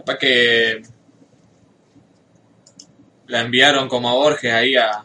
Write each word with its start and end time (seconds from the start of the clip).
Capaz 0.00 0.16
que 0.16 0.80
la 3.26 3.40
enviaron 3.42 3.86
como 3.86 4.08
a 4.08 4.14
Borges 4.14 4.50
ahí 4.50 4.74
a 4.76 5.04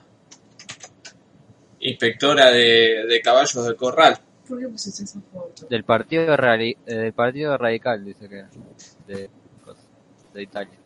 inspectora 1.79 2.50
de, 2.50 3.05
de 3.10 3.21
caballos 3.21 3.66
del 3.66 3.76
corral. 3.76 4.18
¿Por 4.47 4.58
qué 4.58 4.70
pusiste 4.70 5.04
esa 5.04 5.20
foto? 5.20 5.68
Del 5.68 5.84
partido, 5.84 6.38
radi- 6.38 6.78
eh, 6.86 6.96
del 6.96 7.13
partido 7.13 7.58
radical, 7.58 8.05
dice 8.05 8.29
que. 8.29 8.46
De, 9.05 9.29
de 10.34 10.44
Italia. 10.44 10.80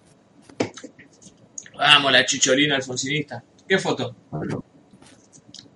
Vamos, 1.77 2.11
la 2.11 2.25
chicholina 2.25 2.77
alfonsinista. 2.77 3.43
¿Qué 3.67 3.77
foto? 3.77 4.15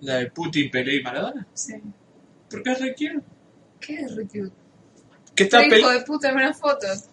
¿La 0.01 0.15
de 0.15 0.31
Putin, 0.31 0.71
Pelé 0.71 0.95
y 0.95 1.03
Maradona? 1.03 1.45
Sí. 1.53 1.75
¿Por 2.49 2.63
qué 2.63 2.73
requiero? 2.75 3.21
¿Qué 3.79 3.95
es 4.01 4.15
re 4.15 4.23
cute? 4.23 4.51
¿Qué 5.35 5.43
está 5.43 5.57
Fue 5.59 5.67
hijo 5.67 5.87
Pelé? 5.87 5.99
de 5.99 6.05
puta 6.05 6.29
en 6.29 6.35
unas 6.37 6.59
fotos. 6.59 7.05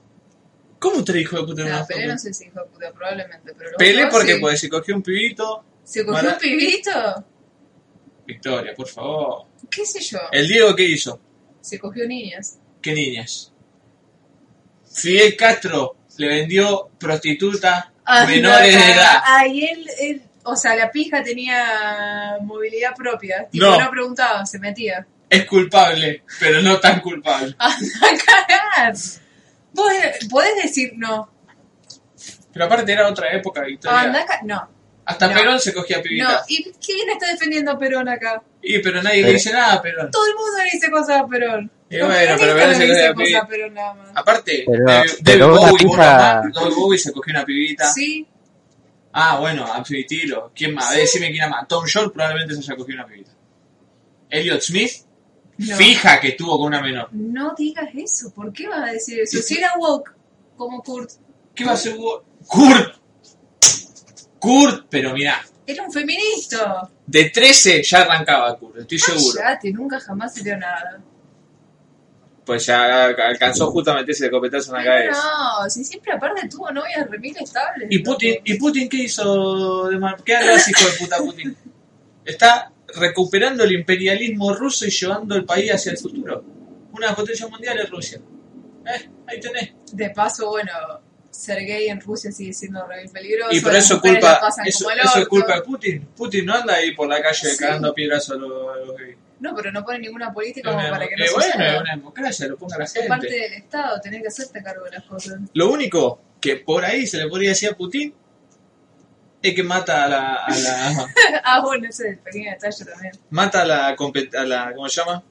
¿Cómo 0.81 1.05
tres 1.05 1.23
hijos 1.23 1.41
de 1.41 1.47
puta 1.47 1.65
No, 1.69 1.87
Pelé 1.87 2.07
no 2.09 2.19
sé 2.19 2.35
si 2.35 2.47
hijo 2.47 2.59
de 2.61 2.67
puta, 2.67 2.93
probablemente, 2.93 3.52
pero 3.57 3.71
Pelé 3.79 4.05
otros 4.07 4.15
porque 4.19 4.34
sí. 4.34 4.41
pues 4.41 4.61
se 4.61 4.69
cogió 4.69 4.97
un 4.97 5.02
pibito. 5.02 5.65
¿Se 5.84 6.05
cogió 6.05 6.30
un 6.30 6.38
pibito? 6.38 7.25
Victoria, 8.27 8.75
por 8.75 8.88
favor. 8.88 9.45
¿Qué 9.71 9.85
sé 9.85 10.01
yo? 10.01 10.19
¿El 10.33 10.48
Diego 10.48 10.74
qué 10.74 10.85
hizo? 10.85 11.21
Se 11.61 11.79
cogió 11.79 12.07
niñas. 12.09 12.59
¿Qué 12.80 12.93
niñas? 12.95 13.52
Fidel 14.93 15.37
Castro 15.37 15.97
le 16.16 16.29
vendió 16.29 16.91
prostituta 16.99 17.93
menores 18.27 18.74
de 18.74 18.93
edad. 18.93 19.23
Ay, 19.24 19.65
él, 19.66 19.87
él, 20.01 20.23
o 20.45 20.57
sea, 20.57 20.74
la 20.74 20.91
pija 20.91 21.23
tenía 21.23 22.38
movilidad 22.43 22.95
propia. 22.95 23.49
Tipo, 23.51 23.66
No. 23.66 23.79
no, 23.80 23.91
preguntaba, 23.91 24.45
se 24.47 24.59
metía. 24.59 25.07
Es 25.29 25.45
culpable, 25.47 26.24
pero 26.41 26.60
no 26.62 26.80
tan 26.80 27.01
culpable. 27.01 27.55
¡Anda 27.59 27.87
a 28.01 28.24
cagar! 28.87 28.95
Vos 29.73 29.92
eh, 29.92 30.12
podés 30.29 30.62
decir 30.62 30.92
no. 30.97 31.30
Pero 32.52 32.65
aparte 32.65 32.92
era 32.92 33.09
otra 33.09 33.33
época, 33.33 33.62
Victoria. 33.62 34.01
Anda 34.01 34.23
a 34.23 34.27
ca- 34.27 34.41
No. 34.45 34.69
Hasta 35.04 35.29
no. 35.29 35.35
Perón 35.35 35.60
se 35.60 35.73
cogía 35.73 35.96
No. 35.99 36.02
pibitas. 36.02 36.45
¿Y 36.49 36.65
quién 36.85 37.09
está 37.10 37.26
defendiendo 37.32 37.71
a 37.73 37.79
Perón 37.79 38.09
acá? 38.09 38.43
Y 38.63 38.79
pero 38.80 39.02
nadie 39.02 39.23
le 39.23 39.32
dice 39.32 39.52
nada 39.52 39.74
a 39.74 39.82
Perón. 39.82 40.10
Todo 40.10 40.26
el 40.26 40.35
mundo 40.35 40.59
le 40.59 40.71
dice 40.71 40.91
cosas 40.91 41.23
a 41.23 41.26
Perón. 41.26 41.71
Y 41.88 41.98
bueno, 41.98 42.37
pero 42.38 42.54
Perón 42.54 42.68
le 42.71 42.74
se 42.76 42.87
cogía 42.87 43.15
cosas 43.15 43.43
a 43.43 43.46
Perón 43.48 43.74
nada 43.74 43.95
más. 43.95 44.09
Aparte, 44.15 44.65
Pero- 44.66 44.85
David, 44.85 45.10
pero 45.24 45.46
David 45.46 45.59
una 45.60 45.71
Bowie, 45.71 45.79
pija- 45.88 46.43
David 46.54 46.74
Bowie 46.76 46.98
se 46.98 47.13
cogió 47.13 47.32
una 47.32 47.45
pibita. 47.45 47.93
Sí, 47.93 48.26
Ah, 49.13 49.38
bueno, 49.41 49.65
admitilo. 49.73 50.52
¿Quién 50.54 50.73
más? 50.74 50.95
Decime 50.95 51.32
quién 51.32 51.51
más. 51.51 51.66
Tom 51.66 51.85
York 51.85 52.13
probablemente 52.15 52.54
se 52.54 52.60
haya 52.60 52.76
cogido 52.76 52.98
una 53.01 53.09
pibita. 53.09 53.32
Elliot 54.29 54.60
Smith, 54.60 54.93
no. 55.69 55.77
fija 55.77 56.21
que 56.21 56.29
estuvo 56.29 56.57
con 56.59 56.69
una 56.69 56.80
menor. 56.83 57.09
No 57.13 57.55
digas 57.57 57.89
eso. 57.95 58.33
¿Por 58.33 58.53
qué 58.53 58.66
vas 58.69 58.89
a 58.89 58.93
decir 58.93 59.21
eso? 59.21 59.41
Si 59.43 59.59
era 59.59 59.73
woke, 59.79 60.11
como 60.57 60.83
Kurt. 60.83 61.11
¿Qué 61.55 61.65
va 61.65 61.73
a 61.73 61.77
ser 61.77 61.95
Hugo? 61.97 62.25
Kurt. 62.47 62.95
Kurt, 64.38 64.87
pero 64.88 65.12
mirá, 65.12 65.41
Era 65.66 65.83
un 65.84 65.93
feminista. 65.93 66.88
de 67.06 67.25
13 67.31 67.83
ya 67.83 68.03
arrancaba 68.03 68.59
Kurt, 68.59 68.78
estoy 68.78 68.99
seguro. 68.99 69.41
Nunca 69.75 70.00
jamás 70.00 70.34
se 70.34 70.43
dio 70.43 70.56
nada. 70.56 71.00
Pues 72.44 72.66
ya 72.66 73.05
alcanzó 73.05 73.71
justamente 73.71 74.12
ese 74.12 74.31
copetazo 74.31 74.75
en 74.75 74.78
la 74.83 74.91
cabeza. 74.91 75.22
no, 75.62 75.71
si 75.71 75.84
siempre 75.84 76.12
aparte 76.12 76.49
tuvo 76.49 76.71
novias 76.72 77.09
remil 77.09 77.37
estables. 77.37 77.87
¿Y 77.91 77.99
Putin, 77.99 78.37
¿Y 78.44 78.55
Putin 78.55 78.88
qué 78.88 78.97
hizo 79.05 79.88
de 79.88 79.99
mal? 79.99 80.16
¿Qué 80.25 80.34
hace 80.37 80.71
hijo 80.71 80.91
de 80.91 80.97
puta 80.99 81.19
Putin? 81.19 81.56
Está 82.25 82.72
recuperando 82.97 83.65
el 83.65 83.72
imperialismo 83.72 84.55
ruso 84.55 84.87
y 84.87 84.91
llevando 84.91 85.34
el 85.37 85.44
país 85.44 85.72
hacia 85.72 85.93
el 85.93 85.99
futuro. 85.99 86.44
Una 86.93 87.15
potencia 87.15 87.47
mundial 87.49 87.78
es 87.81 87.91
Rusia. 87.91 88.21
Eh, 88.87 89.09
ahí 89.27 89.41
tenés. 89.41 89.72
De 89.93 90.10
paso, 90.10 90.49
bueno, 90.50 90.72
ser 91.31 91.65
gay 91.65 91.88
en 91.88 92.00
Rusia 92.00 92.32
sigue 92.32 92.53
siendo 92.53 92.84
re 92.87 93.09
peligroso. 93.12 93.55
Y 93.55 93.60
por 93.60 93.75
eso 93.75 94.00
culpa, 94.00 94.41
eso, 94.66 94.91
eso 94.91 95.19
es 95.19 95.28
culpa 95.28 95.56
de 95.56 95.62
Putin. 95.62 96.09
Putin 96.16 96.47
no 96.47 96.55
anda 96.55 96.75
ahí 96.75 96.94
por 96.94 97.09
la 97.09 97.22
calle 97.22 97.49
Sí. 97.50 97.56
cagando 97.59 97.94
piedras 97.94 98.28
a 98.31 98.34
los, 98.34 98.50
a 98.75 98.78
los 98.81 98.97
gays. 98.97 99.16
No, 99.38 99.54
pero 99.54 99.72
no 99.72 99.82
pone 99.84 100.00
ninguna 100.00 100.32
política 100.34 100.70
como 100.70 100.91
para 100.91 101.09
que 101.09 101.16
no 101.16 101.25
eh, 101.25 101.28
bueno, 101.34 101.64
es 101.64 101.81
una 101.81 101.94
democracia, 101.97 102.47
lo 102.48 102.59
ponga 102.59 102.76
la 102.76 102.84
Es 102.84 102.93
parte 103.09 103.28
gente. 103.28 103.43
del 103.43 103.53
Estado, 103.54 104.00
tenés 104.03 104.20
que 104.22 104.28
hacerte 104.28 104.62
cargo 104.62 104.84
de 104.84 104.91
las 104.91 105.04
cosas. 105.04 105.41
Lo 105.54 105.70
único 105.70 106.20
que 106.41 106.56
por 106.56 106.84
ahí 106.84 107.06
se 107.06 107.16
le 107.19 107.26
podría 107.28 107.50
decir 107.50 107.70
a 107.70 107.75
Putin 107.76 108.12
es 109.42 109.54
que 109.54 109.62
mata 109.62 110.04
a 110.04 110.08
la, 110.08 110.34
a 110.44 110.54
la 110.58 111.06
ah, 111.44 111.60
bueno, 111.62 111.88
ese 111.88 112.04
es 112.04 112.10
el 112.12 112.18
pequeño 112.18 112.50
detalle 112.50 112.84
también. 112.84 113.12
mata 113.30 113.62
a 113.62 113.64
la, 113.64 113.96
compet- 113.96 114.34
a 114.36 114.44
la 114.44 114.72
¿cómo 114.74 114.88
se 114.88 115.00
llama? 115.00 115.22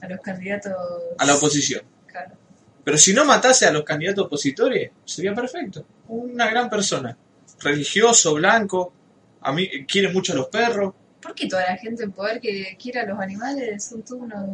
A 0.00 0.08
los 0.08 0.20
candidatos. 0.20 0.72
A 1.18 1.24
la 1.24 1.34
oposición. 1.36 1.82
Claro. 2.06 2.32
Pero 2.84 2.98
si 2.98 3.14
no 3.14 3.24
matase 3.24 3.66
a 3.66 3.72
los 3.72 3.84
candidatos 3.84 4.26
opositores, 4.26 4.90
sería 5.04 5.34
perfecto. 5.34 5.84
Una 6.08 6.50
gran 6.50 6.68
persona. 6.68 7.16
Religioso, 7.60 8.34
blanco, 8.34 8.92
a 9.40 9.52
mí, 9.52 9.86
quiere 9.86 10.08
mucho 10.12 10.32
a 10.32 10.36
los 10.36 10.48
perros, 10.48 10.94
¿Por 11.22 11.36
qué 11.36 11.46
toda 11.46 11.62
la 11.64 11.76
gente 11.76 12.02
en 12.02 12.10
poder 12.10 12.40
que 12.40 12.76
quiera 12.76 13.02
a 13.02 13.06
los 13.06 13.16
animales 13.20 13.84
son 13.84 14.02
todos 14.02 14.22
unos... 14.22 14.44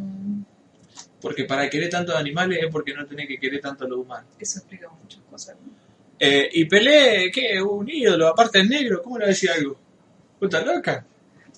porque 1.18 1.44
para 1.44 1.70
querer 1.70 1.88
tanto 1.88 2.14
a 2.14 2.18
animales 2.18 2.58
es 2.62 2.70
porque 2.70 2.92
no 2.92 3.06
tiene 3.06 3.26
que 3.26 3.38
querer 3.40 3.62
tanto 3.62 3.86
a 3.86 3.88
los 3.88 3.98
humanos. 4.00 4.30
Eso 4.38 4.58
explica 4.58 4.86
muchas 5.02 5.22
cosas. 5.30 5.56
¿no? 5.64 5.72
Eh, 6.18 6.48
y 6.52 6.64
Pelé, 6.64 7.30
¿qué? 7.32 7.62
Un 7.62 7.88
ídolo, 7.88 8.28
aparte 8.28 8.60
es 8.60 8.68
negro, 8.68 9.02
¿cómo 9.02 9.18
le 9.18 9.24
va 9.24 9.26
a 9.26 9.28
decir 9.28 9.50
algo? 9.50 9.76
Puta 10.38 10.60
loca. 10.62 11.04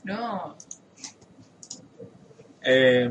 No, 0.04 0.56
Eh, 2.62 3.10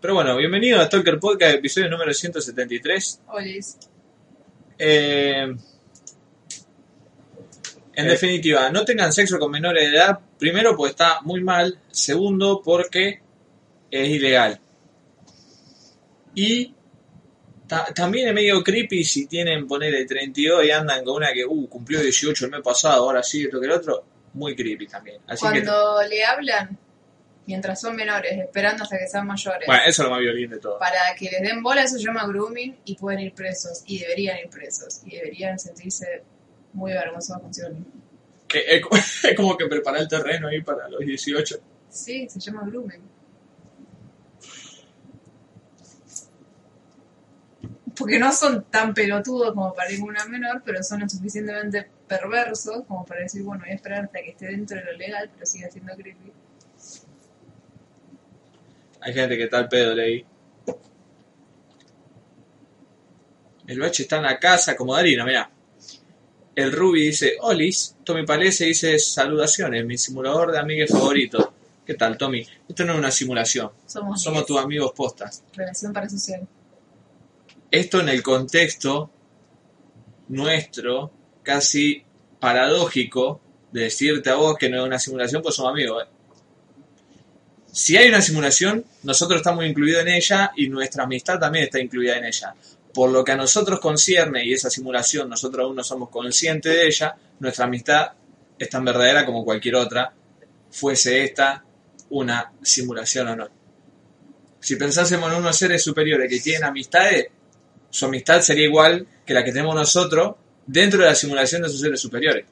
pero 0.00 0.14
bueno, 0.14 0.36
bienvenido 0.36 0.80
a 0.80 0.86
Stalker 0.86 1.18
Podcast, 1.18 1.54
episodio 1.54 1.88
número 1.88 2.12
173. 2.12 3.20
Olis. 3.28 3.78
Eh, 4.78 5.54
en 7.94 8.06
definitiva, 8.06 8.68
no 8.70 8.84
tengan 8.84 9.12
sexo 9.12 9.38
con 9.38 9.50
menores 9.50 9.90
de 9.90 9.96
edad. 9.96 10.18
Primero, 10.38 10.76
porque 10.76 10.90
está 10.90 11.20
muy 11.22 11.42
mal. 11.42 11.78
Segundo, 11.90 12.60
porque 12.62 13.20
es 13.90 14.08
ilegal. 14.08 14.58
Y 16.34 16.74
ta- 17.84 17.94
también 17.94 18.28
es 18.28 18.34
medio 18.34 18.62
creepy 18.62 19.02
si 19.04 19.26
tienen, 19.26 19.66
ponerle 19.66 20.04
32 20.04 20.64
y 20.64 20.70
andan 20.70 21.04
con 21.04 21.16
una 21.16 21.32
que 21.32 21.44
uh, 21.44 21.68
cumplió 21.68 22.00
18 22.00 22.44
el 22.46 22.50
mes 22.50 22.60
pasado, 22.62 23.04
ahora 23.04 23.22
sí, 23.22 23.44
esto 23.44 23.58
que 23.60 23.66
el 23.66 23.72
otro. 23.72 24.04
Muy 24.34 24.54
creepy 24.56 24.86
también. 24.86 25.18
Así 25.26 25.44
que, 25.46 25.62
Cuando 25.62 26.02
le 26.08 26.24
hablan, 26.24 26.78
mientras 27.46 27.80
son 27.80 27.94
menores, 27.96 28.38
esperando 28.38 28.82
hasta 28.84 28.96
que 28.98 29.06
sean 29.06 29.26
mayores, 29.26 29.66
bueno, 29.66 29.82
eso 29.86 30.02
es 30.02 30.08
lo 30.08 30.10
más 30.14 30.20
violín 30.20 30.50
de 30.50 30.58
todo. 30.58 30.78
para 30.78 31.14
que 31.18 31.30
les 31.30 31.42
den 31.42 31.62
bola, 31.62 31.82
eso 31.82 31.96
se 31.98 32.04
llama 32.04 32.26
grooming 32.26 32.76
y 32.84 32.94
pueden 32.96 33.20
ir 33.20 33.34
presos. 33.34 33.82
Y 33.86 33.98
deberían 34.00 34.38
ir 34.38 34.48
presos. 34.48 35.00
Y 35.04 35.16
deberían 35.16 35.58
sentirse 35.58 36.22
muy 36.72 36.92
avergonzados 36.92 37.42
consigo 37.42 37.68
mismos. 37.70 37.86
Que 38.48 38.64
es, 38.66 38.80
co- 38.82 38.96
es 39.28 39.34
como 39.36 39.56
que 39.56 39.66
preparar 39.66 40.00
el 40.02 40.08
terreno 40.08 40.48
ahí 40.48 40.62
para 40.62 40.88
los 40.88 41.00
18. 41.00 41.56
Sí, 41.90 42.26
se 42.28 42.40
llama 42.40 42.62
grooming. 42.66 43.02
Porque 47.96 48.18
no 48.18 48.32
son 48.32 48.64
tan 48.70 48.94
pelotudos 48.94 49.52
como 49.52 49.74
para 49.74 49.90
ir 49.92 50.02
una 50.02 50.24
menor, 50.24 50.62
pero 50.64 50.82
son 50.82 51.00
lo 51.00 51.08
suficientemente 51.08 51.88
perversos 52.08 52.84
como 52.86 53.04
para 53.04 53.20
decir, 53.20 53.42
bueno, 53.42 53.62
voy 53.62 53.72
a 53.72 53.74
esperar 53.74 54.04
hasta 54.04 54.20
que 54.22 54.30
esté 54.30 54.46
dentro 54.46 54.78
de 54.78 54.84
lo 54.84 54.92
legal, 54.92 55.30
pero 55.32 55.46
sigue 55.46 55.70
siendo 55.70 55.94
creepy. 55.94 56.32
Hay 59.00 59.12
gente 59.12 59.36
que 59.36 59.44
está 59.44 59.58
al 59.58 59.68
pedo 59.68 59.94
leí. 59.94 60.24
El 63.66 63.80
bache 63.80 64.04
está 64.04 64.16
en 64.16 64.22
la 64.24 64.38
casa 64.38 64.76
como 64.76 64.94
Darina, 64.94 65.24
mira. 65.24 65.50
El 66.54 66.72
Ruby 66.72 67.06
dice, 67.06 67.36
Olis, 67.40 67.96
Tommy 68.04 68.26
Palese 68.26 68.66
dice, 68.66 68.98
saludaciones, 68.98 69.84
mi 69.86 69.96
simulador 69.96 70.52
de 70.52 70.58
amigues 70.58 70.90
favorito. 70.90 71.54
¿Qué 71.84 71.94
tal, 71.94 72.16
Tommy? 72.18 72.46
Esto 72.68 72.84
no 72.84 72.92
es 72.92 72.98
una 72.98 73.10
simulación, 73.10 73.70
Somos, 73.86 74.22
somos 74.22 74.46
tus 74.46 74.58
amigos 74.58 74.92
postas. 74.94 75.42
Relación 75.54 75.92
parasocial. 75.92 76.46
Esto 77.72 78.00
en 78.00 78.10
el 78.10 78.22
contexto 78.22 79.10
nuestro, 80.28 81.10
casi 81.42 82.04
paradójico, 82.38 83.40
de 83.72 83.84
decirte 83.84 84.28
a 84.28 84.34
vos 84.34 84.58
que 84.58 84.68
no 84.68 84.76
es 84.76 84.84
una 84.84 84.98
simulación, 84.98 85.40
pues 85.40 85.54
somos 85.54 85.72
amigos. 85.72 86.04
¿eh? 86.04 86.06
Si 87.72 87.96
hay 87.96 88.10
una 88.10 88.20
simulación, 88.20 88.84
nosotros 89.04 89.38
estamos 89.38 89.64
incluidos 89.64 90.02
en 90.02 90.08
ella 90.08 90.52
y 90.54 90.68
nuestra 90.68 91.04
amistad 91.04 91.38
también 91.38 91.64
está 91.64 91.80
incluida 91.80 92.18
en 92.18 92.26
ella. 92.26 92.54
Por 92.92 93.10
lo 93.10 93.24
que 93.24 93.32
a 93.32 93.36
nosotros 93.36 93.80
concierne 93.80 94.44
y 94.44 94.52
esa 94.52 94.68
simulación, 94.68 95.30
nosotros 95.30 95.64
aún 95.64 95.76
no 95.76 95.82
somos 95.82 96.10
conscientes 96.10 96.74
de 96.74 96.86
ella, 96.86 97.16
nuestra 97.40 97.64
amistad 97.64 98.12
es 98.58 98.68
tan 98.68 98.84
verdadera 98.84 99.24
como 99.24 99.46
cualquier 99.46 99.76
otra, 99.76 100.12
fuese 100.70 101.24
esta 101.24 101.64
una 102.10 102.52
simulación 102.62 103.28
o 103.28 103.36
no. 103.36 103.48
Si 104.60 104.76
pensásemos 104.76 105.32
en 105.32 105.38
unos 105.38 105.56
seres 105.56 105.82
superiores 105.82 106.28
que 106.28 106.38
tienen 106.38 106.64
amistades, 106.64 107.28
su 107.92 108.06
amistad 108.06 108.40
sería 108.40 108.64
igual 108.64 109.06
que 109.24 109.34
la 109.34 109.44
que 109.44 109.52
tenemos 109.52 109.74
nosotros 109.74 110.36
dentro 110.66 111.02
de 111.02 111.08
la 111.08 111.14
simulación 111.14 111.60
de 111.60 111.68
esos 111.68 111.80
seres 111.80 112.00
superiores. 112.00 112.46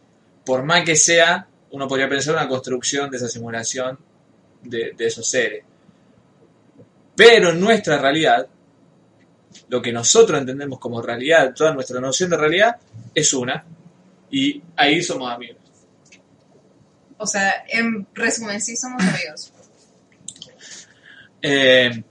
Por 0.45 0.63
más 0.65 0.85
que 0.85 0.95
sea, 0.95 1.49
uno 1.71 1.89
podría 1.89 2.11
pensar 2.11 2.35
una 2.35 2.47
construcción 2.47 3.11
de 3.11 3.17
esa 3.17 3.27
simulación 3.27 3.99
de, 4.63 4.93
de 4.95 5.07
esos 5.07 5.27
seres. 5.27 5.65
Pero 7.17 7.51
en 7.51 7.61
nuestra 7.61 7.97
realidad, 7.97 8.47
lo 9.71 9.81
que 9.81 9.93
nosotros 9.93 10.39
entendemos 10.39 10.79
como 10.79 11.01
realidad, 11.01 11.55
toda 11.55 11.73
nuestra 11.73 12.01
noción 12.01 12.29
de 12.29 12.37
realidad, 12.37 12.77
es 13.15 13.33
una. 13.33 13.65
Y 14.31 14.63
ahí 14.77 15.03
somos 15.03 15.33
amigos. 15.33 15.57
O 17.17 17.27
sea, 17.27 17.65
en 17.67 18.07
resumen, 18.15 18.61
sí 18.61 18.77
somos 18.77 19.03
amigos. 19.03 19.53
Eh, 21.41 22.05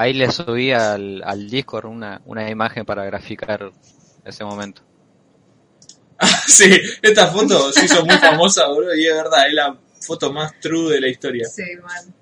Ahí 0.00 0.12
le 0.14 0.30
subí 0.30 0.70
al, 0.70 1.22
al 1.24 1.50
Discord 1.50 1.86
una, 1.86 2.22
una 2.24 2.48
imagen 2.48 2.84
para 2.84 3.04
graficar 3.04 3.72
ese 4.24 4.44
momento. 4.44 4.82
sí, 6.46 6.70
esta 7.02 7.26
foto 7.28 7.72
se 7.72 7.84
hizo 7.84 8.04
muy 8.04 8.16
famosa, 8.18 8.68
boludo, 8.68 8.94
y 8.94 9.06
es 9.06 9.14
verdad, 9.14 9.48
es 9.48 9.54
la 9.54 9.76
foto 10.00 10.32
más 10.32 10.52
true 10.60 10.92
de 10.92 11.00
la 11.00 11.08
historia. 11.08 11.46
Sí, 11.48 11.62
mal. 11.82 12.14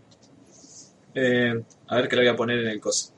Eh, 1.14 1.62
a 1.88 1.96
ver 1.96 2.08
que 2.08 2.16
la 2.16 2.22
voy 2.22 2.28
a 2.30 2.36
poner 2.36 2.58
en 2.60 2.68
el 2.68 2.80
coso. 2.80 3.12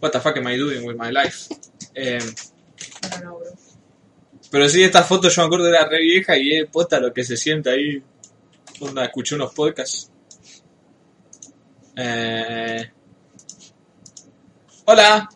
What 0.00 0.12
the 0.12 0.20
fuck 0.20 0.36
am 0.38 0.48
I 0.48 0.56
doing 0.56 0.84
with 0.86 0.96
my 0.96 1.10
life? 1.10 1.48
Eh, 1.94 2.18
No, 3.10 3.18
no, 3.24 3.38
bro. 3.38 3.48
pero 4.50 4.68
sí, 4.68 4.82
esta 4.82 5.02
foto 5.02 5.28
yo 5.28 5.42
me 5.42 5.46
acuerdo 5.46 5.68
era 5.68 5.86
re 5.88 6.00
vieja 6.00 6.36
y 6.38 6.54
es 6.56 6.70
posta 6.70 7.00
lo 7.00 7.12
que 7.12 7.22
se 7.24 7.36
siente 7.36 7.70
ahí. 7.70 8.02
Onda, 8.80 9.04
escuché 9.04 9.34
unos 9.34 9.52
podcasts. 9.54 10.10
Eh, 11.98 12.90
hola. 14.84 15.28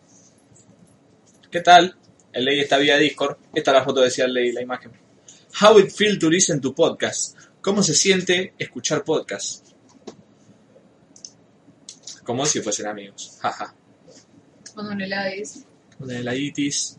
¿Qué 1.49 1.61
tal? 1.61 1.97
El 2.31 2.45
ley 2.45 2.59
está 2.59 2.77
vía 2.77 2.97
Discord. 2.97 3.37
Esta 3.53 3.71
es 3.71 3.77
la 3.77 3.83
foto 3.83 4.01
decía 4.01 4.25
el 4.25 4.33
ley, 4.33 4.51
la 4.51 4.61
imagen. 4.61 4.91
How 5.59 5.79
it 5.79 5.89
feel 5.91 6.19
to 6.19 6.29
listen 6.29 6.61
to 6.61 6.75
podcast. 6.75 7.35
¿Cómo 7.61 7.81
se 7.81 7.95
siente 7.95 8.53
escuchar 8.59 9.03
podcast? 9.03 9.69
Como 12.23 12.45
si 12.45 12.61
fuesen 12.61 12.87
amigos. 12.87 13.39
Jaja. 13.41 13.73
Cuando 14.75 14.93
un 14.93 15.01
helado 15.01 15.31
dice. 15.35 15.65
Con 15.97 16.11
el 16.11 16.31
itis. 16.31 16.95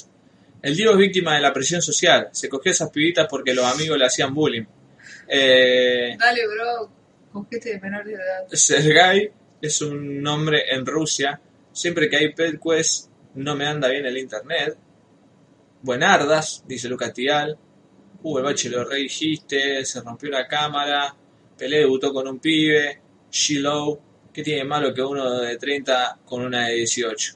El 0.60 0.76
Diego 0.76 0.92
es 0.92 0.98
víctima 0.98 1.36
de 1.36 1.40
la 1.40 1.52
presión 1.52 1.80
social. 1.80 2.28
Se 2.32 2.48
cogió 2.48 2.72
esas 2.72 2.90
pibitas 2.90 3.28
porque 3.30 3.54
los 3.54 3.64
amigos 3.64 3.96
le 3.96 4.06
hacían 4.06 4.34
bullying. 4.34 4.64
Eh, 5.28 6.16
Dale, 6.18 6.46
bro. 6.48 6.92
Cogete 7.32 7.70
de 7.70 7.80
menor 7.80 8.04
de 8.04 8.14
edad. 8.14 8.48
Sergei 8.52 9.32
es 9.62 9.80
un 9.80 10.20
nombre 10.20 10.64
en 10.70 10.84
Rusia. 10.84 11.40
Siempre 11.72 12.10
que 12.10 12.16
hay 12.16 12.34
pet 12.34 12.60
quest 12.60 13.08
no 13.36 13.54
me 13.56 13.66
anda 13.66 13.88
bien 13.88 14.04
el 14.04 14.18
internet. 14.18 14.76
Buenardas, 15.80 16.64
dice 16.66 16.88
Lucas 16.88 17.14
Tial. 17.14 17.56
Uh, 18.24 18.38
el 18.38 18.44
bache 18.44 18.68
lo 18.68 18.84
redigiste, 18.84 19.84
se 19.84 20.00
rompió 20.00 20.30
la 20.30 20.46
cámara. 20.46 21.14
Pelé 21.56 21.78
debutó 21.78 22.12
con 22.12 22.26
un 22.28 22.40
pibe. 22.40 23.00
Shiloh. 23.30 24.00
¿Qué 24.32 24.42
tiene 24.42 24.64
malo 24.64 24.92
que 24.92 25.02
uno 25.02 25.40
de 25.40 25.56
30 25.56 26.20
con 26.24 26.42
una 26.42 26.68
de 26.68 26.74
18? 26.74 27.34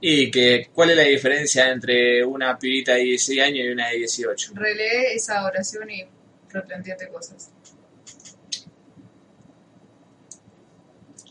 Y 0.00 0.30
que, 0.30 0.68
¿cuál 0.72 0.90
es 0.90 0.96
la 0.96 1.02
diferencia 1.02 1.70
entre 1.70 2.24
una 2.24 2.58
pibita 2.58 2.94
de 2.94 3.00
16 3.00 3.40
años 3.40 3.64
y 3.64 3.68
una 3.68 3.88
de 3.88 3.96
18? 3.96 4.52
Relee 4.54 5.14
esa 5.14 5.44
oración 5.44 5.90
y 5.90 6.04
replanteate 6.50 7.08
cosas. 7.08 7.50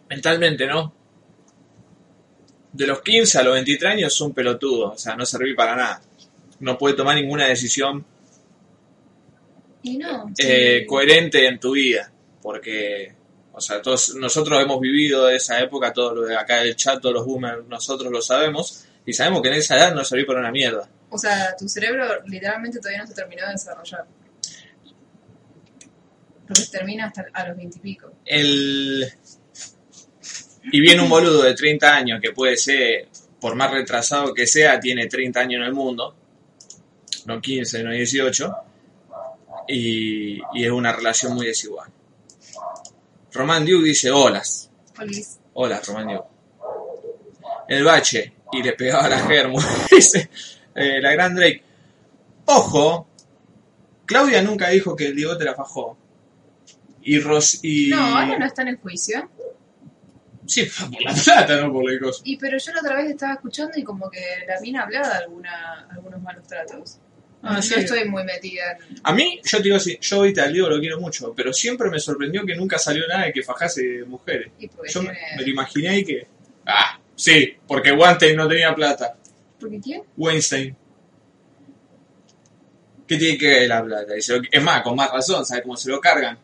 Mentalmente, 0.10 0.66
¿no? 0.66 0.94
De 2.74 2.86
los 2.86 3.02
15 3.02 3.40
a 3.40 3.44
los 3.44 3.54
23 3.54 3.94
años 3.94 4.14
es 4.14 4.22
un 4.22 4.34
pelotudo, 4.34 4.92
o 4.92 4.98
sea, 4.98 5.16
no 5.16 5.26
serví 5.26 5.56
para 5.56 5.76
nada. 5.76 6.02
No 6.60 6.78
puede 6.78 6.96
tomar 6.96 7.16
ninguna 7.16 7.48
decisión 7.48 8.06
Y 9.84 9.98
no. 9.98 10.32
eh, 10.38 10.80
sí. 10.82 10.86
coherente 10.86 11.48
en 11.48 11.60
tu 11.60 11.72
vida, 11.74 12.12
porque, 12.42 13.14
o 13.54 13.62
sea, 13.62 13.82
todos 13.82 14.16
nosotros 14.16 14.62
hemos 14.62 14.80
vivido 14.80 15.30
esa 15.30 15.60
época, 15.60 15.94
todos 15.94 16.16
los 16.16 16.28
de 16.28 16.36
acá 16.38 16.62
del 16.62 16.76
chat, 16.76 17.02
todos 17.02 17.16
los 17.16 17.26
boomers, 17.26 17.66
nosotros 17.68 18.12
lo 18.12 18.22
sabemos, 18.22 18.86
y 19.06 19.14
sabemos 19.14 19.42
que 19.42 19.48
en 19.50 19.54
esa 19.56 19.78
edad 19.78 19.96
no 19.96 20.04
serví 20.04 20.26
para 20.26 20.40
una 20.40 20.52
mierda. 20.52 20.90
O 21.10 21.18
sea, 21.18 21.56
tu 21.56 21.68
cerebro 21.70 22.06
literalmente 22.26 22.80
todavía 22.80 23.02
no 23.02 23.08
se 23.08 23.14
terminó 23.14 23.46
de 23.46 23.54
desarrollar. 23.54 24.06
Porque 26.46 26.62
se 26.62 26.72
termina 26.72 27.06
hasta 27.08 27.26
a 27.34 27.48
los 27.48 27.58
veintipico. 27.58 28.12
El... 28.26 29.06
Y 30.72 30.82
viene 30.82 31.02
un 31.02 31.10
boludo 31.10 31.44
de 31.44 31.54
30 31.54 31.96
años 31.96 32.20
que 32.22 32.32
puede 32.32 32.58
ser, 32.58 33.08
por 33.40 33.56
más 33.56 33.72
retrasado 33.72 34.34
que 34.34 34.46
sea, 34.48 34.80
tiene 34.80 35.08
30 35.08 35.40
años 35.40 35.62
en 35.62 35.68
el 35.68 35.74
mundo, 35.74 36.16
no 37.26 37.42
15, 37.42 37.84
no 37.84 37.92
18, 37.92 38.56
y, 39.70 40.40
y 40.54 40.66
es 40.66 40.72
una 40.72 40.92
relación 40.92 41.36
muy 41.36 41.48
desigual. 41.48 41.90
Román 43.34 43.66
Duke 43.66 43.86
dice, 43.86 44.10
Polis. 44.12 45.40
hola 45.54 45.82
Román 45.86 46.08
Duke. 46.08 46.28
El 47.70 47.84
bache, 47.84 48.34
y 48.52 48.64
le 48.64 48.74
pegaba 48.74 49.06
a 49.06 49.10
la 49.10 49.20
germo, 49.20 49.60
dice 49.92 50.30
eh, 50.76 51.02
la 51.02 51.12
gran 51.12 51.36
Drake. 51.36 51.64
Ojo, 52.46 53.08
Claudia 54.06 54.42
nunca 54.42 54.70
dijo 54.70 54.96
que 54.96 55.08
el 55.08 55.16
Diego 55.16 55.38
te 55.38 55.44
la 55.44 55.54
fajó. 55.54 55.98
Y 57.02 57.20
Ros 57.20 57.60
y... 57.64 57.90
No, 57.90 58.18
ahora 58.18 58.38
no 58.38 58.46
está 58.46 58.62
en 58.62 58.70
el 58.70 58.78
juicio. 58.78 59.30
Sí, 60.48 60.68
por 60.80 61.04
la 61.04 61.14
plata, 61.14 61.62
no 61.62 61.72
por 61.72 61.92
la 61.92 62.00
cosa. 62.00 62.22
Y 62.24 62.38
pero 62.38 62.58
yo 62.58 62.72
la 62.74 62.80
otra 62.80 62.96
vez 62.96 63.12
estaba 63.12 63.34
escuchando 63.34 63.78
y 63.78 63.84
como 63.84 64.10
que 64.10 64.22
la 64.48 64.60
mina 64.62 64.84
hablaba 64.84 65.10
de 65.10 65.16
alguna, 65.16 65.88
algunos 65.92 66.22
malos 66.22 66.48
tratos. 66.48 67.00
Ah, 67.44 67.62
sí. 67.62 67.76
estoy 67.76 68.06
muy 68.10 68.24
metida 68.24 68.72
en... 68.72 68.96
A 69.04 69.14
mí, 69.14 69.40
yo 69.44 69.58
te 69.58 69.64
digo 69.66 69.76
así, 69.76 69.98
yo 70.02 70.18
ahorita 70.18 70.44
al 70.44 70.54
Diego 70.54 70.70
lo 70.70 70.80
quiero 70.80 71.00
mucho, 71.00 71.34
pero 71.36 71.54
siempre 71.54 71.90
me 71.90 72.00
sorprendió 72.00 72.46
que 72.46 72.56
nunca 72.56 72.80
salió 72.80 73.08
nada 73.08 73.26
de 73.26 73.34
que 73.34 73.44
fajase 73.44 74.04
mujeres. 74.06 74.52
Y 74.58 74.68
Yo 74.68 75.04
me, 75.04 75.10
tiene... 75.12 75.36
me 75.38 75.42
lo 75.44 75.50
imaginé 75.50 76.00
y 76.00 76.04
que... 76.04 76.28
Ah, 76.66 77.00
sí, 77.16 77.56
porque 77.68 77.92
Weinstein 77.92 78.36
no 78.36 78.48
tenía 78.48 78.74
plata. 78.74 79.16
¿Porque 79.60 79.80
quién? 79.80 80.02
Weinstein. 80.16 80.76
¿Qué 83.08 83.18
tiene 83.18 83.38
que 83.38 83.48
ver 83.48 83.70
la 83.70 83.84
plata? 83.84 84.14
Es 84.16 84.64
más, 84.64 84.82
con 84.82 84.96
más 84.96 85.12
razón, 85.12 85.46
¿sabes 85.46 85.64
cómo 85.64 85.78
se 85.78 85.90
lo 85.90 86.02
cargan? 86.02 86.38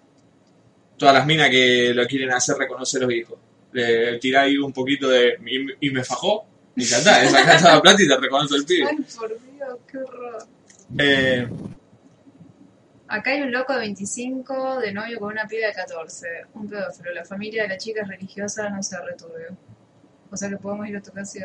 Todas 0.97 1.15
las 1.15 1.25
minas 1.25 1.49
que 1.49 1.91
lo 1.93 2.05
quieren 2.05 2.31
hacer 2.31 2.55
reconocer 2.55 3.01
los 3.01 3.11
hijos. 3.11 3.37
Le 3.73 4.19
tirá 4.19 4.43
ahí 4.43 4.57
un 4.57 4.71
poquito 4.71 5.09
de... 5.09 5.37
Y, 5.45 5.87
y 5.87 5.91
me 5.91 6.03
fajó. 6.03 6.45
Y 6.75 6.83
ya 6.83 6.97
está, 6.97 7.21
le 7.21 7.29
sacás 7.29 7.61
toda 7.61 7.75
la 7.75 7.81
plata 7.81 8.01
y 8.01 8.07
te 8.07 8.17
reconoce 8.17 8.55
el 8.55 8.65
pibe. 8.65 8.87
Ay, 8.89 8.97
por 9.17 9.29
Dios, 9.29 9.77
qué 9.91 9.97
horror. 9.97 10.43
Eh, 10.97 11.47
Acá 13.07 13.31
hay 13.31 13.41
un 13.41 13.51
loco 13.51 13.73
de 13.73 13.79
25 13.79 14.79
de 14.79 14.91
novio 14.91 15.19
con 15.19 15.33
una 15.33 15.45
piba 15.47 15.67
de 15.67 15.73
14. 15.73 16.27
Un 16.55 16.67
pedófilo. 16.67 17.13
La 17.13 17.25
familia 17.25 17.63
de 17.63 17.69
la 17.69 17.77
chica 17.77 18.01
es 18.01 18.07
religiosa, 18.07 18.69
no 18.69 18.81
se 18.81 18.99
returbio. 19.01 19.55
O 20.31 20.37
sea 20.37 20.49
que 20.49 20.57
podemos 20.57 20.87
ir 20.87 20.97
a 20.97 21.01
tu 21.01 21.11
casa 21.11 21.37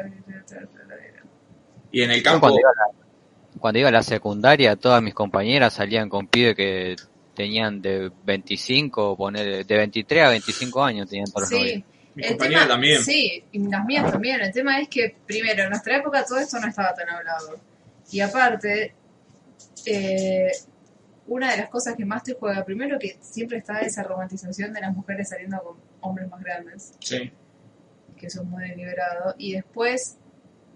y 1.90 2.02
en 2.02 2.10
el 2.10 2.22
campo... 2.22 2.40
Cuando 2.40 2.60
iba, 2.60 2.70
a 2.70 2.72
la, 2.72 3.58
cuando 3.60 3.78
iba 3.80 3.88
a 3.88 3.92
la 3.92 4.02
secundaria, 4.02 4.76
todas 4.76 5.02
mis 5.02 5.14
compañeras 5.14 5.74
salían 5.74 6.08
con 6.08 6.26
pibes 6.26 6.54
que 6.54 6.96
tenían 7.34 7.80
de 7.80 8.10
25, 8.24 9.16
poner, 9.16 9.66
de 9.66 9.76
23 9.76 10.24
a 10.24 10.28
25 10.30 10.82
años 10.82 11.08
tenían 11.08 11.26
todos 11.26 11.42
los 11.42 11.48
Sí, 11.50 11.56
novios. 11.56 11.82
Mi 12.18 12.24
el 12.24 12.30
compañera 12.30 12.62
tema, 12.62 12.72
también. 12.74 13.04
sí, 13.04 13.44
y 13.52 13.58
las 13.60 13.84
mías 13.84 14.10
también. 14.10 14.40
El 14.40 14.52
tema 14.52 14.80
es 14.80 14.88
que, 14.88 15.14
primero, 15.24 15.62
en 15.62 15.70
nuestra 15.70 15.98
época 15.98 16.24
todo 16.24 16.40
esto 16.40 16.58
no 16.58 16.66
estaba 16.66 16.92
tan 16.92 17.08
hablado. 17.08 17.60
Y 18.10 18.18
aparte, 18.18 18.92
eh, 19.86 20.50
una 21.28 21.52
de 21.52 21.58
las 21.58 21.68
cosas 21.68 21.94
que 21.94 22.04
más 22.04 22.24
te 22.24 22.34
juega, 22.34 22.64
primero 22.64 22.98
que 22.98 23.18
siempre 23.20 23.58
está 23.58 23.82
esa 23.82 24.02
romantización 24.02 24.72
de 24.72 24.80
las 24.80 24.92
mujeres 24.96 25.28
saliendo 25.28 25.62
con 25.62 25.76
hombres 26.00 26.28
más 26.28 26.42
grandes. 26.42 26.92
Sí. 26.98 27.30
que 28.16 28.28
son 28.28 28.50
muy 28.50 28.68
deliberados, 28.68 29.36
y 29.38 29.52
después 29.52 30.16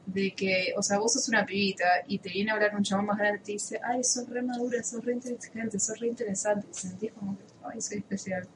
de 0.07 0.33
que, 0.33 0.73
o 0.77 0.83
sea, 0.83 1.01
vos 1.01 1.13
sos 1.13 1.29
una 1.29 1.45
pibita 1.45 2.05
y 2.07 2.21
te 2.21 2.29
viene 2.29 2.53
a 2.53 2.55
hablar 2.55 2.77
un 2.77 2.85
chabón 2.85 3.07
más 3.07 3.19
grande 3.19 3.41
y 3.41 3.43
te 3.43 3.53
dice, 3.53 3.81
ay, 3.83 4.05
sos 4.05 4.29
re 4.29 4.43
madura, 4.43 4.81
sos 4.85 5.05
re 5.05 5.15
inteligente, 5.15 5.81
sos 5.81 5.99
re 5.99 6.07
interesante, 6.07 6.69
y 6.71 6.75
sentís 6.75 7.13
como 7.15 7.37
que, 7.37 7.43
ay, 7.65 7.81
soy 7.81 7.99
especial. 7.99 8.47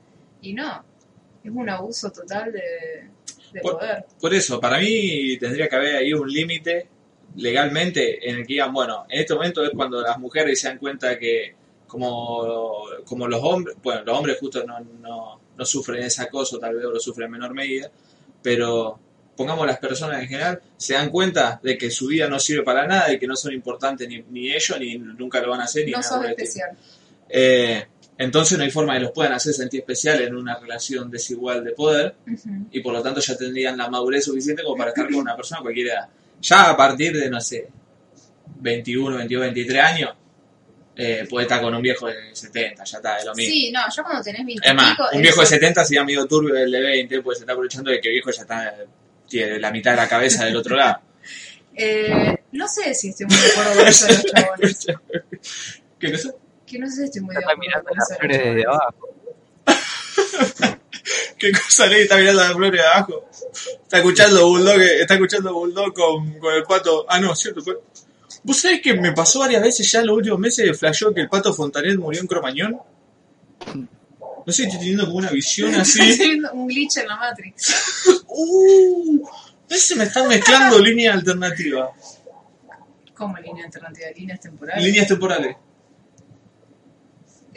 Y 0.41 0.53
no, 0.53 0.85
es 1.47 1.55
un 1.55 1.69
abuso 1.69 2.11
total 2.11 2.53
de, 2.53 2.61
de 3.53 3.61
Por- 3.61 3.79
poder. 3.79 4.05
Por 4.21 4.35
eso, 4.35 4.61
para 4.61 4.79
mí 4.79 5.37
tendría 5.39 5.69
que 5.69 5.77
haber 5.77 5.97
ahí 5.97 6.13
un 6.13 6.31
límite 6.31 6.89
legalmente 7.37 8.29
en 8.29 8.37
el 8.37 8.47
que 8.47 8.55
digan, 8.55 8.73
bueno, 8.73 9.05
en 9.09 9.21
este 9.21 9.35
momento 9.35 9.65
es 9.65 9.71
cuando 9.71 10.01
las 10.01 10.19
mujeres 10.19 10.61
se 10.61 10.69
dan 10.69 10.79
cuenta 10.79 11.19
que 11.19 11.55
como, 11.87 12.85
como 13.05 13.29
los 13.29 13.41
hombres, 13.43 13.77
bueno, 13.83 14.03
los 14.05 14.17
hombres 14.19 14.39
justo 14.41 14.65
no, 14.67 14.81
no, 14.81 15.41
no 15.57 15.65
sufren 15.65 16.03
ese 16.03 16.23
acoso, 16.23 16.59
tal 16.59 16.75
vez 16.75 16.85
lo 16.85 16.99
sufren 16.99 17.27
en 17.27 17.33
menor 17.33 17.55
medida, 17.55 17.91
pero 18.43 18.99
pongamos 19.37 19.67
las 19.67 19.79
personas 19.79 20.23
en 20.23 20.29
general, 20.29 20.61
se 20.77 20.95
dan 20.95 21.11
cuenta 21.11 21.61
de 21.63 21.77
que 21.77 21.91
su 21.91 22.07
vida 22.07 22.27
no 22.29 22.39
sirve 22.41 22.63
para 22.63 22.87
nada 22.87 23.13
y 23.13 23.19
que 23.19 23.27
no 23.27 23.37
son 23.37 23.53
importantes 23.53 24.09
ni, 24.09 24.23
ni 24.31 24.51
ellos, 24.51 24.81
ni 24.81 24.97
nunca 24.99 25.41
lo 25.43 25.51
van 25.51 25.61
a 25.61 25.65
hacer, 25.65 25.85
ni 25.85 25.93
No 25.93 25.99
nada 26.01 26.17
estilo. 26.17 26.29
especial. 26.31 26.71
Eh, 27.29 27.87
entonces 28.19 28.57
no 28.57 28.65
hay 28.65 28.71
forma 28.71 28.95
de 28.95 29.01
que 29.01 29.05
los 29.05 29.13
puedan 29.13 29.33
hacer 29.33 29.53
sentir 29.53 29.81
especial 29.81 30.21
en 30.23 30.35
una 30.35 30.59
relación 30.59 31.11
desigual 31.11 31.63
de 31.65 31.73
poder 31.73 32.15
y 32.71 32.81
por 32.81 32.93
lo 32.95 33.03
tanto 33.03 33.21
ya 33.21 33.37
tendrían 33.37 33.77
la 33.77 33.89
madurez 33.91 34.25
suficiente 34.25 34.63
como 34.63 34.77
para 34.77 34.91
estar 34.91 35.07
con 35.07 35.17
una 35.17 35.37
persona 35.37 35.59
a 35.61 35.63
cualquier 35.63 35.89
edad. 35.89 36.09
Ya 36.41 36.71
a 36.71 36.77
partir 36.77 37.17
de, 37.17 37.29
no 37.31 37.41
sé, 37.41 37.69
21, 38.61 39.17
22, 39.17 39.41
23 39.43 39.83
años, 39.83 40.11
eh, 40.97 41.27
puede 41.29 41.45
estar 41.45 41.61
con 41.61 41.75
un 41.75 41.83
viejo 41.83 42.07
de 42.07 42.15
70, 42.35 42.85
ya 42.85 42.97
está, 42.97 43.19
es 43.19 43.25
lo 43.27 43.35
mismo. 43.35 43.53
Sí, 43.53 43.71
no, 43.71 43.81
yo 43.95 44.03
cuando 44.03 44.23
tenés 44.23 44.47
20 44.47 44.67
es 44.69 44.75
más, 44.75 44.97
un 45.13 45.21
viejo 45.21 45.41
de 45.41 45.45
eso- 45.45 45.55
70 45.55 45.85
sería 45.85 46.01
amigo 46.01 46.27
turbio 46.27 46.55
del 46.55 46.71
de 46.71 46.81
20, 46.81 47.21
pues 47.23 47.39
se 47.39 47.43
está 47.45 47.53
aprovechando 47.53 47.91
de 47.91 48.01
que 48.01 48.09
el 48.09 48.15
viejo 48.15 48.31
ya 48.31 48.43
está 48.43 48.75
tiene 49.29 49.59
la 49.59 49.71
mitad 49.73 49.91
de 49.91 49.97
la 49.99 50.09
cabeza 50.09 50.45
del 50.45 50.57
otro 50.57 50.77
lado. 50.77 51.01
Eh, 51.79 52.35
no 52.53 52.67
sé 52.67 52.95
si 52.95 53.11
estoy 53.11 53.27
muy 53.27 53.37
de 53.37 53.47
acuerdo 53.49 53.75
con 53.75 53.87
eso 53.87 54.07
de 54.07 54.15
los 54.15 54.25
chabones. 54.25 54.87
¿Qué 56.01 56.11
cosa? 56.13 56.31
Que 56.67 56.79
no 56.79 56.89
sé 56.89 56.97
si 56.97 57.05
estoy 57.05 57.21
muy 57.23 57.35
de 57.35 57.41
Está 57.41 57.53
acuerdo 57.53 57.61
mirando 57.69 57.89
con 57.89 57.97
las 57.99 58.19
flores 58.19 58.39
desde 58.45 58.67
abajo. 58.67 59.09
¿Qué 61.39 61.53
cosa 61.53 61.87
Ley 61.87 62.03
está 62.03 62.17
mirando 62.17 62.43
la 62.43 62.55
flor 62.55 62.73
de 62.73 62.81
abajo? 62.81 63.29
Está 63.83 63.99
escuchando 63.99 64.47
Bulldog, 64.49 64.81
está 64.81 65.15
escuchando 65.15 65.53
Bulldog 65.55 65.93
con, 65.95 66.39
con 66.41 66.55
el 66.55 66.63
pato. 66.65 67.07
Ah, 67.09 67.21
no, 67.21 67.35
cierto. 67.35 67.63
fue- 67.63 67.79
¿Vos 68.43 68.57
sabés 68.59 68.81
que 68.81 68.95
me 68.95 69.13
pasó 69.13 69.41
varias 69.41 69.63
veces 69.63 69.91
ya 69.91 70.01
en 70.01 70.07
los 70.07 70.17
últimos 70.17 70.39
meses 70.39 70.79
flasheó 70.79 71.13
que 71.13 71.21
el 71.23 71.29
pato 71.29 71.53
Fontanet 71.53 71.97
murió 71.99 72.21
en 72.21 72.27
Cromañón? 72.27 72.79
No 74.47 74.53
sé, 74.53 74.65
estoy 74.65 74.79
teniendo 74.79 75.05
como 75.07 75.19
una 75.19 75.31
visión 75.31 75.75
Estoy 75.75 76.11
así. 76.11 76.41
un 76.53 76.67
glitch 76.69 76.99
en 76.99 77.09
la 77.09 77.17
Matrix. 77.17 77.75
¡Uh! 78.29 79.27
Se 79.69 79.97
me 79.97 80.05
están 80.05 80.29
mezclando 80.29 80.79
líneas 80.79 81.17
alternativas. 81.17 81.91
Como 83.15 83.37
línea 83.39 83.65
alternativa, 83.65 84.07
líneas 84.17 84.41
temporales. 84.41 84.85
Líneas 84.85 85.09
temporales. 85.09 85.57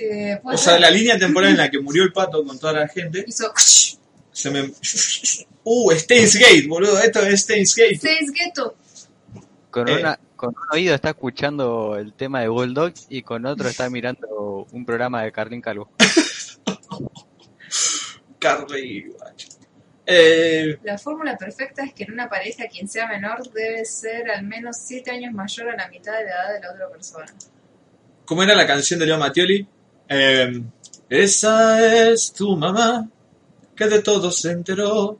Eh, 0.01 0.39
puede 0.41 0.55
O 0.55 0.57
sea, 0.57 0.79
la 0.79 0.89
línea 0.89 1.19
temporal 1.19 1.51
en 1.51 1.57
la 1.57 1.69
que 1.69 1.79
murió 1.79 2.03
el 2.03 2.13
pato 2.13 2.43
con 2.45 2.57
toda 2.57 2.71
la 2.73 2.87
gente. 2.87 3.25
Hizo. 3.27 3.51
Se 4.31 4.49
me. 4.49 4.71
¡Uh! 5.63 5.91
Steins 5.91 6.35
Gate, 6.35 6.65
boludo. 6.67 6.97
Esto 6.99 7.19
es 7.25 7.41
Steins 7.41 7.75
Gate. 7.75 7.97
Seis 7.99 8.31
Ghetto. 8.31 8.75
Con, 9.69 9.89
Eh. 9.89 9.97
una, 9.99 10.17
con 10.37 10.49
un 10.49 10.55
oído 10.71 10.95
está 10.95 11.09
escuchando 11.09 11.97
el 11.97 12.13
tema 12.13 12.39
de 12.41 12.47
Bulldog 12.47 12.93
y 13.09 13.21
con 13.23 13.45
otro 13.45 13.67
está 13.67 13.89
mirando 13.89 14.65
un 14.71 14.85
programa 14.85 15.23
de 15.23 15.31
Carlín 15.33 15.61
Calvo. 15.61 15.91
Carly. 18.39 19.13
Eh, 20.05 20.79
La 20.83 20.97
fórmula 20.97 21.37
perfecta 21.37 21.83
es 21.83 21.93
que 21.93 22.05
en 22.05 22.13
una 22.13 22.27
pareja 22.29 22.65
quien 22.67 22.87
sea 22.87 23.07
menor 23.07 23.47
debe 23.51 23.85
ser 23.85 24.31
al 24.31 24.43
menos 24.43 24.77
7 24.85 25.11
años 25.11 25.33
mayor 25.33 25.69
a 25.69 25.75
la 25.75 25.87
mitad 25.89 26.13
de 26.17 26.23
la 26.25 26.31
edad 26.31 26.53
de 26.53 26.59
la 26.61 26.71
otra 26.71 26.89
persona. 26.89 27.25
¿Cómo 28.25 28.41
era 28.43 28.55
la 28.55 28.65
canción 28.65 28.99
de 28.99 29.05
Leo 29.05 29.17
Mattioli? 29.19 29.67
Eh, 30.09 30.63
esa 31.07 32.09
es 32.09 32.33
tu 32.33 32.57
mamá, 32.57 33.07
que 33.75 33.87
de 33.87 34.01
todo 34.01 34.31
se 34.31 34.51
enteró. 34.51 35.19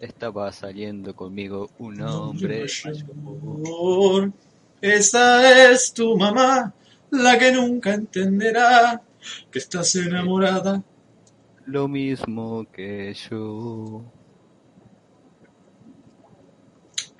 Estaba 0.00 0.50
saliendo 0.52 1.14
conmigo 1.14 1.70
un 1.78 2.00
hombre 2.00 2.64
mayor. 2.84 4.32
Esa 4.80 5.70
es 5.70 5.92
tu 5.92 6.16
mamá, 6.16 6.72
la 7.10 7.38
que 7.38 7.52
nunca 7.52 7.92
entenderá 7.92 9.02
que 9.50 9.58
estás 9.58 9.94
enamorada. 9.96 10.82
lo 11.66 11.86
mismo 11.86 12.66
que 12.72 13.14
yo. 13.30 14.02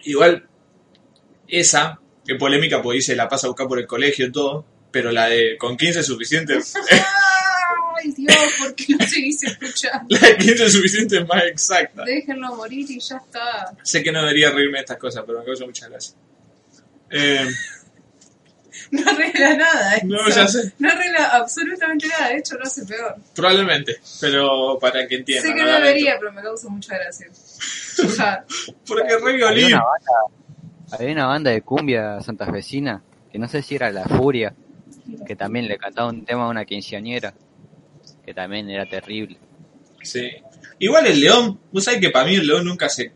Igual, 0.05 0.49
esa, 1.47 2.01
que 2.25 2.35
polémica, 2.37 2.81
pues 2.83 2.97
dice 2.97 3.15
la 3.15 3.29
pasa 3.29 3.47
a 3.47 3.51
buscar 3.51 3.69
por 3.69 3.79
el 3.79 3.87
colegio 3.87 4.27
y 4.27 4.33
todo, 4.33 4.65
pero 4.91 5.11
la 5.13 5.27
de 5.27 5.57
con 5.59 5.77
15 5.77 6.01
es 6.01 6.07
suficiente. 6.07 6.55
¡Ay, 8.03 8.13
Dios! 8.13 8.35
¿Por 8.59 8.75
qué 8.75 8.95
no 8.99 9.07
seguís 9.07 9.43
escuchando? 9.45 10.07
la 10.19 10.29
de 10.29 10.37
15 10.39 10.65
es 10.65 10.73
suficiente 10.73 11.19
es 11.19 11.29
más 11.29 11.45
exacta. 11.45 12.05
Déjenlo 12.05 12.55
morir 12.57 12.87
y 12.91 12.99
ya 13.01 13.17
está. 13.17 13.75
Sé 13.83 14.03
que 14.03 14.11
no 14.13 14.21
debería 14.21 14.51
reírme 14.51 14.79
de 14.79 14.81
estas 14.85 14.97
cosas, 14.99 15.23
pero 15.27 15.41
me 15.41 15.45
causa 15.45 15.65
mucha 15.67 15.89
gracia. 15.89 16.15
Eh, 17.11 17.47
No 18.93 19.09
arregla 19.09 19.57
nada. 19.57 19.97
eso. 19.97 20.07
No, 20.07 20.29
ya 20.29 20.49
sé. 20.49 20.73
No 20.79 20.91
arregla 20.91 21.25
absolutamente 21.27 22.09
nada. 22.09 22.29
De 22.31 22.39
hecho, 22.39 22.57
lo 22.57 22.65
hace 22.65 22.85
peor. 22.87 23.17
probablemente, 23.37 24.01
pero 24.21 24.79
para 24.81 25.07
que 25.07 25.17
entiendan. 25.17 25.49
sé 25.53 25.57
que 25.57 25.63
no 25.65 25.73
debería, 25.75 26.17
pero 26.19 26.33
me 26.33 26.43
causa 26.43 26.69
mucha 26.69 26.97
gracia. 26.97 27.27
Ja. 28.17 28.45
Porque 28.87 29.17
re 29.17 29.17
Había 29.17 29.37
violín. 29.37 29.67
una, 29.75 29.85
banda, 29.85 30.97
había 30.99 31.13
una 31.13 31.27
banda 31.27 31.51
de 31.53 31.63
cumbia 31.63 32.21
santafesina, 32.21 33.03
que 33.31 33.39
no 33.39 33.47
sé 33.49 33.63
si 33.63 33.77
era 33.77 33.91
La 33.93 34.05
Furia, 34.07 34.55
que 35.27 35.37
también 35.37 35.67
le 35.69 35.79
cantaba 35.79 36.09
un 36.11 36.25
tema 36.25 36.45
a 36.45 36.49
una 36.49 36.65
quinceañera, 36.65 37.35
que 38.25 38.35
también 38.35 38.69
era 38.71 38.87
terrible. 38.87 39.39
Sí. 40.03 40.31
Igual 40.79 41.07
el 41.07 41.21
león, 41.21 41.61
vos 41.73 41.85
sabés 41.85 42.01
que 42.01 42.11
para 42.11 42.27
mí 42.27 42.35
el 42.37 42.47
león 42.47 42.65
nunca 42.65 42.89
se 42.89 43.13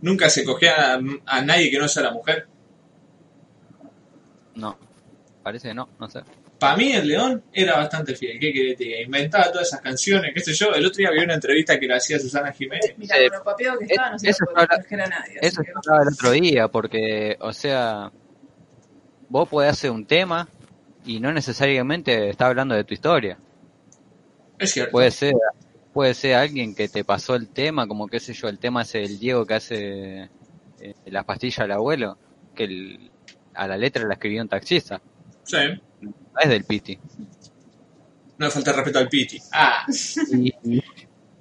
nunca 0.00 0.28
se 0.30 0.44
cogía 0.44 0.94
a, 0.94 1.00
a 1.26 1.42
nadie 1.42 1.70
que 1.70 1.78
no 1.78 1.88
sea 1.88 2.04
la 2.04 2.12
mujer. 2.12 2.46
No, 4.54 4.76
parece 5.42 5.68
que 5.68 5.74
no, 5.74 5.88
no 5.98 6.08
sé. 6.08 6.20
Para 6.58 6.76
mí 6.76 6.92
el 6.92 7.06
león 7.06 7.44
era 7.52 7.76
bastante 7.76 8.16
fiel. 8.16 8.38
¿Qué 8.40 8.52
querés 8.52 8.72
que 8.72 8.76
te 8.78 8.84
diga? 8.84 9.00
Inventaba 9.02 9.52
todas 9.52 9.68
esas 9.68 9.80
canciones, 9.80 10.32
qué 10.34 10.40
sé 10.40 10.52
yo. 10.54 10.72
El 10.74 10.84
otro 10.84 10.96
día 10.98 11.10
vi 11.12 11.20
una 11.20 11.34
entrevista 11.34 11.78
que 11.78 11.86
le 11.86 11.94
hacía 11.94 12.18
Susana 12.18 12.52
Jiménez. 12.52 12.94
Mira, 12.96 13.14
Sí. 13.16 13.28
con 13.28 13.38
lo 13.38 13.44
papeado 13.44 13.78
que 13.78 13.84
estaba, 13.84 14.10
no 14.10 14.18
se 14.18 14.30
Eso 14.30 14.44
lo 14.44 14.52
puede 14.52 14.64
habla- 14.64 14.76
proteger 14.76 15.00
a 15.02 15.06
nadie. 15.08 15.38
Eso 15.40 15.62
que- 15.62 15.70
hablaba 15.72 16.02
el 16.02 16.08
otro 16.14 16.30
día, 16.32 16.66
porque, 16.68 17.36
o 17.40 17.52
sea, 17.52 18.10
vos 19.28 19.48
podés 19.48 19.70
hacer 19.70 19.92
un 19.92 20.04
tema 20.04 20.48
y 21.08 21.20
no 21.20 21.32
necesariamente 21.32 22.28
está 22.28 22.46
hablando 22.46 22.74
de 22.74 22.84
tu 22.84 22.92
historia. 22.94 23.38
Es 24.58 24.72
cierto. 24.72 24.92
Puede 24.92 25.10
ser, 25.10 25.34
puede 25.92 26.12
ser 26.14 26.34
alguien 26.34 26.74
que 26.74 26.88
te 26.88 27.02
pasó 27.04 27.34
el 27.34 27.48
tema, 27.48 27.86
como 27.86 28.06
qué 28.08 28.20
sé 28.20 28.34
yo, 28.34 28.48
el 28.48 28.58
tema 28.58 28.82
es 28.82 28.94
el 28.94 29.18
Diego 29.18 29.46
que 29.46 29.54
hace 29.54 30.22
eh, 30.80 30.94
las 31.06 31.24
pastillas 31.24 31.60
al 31.60 31.72
abuelo, 31.72 32.16
que 32.54 32.64
el- 32.64 33.10
a 33.54 33.66
la 33.66 33.76
letra 33.76 34.06
la 34.06 34.14
escribió 34.14 34.42
un 34.42 34.48
taxista, 34.48 35.00
Sí. 35.44 35.56
no 36.02 36.12
es 36.40 36.48
del 36.48 36.64
Piti. 36.64 36.98
No 38.38 38.46
le 38.46 38.50
falta 38.52 38.70
el 38.70 38.76
respeto 38.76 38.98
al 39.00 39.08
Piti. 39.08 39.38
Ah, 39.52 39.84
Y, 40.30 40.52
y- 40.76 40.82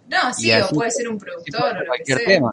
No, 0.10 0.34
sí, 0.34 0.48
Y 0.48 0.52
o 0.54 0.64
así- 0.66 0.74
puede 0.76 0.92
ser 0.92 1.10
un 1.10 1.18
productor 1.20 1.62
o 1.62 1.74
lo 1.74 1.80
que 1.82 1.88
cualquier 1.88 2.18
sea. 2.20 2.28
tema. 2.28 2.52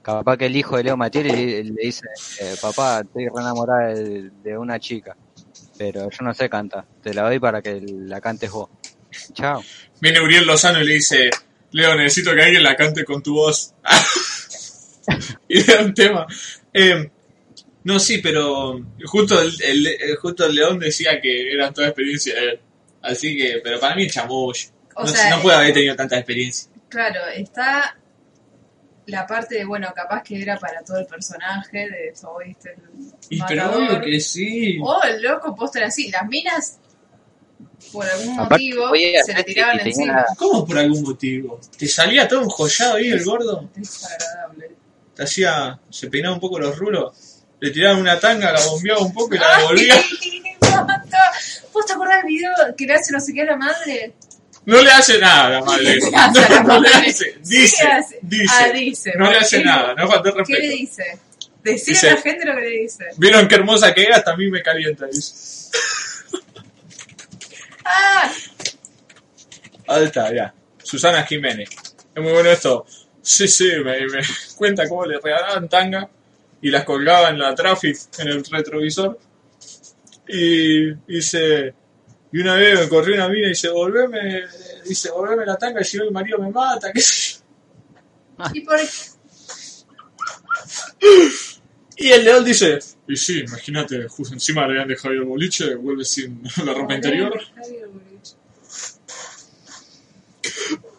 Capaz 0.00 0.36
que 0.36 0.46
el 0.46 0.56
hijo 0.56 0.76
de 0.76 0.82
Leo 0.84 0.96
Matieri 0.96 1.30
le, 1.30 1.62
le 1.64 1.82
dice, 1.82 2.06
eh, 2.40 2.54
papá, 2.60 3.02
estoy 3.04 3.26
re 3.26 3.40
enamorada 3.40 3.88
de, 3.94 4.30
de 4.30 4.58
una 4.58 4.80
chica, 4.80 5.16
pero 5.78 6.08
yo 6.10 6.18
no 6.24 6.32
sé 6.34 6.48
cantar, 6.48 6.84
te 7.02 7.12
la 7.14 7.22
doy 7.22 7.38
para 7.38 7.62
que 7.62 7.80
la 7.86 8.20
cantes 8.20 8.50
vos. 8.50 8.68
Chao. 9.34 9.62
viene 10.00 10.20
Uriel 10.20 10.46
Lozano 10.46 10.80
y 10.80 10.86
le 10.86 10.94
dice, 10.94 11.30
Leo, 11.72 11.94
necesito 11.94 12.34
que 12.34 12.42
alguien 12.42 12.62
la 12.62 12.76
cante 12.76 13.04
con 13.04 13.22
tu 13.22 13.34
voz. 13.34 13.74
y 15.48 15.62
le 15.62 15.74
da 15.74 15.82
un 15.82 15.94
tema. 15.94 16.26
Eh, 16.72 17.10
no, 17.84 17.98
sí, 17.98 18.18
pero 18.18 18.80
justo 19.04 19.40
el, 19.40 19.52
el- 19.62 19.86
el- 19.86 20.16
justo 20.16 20.46
el 20.46 20.54
León 20.54 20.78
decía 20.78 21.20
que 21.20 21.52
era 21.52 21.72
toda 21.72 21.88
experiencia 21.88 22.34
de 22.34 22.40
él. 22.50 22.60
Así 23.02 23.36
que, 23.36 23.60
pero 23.62 23.80
para 23.80 23.96
mí 23.96 24.04
es 24.04 24.12
chamuyo. 24.14 24.68
O 24.94 25.02
no, 25.04 25.08
sea, 25.08 25.30
no 25.30 25.42
puede 25.42 25.56
haber 25.56 25.72
tenido 25.74 25.96
tanta 25.96 26.16
experiencia. 26.16 26.70
Claro, 26.88 27.20
está 27.34 27.96
la 29.06 29.26
parte 29.26 29.56
de, 29.56 29.64
bueno, 29.64 29.92
capaz 29.94 30.22
que 30.22 30.40
era 30.40 30.58
para 30.58 30.82
todo 30.82 30.98
el 30.98 31.06
personaje, 31.06 31.88
de 31.90 32.08
eso, 32.08 32.36
¿viste? 32.44 32.70
El 32.70 33.08
Y 33.30 33.42
pero 33.48 33.64
matador. 33.64 33.82
obvio 33.88 34.00
que 34.00 34.20
sí. 34.20 34.78
O 34.82 35.02
el 35.02 35.20
loco 35.22 35.54
póster 35.56 35.84
así. 35.84 36.10
Las 36.10 36.26
minas, 36.28 36.78
por 37.92 38.06
algún 38.08 38.38
Aparte, 38.38 38.54
motivo, 38.54 38.90
se 38.92 38.98
le 39.00 39.18
hacer 39.18 39.44
tiraban 39.44 39.80
encima. 39.80 40.12
una- 40.12 40.26
¿Cómo 40.38 40.64
por 40.66 40.78
algún 40.78 41.02
motivo? 41.02 41.60
¿Te 41.76 41.88
salía 41.88 42.28
todo 42.28 42.42
enjollado 42.42 42.94
ahí 42.96 43.10
el 43.10 43.24
gordo? 43.24 43.68
Desagradable. 43.74 44.70
¿Te 45.14 45.22
hacía, 45.24 45.78
se 45.90 46.08
peinaba 46.08 46.34
un 46.34 46.40
poco 46.40 46.58
los 46.58 46.78
rulos? 46.78 47.42
Le 47.60 47.70
tiraban 47.70 48.00
una 48.00 48.18
tanga, 48.18 48.50
la 48.52 48.64
bombeaba 48.66 49.00
un 49.00 49.12
poco 49.12 49.34
y 49.34 49.38
la 49.38 49.46
devolvía. 49.58 49.94
¿Vos 51.72 51.86
te 51.86 51.92
acordás 51.92 52.22
del 52.22 52.26
video 52.28 52.52
que 52.76 52.86
le 52.86 52.94
hace 52.94 53.12
no 53.12 53.20
sé 53.20 53.32
qué 53.32 53.42
a 53.42 53.46
la 53.46 53.56
madre? 53.56 54.14
No 54.64 54.80
le 54.80 54.90
hace 54.92 55.18
nada 55.18 55.46
a 55.46 55.50
la 55.50 55.60
madre. 55.64 55.98
¿Qué 55.98 56.10
le 56.10 56.16
hace 56.16 56.44
a 56.44 56.48
la 56.50 56.62
No, 56.62 56.80
le 56.80 56.88
hace. 56.88 57.32
¿Qué 57.32 57.38
Dice, 57.42 57.84
hace? 57.86 58.18
dice. 58.22 58.52
Ah, 58.54 58.68
dice. 58.72 59.12
No 59.16 59.30
le 59.30 59.38
hace 59.38 59.58
¿Qué- 59.58 59.64
nada, 59.64 59.94
no 59.94 60.08
falta 60.08 60.28
el 60.28 60.34
¿Qué 60.44 60.52
le 60.52 60.58
respeto. 60.58 60.76
dice? 60.78 61.18
Decir 61.64 61.94
Dice- 61.94 62.08
a 62.10 62.14
la 62.14 62.20
gente 62.20 62.44
lo 62.44 62.54
que 62.54 62.60
le 62.60 62.70
dice. 62.70 63.04
¿Vieron 63.16 63.48
qué 63.48 63.54
hermosa 63.56 63.92
que 63.94 64.02
era? 64.04 64.22
También 64.22 64.50
me 64.50 64.62
calienta, 64.62 65.06
dice. 65.06 65.70
¡Ah! 67.84 68.30
Está, 70.00 70.32
ya. 70.34 70.54
Susana 70.82 71.24
Jiménez. 71.24 71.68
Es 72.14 72.22
muy 72.22 72.32
bueno 72.32 72.50
esto. 72.50 72.86
Sí, 73.20 73.46
sí, 73.48 73.70
me, 73.84 74.00
me 74.06 74.20
cuenta 74.56 74.88
cómo 74.88 75.04
le 75.06 75.18
regalaban 75.18 75.68
tanga 75.68 76.08
y 76.60 76.70
las 76.70 76.84
colgaba 76.84 77.30
en 77.30 77.38
la 77.38 77.54
traffic, 77.54 77.96
en 78.18 78.28
el 78.28 78.44
retrovisor. 78.44 79.18
Y 80.28 80.92
dice, 81.06 81.74
y 82.32 82.40
una 82.40 82.54
vez 82.54 82.80
me 82.80 82.88
corrió 82.88 83.14
una 83.14 83.28
mina 83.28 83.46
y 83.46 83.50
dice, 83.50 83.68
volveme, 83.68 84.42
dice, 84.84 85.10
volveme 85.10 85.44
la 85.46 85.56
tanga 85.56 85.80
y 85.80 85.84
si 85.84 85.98
no 85.98 86.04
mi 86.04 86.10
marido 86.10 86.38
me 86.38 86.50
mata, 86.50 86.92
qué 86.92 87.00
sé 87.00 87.34
yo. 87.34 88.44
Y 88.54 88.60
por 88.62 88.78
Y 91.96 92.10
el 92.10 92.24
león 92.24 92.44
dice, 92.44 92.78
y 93.06 93.16
sí, 93.16 93.40
imagínate, 93.46 94.08
justo 94.08 94.34
encima 94.34 94.66
le 94.66 94.72
habían 94.72 94.88
dejado 94.88 95.14
el 95.14 95.22
boliche, 95.24 95.74
vuelve 95.74 96.04
sin 96.04 96.42
la 96.64 96.72
ropa 96.74 96.94
interior. 96.94 97.38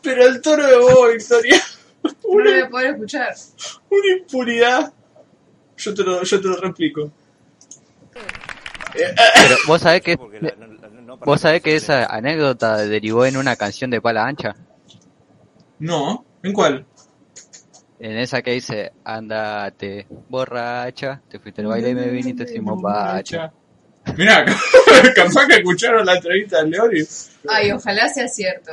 Pero 0.01 0.25
el 0.27 0.41
toro 0.41 0.65
de 0.67 0.77
vos, 0.77 1.13
Victoria, 1.13 1.61
No 2.03 2.09
lo 2.11 2.17
una, 2.29 2.51
voy 2.51 2.59
a 2.61 2.69
poder 2.69 2.89
escuchar. 2.91 3.35
una 3.89 4.07
impunidad. 4.17 4.93
Yo 5.77 5.93
te 5.93 6.03
lo, 6.03 6.23
yo 6.23 6.41
te 6.41 6.47
lo 6.47 6.55
replico. 6.57 7.11
Pero 8.93 9.55
vos 9.67 9.81
sabés 9.81 10.01
que, 10.01 10.17
Porque 10.17 10.39
la- 10.41 10.82
no- 11.03 11.17
para- 11.19 11.29
vos 11.29 11.41
sabés 11.41 11.62
que 11.62 11.75
esa 11.75 12.05
anécdota 12.05 12.77
derivó 12.77 13.25
en 13.25 13.38
una 13.38 13.55
canción 13.55 13.89
de 13.91 14.01
Pala 14.01 14.25
Ancha. 14.25 14.55
No, 15.79 16.25
¿en 16.41 16.53
cuál? 16.53 16.86
En 18.00 18.17
esa 18.17 18.41
que 18.41 18.51
dice, 18.51 18.91
andate, 19.03 20.07
borracha, 20.29 21.22
te 21.29 21.39
fuiste 21.39 21.62
al 21.62 21.67
baile 21.67 21.89
y 21.91 21.95
me 21.95 22.07
viniste 22.10 22.45
sin 22.48 22.65
bombacha. 22.65 23.51
Mirá, 24.17 24.43
capaz 25.15 25.48
que 25.48 25.55
escucharon 25.55 26.05
la 26.05 26.15
entrevista 26.15 26.63
de 26.63 26.69
y... 27.00 27.03
Ay, 27.48 27.72
ojalá 27.72 28.10
sea 28.10 28.27
cierto. 28.27 28.72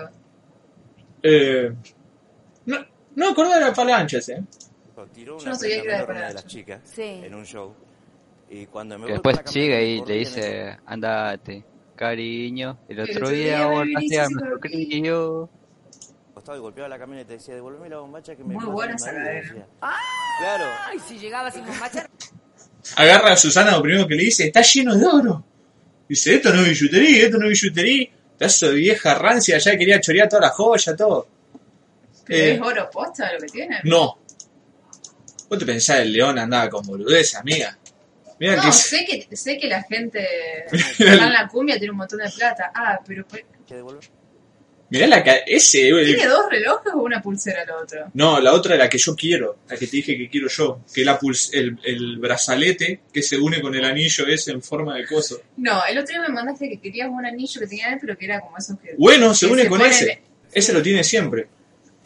Eh, 1.22 1.72
no, 2.66 2.78
no 3.14 3.26
me 3.26 3.32
acordaba 3.32 3.56
de 3.56 3.64
la 3.66 3.74
falange 3.74 4.18
ese. 4.18 4.42
Tiró 5.14 5.38
Yo 5.38 5.46
no 5.50 5.54
sabía 5.54 5.80
que 5.82 5.88
era 5.88 5.98
de 5.98 6.04
una 6.12 6.28
de 6.28 6.34
las 6.34 6.46
chicas 6.46 6.80
Sí. 6.84 7.02
en 7.02 7.34
un 7.34 7.44
show. 7.44 7.74
Y 8.50 8.66
cuando 8.66 8.98
me 8.98 9.06
Que 9.06 9.12
después 9.12 9.40
sigue 9.44 9.84
y 9.86 9.98
en 9.98 10.04
dice, 10.04 10.76
andate, 10.86 11.64
cariño, 12.00 12.78
el 12.88 13.00
otro 13.00 13.14
otro 13.14 13.28
día 13.28 13.44
día 13.44 13.58
me 13.58 13.64
borraste 13.66 13.88
viniste 13.94 14.20
a 14.20 14.28
nuestro 14.28 14.50
dormir". 14.58 14.88
crío. 14.88 15.50
costado 16.34 16.56
y 16.56 16.60
golpeaba 16.60 16.88
la 16.88 16.98
camioneta 16.98 17.34
y 17.34 17.36
decía, 17.36 17.54
devolveme 17.54 17.88
la 17.90 17.98
bombacha 17.98 18.34
que 18.34 18.42
me 18.42 18.54
Muy 18.54 18.64
buena 18.64 18.94
esa 18.96 19.06
marido", 19.12 19.24
cadena. 19.24 19.42
decía. 19.42 19.66
Claro, 20.40 20.64
Ay, 20.86 20.98
si 21.06 21.18
llegaba 21.18 21.50
sin 21.50 21.66
bombacha. 21.66 22.08
Agarra 22.96 23.32
a 23.32 23.36
Susana 23.36 23.72
lo 23.72 23.82
primero 23.82 24.08
que 24.08 24.14
le 24.14 24.22
dice, 24.24 24.46
está 24.46 24.62
lleno 24.62 24.96
de 24.96 25.06
oro. 25.06 25.44
Dice, 26.08 26.34
esto 26.36 26.52
no 26.54 26.62
es 26.62 26.68
billutería, 26.70 27.24
esto 27.26 27.36
no 27.38 27.44
es 27.50 27.60
billutería. 27.60 28.08
Pedazo 28.38 28.68
de 28.70 28.74
vieja 28.76 29.14
rancia, 29.14 29.58
ya 29.58 29.76
quería 29.76 30.00
chorear 30.00 30.28
toda 30.28 30.42
la 30.42 30.48
joya, 30.48 30.96
todo. 30.96 31.28
¿Pero 32.24 32.44
Eh, 32.44 32.54
es 32.54 32.60
oro 32.62 32.88
posta 32.90 33.30
lo 33.34 33.38
que 33.40 33.46
tiene? 33.48 33.80
No. 33.84 34.18
Vos 35.50 35.58
te 35.58 35.66
pensás 35.66 35.98
el 35.98 36.12
león 36.14 36.38
andaba 36.38 36.70
con 36.70 36.86
boludez, 36.86 37.34
amiga. 37.34 37.76
Mira 38.40 38.56
No, 38.56 38.62
que 38.62 38.72
sé 38.72 39.04
que, 39.04 39.36
sé 39.36 39.56
que 39.58 39.68
la 39.68 39.82
gente 39.84 40.26
que 40.70 40.76
está 41.04 41.26
en 41.26 41.32
la 41.32 41.46
cumbia 41.46 41.76
tiene 41.78 41.92
un 41.92 41.98
montón 41.98 42.18
de 42.18 42.30
plata. 42.30 42.72
Ah, 42.74 42.98
pero 43.06 43.24
que 43.28 43.74
devolver. 43.76 44.02
mirá 44.88 45.06
la 45.06 45.22
ca- 45.22 45.42
ese 45.46 45.82
¿tiene 45.82 46.26
dos 46.26 46.46
relojes 46.50 46.92
o 46.94 47.02
una 47.02 47.20
pulsera 47.22 47.62
el 47.62 47.70
otro? 47.70 48.10
No, 48.14 48.40
la 48.40 48.52
otra 48.54 48.74
es 48.74 48.80
la 48.80 48.88
que 48.88 48.98
yo 48.98 49.14
quiero, 49.14 49.58
la 49.68 49.76
que 49.76 49.86
te 49.86 49.98
dije 49.98 50.16
que 50.16 50.28
quiero 50.28 50.48
yo, 50.48 50.80
que 50.92 51.02
es 51.02 51.06
la 51.06 51.18
puls 51.18 51.50
el, 51.52 51.78
el 51.84 52.16
brazalete 52.18 53.02
que 53.12 53.22
se 53.22 53.36
une 53.38 53.60
con 53.60 53.74
el 53.74 53.84
anillo 53.84 54.26
ese 54.26 54.50
en 54.52 54.62
forma 54.62 54.96
de 54.96 55.06
coso. 55.06 55.40
No, 55.58 55.84
el 55.86 55.98
otro 55.98 56.08
día 56.14 56.22
me 56.22 56.34
mandaste 56.34 56.68
que 56.68 56.80
querías 56.80 57.08
un 57.08 57.24
anillo 57.24 57.60
que 57.60 57.66
tenía 57.68 57.92
él, 57.92 57.98
pero 58.00 58.16
que 58.18 58.24
era 58.24 58.40
como 58.40 58.56
esos 58.58 58.76
que... 58.80 58.94
Bueno, 58.98 59.32
se 59.34 59.46
que 59.46 59.52
une 59.52 59.68
con 59.68 59.80
ese. 59.82 60.22
Ese 60.50 60.72
lo 60.72 60.82
tiene 60.82 61.04
siempre. 61.04 61.46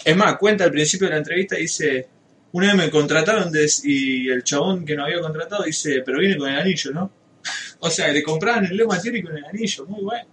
Es 0.05 0.15
más, 0.17 0.37
cuenta 0.37 0.65
al 0.65 0.71
principio 0.73 1.07
de 1.07 1.13
la 1.13 1.19
entrevista, 1.19 1.57
dice, 1.57 2.07
una 2.55 2.69
vez 2.69 2.77
me 2.77 2.91
contrataron 2.91 3.53
des- 3.53 3.85
y 3.85 4.29
el 4.29 4.43
chabón 4.43 4.85
que 4.85 4.97
no 4.97 5.05
había 5.05 5.21
contratado 5.21 5.63
dice, 5.65 6.03
pero 6.05 6.19
viene 6.19 6.37
con 6.39 6.49
el 6.49 6.59
anillo, 6.59 6.91
¿no? 6.93 7.11
o 7.81 7.91
sea, 7.91 8.09
le 8.09 8.23
compraban 8.23 8.65
el 8.65 8.77
Leo 8.77 8.87
Matieri 8.89 9.23
con 9.23 9.37
el 9.37 9.45
anillo, 9.45 9.87
muy 9.87 10.03
bueno. 10.03 10.27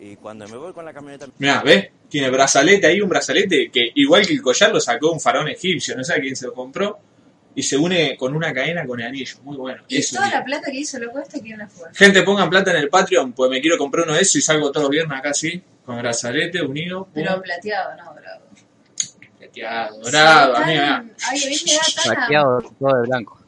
Y 0.00 0.16
cuando 0.16 0.48
me 0.48 0.56
voy 0.56 0.72
con 0.72 0.84
la 0.84 0.92
camioneta, 0.92 1.26
Mirá, 1.38 1.62
¿ves? 1.62 1.88
Tiene 2.08 2.28
brazalete 2.30 2.86
ahí, 2.88 3.00
un 3.00 3.08
brazalete 3.08 3.70
que 3.70 3.90
igual 3.94 4.26
que 4.26 4.32
el 4.34 4.42
collar 4.42 4.70
lo 4.72 4.80
sacó 4.80 5.12
un 5.12 5.20
faraón 5.20 5.48
egipcio, 5.48 5.96
no 5.96 6.02
sé 6.04 6.14
a 6.14 6.20
quién 6.20 6.34
se 6.36 6.46
lo 6.46 6.52
compró, 6.54 6.98
y 7.54 7.62
se 7.62 7.76
une 7.76 8.16
con 8.16 8.34
una 8.34 8.52
cadena 8.52 8.84
con 8.86 8.98
el 9.00 9.06
anillo, 9.06 9.36
muy 9.42 9.56
bueno. 9.56 9.82
Y 9.88 9.98
Eso 9.98 10.16
toda 10.16 10.28
la 10.30 10.44
plata 10.44 10.70
que 10.70 10.78
hizo 10.78 10.98
loco 10.98 11.18
este, 11.20 11.40
¿quién 11.40 11.58
la 11.58 11.68
fue? 11.68 11.88
Gente, 11.94 12.22
pongan 12.22 12.50
plata 12.50 12.70
en 12.72 12.78
el 12.78 12.88
Patreon, 12.88 13.32
pues 13.32 13.50
me 13.50 13.60
quiero 13.60 13.78
comprar 13.78 14.04
uno 14.06 14.14
de 14.14 14.22
esos 14.22 14.36
y 14.36 14.42
salgo 14.42 14.70
todos 14.72 14.84
los 14.84 14.90
viernes 14.90 15.18
acá 15.18 15.30
así, 15.30 15.62
con 15.84 15.98
brazalete 15.98 16.62
unido. 16.62 17.04
pum, 17.04 17.12
Pero 17.14 17.40
plateado, 17.42 17.96
no, 17.96 18.12
dorado. 18.14 18.41
Plateado, 19.52 20.00
dorado, 20.00 20.54
Ay, 20.56 20.76
a 20.78 21.00
mí 21.02 21.56
me 21.66 21.72
da 21.74 21.82
Saqueado 21.84 22.60
todo 22.78 23.00
de 23.02 23.08
blanco. 23.08 23.38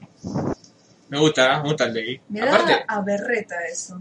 Me 1.09 1.19
gusta, 1.19 1.63
me 1.63 1.69
gusta 1.69 1.85
el 1.85 1.95
de 1.95 2.01
ahí. 2.01 2.21
Me 2.29 2.41
da 2.41 2.55
Aparte, 2.55 2.85
a 2.89 3.01
berreta 3.03 3.55
eso. 3.71 3.99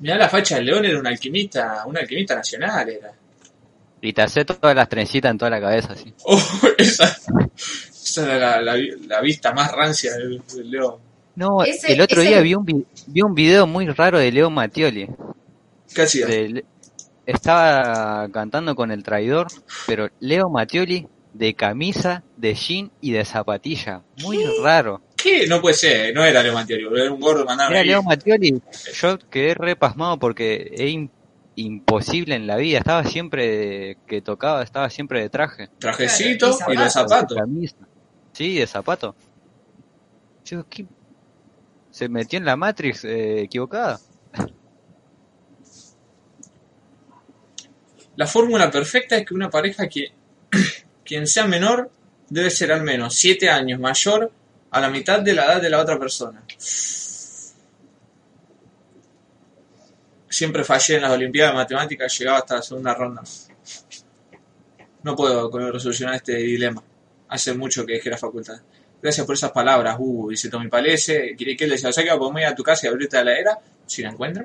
mirá 0.00 0.16
la 0.16 0.28
facha 0.28 0.56
del 0.56 0.66
león, 0.66 0.84
era 0.84 0.98
un 0.98 1.06
alquimista, 1.06 1.84
un 1.86 1.96
alquimista 1.96 2.34
nacional 2.34 2.88
era. 2.88 3.12
Y 4.00 4.12
te 4.12 4.22
hace 4.22 4.44
todas 4.44 4.74
las 4.76 4.88
trencitas 4.88 5.30
en 5.30 5.38
toda 5.38 5.50
la 5.50 5.60
cabeza, 5.60 5.92
así. 5.92 6.12
Oh, 6.24 6.40
esa, 6.78 7.16
esa 7.90 8.36
era 8.36 8.60
la, 8.60 8.76
la- 8.76 8.96
la 9.06 9.20
vista 9.20 9.52
más 9.52 9.70
rancia 9.72 10.12
del, 10.14 10.42
del 10.54 10.70
león. 10.70 10.96
No, 11.36 11.62
Ese- 11.62 11.92
el 11.92 12.00
otro 12.00 12.20
ese- 12.22 12.30
día 12.30 12.40
vi 12.40 12.54
un, 12.54 12.64
vi, 12.64 12.84
vi 13.06 13.22
un 13.22 13.34
video 13.34 13.66
muy 13.66 13.86
raro 13.88 14.18
de 14.18 14.32
Leo 14.32 14.50
Mattioli. 14.50 15.08
¿Qué 15.94 16.02
hacía? 16.02 16.26
De- 16.26 16.64
estaba 17.26 18.26
cantando 18.32 18.74
con 18.74 18.90
el 18.90 19.02
traidor, 19.02 19.48
pero 19.86 20.08
Leo 20.20 20.48
Mattioli 20.48 21.06
de 21.38 21.54
camisa, 21.54 22.24
de 22.36 22.54
jean 22.54 22.90
y 23.00 23.12
de 23.12 23.24
zapatilla. 23.24 24.02
Muy 24.22 24.44
raro. 24.62 25.00
¿Qué? 25.16 25.46
No 25.46 25.60
puede 25.60 25.74
ser, 25.76 26.12
no 26.14 26.24
era 26.24 26.42
Leo 26.42 26.52
Mantieri, 26.52 26.84
era 26.92 27.12
un 27.12 27.20
gordo 27.20 27.44
mandado 27.44 27.70
Era 27.70 27.82
Leo 27.84 28.02
Mattioli, 28.02 28.60
yo 29.00 29.18
quedé 29.30 29.54
re 29.54 29.76
pasmado 29.76 30.18
porque 30.18 30.68
es 30.72 30.80
im- 30.90 31.10
imposible 31.54 32.34
en 32.34 32.46
la 32.46 32.56
vida. 32.56 32.78
Estaba 32.78 33.04
siempre 33.04 33.98
que 34.06 34.20
tocaba, 34.20 34.62
estaba 34.62 34.90
siempre 34.90 35.20
de 35.20 35.28
traje. 35.30 35.68
Trajecito 35.78 36.50
y 36.50 36.52
zapatos. 36.54 36.92
zapatos. 36.92 37.36
De 37.36 37.40
camisa. 37.40 37.76
Sí, 38.32 38.56
de 38.58 38.66
zapato. 38.66 39.14
Yo, 40.44 40.66
¿qué? 40.68 40.86
Se 41.90 42.08
metió 42.08 42.38
en 42.38 42.44
la 42.44 42.56
Matrix 42.56 43.04
eh, 43.04 43.42
equivocada. 43.42 43.98
La 48.16 48.26
fórmula 48.26 48.70
perfecta 48.70 49.16
es 49.16 49.24
que 49.26 49.34
una 49.34 49.50
pareja 49.50 49.88
que 49.88 50.12
quien 51.08 51.26
sea 51.26 51.46
menor 51.46 51.90
debe 52.28 52.50
ser 52.50 52.70
al 52.70 52.82
menos 52.82 53.14
7 53.14 53.48
años 53.48 53.80
mayor 53.80 54.30
a 54.70 54.78
la 54.78 54.90
mitad 54.90 55.20
de 55.20 55.32
la 55.32 55.46
edad 55.46 55.62
de 55.62 55.70
la 55.70 55.80
otra 55.80 55.98
persona. 55.98 56.44
Siempre 60.28 60.64
fallé 60.64 60.96
en 60.96 61.02
las 61.02 61.12
Olimpiadas 61.12 61.54
de 61.54 61.56
Matemáticas, 61.56 62.18
llegaba 62.18 62.38
hasta 62.38 62.56
la 62.56 62.62
segunda 62.62 62.92
ronda. 62.92 63.22
No 65.02 65.16
puedo 65.16 65.50
resolucionar 65.72 66.16
este 66.16 66.36
dilema. 66.36 66.84
Hace 67.28 67.54
mucho 67.54 67.86
que 67.86 67.94
dejé 67.94 68.10
la 68.10 68.18
facultad. 68.18 68.60
Gracias 69.00 69.24
por 69.24 69.34
esas 69.34 69.52
palabras, 69.52 69.96
uh, 69.98 70.28
dice 70.28 70.50
Tommy 70.50 70.68
Palese. 70.68 71.34
¿Quiere 71.36 71.56
que 71.56 71.66
le 71.66 71.72
decía? 71.72 71.88
O 71.88 71.92
sea 71.92 72.04
que 72.04 72.10
podemos 72.18 72.40
ir 72.42 72.48
a 72.48 72.54
tu 72.54 72.62
casa 72.62 72.86
y 72.86 72.90
abrirte 72.90 73.16
la 73.16 73.22
heladera, 73.22 73.58
si 73.86 74.02
la 74.02 74.10
encuentro. 74.10 74.44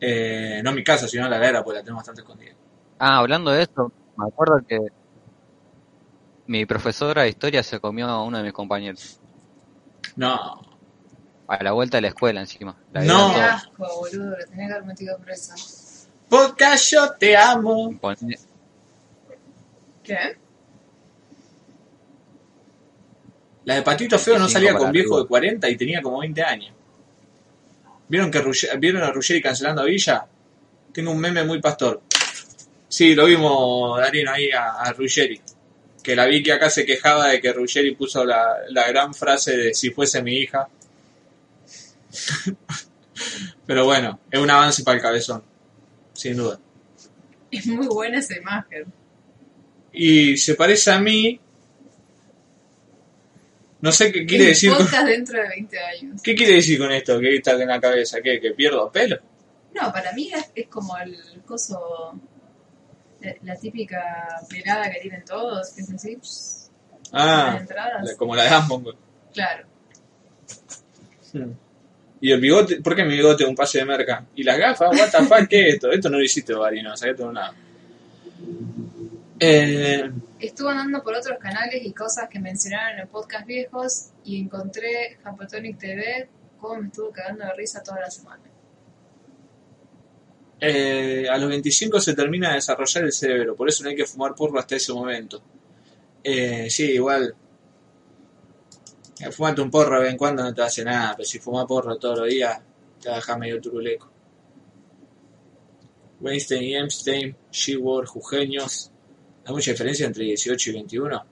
Eh, 0.00 0.60
no 0.62 0.72
mi 0.72 0.84
casa, 0.84 1.08
sino 1.08 1.28
la 1.28 1.36
heladera, 1.36 1.64
porque 1.64 1.80
la 1.80 1.84
tengo 1.84 1.96
bastante 1.96 2.20
escondida. 2.20 2.52
Ah, 3.00 3.18
hablando 3.18 3.50
de 3.50 3.62
esto, 3.62 3.90
me 4.16 4.26
acuerdo 4.28 4.60
que 4.68 4.78
mi 6.50 6.66
profesora 6.66 7.22
de 7.22 7.28
historia 7.28 7.62
se 7.62 7.78
comió 7.78 8.08
a 8.08 8.24
uno 8.24 8.38
de 8.38 8.42
mis 8.42 8.52
compañeros. 8.52 9.20
No, 10.16 10.60
A 11.46 11.62
la 11.62 11.70
vuelta 11.70 11.98
de 11.98 12.02
la 12.02 12.08
escuela 12.08 12.40
encima. 12.40 12.76
La 12.92 13.02
No. 13.04 13.28
Qué 13.28 13.34
todos. 13.34 13.50
asco, 13.52 14.00
boludo, 14.00 14.36
lo 14.36 14.46
tenía 14.46 14.66
que 14.66 14.72
haber 14.72 14.84
metido 14.84 15.16
preso. 15.18 15.54
podcast 16.28 16.90
yo 16.90 17.12
te 17.12 17.36
amo. 17.36 17.94
¿Qué? 20.02 20.38
La 23.64 23.76
de 23.76 23.82
Patito 23.82 24.18
Feo 24.18 24.36
no 24.36 24.48
salía 24.48 24.74
con 24.74 24.90
viejo 24.90 25.14
arriba. 25.14 25.22
de 25.22 25.28
40 25.28 25.70
y 25.70 25.76
tenía 25.76 26.02
como 26.02 26.18
20 26.18 26.42
años. 26.42 26.72
¿Vieron, 28.08 28.28
que 28.28 28.42
¿Vieron 28.76 29.04
a 29.04 29.12
Ruggeri 29.12 29.40
cancelando 29.40 29.82
a 29.82 29.84
Villa? 29.84 30.26
Tengo 30.92 31.12
un 31.12 31.20
meme 31.20 31.44
muy 31.44 31.60
pastor. 31.60 32.02
Sí, 32.88 33.14
lo 33.14 33.26
vimos, 33.26 34.00
Darino, 34.00 34.32
ahí 34.32 34.50
a, 34.50 34.80
a 34.80 34.92
Ruggeri. 34.92 35.40
Que 36.02 36.16
la 36.16 36.26
vi 36.26 36.42
que 36.42 36.52
acá 36.52 36.70
se 36.70 36.86
quejaba 36.86 37.28
de 37.28 37.40
que 37.40 37.52
Ruggeri 37.52 37.94
puso 37.94 38.24
la, 38.24 38.56
la 38.70 38.88
gran 38.88 39.14
frase 39.14 39.56
de 39.56 39.74
si 39.74 39.90
fuese 39.90 40.22
mi 40.22 40.36
hija. 40.36 40.68
Pero 43.66 43.84
bueno, 43.84 44.20
es 44.30 44.40
un 44.40 44.50
avance 44.50 44.82
para 44.82 44.96
el 44.96 45.02
cabezón. 45.02 45.42
Sin 46.12 46.36
duda. 46.36 46.58
Es 47.50 47.66
muy 47.66 47.86
buena 47.86 48.18
esa 48.18 48.36
imagen. 48.36 48.86
Y 49.92 50.36
se 50.36 50.54
parece 50.54 50.90
a 50.90 51.00
mí. 51.00 51.40
No 53.80 53.92
sé 53.92 54.12
qué 54.12 54.26
quiere 54.26 54.44
El 54.44 54.50
decir 54.50 54.72
con, 54.72 55.06
dentro 55.06 55.40
de 55.40 55.48
20 55.48 55.78
años. 55.78 56.22
¿Qué 56.22 56.34
quiere 56.34 56.54
decir 56.56 56.78
con 56.78 56.92
esto? 56.92 57.18
¿Qué 57.18 57.36
está 57.36 57.52
en 57.52 57.68
la 57.68 57.80
cabeza? 57.80 58.20
¿Qué? 58.22 58.40
¿Que 58.40 58.50
pierdo 58.50 58.90
pelo? 58.92 59.18
No, 59.74 59.92
para 59.92 60.12
mí 60.12 60.30
es, 60.32 60.50
es 60.54 60.66
como 60.68 60.96
el 60.98 61.16
coso. 61.46 62.20
La, 63.42 63.56
típica 63.56 64.00
pelada 64.48 64.90
que 64.90 65.00
tienen 65.00 65.24
todos, 65.24 65.70
que 65.72 65.82
es 65.82 65.92
así. 65.92 66.18
Ah, 67.12 67.58
entradas. 67.60 68.14
como 68.16 68.34
la 68.34 68.44
de 68.44 68.48
Asmongold. 68.48 68.98
Claro. 69.32 69.66
Y 72.20 72.32
el 72.32 72.40
bigote, 72.40 72.80
¿por 72.80 72.94
qué 72.94 73.04
mi 73.04 73.14
bigote 73.14 73.44
es 73.44 73.48
un 73.48 73.54
pase 73.54 73.78
de 73.78 73.84
merca? 73.84 74.26
Y 74.34 74.42
las 74.42 74.58
gafas, 74.58 74.90
what 74.90 75.10
the 75.10 75.26
fuck, 75.26 75.48
¿qué 75.48 75.68
es 75.68 75.74
esto? 75.74 75.90
Esto 75.90 76.10
no 76.10 76.18
lo 76.18 76.24
hiciste, 76.24 76.54
Barino, 76.54 76.94
de 76.94 77.22
un 77.22 77.34
lado. 77.34 77.54
Eh, 79.38 80.10
Estuve 80.38 80.70
andando 80.70 81.02
por 81.02 81.14
otros 81.14 81.38
canales 81.38 81.80
y 81.84 81.92
cosas 81.92 82.28
que 82.28 82.38
mencionaron 82.38 83.00
en 83.00 83.08
podcast 83.08 83.46
viejos 83.46 84.10
y 84.24 84.40
encontré 84.40 85.18
Japotonic 85.22 85.78
TV, 85.78 86.28
como 86.58 86.76
me 86.76 86.88
estuvo 86.88 87.10
cagando 87.10 87.44
de 87.44 87.54
risa 87.54 87.82
toda 87.82 88.00
la 88.00 88.10
semana. 88.10 88.42
Eh, 90.60 91.26
a 91.30 91.38
los 91.38 91.48
25 91.48 92.00
se 92.00 92.14
termina 92.14 92.50
de 92.50 92.56
desarrollar 92.56 93.04
el 93.04 93.12
cerebro, 93.12 93.56
por 93.56 93.68
eso 93.68 93.82
no 93.84 93.90
hay 93.90 93.96
que 93.96 94.06
fumar 94.06 94.34
porro 94.34 94.58
hasta 94.58 94.76
ese 94.76 94.92
momento. 94.92 95.42
Eh, 96.24 96.68
sí, 96.70 96.92
igual. 96.92 97.34
eh, 99.20 99.30
Fumate 99.30 99.60
un 99.62 99.70
porro 99.70 99.96
de 99.96 100.02
vez 100.02 100.10
en 100.12 100.18
cuando 100.18 100.42
no 100.42 100.52
te 100.54 100.62
hace 100.62 100.84
nada, 100.84 101.14
pero 101.16 101.28
si 101.28 101.38
fumas 101.38 101.66
porro 101.66 101.96
todos 101.98 102.18
los 102.20 102.28
días, 102.28 102.60
te 103.00 103.08
va 103.08 103.14
a 103.14 103.18
dejar 103.18 103.38
medio 103.38 103.60
turuleco. 103.60 104.10
Weinstein 106.20 106.62
y 106.62 106.76
Epstein, 106.76 107.36
Sheward, 107.50 108.06
Jujeños. 108.06 108.92
¿Hay 109.44 109.52
mucha 109.52 109.72
diferencia 109.72 110.06
entre 110.06 110.24
18 110.24 110.70
y 110.70 110.72
21? 110.74 111.24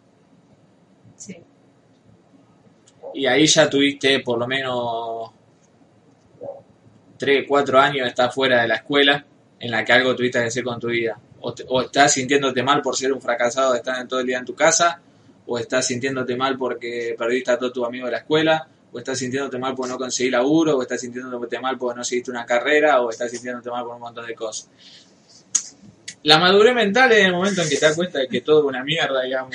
Sí. 1.16 1.36
Y 3.14 3.26
ahí 3.26 3.46
ya 3.46 3.68
tuviste 3.68 4.20
por 4.20 4.38
lo 4.38 4.46
menos 4.46 5.30
3, 7.18 7.44
4 7.48 7.78
años 7.80 8.06
estar 8.06 8.32
fuera 8.32 8.62
de 8.62 8.68
la 8.68 8.76
escuela 8.76 9.24
en 9.60 9.70
la 9.70 9.84
que 9.84 9.92
algo 9.92 10.14
tuviste 10.14 10.38
que 10.40 10.46
hacer 10.46 10.62
con 10.64 10.78
tu 10.78 10.86
vida. 10.88 11.18
O, 11.40 11.52
te- 11.52 11.64
o 11.68 11.82
estás 11.82 12.12
sintiéndote 12.12 12.62
mal 12.62 12.80
por 12.82 12.96
ser 12.96 13.12
un 13.12 13.20
fracasado 13.20 13.72
de 13.72 13.78
estar 13.78 14.06
todo 14.08 14.20
el 14.20 14.26
día 14.26 14.38
en 14.38 14.44
tu 14.44 14.54
casa, 14.54 15.00
o 15.46 15.58
estás 15.58 15.86
sintiéndote 15.86 16.36
mal 16.36 16.56
porque 16.58 17.14
perdiste 17.18 17.50
a 17.52 17.58
todos 17.58 17.72
tus 17.72 17.86
amigos 17.86 18.06
de 18.08 18.12
la 18.12 18.18
escuela, 18.18 18.68
o 18.92 18.98
estás 18.98 19.18
sintiéndote 19.18 19.58
mal 19.58 19.74
por 19.74 19.88
no 19.88 19.96
conseguir 19.98 20.32
laburo, 20.32 20.76
o 20.76 20.82
estás 20.82 21.00
sintiéndote 21.00 21.58
mal 21.58 21.76
porque 21.78 21.96
no 21.98 22.04
seguiste 22.04 22.30
una 22.30 22.44
carrera, 22.46 23.00
o 23.00 23.10
estás 23.10 23.30
sintiéndote 23.30 23.70
mal 23.70 23.84
por 23.84 23.94
un 23.96 24.00
montón 24.00 24.26
de 24.26 24.34
cosas. 24.34 24.68
La 26.24 26.38
madurez 26.38 26.74
mental 26.74 27.12
es 27.12 27.24
el 27.26 27.32
momento 27.32 27.62
en 27.62 27.68
que 27.68 27.76
te 27.76 27.86
das 27.86 27.94
cuenta 27.94 28.18
de 28.18 28.28
que 28.28 28.40
todo 28.40 28.60
es 28.60 28.64
una 28.66 28.82
mierda, 28.82 29.22
digamos. 29.22 29.54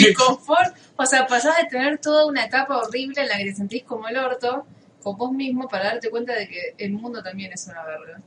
Y 0.00 0.12
confort, 0.14 0.74
o 0.96 1.04
sea, 1.06 1.26
pasás 1.26 1.56
de 1.58 1.64
tener 1.68 1.98
toda 1.98 2.26
una 2.26 2.44
etapa 2.46 2.78
horrible 2.78 3.22
en 3.22 3.28
la 3.28 3.36
que 3.36 3.44
te 3.44 3.54
sentís 3.54 3.84
como 3.84 4.08
el 4.08 4.16
orto 4.16 4.66
con 5.02 5.16
vos 5.16 5.32
mismo 5.32 5.68
para 5.68 5.84
darte 5.84 6.10
cuenta 6.10 6.34
de 6.34 6.48
que 6.48 6.74
el 6.78 6.92
mundo 6.92 7.22
también 7.22 7.52
es 7.52 7.66
una 7.66 7.84
verga. 7.84 8.20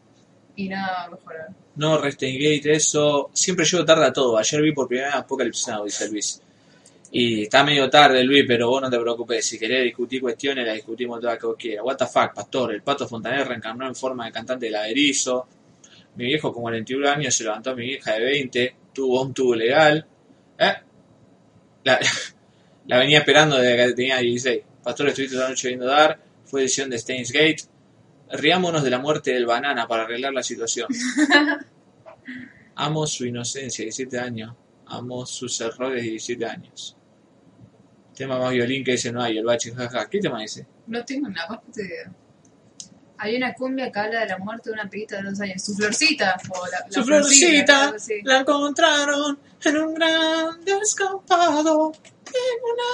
Y 0.55 0.67
nada 0.67 1.09
mejorar. 1.09 1.49
No, 1.75 1.97
Restingate, 1.97 2.73
eso. 2.73 3.29
Siempre 3.33 3.65
llego 3.65 3.85
tarde 3.85 4.05
a 4.05 4.13
todo. 4.13 4.37
Ayer 4.37 4.61
vi 4.61 4.73
por 4.73 4.87
primera 4.87 5.07
vez 5.07 5.17
Apocalypse 5.17 5.71
Now, 5.71 5.85
dice 5.85 6.09
Luis. 6.09 6.41
Y 7.13 7.43
está 7.43 7.63
medio 7.63 7.89
tarde, 7.89 8.23
Luis, 8.23 8.45
pero 8.47 8.69
vos 8.69 8.81
no 8.81 8.89
te 8.89 8.99
preocupes. 8.99 9.45
Si 9.45 9.59
querés 9.59 9.83
discutir 9.83 10.21
cuestiones, 10.21 10.65
las 10.65 10.75
discutimos 10.75 11.19
todas 11.19 11.37
que 11.37 11.45
vos 11.45 11.55
quieras. 11.57 11.85
What 11.85 11.97
the 11.97 12.05
fuck, 12.05 12.33
pastor. 12.33 12.73
El 12.73 12.81
pato 12.83 13.07
Fontaner 13.07 13.47
reencarnó 13.47 13.87
en 13.87 13.95
forma 13.95 14.25
de 14.25 14.31
cantante 14.31 14.65
de 14.67 14.71
laderizo. 14.71 15.47
Mi 16.15 16.25
viejo 16.25 16.53
con 16.53 16.63
41 16.63 17.09
años 17.09 17.35
se 17.35 17.43
levantó 17.43 17.71
a 17.71 17.75
mi 17.75 17.85
vieja 17.85 18.13
de 18.13 18.23
20. 18.23 18.75
Tuvo 18.93 19.21
un 19.21 19.33
tubo 19.33 19.55
legal. 19.55 20.05
¿Eh? 20.57 20.73
La, 21.83 21.99
la 22.87 22.97
venía 22.97 23.19
esperando 23.19 23.57
desde 23.57 23.87
que 23.87 23.93
tenía 23.93 24.17
16. 24.17 24.61
Pastor, 24.83 25.09
estuviste 25.09 25.35
toda 25.35 25.45
la 25.45 25.49
noche 25.51 25.67
viendo 25.67 25.85
Dar. 25.85 26.30
Fue 26.51 26.63
edición 26.63 26.89
de 26.89 26.99
Steins 26.99 27.31
Gate. 27.31 27.63
Riámonos 28.29 28.83
de 28.83 28.89
la 28.89 28.99
muerte 28.99 29.31
del 29.31 29.45
banana 29.45 29.87
para 29.87 30.03
arreglar 30.03 30.33
la 30.33 30.43
situación. 30.43 30.89
Amo 32.75 33.07
su 33.07 33.25
inocencia, 33.25 33.83
17 33.83 34.19
años. 34.19 34.53
Amo 34.87 35.25
sus 35.25 35.61
errores, 35.61 36.03
17 36.03 36.45
años. 36.45 36.97
Tema 38.13 38.37
más 38.37 38.51
violín 38.51 38.83
que 38.83 38.95
ese 38.95 39.13
no 39.13 39.21
hay, 39.21 39.37
el 39.37 39.45
bache, 39.45 39.73
jaja. 39.73 40.09
¿Qué 40.09 40.19
tema 40.19 40.43
ese? 40.43 40.67
No 40.87 41.05
tengo 41.05 41.29
la 41.29 41.47
más 41.47 41.59
idea. 41.77 42.13
Hay 43.23 43.35
una 43.35 43.53
cumbia 43.53 43.91
que 43.91 43.99
habla 43.99 44.21
de 44.21 44.27
la 44.29 44.37
muerte 44.39 44.71
de 44.71 44.73
una 44.73 44.89
pibita 44.89 45.17
de 45.17 45.29
dos 45.29 45.39
años. 45.39 45.63
Su 45.63 45.75
florcita. 45.75 46.37
O 46.49 46.65
la, 46.65 46.79
la 46.79 46.85
Su 46.91 47.03
florcita 47.03 47.89
así. 47.95 48.19
la 48.23 48.39
encontraron 48.39 49.37
en 49.63 49.77
un 49.77 49.93
gran 49.93 50.65
descampado. 50.65 51.91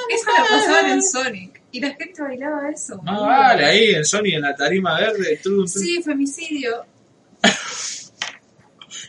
Esa 0.10 0.32
la 0.42 0.48
pasaban 0.50 0.92
en. 0.92 1.02
Sonic. 1.04 1.62
Y 1.72 1.80
la 1.80 1.94
gente 1.96 2.22
bailaba 2.22 2.70
eso. 2.70 3.00
Ah, 3.06 3.20
vale, 3.22 3.66
ahí 3.66 3.96
en 3.96 4.04
Sony, 4.06 4.34
en 4.36 4.42
la 4.42 4.54
tarima 4.56 5.00
verde, 5.00 5.40
tru, 5.42 5.66
tru, 5.66 5.68
Sí, 5.68 6.02
femicidio. 6.04 6.86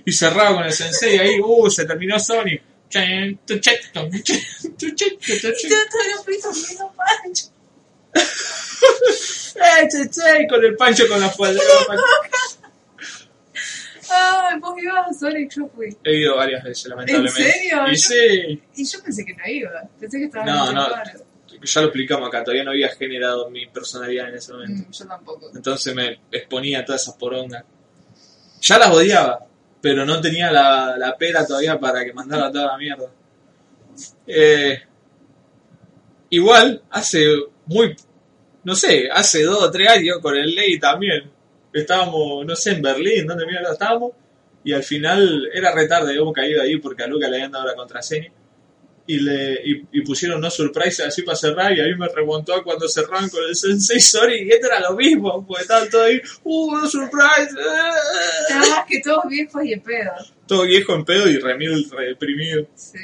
y 0.04 0.12
cerrado 0.12 0.54
con 0.57 0.64
el 0.66 0.72
sensei 0.72 1.18
ahí, 1.18 1.40
uh, 1.40 1.68
se 1.70 1.85
terminó 1.85 2.18
Sony. 2.20 2.61
Eh, 9.61 9.88
che, 9.88 10.09
che, 10.09 10.47
con 10.49 10.64
el 10.64 10.77
pancho 10.77 11.07
con 11.09 11.21
la 11.21 11.29
falda. 11.31 11.61
Ay, 14.11 14.59
vos 14.61 14.75
ibas 14.83 15.07
a 15.09 15.12
Sonic, 15.12 15.53
yo 15.55 15.68
fui. 15.68 15.94
He 16.03 16.16
ido 16.21 16.37
varias 16.37 16.64
veces, 16.64 16.87
lamentablemente. 16.87 17.53
serio? 17.53 17.83
Y 17.88 17.97
Yo- 17.97 17.97
sí, 18.09 18.62
Y 18.77 18.85
yo 18.87 19.03
pensé 19.03 19.25
que 19.25 19.35
no 19.35 19.47
iba. 19.47 19.83
Pensé 20.01 20.18
que 20.18 20.25
estaba 20.25 20.44
No, 20.47 20.68
en 20.71 20.75
no. 20.77 20.87
ya 21.62 21.81
lo 21.81 21.87
explicamos 21.88 22.29
acá, 22.29 22.42
todavía 22.42 22.64
no 22.64 22.71
había 22.71 22.88
generado 22.90 23.51
mi 23.51 23.66
personalidad 23.66 24.29
en 24.31 24.37
ese 24.37 24.53
momento. 24.53 24.88
Mm, 24.88 24.92
yo 24.92 25.07
tampoco. 25.07 25.51
Entonces 25.55 25.94
me 25.94 26.21
exponía 26.33 26.79
a 26.81 26.85
todas 26.87 27.03
esas 27.03 27.16
porongas. 27.16 27.64
Ya 28.62 28.79
las 28.79 28.90
odiaba, 28.90 29.44
pero 29.83 30.07
no 30.07 30.21
tenía 30.23 30.51
la, 30.51 30.97
la 30.97 31.16
pera 31.16 31.47
todavía 31.47 31.79
para 31.79 32.03
que 32.05 32.12
mandara 32.14 32.51
toda 32.51 32.66
la 32.68 32.79
mierda. 32.79 33.11
Eh, 34.27 34.81
igual, 36.31 36.83
hace 36.90 37.27
muy, 37.66 37.94
no 38.64 38.75
sé, 38.75 39.09
hace 39.11 39.42
dos 39.44 39.62
o 39.62 39.71
tres 39.71 39.88
años 39.88 40.18
con 40.21 40.37
el 40.37 40.55
Ley 40.55 40.79
también. 40.79 41.31
Estábamos, 41.73 42.44
no 42.44 42.57
sé, 42.57 42.73
en 42.73 42.83
Berlín, 42.83 43.27
donde 43.27 43.47
mierda 43.47 43.73
estábamos. 43.73 44.12
Y 44.64 44.73
al 44.73 44.83
final 44.83 45.49
era 45.55 45.73
retarde, 45.75 46.11
habíamos 46.11 46.35
caído 46.35 46.61
ahí 46.62 46.77
porque 46.79 47.05
a 47.05 47.07
Luca 47.07 47.29
le 47.29 47.37
habían 47.37 47.53
dado 47.53 47.66
la 47.66 47.75
contraseña. 47.75 48.31
Y, 49.07 49.21
le, 49.21 49.55
y, 49.64 49.87
y 49.90 50.03
pusieron 50.03 50.38
no 50.38 50.51
surprise 50.51 51.03
así 51.03 51.23
para 51.23 51.35
cerrar 51.35 51.73
y 51.73 51.81
a 51.81 51.85
mí 51.85 51.94
me 51.97 52.09
remontó 52.09 52.62
cuando 52.62 52.87
cerraron 52.87 53.31
con 53.31 53.42
el 53.42 53.57
Sensei 53.57 53.99
Sorry 54.01 54.42
y 54.42 54.51
esto 54.51 54.66
era 54.66 54.81
lo 54.81 54.94
mismo, 54.94 55.47
porque 55.47 55.62
estaban 55.62 55.88
todos 55.88 56.05
ahí, 56.09 56.21
uh, 56.44 56.77
no 56.77 56.87
surprise, 56.87 57.53
eh". 57.59 58.51
Nada 58.51 58.68
más 58.68 58.85
que 58.87 59.01
todos 59.01 59.23
viejos 59.27 59.64
y 59.64 59.73
en 59.73 59.81
pedo. 59.81 60.12
todo 60.47 60.64
viejo 60.64 60.94
en 60.94 61.07
pedo 61.07 61.27
y 61.27 61.38
remil 61.38 61.90
reprimido. 61.90 62.66
Sí. 62.75 62.99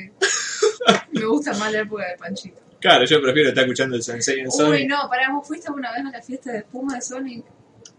Me 1.12 1.24
gusta 1.24 1.54
más 1.54 1.72
la 1.72 1.80
época 1.80 2.06
de 2.06 2.18
Panchito. 2.18 2.60
Claro, 2.84 3.06
yo 3.06 3.18
prefiero 3.22 3.48
estar 3.48 3.64
escuchando 3.64 3.96
el 3.96 4.02
Sensei 4.02 4.40
en 4.40 4.48
Uy, 4.48 4.52
Sony. 4.52 4.86
no, 4.86 5.08
pará, 5.08 5.32
¿vos 5.32 5.48
fuiste 5.48 5.68
alguna 5.68 5.90
vez 5.90 6.04
a 6.04 6.10
la 6.10 6.20
fiesta 6.20 6.52
de 6.52 6.58
espuma 6.58 6.96
de 6.96 7.00
Sonic? 7.00 7.42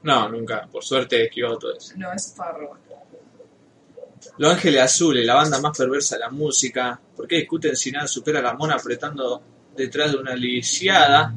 No, 0.03 0.29
nunca, 0.29 0.67
por 0.71 0.83
suerte 0.83 1.15
he 1.15 1.23
esquivado 1.23 1.57
todo 1.57 1.75
eso. 1.75 1.93
No, 1.97 2.13
eso 2.13 2.29
estaba 2.29 2.51
robar. 2.51 2.79
Los 4.37 4.53
Ángeles 4.53 4.81
Azules, 4.83 5.25
la 5.25 5.33
banda 5.33 5.59
más 5.59 5.75
perversa 5.75 6.17
de 6.17 6.19
la 6.19 6.29
música. 6.29 7.01
¿Por 7.15 7.27
qué 7.27 7.37
discuten 7.37 7.75
si 7.75 7.91
nada 7.91 8.07
supera 8.07 8.37
a 8.37 8.41
la 8.43 8.53
mona 8.53 8.75
apretando 8.75 9.41
detrás 9.75 10.11
de 10.11 10.17
una 10.19 10.35
lisiada? 10.35 11.33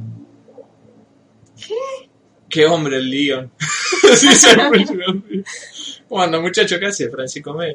¿Qué? 1.57 2.11
Qué 2.51 2.67
hombre 2.67 2.99
el 2.99 3.09
Leon. 3.09 3.51
sí, 4.15 4.29
siempre 4.29 4.83
es 4.83 4.91
un 4.91 5.03
hombre. 5.05 5.43
¿Cómo 6.07 6.21
anda, 6.21 6.39
muchacho? 6.39 6.79
¿Qué 6.79 6.85
hace, 6.85 7.09
Francisco 7.09 7.55
May? 7.55 7.75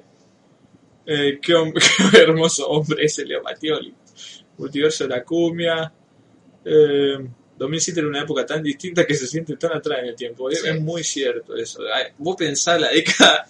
Eh, 1.07 1.39
qué, 1.41 1.73
qué 2.11 2.17
hermoso 2.19 2.67
hombre 2.67 3.03
ese 3.03 3.25
Leo 3.25 3.41
Mattioli. 3.41 3.91
Multiverso 4.57 5.05
de 5.05 5.09
la 5.09 5.23
cumbia. 5.23 5.91
Eh, 6.65 7.17
2007 7.57 7.99
era 7.99 8.09
una 8.09 8.21
época 8.21 8.45
tan 8.45 8.63
distinta 8.63 9.05
que 9.05 9.13
se 9.15 9.27
siente 9.27 9.55
tan 9.57 9.73
atrás 9.73 9.99
en 9.99 10.05
el 10.07 10.15
tiempo. 10.15 10.49
Es, 10.49 10.61
Sí. 10.61 10.67
es 10.69 10.81
muy 10.81 11.03
cierto 11.03 11.55
eso. 11.55 11.81
Vos 12.17 12.35
pensás 12.35 12.79
la 12.79 12.89
década 12.89 13.45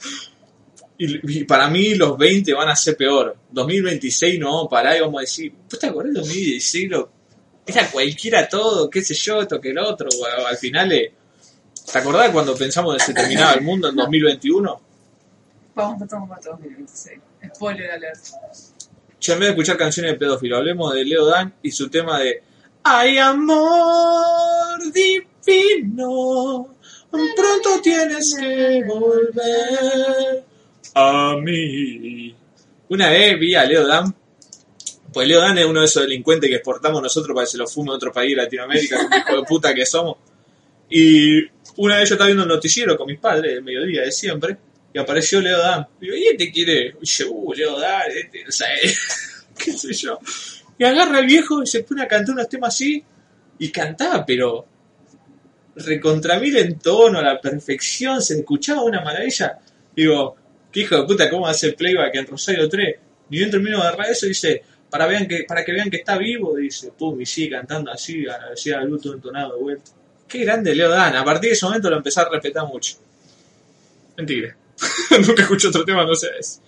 y, 0.97 1.39
y 1.39 1.43
para 1.45 1.69
mí 1.69 1.95
los 1.95 2.17
20 2.17 2.53
van 2.53 2.69
a 2.69 2.75
ser 2.75 2.95
peor. 2.97 3.35
2026 3.51 4.39
no 4.39 4.67
parar 4.69 4.97
y 4.97 5.01
vamos 5.01 5.19
a 5.19 5.21
decir, 5.21 5.53
¿vos 5.69 5.79
te 5.79 5.87
acordás 5.87 6.13
de 6.13 6.19
2016? 6.19 6.89
Lo, 6.89 7.09
era 7.65 7.89
cualquiera 7.89 8.47
todo, 8.49 8.89
qué 8.89 9.01
sé 9.01 9.13
yo, 9.13 9.41
esto 9.41 9.59
que 9.61 9.69
el 9.69 9.79
otro. 9.79 10.09
Bueno, 10.19 10.45
al 10.45 10.57
final, 10.57 10.91
eh, 10.91 11.13
¿te 11.91 11.97
acordás 11.97 12.29
cuando 12.31 12.55
pensamos 12.55 12.97
que 12.97 13.03
se 13.03 13.13
terminaba 13.13 13.53
el 13.53 13.61
mundo 13.61 13.89
en 13.89 13.95
2021? 13.95 14.81
Vamos 15.75 16.01
a 16.01 16.07
tomar 16.07 16.27
para 16.29 16.51
2026. 16.51 17.19
Spoiler 17.55 17.91
alert. 17.91 18.19
Ya 19.23 19.35
en 19.35 19.39
vez 19.39 19.47
de 19.47 19.51
escuchar 19.51 19.77
canciones 19.77 20.11
de 20.11 20.17
pedófilo, 20.17 20.57
hablemos 20.57 20.93
de 20.93 21.05
Leo 21.05 21.25
Dan 21.25 21.53
y 21.63 21.71
su 21.71 21.89
tema 21.89 22.19
de 22.19 22.43
Ay 22.83 23.17
amor 23.17 24.81
divino, 24.91 26.75
pronto 27.09 27.81
tienes 27.81 28.35
que 28.37 28.83
volver 28.85 30.43
a 30.93 31.37
mí. 31.41 32.35
Una 32.89 33.09
vez 33.11 33.39
vi 33.39 33.55
a 33.55 33.63
Leo 33.63 33.87
Dan, 33.87 34.13
pues 35.13 35.25
Leo 35.25 35.39
Dan 35.39 35.57
es 35.57 35.65
uno 35.67 35.79
de 35.79 35.85
esos 35.85 36.03
delincuentes 36.03 36.49
que 36.49 36.57
exportamos 36.57 37.01
nosotros 37.01 37.33
para 37.33 37.45
que 37.45 37.51
se 37.51 37.57
lo 37.57 37.65
fume 37.65 37.91
a 37.91 37.95
otro 37.95 38.11
país 38.11 38.35
de 38.35 38.43
Latinoamérica, 38.43 38.97
como 38.97 39.15
hijo 39.15 39.37
de 39.37 39.43
puta 39.43 39.73
que 39.73 39.85
somos. 39.85 40.17
Y 40.89 41.43
una 41.77 41.95
vez 41.95 42.09
yo 42.09 42.15
estaba 42.15 42.27
viendo 42.27 42.43
un 42.43 42.49
noticiero 42.49 42.97
con 42.97 43.07
mis 43.07 43.19
padres, 43.19 43.53
el 43.53 43.63
mediodía 43.63 44.01
de 44.01 44.11
siempre, 44.11 44.57
y 44.93 44.99
apareció 44.99 45.41
Leo 45.41 45.57
Dan. 45.57 45.87
Digo, 45.99 46.15
¿y 46.15 46.27
este 46.27 46.51
quiere? 46.51 46.95
Yo, 47.01 47.31
uh, 47.31 47.53
Leo 47.53 47.79
Dan, 47.79 48.03
este, 48.15 48.43
no 48.43 48.51
sé, 48.51 48.65
qué 49.57 49.73
sé 49.73 49.93
yo. 49.93 50.19
Y 50.77 50.83
agarra 50.83 51.17
al 51.17 51.25
viejo 51.25 51.63
y 51.63 51.67
se 51.67 51.83
pone 51.83 52.03
a 52.03 52.07
cantar 52.07 52.35
unos 52.35 52.49
temas 52.49 52.73
así, 52.75 53.03
y 53.59 53.71
cantaba, 53.71 54.25
pero 54.25 54.65
recontra 55.75 56.39
mil 56.39 56.55
en 56.57 56.77
tono, 56.79 57.19
a 57.19 57.21
la 57.21 57.41
perfección, 57.41 58.21
se 58.21 58.39
escuchaba 58.39 58.83
una 58.83 59.01
maravilla. 59.01 59.59
Digo, 59.95 60.35
qué 60.71 60.81
hijo 60.81 60.97
de 60.97 61.03
puta, 61.03 61.29
¿cómo 61.29 61.47
hace 61.47 61.73
playback 61.73 62.15
en 62.15 62.27
Rosario 62.27 62.67
3? 62.67 62.95
Y 63.29 63.39
yo 63.39 63.49
termino 63.49 63.77
de 63.79 63.87
agarrar 63.87 64.09
eso 64.09 64.25
y 64.25 64.29
dice, 64.29 64.63
para, 64.89 65.07
vean 65.07 65.27
que, 65.27 65.45
para 65.47 65.63
que 65.63 65.71
vean 65.71 65.89
que 65.89 65.97
está 65.97 66.17
vivo, 66.17 66.55
dice, 66.55 66.91
pum, 66.97 67.19
y 67.19 67.25
sigue 67.25 67.51
cantando 67.51 67.91
así, 67.91 68.25
a 68.27 68.37
la 68.37 68.43
velocidad 68.45 68.79
del 68.79 68.89
luto 68.89 69.13
entonado 69.13 69.55
de 69.55 69.61
vuelta. 69.61 69.91
Qué 70.27 70.39
grande 70.39 70.75
Leo 70.75 70.89
Dan, 70.89 71.15
a 71.15 71.23
partir 71.23 71.49
de 71.49 71.55
ese 71.55 71.65
momento 71.65 71.89
lo 71.89 71.97
empecé 71.97 72.19
a 72.21 72.29
respetar 72.29 72.65
mucho. 72.67 72.95
Mentira. 74.17 74.55
Nunca 75.27 75.41
escuché 75.43 75.67
otro 75.67 75.83
tema, 75.85 76.05
no 76.05 76.15
sé 76.15 76.27
eso. 76.39 76.61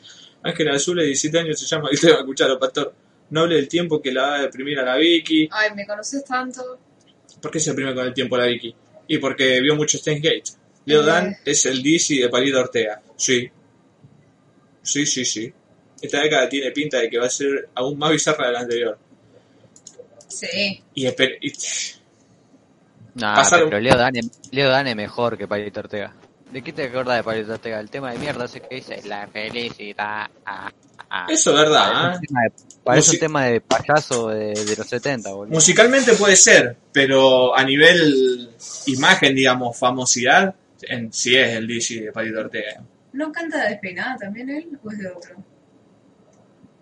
Ángel 0.43 0.69
Azul 0.69 0.97
de 0.97 1.05
17 1.05 1.39
años 1.39 1.59
se 1.59 1.65
llama, 1.65 1.89
y 1.91 1.97
te 1.97 2.09
va 2.09 2.17
a 2.17 2.19
escuchar, 2.19 2.57
pastor. 2.59 2.93
No 3.29 3.41
hable 3.41 3.55
del 3.55 3.67
tiempo 3.67 4.01
que 4.01 4.11
la 4.11 4.21
va 4.21 4.35
a 4.35 4.41
deprimir 4.43 4.79
a 4.79 4.83
la 4.83 4.97
Vicky. 4.97 5.49
Ay, 5.51 5.71
me 5.75 5.85
conoces 5.87 6.23
tanto. 6.23 6.79
¿Por 7.41 7.49
qué 7.51 7.59
se 7.59 7.71
deprime 7.71 7.95
con 7.95 8.05
el 8.05 8.13
tiempo 8.13 8.37
la 8.37 8.45
Vicky? 8.45 8.75
Y 9.07 9.17
porque 9.17 9.59
vio 9.61 9.75
mucho 9.75 9.97
Gate. 10.05 10.43
Leo 10.85 11.01
Eh. 11.01 11.05
Dan 11.05 11.37
es 11.43 11.65
el 11.65 11.81
DC 11.81 12.15
de 12.15 12.29
Palito 12.29 12.59
Ortega. 12.59 13.01
Sí. 13.17 13.49
Sí, 14.83 15.05
sí, 15.07 15.25
sí. 15.25 15.51
Esta 15.99 16.21
década 16.21 16.47
tiene 16.47 16.69
pinta 16.71 16.99
de 16.99 17.09
que 17.09 17.17
va 17.17 17.25
a 17.25 17.29
ser 17.29 17.69
aún 17.73 17.97
más 17.97 18.11
bizarra 18.11 18.47
de 18.47 18.53
la 18.53 18.59
anterior. 18.59 18.97
Sí. 20.27 20.83
Y, 20.93 21.07
y- 21.07 21.53
Nah, 23.15 23.43
pero 23.49 23.79
Leo 23.79 23.95
Dan, 23.95 24.15
es- 24.17 24.29
Leo 24.51 24.69
Dan 24.69 24.87
es 24.87 24.95
mejor 24.95 25.37
que 25.37 25.47
Palito 25.47 25.79
Ortega. 25.79 26.13
¿De 26.51 26.61
qué 26.61 26.71
te 26.73 26.83
acordás 26.83 27.17
de 27.17 27.23
Palito 27.23 27.53
Ortega? 27.53 27.79
El 27.79 27.89
tema 27.89 28.11
de 28.11 28.19
mierda 28.19 28.45
ese 28.45 28.61
que 28.61 28.75
dice 28.75 29.01
la 29.05 29.27
felicidad. 29.27 30.27
ah, 30.45 30.71
ah. 31.09 31.25
eso 31.29 31.51
es 31.51 31.57
verdad, 31.57 31.91
Parece 31.91 32.11
¿eh? 32.13 32.15
un 32.15 32.21
tema 32.27 32.41
de- 32.43 32.75
Parece 32.83 33.11
un 33.11 33.19
tema 33.19 33.45
de 33.45 33.61
payaso 33.61 34.27
de, 34.29 34.53
de 34.53 34.75
los 34.75 34.87
70, 34.87 35.33
boludo. 35.33 35.53
Musicalmente 35.55 36.13
puede 36.13 36.35
ser, 36.35 36.77
pero 36.91 37.55
a 37.57 37.63
nivel 37.63 38.51
imagen, 38.85 39.33
digamos, 39.35 39.75
famosidad, 39.77 40.53
en, 40.83 41.11
sí 41.11 41.35
es 41.35 41.49
el 41.55 41.65
DJ 41.67 42.01
de 42.05 42.11
Palito 42.11 42.39
Ortega. 42.41 42.81
¿No 43.13 43.31
canta 43.31 43.67
despeinada 43.69 44.15
también 44.17 44.49
él 44.51 44.77
o 44.83 44.91
es 44.91 44.97
de 44.99 45.07
otro? 45.09 45.35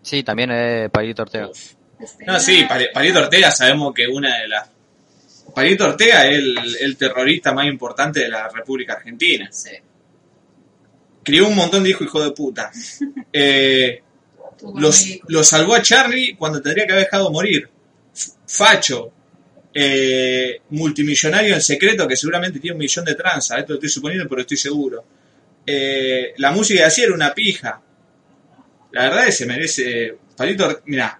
Sí, 0.02 0.24
también 0.24 0.52
es 0.52 0.82
de 0.84 0.90
Palito 0.90 1.22
Ortega. 1.22 1.48
No, 2.28 2.38
sí, 2.40 2.66
Pali- 2.68 2.90
Palito 2.94 3.20
Ortega 3.20 3.50
sabemos 3.50 3.94
que 3.94 4.06
una 4.08 4.40
de 4.40 4.48
las... 4.50 4.70
Palito 5.54 5.86
Ortega 5.86 6.26
es 6.28 6.38
el, 6.40 6.58
el 6.82 6.98
terrorista 6.98 7.54
más 7.54 7.66
importante 7.68 8.22
de 8.22 8.30
la 8.30 8.50
República 8.50 8.94
Argentina. 8.94 9.48
Sí. 9.52 9.70
Crió 11.24 11.48
un 11.48 11.56
montón 11.56 11.84
de 11.84 11.90
hijos 11.92 12.08
hijo 12.08 12.24
de 12.24 12.32
puta. 12.32 12.72
Eh, 13.36 14.02
los, 14.76 15.20
lo 15.28 15.44
salvó 15.44 15.74
a 15.74 15.82
Charlie 15.82 16.36
cuando 16.36 16.62
tendría 16.62 16.86
que 16.86 16.94
haber 16.94 17.06
dejado 17.06 17.32
morir. 17.32 17.68
F- 18.16 18.32
Facho. 18.46 19.12
eh, 19.74 20.62
multimillonario 20.70 21.56
en 21.56 21.62
secreto 21.62 22.08
que 22.08 22.16
seguramente 22.16 22.60
tiene 22.60 22.76
un 22.76 22.80
millón 22.80 23.04
de 23.06 23.16
tranzas. 23.16 23.58
Esto 23.58 23.74
lo 23.74 23.76
estoy 23.78 23.90
suponiendo, 23.90 24.30
pero 24.30 24.42
estoy 24.42 24.58
seguro. 24.58 25.04
Eh, 25.66 26.34
la 26.38 26.52
música 26.52 26.82
de 26.82 26.86
así 26.86 27.02
era 27.02 27.14
una 27.16 27.34
pija. 27.34 27.82
La 28.92 29.04
verdad 29.06 29.22
es 29.22 29.26
que 29.26 29.32
se 29.32 29.46
merece. 29.48 30.18
Palito, 30.38 30.82
mirá. 30.86 31.20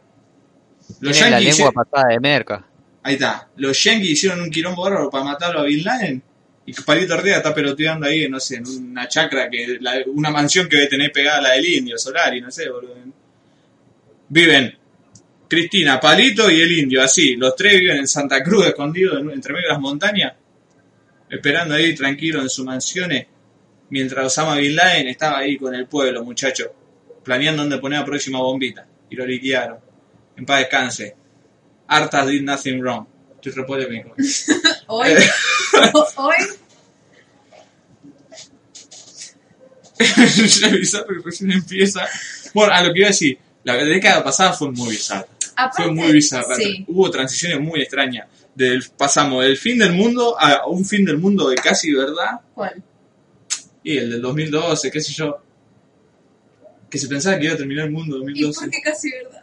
Los 1.00 1.20
la 1.20 1.40
lengua 1.40 1.72
patada 1.72 2.10
de 2.10 2.20
merca. 2.20 2.64
Ahí 3.04 3.14
está. 3.16 3.50
Los 3.58 3.84
Yankees 3.84 4.10
hicieron 4.12 4.42
un 4.42 4.50
quilombo 4.50 4.84
bárbaro 4.84 5.10
para 5.10 5.24
matarlo 5.24 5.60
a 5.60 5.64
Bin 5.64 5.84
Laden. 5.84 6.24
Y 6.66 6.74
Palito 6.74 7.14
Ortega 7.16 7.38
está 7.38 7.54
peloteando 7.54 8.06
ahí, 8.08 8.30
no 8.30 8.40
sé, 8.40 8.56
en 8.56 8.66
una 8.68 9.08
chacra, 9.08 9.50
que 9.50 9.78
la- 9.82 9.98
una 10.08 10.30
mansión 10.30 10.70
que 10.70 10.78
debe 10.78 10.90
tener 10.90 11.12
pegada 11.12 11.42
la 11.42 11.50
del 11.52 11.66
Indio, 11.66 11.98
Solari, 11.98 12.40
no 12.40 12.50
sé, 12.52 12.70
boludo. 12.70 12.96
Viven 14.30 14.78
Cristina, 15.50 16.00
Palito 16.00 16.50
y 16.50 16.62
el 16.62 16.72
Indio, 16.72 17.04
así. 17.04 17.36
Los 17.36 17.56
tres 17.56 17.80
viven 17.80 17.98
en 17.98 18.08
Santa 18.08 18.42
Cruz, 18.42 18.68
escondidos 18.68 19.20
en- 19.20 19.30
entre 19.32 19.54
medio 19.54 19.68
de 19.68 19.74
las 19.74 19.82
montañas, 19.82 20.34
esperando 21.30 21.76
ahí 21.76 21.94
tranquilo 21.94 22.42
en 22.42 22.50
sus 22.50 22.66
mansiones, 22.66 23.28
mientras 23.90 24.26
Osama 24.26 24.56
Bin 24.56 24.76
Laden 24.76 25.08
estaba 25.08 25.40
ahí 25.40 25.58
con 25.58 25.76
el 25.76 25.86
pueblo, 25.88 26.24
muchachos, 26.24 26.70
planeando 27.24 27.62
dónde 27.64 27.78
poner 27.78 28.00
la 28.00 28.06
próxima 28.06 28.40
bombita. 28.40 28.88
Y 29.10 29.16
lo 29.16 29.26
liquidaron. 29.28 29.78
En 30.38 30.46
paz 30.46 30.60
descanse. 30.60 31.16
Artas 31.96 32.28
did 32.28 32.44
nothing 32.44 32.80
wrong. 32.82 33.06
Re 33.44 33.64
polémico. 33.66 34.16
Hoy, 34.88 35.10
hoy, 36.16 36.36
ya 40.60 40.68
bizarro 40.70 41.08
que 41.08 41.22
recién 41.26 41.52
empieza. 41.52 42.08
Bueno, 42.54 42.74
a 42.74 42.82
lo 42.84 42.94
que 42.94 43.00
iba 43.00 43.08
a 43.08 43.12
decir, 43.12 43.38
la 43.64 43.76
década 43.76 44.24
pasada 44.24 44.54
fue 44.54 44.72
muy 44.72 44.90
bizarra. 44.92 45.28
aparte, 45.56 45.84
Fue 45.84 45.92
muy 45.92 46.12
bizarra. 46.12 46.56
Sí, 46.56 46.86
Hubo 46.88 47.10
transiciones 47.12 47.60
muy 47.60 47.82
extrañas. 47.82 48.28
Del, 48.56 48.84
pasamos 48.98 49.44
del 49.44 49.58
fin 49.58 49.80
del 49.80 49.94
mundo 49.94 50.36
a 50.40 50.68
un 50.68 50.86
fin 50.86 51.04
del 51.04 51.18
mundo 51.18 51.50
de 51.50 51.56
casi 51.56 51.92
verdad 51.92 52.40
¿cuál? 52.54 52.84
y 53.84 53.98
el 53.98 54.12
del 54.12 54.22
2012, 54.22 54.92
qué 54.92 55.02
sé 55.02 55.12
yo. 55.12 55.42
Que 56.90 57.00
se 57.00 57.08
pensaba 57.08 57.38
que 57.40 57.46
iba 57.46 57.56
a 57.56 57.58
terminar 57.58 57.86
el 57.88 57.92
mundo 57.92 58.18
en 58.18 58.30
¿Y 58.36 58.42
2012. 58.44 58.60
por 58.62 58.70
qué 58.70 58.82
casi 58.82 59.12
verdad? 59.12 59.43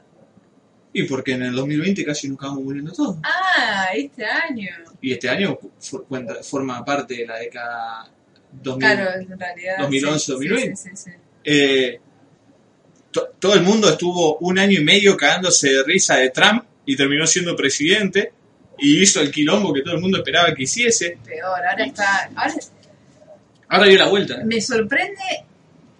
Y 0.92 1.04
porque 1.04 1.32
en 1.32 1.42
el 1.42 1.52
2020 1.54 2.04
casi 2.04 2.28
nos 2.28 2.36
acabamos 2.38 2.64
muriendo 2.64 2.92
todos. 2.92 3.16
Ah, 3.22 3.88
este 3.94 4.24
año. 4.24 4.68
Y 5.00 5.12
este 5.12 5.28
año 5.28 5.58
for- 5.78 6.04
cuenta- 6.06 6.42
forma 6.42 6.84
parte 6.84 7.14
de 7.14 7.26
la 7.26 7.36
década 7.38 8.10
2000. 8.52 8.78
Claro, 8.80 9.20
en 9.20 9.38
realidad. 9.38 9.74
2011, 9.78 10.24
sí, 10.24 10.32
2020. 10.32 10.76
Sí, 10.76 10.88
sí, 10.90 10.96
sí. 10.96 11.10
Eh, 11.44 12.00
to- 13.12 13.28
todo 13.38 13.54
el 13.54 13.62
mundo 13.62 13.88
estuvo 13.88 14.36
un 14.38 14.58
año 14.58 14.80
y 14.80 14.84
medio 14.84 15.16
cagándose 15.16 15.68
de 15.70 15.82
risa 15.84 16.16
de 16.16 16.30
Trump 16.30 16.64
y 16.84 16.96
terminó 16.96 17.24
siendo 17.26 17.54
presidente 17.54 18.32
y 18.78 19.00
hizo 19.02 19.20
el 19.20 19.30
quilombo 19.30 19.72
que 19.72 19.82
todo 19.82 19.94
el 19.94 20.00
mundo 20.00 20.18
esperaba 20.18 20.52
que 20.54 20.64
hiciese. 20.64 21.18
Peor, 21.24 21.60
ahora 21.64 21.84
está. 21.84 22.30
Ahora 22.34 22.54
Ahora 23.68 23.86
dio 23.86 23.98
la 23.98 24.08
vuelta. 24.08 24.34
¿eh? 24.40 24.44
me 24.44 24.60
sorprende. 24.60 25.22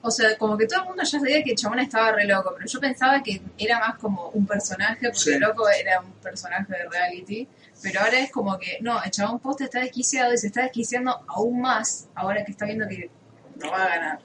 O 0.03 0.11
sea, 0.11 0.37
como 0.39 0.57
que 0.57 0.67
todo 0.67 0.81
el 0.81 0.87
mundo 0.89 1.03
ya 1.03 1.19
sabía 1.19 1.43
que 1.43 1.51
el 1.51 1.57
chabón 1.57 1.79
estaba 1.81 2.13
re 2.13 2.25
loco, 2.25 2.53
pero 2.57 2.67
yo 2.69 2.81
pensaba 2.81 3.23
que 3.23 3.41
era 3.59 3.79
más 3.81 3.99
como 3.99 4.29
un 4.31 4.47
personaje, 4.47 4.99
porque 5.09 5.19
Sí. 5.19 5.33
el 5.33 5.41
loco 5.41 5.69
era 5.69 6.01
un 6.01 6.13
personaje 6.13 6.73
de 6.73 6.89
reality. 6.89 7.47
Pero 7.83 8.01
ahora 8.01 8.19
es 8.21 8.31
como 8.31 8.59
que, 8.59 8.79
no, 8.81 9.03
el 9.03 9.11
chabón 9.11 9.39
post 9.41 9.61
está 9.63 9.81
desquiciado 9.81 10.33
y 10.33 10.39
se 10.39 10.47
está 10.49 10.63
desquiciando 10.63 11.21
aún 11.29 11.61
más 11.61 12.09
ahora 12.15 12.45
que 12.45 12.53
está 12.53 12.65
viendo 12.67 12.87
que 12.89 13.11
no 13.57 13.71
va 13.71 13.85
a 13.85 13.89
ganar. 13.89 14.19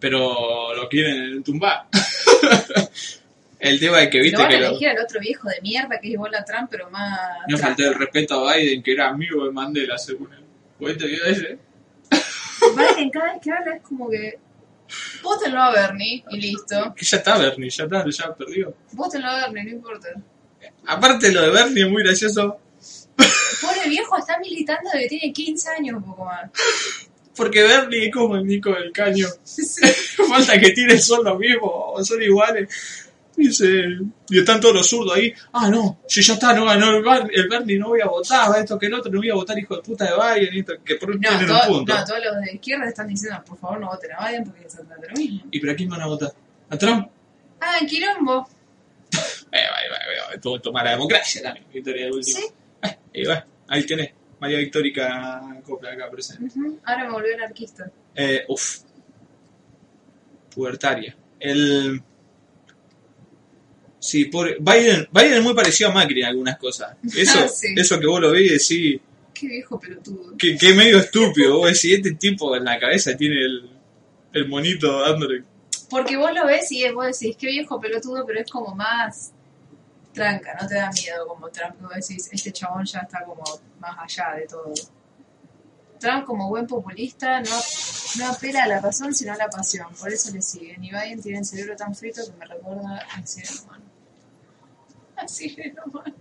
Pero 0.00 0.74
lo 0.74 0.88
quieren 0.88 1.42
tumbar. 1.42 1.86
el 3.58 3.80
tema 3.80 4.02
es 4.02 4.10
que 4.10 4.18
Lo 4.18 4.24
viste 4.24 4.36
van 4.38 4.46
a 4.46 4.48
que 4.50 4.58
lo- 4.60 4.66
elegir 4.68 4.88
al 4.90 4.98
otro 4.98 5.20
viejo 5.20 5.48
de 5.48 5.60
mierda 5.62 5.98
que 6.00 6.08
es 6.08 6.12
igual 6.14 6.34
a 6.34 6.44
Trump, 6.44 6.68
pero 6.70 6.90
más. 6.90 7.20
no 7.48 7.56
falté 7.58 7.84
el 7.84 7.94
respeto 7.94 8.48
a 8.48 8.54
Biden, 8.56 8.82
que 8.82 8.92
era 8.92 9.08
amigo 9.08 9.44
de 9.44 9.52
Mandela, 9.52 9.96
según 9.98 10.32
él. 10.34 10.44
¿Vos 10.78 10.96
te 10.98 11.06
vio 11.06 11.24
ese? 11.24 11.58
Biden 12.76 13.10
cada 13.10 13.32
vez 13.32 13.42
que 13.42 13.50
habla 13.52 13.76
es 13.76 13.82
como 13.82 14.10
que. 14.10 14.38
Vótenlo 15.26 15.60
a 15.60 15.72
Bernie 15.72 16.24
y 16.30 16.40
listo. 16.40 16.94
Que 16.94 17.04
ya 17.04 17.16
está 17.16 17.36
Bernie, 17.36 17.68
ya 17.68 17.84
está, 17.84 18.04
ya 18.08 18.34
perdió. 18.34 18.74
Vótenlo 18.92 19.28
a 19.28 19.40
Bernie, 19.40 19.64
no 19.64 19.70
importa. 19.70 20.08
Aparte 20.86 21.32
lo 21.32 21.42
de 21.42 21.50
Bernie 21.50 21.84
es 21.84 21.90
muy 21.90 22.02
gracioso, 22.04 22.60
Pobre 23.60 23.88
viejo 23.88 24.16
está 24.18 24.38
militando 24.38 24.90
desde 24.92 25.02
que 25.04 25.08
tiene 25.08 25.32
15 25.32 25.70
años 25.70 25.96
un 25.96 26.04
poco 26.04 26.24
más. 26.26 26.50
porque 27.34 27.62
Bernie 27.62 28.06
es 28.06 28.14
como 28.14 28.36
el 28.36 28.46
Nico 28.46 28.70
del 28.70 28.92
Caño. 28.92 29.26
Falta 30.28 30.60
que 30.60 30.70
tire 30.70 30.98
son 30.98 31.24
lo 31.24 31.38
mismo, 31.38 31.96
son 32.02 32.22
iguales. 32.22 32.68
Dice, 33.36 33.84
y 34.30 34.38
están 34.38 34.60
todos 34.60 34.74
los 34.76 34.88
zurdos 34.88 35.14
ahí. 35.16 35.32
Ah, 35.52 35.68
no, 35.68 36.00
si 36.08 36.22
ya 36.22 36.34
está, 36.34 36.54
no 36.54 36.64
ganó 36.64 36.96
el, 36.96 37.02
Bar- 37.04 37.28
el 37.30 37.48
Bernie, 37.48 37.78
no 37.78 37.88
voy 37.88 38.00
a 38.00 38.06
votar, 38.06 38.50
va 38.50 38.58
esto 38.60 38.78
que 38.78 38.86
el 38.86 38.94
otro, 38.94 39.12
no 39.12 39.18
voy 39.18 39.28
a 39.30 39.34
votar 39.34 39.58
hijo 39.58 39.76
de 39.76 39.82
puta 39.82 40.04
de 40.06 40.12
Biden, 40.40 40.54
esto, 40.58 40.72
que 40.82 40.94
por 40.96 41.14
No, 41.14 41.20
tienen 41.20 41.40
un 41.42 41.46
to- 41.60 41.66
punto. 41.68 41.94
no, 41.94 42.04
todos 42.04 42.20
los 42.24 42.40
de 42.44 42.54
izquierda 42.54 42.88
están 42.88 43.08
diciendo, 43.08 43.42
por 43.46 43.58
favor, 43.58 43.78
no 43.80 43.88
voten 43.88 44.10
a 44.18 44.26
Biden 44.28 44.44
porque 44.44 44.64
es 44.66 44.74
lo 44.76 45.16
mismo. 45.16 45.42
¿Y 45.50 45.60
pero 45.60 45.72
a 45.72 45.76
quién 45.76 45.88
van 45.90 46.00
a 46.00 46.06
votar? 46.06 46.32
¿A 46.70 46.78
Trump? 46.78 47.08
Ah, 47.60 47.76
en 47.80 47.86
Quilombo. 47.86 48.48
Eh, 49.52 50.38
todo 50.42 50.60
toma 50.60 50.82
la 50.82 50.90
democracia 50.90 51.40
también, 51.42 51.64
Victoria 51.72 52.04
del 52.06 52.12
último. 52.14 52.38
Sí. 52.38 52.46
Eh, 52.82 52.98
ahí 53.14 53.24
va, 53.24 53.46
ahí 53.68 53.86
tenés, 53.86 54.10
María 54.40 54.58
Victórica 54.58 55.40
Copla 55.64 55.92
acá 55.92 56.10
presente. 56.10 56.44
Ujú, 56.58 56.78
Ahora 56.84 57.04
me 57.04 57.12
volvió 57.12 57.34
anarquista. 57.36 57.90
Eh, 58.14 58.44
uf. 58.48 58.80
Pubertaria. 60.54 61.16
El. 61.38 62.02
Sí, 64.06 64.26
pobre. 64.26 64.56
Biden, 64.60 65.08
Biden 65.10 65.32
es 65.34 65.42
muy 65.42 65.54
parecido 65.54 65.90
a 65.90 65.92
Macri 65.94 66.20
en 66.20 66.26
algunas 66.28 66.56
cosas. 66.58 66.96
Eso, 67.16 67.48
Sí. 67.48 67.74
eso 67.76 67.98
que 67.98 68.06
vos 68.06 68.20
lo 68.20 68.30
ves 68.30 68.42
y 68.42 68.48
decís, 68.50 69.00
Qué 69.34 69.48
viejo 69.48 69.78
pelotudo. 69.80 70.36
que, 70.36 70.56
que 70.56 70.72
medio 70.74 70.98
estúpido. 70.98 71.58
Vos 71.58 71.66
decís, 71.72 71.94
este 71.94 72.12
tipo 72.12 72.54
en 72.56 72.64
la 72.64 72.78
cabeza 72.78 73.16
tiene 73.16 73.36
el, 73.44 73.70
el 74.32 74.48
monito 74.48 75.00
dándole. 75.00 75.42
Porque 75.90 76.16
vos 76.16 76.32
lo 76.34 76.46
ves 76.46 76.70
y 76.72 76.88
vos 76.90 77.06
decís, 77.18 77.36
qué 77.38 77.48
viejo 77.48 77.80
pelotudo, 77.80 78.24
pero 78.24 78.40
es 78.40 78.50
como 78.50 78.74
más 78.74 79.32
tranca, 80.14 80.56
no 80.60 80.66
te 80.66 80.74
da 80.76 80.90
miedo 80.92 81.26
como 81.26 81.48
Trump. 81.50 81.74
Vos 81.80 81.90
decís, 81.94 82.28
este 82.32 82.52
chabón 82.52 82.84
ya 82.86 83.00
está 83.00 83.24
como 83.24 83.42
más 83.80 83.96
allá 83.98 84.34
de 84.38 84.46
todo. 84.46 84.72
Trump 85.98 86.24
como 86.26 86.48
buen 86.48 86.66
populista 86.66 87.40
no, 87.40 87.58
no 88.18 88.26
apela 88.26 88.64
a 88.64 88.68
la 88.68 88.80
razón 88.80 89.14
sino 89.14 89.32
a 89.32 89.36
la 89.36 89.48
pasión, 89.48 89.86
por 89.98 90.12
eso 90.12 90.30
le 90.32 90.42
siguen. 90.42 90.82
Y 90.84 90.90
Biden 90.90 91.22
tiene 91.22 91.38
el 91.38 91.44
cerebro 91.44 91.74
tan 91.76 91.94
frito 91.94 92.22
que 92.24 92.32
me 92.38 92.44
recuerda 92.46 92.98
a 93.14 93.26
Sireno 93.26 93.64
Man. 93.70 93.82
A 95.16 95.26
Sireno 95.28 95.82
Man. 95.92 96.14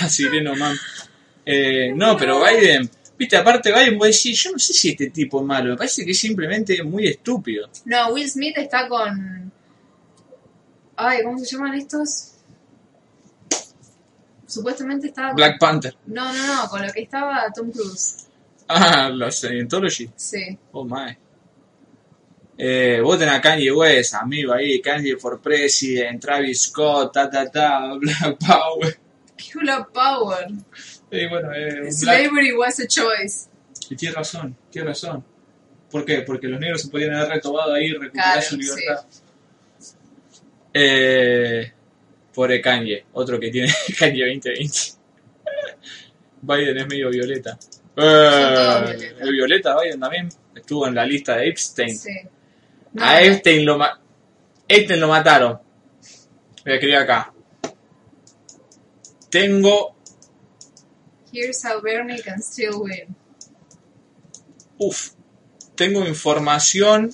Ah, 0.00 0.08
Sireno 0.08 0.54
Man. 0.56 0.76
Eh, 1.44 1.92
no, 1.94 2.16
pero 2.16 2.40
Biden. 2.44 2.88
Viste, 3.18 3.36
aparte 3.36 3.72
Biden, 3.72 3.98
vos 3.98 4.06
decís, 4.08 4.42
yo 4.42 4.52
no 4.52 4.58
sé 4.58 4.72
si 4.72 4.90
este 4.90 5.10
tipo 5.10 5.40
es 5.40 5.46
malo. 5.46 5.70
Me 5.70 5.76
parece 5.76 6.04
que 6.04 6.10
es 6.12 6.18
simplemente 6.18 6.82
muy 6.82 7.06
estúpido. 7.06 7.68
No, 7.84 8.08
Will 8.12 8.28
Smith 8.28 8.56
está 8.58 8.88
con... 8.88 9.52
Ay, 10.96 11.22
¿cómo 11.22 11.38
se 11.38 11.46
llaman 11.56 11.74
estos? 11.74 12.28
Supuestamente 14.46 15.08
estaba... 15.08 15.28
con- 15.28 15.36
Black 15.36 15.58
Panther. 15.58 15.96
No, 16.06 16.32
no, 16.32 16.46
no, 16.62 16.68
con 16.68 16.86
lo 16.86 16.92
que 16.92 17.02
estaba 17.02 17.46
Tom 17.54 17.70
Cruise. 17.70 18.26
Ah, 18.68 19.08
los 19.12 19.36
Scientology. 19.38 20.10
Sí. 20.16 20.58
Oh 20.72 20.84
my. 20.84 21.16
Eh, 22.58 23.00
voten 23.02 23.28
a 23.28 23.40
Kanye 23.40 23.70
West, 23.72 24.14
amigo 24.14 24.52
ahí, 24.52 24.80
Kanye 24.80 25.16
for 25.16 25.40
President, 25.40 26.20
Travis 26.20 26.62
Scott, 26.62 27.12
ta 27.12 27.28
ta 27.30 27.50
ta, 27.50 27.94
Black 28.00 28.38
Power. 28.38 28.96
Hula 29.54 29.84
Power. 29.92 30.46
Eh, 31.10 31.26
bueno, 31.28 31.52
eh, 31.52 31.80
Black... 31.80 31.92
Slavery 31.92 32.52
was 32.52 32.78
a 32.80 32.86
choice. 32.86 33.48
Y 33.90 33.96
tiene 33.96 34.14
razón, 34.14 34.56
tiene 34.70 34.88
razón. 34.88 35.24
¿Por 35.90 36.04
qué? 36.04 36.22
Porque 36.22 36.46
los 36.46 36.60
negros 36.60 36.82
se 36.82 36.88
podían 36.88 37.14
haber 37.14 37.30
retomado 37.34 37.74
ahí 37.74 37.86
y 37.86 37.92
recuperar 37.92 38.32
Claro, 38.34 38.42
su 38.42 38.56
sí. 38.56 38.62
libertad. 38.62 39.04
Eh, 40.74 41.72
Pobre 42.34 42.60
Kanye, 42.62 43.04
otro 43.12 43.38
que 43.38 43.50
tiene 43.50 43.72
Kanye 43.98 44.24
2020. 44.26 44.70
Biden 46.42 46.78
es 46.78 46.86
medio 46.88 47.10
violeta. 47.10 47.58
Eh, 47.96 48.00
violeta. 48.96 49.24
el 49.24 49.32
violeta 49.32 49.80
Biden 49.80 50.00
también 50.00 50.28
estuvo 50.54 50.86
en 50.88 50.94
la 50.94 51.04
lista 51.04 51.36
de 51.36 51.48
Epstein. 51.48 51.96
Sí. 51.98 52.10
No, 52.94 53.04
A 53.04 53.22
Epstein 53.22 53.64
lo, 53.64 53.78
ma- 53.78 54.00
Epstein 54.68 55.00
lo 55.00 55.08
mataron. 55.08 55.58
Voy 56.64 56.72
a 56.72 56.74
escribir 56.74 56.96
acá. 56.96 57.32
Tengo. 59.30 59.94
Here's 61.32 61.64
how 61.64 61.80
Bernie 61.80 62.20
can 62.22 62.40
still 62.42 62.74
win. 62.82 63.16
Uf. 64.78 65.12
Tengo 65.74 66.06
información. 66.06 67.12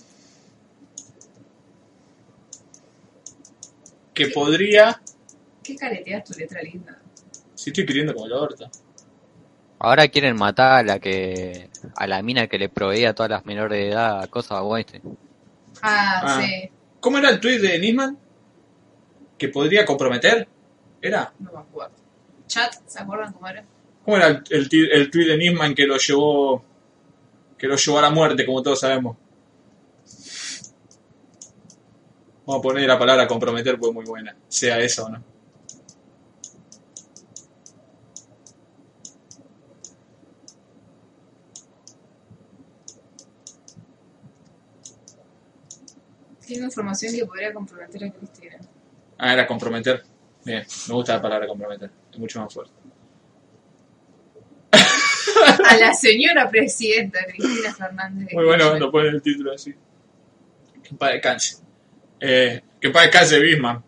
Que 4.15 4.27
Sí. 4.27 4.33
podría. 4.33 5.01
¿Qué 5.63 5.77
careteas 5.77 6.25
tu 6.25 6.33
letra 6.39 6.61
linda? 6.63 6.99
Si 7.55 7.71
estoy 7.71 7.83
escribiendo 7.85 8.15
como 8.15 8.27
el 8.27 8.33
orto. 8.33 8.69
Ahora 9.81 10.09
quieren 10.09 10.37
matar 10.37 10.81
a 10.81 10.83
la 10.83 10.99
que 10.99 11.71
a 11.95 12.07
la 12.09 12.21
mina 12.23 12.49
que 12.49 12.59
le 12.59 12.69
proveía 12.69 13.11
a 13.11 13.15
todas 13.15 13.31
las 13.31 13.47
menores 13.47 13.79
de 13.79 13.89
edad 13.91 14.29
cosas 14.29 14.53
a 14.59 14.63
Weinstein. 14.65 15.03
Ah, 15.83 16.21
Ah. 16.25 16.41
sí. 16.43 16.71
¿Cómo 17.01 17.19
era 17.19 17.31
el 17.31 17.41
tweet 17.41 17.61
de 17.61 17.79
Nisman? 17.79 18.19
¿Que 19.37 19.49
podría 19.49 19.85
comprometer? 19.85 20.49
¿Era? 21.01 21.33
No 21.39 21.53
me 21.53 21.59
acuerdo. 21.61 21.95
Chat, 22.47 22.75
¿se 22.87 23.01
acuerdan 23.01 23.33
cómo 23.33 23.47
era? 23.49 23.65
¿Cómo 24.05 24.17
era 24.17 24.27
el, 24.29 24.45
el, 24.51 25.11
tweet 25.11 25.27
de 25.27 25.37
Nisman 25.37 25.75
que 25.75 25.87
lo 25.87 25.97
llevó. 25.97 26.65
que 27.57 27.67
lo 27.69 27.77
llevó 27.77 27.99
a 27.99 28.03
la 28.03 28.11
muerte, 28.11 28.45
como 28.47 28.63
todos 28.63 28.81
sabemos? 28.81 29.17
Vamos 32.47 32.61
a 32.61 32.63
poner 32.63 32.89
la 32.89 32.99
palabra 32.99 33.27
comprometer 33.29 33.79
porque 33.79 33.91
es 33.91 33.95
muy 33.95 34.05
buena. 34.07 34.35
Sea 34.49 34.79
eso 34.81 35.05
o 35.07 35.09
no. 35.11 35.23
Tiene 46.49 46.65
información 46.65 47.15
que 47.15 47.27
podría 47.27 47.53
comprometer 47.53 48.05
a 48.05 48.11
Cristina. 48.11 48.57
Ah, 49.19 49.35
era 49.35 49.47
comprometer. 49.47 50.03
Bien, 50.47 50.65
me 50.89 50.95
gusta 50.95 51.17
la 51.17 51.21
palabra 51.21 51.47
comprometer. 51.47 51.91
Es 52.11 52.19
mucho 52.19 52.41
más 52.41 52.55
fuerte. 52.55 52.73
A 55.69 55.77
la 55.77 55.93
señora 55.93 56.49
presidenta 56.49 57.19
Cristina 57.27 57.75
Fernández. 57.75 58.29
de 58.29 58.35
Muy 58.35 58.47
bueno 58.47 58.69
cuando 58.69 58.91
ponen 58.91 59.17
el 59.17 59.21
título 59.21 59.53
así. 59.53 59.75
Que 60.83 60.89
en 60.89 60.97
paz 60.97 61.13
descanse. 61.13 61.57
Eh, 62.19 62.63
que 62.81 62.87
en 62.87 62.93
paz 62.95 63.03
descanse 63.03 63.41
Bismarck. 63.41 63.83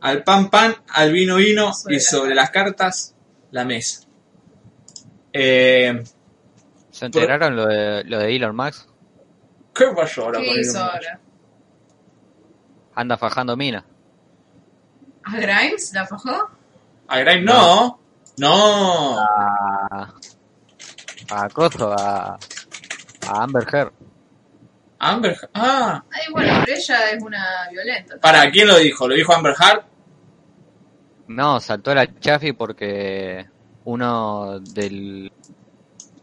Al 0.00 0.22
pan 0.22 0.50
pan, 0.50 0.74
al 0.88 1.12
vino 1.12 1.36
vino 1.36 1.72
Sobre 1.72 1.96
y 1.96 2.00
sobre 2.00 2.34
las 2.34 2.50
cartas, 2.50 3.14
la 3.52 3.64
mesa. 3.64 4.02
Eh, 5.32 6.04
¿Se 6.90 7.06
enteraron 7.06 7.56
lo 7.56 7.64
de, 7.64 8.04
lo 8.04 8.18
de 8.18 8.36
Elon 8.36 8.54
Musk? 8.54 8.86
¿Qué 9.74 9.86
pasó 9.96 10.24
ahora 10.24 10.40
¿Qué 10.40 10.46
con 10.46 10.60
hizo 10.60 10.72
Elon 10.72 10.84
Musk? 10.84 10.94
ahora? 10.94 11.20
Anda 12.94 13.16
fajando 13.16 13.56
mina. 13.56 13.84
¿A 15.24 15.36
Grimes 15.36 15.92
la 15.94 16.06
fajó? 16.06 16.50
A 17.08 17.18
Grimes 17.20 17.44
no. 17.44 17.98
No. 18.38 19.18
A, 19.18 20.12
a 21.30 21.48
Coso, 21.50 21.92
a, 21.92 22.34
a 23.28 23.42
Amber 23.42 23.66
Heard. 23.72 23.92
Amber. 24.98 25.36
Ah. 25.54 26.02
Ay, 26.10 26.32
bueno, 26.32 26.52
pero 26.64 26.76
ella 26.78 27.10
es 27.10 27.22
una 27.22 27.68
violenta. 27.70 28.18
¿Para 28.20 28.50
quién 28.50 28.68
lo 28.68 28.78
dijo? 28.78 29.06
¿Lo 29.08 29.14
dijo 29.14 29.34
Amber 29.34 29.54
Heard? 29.58 29.82
No, 31.28 31.60
saltó 31.60 31.94
la 31.94 32.06
Chafi 32.20 32.52
porque 32.52 33.46
uno 33.84 34.60
del, 34.60 35.30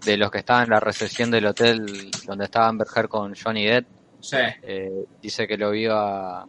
de 0.03 0.17
los 0.17 0.31
que 0.31 0.39
estaban 0.39 0.63
en 0.65 0.69
la 0.71 0.79
recepción 0.79 1.29
del 1.31 1.45
hotel 1.47 2.11
donde 2.25 2.45
estaba 2.45 2.67
Amber 2.67 2.87
Heard 2.95 3.07
con 3.09 3.35
Johnny 3.35 3.65
Depp 3.65 3.87
Sí. 4.19 4.37
eh, 4.61 5.05
dice 5.21 5.47
que 5.47 5.57
lo 5.57 5.71
vio 5.71 5.97
a, 5.97 6.47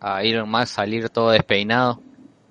a 0.00 0.22
Elon 0.22 0.48
Musk 0.48 0.74
salir 0.74 1.08
todo 1.10 1.30
despeinado 1.30 2.02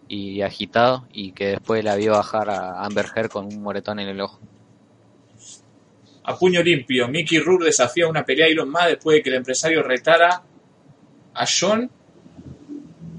y 0.08 0.42
agitado 0.42 1.08
y 1.12 1.32
que 1.32 1.48
después 1.48 1.84
la 1.84 1.96
vio 1.96 2.14
bajar 2.14 2.50
a 2.50 2.84
Amber 2.84 3.06
Heard 3.16 3.30
con 3.30 3.46
un 3.46 3.62
moretón 3.62 4.00
en 4.00 4.10
el 4.10 4.22
ojo. 4.22 4.40
A 6.24 6.38
puño 6.38 6.62
limpio, 6.62 7.08
Mickey 7.08 7.40
Rourke 7.40 7.66
desafía 7.66 8.08
una 8.08 8.26
pelea 8.26 8.48
a 8.48 8.50
Elon 8.50 8.70
Musk 8.70 8.88
después 8.88 9.16
de 9.16 9.24
que 9.24 9.30
el 9.30 9.36
empresario 9.36 9.82
retara 9.84 10.44
a 11.34 11.46
John. 11.48 11.90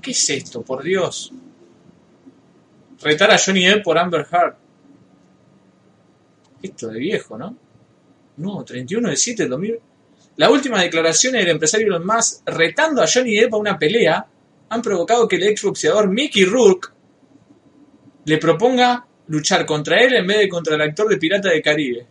¿Qué 0.03 0.11
es 0.11 0.31
esto, 0.31 0.62
por 0.62 0.83
Dios? 0.83 1.33
Retar 3.01 3.31
a 3.31 3.38
Johnny 3.38 3.64
Depp 3.64 3.85
por 3.85 3.99
Amber 3.99 4.27
Heard. 4.31 4.57
Esto 6.61 6.88
de 6.88 6.99
viejo, 6.99 7.38
¿no? 7.38 7.57
No, 8.37 8.64
31 8.64 9.09
de 9.09 9.17
7 9.17 9.43
del 9.45 9.51
2000. 9.51 9.81
La 10.38 10.51
última 10.51 10.81
declaración 10.83 11.35
del 11.35 11.48
empresario 11.48 11.87
Elon 11.88 12.07
Musk 12.07 12.42
retando 12.48 13.03
a 13.03 13.07
Johnny 13.12 13.37
Depp 13.37 13.55
a 13.55 13.57
una 13.59 13.79
pelea 13.79 14.27
han 14.70 14.83
provocado 14.83 15.29
que 15.29 15.37
el 15.37 15.42
exboxeador 15.44 16.09
Mickey 16.09 16.44
Rourke 16.44 16.88
le 18.24 18.38
proponga 18.38 19.07
luchar 19.29 19.66
contra 19.66 20.01
él 20.03 20.14
en 20.14 20.27
vez 20.27 20.38
de 20.38 20.48
contra 20.48 20.74
el 20.77 20.83
actor 20.83 21.09
de 21.09 21.16
Pirata 21.18 21.51
de 21.51 21.61
Caribe. 21.62 22.07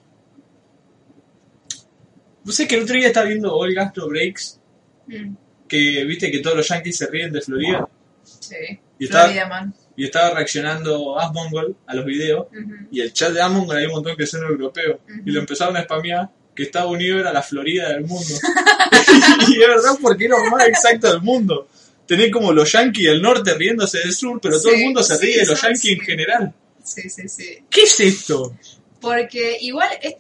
¿Vos 2.44 2.56
sabés 2.56 2.70
que 2.70 2.76
el 2.76 2.84
otro 2.84 2.96
día 2.96 3.08
estaba 3.08 3.26
viendo 3.28 3.54
All 3.56 3.74
Gastro 3.74 4.08
Breaks? 4.08 4.60
Mm, 5.08 5.36
Que 5.68 6.06
viste 6.06 6.32
que 6.32 6.40
todos 6.40 6.56
los 6.58 6.68
yankees 6.68 6.96
se 6.98 7.08
ríen 7.08 7.32
de 7.32 7.42
Florida. 7.42 7.88
sí. 8.24 8.56
Y 9.00 9.06
está- 9.06 9.24
Florida 9.26 9.48
Man. 9.48 9.74
Y 9.96 10.06
estaba 10.06 10.32
reaccionando 10.36 11.20
Asmongold 11.20 11.76
a 11.86 11.96
los 11.96 12.06
videos. 12.06 12.48
Y 12.92 13.02
el 13.02 13.14
chat 13.14 13.32
de 13.32 13.42
Asmongold 13.42 13.80
hay 13.80 13.86
un 13.86 13.92
montón 13.94 14.16
que 14.16 14.26
son 14.26 14.42
europeos. 14.44 15.00
Y 15.26 15.32
lo 15.32 15.40
empezaron 15.40 15.76
a 15.78 15.84
spamear 15.84 16.30
que 16.58 16.64
Estados 16.64 16.92
Unidos 16.92 17.22
era 17.22 17.32
la 17.32 17.42
Florida 17.44 17.90
del 17.90 18.02
mundo. 18.06 18.34
y 19.48 19.54
es 19.62 19.68
verdad 19.68 19.92
porque 20.02 20.26
era 20.26 20.38
lo 20.44 20.50
más 20.50 20.68
exacto 20.68 21.10
del 21.12 21.22
mundo. 21.22 21.70
Tenés 22.06 22.32
como 22.32 22.52
los 22.52 22.72
yankees 22.72 23.06
del 23.12 23.22
norte 23.22 23.54
riéndose 23.54 24.00
del 24.00 24.14
sur, 24.14 24.40
pero 24.42 24.60
todo 24.60 24.72
el 24.74 24.82
mundo 24.84 25.04
se 25.04 25.18
ríe 25.18 25.38
de 25.40 25.46
los 25.46 25.62
yankees 25.62 26.00
en 26.00 26.00
general. 26.02 26.54
Sí, 26.84 27.10
sí, 27.10 27.28
sí. 27.30 27.64
¿Qué 27.70 27.84
es 27.84 28.00
esto? 28.00 28.56
Porque 29.00 29.58
igual 29.62 29.90
es- 30.02 30.16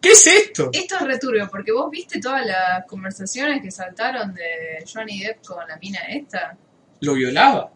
¿Qué 0.00 0.12
es 0.12 0.26
esto? 0.26 0.70
esto 0.72 0.94
es 0.94 1.00
returbio, 1.02 1.48
porque 1.50 1.72
vos 1.72 1.90
viste 1.90 2.20
todas 2.20 2.46
las 2.46 2.86
conversaciones 2.86 3.60
que 3.60 3.70
saltaron 3.70 4.32
de 4.34 4.82
Johnny 4.90 5.20
Depp 5.22 5.44
con 5.44 5.66
la 5.68 5.76
mina 5.76 5.98
esta. 6.08 6.56
Lo 7.00 7.14
violaba. 7.14 7.70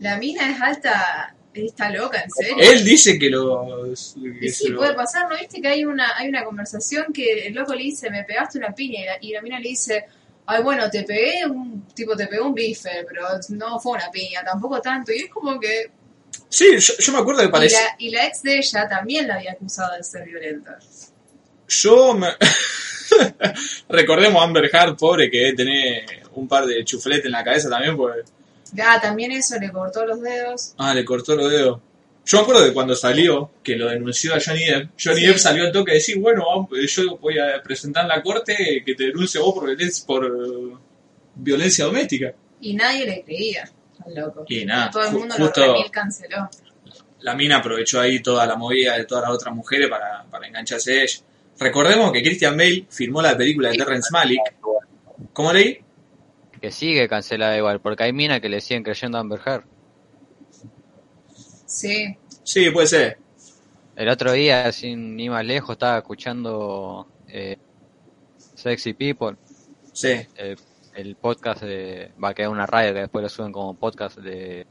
La 0.00 0.16
mina 0.16 0.50
es 0.50 0.60
alta, 0.60 1.34
está 1.54 1.90
loca, 1.90 2.20
en 2.22 2.30
serio. 2.30 2.56
Él 2.60 2.84
dice 2.84 3.18
que 3.18 3.28
los... 3.30 4.14
que 4.40 4.46
Y 4.46 4.50
sí, 4.50 4.68
lo- 4.68 4.78
puede 4.78 4.94
pasar, 4.94 5.28
¿no 5.28 5.36
viste 5.36 5.60
que 5.60 5.68
hay 5.68 5.84
una, 5.84 6.16
hay 6.16 6.28
una 6.28 6.44
conversación 6.44 7.12
que 7.12 7.46
el 7.48 7.54
loco 7.54 7.74
le 7.74 7.82
dice, 7.84 8.10
me 8.10 8.24
pegaste 8.24 8.58
una 8.58 8.74
piña, 8.74 9.00
y 9.00 9.04
la, 9.06 9.18
y 9.20 9.32
la 9.32 9.42
mina 9.42 9.58
le 9.58 9.68
dice, 9.70 10.04
ay, 10.46 10.62
bueno, 10.62 10.88
te 10.90 11.02
pegué 11.04 11.44
un, 11.46 11.86
tipo, 11.94 12.16
te 12.16 12.26
pegué 12.26 12.40
un 12.40 12.54
bife, 12.54 13.04
pero 13.08 13.26
no 13.50 13.78
fue 13.80 13.92
una 13.92 14.10
piña, 14.10 14.42
tampoco 14.44 14.80
tanto, 14.80 15.12
y 15.12 15.22
es 15.22 15.30
como 15.30 15.58
que... 15.58 15.90
Sí, 16.48 16.66
yo, 16.78 16.94
yo 16.98 17.12
me 17.12 17.18
acuerdo 17.18 17.40
que 17.40 17.46
Y 17.46 17.50
parecía... 17.50 17.80
la, 17.80 17.94
y 17.98 18.10
la 18.10 18.26
ex 18.26 18.42
de 18.42 18.56
ella 18.58 18.88
también 18.88 19.26
la 19.28 19.34
había 19.36 19.52
acusado 19.52 19.96
de 19.96 20.02
ser 20.04 20.24
violenta. 20.24 20.78
Yo 21.68 22.14
me... 22.14 22.28
Recordemos 23.88 24.40
a 24.40 24.44
Amber 24.44 24.70
Heard, 24.72 24.96
pobre, 24.96 25.30
que 25.30 25.38
debe 25.38 25.52
tener 25.54 26.04
un 26.34 26.46
par 26.48 26.64
de 26.66 26.84
chufletes 26.84 27.24
en 27.26 27.32
la 27.32 27.42
cabeza 27.44 27.68
también, 27.68 27.96
porque... 27.96 28.22
Ah, 28.82 28.98
también 29.00 29.32
eso, 29.32 29.58
le 29.58 29.70
cortó 29.72 30.04
los 30.06 30.20
dedos. 30.20 30.74
Ah, 30.78 30.94
le 30.94 31.04
cortó 31.04 31.34
los 31.36 31.50
dedos. 31.50 31.80
Yo 32.26 32.36
me 32.38 32.42
acuerdo 32.42 32.62
de 32.64 32.72
cuando 32.72 32.94
salió, 32.94 33.50
que 33.62 33.76
lo 33.76 33.88
denunció 33.88 34.34
a 34.34 34.38
Johnny 34.44 34.64
Depp. 34.66 34.90
Johnny 35.02 35.20
Sí. 35.22 35.26
Depp 35.26 35.38
salió 35.38 35.64
al 35.64 35.72
toque 35.72 35.92
a 35.92 35.94
decir, 35.94 36.18
bueno, 36.18 36.44
vamos, 36.46 36.68
yo 36.88 37.16
voy 37.16 37.38
a 37.38 37.62
presentar 37.62 38.02
en 38.04 38.08
la 38.08 38.22
corte 38.22 38.82
que 38.84 38.94
te 38.94 39.04
denuncie 39.04 39.40
vos 39.40 39.54
por 39.54 39.66
violencia, 39.66 40.04
por 40.06 40.24
eh, 40.26 40.76
violencia 41.34 41.84
doméstica. 41.86 42.32
Y 42.60 42.74
nadie 42.74 43.06
le 43.06 43.22
creía 43.24 43.68
al 44.04 44.14
loco. 44.14 44.44
Y 44.48 44.64
nada, 44.64 44.90
Todo 44.90 45.02
el 45.04 45.08
ju- 45.10 45.18
mundo 45.18 45.34
justo- 45.36 45.66
lo 45.66 45.90
canceló. 45.90 46.48
La 47.20 47.34
mina 47.34 47.56
aprovechó 47.58 48.00
ahí 48.00 48.20
toda 48.20 48.46
la 48.46 48.56
movida 48.56 48.96
de 48.96 49.04
todas 49.04 49.24
las 49.24 49.32
otras 49.32 49.54
mujeres 49.54 49.88
para, 49.88 50.24
para 50.30 50.46
engancharse 50.46 51.00
a 51.00 51.02
ella. 51.02 51.18
Recordemos 51.58 52.12
que 52.12 52.22
Christian 52.22 52.56
Bale 52.56 52.86
filmó 52.88 53.20
la 53.20 53.36
película 53.36 53.70
de 53.70 53.76
Terrence 53.78 54.08
Malick. 54.12 54.40
¿Cómo 55.32 55.52
leí? 55.52 55.78
Que 56.60 56.70
sigue 56.70 57.08
cancelada 57.08 57.56
igual, 57.56 57.80
porque 57.80 58.04
hay 58.04 58.12
minas 58.12 58.40
que 58.40 58.48
le 58.48 58.60
siguen 58.60 58.82
creyendo 58.82 59.16
a 59.18 59.22
Amber 59.22 59.40
Heard. 59.44 59.64
Sí. 61.66 62.16
Sí, 62.42 62.70
puede 62.70 62.86
ser. 62.86 63.18
El 63.96 64.08
otro 64.08 64.32
día, 64.32 64.70
sin 64.72 65.16
ni 65.16 65.28
más 65.28 65.44
lejos, 65.44 65.72
estaba 65.74 65.98
escuchando 65.98 67.06
eh, 67.28 67.56
Sexy 68.54 68.94
People, 68.94 69.36
Sí. 69.92 70.12
el, 70.36 70.58
el 70.94 71.16
podcast 71.16 71.62
de. 71.62 72.12
Va 72.22 72.30
a 72.30 72.34
quedar 72.34 72.50
una 72.50 72.66
radio 72.66 72.94
que 72.94 73.00
después 73.00 73.22
lo 73.22 73.28
suben 73.28 73.52
como 73.52 73.74
podcast 73.74 74.18
de, 74.18 74.66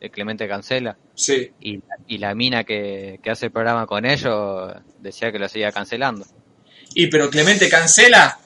de 0.00 0.10
Clemente 0.10 0.48
Cancela. 0.48 0.96
Sí. 1.14 1.52
Y, 1.60 1.76
la- 1.78 1.96
y 2.06 2.18
la 2.18 2.34
mina 2.34 2.64
que, 2.64 3.20
que 3.22 3.30
hace 3.30 3.46
el 3.46 3.52
programa 3.52 3.86
con 3.86 4.04
ellos 4.04 4.72
decía 5.00 5.30
que 5.32 5.38
lo 5.38 5.48
seguía 5.48 5.72
cancelando. 5.72 6.24
Y 6.94 7.06
pero 7.06 7.30
Clemente 7.30 7.68
cancela. 7.68 8.38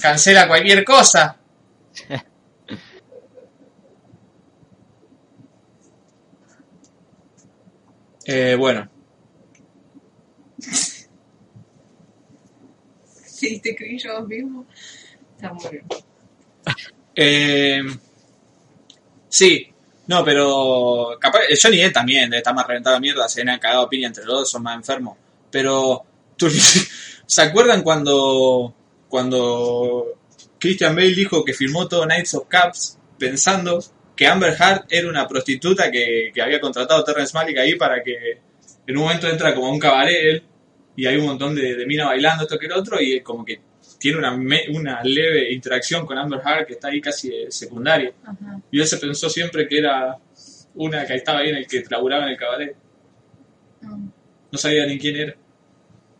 Cancela 0.00 0.46
cualquier 0.46 0.84
cosa. 0.84 1.38
eh, 8.26 8.56
bueno. 8.58 8.88
sí, 13.26 13.60
te 13.60 13.70
escribí 13.70 13.98
yo 13.98 14.20
mismo. 14.22 14.66
Está 15.36 15.52
muy 15.52 15.70
bien. 15.70 15.84
Eh, 17.16 17.82
sí, 19.28 19.68
no, 20.06 20.24
pero 20.24 21.16
capaz, 21.20 21.40
eh, 21.48 21.56
Johnny 21.60 21.78
Depp 21.78 21.94
también 21.94 22.32
está 22.34 22.52
más 22.52 22.66
reventado 22.66 22.96
a 22.96 23.00
mierda, 23.00 23.28
se 23.28 23.42
han 23.42 23.58
cagado 23.58 23.88
piña 23.88 24.08
entre 24.08 24.24
los 24.24 24.40
dos, 24.40 24.50
son 24.50 24.62
más 24.62 24.76
enfermos. 24.76 25.16
Pero, 25.50 26.04
¿se 27.26 27.42
acuerdan 27.42 27.82
cuando, 27.82 28.74
cuando 29.08 30.06
Christian 30.68 30.94
Bale 30.96 31.14
dijo 31.14 31.44
que 31.44 31.52
firmó 31.52 31.86
todo 31.88 32.04
Knights 32.04 32.34
of 32.34 32.48
Cups 32.48 32.98
pensando 33.18 33.82
que 34.16 34.26
Amber 34.26 34.54
Heard 34.58 34.84
era 34.88 35.08
una 35.08 35.26
prostituta 35.26 35.90
que, 35.90 36.30
que 36.34 36.42
había 36.42 36.60
contratado 36.60 37.02
Terrence 37.04 37.32
Malick 37.34 37.58
ahí 37.58 37.74
para 37.74 38.02
que 38.02 38.38
en 38.86 38.96
un 38.96 39.02
momento 39.04 39.28
entra 39.28 39.54
como 39.54 39.66
a 39.68 39.70
un 39.72 39.78
cabaret 39.78 40.16
él, 40.24 40.42
y 40.96 41.06
hay 41.06 41.16
un 41.16 41.26
montón 41.26 41.54
de, 41.54 41.74
de 41.74 41.86
minas 41.86 42.06
bailando 42.06 42.44
esto 42.44 42.58
que 42.58 42.66
el 42.66 42.72
otro 42.72 43.00
y 43.00 43.20
como 43.20 43.44
que 43.44 43.60
tiene 43.98 44.18
una, 44.18 44.36
me- 44.36 44.66
una 44.70 45.02
leve 45.02 45.52
interacción 45.52 46.06
con 46.06 46.16
Amber 46.18 46.40
Heard 46.44 46.66
que 46.66 46.74
está 46.74 46.88
ahí 46.88 47.00
casi 47.00 47.28
de 47.30 47.50
secundaria. 47.50 48.12
Ajá. 48.22 48.60
Y 48.70 48.80
él 48.80 48.86
se 48.86 48.98
pensó 48.98 49.28
siempre 49.30 49.66
que 49.66 49.78
era 49.78 50.16
una 50.74 51.04
que 51.06 51.14
estaba 51.14 51.40
ahí 51.40 51.48
en 51.50 51.56
el 51.56 51.66
que 51.66 51.82
laburaba 51.90 52.24
en 52.24 52.30
el 52.30 52.36
cabaret. 52.36 52.76
Mm. 53.80 54.06
No 54.52 54.58
sabía 54.58 54.86
ni 54.86 54.98
quién 54.98 55.16
era. 55.16 55.34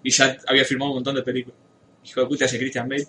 Y 0.03 0.11
ya 0.11 0.37
había 0.47 0.65
filmado 0.65 0.91
un 0.91 0.97
montón 0.99 1.15
de 1.15 1.23
películas. 1.23 1.59
Hijo 2.05 2.21
de 2.23 2.27
puta 2.27 2.45
ese 2.47 2.59
Christian 2.59 2.89
Bale. 2.89 3.07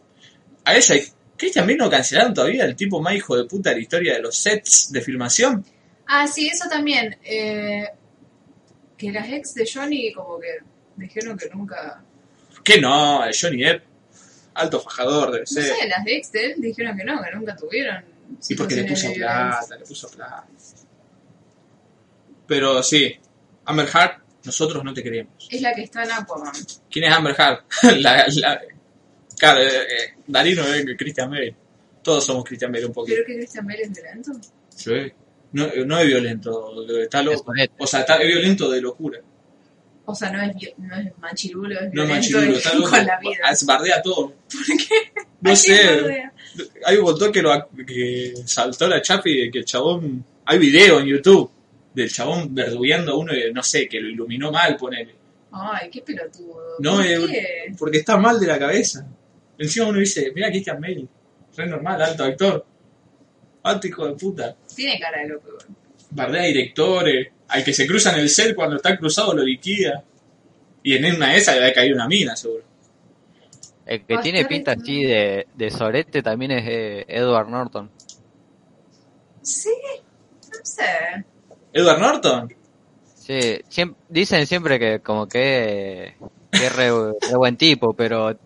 A 0.63 0.75
ese 0.75 1.11
Christian 1.37 1.65
Bale 1.65 1.77
no 1.77 1.89
cancelaron 1.89 2.33
todavía 2.33 2.65
el 2.65 2.75
tipo 2.75 3.01
más 3.01 3.15
hijo 3.15 3.35
de 3.35 3.45
puta 3.45 3.69
de 3.71 3.77
la 3.77 3.81
historia 3.81 4.13
de 4.13 4.21
los 4.21 4.37
sets 4.37 4.91
de 4.91 5.01
filmación. 5.01 5.65
Ah, 6.07 6.27
sí, 6.27 6.47
eso 6.47 6.69
también. 6.69 7.17
Eh, 7.23 7.87
que 8.97 9.11
las 9.11 9.27
ex 9.29 9.53
de 9.53 9.69
Johnny 9.71 10.13
como 10.13 10.39
que 10.39 10.59
dijeron 10.95 11.37
que 11.37 11.49
nunca... 11.49 12.01
Que 12.63 12.79
no, 12.79 13.21
Johnny 13.39 13.63
Depp. 13.63 13.83
Alto 14.53 14.79
fajador 14.79 15.31
debe 15.31 15.41
No 15.41 15.45
ser. 15.47 15.63
sé, 15.63 15.87
las 15.87 16.07
ex 16.07 16.31
de 16.31 16.45
él 16.45 16.53
dijeron 16.57 16.95
que 16.97 17.03
no, 17.03 17.21
que 17.21 17.31
nunca 17.35 17.55
tuvieron... 17.55 18.03
Y 18.49 18.55
porque 18.55 18.75
le 18.75 18.85
puso 18.85 19.13
plata, 19.13 19.77
le 19.77 19.85
puso 19.85 20.09
plata. 20.09 20.47
Pero 22.47 22.81
sí, 22.81 23.15
Amber 23.65 23.87
Heard, 23.87 24.21
nosotros 24.43 24.83
no 24.83 24.93
te 24.93 25.03
queremos. 25.03 25.47
Es 25.49 25.61
la 25.61 25.73
que 25.73 25.83
está 25.83 26.03
en 26.03 26.11
Aquaman. 26.11 26.53
¿Quién 26.89 27.05
es 27.05 27.11
Amber 27.13 27.35
Heard? 27.37 27.63
la, 28.01 28.25
la, 28.27 28.61
claro, 29.37 29.61
eh, 29.61 29.67
eh, 29.67 30.13
Darino 30.27 30.63
es 30.65 30.85
Christian 30.97 31.29
Bale. 31.29 31.55
Todos 32.01 32.25
somos 32.25 32.43
Christian 32.43 32.71
Bale 32.71 32.85
un 32.85 32.93
poquito. 32.93 33.15
Creo 33.15 33.27
que 33.27 33.35
Christian 33.37 33.65
Bale 33.65 33.81
es 33.83 33.91
violento. 33.91 34.31
Sí. 34.69 35.11
No, 35.53 35.65
eh, 35.65 35.85
no 35.85 35.99
es 35.99 36.07
violento, 36.07 36.99
está 36.99 37.19
Es 37.19 37.25
loco. 37.25 37.53
O 37.79 37.87
sea, 37.87 38.01
está, 38.01 38.17
es 38.17 38.27
violento 38.27 38.69
de 38.69 38.81
locura. 38.81 39.19
O 40.07 40.13
sea, 40.13 40.29
no 40.31 40.41
es, 40.41 40.53
no 40.77 40.95
es 40.95 41.17
machirulo, 41.17 41.79
es 41.79 41.93
No 41.93 42.03
es 42.03 42.09
violento 42.09 42.15
machirulo, 42.15 42.57
está 42.57 42.73
loco. 42.75 42.89
con 42.89 43.05
la 43.05 43.19
vida. 43.19 43.55
Se 43.55 43.65
bardea 43.65 44.01
todo. 44.01 44.33
¿Por 44.51 44.65
qué? 44.77 45.11
No 45.41 45.51
¿A 45.51 45.53
quién 45.53 45.55
sé. 45.55 46.31
Hay 46.85 46.97
un 46.97 47.03
botón 47.03 47.31
que, 47.31 47.41
lo, 47.41 47.69
que 47.85 48.33
saltó 48.45 48.87
la 48.87 49.01
chapi 49.01 49.41
de 49.41 49.51
que 49.51 49.59
el 49.59 49.65
chabón. 49.65 50.25
Hay 50.45 50.59
video 50.59 50.99
en 50.99 51.07
YouTube 51.07 51.49
del 51.93 52.11
chabón 52.11 52.53
verdugueando 52.53 53.13
a 53.13 53.17
uno 53.17 53.33
y 53.33 53.51
no 53.51 53.63
sé, 53.63 53.87
que 53.87 53.99
lo 53.99 54.09
iluminó 54.09 54.51
mal, 54.51 54.75
ponele. 54.75 55.15
Ay, 55.51 55.89
qué 55.89 56.01
pelotudo. 56.01 56.75
No, 56.79 56.97
¿Por 56.97 57.05
eh, 57.05 57.17
qué? 57.27 57.75
porque 57.77 57.99
está 57.99 58.17
mal 58.17 58.39
de 58.39 58.47
la 58.47 58.59
cabeza. 58.59 59.07
Encima 59.57 59.87
uno 59.87 59.99
dice, 59.99 60.31
mira 60.33 60.49
Christian 60.49 60.79
Bale, 60.79 61.07
re 61.55 61.67
normal, 61.67 62.01
alto 62.01 62.23
actor. 62.23 62.65
Alto 63.63 63.87
hijo 63.87 64.07
de 64.07 64.13
puta. 64.13 64.55
Tiene 64.75 64.99
cara 64.99 65.21
de 65.21 65.29
loco 65.29 65.47
igual. 65.49 65.65
Bardea 66.11 66.43
a 66.43 66.45
directores, 66.45 67.27
al 67.47 67.63
que 67.63 67.73
se 67.73 67.87
cruza 67.87 68.13
en 68.13 68.19
el 68.19 68.29
cel 68.29 68.55
cuando 68.55 68.75
está 68.75 68.95
cruzado 68.97 69.33
lo 69.33 69.43
liquida. 69.43 70.03
Y 70.83 70.95
en 70.95 71.15
una 71.15 71.31
de 71.31 71.37
esas 71.37 71.57
le 71.57 71.67
ha 71.67 71.73
caído 71.73 71.95
una 71.95 72.07
mina, 72.07 72.35
seguro. 72.35 72.63
El 73.85 74.05
que 74.05 74.17
tiene 74.17 74.45
pinta 74.45 74.73
así 74.73 75.03
de, 75.03 75.47
de 75.53 75.71
sorete 75.71 76.21
también 76.21 76.51
es 76.51 76.63
eh, 76.67 77.05
Edward 77.07 77.49
Norton. 77.49 77.89
Sí, 79.41 79.69
no 80.51 80.59
sé. 80.63 81.25
Edward 81.71 81.99
Norton. 81.99 82.55
Sí, 83.15 83.61
dicen 84.09 84.45
siempre 84.45 84.79
que 84.79 84.99
como 84.99 85.27
que, 85.27 86.15
que 86.51 86.65
es 86.65 86.75
re, 86.75 86.89
re 86.89 87.35
buen 87.35 87.57
tipo, 87.57 87.93
pero 87.93 88.37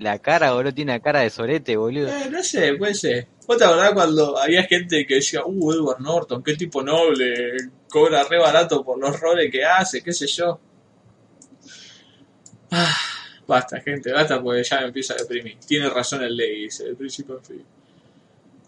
la 0.00 0.18
cara, 0.18 0.52
boludo, 0.52 0.74
tiene 0.74 0.92
una 0.92 1.00
cara 1.00 1.20
de 1.20 1.30
sorete, 1.30 1.76
boludo. 1.76 2.08
Eh, 2.08 2.28
no 2.30 2.42
sé, 2.42 2.74
puede 2.74 2.94
ser. 2.94 3.28
¿Vos 3.46 3.58
te 3.58 3.64
acordás 3.64 3.92
cuando 3.92 4.38
había 4.38 4.64
gente 4.64 5.06
que 5.06 5.16
decía, 5.16 5.42
uh, 5.44 5.72
Edward 5.72 6.00
Norton, 6.00 6.42
qué 6.42 6.54
tipo 6.54 6.82
noble, 6.82 7.56
cobra 7.88 8.24
re 8.24 8.38
barato 8.38 8.84
por 8.84 8.98
los 8.98 9.18
roles 9.20 9.50
que 9.50 9.64
hace, 9.64 10.02
qué 10.02 10.12
sé 10.12 10.26
yo? 10.26 10.58
Ah, 12.70 12.96
basta, 13.46 13.80
gente, 13.80 14.12
basta 14.12 14.42
porque 14.42 14.64
ya 14.64 14.80
me 14.80 14.86
empieza 14.86 15.14
a 15.14 15.18
deprimir. 15.18 15.58
Tiene 15.66 15.88
razón 15.88 16.22
el 16.22 16.36
ley, 16.36 16.64
dice, 16.64 16.86
el 16.88 16.96
fin. 17.10 17.64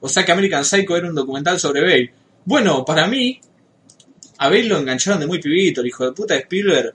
O 0.01 0.09
sea 0.09 0.25
que 0.25 0.33
American 0.33 0.65
Psycho 0.65 0.97
era 0.97 1.09
un 1.09 1.15
documental 1.15 1.59
sobre 1.59 1.81
Bale. 1.81 2.13
Bueno, 2.45 2.85
para 2.85 3.07
mí, 3.09 3.41
a 4.39 4.49
Bale 4.49 4.65
lo 4.65 4.79
engancharon 4.79 5.21
de 5.21 5.27
muy 5.27 5.41
pibito, 5.41 5.81
el 5.81 5.89
hijo 5.89 6.05
de 6.05 6.13
puta 6.13 6.35
de 6.35 6.41
Spielberg. 6.41 6.95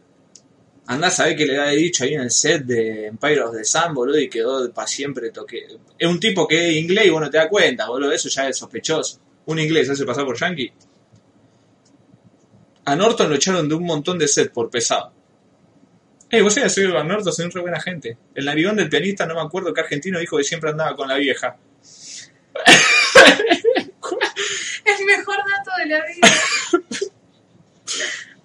Andá 0.92 1.08
a 1.08 1.10
saber 1.10 1.38
qué 1.38 1.46
le 1.46 1.58
había 1.58 1.72
dicho 1.72 2.04
ahí 2.04 2.16
en 2.16 2.20
el 2.20 2.32
set 2.32 2.66
de 2.66 3.06
Empire 3.06 3.44
of 3.44 3.56
the 3.56 3.64
Sun, 3.64 3.94
boludo, 3.94 4.20
y 4.20 4.28
quedó 4.28 4.70
para 4.74 4.86
siempre 4.86 5.32
toque. 5.32 5.66
Es 5.98 6.10
un 6.10 6.20
tipo 6.20 6.46
que 6.46 6.68
es 6.68 6.76
inglés 6.76 7.06
y 7.06 7.10
vos 7.10 7.22
no 7.22 7.30
te 7.30 7.38
das 7.38 7.48
cuenta, 7.48 7.88
boludo, 7.88 8.12
eso 8.12 8.28
ya 8.28 8.50
es 8.50 8.58
sospechoso. 8.58 9.18
Un 9.46 9.60
inglés 9.60 9.90
hace 9.90 10.04
pasar 10.04 10.26
por 10.26 10.38
yankee. 10.38 10.74
A 12.84 12.94
Norton 12.98 13.30
lo 13.30 13.36
echaron 13.36 13.70
de 13.70 13.76
un 13.76 13.86
montón 13.86 14.20
de 14.20 14.28
set 14.28 14.52
por 14.52 14.70
pesado. 14.70 15.14
Eh, 16.30 16.42
vos 16.42 16.54
sabés, 16.54 16.74
soy 16.74 16.84
Edward 16.84 17.08
Norton, 17.08 17.32
soy 17.32 17.46
un 17.46 17.52
re 17.52 17.62
buena 17.62 17.80
gente. 17.80 18.18
El 18.36 18.44
narigón 18.44 18.76
del 18.76 18.90
pianista, 18.90 19.26
no 19.26 19.36
me 19.36 19.42
acuerdo 19.42 19.74
qué 19.74 19.80
argentino 19.80 20.20
dijo 20.20 20.36
que 20.36 20.44
siempre 20.44 20.72
andaba 20.72 20.94
con 20.98 21.08
la 21.08 21.16
vieja. 21.16 21.56
El 24.84 25.06
mejor 25.06 25.38
dato 25.38 25.72
de 25.78 25.86
la 25.86 26.06
vida. 26.06 26.28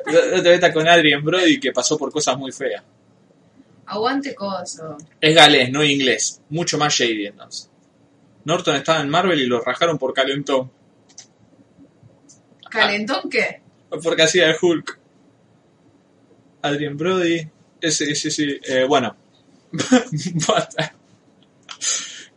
Te 0.07 0.51
metas 0.51 0.73
con 0.73 0.87
Adrien 0.87 1.25
Brody 1.25 1.59
que 1.59 1.73
pasó 1.73 1.99
por 1.99 2.13
cosas 2.13 2.39
muy 2.39 2.53
feas. 2.53 2.83
Aguante 3.87 4.35
coso. 4.35 4.97
Es 5.21 5.35
galés, 5.35 5.71
no 5.71 5.85
inglés. 5.85 6.41
Mucho 6.51 6.79
más 6.79 6.93
shady 6.93 7.27
entonces. 7.27 7.71
Norton 8.45 8.77
estaba 8.77 9.01
en 9.01 9.09
Marvel 9.09 9.41
y 9.41 9.47
lo 9.47 9.61
rajaron 9.61 9.99
por 9.99 10.13
calentón. 10.13 10.71
¿Calentón 12.71 13.29
qué? 13.31 13.61
Porque 14.03 14.23
hacía 14.23 14.49
de 14.49 14.57
Hulk. 14.61 14.99
Adrien 16.63 16.97
Brody. 16.97 17.49
Ese, 17.81 18.11
ese, 18.11 18.31
sí. 18.31 18.61
Eh, 18.63 18.85
bueno. 18.89 19.17
Basta. 20.49 20.95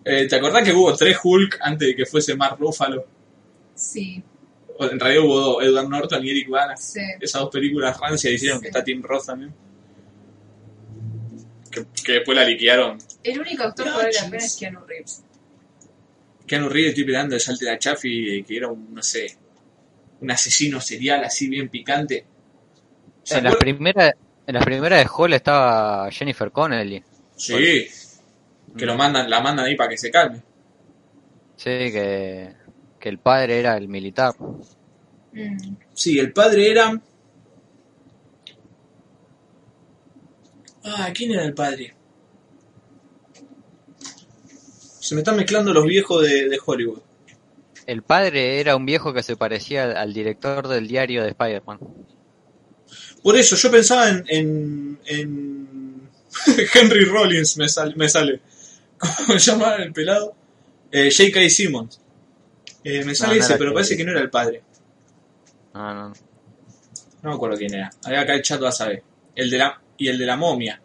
Eh, 0.06 0.28
¿Te 0.28 0.36
acordás 0.36 0.64
que 0.64 0.74
hubo 0.74 0.96
tres 0.96 1.18
Hulk 1.24 1.60
antes 1.62 1.90
de 1.90 1.96
que 1.96 2.06
fuese 2.06 2.36
Mark 2.36 2.58
Ruffalo? 2.60 3.06
Sí, 3.76 4.24
en 4.80 5.00
realidad 5.00 5.24
hubo 5.26 5.40
dos, 5.40 5.64
Edward 5.64 5.90
Norton 5.90 6.26
y 6.26 6.30
Eric 6.32 6.50
Bana. 6.50 6.78
sí. 6.78 7.02
Esas 7.20 7.42
dos 7.42 7.50
películas 7.52 8.00
rancias 8.00 8.34
hicieron 8.34 8.60
Sí. 8.60 8.64
que 8.64 8.68
está 8.70 8.84
Tim 8.84 9.02
Roth 9.04 9.26
también. 9.26 9.54
Que, 11.72 11.86
que 12.04 12.12
después 12.14 12.36
la 12.38 12.46
liquidaron. 12.46 12.98
El 13.24 13.40
único 13.40 13.64
actor 13.64 13.86
que 13.86 13.92
vale 13.92 14.12
la 14.14 14.24
pena 14.30 14.38
es 14.38 14.56
Keanu 14.58 14.80
Reeves. 14.86 15.24
Keanu 16.48 16.70
Reeves, 16.70 16.90
estoy 16.90 17.04
esperando 17.04 17.36
el 17.36 17.42
salte 17.42 17.66
de 17.66 17.72
la 17.72 17.78
Chaffy, 17.80 18.44
que 18.44 18.58
era 18.58 18.68
un, 18.70 18.94
no 18.94 19.04
sé, 19.04 19.38
un 20.22 20.32
asesino 20.32 20.82
serial 20.82 21.24
así 21.24 21.48
bien 21.48 21.70
picante. 21.70 22.26
¿Se 23.24 23.38
En 23.38 23.44
la 23.44 23.50
acuerdan? 23.52 23.60
primera, 23.78 24.16
en 24.48 24.56
la 24.56 24.62
primera 24.62 24.98
de 24.98 25.06
Hall 25.16 25.34
estaba 25.34 26.10
Jennifer 26.12 26.52
Connelly. 26.52 27.04
Sí, 27.36 27.88
que 28.76 28.86
lo 28.86 28.96
mandan, 28.96 29.30
la 29.30 29.40
mandan 29.42 29.66
ahí 29.66 29.76
para 29.76 29.90
que 29.92 29.98
se 29.98 30.10
calme. 30.10 30.42
Sí, 31.56 31.70
que, 31.70 32.54
que 33.00 33.10
el 33.10 33.18
padre 33.20 33.60
era 33.60 33.78
el 33.78 33.88
militar. 33.88 34.34
Sí, 35.94 36.20
el 36.20 36.32
padre 36.34 36.72
era. 36.72 37.02
Ah, 40.84 41.12
¿quién 41.14 41.32
era 41.32 41.44
el 41.46 41.54
padre? 41.54 41.94
Se 45.00 45.16
me 45.16 45.22
están 45.22 45.36
mezclando 45.38 45.74
los 45.74 45.86
viejos 45.86 46.24
de, 46.24 46.50
de 46.50 46.60
Hollywood. 46.64 47.00
El 47.86 48.04
padre 48.04 48.60
era 48.60 48.76
un 48.76 48.86
viejo 48.86 49.14
que 49.14 49.24
se 49.24 49.36
parecía 49.36 49.84
al, 49.84 49.98
al 49.98 50.14
director 50.14 50.68
del 50.68 50.88
diario 50.88 51.24
de 51.24 51.30
Spider-Man. 51.30 51.80
Por 53.24 53.36
eso, 53.36 53.56
yo 53.56 53.72
pensaba 53.72 54.10
en. 54.10 54.24
en, 54.28 55.00
en 55.06 56.10
Henry 56.74 57.06
Rollins, 57.06 57.58
me, 57.58 57.68
sal- 57.68 57.96
me 57.96 58.08
sale. 58.08 58.40
¿Cómo 59.26 59.40
se 59.40 59.52
el 59.80 59.94
pelado? 59.94 60.36
Eh, 60.92 61.10
J.K. 61.16 61.50
Simmons. 61.50 62.00
Eh, 62.84 63.04
me 63.04 63.14
sale 63.14 63.34
No, 63.34 63.40
no 63.40 63.46
ese, 63.46 63.58
pero 63.58 63.74
parece 63.74 63.98
que 63.98 64.04
no 64.04 64.12
era 64.12 64.22
el 64.22 64.30
padre. 64.30 64.64
No, 65.74 65.94
no. 65.94 66.14
No 67.22 67.30
me 67.30 67.36
acuerdo 67.36 67.58
quién 67.58 67.74
era. 67.74 67.90
Ahí 68.06 68.16
acá 68.16 68.34
el 68.34 68.42
chat 68.42 68.62
va 68.64 68.70
a 68.70 68.74
saber. 68.74 69.04
El 69.36 69.50
de 69.50 69.58
la, 69.58 69.82
y 69.98 70.08
el 70.08 70.18
de 70.18 70.26
la 70.26 70.38
momia. 70.38 70.82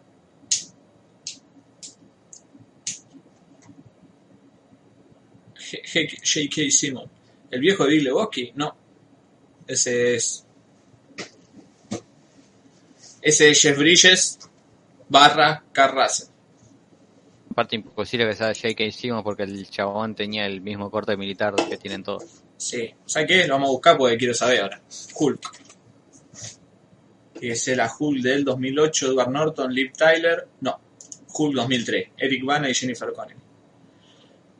J.K. 5.65 6.71
Simmons. 6.71 7.11
¿El 7.51 7.61
viejo 7.61 7.85
de 7.85 7.91
Big 7.91 8.03
Lebowski? 8.03 8.53
No. 8.57 8.77
Ese 9.67 10.17
es. 10.17 10.45
Ese 13.23 13.51
es 13.51 13.63
Jeff 13.63 13.79
Bridges 13.79 14.39
barra 15.09 15.65
Carl 15.73 15.97
Russell. 15.97 16.34
Aparte 17.55 17.77
imposible 17.77 18.27
que 18.27 18.35
sea 18.35 18.53
J.K. 18.53 18.91
Simmons 18.91 19.23
porque 19.23 19.45
el 19.45 19.71
chabón 19.71 20.17
tenía 20.17 20.45
el 20.45 20.61
mismo 20.61 20.91
corte 20.91 21.17
militar 21.17 21.55
que 21.55 21.77
tienen 21.77 22.03
todos. 22.03 22.25
Sí, 22.57 22.93
¿sabes 23.07 23.29
qué? 23.29 23.47
Lo 23.47 23.55
vamos 23.55 23.69
a 23.69 23.71
buscar 23.71 23.97
porque 23.97 24.17
quiero 24.17 24.35
saber 24.35 24.63
ahora. 24.63 24.83
Hulk. 25.15 25.63
Que 27.39 27.53
es 27.53 27.69
la 27.69 27.89
Hulk 27.97 28.23
del 28.23 28.45
2008, 28.45 29.07
Edward 29.07 29.31
Norton, 29.31 29.73
Liv 29.73 29.93
Tyler. 29.93 30.49
No, 30.63 30.81
Hulk 31.33 31.55
2003, 31.55 32.09
Eric 32.17 32.45
Bana 32.45 32.69
y 32.69 32.75
Jennifer 32.75 33.13
Connelly. 33.13 33.41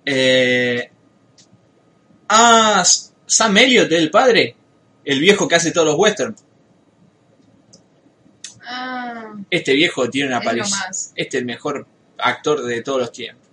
Eh... 0.05 0.91
Ah, 2.29 2.85
Sam 3.27 3.57
Elliott, 3.57 3.91
el 3.91 4.09
padre. 4.09 4.55
El 5.05 5.19
viejo 5.19 5.49
que 5.49 5.57
hace 5.57 5.73
todos 5.73 5.89
los 5.89 5.97
westerns. 5.99 6.45
Ah, 8.65 9.35
Este 9.51 9.73
viejo 9.73 10.09
tiene 10.09 10.29
una 10.29 10.37
aparición. 10.37 10.79
Este 11.17 11.39
es 11.39 11.41
el 11.41 11.45
mejor 11.45 11.89
actor 12.19 12.63
de 12.63 12.83
todos 12.83 13.01
los 13.01 13.13
tiempos. 13.13 13.47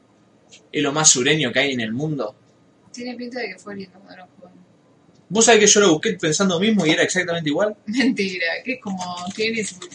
Es 0.72 0.82
lo 0.84 0.92
más 0.92 1.10
sureño 1.10 1.52
que 1.52 1.60
hay 1.60 1.72
en 1.74 1.82
el 1.82 1.92
mundo. 1.94 2.36
tiene 2.92 3.16
pinta 3.16 3.40
de 3.40 3.50
que 3.50 3.60
fue 3.60 3.76
lindo 3.76 4.00
cuando 4.00 4.26
joven. 4.38 4.54
Vos 5.30 5.46
sabés 5.46 5.62
que 5.62 5.68
yo 5.68 5.80
lo 5.80 5.92
busqué 5.94 6.14
pensando 6.14 6.60
mismo 6.60 6.86
y 6.86 6.92
era 6.92 7.04
exactamente 7.04 7.50
igual. 7.50 7.76
Mentira, 7.86 8.46
que 8.64 8.74
es 8.74 8.82
como 8.82 9.16
Clint 9.34 9.58
Eastwood. 9.60 9.90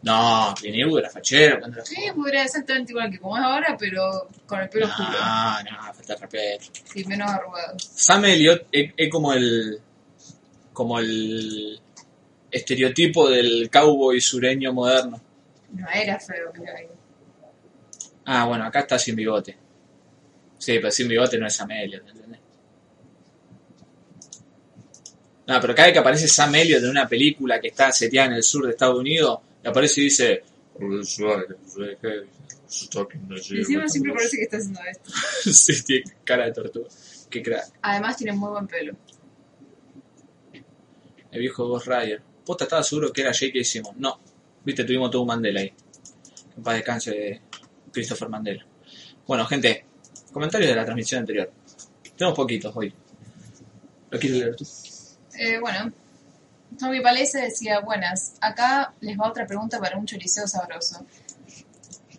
No, 0.00 0.54
Clint 0.58 0.76
Eastwood 0.76 0.98
era 1.00 1.10
fachero. 1.10 1.58
cuando 1.58 1.76
era 1.78 1.84
Sí, 1.86 1.96
era 2.28 2.44
exactamente 2.44 2.92
igual 2.92 3.10
que 3.10 3.18
como 3.18 3.36
es 3.36 3.42
ahora, 3.44 3.76
pero 3.78 4.28
con 4.46 4.60
el 4.60 4.68
pelo 4.70 4.86
oscuro 4.86 5.08
No, 5.10 5.62
no, 5.64 5.94
falta 5.94 6.14
de 6.14 6.20
respeto. 6.20 6.64
y 6.94 7.04
menos 7.04 7.30
arrugado. 7.30 7.76
Sam 7.78 8.24
Elliott 8.24 8.66
es, 8.72 8.92
es 8.96 9.10
como 9.10 9.32
el 9.34 9.80
como 10.72 10.98
el 11.00 11.80
estereotipo 12.50 13.28
del 13.28 13.68
cowboy 13.70 14.20
sureño 14.20 14.72
moderno. 14.72 15.20
No 15.72 15.86
era 15.90 16.18
feo, 16.20 16.52
mira 16.58 16.72
ahí. 16.78 16.86
Ah, 18.30 18.44
bueno, 18.44 18.66
acá 18.66 18.80
está 18.80 18.98
sin 18.98 19.16
bigote. 19.16 19.56
Sí, 20.58 20.74
pero 20.74 20.90
sin 20.90 21.08
bigote 21.08 21.38
no 21.38 21.46
es 21.46 21.54
Sam 21.54 21.70
Elliott, 21.70 22.06
¿entendés? 22.10 22.40
No, 25.46 25.58
pero 25.62 25.74
cada 25.74 25.86
vez 25.86 25.94
que 25.94 25.98
aparece 26.00 26.28
Sam 26.28 26.54
Elliott 26.56 26.82
en 26.82 26.90
una 26.90 27.08
película 27.08 27.58
que 27.58 27.68
está 27.68 27.90
seteada 27.90 28.28
en 28.28 28.34
el 28.34 28.42
sur 28.42 28.66
de 28.66 28.72
Estados 28.72 28.98
Unidos, 28.98 29.38
le 29.62 29.70
aparece 29.70 30.02
y 30.02 30.04
dice... 30.04 30.42
Y 30.78 30.84
encima 33.56 33.88
siempre 33.88 34.12
parece 34.12 34.36
que 34.36 34.42
está 34.42 34.58
haciendo 34.58 34.80
esto. 34.90 35.10
sí, 35.50 35.84
tiene 35.84 36.04
cara 36.22 36.44
de 36.44 36.52
tortuga. 36.52 36.88
Qué 37.30 37.42
crack. 37.42 37.72
Además 37.80 38.18
tiene 38.18 38.34
muy 38.34 38.50
buen 38.50 38.66
pelo. 38.66 38.94
El 41.32 41.40
viejo 41.40 41.66
Ghost 41.66 41.86
Rider. 41.86 42.20
Posta 42.44 42.64
estaba 42.64 42.82
seguro 42.82 43.10
que 43.10 43.22
era 43.22 43.32
J.K. 43.32 43.64
Simmons. 43.64 43.96
No. 43.96 44.20
Viste, 44.62 44.84
tuvimos 44.84 45.10
todo 45.10 45.22
un 45.22 45.28
Mandela 45.28 45.60
ahí. 45.60 45.72
En 46.58 46.62
paz 46.62 46.74
descanse 46.74 47.10
de 47.10 47.47
Christopher 47.92 48.28
Mandela. 48.28 48.64
Bueno, 49.26 49.44
gente, 49.46 49.84
comentarios 50.32 50.70
de 50.70 50.76
la 50.76 50.84
transmisión 50.84 51.20
anterior. 51.20 51.50
Tenemos 52.16 52.36
poquitos 52.36 52.74
hoy. 52.76 52.92
¿Lo 54.10 54.18
quieres 54.18 54.38
leer 54.38 54.56
tú? 54.56 54.66
Eh, 55.38 55.58
bueno, 55.60 55.92
Tommy 56.78 57.00
Palese 57.00 57.40
decía, 57.40 57.80
buenas, 57.80 58.34
acá 58.40 58.92
les 59.00 59.18
va 59.18 59.28
otra 59.28 59.46
pregunta 59.46 59.78
para 59.78 59.96
un 59.96 60.06
choriceo 60.06 60.46
sabroso. 60.46 61.06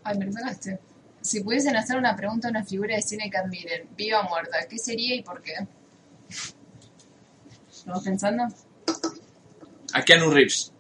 Ay, 0.04 0.18
me 0.18 0.26
lo 0.26 0.32
sacaste. 0.32 0.80
Si 1.22 1.42
pudiesen 1.42 1.76
hacer 1.76 1.98
una 1.98 2.16
pregunta 2.16 2.48
a 2.48 2.52
una 2.52 2.64
figura 2.64 2.96
de 2.96 3.02
cine 3.02 3.30
que 3.30 3.38
admiren, 3.38 3.88
viva 3.96 4.22
o 4.22 4.30
muerta, 4.30 4.58
¿qué 4.70 4.78
sería 4.78 5.16
y 5.16 5.22
por 5.22 5.42
qué? 5.42 5.54
¿Lo 7.86 7.94
vas 7.94 8.04
pensando? 8.04 8.48
A 9.94 10.04
Keanu 10.04 10.30
Reeves. 10.30 10.72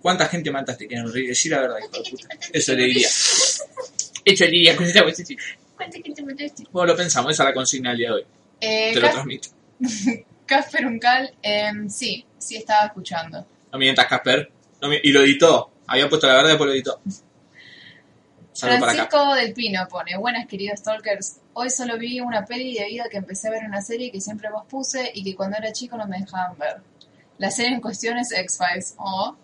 ¿Cuánta 0.00 0.26
gente 0.28 0.50
mataste, 0.50 0.88
Keanu 0.88 1.08
Reeves? 1.08 1.30
Decí 1.30 1.48
la 1.48 1.60
verdad, 1.60 1.78
hijo 1.78 2.02
de 2.02 2.10
puta. 2.10 2.28
Eso 2.52 2.74
le 2.74 2.84
diría. 2.84 3.08
Eso 4.26 4.44
le 4.44 4.50
diría. 4.50 4.76
con 4.76 4.86
esa 4.86 5.02
vocecita. 5.02 5.42
¿Cuánta 5.76 5.98
gente 6.02 6.22
mataste? 6.22 6.64
Bueno, 6.72 6.92
lo 6.92 6.96
pensamos. 6.96 7.32
Esa 7.32 7.44
es 7.44 7.48
la 7.48 7.54
consigna 7.54 7.90
del 7.90 7.98
día 7.98 8.08
de 8.08 8.14
hoy. 8.14 8.24
Eh, 8.60 8.90
Te 8.92 9.00
lo 9.00 9.10
transmito. 9.10 9.48
Casper 10.46 10.86
Uncal, 10.86 11.34
em, 11.42 11.88
sí, 11.88 12.24
sí 12.38 12.56
estaba 12.56 12.86
escuchando. 12.86 13.46
No 13.72 13.78
mientas, 13.78 14.06
Casper. 14.06 14.50
No 14.80 14.92
y 14.92 15.10
lo 15.12 15.22
editó. 15.22 15.70
Había 15.86 16.08
puesto 16.08 16.26
la 16.26 16.34
verdad 16.34 16.48
y 16.48 16.52
después 16.52 16.68
lo 16.68 16.74
editó. 16.74 17.00
Francisco 18.58 19.34
del 19.34 19.52
Pino 19.52 19.86
pone, 19.88 20.16
buenas 20.16 20.46
queridos 20.46 20.80
stalkers, 20.80 21.40
hoy 21.52 21.68
solo 21.68 21.98
vi 21.98 22.20
una 22.20 22.46
peli 22.46 22.74
debido 22.74 23.04
a 23.04 23.08
que 23.08 23.18
empecé 23.18 23.48
a 23.48 23.50
ver 23.50 23.64
una 23.64 23.82
serie 23.82 24.10
que 24.10 24.20
siempre 24.20 24.48
pospuse 24.50 25.10
y 25.14 25.22
que 25.22 25.36
cuando 25.36 25.58
era 25.58 25.72
chico 25.72 25.96
no 25.96 26.06
me 26.06 26.18
dejaban 26.18 26.56
ver. 26.58 26.76
La 27.38 27.50
serie 27.50 27.74
en 27.74 27.80
cuestión 27.80 28.16
es 28.18 28.32
X-Files, 28.32 28.94
o... 28.96 29.36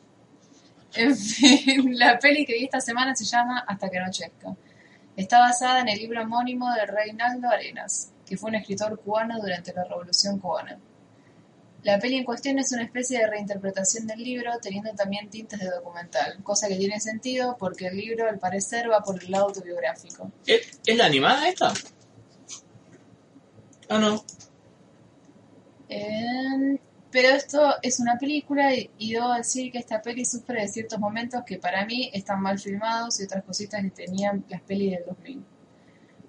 En 0.94 1.16
fin, 1.16 1.94
la 1.98 2.18
peli 2.18 2.46
que 2.46 2.54
vi 2.54 2.64
esta 2.64 2.80
semana 2.80 3.14
se 3.14 3.24
llama 3.24 3.64
Hasta 3.66 3.90
que 3.90 3.98
anochezca. 3.98 4.54
Está 5.16 5.40
basada 5.40 5.80
en 5.80 5.88
el 5.88 5.98
libro 5.98 6.22
homónimo 6.22 6.72
de 6.72 6.86
Reinaldo 6.86 7.48
Arenas, 7.48 8.12
que 8.26 8.36
fue 8.36 8.50
un 8.50 8.56
escritor 8.56 8.98
cubano 9.00 9.38
durante 9.40 9.72
la 9.74 9.84
Revolución 9.84 10.38
Cubana. 10.38 10.78
La 11.82 11.98
peli 11.98 12.16
en 12.16 12.24
cuestión 12.24 12.58
es 12.58 12.70
una 12.72 12.84
especie 12.84 13.18
de 13.18 13.26
reinterpretación 13.26 14.06
del 14.06 14.22
libro, 14.22 14.52
teniendo 14.62 14.92
también 14.94 15.28
tintes 15.28 15.58
de 15.58 15.68
documental, 15.68 16.40
cosa 16.44 16.68
que 16.68 16.76
tiene 16.76 17.00
sentido 17.00 17.56
porque 17.58 17.88
el 17.88 17.96
libro, 17.96 18.28
al 18.28 18.38
parecer, 18.38 18.88
va 18.90 19.00
por 19.00 19.22
el 19.22 19.30
lado 19.30 19.46
autobiográfico. 19.46 20.30
¿Es, 20.46 20.80
es 20.86 20.96
la 20.96 21.06
animada 21.06 21.48
esta? 21.48 21.72
Ah, 23.88 23.98
no. 23.98 24.24
Eh, 25.88 26.78
pero 27.12 27.28
esto 27.28 27.74
es 27.82 28.00
una 28.00 28.16
película 28.18 28.74
y, 28.74 29.12
debo 29.12 29.34
decir 29.34 29.70
que 29.70 29.78
esta 29.78 30.00
peli 30.00 30.24
sufre 30.24 30.62
de 30.62 30.68
ciertos 30.68 30.98
momentos 30.98 31.42
que 31.44 31.58
para 31.58 31.84
mí 31.84 32.10
están 32.14 32.40
mal 32.40 32.58
filmados 32.58 33.20
y 33.20 33.24
otras 33.24 33.44
cositas 33.44 33.82
que 33.82 33.90
tenían 33.90 34.44
las 34.48 34.62
pelis 34.62 34.92
del 34.92 35.04
2000. 35.04 35.44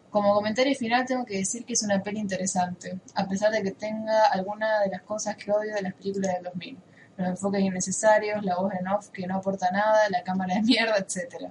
Como 0.09 0.33
comentario 0.33 0.75
final 0.75 1.05
tengo 1.05 1.25
que 1.25 1.37
decir 1.37 1.63
que 1.63 1.73
es 1.73 1.83
una 1.83 2.03
peli 2.03 2.19
interesante, 2.19 2.99
a 3.15 3.25
pesar 3.27 3.51
de 3.51 3.63
que 3.63 3.71
tenga 3.71 4.25
alguna 4.25 4.81
de 4.81 4.89
las 4.89 5.03
cosas 5.03 5.37
que 5.37 5.51
odio 5.51 5.73
de 5.73 5.81
las 5.83 5.93
películas 5.93 6.33
del 6.33 6.43
2000. 6.43 6.77
Los 7.15 7.27
enfoques 7.29 7.61
innecesarios, 7.61 8.43
la 8.43 8.57
voz 8.57 8.73
en 8.73 8.87
off 8.89 9.09
que 9.09 9.25
no 9.25 9.37
aporta 9.37 9.71
nada, 9.71 10.09
la 10.09 10.21
cámara 10.21 10.55
de 10.55 10.63
mierda, 10.63 10.97
etc. 10.97 11.49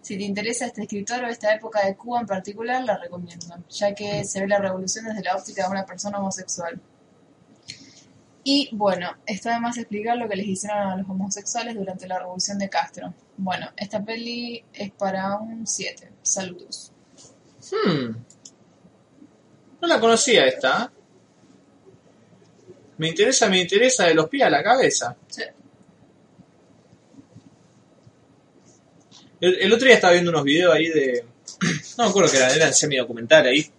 Si 0.00 0.16
te 0.16 0.24
interesa 0.24 0.64
este 0.64 0.82
escritor 0.82 1.22
o 1.24 1.28
esta 1.28 1.54
época 1.54 1.84
de 1.84 1.94
Cuba 1.94 2.20
en 2.20 2.26
particular, 2.26 2.82
la 2.82 2.96
recomiendo, 2.96 3.54
ya 3.68 3.94
que 3.94 4.24
se 4.24 4.40
ve 4.40 4.48
la 4.48 4.58
revolución 4.58 5.04
desde 5.04 5.22
la 5.22 5.36
óptica 5.36 5.64
de 5.64 5.70
una 5.70 5.84
persona 5.84 6.18
homosexual. 6.18 6.80
Y 8.44 8.70
bueno, 8.72 9.16
está 9.24 9.54
de 9.54 9.60
más 9.60 9.78
explicar 9.78 10.16
lo 10.16 10.28
que 10.28 10.36
les 10.36 10.46
hicieron 10.46 10.78
a 10.78 10.96
los 10.96 11.08
homosexuales 11.08 11.76
durante 11.76 12.08
la 12.08 12.18
revolución 12.18 12.58
de 12.58 12.68
Castro. 12.68 13.14
Bueno, 13.36 13.70
esta 13.76 14.04
peli 14.04 14.64
es 14.72 14.90
para 14.92 15.36
un 15.36 15.66
7. 15.66 16.10
Saludos. 16.22 16.90
Hmm. 17.70 18.16
No 19.80 19.88
la 19.88 20.00
conocía 20.00 20.46
esta. 20.46 20.92
Me 22.98 23.08
interesa, 23.08 23.48
me 23.48 23.60
interesa 23.60 24.06
de 24.06 24.14
los 24.14 24.28
pies 24.28 24.44
a 24.44 24.50
la 24.50 24.62
cabeza. 24.62 25.16
Sí. 25.28 25.42
El, 29.40 29.58
el 29.60 29.72
otro 29.72 29.86
día 29.86 29.94
estaba 29.94 30.12
viendo 30.12 30.30
unos 30.30 30.44
videos 30.44 30.74
ahí 30.74 30.88
de. 30.88 31.24
No 31.98 32.04
me 32.04 32.10
acuerdo 32.10 32.30
que 32.30 32.38
eran, 32.38 32.50
eran 32.52 32.74
semi-documental 32.74 33.46
ahí. 33.46 33.70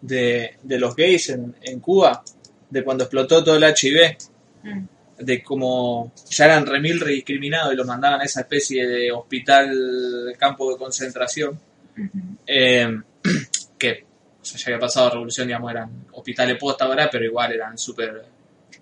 De, 0.00 0.56
de 0.62 0.78
los 0.78 0.96
gays 0.96 1.28
en, 1.30 1.54
en 1.60 1.78
Cuba. 1.78 2.24
De 2.70 2.84
cuando 2.84 3.04
explotó 3.04 3.44
todo 3.44 3.56
el 3.56 3.64
HIV. 3.64 4.16
Mm. 4.62 4.84
De 5.18 5.42
cómo 5.42 6.12
ya 6.30 6.46
eran 6.46 6.64
remil 6.64 6.98
rediscriminados 6.98 7.74
y 7.74 7.76
los 7.76 7.86
mandaban 7.86 8.22
a 8.22 8.24
esa 8.24 8.40
especie 8.40 8.86
de 8.86 9.12
hospital, 9.12 10.34
campo 10.38 10.72
de 10.72 10.78
concentración. 10.78 11.60
Ujú. 11.98 12.36
Eh, 12.46 13.00
que 13.78 14.06
o 14.40 14.44
sea, 14.44 14.58
ya 14.58 14.66
había 14.68 14.78
pasado 14.78 15.06
la 15.06 15.12
revolución, 15.12 15.46
digamos, 15.46 15.70
eran 15.70 16.06
hospitales 16.12 16.56
posta 16.58 16.86
ahora, 16.86 17.08
pero 17.10 17.24
igual 17.24 17.52
eran 17.52 17.76
súper. 17.76 18.24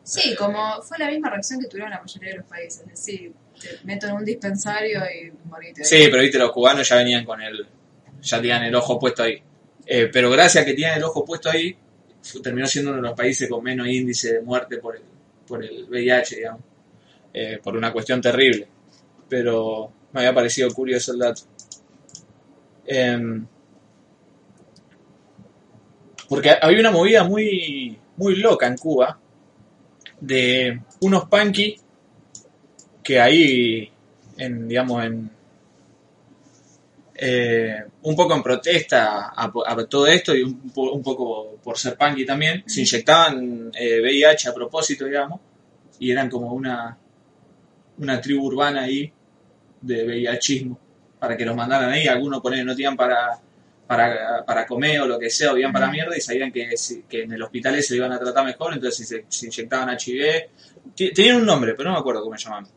Sí, 0.02 0.34
como 0.36 0.80
fue 0.82 0.98
la 0.98 1.08
misma 1.10 1.30
reacción 1.30 1.60
que 1.60 1.66
tuvieron 1.66 1.90
la 1.90 2.00
mayoría 2.00 2.30
de 2.30 2.36
los 2.38 2.46
países. 2.46 2.80
Es 2.82 2.88
decir, 2.88 3.32
te 3.60 3.78
meto 3.84 4.06
en 4.06 4.14
un 4.14 4.24
dispensario 4.24 5.00
y 5.00 5.32
morite. 5.48 5.84
Sí, 5.84 6.06
pero 6.10 6.22
viste, 6.22 6.38
los 6.38 6.52
cubanos 6.52 6.88
ya 6.88 6.96
venían 6.96 7.24
con 7.24 7.42
el. 7.42 7.66
ya 8.22 8.36
tenían 8.36 8.62
el 8.62 8.74
ojo 8.74 8.98
puesto 8.98 9.24
ahí. 9.24 9.42
Eh, 9.84 10.08
pero 10.12 10.30
gracias 10.30 10.62
a 10.62 10.64
que 10.64 10.72
tenían 10.74 10.96
el 10.96 11.04
ojo 11.04 11.24
puesto 11.24 11.50
ahí, 11.50 11.76
terminó 12.42 12.66
siendo 12.66 12.90
uno 12.90 13.02
de 13.02 13.08
los 13.08 13.16
países 13.16 13.48
con 13.48 13.62
menos 13.62 13.88
índice 13.88 14.34
de 14.34 14.40
muerte 14.42 14.78
por 14.78 14.96
el, 14.96 15.02
por 15.46 15.64
el 15.64 15.86
VIH, 15.88 16.36
digamos. 16.36 16.62
Eh, 17.32 17.60
por 17.62 17.76
una 17.76 17.92
cuestión 17.92 18.20
terrible. 18.20 18.66
Pero 19.28 19.92
me 20.12 20.20
había 20.20 20.34
parecido 20.34 20.70
curioso 20.70 21.12
el 21.12 21.18
dato. 21.18 21.42
Em, 22.86 23.46
porque 26.28 26.52
había 26.60 26.80
una 26.80 26.90
movida 26.90 27.24
muy, 27.24 27.98
muy 28.16 28.36
loca 28.36 28.66
en 28.66 28.76
Cuba 28.76 29.18
de 30.20 30.80
unos 31.00 31.26
punky 31.26 31.76
que 33.02 33.20
ahí, 33.20 33.90
en, 34.36 34.68
digamos, 34.68 35.04
en, 35.04 35.30
eh, 37.20 37.84
un 38.02 38.14
poco 38.14 38.32
en 38.36 38.42
protesta 38.44 39.32
a, 39.34 39.52
a 39.66 39.86
todo 39.86 40.06
esto 40.06 40.36
y 40.36 40.42
un, 40.44 40.72
un 40.74 41.02
poco 41.02 41.56
por 41.62 41.76
ser 41.76 41.96
punky 41.96 42.24
también, 42.24 42.62
se 42.64 42.80
inyectaban 42.82 43.72
eh, 43.74 44.00
VIH 44.00 44.48
a 44.48 44.54
propósito, 44.54 45.04
digamos, 45.04 45.40
y 45.98 46.12
eran 46.12 46.30
como 46.30 46.52
una, 46.52 46.96
una 47.98 48.20
tribu 48.20 48.46
urbana 48.46 48.82
ahí 48.82 49.12
de 49.80 50.04
VIHismo 50.04 50.78
para 51.18 51.36
que 51.36 51.44
los 51.44 51.56
mandaran 51.56 51.90
ahí. 51.90 52.06
Algunos 52.06 52.40
ponen, 52.40 52.64
no 52.64 52.76
tenían 52.76 52.96
para, 52.96 53.36
para, 53.84 54.44
para 54.46 54.64
comer 54.64 55.00
o 55.00 55.06
lo 55.06 55.18
que 55.18 55.28
sea, 55.28 55.52
o 55.52 55.58
iban 55.58 55.72
para 55.72 55.90
mierda 55.90 56.16
y 56.16 56.20
sabían 56.20 56.52
que, 56.52 56.72
que 57.08 57.22
en 57.24 57.32
el 57.32 57.42
hospital 57.42 57.82
se 57.82 57.94
lo 57.94 58.06
iban 58.06 58.12
a 58.12 58.20
tratar 58.20 58.44
mejor, 58.44 58.74
entonces 58.74 59.08
se, 59.08 59.24
se 59.28 59.46
inyectaban 59.46 59.96
HIV. 59.98 61.12
Tenían 61.12 61.38
un 61.38 61.46
nombre, 61.46 61.74
pero 61.74 61.88
no 61.88 61.96
me 61.96 62.00
acuerdo 62.00 62.22
cómo 62.22 62.38
se 62.38 62.44
llamaban. 62.44 62.68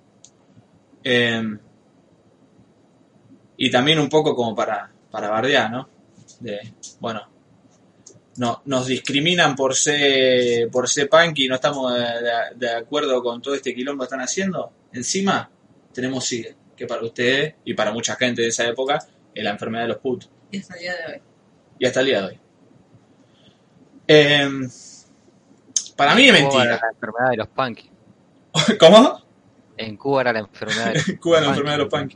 Eh, 1.03 1.57
y 3.64 3.70
también 3.70 3.99
un 3.99 4.09
poco 4.09 4.36
como 4.36 4.55
para, 4.55 4.91
para 5.12 5.30
bardear, 5.30 5.70
¿no? 5.72 5.88
De, 6.39 6.74
bueno, 6.99 7.22
no, 8.38 8.62
nos 8.66 8.88
discriminan 8.88 9.55
por 9.55 9.76
ser, 9.76 10.70
por 10.72 10.89
ser 10.89 11.07
punk 11.09 11.38
y 11.39 11.47
no 11.47 11.55
estamos 11.55 11.93
de, 11.93 11.99
de- 11.99 12.55
de 12.55 12.72
acuerdo 12.72 13.22
con 13.22 13.41
todo 13.41 13.53
este 13.53 13.76
quilombo 13.76 14.01
que 14.01 14.05
están 14.05 14.22
haciendo. 14.22 14.72
Encima, 14.93 15.49
tenemos 15.93 16.26
SIDA, 16.26 16.55
que 16.76 16.88
para 16.88 17.03
ustedes 17.03 17.55
y 17.64 17.74
para 17.76 17.91
mucha 17.91 18.16
gente 18.16 18.41
de 18.41 18.47
esa 18.47 18.66
época 18.68 18.97
es 19.36 19.43
la 19.43 19.51
enfermedad 19.51 19.84
de 19.84 19.89
los 19.89 19.97
putos. 19.97 20.30
Y 20.49 20.57
hasta 20.57 20.74
el 20.76 20.80
día 20.80 20.93
de 20.95 21.14
hoy. 21.14 21.22
Y 21.80 21.86
hasta 21.86 21.99
el 21.99 22.05
día 22.07 22.22
de 22.22 22.28
hoy. 22.28 22.39
Em, 24.07 24.70
para 25.95 26.16
mí 26.16 26.28
es 26.30 26.36
En 26.36 26.47
Cuba 26.49 26.64
era 26.64 26.72
mentira. 26.72 26.80
la 26.82 26.91
enfermedad 26.93 27.30
de 27.30 27.38
los 27.38 27.47
punky. 27.49 27.91
¿Cómo? 28.80 29.22
En 29.78 29.97
Cuba 29.97 30.22
era 30.22 30.34
la 30.34 30.39
enfermedad 30.39 30.93
de 30.93 30.93
los 31.07 31.20
Cuba 31.20 31.38
es 31.38 31.43
la 31.43 31.49
enfermedad 31.49 31.78
de 31.78 31.84
los 31.84 31.89
punk. 31.89 32.14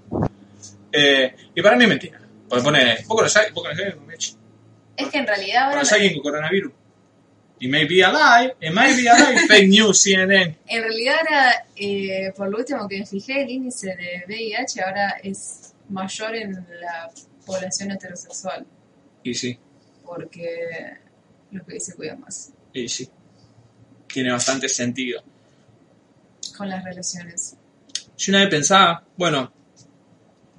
Eh, 0.96 1.36
y 1.56 1.62
para 1.62 1.76
mí 1.76 1.84
es 1.84 1.90
mentira. 1.90 2.22
Porque 2.48 2.64
pone, 2.64 2.98
vos 3.08 3.18
conocés, 3.18 3.54
vos 3.54 3.64
conocés, 3.64 3.96
Mechi? 4.06 4.36
Es 4.96 5.08
que 5.10 5.18
en 5.18 5.28
realidad 5.28 5.64
ahora, 5.64 5.74
¿Conocés 5.74 5.92
a 5.92 5.96
alguien 5.96 6.14
con 6.14 6.24
coronavirus? 6.24 6.72
Y 7.60 7.68
may 7.70 7.86
be 7.86 8.04
alive, 8.04 8.54
it 8.60 8.72
may 8.72 8.94
be 8.96 9.10
fake 9.48 9.70
news, 9.70 10.02
CNN. 10.02 10.58
en 10.68 10.82
realidad 10.82 11.16
ahora, 11.20 11.66
eh, 11.76 12.34
por 12.36 12.50
lo 12.50 12.58
último 12.58 12.88
que 12.88 13.00
me 13.00 13.06
fijé, 13.06 13.44
el 13.44 13.50
índice 13.50 13.96
de 13.96 14.24
VIH 14.28 14.82
ahora 14.82 15.20
es 15.24 15.74
mayor 15.90 16.36
en 16.36 16.54
la 16.82 17.10
población 17.46 17.92
heterosexual, 17.92 18.66
Y 19.24 19.34
sí, 19.34 19.58
porque 20.06 20.98
los 21.52 21.66
que 21.66 21.80
se 21.80 21.96
cuidan 21.96 22.20
más 22.20 22.52
y 22.74 22.90
sí. 22.90 23.10
Tiene 24.12 24.32
bastante 24.32 24.68
sentido. 24.70 25.24
con 26.58 26.70
las 26.70 26.84
relaciones. 26.84 27.56
Yo 28.18 28.32
una 28.32 28.42
vez 28.42 28.50
pensaba, 28.50 29.04
bueno, 29.18 29.52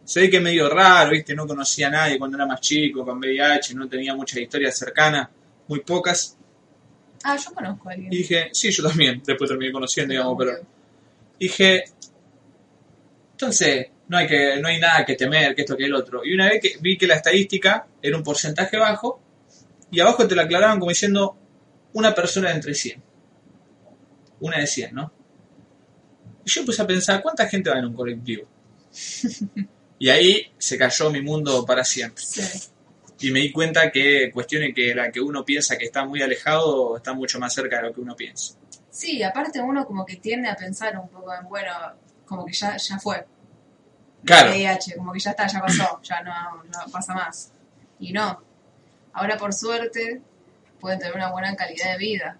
se 0.06 0.20
ve 0.20 0.30
que 0.30 0.36
es 0.36 0.42
medio 0.42 0.68
raro, 0.68 1.10
¿viste? 1.10 1.34
No 1.34 1.48
conocía 1.48 1.88
a 1.88 1.90
nadie 1.90 2.16
cuando 2.16 2.36
era 2.36 2.46
más 2.46 2.60
chico 2.60 3.04
con 3.04 3.18
VIH, 3.18 3.74
no 3.74 3.88
tenía 3.88 4.14
muchas 4.14 4.38
historias 4.38 4.78
cercanas, 4.78 5.28
muy 5.66 5.80
pocas. 5.80 6.36
Ah, 7.24 7.36
yo 7.36 7.52
conozco 7.52 7.88
a 7.88 7.92
alguien. 7.92 8.12
Y 8.12 8.18
dije, 8.18 8.50
sí, 8.52 8.70
yo 8.70 8.84
también, 8.84 9.20
después 9.26 9.50
terminé 9.50 9.72
conociendo, 9.72 10.12
digamos, 10.12 10.36
pero 10.38 10.52
dije, 11.40 11.84
entonces, 13.32 13.88
no 14.06 14.16
hay, 14.16 14.28
que, 14.28 14.60
no 14.60 14.68
hay 14.68 14.78
nada 14.78 15.04
que 15.04 15.16
temer, 15.16 15.56
que 15.56 15.62
esto, 15.62 15.76
que 15.76 15.86
el 15.86 15.94
otro. 15.94 16.24
Y 16.24 16.34
una 16.34 16.48
vez 16.48 16.62
que 16.62 16.76
vi 16.80 16.96
que 16.96 17.08
la 17.08 17.16
estadística 17.16 17.84
era 18.00 18.16
un 18.16 18.22
porcentaje 18.22 18.76
bajo, 18.76 19.20
y 19.90 19.98
abajo 19.98 20.28
te 20.28 20.36
la 20.36 20.42
aclaraban 20.42 20.78
como 20.78 20.90
diciendo 20.90 21.36
una 21.94 22.14
persona 22.14 22.50
de 22.50 22.54
entre 22.54 22.74
100. 22.74 23.02
Una 24.38 24.58
de 24.58 24.68
100, 24.68 24.94
¿no? 24.94 25.12
Y 26.44 26.50
yo 26.50 26.60
empecé 26.60 26.82
a 26.82 26.86
pensar, 26.86 27.20
¿cuánta 27.22 27.48
gente 27.48 27.70
va 27.70 27.78
en 27.80 27.86
un 27.86 27.94
colectivo? 27.94 28.46
y 29.98 30.08
ahí 30.08 30.52
se 30.58 30.76
cayó 30.76 31.10
mi 31.10 31.22
mundo 31.22 31.64
para 31.64 31.84
siempre. 31.84 32.22
Sí. 32.22 32.42
Y 33.20 33.30
me 33.30 33.40
di 33.40 33.50
cuenta 33.50 33.90
que 33.90 34.30
cuestiones 34.30 34.74
que 34.74 34.94
la 34.94 35.10
que 35.10 35.20
uno 35.20 35.44
piensa 35.44 35.78
que 35.78 35.86
está 35.86 36.04
muy 36.04 36.20
alejado 36.20 36.98
están 36.98 37.16
mucho 37.16 37.38
más 37.38 37.54
cerca 37.54 37.76
de 37.76 37.82
lo 37.84 37.94
que 37.94 38.00
uno 38.00 38.14
piensa. 38.14 38.54
Sí, 38.90 39.22
aparte 39.22 39.60
uno 39.60 39.86
como 39.86 40.04
que 40.04 40.16
tiende 40.16 40.48
a 40.48 40.56
pensar 40.56 40.98
un 40.98 41.08
poco 41.08 41.32
en, 41.34 41.48
bueno, 41.48 41.72
como 42.26 42.44
que 42.44 42.52
ya, 42.52 42.76
ya 42.76 42.98
fue. 42.98 43.24
Claro. 44.24 44.50
VIH, 44.50 44.96
como 44.96 45.12
que 45.12 45.20
ya 45.20 45.30
está, 45.30 45.46
ya 45.46 45.60
pasó, 45.60 46.00
ya 46.02 46.20
no, 46.22 46.64
no 46.64 46.92
pasa 46.92 47.14
más. 47.14 47.52
Y 47.98 48.12
no. 48.12 48.42
Ahora 49.12 49.38
por 49.38 49.54
suerte 49.54 50.20
pueden 50.78 50.98
tener 50.98 51.14
una 51.14 51.30
buena 51.30 51.54
calidad 51.56 51.92
de 51.92 51.98
vida. 51.98 52.38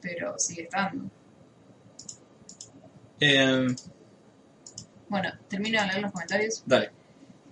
Pero 0.00 0.38
sigue 0.38 0.62
estando. 0.62 1.10
Eh, 3.20 3.66
Bueno, 5.14 5.30
termino 5.48 5.80
de 5.80 5.86
leer 5.86 6.02
los 6.02 6.10
comentarios. 6.10 6.64
dale. 6.66 6.90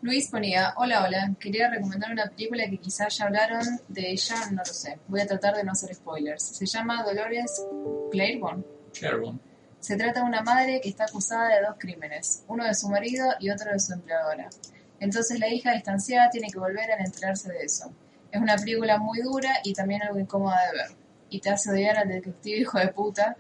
Luis 0.01 0.27
ponía, 0.27 0.75
hola, 0.79 1.05
hola, 1.05 1.33
quería 1.39 1.71
recomendar 1.71 2.11
una 2.11 2.27
película 2.27 2.65
que 2.69 2.77
quizás 2.79 3.17
ya 3.17 3.27
hablaron 3.27 3.65
de 3.87 4.11
ella, 4.11 4.35
no 4.51 4.63
lo 4.67 4.73
sé. 4.73 4.99
Voy 5.07 5.21
a 5.21 5.29
tratar 5.29 5.55
de 5.55 5.63
no 5.63 5.71
hacer 5.71 5.95
spoilers. 5.95 6.43
Se 6.43 6.67
llama 6.67 7.05
Dolores 7.05 7.65
Claiborne. 8.11 8.65
Claro. 8.93 9.39
Se 9.79 9.97
trata 9.97 10.23
de 10.23 10.27
una 10.27 10.43
madre 10.43 10.81
que 10.81 10.89
está 10.89 11.05
acusada 11.05 11.55
de 11.55 11.63
dos 11.65 11.77
crímenes, 11.79 12.43
uno 12.49 12.65
de 12.65 12.75
su 12.75 12.89
marido 12.89 13.27
y 13.39 13.49
otro 13.51 13.71
de 13.71 13.79
su 13.79 13.93
empleadora. 13.93 14.51
Entonces 14.99 15.39
la 15.39 15.47
hija 15.47 15.71
distanciada 15.71 16.31
tiene 16.31 16.49
que 16.51 16.59
volver 16.59 16.91
a 16.91 16.97
enterarse 16.97 17.53
de 17.53 17.63
eso. 17.63 17.93
Es 18.33 18.43
una 18.43 18.57
película 18.57 18.99
muy 18.99 19.21
dura 19.21 19.61
y 19.63 19.73
también 19.73 20.03
algo 20.03 20.19
incómoda 20.19 20.67
de 20.67 20.79
ver. 20.79 20.97
Y 21.31 21.39
te 21.39 21.51
hace 21.51 21.71
odiar 21.71 21.97
al 21.97 22.09
detective 22.09 22.59
hijo 22.59 22.81
de 22.81 22.89
puta 22.89 23.37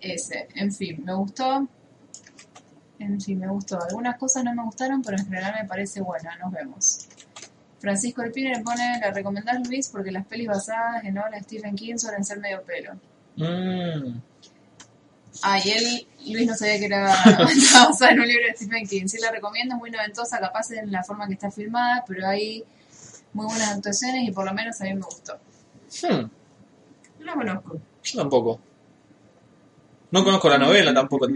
ese. 0.00 0.48
En 0.56 0.72
fin, 0.72 1.04
me 1.04 1.14
gustó. 1.14 1.68
En 3.00 3.20
fin, 3.20 3.38
me 3.40 3.48
gustó. 3.48 3.82
Algunas 3.82 4.16
cosas 4.18 4.44
no 4.44 4.54
me 4.54 4.62
gustaron, 4.62 5.02
pero 5.02 5.16
en 5.18 5.24
general 5.24 5.54
me 5.60 5.66
parece 5.68 6.00
buena. 6.00 6.36
Nos 6.36 6.52
vemos. 6.52 7.08
Francisco 7.80 8.20
Alpine 8.22 8.56
le 8.56 8.62
pone, 8.62 9.00
la 9.00 9.10
recomendás 9.10 9.66
Luis 9.66 9.88
porque 9.88 10.12
las 10.12 10.26
pelis 10.26 10.46
basadas 10.46 11.02
en 11.04 11.16
obras 11.18 11.32
de 11.32 11.40
Stephen 11.40 11.74
King 11.74 11.96
suelen 11.96 12.24
ser 12.24 12.38
medio 12.38 12.62
pelo. 12.62 12.92
Mm, 13.36 14.20
Ah, 15.42 15.58
y 15.64 15.70
él, 15.70 16.06
Luis 16.34 16.46
no 16.48 16.54
sabía 16.54 16.78
que 16.78 16.86
era 16.86 17.04
basada 17.38 18.10
en 18.12 18.20
un 18.20 18.26
libro 18.28 18.46
de 18.48 18.56
Stephen 18.56 18.86
King. 18.86 19.06
Sí 19.06 19.16
la 19.18 19.30
recomiendo, 19.30 19.74
es 19.76 19.80
muy 19.80 19.90
noventosa, 19.90 20.38
capaz 20.38 20.70
en 20.72 20.92
la 20.92 21.02
forma 21.02 21.26
que 21.28 21.34
está 21.34 21.50
filmada, 21.50 22.04
pero 22.06 22.26
hay 22.28 22.62
muy 23.32 23.46
buenas 23.46 23.70
actuaciones 23.76 24.28
y 24.28 24.32
por 24.32 24.44
lo 24.44 24.52
menos 24.52 24.78
a 24.80 24.84
mí 24.84 24.92
me 24.94 25.00
gustó. 25.02 25.38
hmm, 26.02 26.28
No 27.20 27.24
la 27.26 27.34
conozco. 27.34 27.80
yo 28.02 28.18
tampoco. 28.20 28.60
No 30.10 30.24
conozco 30.24 30.48
la 30.50 30.58
novela 30.58 30.92
tampoco. 30.92 31.28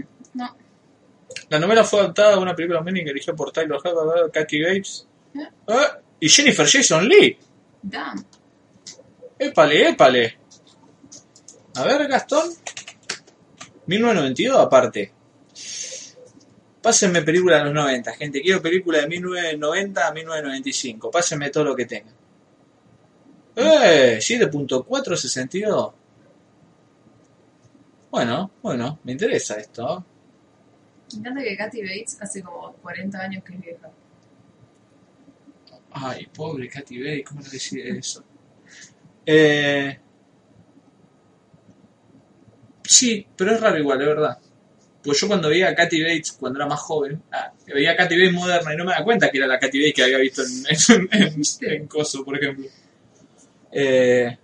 La 1.49 1.59
novela 1.59 1.83
fue 1.83 1.99
adaptada 1.99 2.35
a 2.35 2.39
una 2.39 2.55
película 2.55 2.81
mini 2.81 3.01
que 3.01 3.09
dirigió 3.09 3.35
por 3.35 3.51
Tyler 3.51 3.77
Haddad, 3.83 4.31
Kathy 4.31 4.61
Bates 4.61 5.07
¿Eh? 5.35 5.47
Ah, 5.67 5.99
y 6.19 6.29
Jennifer 6.29 6.67
Jason 6.67 7.07
Lee. 7.07 7.37
Damn. 7.81 8.25
Épale, 9.37 9.89
épale. 9.89 10.37
A 11.75 11.83
ver, 11.83 12.07
Gastón. 12.07 12.49
1992 13.87 14.57
aparte. 14.57 15.11
Pásenme 16.81 17.21
película 17.21 17.57
de 17.57 17.65
los 17.65 17.73
90, 17.73 18.13
gente. 18.13 18.41
Quiero 18.41 18.61
película 18.61 18.99
de 18.99 19.07
1990 19.07 20.07
a 20.07 20.11
1995. 20.13 21.11
Pásenme 21.11 21.49
todo 21.49 21.65
lo 21.65 21.75
que 21.75 21.85
tengan. 21.85 22.15
¡Eh! 23.55 24.17
7.462. 24.19 25.93
Bueno, 28.11 28.51
bueno, 28.61 28.99
me 29.03 29.11
interesa 29.11 29.55
esto. 29.55 30.05
Me 31.15 31.19
encanta 31.21 31.41
que 31.43 31.57
Kathy 31.57 31.81
Bates 31.81 32.17
hace 32.21 32.41
como 32.43 32.73
40 32.73 33.19
años 33.19 33.43
que 33.43 33.53
es 33.55 33.61
vieja. 33.61 33.89
Ay, 35.91 36.27
pobre 36.33 36.67
Katy 36.69 36.99
Bates, 36.99 37.25
¿cómo 37.25 37.41
le 37.41 37.49
decide 37.49 37.97
eso? 37.97 38.23
Eh, 39.27 39.97
sí, 42.83 43.25
pero 43.35 43.51
es 43.53 43.59
raro 43.59 43.77
igual, 43.79 43.99
es 44.01 44.07
verdad. 44.07 44.37
Pues 45.03 45.19
yo 45.19 45.27
cuando 45.27 45.49
veía 45.49 45.69
a 45.69 45.73
Katy 45.75 46.03
Bates 46.03 46.33
cuando 46.33 46.59
era 46.59 46.67
más 46.67 46.79
joven, 46.79 47.21
ah, 47.31 47.51
veía 47.65 47.91
a 47.91 47.95
Katy 47.95 48.15
Bates 48.15 48.33
moderna 48.33 48.73
y 48.73 48.77
no 48.77 48.85
me 48.85 48.91
da 48.91 49.03
cuenta 49.03 49.29
que 49.31 49.37
era 49.39 49.47
la 49.47 49.57
Katy 49.59 49.79
Bates 49.79 49.93
que 49.95 50.03
había 50.03 50.17
visto 50.19 50.43
en, 50.43 51.09
en, 51.11 51.23
en- 51.23 51.41
en 51.71 51.87
Coso, 51.87 52.23
por 52.23 52.37
ejemplo. 52.37 52.67
Eh, 53.71 54.37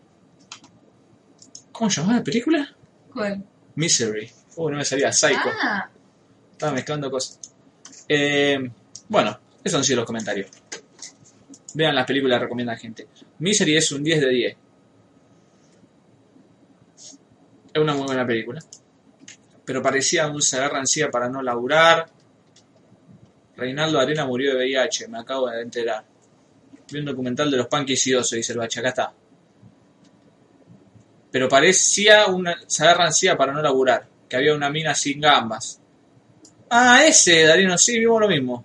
¿Cómo 1.72 1.90
se 1.92 2.02
llamaba 2.02 2.20
la 2.20 2.24
película? 2.24 2.76
¿Cuál? 3.14 3.44
Misery. 3.76 4.32
Uh, 4.56 4.70
no 4.72 4.78
me 4.78 4.86
salía 4.86 5.12
Psycho. 5.14 5.40
Ah, 5.64 5.90
Estaba 6.62 6.76
mezclando 6.76 7.10
cosas. 7.10 7.40
Eh, 8.08 8.70
bueno, 9.10 9.40
esos 9.64 9.80
han 9.80 9.84
sido 9.84 10.02
los 10.02 10.06
comentarios. 10.06 10.48
Vean 11.74 11.96
las 11.96 12.06
películas 12.06 12.40
recomienda 12.40 12.78
gente. 12.78 13.08
Misery 13.40 13.78
es 13.78 13.92
un 13.92 14.04
10 14.04 14.22
de 14.22 14.30
10. 14.30 14.58
Es 17.74 17.82
una 17.82 17.96
muy 17.96 18.06
buena 18.06 18.28
película. 18.28 18.62
Pero 19.66 19.82
parecía 19.82 20.28
un 20.28 20.40
se 20.40 20.58
agarra 20.58 20.84
para 21.12 21.30
no 21.30 21.42
laburar. 21.42 22.06
Reinaldo 23.58 24.00
Arena 24.00 24.28
murió 24.28 24.52
de 24.52 24.58
VIH, 24.58 25.08
me 25.08 25.18
acabo 25.18 25.50
de 25.50 25.64
enterar. 25.64 26.06
Vi 26.92 27.00
un 27.00 27.06
documental 27.06 27.50
de 27.50 27.58
los 27.58 27.68
oso, 27.72 28.36
dice 28.36 28.52
el 28.52 28.60
bache, 28.60 28.82
acá 28.82 28.90
está. 28.90 29.14
Pero 31.32 31.50
parecía 31.50 32.28
una 32.28 32.56
se 32.68 32.84
agarra 32.84 33.10
para 33.36 33.52
no 33.52 33.64
laburar. 33.64 34.08
Que 34.30 34.36
había 34.36 34.54
una 34.54 34.70
mina 34.70 34.94
sin 34.94 35.20
gambas. 35.20 35.81
Ah, 36.74 37.06
ese, 37.06 37.44
Darino, 37.44 37.78
sí, 37.78 38.00
vimos 38.00 38.22
lo 38.22 38.30
mismo. 38.30 38.64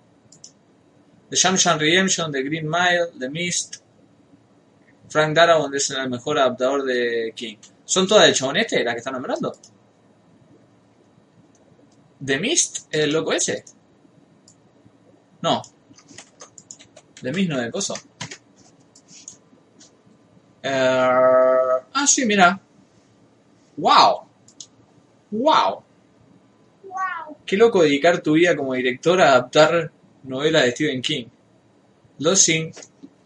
The 1.29 1.35
Shawshank 1.35 1.81
Redemption, 1.81 2.31
The 2.31 2.41
Green 2.41 2.69
Mile, 2.69 3.11
The 3.19 3.29
Mist. 3.29 3.81
Frank 5.09 5.35
Darabont 5.35 5.75
es 5.75 5.89
el 5.89 6.09
mejor 6.09 6.39
adaptador 6.39 6.83
de 6.85 7.33
King. 7.35 7.57
¿Son 7.83 8.07
todas 8.07 8.23
del 8.23 8.33
chabón 8.33 8.55
este, 8.55 8.81
las 8.81 8.93
que 8.93 8.99
están 8.99 9.11
nombrando? 9.11 9.53
¿The 12.21 12.39
Mist? 12.39 12.87
¿El 12.93 13.11
loco 13.11 13.33
ese? 13.33 13.65
No. 15.41 15.61
¿De 17.21 17.33
mismo 17.33 17.57
de 17.57 17.69
coso? 17.69 17.93
Eh, 20.63 20.69
ah, 21.93 22.07
sí, 22.07 22.25
mira. 22.25 22.57
¡Wow! 23.75 24.27
¡Wow! 25.31 25.83
Qué 27.47 27.55
loco 27.55 27.81
dedicar 27.81 28.21
tu 28.21 28.33
vida 28.33 28.57
como 28.57 28.73
director 28.73 29.21
a 29.21 29.29
adaptar 29.29 29.89
novelas 30.23 30.65
de 30.65 30.71
Stephen 30.71 31.01
King. 31.01 31.25
Losing 32.19 32.73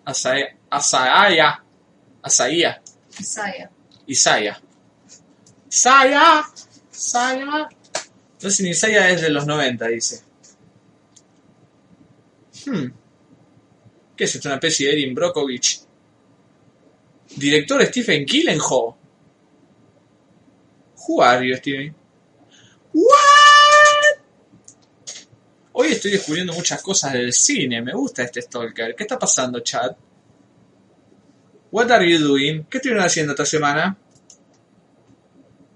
Asaya. 0.05 0.55
Asaya. 0.69 1.63
Asaya. 2.22 2.82
Isaiah. 3.19 3.72
Isaiah. 4.07 4.61
Isaiah. 6.91 7.69
Losing 8.41 8.67
Isaiah 8.67 9.09
es 9.09 9.22
de 9.22 9.30
los 9.32 9.47
90, 9.47 9.88
dice. 9.88 10.22
Hmm. 12.65 12.91
¿Qué 14.15 14.24
es 14.26 14.36
esto? 14.36 14.49
Una 14.49 14.55
especie 14.55 14.88
de 14.88 14.93
Erin 14.93 15.15
Brockovich. 15.15 15.82
Director 17.38 17.84
Stephen 17.88 18.24
Killenhall. 18.26 18.93
Who 21.07 21.22
are 21.24 21.47
you, 21.47 21.55
Stephen? 21.57 21.95
What? 22.93 23.41
Hoy 25.82 25.93
estoy 25.93 26.11
descubriendo 26.11 26.53
muchas 26.53 26.79
cosas 26.79 27.13
del 27.13 27.34
cine. 27.34 27.82
Me 27.82 27.91
gusta 27.93 28.21
este 28.21 28.39
Stalker. 28.39 28.93
¿Qué 28.93 29.01
está 29.01 29.17
pasando, 29.17 29.61
chat? 29.61 29.97
What 31.71 31.89
are 31.89 32.07
you 32.07 32.19
doing? 32.19 32.65
¿Qué 32.65 32.77
estuvieron 32.77 33.03
haciendo 33.03 33.32
esta 33.32 33.47
semana? 33.47 33.97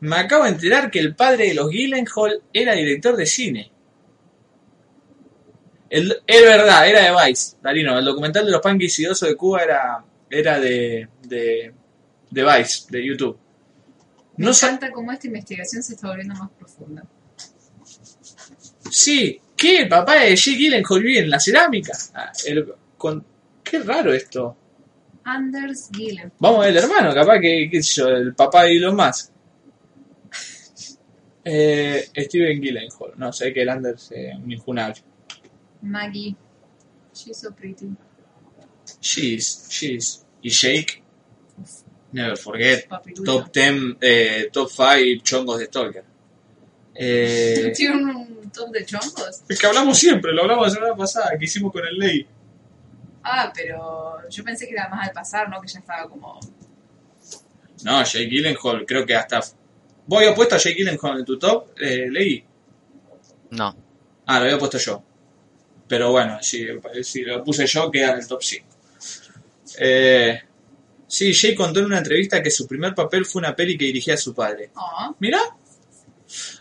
Me 0.02 0.16
acabo 0.18 0.44
de 0.44 0.52
enterar 0.52 0.92
que 0.92 1.00
el 1.00 1.16
padre 1.16 1.48
de 1.48 1.54
los 1.56 1.72
Gyllenhaal 1.72 2.44
era 2.54 2.74
director 2.74 3.16
de 3.16 3.26
cine. 3.26 3.72
El- 5.90 6.22
es 6.28 6.42
verdad, 6.44 6.88
era 6.88 7.02
de 7.02 7.26
Vice, 7.28 7.58
Darino. 7.64 7.98
El 7.98 8.06
documental 8.06 8.46
de 8.46 8.52
los 8.52 9.00
y 9.00 9.08
oso 9.08 9.26
de 9.26 9.36
Cuba 9.36 9.64
era, 9.64 10.06
era 10.30 10.60
de, 10.60 11.10
de, 11.24 11.74
de 12.30 12.44
Vice, 12.44 12.86
de 12.92 13.08
YouTube. 13.08 13.40
Me 14.38 14.46
No 14.46 14.54
sa- 14.54 14.68
encanta 14.68 14.92
cómo 14.92 15.12
esta 15.12 15.26
investigación 15.26 15.82
se 15.82 15.96
está 15.96 16.10
volviendo 16.10 16.36
más 16.36 16.52
profunda. 16.52 17.04
Sí, 18.92 19.42
¿qué? 19.56 19.80
¿El 19.84 19.88
papá 19.90 20.16
de 20.20 20.36
Jake 20.36 20.58
Gyllenhaal 20.58 21.02
vive 21.04 21.20
en 21.20 21.30
la 21.30 21.40
cerámica? 21.40 21.94
Ah, 22.14 22.32
el- 22.46 22.74
con, 22.98 23.26
qué 23.64 23.80
raro 23.80 24.14
esto. 24.14 24.56
Anders 25.24 25.90
Gillen. 25.96 26.32
Vamos 26.40 26.60
a 26.60 26.68
ver 26.68 26.78
el 26.78 26.84
hermano, 26.84 27.14
capaz 27.14 27.40
que, 27.40 27.68
qué 27.72 27.82
sé 27.82 28.02
yo, 28.02 28.08
el 28.10 28.36
papá 28.36 28.64
de 28.64 28.76
Elon 28.78 28.96
Musk. 28.96 29.32
Eh, 31.44 32.10
Steven 32.16 32.60
Gyllenhaal, 32.60 33.12
no 33.18 33.32
sé 33.32 33.54
que 33.54 33.62
el 33.62 33.70
Anders 33.70 34.12
es 34.12 34.36
un 34.36 34.52
injunable. 34.52 35.02
Maggie. 35.82 36.36
She's 37.14 37.38
so 37.38 37.52
pretty. 37.54 37.90
She's, 39.00 39.68
she's. 39.70 40.26
Y 40.42 40.50
Jake, 40.50 41.02
never 42.12 42.36
forget, 42.38 42.88
top 43.24 43.52
10, 43.52 43.98
eh, 44.02 44.50
top 44.52 44.70
5 44.70 45.22
chongos 45.24 45.60
de 45.60 45.66
Stalker. 45.66 46.04
Eh, 46.96 47.74
¿Tiene 47.76 47.96
un 47.96 48.52
top 48.52 48.72
de 48.72 48.86
chongos? 48.86 49.44
el 49.48 49.58
que 49.58 49.68
hablamos 49.68 49.98
siempre, 49.98 50.32
lo 50.32 50.44
hablamos 50.44 50.68
la 50.68 50.74
semana 50.74 50.96
pasada, 50.96 51.38
que 51.38 51.46
hicimos 51.46 51.72
con 51.72 51.86
el 51.86 51.98
Ley. 51.98 52.26
Ah, 53.24 53.52
pero 53.54 54.30
yo 54.30 54.44
pensé 54.44 54.66
que 54.68 54.74
era 54.74 54.88
más 54.88 55.08
al 55.08 55.14
pasar, 55.14 55.50
¿no? 55.50 55.60
Que 55.62 55.68
ya 55.68 55.80
estaba 55.80 56.08
como... 56.08 56.40
No, 57.84 58.04
Jake 58.04 58.28
Gyllenhaal, 58.28 58.86
creo 58.86 59.06
que 59.06 59.16
hasta... 59.16 59.42
¿Vos 60.08 60.20
habías 60.20 60.36
puesto 60.36 60.56
a 60.56 60.58
Jake 60.58 60.76
Gyllenhaal 60.76 61.20
en 61.20 61.26
tu 61.26 61.38
top, 61.38 61.70
eh, 61.80 62.08
Ley? 62.10 62.46
No. 63.52 63.76
Ah, 64.26 64.40
lo 64.40 64.46
había 64.46 64.58
puesto 64.58 64.78
yo. 64.78 65.04
Pero 65.88 66.12
bueno, 66.12 66.38
si, 66.42 66.68
si 67.04 67.22
lo 67.24 67.44
puse 67.44 67.68
yo, 67.68 67.92
queda 67.92 68.12
en 68.12 68.20
el 68.20 68.28
top 68.28 68.42
5. 68.42 68.66
Eh, 69.80 70.42
sí, 71.08 71.34
Jay 71.34 71.56
contó 71.56 71.80
en 71.80 71.86
una 71.88 71.98
entrevista 72.00 72.42
que 72.42 72.50
su 72.50 72.68
primer 72.68 72.96
papel 72.96 73.26
fue 73.26 73.40
una 73.40 73.56
peli 73.56 73.78
que 73.78 73.86
dirigía 73.86 74.16
a 74.16 74.18
su 74.18 74.34
padre. 74.34 74.72
Oh, 74.76 75.16
¿Mirá? 75.20 75.40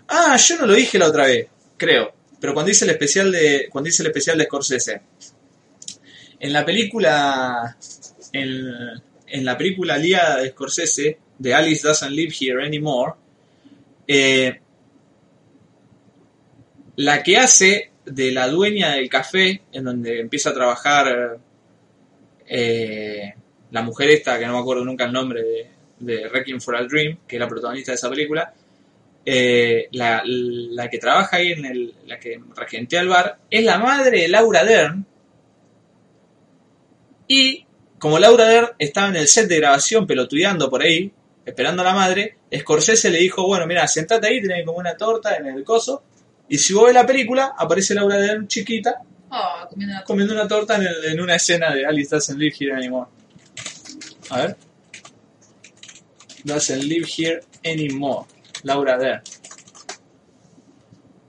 Ah, 0.08 0.36
yo 0.36 0.58
no 0.58 0.66
lo 0.66 0.74
dije 0.74 0.98
la 0.98 1.08
otra 1.08 1.26
vez, 1.26 1.48
creo. 1.76 2.12
Pero 2.40 2.52
cuando 2.54 2.70
hice 2.70 2.84
el 2.84 2.90
especial 2.90 3.32
de, 3.32 3.68
cuando 3.70 3.88
hice 3.88 4.02
el 4.02 4.08
especial 4.08 4.38
de 4.38 4.44
Scorsese. 4.44 5.02
En 6.40 6.52
la 6.52 6.64
película, 6.64 7.76
en, 8.32 8.68
en 9.26 9.44
la 9.44 9.56
película 9.56 9.96
liada 9.96 10.38
de 10.38 10.50
Scorsese, 10.50 11.18
de 11.38 11.54
Alice 11.54 11.86
Doesn't 11.86 12.12
Live 12.12 12.34
Here 12.38 12.64
Anymore, 12.64 13.14
eh, 14.06 14.60
la 16.96 17.22
que 17.22 17.36
hace 17.36 17.90
de 18.04 18.30
la 18.30 18.48
dueña 18.48 18.92
del 18.92 19.08
café, 19.08 19.62
en 19.72 19.84
donde 19.84 20.20
empieza 20.20 20.50
a 20.50 20.54
trabajar 20.54 21.38
eh, 22.46 23.34
la 23.70 23.82
mujer 23.82 24.10
esta, 24.10 24.38
que 24.38 24.46
no 24.46 24.52
me 24.54 24.58
acuerdo 24.60 24.84
nunca 24.84 25.06
el 25.06 25.12
nombre 25.12 25.42
de, 25.42 25.70
de 25.98 26.28
Requiem 26.28 26.60
for 26.60 26.76
a 26.76 26.84
Dream, 26.84 27.18
que 27.26 27.36
es 27.36 27.40
la 27.40 27.48
protagonista 27.48 27.92
de 27.92 27.96
esa 27.96 28.10
película, 28.10 28.52
eh, 29.26 29.88
la, 29.92 30.22
la 30.24 30.88
que 30.90 30.98
trabaja 30.98 31.36
ahí 31.38 31.52
en 31.52 31.64
el, 31.64 31.94
la 32.06 32.18
que 32.18 32.40
regentea 32.56 33.00
el 33.00 33.08
bar, 33.08 33.38
es 33.50 33.64
la 33.64 33.78
madre 33.78 34.20
de 34.22 34.28
Laura 34.28 34.64
Dern. 34.64 35.06
Y 37.26 37.64
como 37.98 38.18
Laura 38.18 38.46
Dern 38.46 38.68
estaba 38.78 39.08
en 39.08 39.16
el 39.16 39.28
set 39.28 39.48
de 39.48 39.56
grabación 39.56 40.06
pelotudeando 40.06 40.68
por 40.68 40.82
ahí, 40.82 41.10
esperando 41.44 41.82
a 41.82 41.86
la 41.86 41.94
madre, 41.94 42.36
Scorsese 42.54 43.10
le 43.10 43.18
dijo, 43.18 43.46
bueno, 43.46 43.66
mira, 43.66 43.86
sentate 43.86 44.28
ahí, 44.28 44.40
tenés 44.42 44.64
como 44.64 44.78
una 44.78 44.96
torta 44.96 45.36
en 45.36 45.46
el 45.46 45.64
coso, 45.64 46.02
y 46.48 46.58
si 46.58 46.74
vos 46.74 46.84
ves 46.86 46.94
la 46.94 47.06
película, 47.06 47.54
aparece 47.56 47.94
Laura 47.94 48.16
Dern 48.18 48.46
chiquita, 48.46 49.00
oh 49.30 49.66
comiendo 49.68 49.94
una 49.94 50.04
comiendo 50.04 50.34
una 50.34 50.46
torta 50.46 50.76
en, 50.76 50.82
el- 50.82 51.04
en 51.06 51.20
una 51.20 51.36
escena 51.36 51.74
de 51.74 51.86
Alice 51.86 52.14
Doesn't 52.14 52.38
Live 52.38 52.54
Here 52.60 52.74
Anymore. 52.74 53.08
A 54.30 54.36
ver. 54.38 54.56
Doesn't 56.44 56.82
Live 56.82 57.06
Here 57.16 57.40
Anymore. 57.64 58.26
Laura 58.64 58.98
Dern. 58.98 59.22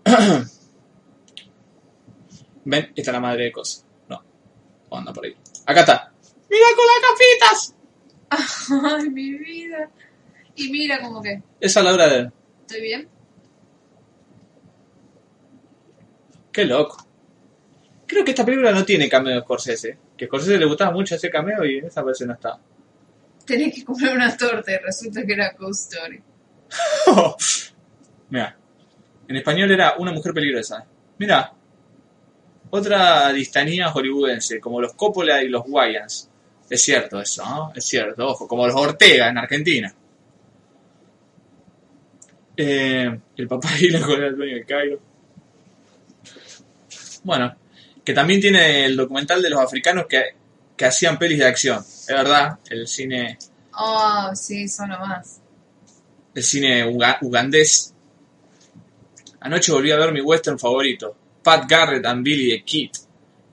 Ven, 2.66 2.92
esta 2.96 3.12
es 3.12 3.14
la 3.14 3.20
madre 3.20 3.44
de 3.46 3.52
cosas. 3.52 3.86
No. 4.10 4.24
O 4.90 4.98
anda 4.98 5.14
por 5.14 5.26
ahí. 5.26 5.36
Acá 5.66 5.82
está. 5.82 6.12
¡Mira 6.50 6.66
con 6.76 6.86
las 6.88 7.02
gafitas! 7.12 7.76
Ay, 9.00 9.10
mi 9.10 9.32
vida. 9.38 9.90
Y 10.56 10.72
mira 10.72 11.00
como 11.02 11.22
que... 11.22 11.44
Esa 11.60 11.82
es 11.82 11.86
Laura 11.86 12.08
Dern. 12.08 12.34
¿Estoy 12.62 12.82
bien? 12.82 13.08
Qué 16.52 16.64
loco. 16.66 17.06
Creo 18.08 18.24
que 18.24 18.32
esta 18.32 18.46
película 18.46 18.72
no 18.72 18.86
tiene 18.86 19.10
cameo 19.10 19.36
de 19.36 19.42
Scorsese. 19.42 19.98
Que 20.16 20.26
a 20.26 20.28
Scorsese 20.28 20.58
le 20.58 20.66
gustaba 20.66 20.92
mucho 20.92 21.16
ese 21.16 21.30
cameo 21.30 21.66
y 21.66 21.80
en 21.80 21.86
esa 21.88 22.02
vez 22.02 22.22
no 22.22 22.34
está. 22.34 22.58
Tenés 23.46 23.76
que 23.76 23.84
comer 23.84 24.16
una 24.16 24.36
torta 24.38 24.72
y 24.72 24.78
resulta 24.78 25.26
que 25.26 25.34
era 25.34 25.54
Ghost 25.60 25.94
Story. 25.94 26.24
Mira, 28.30 28.58
en 29.28 29.36
español 29.36 29.72
era 29.72 29.96
una 29.98 30.12
mujer 30.12 30.34
peligrosa. 30.34 30.86
Mira, 31.18 31.54
otra 32.70 33.32
distanía 33.32 33.92
hollywoodense, 33.92 34.60
como 34.60 34.82
los 34.82 34.94
Coppola 34.94 35.42
y 35.44 35.50
los 35.50 35.64
Wayans. 35.68 36.30
Es 36.70 36.82
cierto 36.82 37.22
eso. 37.22 37.72
Es 37.76 37.86
cierto, 37.86 38.28
ojo, 38.28 38.48
como 38.48 38.66
los 38.66 38.76
Ortega 38.76 39.30
en 39.30 39.38
Argentina. 39.38 39.94
Eh, 42.58 43.20
el 43.36 43.48
papá 43.48 43.72
de 43.72 43.78
Gyllenhaal 43.80 44.14
era 44.14 44.28
el 44.28 44.36
dueño 44.36 44.56
del 44.56 44.66
Cairo. 44.66 45.00
Bueno, 47.24 47.56
que 48.04 48.14
también 48.14 48.40
tiene 48.40 48.86
el 48.86 48.96
documental 48.96 49.42
de 49.42 49.50
los 49.50 49.60
africanos 49.60 50.06
que, 50.08 50.36
que 50.76 50.86
hacían 50.86 51.18
pelis 51.18 51.40
de 51.40 51.46
acción. 51.46 51.80
Es 51.80 52.08
verdad, 52.08 52.60
el 52.70 52.88
cine 52.88 53.38
Oh, 53.78 54.32
sí, 54.34 54.68
son 54.68 54.90
nomás. 54.90 55.42
El 56.36 56.44
cine 56.44 56.86
uga- 56.86 57.18
ugandés. 57.22 57.94
Anoche 59.40 59.72
volví 59.72 59.92
a 59.92 59.98
ver 59.98 60.12
mi 60.12 60.22
western 60.22 60.60
favorito, 60.60 61.16
Pat 61.44 61.68
Garrett 61.70 62.06
and 62.06 62.24
Billy 62.24 62.50
the 62.50 62.64
Kid, 62.64 62.92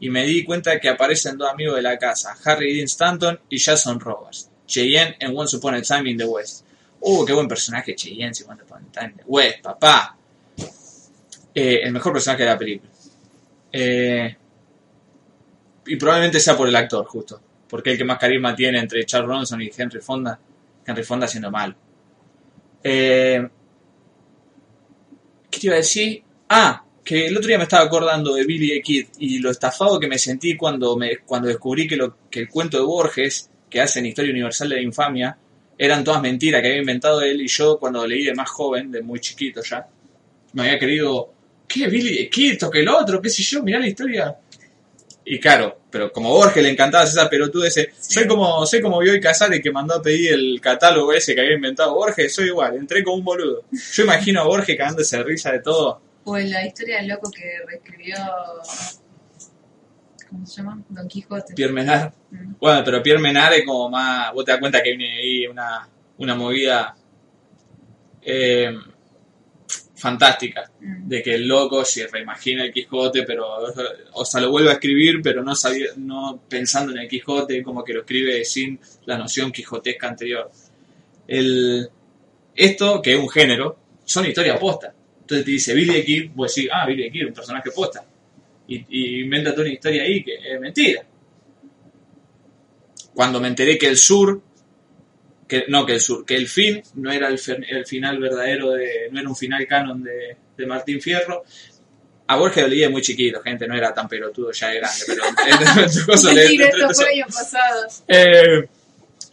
y 0.00 0.08
me 0.10 0.24
di 0.26 0.44
cuenta 0.44 0.78
que 0.80 0.88
aparecen 0.88 1.36
dos 1.38 1.50
amigos 1.50 1.76
de 1.76 1.82
la 1.82 1.96
casa, 1.98 2.34
Harry 2.44 2.74
Dean 2.74 2.86
Stanton 2.86 3.38
y 3.48 3.58
Jason 3.58 4.00
Roberts, 4.00 4.50
Cheyenne 4.66 5.16
en 5.20 5.36
Once 5.36 5.56
Upon 5.56 5.74
a 5.74 5.82
Time 5.82 6.10
in 6.10 6.16
the 6.18 6.24
West. 6.24 6.64
¡Uh, 7.00 7.24
qué 7.24 7.32
buen 7.32 7.48
personaje 7.48 7.94
Cheyenne 7.94 8.32
en 8.40 8.50
Once 8.50 8.62
Upon 8.64 8.84
a 8.88 8.92
Time 8.92 9.10
in 9.12 9.16
the 9.18 9.24
West, 9.26 9.60
papá! 9.62 10.16
Eh, 11.54 11.80
el 11.82 11.92
mejor 11.92 12.12
personaje 12.14 12.44
de 12.44 12.48
la 12.48 12.58
película. 12.58 12.90
Eh, 13.70 14.36
y 15.86 15.96
probablemente 15.96 16.40
sea 16.40 16.56
por 16.56 16.66
el 16.68 16.76
actor, 16.76 17.04
justo. 17.06 17.40
Porque 17.68 17.90
el 17.92 17.98
que 17.98 18.04
más 18.04 18.18
carisma 18.18 18.54
tiene 18.54 18.78
entre 18.78 19.04
Charles 19.04 19.26
Bronson 19.28 19.60
y 19.60 19.70
Henry 19.76 20.00
Fonda. 20.00 20.38
Henry 20.86 21.02
Fonda 21.02 21.26
siendo 21.26 21.50
malo. 21.50 21.74
Eh, 22.82 23.48
¿Qué 25.50 25.60
te 25.60 25.66
iba 25.66 25.74
a 25.74 25.78
decir? 25.78 26.22
Ah, 26.48 26.84
que 27.04 27.26
el 27.26 27.36
otro 27.36 27.48
día 27.48 27.58
me 27.58 27.64
estaba 27.64 27.84
acordando 27.84 28.34
de 28.34 28.44
Billy 28.44 28.68
the 28.68 28.82
Kid 28.82 29.06
y 29.18 29.38
lo 29.38 29.50
estafado 29.50 29.98
que 29.98 30.08
me 30.08 30.18
sentí 30.18 30.56
cuando, 30.56 30.96
me, 30.96 31.18
cuando 31.18 31.48
descubrí 31.48 31.86
que, 31.86 31.96
lo, 31.96 32.16
que 32.30 32.40
el 32.40 32.48
cuento 32.48 32.78
de 32.78 32.84
Borges, 32.84 33.50
que 33.68 33.80
hace 33.80 33.98
en 33.98 34.06
Historia 34.06 34.30
Universal 34.30 34.68
de 34.68 34.76
la 34.76 34.82
Infamia, 34.82 35.36
eran 35.76 36.04
todas 36.04 36.22
mentiras 36.22 36.62
que 36.62 36.68
había 36.68 36.80
inventado 36.80 37.22
él 37.22 37.40
y 37.40 37.48
yo 37.48 37.78
cuando 37.78 38.06
leí 38.06 38.24
de 38.24 38.34
más 38.34 38.48
joven, 38.50 38.90
de 38.90 39.02
muy 39.02 39.20
chiquito 39.20 39.62
ya, 39.62 39.86
me 40.52 40.62
había 40.62 40.78
creído, 40.78 41.32
¿qué? 41.66 41.88
Billy 41.88 42.16
the 42.16 42.30
Kid, 42.30 42.58
que 42.70 42.80
el 42.80 42.88
otro, 42.88 43.20
qué 43.20 43.30
sé 43.30 43.42
yo, 43.42 43.62
mirá 43.62 43.78
la 43.78 43.88
historia. 43.88 44.36
Y 45.32 45.40
claro, 45.40 45.78
pero 45.90 46.12
como 46.12 46.28
Borges 46.28 46.62
le 46.62 46.68
encantaba 46.68 47.04
esa 47.04 47.30
pelotuda 47.30 47.66
ese, 47.66 47.90
Sí. 47.98 48.12
soy 48.16 48.26
como, 48.26 48.66
soy 48.66 48.82
como 48.82 48.98
Bioy 48.98 49.18
Casares 49.18 49.62
que 49.62 49.70
mandó 49.72 49.94
a 49.94 50.02
pedir 50.02 50.34
el 50.34 50.60
catálogo 50.60 51.10
ese 51.10 51.34
que 51.34 51.40
había 51.40 51.54
inventado 51.54 51.94
Borges, 51.94 52.34
soy 52.34 52.48
igual, 52.48 52.76
entré 52.76 53.02
como 53.02 53.16
un 53.16 53.24
boludo. 53.24 53.64
Yo 53.94 54.02
imagino 54.02 54.42
a 54.42 54.44
Borges 54.44 54.76
cagándose 54.76 55.16
de 55.16 55.22
risa 55.24 55.50
de 55.52 55.60
todo. 55.60 56.02
O 56.24 56.36
en 56.36 56.50
la 56.50 56.66
historia 56.66 56.98
del 56.98 57.08
loco 57.08 57.30
que 57.30 57.50
reescribió. 57.66 58.16
¿Cómo 60.28 60.46
se 60.46 60.56
llama? 60.58 60.82
Don 60.90 61.08
Quijote. 61.08 61.54
Pierre 61.54 61.72
Menard. 61.72 62.12
Mm. 62.30 62.54
Bueno, 62.60 62.82
pero 62.84 63.02
Pierre 63.02 63.20
Menard 63.22 63.54
es 63.54 63.64
como 63.64 63.88
más, 63.88 64.34
vos 64.34 64.44
te 64.44 64.52
das 64.52 64.60
cuenta 64.60 64.82
que 64.82 64.90
viene 64.90 65.16
ahí 65.16 65.46
una, 65.46 65.88
una 66.18 66.34
movida 66.34 66.94
eh, 68.20 68.70
fantástica. 70.02 70.68
Mm. 70.80 71.08
de 71.08 71.22
que 71.22 71.34
el 71.36 71.46
loco 71.46 71.84
se 71.84 72.08
reimagina 72.08 72.64
el 72.64 72.72
Quijote, 72.72 73.22
pero 73.22 73.46
o 74.14 74.24
sea, 74.24 74.40
lo 74.40 74.50
vuelve 74.50 74.70
a 74.70 74.74
escribir, 74.74 75.20
pero 75.22 75.44
no 75.44 75.54
sabía, 75.54 75.86
no 75.96 76.42
pensando 76.48 76.92
en 76.92 76.98
el 76.98 77.08
Quijote, 77.08 77.62
como 77.62 77.84
que 77.84 77.92
lo 77.92 78.00
escribe 78.00 78.44
sin 78.44 78.80
la 79.06 79.16
noción 79.16 79.52
quijotesca 79.52 80.08
anterior. 80.08 80.50
El, 81.28 81.88
esto, 82.54 83.00
que 83.00 83.12
es 83.14 83.20
un 83.20 83.28
género, 83.28 83.76
son 84.04 84.26
historias 84.26 84.58
posta. 84.58 84.92
Entonces 85.20 85.44
te 85.44 85.50
dice 85.52 85.72
Billy 85.72 85.92
the 85.92 86.04
Kid, 86.04 86.30
vos 86.34 86.52
decís, 86.52 86.70
ah, 86.72 86.84
Billy 86.84 87.04
the 87.04 87.12
Kid, 87.12 87.26
un 87.28 87.34
personaje 87.34 87.70
posta. 87.70 88.04
Y, 88.66 88.84
y 88.88 89.20
inventa 89.22 89.52
toda 89.52 89.62
una 89.62 89.74
historia 89.74 90.02
ahí 90.02 90.24
que 90.24 90.34
es 90.34 90.60
mentira. 90.60 91.04
Cuando 93.14 93.40
me 93.40 93.48
enteré 93.48 93.78
que 93.78 93.86
el 93.86 93.96
sur, 93.96 94.42
que 95.52 95.64
no 95.68 95.84
que 95.84 95.92
el 95.92 96.00
sur, 96.00 96.24
que 96.24 96.34
el 96.34 96.48
fin 96.48 96.82
no 96.94 97.12
era 97.12 97.28
el, 97.28 97.38
el 97.68 97.84
final 97.86 98.18
verdadero 98.18 98.70
de, 98.70 99.08
no 99.10 99.20
era 99.20 99.28
un 99.28 99.36
final 99.36 99.66
canon 99.66 100.02
de, 100.02 100.34
de 100.56 100.66
Martín 100.66 100.98
Fierro. 101.00 101.42
A 102.28 102.36
Borges 102.36 102.62
lo 102.64 102.70
de 102.70 102.88
muy 102.88 103.02
chiquito, 103.02 103.42
gente, 103.42 103.66
no 103.68 103.76
era 103.76 103.92
tan 103.92 104.08
pelotudo, 104.08 104.50
ya 104.52 104.68
de 104.68 104.76
grande, 104.78 105.04
pero 105.06 105.22
le- 106.32 106.46
eh, 108.08 108.68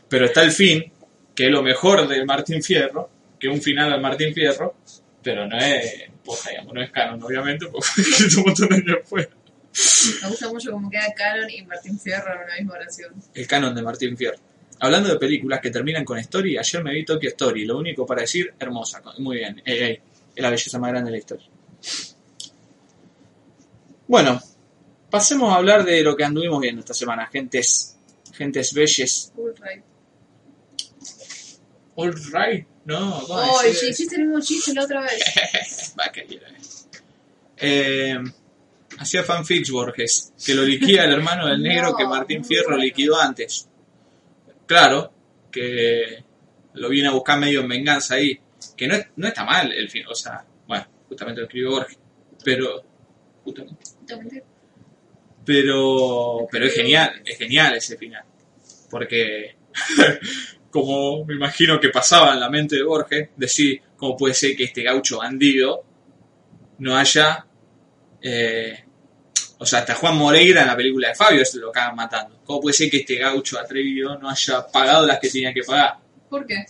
pero 0.10 0.26
está 0.26 0.42
el 0.44 0.52
fin, 0.52 0.92
que 1.34 1.46
es 1.46 1.52
lo 1.52 1.64
mejor 1.64 2.06
del 2.06 2.26
Martín 2.26 2.62
Fierro, 2.62 3.10
que 3.40 3.48
un 3.48 3.62
final 3.62 3.94
al 3.94 4.02
Martín 4.02 4.34
Fierro, 4.34 4.76
pero 5.24 5.48
no 5.48 5.58
es, 5.58 6.04
pues, 6.26 6.40
digamos, 6.50 6.74
no 6.74 6.82
es 6.82 6.92
canon, 6.92 7.24
obviamente, 7.24 7.68
porque 7.68 7.88
un 8.38 8.44
montón 8.44 8.68
de 8.70 8.76
años 8.76 8.96
después. 9.00 9.30
Me 10.22 10.30
gusta 10.30 10.50
mucho 10.50 10.72
cómo 10.72 10.90
queda 10.90 11.14
Canon 11.16 11.50
y 11.50 11.62
Martín 11.64 11.98
Fierro 11.98 12.34
en 12.34 12.40
una 12.44 12.56
misma 12.56 12.74
oración. 12.74 13.14
El 13.34 13.48
canon 13.48 13.74
de 13.76 13.82
Martín 13.84 14.18
Fierro. 14.18 14.40
Hablando 14.80 15.10
de 15.10 15.18
películas 15.18 15.60
que 15.60 15.72
terminan 15.72 16.06
con 16.06 16.18
Story, 16.20 16.58
ayer 16.58 16.84
me 16.84 16.94
vi 16.94 17.04
Tokyo 17.04 17.30
Story, 17.30 17.66
lo 17.66 17.78
único 17.78 18.06
para 18.06 18.22
decir, 18.22 18.54
hermosa, 18.58 19.02
muy 19.18 19.38
bien, 19.38 19.62
ey, 19.66 19.78
ey, 19.80 20.00
es 20.36 20.42
la 20.42 20.50
belleza 20.50 20.80
más 20.80 20.92
grande 20.92 21.08
de 21.08 21.12
la 21.12 21.18
historia. 21.18 21.48
Bueno, 24.08 24.42
pasemos 25.10 25.52
a 25.54 25.58
hablar 25.58 25.84
de 25.84 26.02
lo 26.02 26.16
que 26.16 26.24
anduvimos 26.24 26.62
viendo 26.62 26.80
esta 26.80 26.94
semana, 26.94 27.28
gentes, 27.28 27.98
gentes 28.34 28.74
bellas. 28.74 29.32
Cool, 29.36 29.54
right. 29.56 29.84
All 31.96 32.14
right, 32.14 32.66
no, 32.86 33.22
¿cómo 33.28 33.62
decís? 33.62 33.84
y 33.84 33.88
hiciste 33.90 34.16
el 34.16 34.28
mismo 34.28 34.40
chiste 34.40 34.74
la 34.74 34.86
otra 34.86 35.02
vez. 35.02 35.94
Va, 36.00 36.10
que 36.12 36.24
quiera. 36.24 36.48
Eh, 37.58 38.18
hacía 38.98 39.24
fanfics 39.24 39.70
Borges, 39.70 40.34
que 40.46 40.56
lo 40.56 40.64
liquida 40.64 41.04
el 41.04 41.12
hermano 41.12 41.48
del 41.48 41.62
negro 41.62 41.92
No, 41.92 41.98
que 41.98 42.08
Martín 42.08 42.44
Fierro 42.46 42.78
liquidó 42.78 43.20
antes. 43.20 43.69
Claro, 44.70 45.12
que 45.52 46.24
lo 46.76 46.90
viene 46.90 47.08
a 47.10 47.12
buscar 47.18 47.40
medio 47.40 47.62
en 47.62 47.68
venganza 47.70 48.16
ahí. 48.16 48.40
Que 48.78 48.88
no, 48.88 48.96
es- 48.96 49.08
no 49.16 49.28
está 49.28 49.44
mal 49.44 49.72
el 49.74 49.90
fin, 49.90 50.06
o 50.08 50.14
sea, 50.16 50.46
bueno, 50.68 50.86
justamente 51.08 51.42
lo 51.42 51.48
escribió 51.48 51.72
Borges. 51.72 51.98
Pero, 52.44 52.84
justamente. 53.44 53.84
Justamente. 54.00 54.44
Pero, 55.46 56.48
pero 56.52 56.66
es 56.66 56.74
genial, 56.76 57.22
es 57.26 57.38
genial 57.38 57.76
ese 57.76 57.98
final. 57.98 58.24
Porque, 58.90 59.56
como 60.72 61.26
me 61.26 61.36
imagino 61.36 61.80
que 61.80 61.90
pasaba 61.90 62.34
en 62.34 62.40
la 62.40 62.50
mente 62.50 62.76
de 62.76 62.84
Borges, 62.84 63.30
decir 63.36 63.82
cómo 63.98 64.16
puede 64.16 64.34
ser 64.36 64.56
que 64.56 64.66
este 64.66 64.84
gaucho 64.84 65.18
bandido 65.20 65.84
no 66.80 66.96
haya. 66.98 67.46
eh, 68.22 68.84
o 69.62 69.66
sea, 69.66 69.80
hasta 69.80 69.94
Juan 69.96 70.18
Moreira 70.18 70.62
en 70.62 70.68
la 70.68 70.76
película 70.76 71.10
de 71.10 71.16
Fabio 71.16 71.44
se 71.46 71.60
lo 71.60 71.70
acaban 71.70 71.96
matando. 71.96 72.40
¿Cómo 72.46 72.62
puede 72.62 72.74
ser 72.74 72.90
que 72.90 72.98
este 72.98 73.16
gaucho 73.18 73.60
atrevido 73.60 74.18
no 74.18 74.30
haya 74.30 74.66
pagado 74.68 75.06
las 75.06 75.20
que 75.20 75.30
tenía 75.30 75.54
que 75.54 75.62
pagar? 75.64 75.98
¿Por 76.30 76.46
qué? 76.46 76.66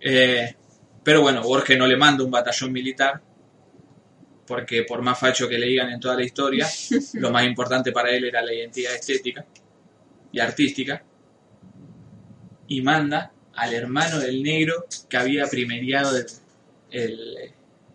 Eh, 0.00 0.54
pero 1.04 1.20
bueno, 1.22 1.42
Borges 1.42 1.76
no 1.78 1.86
le 1.86 1.96
manda 1.96 2.24
un 2.24 2.30
batallón 2.30 2.72
militar, 2.72 3.20
porque 4.46 4.82
por 4.84 5.02
más 5.02 5.18
facho 5.18 5.48
que 5.48 5.58
le 5.58 5.66
digan 5.66 5.90
en 5.90 6.00
toda 6.00 6.14
la 6.16 6.24
historia, 6.24 6.66
lo 7.14 7.30
más 7.30 7.44
importante 7.44 7.92
para 7.92 8.10
él 8.10 8.24
era 8.24 8.42
la 8.42 8.52
identidad 8.54 8.94
estética 8.94 9.44
y 10.32 10.38
artística, 10.40 11.02
y 12.68 12.80
manda 12.82 13.32
al 13.54 13.74
hermano 13.74 14.18
del 14.18 14.42
negro 14.42 14.86
que 15.08 15.16
había 15.16 15.46
primeriado 15.46 16.16
el, 16.16 16.26
el, 16.90 17.36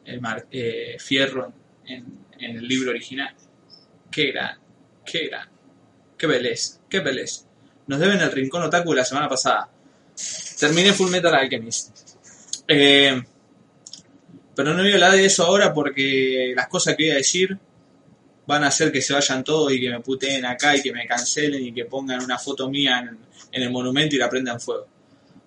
el 0.05 0.21
mar- 0.21 0.47
eh, 0.51 0.95
fierro 0.99 1.53
en, 1.85 2.05
en 2.39 2.57
el 2.57 2.67
libro 2.67 2.91
original. 2.91 3.35
Qué 4.11 4.31
gran, 4.31 4.59
qué 5.05 5.27
gran, 5.27 5.49
qué 6.17 6.27
beleza, 6.27 6.81
qué 6.89 6.99
beleza. 6.99 7.45
Nos 7.87 7.99
deben 7.99 8.19
el 8.19 8.31
rincón 8.31 8.63
otaku 8.63 8.93
la 8.93 9.05
semana 9.05 9.29
pasada. 9.29 9.69
Terminé 10.59 10.93
Full 10.93 11.09
Metal 11.09 11.33
Alchemist. 11.33 11.97
Eh, 12.67 13.21
pero 14.55 14.73
no 14.73 14.83
voy 14.83 14.91
a 14.91 14.95
hablar 14.95 15.13
de 15.13 15.25
eso 15.25 15.45
ahora 15.45 15.73
porque 15.73 16.53
las 16.55 16.67
cosas 16.67 16.95
que 16.95 17.05
voy 17.05 17.11
a 17.11 17.15
decir 17.15 17.57
van 18.45 18.63
a 18.63 18.67
hacer 18.67 18.91
que 18.91 19.01
se 19.01 19.13
vayan 19.13 19.43
todos 19.43 19.71
y 19.71 19.79
que 19.79 19.89
me 19.89 20.01
puteen 20.01 20.45
acá 20.45 20.75
y 20.75 20.81
que 20.81 20.91
me 20.91 21.07
cancelen 21.07 21.65
y 21.65 21.73
que 21.73 21.85
pongan 21.85 22.23
una 22.23 22.37
foto 22.37 22.69
mía 22.69 22.99
en, 23.51 23.63
el 23.63 23.71
monumento 23.71 24.15
y 24.15 24.19
la 24.19 24.29
prendan 24.29 24.59
fuego. 24.59 24.87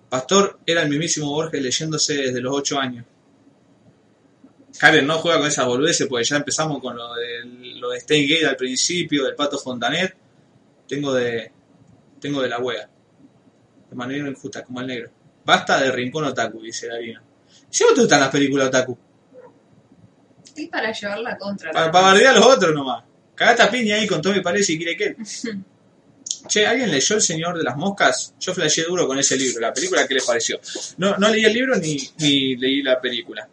Pastor 0.09 0.59
era 0.65 0.81
el 0.81 0.89
mismísimo 0.89 1.29
Borges 1.29 1.61
leyéndose 1.61 2.13
desde 2.15 2.41
los 2.41 2.53
8 2.55 2.79
años. 2.79 3.05
Karen 4.77 5.07
no 5.07 5.19
juega 5.19 5.39
con 5.39 5.47
esas 5.47 5.65
boludeces 5.65 6.07
porque 6.07 6.25
ya 6.25 6.37
empezamos 6.37 6.81
con 6.81 6.97
lo 6.97 7.13
de, 7.15 7.74
lo 7.85 7.91
de 7.91 7.97
Stay 7.99 8.27
Gate 8.27 8.47
al 8.47 8.55
principio, 8.55 9.23
del 9.23 9.35
Pato 9.35 9.57
Fontanet. 9.57 10.15
Tengo 10.87 11.13
de, 11.13 11.51
tengo 12.19 12.41
de 12.41 12.49
la 12.49 12.59
wea. 12.59 12.89
De 13.89 13.95
manera 13.95 14.27
injusta, 14.27 14.63
como 14.63 14.81
el 14.81 14.87
negro. 14.87 15.09
Basta 15.43 15.79
de 15.79 15.91
rincón 15.91 16.25
otaku, 16.25 16.61
dice 16.61 16.87
Darino. 16.87 17.21
Si 17.69 17.83
vos 17.83 17.93
te 17.93 18.01
gustan 18.01 18.19
las 18.19 18.29
películas 18.29 18.67
otaku, 18.67 18.97
Y 20.55 20.67
para 20.67 20.91
llevar 20.91 21.19
la 21.19 21.37
contra. 21.37 21.71
para, 21.71 21.91
para 21.91 22.07
bardear 22.07 22.35
a 22.35 22.39
los 22.39 22.45
otros 22.45 22.73
nomás. 22.73 23.03
Cagate 23.35 23.63
a 23.63 23.69
piña 23.69 23.95
ahí 23.95 24.07
con 24.07 24.21
Tommy 24.21 24.41
Paredes 24.41 24.69
y 24.69 24.77
quiere 24.77 24.95
que. 24.97 25.15
Che, 26.47 26.65
¿alguien 26.65 26.91
leyó 26.91 27.15
El 27.15 27.21
Señor 27.21 27.57
de 27.57 27.63
las 27.63 27.75
Moscas? 27.75 28.35
Yo 28.39 28.53
flasheé 28.53 28.85
duro 28.85 29.07
con 29.07 29.17
ese 29.17 29.35
libro. 29.35 29.59
¿La 29.61 29.73
película 29.73 30.07
qué 30.07 30.13
les 30.13 30.25
pareció? 30.25 30.59
No, 30.97 31.17
no 31.17 31.29
leí 31.29 31.43
el 31.43 31.53
libro 31.53 31.75
ni, 31.75 31.97
ni 32.19 32.55
leí 32.55 32.83
la 32.83 33.01
película. 33.01 33.47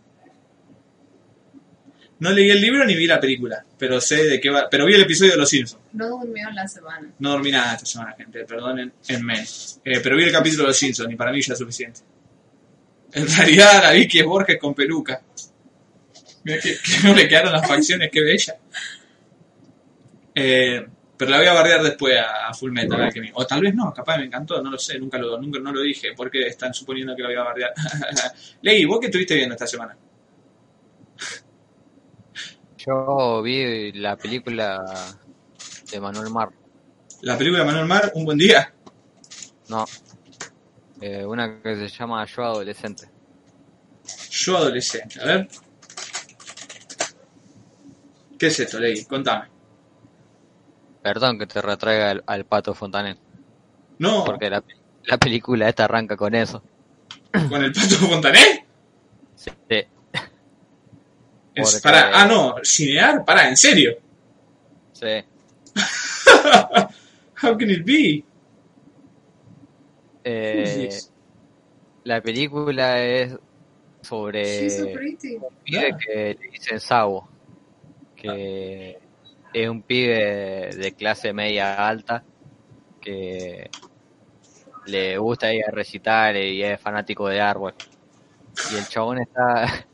No 2.23 2.31
leí 2.31 2.53
el 2.53 2.61
libro 2.61 2.85
ni 2.85 2.95
vi 2.95 3.09
la 3.09 3.19
película, 3.19 3.65
pero 3.77 4.01
sé 4.01 4.25
de 4.25 4.41
qué 4.41 4.49
va. 4.49 4.71
Pero 4.71 4.87
vi 4.87 4.95
el 4.95 5.01
episodio 5.01 5.33
de 5.33 5.39
Los 5.39 5.49
Simpsons. 5.49 5.83
No 5.95 6.09
durmió 6.09 6.49
en 6.49 6.55
la 6.55 6.69
semana. 6.69 7.13
No 7.19 7.31
dormí 7.31 7.51
nada 7.51 7.75
esta 7.75 7.85
semana, 7.85 8.15
gente, 8.17 8.45
perdonen 8.45 8.93
en 9.09 9.27
men. 9.27 9.45
Eh, 9.85 9.99
pero 10.01 10.17
vi 10.17 10.23
el 10.23 10.31
capítulo 10.31 10.63
de 10.63 10.69
Los 10.69 10.77
Simpsons 10.77 11.13
y 11.13 11.17
para 11.17 11.33
mí 11.33 11.43
ya 11.43 11.55
es 11.55 11.59
suficiente. 11.59 11.99
En 13.13 13.27
realidad 13.27 13.83
la 13.83 13.91
vi 13.91 14.07
que 14.07 14.21
es 14.21 14.25
Borges 14.25 14.57
con 14.61 14.73
peluca. 14.73 15.21
Mira 16.45 16.61
que, 16.61 16.77
que 16.77 17.09
no 17.09 17.13
le 17.13 17.27
quedaron 17.27 17.55
las 17.55 17.67
facciones, 17.67 18.09
qué 18.13 18.21
bella. 18.21 18.55
Eh, 20.33 20.87
pero 21.17 21.29
la 21.29 21.39
voy 21.39 21.47
a 21.49 21.55
bardear 21.55 21.83
después 21.83 22.17
a, 22.21 22.51
a 22.51 22.55
Full 22.55 22.71
Metal. 22.71 23.13
O 23.35 23.45
tal 23.45 23.63
vez 23.63 23.75
no, 23.75 23.93
capaz 23.93 24.19
me 24.19 24.27
encantó, 24.27 24.63
no 24.63 24.71
lo 24.71 24.79
sé, 24.79 24.97
nunca 24.97 25.19
lo, 25.19 25.41
nunca, 25.41 25.59
no 25.59 25.73
lo 25.73 25.81
dije. 25.81 26.13
porque 26.17 26.47
están 26.47 26.73
suponiendo 26.73 27.17
que 27.17 27.23
la 27.23 27.29
voy 27.31 27.37
a 27.39 27.43
bardear? 27.43 27.73
Ley, 28.63 28.85
¿vos 28.85 29.01
qué 29.01 29.07
estuviste 29.07 29.35
viendo 29.35 29.57
esta 29.57 29.67
semana? 29.67 29.99
Yo 32.87 33.43
vi 33.43 33.93
la 33.93 34.17
película 34.17 34.83
de 35.91 36.01
Manuel 36.01 36.31
Mar. 36.31 36.49
La 37.23 37.37
película 37.39 37.61
de 37.61 37.67
Manuel 37.67 37.87
Mar, 37.87 38.11
Un 38.15 38.25
Buen 38.25 38.39
Día. 38.39 38.73
No. 39.69 39.85
Eh, 41.01 41.25
una 41.25 41.61
que 41.63 41.77
se 41.77 41.89
llama 41.89 42.25
Yo 42.27 42.45
Adolescente. 42.45 43.09
Yo 44.31 44.57
adolescente, 44.57 45.21
a 45.21 45.25
ver. 45.25 45.49
¿Qué 48.39 48.47
es 48.47 48.59
esto, 48.61 48.81
Ley? 48.81 49.05
Contame. 49.05 49.49
Perdón 51.03 51.39
que 51.39 51.47
te 51.47 51.61
retraiga 51.61 52.11
al, 52.11 52.25
al 52.27 52.45
Pato 52.47 52.75
Fontanet. 52.75 53.19
No, 53.99 54.25
Porque 54.25 54.51
la, 54.51 54.65
la 55.05 55.19
película 55.19 55.69
esta 55.69 55.85
arranca 55.85 56.17
con 56.17 56.35
eso. 56.35 56.63
con 57.49 57.63
el 57.63 57.73
Pato 57.73 57.95
Fontanet. 57.97 58.67
Sí. 59.37 59.51
Es- 61.55 61.73
Porque- 61.75 61.83
Pará, 61.83 62.11
ah, 62.15 62.27
no, 62.27 62.55
cinear, 62.63 63.25
pará, 63.25 63.49
en 63.49 63.57
serio. 63.57 63.97
Sí. 64.93 65.23
How 67.43 67.57
can 67.59 67.71
it 67.71 67.85
be? 67.85 68.25
Eh, 70.25 70.89
la 72.05 72.21
película 72.21 73.03
es 73.03 73.37
sobre 74.03 74.71
so 74.71 74.85
un 74.87 74.93
pibe 75.65 75.97
que 75.99 76.39
le 76.41 76.51
dicen 76.51 76.81
Sabo. 76.81 77.29
Que 78.17 78.99
es 79.53 79.69
un 79.69 79.83
pibe 79.83 80.71
de 80.77 80.95
clase 80.97 81.33
media 81.33 81.87
alta 81.89 82.23
que 83.01 83.69
le 84.87 85.19
gusta 85.19 85.53
ir 85.53 85.65
a 85.67 85.71
recitar 85.73 86.37
y 86.37 86.63
es 86.63 86.81
fanático 86.81 87.29
de 87.29 87.41
árbol. 87.41 87.75
Y 88.73 88.77
el 88.77 88.87
chabón 88.87 89.19
está 89.21 89.87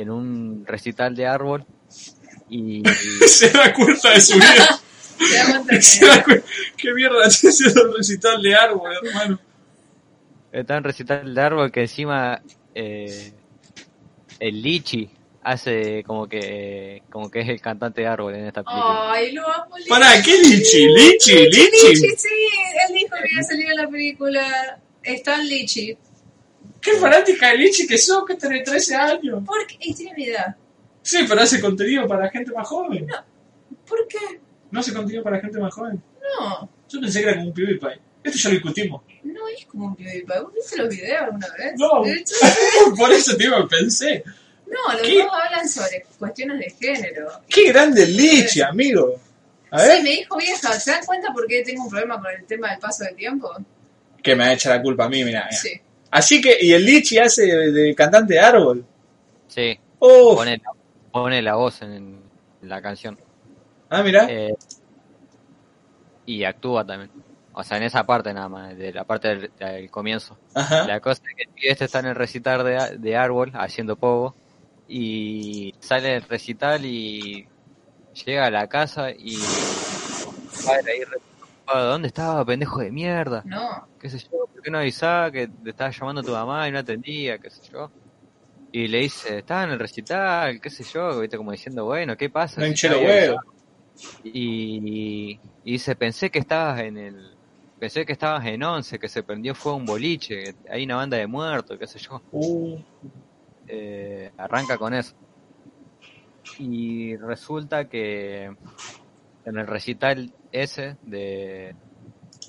en 0.00 0.10
un 0.10 0.64
recital 0.66 1.14
de 1.14 1.26
árbol 1.26 1.64
y, 2.48 2.82
Se 3.26 3.50
da 3.50 3.72
cuenta 3.72 4.10
de 4.10 4.20
su 4.20 4.34
vida. 4.34 4.80
Te 5.18 5.36
da 5.36 5.62
cuenta 5.62 5.80
Se 5.80 6.06
¿Qué 6.76 6.92
mierda 6.92 7.28
tiene 7.40 7.54
ese 7.54 7.74
recital 7.96 8.42
de 8.42 8.54
árbol, 8.54 8.92
hermano? 9.02 9.40
está 10.52 10.74
en 10.74 10.78
un 10.78 10.84
recital 10.84 11.34
de 11.34 11.40
árbol 11.40 11.72
que 11.72 11.80
encima 11.80 12.40
eh, 12.76 13.32
el 14.38 14.62
Lichi 14.62 15.10
hace 15.42 16.04
como 16.04 16.28
que 16.28 17.02
como 17.10 17.28
que 17.30 17.40
es 17.40 17.48
el 17.48 17.60
cantante 17.60 18.02
de 18.02 18.06
árbol 18.06 18.34
en 18.34 18.46
esta 18.46 18.62
película. 18.62 19.12
Ay, 19.12 19.32
lo 19.32 19.46
amo, 19.46 19.76
Lichi. 19.76 19.90
Pará, 19.90 20.22
¿qué 20.24 20.38
lichi? 20.38 20.86
¿Lichi? 20.86 21.34
¿Lichi? 21.34 21.88
Lichi, 21.88 22.08
sí, 22.16 22.28
él 22.88 22.94
dijo 22.94 23.14
que 23.20 23.32
iba 23.32 23.40
a 23.40 23.44
salir 23.44 23.70
en 23.70 23.76
la 23.76 23.88
película 23.88 24.80
Stan 25.02 25.46
Lichi. 25.46 25.98
¿Qué 26.84 26.92
fanática 26.98 27.48
de 27.48 27.56
lichi 27.58 27.86
que 27.86 27.96
sos 27.96 28.24
que 28.26 28.34
tenés 28.34 28.62
13 28.64 28.94
años? 28.94 29.42
¿Por 29.46 29.66
qué? 29.66 29.76
Y 29.80 29.94
tiene 29.94 30.12
mi 30.14 30.24
edad. 30.28 30.54
Sí, 31.02 31.24
pero 31.28 31.40
hace 31.40 31.60
contenido 31.60 32.06
para 32.06 32.30
gente 32.30 32.52
más 32.52 32.68
joven. 32.68 33.06
¿Por 33.88 34.06
qué? 34.06 34.40
¿No 34.70 34.80
hace 34.80 34.92
contenido 34.92 35.22
para 35.24 35.40
gente 35.40 35.58
más 35.58 35.72
joven? 35.74 36.02
No, 36.40 36.68
Yo 36.88 37.00
pensé 37.00 37.20
que 37.20 37.26
era 37.28 37.36
como 37.36 37.48
un 37.48 37.54
PewDiePie. 37.54 38.00
Esto 38.22 38.38
ya 38.38 38.48
lo 38.48 38.54
discutimos. 38.54 39.02
no 39.22 39.48
es 39.48 39.66
como 39.66 39.86
un 39.86 39.96
PewDiePie. 39.96 40.40
¿Vos 40.42 40.52
viste 40.54 40.76
los 40.76 40.88
videos 40.88 41.22
alguna 41.22 41.46
vez? 41.58 41.72
No. 41.76 42.04
Hecho, 42.04 42.34
Por 42.96 43.12
eso 43.12 43.36
te 43.36 43.44
digo, 43.44 43.68
pensé. 43.68 44.22
no, 44.66 44.92
los 44.94 45.02
¿Qué? 45.02 45.18
dos 45.22 45.28
hablan 45.32 45.68
sobre 45.68 46.06
cuestiones 46.18 46.58
de 46.58 46.70
género. 46.70 47.28
Qué 47.48 47.68
grande 47.72 48.06
lichi, 48.06 48.60
amigo. 48.62 49.14
A 49.70 49.82
ver. 49.82 49.96
Sí, 49.98 50.02
me 50.02 50.10
dijo 50.10 50.36
vieja, 50.36 50.72
¿se 50.78 50.90
dan 50.90 51.04
cuenta 51.04 51.32
por 51.32 51.46
qué 51.46 51.62
tengo 51.62 51.84
un 51.84 51.90
problema 51.90 52.20
con 52.20 52.30
el 52.30 52.44
tema 52.46 52.70
del 52.70 52.78
paso 52.78 53.04
del 53.04 53.16
tiempo? 53.16 53.50
Que 54.22 54.34
me 54.36 54.44
ha 54.44 54.52
hecho 54.52 54.68
la 54.70 54.80
culpa 54.80 55.04
a 55.04 55.08
mí, 55.08 55.24
mira. 55.24 55.50
Sí. 55.50 55.70
Así 56.14 56.40
que, 56.40 56.56
y 56.60 56.72
el 56.72 56.84
lichi 56.86 57.18
hace 57.18 57.42
de, 57.44 57.72
de 57.72 57.94
cantante 57.94 58.34
de 58.34 58.40
árbol. 58.40 58.84
Sí, 59.48 59.78
Oh, 59.98 60.34
pone 60.36 60.58
la, 60.58 60.70
pone 61.10 61.42
la 61.42 61.54
voz 61.56 61.82
en, 61.82 61.92
en 62.62 62.68
la 62.68 62.80
canción. 62.80 63.18
ah, 63.90 64.02
mira. 64.02 64.26
Eh, 64.30 64.54
y 66.26 66.44
actúa 66.44 66.84
también. 66.86 67.10
O 67.52 67.62
sea, 67.64 67.78
en 67.78 67.82
esa 67.84 68.04
parte 68.04 68.32
nada 68.32 68.48
más, 68.48 68.76
de 68.76 68.92
la 68.92 69.02
parte 69.04 69.28
del, 69.28 69.50
del 69.58 69.90
comienzo. 69.90 70.36
Ajá. 70.54 70.86
La 70.86 71.00
cosa 71.00 71.22
es 71.36 71.48
que 71.56 71.68
este 71.70 71.86
está 71.86 71.98
en 72.00 72.06
el 72.06 72.14
recital 72.14 72.64
de, 72.64 72.96
de 72.98 73.16
árbol 73.16 73.50
haciendo 73.54 73.96
pogo 73.96 74.34
y 74.88 75.74
sale 75.80 76.10
del 76.10 76.22
recital 76.22 76.84
y 76.84 77.46
llega 78.24 78.46
a 78.46 78.50
la 78.50 78.68
casa 78.68 79.10
y 79.10 79.36
padre 80.64 80.92
ahí 80.92 81.00
re 81.04 81.18
preocupado, 81.38 81.88
¿dónde 81.90 82.08
estaba, 82.08 82.44
pendejo 82.44 82.80
de 82.80 82.90
mierda? 82.92 83.42
No. 83.46 83.88
Qué 84.04 84.10
sé 84.10 84.18
yo, 84.20 84.28
¿por 84.52 84.62
qué 84.62 84.70
no 84.70 84.78
avisaba 84.80 85.32
que 85.32 85.48
te 85.48 85.70
estaba 85.70 85.90
llamando 85.90 86.24
tu 86.24 86.32
mamá 86.32 86.68
y 86.68 86.72
no 86.72 86.80
atendía, 86.80 87.38
qué 87.40 87.50
sé 87.50 87.62
yo? 87.72 87.94
Y 88.72 88.88
le 88.88 89.00
dice, 89.00 89.38
estaba 89.38 89.64
en 89.64 89.70
el 89.72 89.78
recital, 89.80 90.60
qué 90.60 90.70
sé 90.70 90.84
yo, 90.84 91.20
viste 91.20 91.36
como 91.38 91.52
diciendo, 91.52 91.84
bueno, 91.86 92.16
¿qué 92.16 92.30
pasa? 92.30 92.66
No 92.66 92.76
Si 92.76 93.04
avisado". 93.04 93.38
Y, 94.22 95.40
y 95.62 95.72
dice, 95.72 95.96
pensé 95.96 96.30
que 96.30 96.38
estabas 96.40 96.80
en 96.82 96.96
el, 96.98 97.38
pensé 97.78 98.06
que 98.06 98.12
estabas 98.12 98.46
en 98.46 98.62
once, 98.64 98.98
que 98.98 99.08
se 99.08 99.22
prendió 99.24 99.54
fuego 99.54 99.78
un 99.78 99.86
boliche, 99.86 100.54
que 100.56 100.70
hay 100.70 100.84
una 100.84 100.96
banda 100.96 101.16
de 101.18 101.26
muertos, 101.26 101.78
qué 101.78 101.86
sé 101.86 101.98
yo. 102.00 102.24
Uh, 102.32 102.78
Eh, 103.66 104.32
arranca 104.38 104.78
con 104.78 104.94
eso. 104.94 105.14
Y 106.56 107.16
resulta 107.16 107.88
que 107.88 108.44
en 109.44 109.58
el 109.58 109.66
recital 109.66 110.34
ese 110.52 110.98
de, 111.02 111.76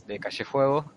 de 0.05 0.19
Calle 0.19 0.45
Fuego 0.45 0.93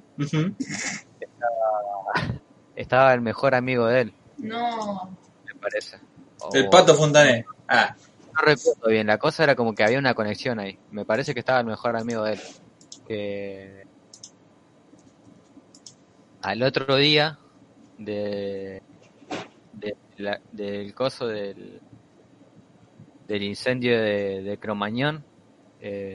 estaba 2.76 3.12
el 3.14 3.20
mejor 3.20 3.54
amigo 3.54 3.86
de 3.86 4.00
él, 4.02 4.14
No. 4.38 5.16
me 5.46 5.54
parece. 5.60 5.98
O- 6.40 6.54
El 6.54 6.68
pato 6.68 6.94
Fontané. 6.94 7.44
Ah, 7.68 7.94
No 8.34 8.40
recuerdo 8.42 8.88
bien, 8.88 9.06
la 9.08 9.18
cosa 9.18 9.42
era 9.44 9.56
como 9.56 9.74
que 9.74 9.82
había 9.82 9.98
una 9.98 10.14
conexión 10.14 10.60
ahí. 10.60 10.78
Me 10.92 11.04
parece 11.04 11.34
que 11.34 11.40
estaba 11.40 11.58
el 11.60 11.66
mejor 11.66 11.96
amigo 11.96 12.22
de 12.22 12.34
él. 12.34 12.40
Que 13.08 13.82
al 16.42 16.62
otro 16.62 16.94
día 16.96 17.38
de, 17.98 18.80
de 19.72 19.96
la- 20.18 20.40
del 20.52 20.94
coso 20.94 21.26
del, 21.26 21.80
del 23.26 23.42
incendio 23.42 24.00
de, 24.00 24.42
de 24.42 24.58
Cromañón, 24.58 25.24
eh, 25.80 26.14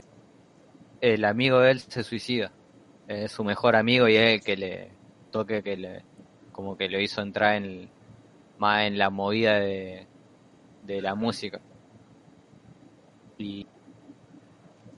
el 1.02 1.24
amigo 1.26 1.60
de 1.60 1.72
él 1.72 1.80
se 1.80 2.02
suicida. 2.02 2.52
Es 3.08 3.32
su 3.32 3.44
mejor 3.44 3.76
amigo 3.76 4.08
y 4.08 4.16
es 4.16 4.34
el 4.34 4.42
que 4.42 4.56
le 4.56 4.90
toque 5.30 5.62
que 5.62 5.76
le 5.76 6.02
como 6.52 6.76
que 6.76 6.88
lo 6.88 7.00
hizo 7.00 7.20
entrar 7.20 7.56
en 7.56 7.90
más 8.58 8.84
en 8.84 8.96
la 8.96 9.10
movida 9.10 9.58
de, 9.58 10.06
de 10.84 11.02
la 11.02 11.14
música. 11.14 11.60
Y 13.38 13.66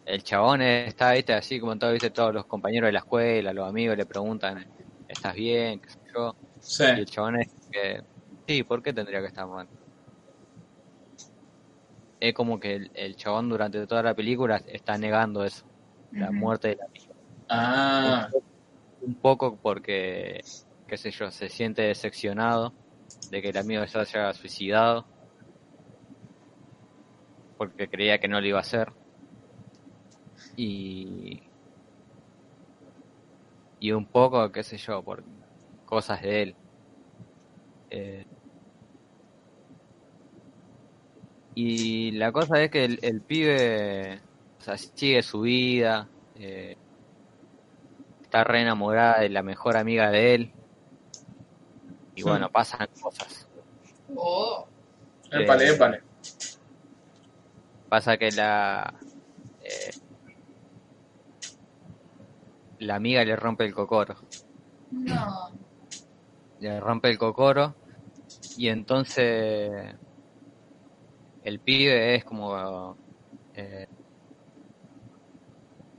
el 0.04 0.22
chabón 0.22 0.62
está, 0.62 1.12
viste, 1.12 1.32
así 1.32 1.58
como 1.58 1.76
todo, 1.78 1.92
viste, 1.92 2.10
todos 2.10 2.32
los 2.32 2.46
compañeros 2.46 2.88
de 2.88 2.92
la 2.92 3.00
escuela, 3.00 3.52
los 3.52 3.68
amigos 3.68 3.96
le 3.96 4.06
preguntan, 4.06 4.64
¿estás 5.08 5.34
bien? 5.34 5.80
¿Qué 5.80 5.90
sé 5.90 5.98
yo? 6.14 6.36
sí. 6.60 6.84
Y 6.84 7.00
el 7.00 7.06
chabón 7.06 7.40
es 7.40 7.48
que, 7.70 8.02
sí, 8.46 8.62
¿por 8.62 8.82
qué 8.82 8.92
tendría 8.92 9.20
que 9.20 9.26
estar 9.26 9.46
mal? 9.46 9.66
Es 12.20 12.34
como 12.34 12.60
que 12.60 12.74
el, 12.74 12.90
el 12.94 13.16
chabón 13.16 13.48
durante 13.48 13.86
toda 13.86 14.02
la 14.02 14.14
película 14.14 14.62
está 14.66 14.96
negando 14.96 15.44
eso, 15.44 15.64
la 16.12 16.30
muerte 16.30 16.68
de 16.68 16.76
la 16.76 16.84
amiga. 16.84 17.05
Ah, 17.48 18.28
Un 19.00 19.20
poco 19.20 19.58
porque, 19.60 20.40
qué 20.86 20.96
sé 20.98 21.10
yo, 21.12 21.30
se 21.30 21.48
siente 21.50 21.82
decepcionado 21.82 22.76
de 23.30 23.42
que 23.42 23.50
el 23.50 23.58
amigo 23.58 23.86
se 23.88 23.98
haya 24.00 24.32
suicidado 24.34 25.08
porque 27.56 27.88
creía 27.88 28.18
que 28.18 28.28
no 28.28 28.40
lo 28.40 28.46
iba 28.46 28.58
a 28.58 28.62
hacer. 28.62 28.88
Y 30.56 31.40
y 33.78 33.92
un 33.92 34.06
poco 34.06 34.50
qué 34.52 34.62
sé 34.62 34.76
yo 34.78 35.02
por 35.04 35.24
cosas 35.84 36.22
de 36.22 36.42
él. 36.42 36.58
Eh, 37.90 38.24
y 41.54 42.12
la 42.12 42.32
cosa 42.32 42.62
es 42.62 42.70
que 42.70 42.84
el, 42.84 42.98
el 43.02 43.22
pibe 43.22 44.22
o 44.60 44.62
sea, 44.62 44.76
sigue 44.78 45.22
su 45.22 45.40
vida 45.42 46.10
eh, 46.34 46.76
está 48.36 48.44
re 48.44 48.60
enamorada 48.60 49.20
de 49.20 49.30
la 49.30 49.42
mejor 49.42 49.78
amiga 49.78 50.10
de 50.10 50.34
él 50.34 50.52
y 52.14 52.22
bueno 52.22 52.50
pasan 52.50 52.86
cosas 53.00 53.48
Oh. 54.14 54.66
épale, 55.30 55.66
Eh, 55.66 55.74
épale. 55.74 56.02
Pasa 57.88 58.16
que 58.16 58.30
la 58.30 58.94
eh, 59.60 59.90
la 62.78 62.96
amiga 62.96 63.24
le 63.24 63.36
rompe 63.36 63.64
el 63.64 63.74
cocoro, 63.74 64.16
No. 64.90 65.50
le 66.60 66.80
rompe 66.80 67.10
el 67.10 67.18
cocoro 67.18 67.74
y 68.56 68.68
entonces 68.68 69.94
el 71.42 71.60
pibe 71.60 72.14
es 72.16 72.24
como 72.24 72.96
eh, 73.54 73.86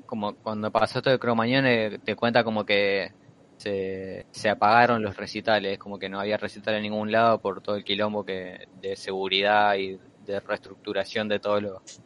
como 0.08 0.36
cuando 0.36 0.72
pasó 0.72 1.02
todo 1.02 1.14
el 1.14 1.20
cromañón 1.20 1.66
te 2.04 2.16
cuenta 2.16 2.44
como 2.44 2.66
que 2.66 3.12
se, 3.58 4.26
se 4.32 4.50
apagaron 4.50 5.04
los 5.04 5.16
recitales, 5.16 5.78
como 5.78 6.00
que 6.00 6.10
no 6.10 6.20
había 6.20 6.38
recital 6.38 6.76
en 6.76 6.84
ningún 6.84 7.12
lado 7.12 7.40
por 7.40 7.62
todo 7.62 7.76
el 7.76 7.84
quilombo 7.84 8.26
que 8.26 8.68
de 8.82 8.96
seguridad 8.96 9.76
y 9.76 10.00
de 10.26 10.40
reestructuración 10.40 11.28
de 11.28 11.40
todos 11.40 11.62
los, 11.62 12.02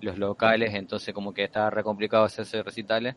los 0.00 0.18
locales, 0.18 0.74
entonces 0.74 1.14
como 1.14 1.32
que 1.32 1.44
estaba 1.44 1.70
re 1.70 1.82
complicado 1.82 2.24
hacerse 2.24 2.62
recitales 2.62 3.14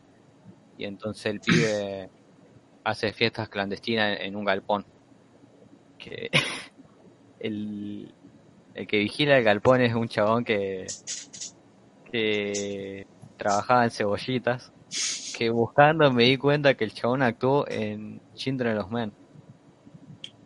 y 0.78 0.84
entonces 0.84 1.26
el 1.26 1.40
pibe 1.40 2.10
hace 2.84 3.12
fiestas 3.12 3.48
clandestinas 3.48 4.18
en 4.20 4.36
un 4.36 4.44
galpón. 4.44 4.86
Que 5.98 6.30
el, 7.40 8.12
el 8.74 8.86
que 8.86 8.98
vigila 8.98 9.38
el 9.38 9.44
galpón 9.44 9.80
es 9.80 9.94
un 9.94 10.08
chabón 10.08 10.44
que, 10.44 10.86
que 12.10 13.06
trabajaba 13.36 13.84
en 13.84 13.90
cebollitas, 13.90 14.70
que 15.36 15.50
buscando 15.50 16.10
me 16.12 16.24
di 16.24 16.36
cuenta 16.36 16.74
que 16.74 16.84
el 16.84 16.92
chabón 16.94 17.22
actuó 17.22 17.66
en 17.68 18.20
Children 18.34 18.78
of 18.78 18.90
Men. 18.90 19.12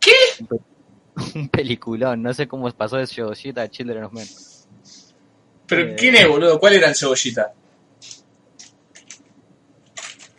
¿Qué? 0.01 0.13
Un, 0.41 0.47
pe- 0.47 0.59
un 1.39 1.49
peliculón, 1.49 2.23
no 2.23 2.33
sé 2.35 2.47
cómo 2.49 2.71
pasó 2.73 2.97
de 2.97 3.07
cebollita 3.07 3.63
a 3.63 3.69
Children 3.69 4.05
of 4.05 4.13
Men. 4.13 4.27
Pero 5.67 5.83
eh, 5.83 5.97
¿quién 5.97 6.17
es, 6.17 6.27
boludo? 6.29 6.59
¿Cuál 6.59 6.75
era 6.75 6.89
el 6.89 6.97
cebollita? 6.97 7.53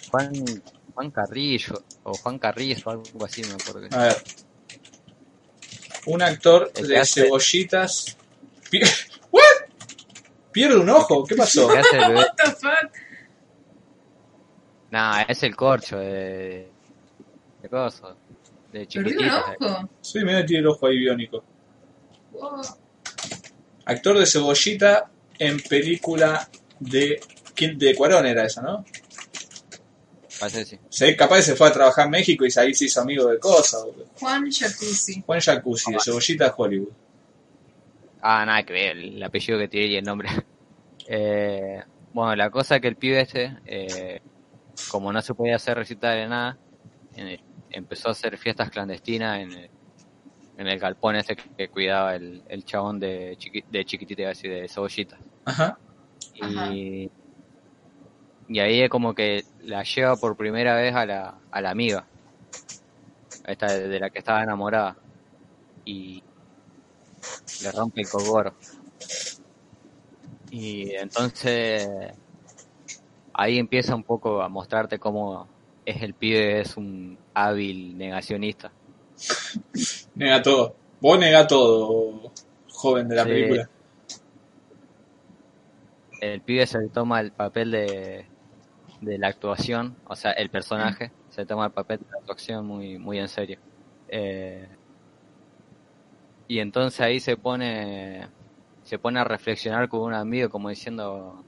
Juan, 0.09 0.31
Juan 0.93 1.11
Carrillo, 1.11 1.81
o 2.03 2.13
Juan 2.13 2.37
Carrillo, 2.37 2.81
o 2.85 2.89
algo 2.89 3.25
así, 3.25 3.41
me 3.43 3.53
acuerdo. 3.53 3.87
A 3.97 4.03
ver. 4.03 4.17
Un 6.07 6.21
actor 6.21 6.71
de 6.73 6.97
hace- 6.97 7.23
cebollitas. 7.23 8.17
¿Pierde 10.51 10.77
un 10.77 10.89
ojo? 10.89 11.25
¿Qué 11.25 11.35
pasó? 11.35 11.67
¿Qué 11.69 11.77
hace 11.79 11.97
el 11.97 12.07
bebé? 12.07 12.15
What 12.15 12.35
the 12.35 12.51
fuck? 12.51 12.91
Nah, 14.91 15.21
es 15.27 15.41
el 15.43 15.55
corcho 15.55 15.97
de. 15.97 16.69
de 17.61 17.69
coso. 17.69 18.17
De 18.71 18.85
¿Perdió 18.85 19.19
un 19.19 19.29
ojo? 19.29 19.89
Sí, 20.01 20.19
me 20.19 20.43
tiene 20.43 20.59
el 20.59 20.67
ojo 20.67 20.87
ahí 20.87 20.97
biónico. 20.97 21.43
Wow. 22.31 22.61
Actor 23.85 24.19
de 24.19 24.25
cebollita 24.25 25.09
en 25.39 25.59
película 25.61 26.49
de. 26.79 27.21
¿Quién? 27.55 27.77
De 27.77 27.95
Cuarón 27.95 28.25
era 28.25 28.45
esa, 28.45 28.61
¿no? 28.61 28.83
Parece 30.39 30.65
sí. 30.65 30.79
Se, 30.89 31.15
capaz 31.15 31.37
que 31.37 31.41
se 31.43 31.55
fue 31.55 31.67
a 31.67 31.71
trabajar 31.71 32.05
en 32.05 32.11
México 32.11 32.45
y 32.45 32.59
ahí 32.59 32.73
se 32.73 32.85
hizo 32.85 33.01
amigo 33.01 33.27
de 33.27 33.39
cosas. 33.39 33.83
boludo. 33.83 34.07
Juan 34.19 34.51
Jacuzzi. 34.51 35.21
Juan 35.25 35.39
Jacuzzi, 35.39 35.93
de 35.93 35.99
cebollita 35.99 36.45
de 36.45 36.53
Hollywood. 36.57 36.93
Ah, 38.21 38.45
nada 38.45 38.63
que 38.63 38.73
ver, 38.73 38.97
el 38.97 39.23
apellido 39.23 39.57
que 39.59 39.67
tiene 39.67 39.87
y 39.87 39.95
el 39.97 40.05
nombre. 40.05 40.29
Eh, 41.07 41.81
bueno, 42.13 42.35
la 42.35 42.51
cosa 42.51 42.75
es 42.75 42.81
que 42.81 42.87
el 42.87 42.95
pibe 42.97 43.21
este, 43.21 43.57
eh, 43.65 44.21
como 44.89 45.13
no 45.13 45.21
se 45.21 45.33
podía 45.35 45.57
hacer 45.57 45.77
recital 45.77 46.17
de 46.17 46.27
nada, 46.27 46.59
en 47.13 47.27
el- 47.29 47.43
empezó 47.69 48.09
a 48.09 48.11
hacer 48.13 48.37
fiestas 48.37 48.69
clandestinas 48.71 49.39
en 49.41 49.51
el, 49.53 49.71
en 50.57 50.67
el 50.67 50.79
galpón 50.79 51.15
ese 51.17 51.35
que, 51.35 51.43
que 51.57 51.69
cuidaba 51.69 52.15
el, 52.15 52.43
el 52.47 52.65
chabón 52.65 52.99
de, 52.99 53.35
chiqui, 53.37 53.63
de 53.69 53.85
chiquitita, 53.85 54.21
iba 54.23 54.29
a 54.29 54.33
decir, 54.33 54.51
de 54.53 54.69
cebollita. 54.69 55.19
Ajá. 55.45 55.79
Y, 56.33 57.11
y 58.47 58.59
ahí 58.59 58.81
es 58.81 58.89
como 58.89 59.13
que 59.13 59.43
la 59.59 59.83
lleva 59.83 60.15
por 60.17 60.35
primera 60.37 60.75
vez 60.75 60.93
a 60.95 61.05
la, 61.05 61.41
a 61.51 61.61
la 61.61 61.69
amiga, 61.71 62.07
esta 63.45 63.67
de, 63.67 63.87
de 63.87 63.99
la 63.99 64.09
que 64.09 64.19
estaba 64.19 64.43
enamorada, 64.43 64.97
y 65.85 66.23
le 67.63 67.71
rompe 67.71 68.01
el 68.01 68.09
cogoro. 68.09 68.53
Y 70.49 70.91
entonces 70.95 71.87
ahí 73.33 73.57
empieza 73.57 73.95
un 73.95 74.03
poco 74.03 74.41
a 74.41 74.49
mostrarte 74.49 74.99
cómo 74.99 75.47
es 75.85 76.01
el 76.01 76.13
pibe, 76.13 76.61
es 76.61 76.77
un 76.77 77.17
hábil 77.33 77.97
negacionista. 77.97 78.71
Nega 80.15 80.41
todo. 80.41 80.75
Vos 80.99 81.17
nega 81.19 81.47
todo, 81.47 82.31
joven 82.71 83.07
de 83.07 83.15
la 83.15 83.23
Sí. 83.23 83.29
película. 83.29 83.69
el 86.21 86.41
pibe 86.41 86.67
se 86.67 86.77
toma 86.89 87.19
el 87.19 87.31
papel 87.31 87.71
de, 87.71 88.25
de 89.01 89.17
la 89.17 89.27
actuación, 89.29 89.95
o 90.05 90.15
sea, 90.15 90.31
el 90.33 90.51
personaje 90.51 91.11
se 91.31 91.47
toma 91.47 91.65
el 91.65 91.71
papel 91.71 91.97
de 91.99 92.05
la 92.11 92.17
actuación 92.19 92.67
muy, 92.67 92.99
muy 92.99 93.17
en 93.17 93.27
serio. 93.27 93.57
Eh, 94.07 94.67
y 96.51 96.59
entonces 96.59 96.99
ahí 96.99 97.21
se 97.21 97.37
pone, 97.37 98.27
se 98.83 98.99
pone 98.99 99.21
a 99.21 99.23
reflexionar 99.23 99.87
con 99.87 100.01
un 100.01 100.13
amigo 100.13 100.49
como 100.49 100.67
diciendo, 100.67 101.41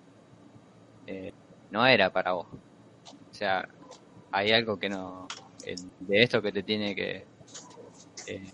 eh, 1.06 1.34
no 1.72 1.86
era 1.86 2.10
para 2.10 2.32
vos. 2.32 2.48
O 3.30 3.34
sea, 3.34 3.68
hay 4.32 4.54
algo 4.54 4.80
que 4.80 4.88
no, 4.88 5.28
de 6.00 6.24
esto 6.24 6.42
que 6.42 6.54
te 6.54 6.64
tiene 6.64 6.96
que 6.96 7.26
eh, 8.28 8.50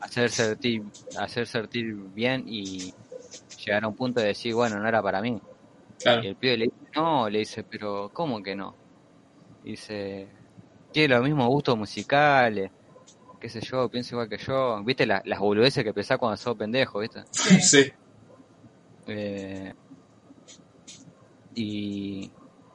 hacer 0.00 0.28
sentir, 0.28 0.82
hacer 1.18 1.46
sentir 1.46 1.94
bien 2.12 2.44
y 2.46 2.92
llegar 3.64 3.82
a 3.82 3.88
un 3.88 3.96
punto 3.96 4.20
de 4.20 4.26
decir, 4.26 4.52
bueno, 4.52 4.78
no 4.78 4.86
era 4.86 5.00
para 5.00 5.22
mí. 5.22 5.40
Claro. 5.98 6.22
Y 6.22 6.26
el 6.26 6.36
pibe 6.36 6.58
le 6.58 6.64
dice, 6.66 6.76
no, 6.94 7.30
le 7.30 7.38
dice, 7.38 7.64
pero 7.64 8.10
¿cómo 8.12 8.42
que 8.42 8.54
no? 8.54 8.74
Dice, 9.64 10.28
tiene 10.92 11.14
los 11.14 11.24
mismos 11.24 11.48
gustos 11.48 11.78
musicales, 11.78 12.70
qué 13.46 13.60
sé 13.60 13.60
yo, 13.60 13.88
piensa 13.88 14.14
igual 14.14 14.28
que 14.28 14.38
yo. 14.38 14.82
¿Viste 14.84 15.06
la- 15.06 15.22
las 15.24 15.38
boludeces 15.38 15.84
que 15.84 15.94
pensás 15.94 16.18
cuando 16.18 16.36
sos 16.36 16.56
pendejo, 16.56 16.98
viste? 16.98 17.22
Sí. 17.30 17.60
Sí. 17.60 17.92
Eh, 19.06 19.72
y 21.54 22.30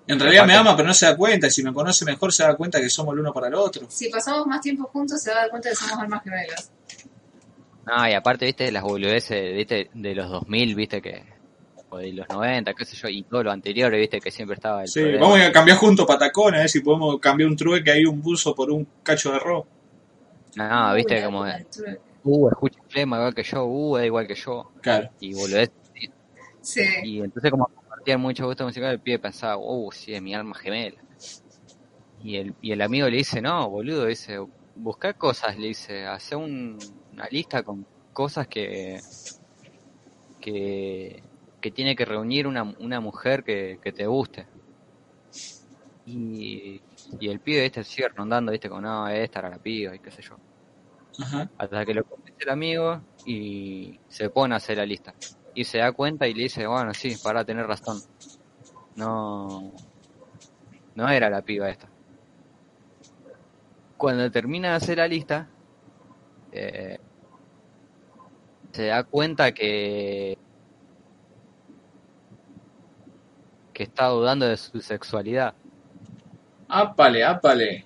En 0.08 0.20
realidad 0.20 0.46
me 0.48 0.54
ama, 0.56 0.76
pero 0.76 0.88
no 0.88 0.94
se 0.94 1.06
da 1.06 1.16
cuenta. 1.18 1.48
Y 1.48 1.52
si 1.52 1.62
me 1.64 1.74
conoce 1.74 2.06
mejor, 2.06 2.32
se 2.34 2.44
da 2.44 2.56
cuenta 2.56 2.80
que 2.80 2.90
somos 2.90 3.14
el 3.14 3.20
uno 3.20 3.34
para 3.34 3.48
el 3.48 3.56
otro. 3.56 3.86
Si 3.90 4.10
pasamos 4.10 4.48
más 4.48 4.62
tiempo 4.62 4.86
juntos, 4.94 5.22
se 5.22 5.32
va 5.32 5.38
a 5.38 5.40
dar 5.42 5.50
cuenta 5.50 5.70
que 5.70 5.76
somos 5.76 6.00
almas 6.00 6.24
gemelas. 6.24 6.72
No, 7.86 8.08
y 8.08 8.14
aparte, 8.14 8.46
viste, 8.46 8.72
las 8.72 8.84
boludeces, 8.84 9.54
viste, 9.56 9.90
de 9.94 10.16
los 10.16 10.30
2000, 10.30 10.76
viste, 10.76 11.02
que, 11.02 11.24
o 11.90 11.98
de 11.98 12.14
los 12.14 12.30
90, 12.30 12.74
qué 12.74 12.86
sé 12.86 12.96
yo, 12.96 13.10
y 13.10 13.24
todo 13.24 13.44
lo 13.44 13.52
anterior, 13.52 13.92
viste, 13.94 14.20
que 14.22 14.32
siempre 14.32 14.56
estaba 14.56 14.84
el 14.84 14.88
Sí, 14.88 15.02
problema. 15.02 15.26
vamos 15.28 15.40
a 15.42 15.52
cambiar 15.52 15.78
juntos 15.78 16.06
patacones, 16.06 16.60
a 16.60 16.62
ver 16.62 16.70
si 16.70 16.80
podemos 16.80 17.20
cambiar 17.20 17.50
un 17.50 17.58
trueque 17.58 17.92
ahí, 17.92 18.06
un 18.06 18.22
buzo 18.22 18.56
por 18.56 18.72
un 18.72 18.88
cacho 19.04 19.32
de 19.32 19.38
arroz. 19.38 19.66
No, 20.56 20.94
viste, 20.94 21.16
Uy, 21.18 21.24
como, 21.24 21.46
uh, 22.24 22.50
escucha 22.50 22.80
flema 22.90 23.18
igual 23.18 23.34
que 23.34 23.44
yo, 23.44 23.66
uh, 23.66 23.98
es 23.98 24.06
igual 24.06 24.28
que 24.28 24.36
yo, 24.36 24.72
Claro. 24.82 25.10
y 25.20 25.34
boludeces. 25.34 25.72
Sí. 26.62 26.82
Y 27.04 27.22
entonces 27.22 27.52
como 27.52 27.68
compartían 27.74 28.22
mucho 28.22 28.46
gusto 28.46 28.66
musical, 28.66 28.92
el 28.94 29.02
pibe 29.02 29.20
pensaba, 29.20 29.58
uh, 29.58 29.92
sí, 29.92 30.14
es 30.14 30.22
mi 30.22 30.34
alma 30.34 30.56
gemela. 30.56 30.98
Y 32.20 32.38
el, 32.38 32.56
y 32.62 32.72
el 32.72 32.82
amigo 32.82 33.10
le 33.10 33.18
dice, 33.18 33.42
no, 33.42 33.70
boludo, 33.70 34.06
dice, 34.06 34.38
busca 34.76 35.14
cosas, 35.14 35.58
le 35.58 35.68
dice, 35.70 36.06
hace 36.06 36.36
un- 36.36 36.78
una 37.12 37.28
lista 37.32 37.64
con 37.64 37.86
cosas 38.14 38.48
que, 38.48 39.00
que, 40.40 41.24
que 41.60 41.72
tiene 41.72 41.96
que 41.96 42.06
reunir 42.06 42.46
una, 42.48 42.64
una 42.80 43.00
mujer 43.00 43.44
que, 43.44 43.80
que 43.82 43.92
te 43.92 44.06
guste. 44.06 44.48
Y, 46.06 46.82
y 47.20 47.30
el 47.30 47.40
pibe 47.40 47.66
este 47.66 47.84
sigue 47.84 48.10
rondando, 48.10 48.52
viste, 48.52 48.70
como, 48.70 48.82
no, 48.82 49.08
esta 49.08 49.40
era 49.40 49.50
la 49.50 49.58
piba 49.58 49.96
y 49.96 50.00
qué 50.00 50.12
sé 50.12 50.22
yo. 50.22 50.38
Ajá. 51.20 51.50
Hasta 51.58 51.86
que 51.86 51.94
lo 51.94 52.04
convence 52.04 52.44
el 52.44 52.50
amigo 52.50 53.02
y 53.26 54.00
se 54.08 54.30
pone 54.30 54.54
a 54.54 54.58
hacer 54.58 54.78
la 54.78 54.86
lista. 54.86 55.14
Y 55.54 55.64
se 55.66 55.80
da 55.80 55.92
cuenta 55.92 56.28
y 56.28 56.34
le 56.34 56.44
dice, 56.44 56.66
bueno, 56.66 56.94
sí, 56.94 57.16
para 57.24 57.44
tener 57.44 57.68
razón. 57.68 58.00
No, 58.96 59.72
no 60.96 61.10
era 61.10 61.30
la 61.30 61.42
piba 61.42 61.70
esta. 61.70 61.88
Cuando 63.98 64.32
termina 64.32 64.70
de 64.70 64.76
hacer 64.76 64.98
la 64.98 65.08
lista, 65.08 65.48
eh, 66.52 66.98
se 68.72 68.86
da 68.88 69.04
cuenta 69.04 69.52
que 69.54 70.38
que 73.74 73.84
está 73.84 74.08
dudando 74.08 74.46
de 74.46 74.58
su 74.58 74.80
sexualidad. 74.82 75.54
Ápale, 76.74 77.22
ápale. 77.22 77.86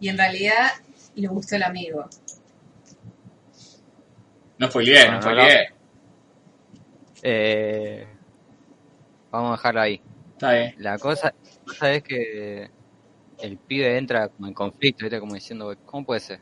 Y 0.00 0.08
en 0.08 0.18
realidad 0.18 0.72
le 1.14 1.28
gustó 1.28 1.54
el 1.54 1.62
amigo. 1.62 2.04
No 4.58 4.66
spoileé, 4.68 5.04
no 5.04 5.20
Bueno, 5.20 5.22
spoileé. 5.22 5.74
Eh, 7.22 8.06
vamos 9.30 9.50
a 9.50 9.52
dejarlo 9.52 9.80
ahí. 9.80 10.02
Está 10.32 10.52
bien. 10.52 10.74
La 10.78 10.98
cosa, 10.98 11.32
la 11.44 11.64
cosa 11.64 11.92
es 11.92 12.02
que 12.02 12.70
el 13.40 13.58
pibe 13.58 13.96
entra 13.96 14.28
como 14.28 14.48
en 14.48 14.54
conflicto, 14.54 15.04
¿viste? 15.04 15.20
Como 15.20 15.34
diciendo, 15.34 15.72
¿cómo 15.86 16.04
puede 16.04 16.20
ser? 16.20 16.40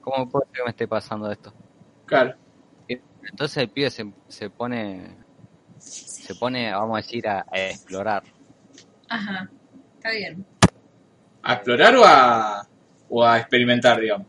¿Cómo 0.00 0.28
puede 0.28 0.46
ser 0.46 0.52
que 0.52 0.64
me 0.64 0.70
esté 0.70 0.88
pasando 0.88 1.30
esto? 1.30 1.54
Claro. 2.06 2.34
Entonces 2.88 3.56
el 3.58 3.70
pibe 3.70 3.88
se, 3.90 4.12
se 4.26 4.50
pone, 4.50 5.16
se 5.78 6.34
pone, 6.34 6.72
vamos 6.72 6.94
a 6.94 7.02
decir, 7.02 7.28
a, 7.28 7.46
a 7.48 7.60
explorar. 7.68 8.24
Ajá. 9.10 9.50
Está 9.96 10.10
bien. 10.12 10.46
¿A 11.42 11.54
explorar 11.54 11.96
o 11.96 12.04
a, 12.04 12.66
o 13.08 13.24
a 13.24 13.38
experimentar, 13.38 14.00
digamos? 14.00 14.26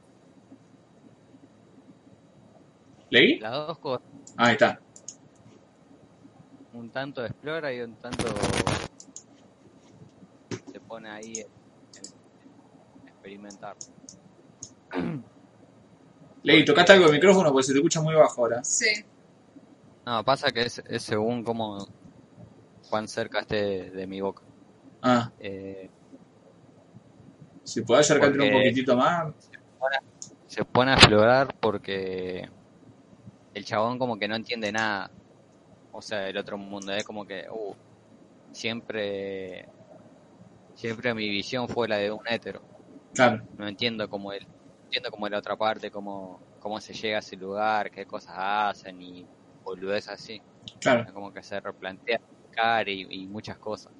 ¿Leí? 3.10 3.40
Las 3.40 3.52
dos 3.68 3.78
cosas, 3.80 4.02
Ah, 4.38 4.48
Ahí 4.48 4.54
está. 4.54 4.80
un 6.74 6.90
tanto 6.90 7.24
explora 7.26 7.72
y 7.74 7.82
un 7.82 7.96
tanto 7.98 8.26
se 10.72 10.80
pone 10.80 11.10
ahí 11.10 11.34
en, 11.34 11.48
en 11.98 13.08
experimentar. 13.08 13.76
Leí, 16.44 16.66
tocaste 16.66 16.94
algo 16.94 17.06
del 17.06 17.14
micrófono 17.16 17.52
porque 17.52 17.68
se 17.68 17.74
te 17.74 17.80
escucha 17.80 18.02
muy 18.02 18.16
bajo 18.16 18.42
ahora. 18.42 18.64
Sí. 18.64 19.06
No, 20.06 20.24
pasa 20.24 20.52
que 20.52 20.64
es, 20.64 20.82
es 20.88 21.04
según 21.04 21.44
cómo 21.44 21.88
cuán 22.90 23.08
cerca 23.08 23.42
esté 23.42 23.92
de, 23.92 24.08
mi 24.08 24.22
boca. 24.22 24.42
Ah, 25.02 25.32
Eh, 25.40 25.90
si 27.64 27.82
podés 27.82 28.10
acercarte 28.10 28.40
un 28.40 28.52
poquitito 28.52 28.96
más. 28.96 29.34
se 30.48 30.66
pone 30.66 30.92
a 30.92 30.96
explorar 30.96 31.56
porque 31.60 32.50
el 33.54 33.66
chabón 33.66 33.98
como 33.98 34.18
que 34.18 34.28
no 34.28 34.36
entiende 34.36 34.72
nada. 34.72 35.10
O 35.94 36.02
sea, 36.02 36.20
del 36.20 36.38
otro 36.38 36.58
mundo. 36.58 36.92
Es 36.94 37.04
como 37.04 37.26
que, 37.26 37.46
uh, 37.50 37.74
siempre, 38.52 39.68
siempre 40.76 41.14
mi 41.14 41.30
visión 41.30 41.68
fue 41.68 41.88
la 41.88 41.98
de 41.98 42.12
un 42.12 42.28
hétero. 42.28 42.62
Claro, 43.14 43.44
No 43.58 43.68
entiendo 43.68 44.10
cómo 44.10 44.32
él, 44.32 44.48
entiendo 44.86 45.12
como 45.12 45.28
la 45.28 45.38
otra 45.40 45.56
parte, 45.56 45.92
cómo, 45.92 46.40
cómo 46.60 46.80
se 46.80 46.94
llega 46.94 47.18
a 47.18 47.20
ese 47.20 47.36
lugar, 47.36 47.92
qué 47.92 48.06
cosas 48.06 48.36
hacen 48.38 49.02
y 49.02 49.26
boludez 49.64 50.08
así. 50.08 50.42
claro. 50.80 51.12
Como 51.14 51.34
que 51.34 51.44
se 51.44 51.60
replantea 51.60 52.20
y, 52.86 53.24
y 53.24 53.28
muchas 53.28 53.58
cosas. 53.58 53.92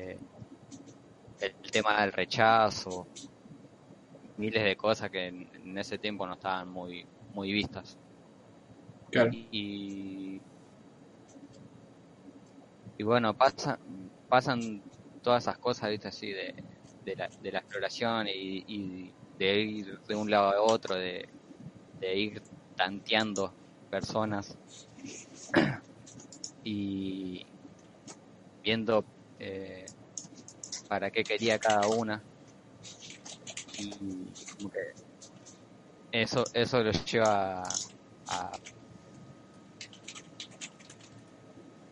Eh, 0.00 0.18
el, 1.40 1.70
tema 1.70 2.00
del 2.00 2.12
rechazo, 2.12 3.06
miles 4.36 4.64
de 4.64 4.76
cosas 4.76 5.10
que 5.10 5.26
en, 5.26 5.48
en 5.54 5.78
ese 5.78 5.98
tiempo 5.98 6.26
no 6.26 6.34
estaban 6.34 6.68
muy, 6.68 7.06
muy 7.34 7.52
vistas. 7.52 7.98
Claro. 9.10 9.30
Y, 9.32 10.40
y 12.96 13.02
bueno, 13.02 13.34
pasa, 13.34 13.78
pasan 14.28 14.82
todas 15.22 15.44
esas 15.44 15.58
cosas, 15.58 15.90
¿viste? 15.90 16.08
Así 16.08 16.32
de, 16.32 16.54
de, 17.04 17.16
la, 17.16 17.28
de 17.42 17.52
la 17.52 17.58
exploración 17.58 18.26
y, 18.28 18.64
y 18.66 19.12
de 19.38 19.60
ir 19.60 19.98
de 20.06 20.14
un 20.14 20.30
lado 20.30 20.50
a 20.50 20.62
otro, 20.62 20.94
de, 20.94 21.28
de 22.00 22.16
ir 22.16 22.42
tanteando 22.76 23.54
personas 23.90 24.56
y 26.64 27.44
viendo 28.62 29.04
eh, 29.38 29.86
para 30.90 31.10
qué 31.10 31.24
quería 31.24 31.58
cada 31.58 31.88
una. 31.88 32.26
Y 33.76 34.32
como 34.48 34.70
que 34.70 34.78
eso, 36.12 36.50
eso 36.52 36.82
lo 36.82 36.92
lleva 36.92 37.80
a, 38.26 38.58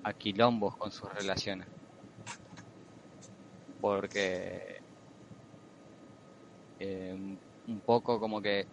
a 0.02 0.12
quilombos 0.12 0.76
con 0.76 0.90
sus 0.90 1.08
relaciones. 1.14 1.68
Porque 3.80 4.82
eh, 6.78 7.14
un 7.66 7.82
poco 7.82 8.18
como 8.20 8.40
que 8.42 8.68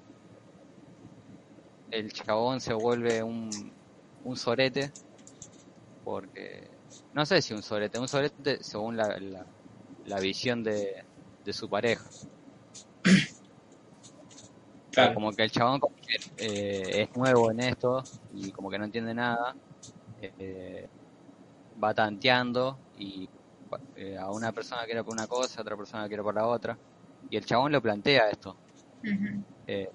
el 1.89 2.11
chabón 2.13 2.61
se 2.61 2.73
vuelve 2.75 3.23
un, 3.23 3.75
un 4.21 4.37
sorete 4.37 4.93
porque 6.03 6.69
no 7.13 7.25
sé 7.25 7.41
si 7.41 7.53
un 7.53 7.63
sorete, 7.63 7.99
un 7.99 8.07
sorete 8.07 8.57
según 8.63 8.97
la, 8.97 9.17
la, 9.19 9.54
la 10.05 10.19
visión 10.19 10.63
de, 10.63 11.05
de 11.43 11.53
su 11.53 11.69
pareja. 11.69 12.09
Claro. 14.91 15.15
Como 15.15 15.35
que 15.35 15.43
el 15.43 15.51
chabón 15.51 15.79
como 15.81 15.95
que, 15.95 16.15
eh, 16.37 17.01
es 17.03 17.09
nuevo 17.17 17.51
en 17.51 17.59
esto 17.59 18.07
y 18.31 18.51
como 18.53 18.69
que 18.69 18.79
no 18.79 18.85
entiende 18.85 19.13
nada, 19.13 19.57
eh, 20.21 20.87
va 21.83 21.93
tanteando 21.93 22.79
y 22.95 23.29
eh, 23.95 24.17
a 24.17 24.31
una 24.31 24.51
persona 24.53 24.85
quiere 24.85 25.03
por 25.03 25.13
una 25.13 25.27
cosa, 25.27 25.61
a 25.61 25.63
otra 25.63 25.77
persona 25.77 26.07
quiere 26.07 26.23
por 26.23 26.35
la 26.35 26.47
otra. 26.47 26.79
Y 27.29 27.37
el 27.37 27.45
chabón 27.45 27.71
lo 27.73 27.81
plantea 27.81 28.29
esto. 28.29 28.59
Ujú. 29.03 29.45
eh, 29.67 29.89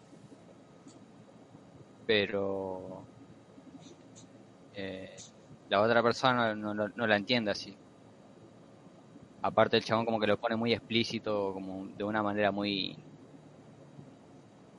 pero 2.06 3.08
eh, 4.72 5.08
la 5.68 5.80
otra 5.80 6.02
persona 6.02 6.54
no, 6.54 6.74
no, 6.74 6.88
no 6.94 7.06
la 7.06 7.16
entiende 7.16 7.50
así. 7.52 7.79
Aparte 9.42 9.76
el 9.76 9.84
chabón 9.84 10.06
como 10.06 10.18
que 10.20 10.26
lo 10.26 10.38
pone 10.38 10.56
muy 10.56 10.72
explícito, 10.72 11.52
como 11.52 11.88
de 11.88 12.04
una 12.04 12.22
manera 12.22 12.50
muy, 12.52 13.06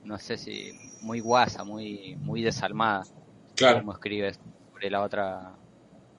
no 0.02 0.18
sé 0.18 0.36
si, 0.36 0.72
muy 1.00 1.20
guasa, 1.20 1.64
muy, 1.64 2.16
muy 2.20 2.42
desalmada, 2.42 3.08
Claro. 3.54 3.80
como 3.80 3.92
escribe 3.92 4.32
sobre 4.34 4.90
la 4.90 5.02
otra, 5.02 5.58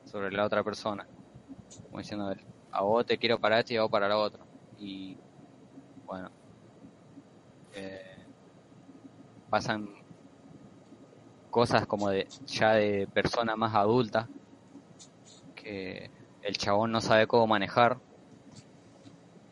sobre 0.04 0.32
la 0.32 0.46
otra 0.46 0.64
persona, 0.64 1.10
como 1.90 2.00
diciendo, 2.02 2.34
a 2.72 2.84
vos 2.84 3.06
te 3.06 3.20
quiero 3.20 3.40
para 3.40 3.60
esto 3.60 3.74
y 3.74 3.78
a 3.78 3.84
vos 3.84 3.92
para 3.92 4.10
la 4.10 4.18
otra. 4.20 4.46
Y 4.78 5.20
bueno, 6.06 6.30
eh, 7.74 8.00
pasan 9.50 9.88
cosas 11.50 11.88
como 11.88 12.10
de 12.10 12.30
ya 12.46 12.74
de 12.74 13.08
persona 13.08 13.56
más 13.56 13.74
adulta 13.76 14.30
que 15.56 16.12
el 16.42 16.58
chabón 16.58 16.92
no 16.92 17.02
sabe 17.02 17.28
cómo 17.28 17.48
manejar 17.48 18.02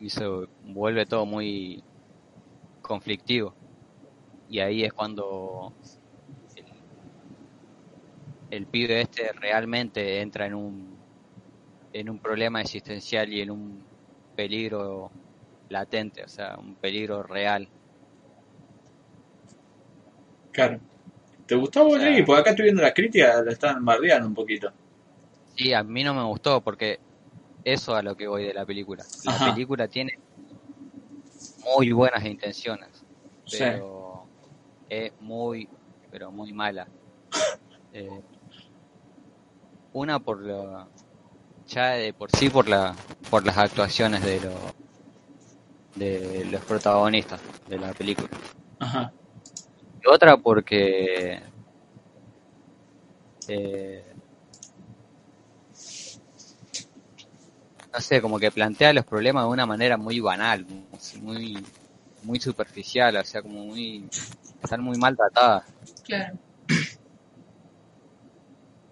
y 0.02 0.10
se 0.10 0.26
vuelve 0.64 1.06
todo 1.06 1.24
muy 1.24 1.82
conflictivo 2.82 3.54
y 4.48 4.58
ahí 4.58 4.84
es 4.84 4.92
cuando 4.92 5.72
el, 6.56 6.64
el 8.50 8.66
pibe 8.66 9.00
este 9.00 9.32
realmente 9.32 10.20
entra 10.20 10.46
en 10.46 10.54
un 10.54 10.92
en 11.92 12.10
un 12.10 12.18
problema 12.18 12.60
existencial 12.60 13.32
y 13.32 13.42
en 13.42 13.50
un 13.50 13.84
peligro 14.34 15.10
latente, 15.68 16.24
o 16.24 16.28
sea, 16.28 16.56
un 16.58 16.74
peligro 16.74 17.22
real. 17.22 17.68
Claro. 20.52 20.80
¿Te 21.46 21.54
gustó? 21.54 21.86
Porque 21.86 22.24
acá 22.36 22.50
estoy 22.50 22.64
viendo 22.64 22.82
las 22.82 22.94
críticas, 22.94 23.44
lo 23.44 23.50
están 23.50 23.84
bardeando 23.84 24.26
un 24.26 24.34
poquito. 24.34 24.72
Sí, 25.54 25.72
a 25.74 25.82
mí 25.82 26.02
no 26.02 26.14
me 26.14 26.24
gustó 26.24 26.62
porque 26.62 26.98
eso 27.64 27.94
a 27.94 28.02
lo 28.02 28.16
que 28.16 28.26
voy 28.26 28.44
de 28.44 28.54
la 28.54 28.64
película. 28.66 29.04
La 29.24 29.34
Ajá. 29.34 29.52
película 29.52 29.88
tiene 29.88 30.18
muy 31.64 31.92
buenas 31.92 32.24
intenciones, 32.24 32.88
Sí. 33.46 33.58
pero 33.60 34.24
es 34.88 35.12
muy, 35.20 35.68
pero 36.10 36.30
muy 36.30 36.52
mala. 36.52 36.86
Eh, 37.94 38.22
una 39.92 40.18
por 40.18 40.40
lo, 40.40 40.88
ya 41.68 41.90
de 41.90 42.14
por 42.14 42.30
sí 42.30 42.48
por 42.48 42.66
la, 42.66 42.96
por 43.28 43.44
las 43.44 43.58
actuaciones 43.58 44.24
de 44.24 44.40
los, 44.40 44.54
de 45.96 46.46
los 46.46 46.62
protagonistas 46.64 47.38
de 47.68 47.78
la 47.78 47.92
película. 47.92 48.30
Ajá. 48.78 49.12
Y 50.02 50.08
otra 50.08 50.38
porque 50.38 51.38
eh, 53.48 54.11
no 57.92 58.00
sé, 58.00 58.20
como 58.22 58.38
que 58.38 58.50
plantea 58.50 58.92
los 58.92 59.04
problemas 59.04 59.44
de 59.44 59.50
una 59.50 59.66
manera 59.66 59.96
muy 59.96 60.20
banal, 60.20 60.66
muy 61.20 61.64
muy 62.22 62.40
superficial, 62.40 63.16
o 63.16 63.24
sea, 63.24 63.42
como 63.42 63.64
muy 63.66 64.04
están 64.62 64.82
muy 64.82 64.96
maltratadas. 64.96 65.64
Claro. 66.04 66.38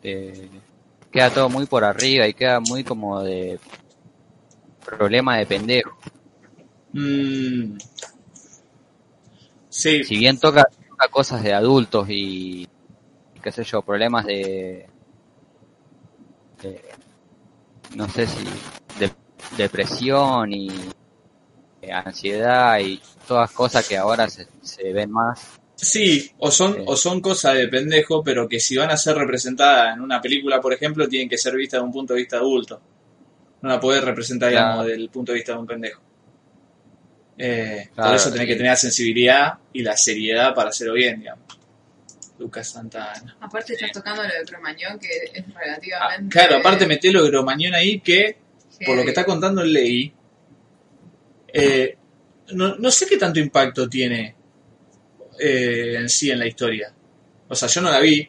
Eh, 0.03 0.49
queda 1.11 1.31
todo 1.31 1.49
muy 1.49 1.67
por 1.67 1.85
arriba 1.85 2.27
y 2.27 2.35
queda 2.35 2.61
muy 2.61 2.85
como 2.85 3.21
de 3.23 3.59
problema 4.85 5.37
de 5.39 5.47
pendejo. 5.47 5.97
Mm. 6.95 7.79
Sí, 9.69 10.05
Si 10.05 10.17
bien 10.19 10.39
toca, 10.39 10.65
toca 10.89 11.09
cosas 11.09 11.43
de 11.43 11.53
adultos 11.55 12.07
y 12.11 12.69
qué 13.43 13.53
sé 13.53 13.65
yo, 13.65 13.83
problemas 13.83 14.27
de, 14.27 14.87
de- 16.63 17.00
no 17.95 18.09
sé 18.09 18.27
si 18.27 18.45
de 18.99 19.11
depresión 19.57 20.53
y 20.53 20.69
eh, 21.83 21.93
ansiedad 21.93 22.79
y 22.81 23.01
todas 23.27 23.51
cosas 23.53 23.87
que 23.89 23.97
ahora 23.97 24.29
se, 24.29 24.47
se 24.63 24.93
ven 24.93 25.11
más. 25.11 25.41
sí, 25.75 26.31
o 26.39 26.51
son, 26.51 26.75
Sí. 26.75 26.83
o 26.87 26.97
son 26.97 27.21
cosas 27.21 27.55
de 27.55 27.69
pendejo, 27.69 28.23
pero 28.23 28.49
que 28.49 28.61
si 28.61 28.77
van 28.77 28.91
a 28.91 28.97
ser 28.97 29.17
representadas 29.17 29.95
en 29.97 30.03
una 30.03 30.21
película, 30.21 30.61
por 30.61 30.73
ejemplo, 30.75 31.09
tienen 31.09 31.29
que 31.29 31.39
ser 31.39 31.55
vistas 31.57 31.81
de 31.81 31.85
un 31.87 31.93
punto 31.93 32.13
de 32.15 32.21
vista 32.21 32.37
adulto. 32.37 32.81
No 33.63 33.69
la 33.71 33.81
podés 33.81 34.03
representar, 34.05 34.51
Claro. 34.51 34.67
digamos, 34.67 34.87
del 34.87 35.09
punto 35.11 35.33
de 35.33 35.37
vista 35.37 35.53
de 35.53 35.59
un 35.59 35.67
pendejo. 35.67 36.03
Eh, 37.39 37.89
por 37.97 38.15
eso 38.15 38.31
tenés 38.31 38.47
sí. 38.47 38.47
que 38.49 38.57
tener 38.57 38.73
la 38.73 38.77
sensibilidad 38.77 39.55
y 39.73 39.83
la 39.83 39.97
seriedad 39.97 40.55
para 40.55 40.69
hacerlo 40.71 40.93
bien, 40.95 41.21
digamos. 41.21 41.45
Lucas 42.41 42.71
Santana. 42.71 43.37
Aparte 43.41 43.75
estás 43.75 43.93
tocando 43.93 44.23
lo 44.23 44.29
de 44.29 44.45
Cromañón, 44.47 44.99
que 44.99 45.09
es 45.33 45.45
Ah, 45.55 45.59
relativamente... 45.61 46.33
claro, 46.33 46.57
aparte 46.57 46.87
metelo 46.87 47.23
de 47.23 47.31
Gromañón 47.31 47.75
ahí 47.75 48.01
que 48.01 48.39
por 48.85 48.97
lo 48.97 49.03
que 49.03 49.11
está 49.11 49.25
contando 49.25 49.61
el 49.63 49.73
Ley, 49.73 50.13
eh, 51.53 51.97
no, 52.53 52.77
no 52.77 52.91
sé 52.91 53.07
qué 53.07 53.17
tanto 53.17 53.39
impacto 53.41 53.89
tiene 53.89 54.35
eh, 55.39 55.97
en 55.99 56.09
sí 56.09 56.31
en 56.31 56.39
la 56.39 56.47
historia. 56.47 56.93
O 57.49 57.55
sea, 57.55 57.69
yo 57.69 57.81
no 57.83 57.91
la 57.91 58.01
vi, 58.01 58.29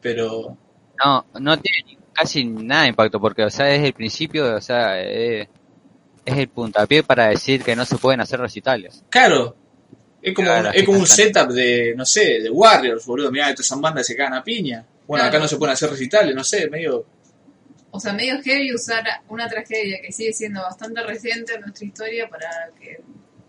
pero 0.00 0.56
No, 1.04 1.26
no 1.40 1.58
tiene 1.58 1.98
casi 2.12 2.44
nada 2.44 2.82
de 2.82 2.88
impacto 2.90 3.20
porque, 3.20 3.42
o 3.44 3.50
sea, 3.50 3.74
es 3.74 3.82
el 3.82 3.92
principio, 3.92 4.54
o 4.54 4.60
sea, 4.60 5.00
es, 5.00 5.48
es 6.24 6.36
el 6.38 6.48
puntapié 6.48 7.02
para 7.02 7.28
decir 7.28 7.62
que 7.64 7.74
no 7.74 7.84
se 7.84 7.98
pueden 7.98 8.20
hacer 8.20 8.38
recitales. 8.40 9.04
claro, 9.10 9.56
es 10.22 10.34
como, 10.34 10.48
Claro, 10.48 10.70
es 10.72 10.84
como 10.84 10.98
un 10.98 11.06
setup 11.06 11.50
de, 11.50 11.94
no 11.96 12.06
sé, 12.06 12.40
de 12.40 12.50
Warriors, 12.50 13.04
boludo. 13.04 13.30
Mirá, 13.30 13.50
estas 13.50 13.66
son 13.66 13.80
bandas 13.80 14.06
que 14.06 14.12
se 14.12 14.16
cagan 14.16 14.34
a 14.34 14.44
piña. 14.44 14.84
Bueno, 15.06 15.24
acá 15.24 15.38
no 15.38 15.48
se 15.48 15.56
pueden 15.56 15.72
hacer 15.74 15.90
recitales, 15.90 16.34
no 16.34 16.44
sé, 16.44 16.68
medio... 16.70 17.04
O 17.90 18.00
sea, 18.00 18.14
medio 18.14 18.40
heavy 18.42 18.74
usar 18.74 19.04
una 19.28 19.48
tragedia 19.48 19.98
que 20.00 20.12
sigue 20.12 20.32
siendo 20.32 20.62
bastante 20.62 21.02
reciente 21.02 21.54
en 21.54 21.60
nuestra 21.60 21.86
historia 21.86 22.28
para 22.28 22.70
que 22.80 23.00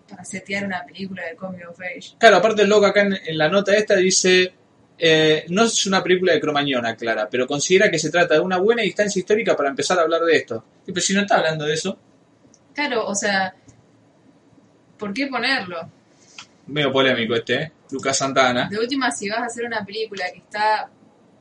para 0.10 0.26
setear 0.26 0.66
una 0.66 0.84
película 0.84 1.24
de 1.24 1.36
coming 1.36 1.64
of 1.64 1.80
age. 1.80 2.16
Claro, 2.18 2.38
aparte 2.38 2.64
el 2.64 2.70
loco 2.70 2.86
acá 2.86 3.02
en, 3.04 3.14
en 3.26 3.38
la 3.38 3.48
nota 3.48 3.74
esta 3.74 3.96
dice, 3.96 4.54
eh, 4.98 5.46
no 5.48 5.64
es 5.64 5.86
una 5.86 6.04
película 6.04 6.34
de 6.34 6.42
Cromañón, 6.42 6.86
aclara, 6.86 7.30
pero 7.30 7.48
considera 7.48 7.90
que 7.90 7.98
se 7.98 8.12
trata 8.12 8.34
de 8.34 8.42
una 8.42 8.58
buena 8.58 8.84
instancia 8.84 9.20
histórica 9.20 9.56
para 9.56 9.70
empezar 9.70 9.98
a 9.98 10.02
hablar 10.02 10.22
de 10.24 10.36
esto. 10.36 10.66
Y 10.86 10.92
pues 10.92 11.06
si 11.06 11.14
no 11.14 11.22
está 11.22 11.38
hablando 11.38 11.66
de 11.66 11.74
eso, 11.76 11.98
Claro, 12.74 13.08
o 13.08 13.16
sea, 13.16 13.54
¿por 14.98 15.14
qué 15.14 15.28
ponerlo? 15.28 15.90
Medio 16.68 16.92
polémico 16.92 17.36
este, 17.36 17.56
¿eh? 17.56 17.72
Lucas 17.92 18.18
Santana. 18.18 18.68
De 18.70 18.80
última, 18.80 19.12
si 19.12 19.30
vas 19.30 19.40
a 19.40 19.46
hacer 19.46 19.66
una 19.66 19.86
película 19.86 20.26
que 20.32 20.40
está 20.40 20.90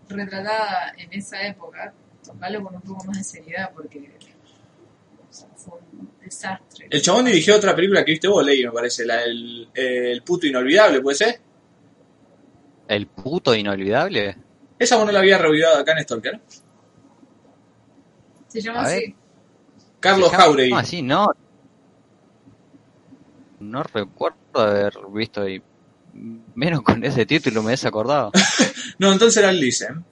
retratada 0.08 0.92
en 0.96 1.12
esa 1.12 1.42
época, 1.46 1.92
tocalo 2.24 2.62
con 2.62 2.74
un 2.74 2.82
poco 2.82 3.04
más 3.04 3.18
de 3.18 3.24
seriedad 3.24 3.70
porque 3.74 3.98
o 3.98 5.32
sea, 5.32 5.48
fue 5.56 5.78
un 5.92 6.10
desastre. 6.22 6.88
El 6.90 7.00
chabón 7.00 7.24
dirigió 7.24 7.56
otra 7.56 7.74
película 7.74 8.04
que 8.04 8.12
viste 8.12 8.28
vos, 8.28 8.44
Ley, 8.44 8.64
me 8.64 8.72
parece, 8.72 9.06
la 9.06 9.18
del 9.18 9.68
eh, 9.74 10.12
El 10.12 10.22
puto 10.22 10.46
inolvidable, 10.46 11.00
¿puede 11.00 11.16
ser? 11.16 11.40
El 12.88 13.06
puto 13.06 13.54
inolvidable. 13.54 14.36
Esa 14.78 14.96
vos 14.96 15.06
no 15.06 15.12
la 15.12 15.20
había 15.20 15.38
revivido 15.38 15.74
acá 15.74 15.92
en 15.92 16.02
Stalker. 16.02 16.40
Se 18.48 18.60
llama 18.60 18.82
así. 18.82 19.14
Carlos 20.00 20.30
Jauregui. 20.30 20.74
así, 20.76 21.00
no. 21.00 21.28
No 23.60 23.82
recuerdo 23.84 24.41
haber 24.60 24.92
visto 25.12 25.48
y 25.48 25.62
menos 26.12 26.82
con 26.82 27.02
ese 27.04 27.24
título 27.26 27.62
me 27.62 27.68
hubiese 27.68 27.88
acordado. 27.88 28.30
No, 28.98 29.12
entonces 29.12 29.38
era 29.38 29.50
el 29.50 29.58
Listen. 29.58 30.04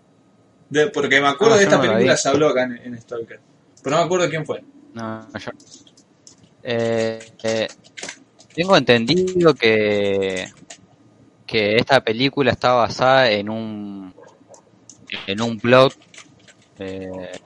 De, 0.69 0.89
porque 0.89 1.21
me 1.21 1.29
acuerdo 1.29 1.55
Ah, 1.55 1.59
de 1.59 1.65
esta 1.65 1.81
película, 1.81 2.17
se 2.17 2.29
habló 2.29 2.49
acá 2.49 2.65
en, 2.65 2.79
en 2.79 3.01
Stalker. 3.01 3.41
Pero 3.83 3.97
no 3.97 4.03
me 4.03 4.07
acuerdo 4.07 4.29
quién 4.31 4.47
fue. 4.47 4.63
No, 4.95 5.29
yo- 5.39 5.51
Eh, 6.63 7.33
eh, 7.43 7.69
tengo 8.55 8.77
entendido 8.77 9.55
que 9.55 10.49
que 11.47 11.77
esta 11.77 12.01
película 12.01 12.53
está 12.53 12.73
basada 12.75 13.31
en 13.31 13.49
un 13.49 14.15
en 15.27 15.41
un 15.43 15.59
blog 15.59 15.93
eh, 16.79 17.39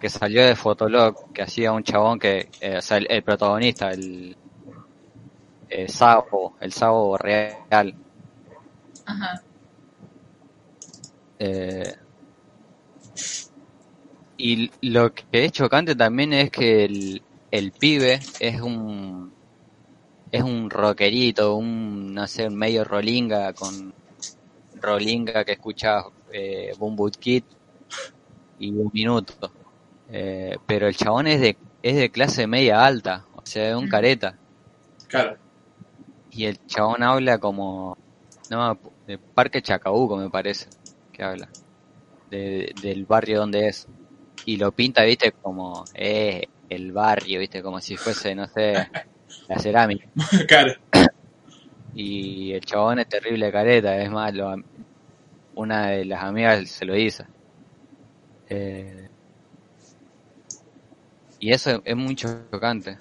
que 0.00 0.08
salió 0.10 0.44
de 0.44 0.56
Fotolog 0.56 1.32
que 1.32 1.42
hacía 1.42 1.72
un 1.72 1.82
chabón 1.84 2.18
que 2.18 2.48
eh, 2.60 2.78
o 2.78 2.82
sea 2.82 2.96
el, 2.98 3.06
el 3.10 3.22
protagonista 3.22 3.90
el 3.92 4.36
el 5.82 5.88
Sabo 5.88 6.56
el 6.60 6.72
Sabo 6.72 7.16
real 7.18 7.94
Ajá. 9.06 9.42
Eh, 11.38 11.94
y 14.36 14.70
lo 14.88 15.12
que 15.12 15.44
es 15.44 15.52
chocante 15.52 15.94
también 15.94 16.32
es 16.32 16.50
que 16.50 16.84
el, 16.84 17.22
el 17.50 17.72
pibe 17.72 18.20
es 18.40 18.60
un 18.60 19.32
es 20.30 20.42
un 20.42 20.68
rockerito, 20.68 21.54
un 21.54 22.12
no 22.12 22.26
sé, 22.26 22.46
un 22.46 22.56
medio 22.56 22.82
rolinga 22.82 23.52
con 23.52 23.94
rolinga 24.80 25.44
que 25.44 25.52
escucha 25.52 26.02
eh, 26.32 26.72
Boom 26.76 26.96
Boot 26.96 27.16
Kid 27.18 27.44
y 28.58 28.70
un 28.72 28.90
minuto. 28.92 29.52
Eh, 30.08 30.56
pero 30.66 30.88
el 30.88 30.96
chabón 30.96 31.26
es 31.28 31.40
de 31.40 31.56
es 31.82 31.96
de 31.96 32.10
clase 32.10 32.46
media 32.46 32.84
alta, 32.84 33.24
o 33.34 33.42
sea, 33.44 33.70
es 33.70 33.76
un 33.76 33.88
careta 33.88 34.38
Claro. 35.06 35.43
Y 36.34 36.46
el 36.46 36.58
chabón 36.66 37.02
habla 37.02 37.38
como 37.38 37.96
no 38.50 38.78
de 39.06 39.18
Parque 39.34 39.62
Chacabuco 39.62 40.16
me 40.16 40.30
parece 40.30 40.66
que 41.12 41.22
habla 41.22 41.48
de, 42.30 42.72
del 42.80 43.06
barrio 43.06 43.40
donde 43.40 43.68
es. 43.68 43.86
Y 44.46 44.56
lo 44.56 44.72
pinta 44.72 45.04
viste 45.04 45.32
como 45.40 45.86
eh, 45.94 46.44
el 46.68 46.92
barrio 46.92 47.40
viste 47.40 47.62
como 47.62 47.80
si 47.80 47.96
fuese 47.96 48.34
no 48.34 48.46
sé 48.48 48.88
la 49.48 49.58
cerámica. 49.58 50.08
Claro. 50.48 50.72
y 51.94 52.52
el 52.52 52.60
chabón 52.64 52.98
es 52.98 53.08
terrible 53.08 53.50
careta 53.52 53.96
es 54.02 54.10
más 54.10 54.34
lo- 54.34 54.56
una 55.54 55.88
de 55.90 56.04
las 56.04 56.22
amigas 56.22 56.68
se 56.68 56.84
lo 56.84 56.94
dice 56.94 57.24
Eh, 58.48 59.08
y 61.38 61.52
eso 61.52 61.80
es 61.84 61.96
muy 61.96 62.14
chocante 62.14 62.98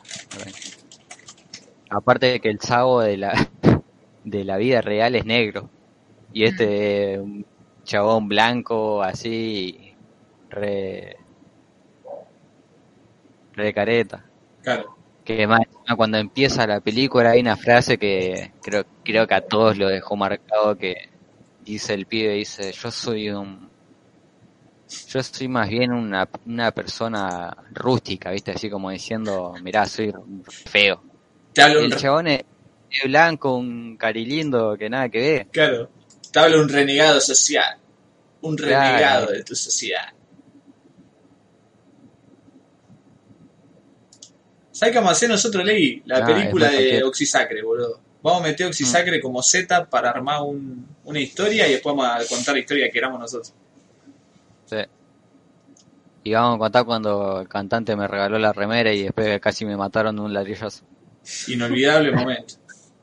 aparte 1.94 2.28
de 2.28 2.40
que 2.40 2.50
el 2.50 2.60
sabo 2.60 3.02
de 3.02 3.18
la 3.18 3.50
de 4.24 4.44
la 4.44 4.58
vida 4.58 4.82
real 4.82 5.16
es 5.16 5.26
negro. 5.26 5.70
Y 6.32 6.46
este 6.46 7.14
es 7.14 7.20
un 7.20 7.46
chabón 7.84 8.28
blanco 8.28 9.04
así 9.04 9.94
re 10.50 11.18
re 13.54 13.74
careta. 13.74 14.26
Claro. 14.64 14.96
que 15.26 15.46
más 15.46 15.62
cuando 15.98 16.18
empieza 16.18 16.66
la 16.66 16.80
película 16.80 17.32
hay 17.32 17.42
una 17.42 17.58
frase 17.58 17.98
que 17.98 18.54
creo 18.62 18.86
creo 19.04 19.28
que 19.28 19.36
a 19.36 19.42
todos 19.42 19.78
lo 19.78 19.90
dejó 19.90 20.16
marcado 20.16 20.78
que 20.78 21.10
dice 21.66 21.94
el 21.94 22.06
pibe 22.06 22.34
dice 22.34 22.72
yo 22.72 22.90
soy 22.90 23.30
un 23.30 23.70
yo 25.10 25.22
soy 25.22 25.50
más 25.50 25.68
bien 25.68 25.92
una, 25.92 26.30
una 26.46 26.72
persona 26.72 27.56
rústica 27.72 28.32
viste 28.32 28.52
así 28.52 28.70
como 28.70 28.90
diciendo 28.90 29.54
mirá 29.62 29.86
soy 29.86 30.14
feo 30.48 31.02
Te 31.54 31.62
habla 31.62 31.80
un, 31.80 31.86
el 31.86 31.96
chabón 31.98 32.28
es, 32.28 32.44
blanco 33.06 33.56
un 33.56 33.98
carilindo 33.98 34.76
que 34.78 34.90
nada 34.90 35.10
que 35.10 35.20
ver 35.20 35.48
claro. 35.48 35.90
Te 36.32 36.40
habla 36.40 36.60
un 36.60 36.68
renegado 36.70 37.20
social. 37.22 37.78
Un 38.42 38.56
Claro. 38.58 38.72
renegado 38.74 39.32
de 39.32 39.44
tu 39.44 39.56
sociedad. 39.56 40.10
¿Sabes 44.72 44.92
qué 44.94 44.98
vamos 44.98 45.10
a 45.10 45.12
hacer 45.14 45.30
nosotros, 45.30 45.64
Ley? 45.64 46.02
La 46.06 46.18
Ah, 46.18 46.26
película 46.26 46.68
de 46.68 46.74
cualquiera. 46.76 47.08
Oxisacre, 47.08 47.62
boludo. 47.62 48.00
Vamos 48.24 48.42
a 48.42 48.44
meter 48.46 48.68
Oxisacre 48.68 49.22
como 49.22 49.44
Z 49.44 49.86
para 49.90 50.10
armar 50.10 50.42
un- 50.42 50.88
una 51.04 51.20
historia 51.20 51.68
y 51.68 51.74
después 51.74 51.96
vamos 51.96 52.08
a 52.26 52.28
contar 52.28 52.56
la 52.56 52.60
historia 52.62 52.86
que 52.88 52.92
queramos 52.92 53.20
nosotros. 53.20 53.54
Sí. 54.66 54.78
Y 56.24 56.34
vamos 56.34 56.56
a 56.56 56.60
contar 56.60 56.86
cuando 56.86 57.42
el 57.42 57.48
cantante 57.48 57.96
me 57.96 58.08
regaló 58.08 58.40
la 58.40 58.54
remera 58.54 58.92
y 58.94 59.04
después 59.04 59.40
casi 59.42 59.66
me 59.66 59.78
mataron 59.78 60.16
de 60.16 60.22
un 60.24 60.34
ladrillazo. 60.34 60.84
Inolvidable 61.48 62.12
momento. 62.12 62.56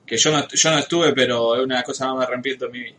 Que 0.07 0.17
yo 0.17 0.33
no, 0.33 0.47
yo 0.49 0.71
no 0.71 0.79
estuve, 0.79 1.13
pero 1.13 1.57
es 1.57 1.63
una 1.63 1.83
cosa 1.83 2.09
más 2.09 2.19
me 2.19 2.25
arrepiento 2.25 2.67
en 2.67 2.73
mi 2.73 2.81
vida. 2.81 2.97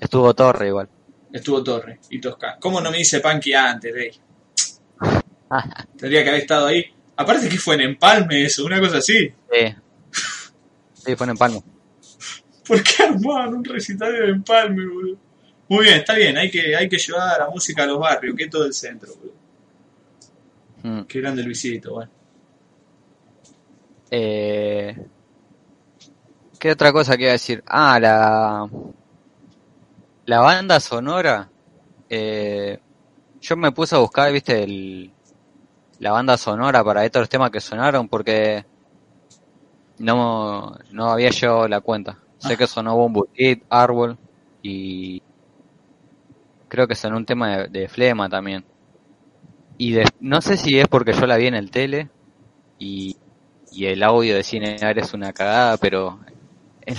Estuvo 0.00 0.34
Torre 0.34 0.68
igual. 0.68 0.88
Estuvo 1.32 1.62
Torre 1.64 1.98
y 2.10 2.20
Tosca. 2.20 2.58
¿Cómo 2.60 2.80
no 2.80 2.90
me 2.90 3.00
hice 3.00 3.20
Punky 3.20 3.54
antes, 3.54 3.94
Ley? 3.94 4.10
Tendría 5.98 6.22
que 6.22 6.28
haber 6.28 6.42
estado 6.42 6.66
ahí. 6.66 6.84
Aparte 7.16 7.48
que 7.48 7.58
fue 7.58 7.76
en 7.76 7.82
Empalme 7.82 8.44
eso, 8.44 8.64
una 8.64 8.80
cosa 8.80 8.98
así. 8.98 9.32
Sí. 9.50 9.74
Sí, 10.92 11.16
fue 11.16 11.26
en 11.26 11.36
Palma. 11.36 11.60
¿Por 12.66 12.82
qué 12.82 13.02
armaban 13.02 13.54
un 13.54 13.64
recital 13.64 14.12
de 14.12 14.30
Empalme, 14.30 14.86
boludo? 14.86 15.18
Muy 15.68 15.84
bien, 15.84 15.98
está 15.98 16.14
bien, 16.14 16.36
hay 16.36 16.50
que, 16.50 16.76
hay 16.76 16.88
que 16.88 16.98
llevar 16.98 17.38
la 17.38 17.48
música 17.48 17.84
a 17.84 17.86
los 17.86 17.98
barrios, 17.98 18.36
que 18.36 18.44
es 18.44 18.50
todo 18.50 18.66
el 18.66 18.74
centro, 18.74 19.12
boludo. 19.14 19.34
Mm. 20.82 21.04
Qué 21.04 21.20
grande 21.20 21.42
Luisito, 21.42 21.94
bueno. 21.94 22.10
Eh, 24.16 24.94
¿Qué 26.58 26.70
otra 26.72 26.92
cosa 26.92 27.16
que 27.16 27.24
iba 27.24 27.30
a 27.30 27.32
decir? 27.34 27.62
Ah, 27.66 27.98
la, 28.00 28.68
la 30.26 30.40
banda 30.40 30.80
sonora. 30.80 31.50
eh, 32.08 32.78
yo 33.40 33.56
me 33.56 33.72
puse 33.72 33.96
a 33.96 33.98
buscar, 34.00 34.32
viste, 34.32 34.62
el, 34.64 35.16
la 35.98 36.12
banda 36.12 36.38
sonora 36.38 36.84
para 36.84 37.04
estos 37.06 37.28
temas 37.30 37.50
que 37.50 37.60
sonaron 37.60 38.08
porque 38.08 38.66
no, 39.98 40.72
no 40.90 41.10
había 41.10 41.30
llevado 41.30 41.68
la 41.68 41.80
cuenta. 41.80 42.20
Sé 42.38 42.56
que 42.56 42.66
sonó 42.66 42.96
Bombo 42.96 43.26
Kid, 43.32 43.62
Árbol 43.68 44.18
y 44.62 45.22
creo 46.68 46.86
que 46.86 46.94
sonó 46.94 47.16
un 47.16 47.24
tema 47.24 47.56
de, 47.56 47.68
de 47.68 47.88
Flema 47.88 48.28
también. 48.28 48.66
Y 49.76 49.92
de- 49.92 50.06
no 50.20 50.40
sé 50.40 50.56
si 50.56 50.78
es 50.78 50.88
porque 50.88 51.12
yo 51.12 51.26
la 51.26 51.36
vi 51.36 51.46
en 51.46 51.54
el 51.54 51.70
tele 51.70 52.10
y, 52.78 53.16
y 53.74 53.86
el 53.86 54.02
audio 54.02 54.36
de 54.36 54.42
Cine 54.42 54.76
es 54.80 55.14
una 55.14 55.32
cagada, 55.32 55.76
pero 55.76 56.20
en, 56.82 56.96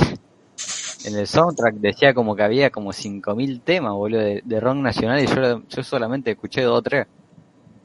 en 1.05 1.17
el 1.17 1.27
soundtrack 1.27 1.75
decía 1.75 2.13
como 2.13 2.35
que 2.35 2.43
había 2.43 2.69
como 2.69 2.91
5.000 2.91 3.61
temas, 3.63 3.93
boludo, 3.93 4.19
de, 4.19 4.41
de 4.43 4.59
rock 4.59 4.77
nacional 4.77 5.23
y 5.23 5.27
yo, 5.27 5.63
yo 5.67 5.83
solamente 5.83 6.31
escuché 6.31 6.61
dos 6.61 6.79
o 6.79 6.81
tres. 6.81 7.07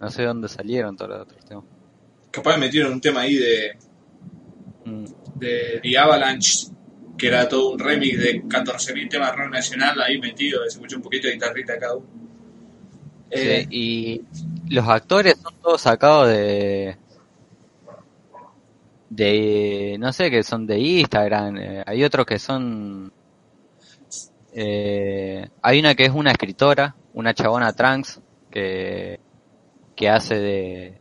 No 0.00 0.10
sé 0.10 0.22
de 0.22 0.28
dónde 0.28 0.48
salieron 0.48 0.96
todos 0.96 1.10
los 1.10 1.20
otros 1.20 1.44
temas. 1.44 1.64
Capaz 2.30 2.56
metieron 2.56 2.92
un 2.92 3.00
tema 3.00 3.20
ahí 3.20 3.34
de, 3.34 3.76
Mm, 4.84 5.04
de 5.36 5.80
The 5.82 5.98
Avalanche, 5.98 6.68
que 7.16 7.28
era 7.28 7.48
todo 7.48 7.70
un 7.72 7.78
remix 7.78 8.18
de 8.18 8.42
14.000 8.42 9.08
temas 9.08 9.36
rock 9.36 9.50
nacional 9.50 10.00
ahí 10.00 10.18
metido, 10.18 10.62
se 10.62 10.68
escuchó 10.68 10.96
un 10.96 11.02
poquito 11.02 11.26
de 11.26 11.34
guitarrita 11.34 11.78
cada 11.78 11.96
uno. 11.96 12.06
Eh, 13.30 13.66
sí, 13.68 14.24
y 14.68 14.74
los 14.74 14.88
actores 14.88 15.36
son 15.40 15.54
todos 15.62 15.80
sacados 15.82 16.28
de 16.28 16.96
de 19.10 19.96
no 19.98 20.12
sé 20.12 20.30
que 20.30 20.42
son 20.42 20.66
de 20.66 20.78
Instagram 20.78 21.56
eh, 21.56 21.82
hay 21.84 22.04
otros 22.04 22.24
que 22.24 22.38
son 22.38 23.12
eh, 24.54 25.48
hay 25.60 25.80
una 25.80 25.94
que 25.94 26.04
es 26.04 26.12
una 26.12 26.30
escritora 26.30 26.94
una 27.12 27.34
chabona 27.34 27.72
trans 27.72 28.20
que 28.50 29.18
que 29.96 30.08
hace 30.08 30.36
de 30.36 31.00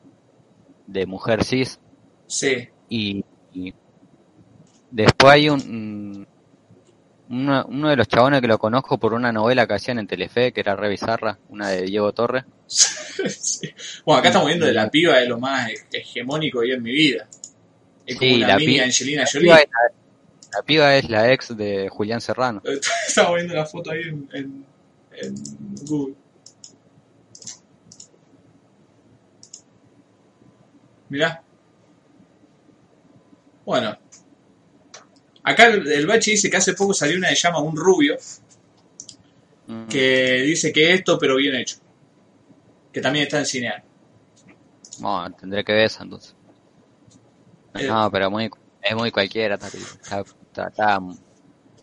de 0.88 1.06
mujer 1.06 1.44
cis 1.44 1.80
sí, 2.26 2.68
y, 2.90 3.24
y 3.54 3.74
después 4.90 5.34
hay 5.34 5.50
un 5.50 6.28
uno, 7.30 7.66
uno 7.70 7.90
de 7.90 7.96
los 7.96 8.08
chabones 8.08 8.42
que 8.42 8.48
lo 8.48 8.58
conozco 8.58 8.98
por 8.98 9.14
una 9.14 9.32
novela 9.32 9.68
que 9.68 9.76
hacían 9.76 10.00
en 10.00 10.08
Telefe 10.08 10.52
que 10.52 10.62
era 10.62 10.76
re 10.76 10.90
bizarra 10.90 11.38
una 11.50 11.70
de 11.70 11.84
Diego 11.84 12.12
Torres 12.12 12.44
Sí. 13.28 13.70
Bueno, 14.06 14.20
acá 14.20 14.30
estamos 14.30 14.48
viendo 14.48 14.66
de 14.66 14.74
la 14.74 14.90
piba 14.90 15.18
de 15.18 15.28
lo 15.28 15.40
más 15.40 15.70
hegemónico 15.92 16.62
hay 16.62 16.72
en 16.72 16.84
mi 16.84 16.92
vida. 16.92 17.28
Es 18.10 18.16
como 18.18 18.30
Sí, 18.32 18.38
una 18.38 18.48
la 18.48 18.58
mini 18.58 18.74
pi- 18.74 18.80
Angelina 18.80 19.22
La 19.24 19.30
Jolie. 19.32 19.46
piba, 19.48 19.58
la, 19.58 20.58
la 20.58 20.64
piba 20.64 20.96
es 20.96 21.10
la 21.10 21.32
ex 21.32 21.56
de 21.58 21.90
Julián 21.90 22.22
Serrano. 22.22 22.62
Estamos 23.08 23.36
viendo 23.36 23.54
la 23.54 23.66
foto 23.66 23.92
ahí 23.92 24.02
en, 24.02 24.30
en, 24.34 24.66
en 25.14 25.36
Google. 25.86 26.16
Mirá. 31.10 31.42
Bueno. 33.66 33.98
Acá 35.44 35.68
el, 35.68 35.88
el 35.92 36.06
bache 36.08 36.32
dice 36.32 36.50
que 36.50 36.58
hace 36.58 36.74
poco 36.74 36.94
salió 36.94 37.18
una 37.18 37.30
que 37.30 37.36
llama 37.36 37.60
Un 37.60 37.76
Rubio. 37.76 38.18
que 39.90 40.42
dice 40.46 40.72
que 40.74 40.94
esto, 40.94 41.18
pero 41.20 41.36
bien 41.36 41.56
hecho. 41.56 41.78
Que 42.92 43.02
también 43.02 43.24
está 43.24 43.40
en 43.40 43.46
Cinear. 43.46 43.84
No, 45.00 45.32
tendré 45.34 45.64
que 45.64 45.72
ver 45.74 45.86
esa 45.86 46.04
entonces. 46.04 46.36
Eh. 47.76 47.88
No, 47.88 48.10
pero 48.12 48.32
muy, 48.32 48.50
es 48.82 48.96
muy 48.96 49.12
cualquiera, 49.12 49.56
está, 49.56 49.68
está, 50.22 50.68
está 50.68 51.00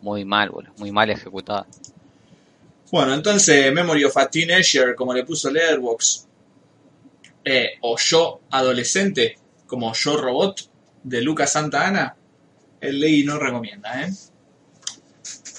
muy 0.00 0.24
mal, 0.24 0.50
boludo, 0.50 0.72
muy 0.78 0.90
mal 0.92 1.10
ejecutada. 1.10 1.66
Bueno, 2.90 3.14
entonces 3.14 3.72
Memory 3.72 4.04
of 4.04 4.16
a 4.16 4.28
Teenager, 4.28 4.94
como 4.94 5.12
le 5.12 5.24
puso 5.24 5.50
Letterboxd, 5.50 6.26
eh, 7.44 7.70
o 7.80 7.96
Yo 7.98 8.40
Adolescente, 8.50 9.38
como 9.66 9.92
Yo 9.92 10.16
Robot, 10.16 10.70
de 11.02 11.20
Lucas 11.22 11.52
Santa 11.52 11.86
Ana, 11.86 12.16
el 12.80 13.00
ley 13.00 13.24
no 13.24 13.38
recomienda, 13.38 14.02
¿eh? 14.02 14.12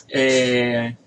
Eh, 0.10 0.98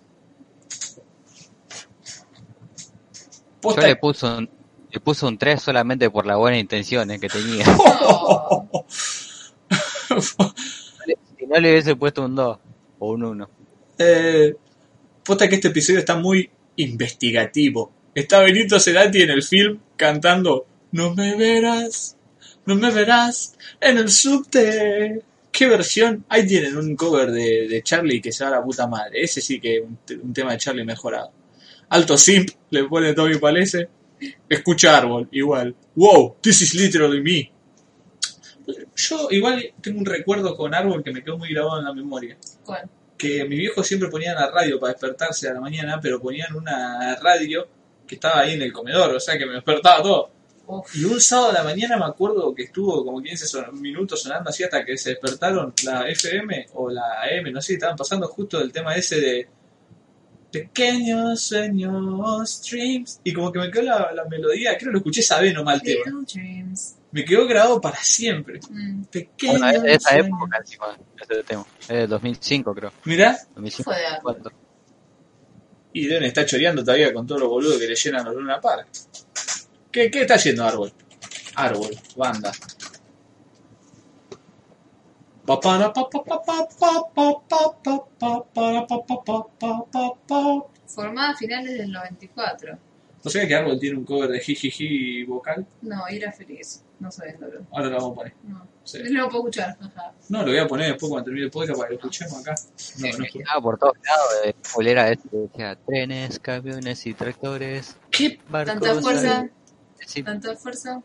Yo 3.62 3.76
le 3.76 3.96
puse 3.96 4.26
un, 4.26 4.50
le 4.90 5.00
puse 5.00 5.26
un 5.26 5.38
3 5.38 5.60
solamente 5.60 6.10
por 6.10 6.26
las 6.26 6.36
buenas 6.36 6.60
intenciones 6.60 7.20
que 7.20 7.28
tenía. 7.28 7.64
Si 11.38 11.46
no 11.46 11.58
le 11.58 11.70
hubiese 11.70 11.96
puesto 11.96 12.24
un 12.24 12.34
2 12.34 12.58
o 12.98 13.12
un 13.12 13.24
1. 13.24 13.50
Eh, 13.98 14.54
posta 15.24 15.48
que 15.48 15.56
este 15.56 15.68
episodio 15.68 16.00
está 16.00 16.16
muy 16.16 16.50
investigativo. 16.76 17.92
Está 18.14 18.40
Benito 18.40 18.78
Cerati 18.80 19.22
en 19.22 19.30
el 19.30 19.42
film 19.42 19.78
cantando 19.96 20.66
No 20.92 21.14
me 21.14 21.36
verás, 21.36 22.16
no 22.66 22.74
me 22.74 22.90
verás 22.90 23.56
en 23.80 23.98
el 23.98 24.10
subte. 24.10 25.22
¿Qué 25.52 25.66
versión? 25.66 26.24
Ahí 26.28 26.46
tienen 26.46 26.76
un 26.76 26.94
cover 26.96 27.30
de, 27.30 27.68
de 27.68 27.82
Charlie 27.82 28.20
que 28.20 28.32
se 28.32 28.44
va 28.44 28.50
a 28.50 28.54
la 28.54 28.62
puta 28.62 28.86
madre. 28.86 29.22
Ese 29.22 29.40
sí 29.40 29.60
que 29.60 29.76
es 29.76 29.82
un 30.22 30.32
tema 30.32 30.52
de 30.52 30.58
Charlie 30.58 30.84
mejorado. 30.84 31.32
Alto 31.90 32.16
simp, 32.16 32.50
le 32.70 32.84
pone 32.84 33.14
Tommy 33.14 33.38
Palese. 33.38 33.88
Escucha 34.48 34.96
árbol, 34.96 35.28
igual. 35.32 35.74
Wow, 35.96 36.36
this 36.40 36.62
is 36.62 36.74
literally 36.74 37.20
me. 37.20 37.52
Yo 38.96 39.28
igual 39.30 39.72
tengo 39.80 39.98
un 39.98 40.06
recuerdo 40.06 40.56
con 40.56 40.74
árbol 40.74 41.02
que 41.04 41.12
me 41.12 41.22
quedó 41.22 41.38
muy 41.38 41.52
grabado 41.52 41.78
en 41.78 41.84
la 41.84 41.92
memoria 41.94 42.36
¿Cuál? 42.64 42.88
que 43.16 43.44
mis 43.44 43.58
viejos 43.58 43.86
siempre 43.86 44.08
ponían 44.08 44.34
la 44.34 44.50
radio 44.50 44.78
para 44.80 44.92
despertarse 44.92 45.48
a 45.48 45.52
la 45.54 45.60
mañana, 45.60 45.98
pero 46.00 46.20
ponían 46.20 46.54
una 46.56 47.16
radio 47.16 47.66
que 48.06 48.14
estaba 48.16 48.40
ahí 48.40 48.54
en 48.54 48.62
el 48.62 48.72
comedor, 48.72 49.14
o 49.14 49.20
sea 49.20 49.36
que 49.38 49.46
me 49.46 49.52
despertaba 49.52 50.02
todo. 50.02 50.30
Uf. 50.66 50.96
Y 50.96 51.04
un 51.04 51.20
sábado 51.20 51.50
a 51.50 51.52
la 51.54 51.62
mañana 51.64 51.96
me 51.96 52.04
acuerdo 52.04 52.54
que 52.54 52.62
estuvo 52.64 53.04
como 53.04 53.20
15 53.20 53.46
son- 53.46 53.80
minutos 53.80 54.22
sonando 54.22 54.50
así 54.50 54.62
hasta 54.64 54.84
que 54.84 54.96
se 54.96 55.10
despertaron 55.10 55.74
la 55.84 56.08
FM 56.08 56.66
o 56.74 56.88
la 56.90 57.22
AM, 57.22 57.50
no 57.52 57.60
sé, 57.60 57.74
estaban 57.74 57.96
pasando 57.96 58.26
justo 58.28 58.60
el 58.60 58.70
tema 58.72 58.94
ese 58.94 59.20
de 59.20 59.48
Pequeños 60.50 61.42
sueños, 61.42 62.62
dreams. 62.68 63.20
Y 63.24 63.32
como 63.32 63.52
que 63.52 63.58
me 63.60 63.70
quedó 63.70 63.82
la, 63.82 64.12
la 64.12 64.24
melodía, 64.24 64.76
creo 64.76 64.88
que 64.88 64.92
lo 64.92 64.98
escuché 64.98 65.20
esa 65.20 65.40
vez 65.40 65.54
nomás 65.54 65.76
el 65.76 65.82
tema. 65.82 66.24
Dreams. 66.32 66.96
Me 67.12 67.24
quedó 67.24 67.46
grabado 67.46 67.80
para 67.80 68.02
siempre. 68.02 68.60
Mm. 68.68 69.04
Pequeños 69.04 69.58
Bueno, 69.60 69.76
es 69.76 69.82
de 69.82 69.94
esa 69.94 70.10
sueños. 70.10 70.26
época 70.28 70.58
encima, 70.58 70.98
ese 71.20 71.42
tema. 71.44 71.66
Es 71.82 71.88
de 71.88 72.06
2005 72.06 72.74
creo. 72.74 72.92
Mirá, 73.04 73.38
2005, 73.54 73.82
Fue 73.90 73.96
de 73.96 74.02
2004. 74.22 74.52
Y 75.92 76.06
deben 76.06 76.24
estar 76.24 76.46
choreando 76.46 76.82
todavía 76.84 77.12
con 77.12 77.26
todos 77.26 77.40
los 77.40 77.50
boludos 77.50 77.78
que 77.78 77.88
le 77.88 77.94
llenan 77.96 78.24
los 78.24 78.34
Luna 78.34 78.60
Park. 78.60 78.86
¿Qué, 79.90 80.08
¿Qué 80.10 80.20
está 80.20 80.34
haciendo 80.34 80.64
Árbol? 80.64 80.92
Árbol, 81.56 81.90
banda. 82.16 82.52
Formada 90.86 91.30
a 91.30 91.36
finales 91.36 91.78
del 91.78 91.92
94. 91.92 92.78
¿No 93.22 93.30
sabía 93.30 93.48
que 93.48 93.54
Árbol 93.54 93.78
tiene 93.78 93.98
un 93.98 94.04
cover 94.04 94.30
de 94.30 94.40
jijiji 94.40 95.24
vocal? 95.24 95.66
No, 95.82 96.06
era 96.08 96.32
feliz. 96.32 96.82
No 96.98 97.10
sabiéndolo. 97.10 97.66
Ahora 97.70 97.88
lo 97.88 97.96
vamos 97.96 98.12
a 98.12 98.14
poner. 98.14 98.34
No. 98.44 98.66
Sí. 98.82 98.98
No 99.10 99.22
lo 99.22 99.28
puedo 99.28 99.40
escuchar. 99.48 99.76
Ajá. 99.80 100.12
No, 100.30 100.38
lo 100.40 100.46
voy 100.46 100.58
a 100.58 100.66
poner 100.66 100.92
después 100.92 101.10
cuando 101.10 101.24
termine 101.26 101.44
el 101.46 101.50
podcast 101.50 101.76
para 101.78 101.88
que 101.88 101.94
lo 101.94 102.00
escuchemos 102.00 102.38
acá. 102.40 102.54
No, 102.98 103.18
no 103.18 103.24
es 103.24 103.62
por- 103.62 103.78
todos 103.78 103.94
lados, 104.04 104.28
de 104.44 104.54
bolera 104.74 105.10
este 105.10 105.28
que 105.28 105.36
decía 105.36 105.76
trenes, 105.86 106.38
camiones 106.38 107.06
y 107.06 107.14
tractores, 107.14 107.96
¿Qué? 108.10 108.40
barcos. 108.48 108.80
Tanta 108.80 109.00
fuerza. 109.02 109.48
Sí, 110.06 110.22
Tanta 110.22 110.56
fuerza. 110.56 111.02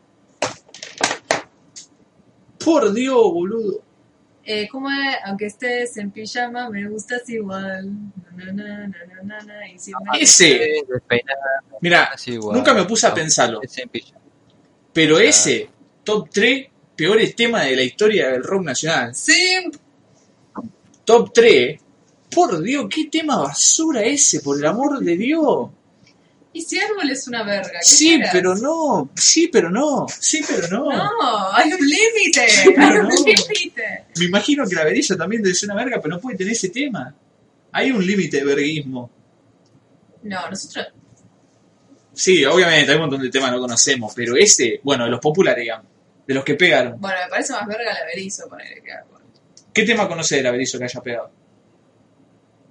Por 2.64 2.94
Dios, 2.94 3.22
boludo. 3.22 3.85
Eh, 4.48 4.68
¿Cómo 4.72 4.90
es? 4.92 5.18
Aunque 5.26 5.48
estés 5.48 5.98
en 5.98 6.12
pijama, 6.12 6.70
me 6.70 6.88
gustas 6.88 7.28
igual. 7.30 7.90
Na, 8.36 8.46
na, 8.54 8.54
na, 8.54 8.88
na, 8.88 9.24
na, 9.24 9.40
na, 9.44 9.68
y 9.68 9.80
siempre- 9.80 10.22
Ese. 10.22 10.84
Mira, 11.82 12.12
igual. 12.28 12.56
nunca 12.58 12.74
me 12.74 12.86
puse 12.86 13.08
a 13.08 13.14
pensarlo. 13.14 13.60
Pero 14.94 15.20
ese, 15.20 15.70
top 16.04 16.30
3 16.32 16.68
peores 16.96 17.36
temas 17.36 17.66
de 17.66 17.76
la 17.76 17.82
historia 17.82 18.30
del 18.30 18.44
rock 18.44 18.64
nacional. 18.64 19.16
Simp. 19.16 19.76
Top 21.04 21.34
3. 21.34 21.80
Por 22.34 22.62
Dios, 22.62 22.86
qué 22.90 23.06
tema 23.06 23.38
basura 23.38 24.02
ese, 24.04 24.42
por 24.42 24.58
el 24.58 24.66
amor 24.66 25.00
de 25.00 25.18
Dios. 25.18 25.70
Y 26.56 26.62
si 26.62 26.80
árbol 26.80 27.10
es 27.12 27.28
una 27.28 27.44
verga. 27.44 27.80
¿qué 27.82 27.86
Sí, 27.86 28.18
pero 28.32 28.56
no. 28.56 29.10
Sí, 29.14 29.50
pero 29.50 29.70
no. 29.70 30.06
Sí, 30.08 30.42
pero 30.48 30.70
no. 30.70 30.90
No, 30.90 31.54
hay 31.54 31.74
un 31.74 31.86
límite. 31.86 32.48
pero 32.74 32.82
Hay 32.82 32.98
un 33.00 33.08
no. 33.10 33.10
límite. 33.10 34.06
Me 34.18 34.26
imagino 34.26 34.66
que 34.66 34.74
la 34.74 34.86
Berizo 34.86 35.18
también 35.18 35.44
debe 35.44 35.54
ser 35.54 35.70
una 35.70 35.84
verga, 35.84 36.00
pero 36.02 36.16
no 36.16 36.22
puede 36.22 36.38
tener 36.38 36.54
ese 36.54 36.70
tema. 36.70 37.14
Hay 37.74 37.92
un 37.92 38.08
límite 38.08 38.38
de 38.38 38.46
verguismo. 38.46 39.12
No, 40.24 40.50
nosotros. 40.50 40.88
Sí, 42.14 42.46
obviamente, 42.46 42.90
hay 42.90 42.96
un 42.96 43.02
montón 43.02 43.22
de 43.22 43.30
temas 43.30 43.50
que 43.50 43.56
no 43.58 43.62
conocemos, 43.62 44.14
pero 44.16 44.38
ese, 44.38 44.80
bueno, 44.82 45.04
de 45.04 45.12
los 45.12 45.20
populares, 45.20 45.62
digamos, 45.62 45.88
de 46.26 46.34
los 46.34 46.46
que 46.46 46.56
pegaron. 46.56 47.02
Bueno, 47.02 47.18
me 47.22 47.30
parece 47.32 47.52
más 47.52 47.68
verga 47.68 47.94
la 47.94 48.06
Berizo 48.06 48.48
ponerle 48.48 48.82
que 48.82 48.94
árbol. 48.94 49.20
¿Qué 49.74 49.84
tema 49.84 50.08
conoce 50.08 50.38
de 50.38 50.44
la 50.44 50.52
Berizo 50.52 50.78
que 50.78 50.86
haya 50.86 51.02
pegado? 51.02 51.32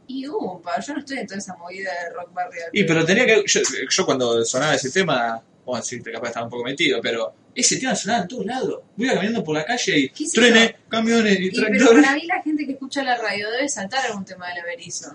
Y 0.07 0.27
umpa, 0.27 0.79
yo 0.81 0.93
no 0.95 0.99
estoy 1.01 1.19
en 1.19 1.27
toda 1.27 1.39
esa 1.39 1.57
movida 1.57 1.91
de 1.91 2.11
rock 2.15 2.33
barrial. 2.33 2.69
Y 2.73 2.85
pero 2.85 3.05
tenía 3.05 3.25
que. 3.27 3.43
Yo, 3.47 3.61
yo 3.91 4.05
cuando 4.07 4.45
sonaba 4.45 4.75
ese 4.75 4.91
tema, 4.91 5.41
bueno, 5.65 5.83
sí, 5.85 6.01
capaz 6.03 6.29
estaba 6.29 6.45
un 6.47 6.51
poco 6.51 6.65
metido, 6.65 7.01
pero 7.03 7.33
ese 7.55 7.79
tema 7.79 7.95
sonaba 7.97 8.23
en 8.23 8.29
todos 8.29 8.45
lados. 8.47 8.83
Voy 8.97 9.09
caminando 9.09 9.43
por 9.43 9.57
la 9.57 9.65
calle 9.65 9.99
y 9.99 10.09
¿Qué 10.11 10.27
sé 10.27 10.41
trenes, 10.41 10.71
yo? 10.73 10.77
camiones 10.89 11.39
y 11.41 11.47
Y, 11.47 11.51
pero 11.51 11.67
tractores. 11.69 12.05
para 12.05 12.15
mí 12.17 12.27
la 12.27 12.43
gente 12.43 12.67
que 12.67 12.73
escucha 12.73 13.03
la 13.03 13.17
radio 13.17 13.51
debe 13.51 13.69
saltar 13.69 14.05
algún 14.07 14.25
tema 14.25 14.49
de 14.49 14.55
la 14.57 14.65
Berizo. 14.65 15.13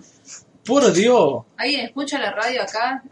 Por 0.66 0.92
Dios. 0.94 1.44
¿Alguien 1.58 1.86
escucha 1.86 2.18
la 2.20 2.32
radio 2.32 2.62
acá? 2.64 3.04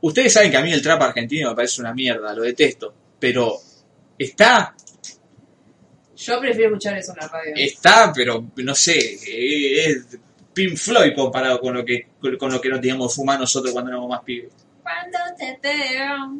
Ustedes 0.00 0.32
saben 0.32 0.50
que 0.50 0.56
a 0.56 0.62
mí 0.62 0.72
el 0.72 0.82
trap 0.82 1.00
argentino 1.02 1.50
me 1.50 1.54
parece 1.56 1.80
una 1.80 1.94
mierda, 1.94 2.34
lo 2.34 2.42
detesto. 2.42 2.92
Pero 3.20 3.56
está, 4.18 4.74
Yo 6.24 6.40
prefiero 6.40 6.70
escuchar 6.70 6.98
eso 6.98 7.12
en 7.12 7.18
la 7.18 7.28
radio. 7.28 7.52
está, 7.56 8.12
pero 8.14 8.44
no 8.56 8.74
sé, 8.74 8.98
eh, 9.26 9.84
es 9.86 10.18
Pink 10.54 10.76
Floyd 10.76 11.12
comparado 11.14 11.60
con 11.60 11.74
lo 11.74 11.84
que 11.84 12.08
con 12.38 12.50
lo 12.52 12.60
que 12.60 12.68
nos 12.68 12.80
teníamos 12.80 13.14
fumar 13.14 13.38
nosotros 13.40 13.72
cuando 13.72 13.90
éramos 13.90 14.08
más 14.08 14.22
pibes. 14.22 14.52
Cuando 14.82 15.18
te 15.38 15.58
veo. 15.62 16.36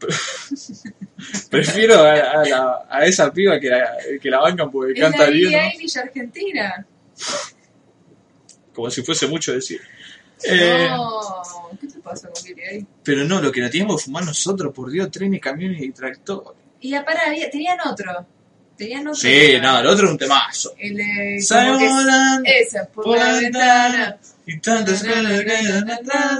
Prefiero 1.50 2.00
a, 2.00 2.12
a 2.12 2.44
la- 2.48 2.86
a 2.90 3.04
esa 3.06 3.32
piba 3.32 3.58
que 3.58 3.68
la, 3.70 3.96
que 4.20 4.30
la 4.30 4.40
bancan 4.40 4.70
porque 4.70 4.92
Es 4.92 4.98
la 4.98 5.10
canta 5.10 5.30
bien, 5.30 5.52
¿no? 5.52 6.00
Argentina. 6.02 6.86
como 8.74 8.90
si 8.90 9.02
fuese 9.02 9.26
mucho 9.26 9.52
decir. 9.52 9.80
Eh, 10.42 10.88
No, 10.90 11.70
¿qué 11.80 11.86
te 11.86 11.98
pasa 12.00 12.28
con 12.28 12.42
Billie? 12.44 12.84
Pero 13.02 13.24
no, 13.24 13.40
lo 13.40 13.50
que 13.52 13.60
nos 13.60 13.70
teníamos 13.70 13.96
que 14.00 14.04
fumar 14.06 14.24
nosotros, 14.24 14.72
por 14.74 14.90
Dios, 14.90 15.10
trenes, 15.10 15.40
camiones 15.40 15.80
y 15.80 15.90
tractores. 15.92 16.50
Y 16.80 16.90
ya 16.90 17.04
para, 17.04 17.28
había- 17.28 17.48
tenían 17.50 17.78
otro. 17.86 18.26
Tenían 18.76 19.06
otro. 19.06 19.14
Sí, 19.20 19.28
tema. 19.30 19.72
no, 19.72 19.78
el 19.80 19.86
otro 19.86 20.06
es 20.06 20.12
un 20.12 20.18
temazo. 20.18 20.74
El 20.78 20.92
como 21.48 21.78
que 21.78 21.86
es- 21.86 21.92
volando 21.92 22.42
Esa, 22.50 22.84
por, 22.86 23.04
por 23.04 23.18
la 23.18 23.32
la 23.32 23.38
ventana. 23.40 23.96
ventana 23.96 24.18
y 24.46 24.58
tantas 24.58 25.02
cosas 25.04 25.38
que 25.40 25.44
quedan 25.44 25.90
atrás. 25.90 26.38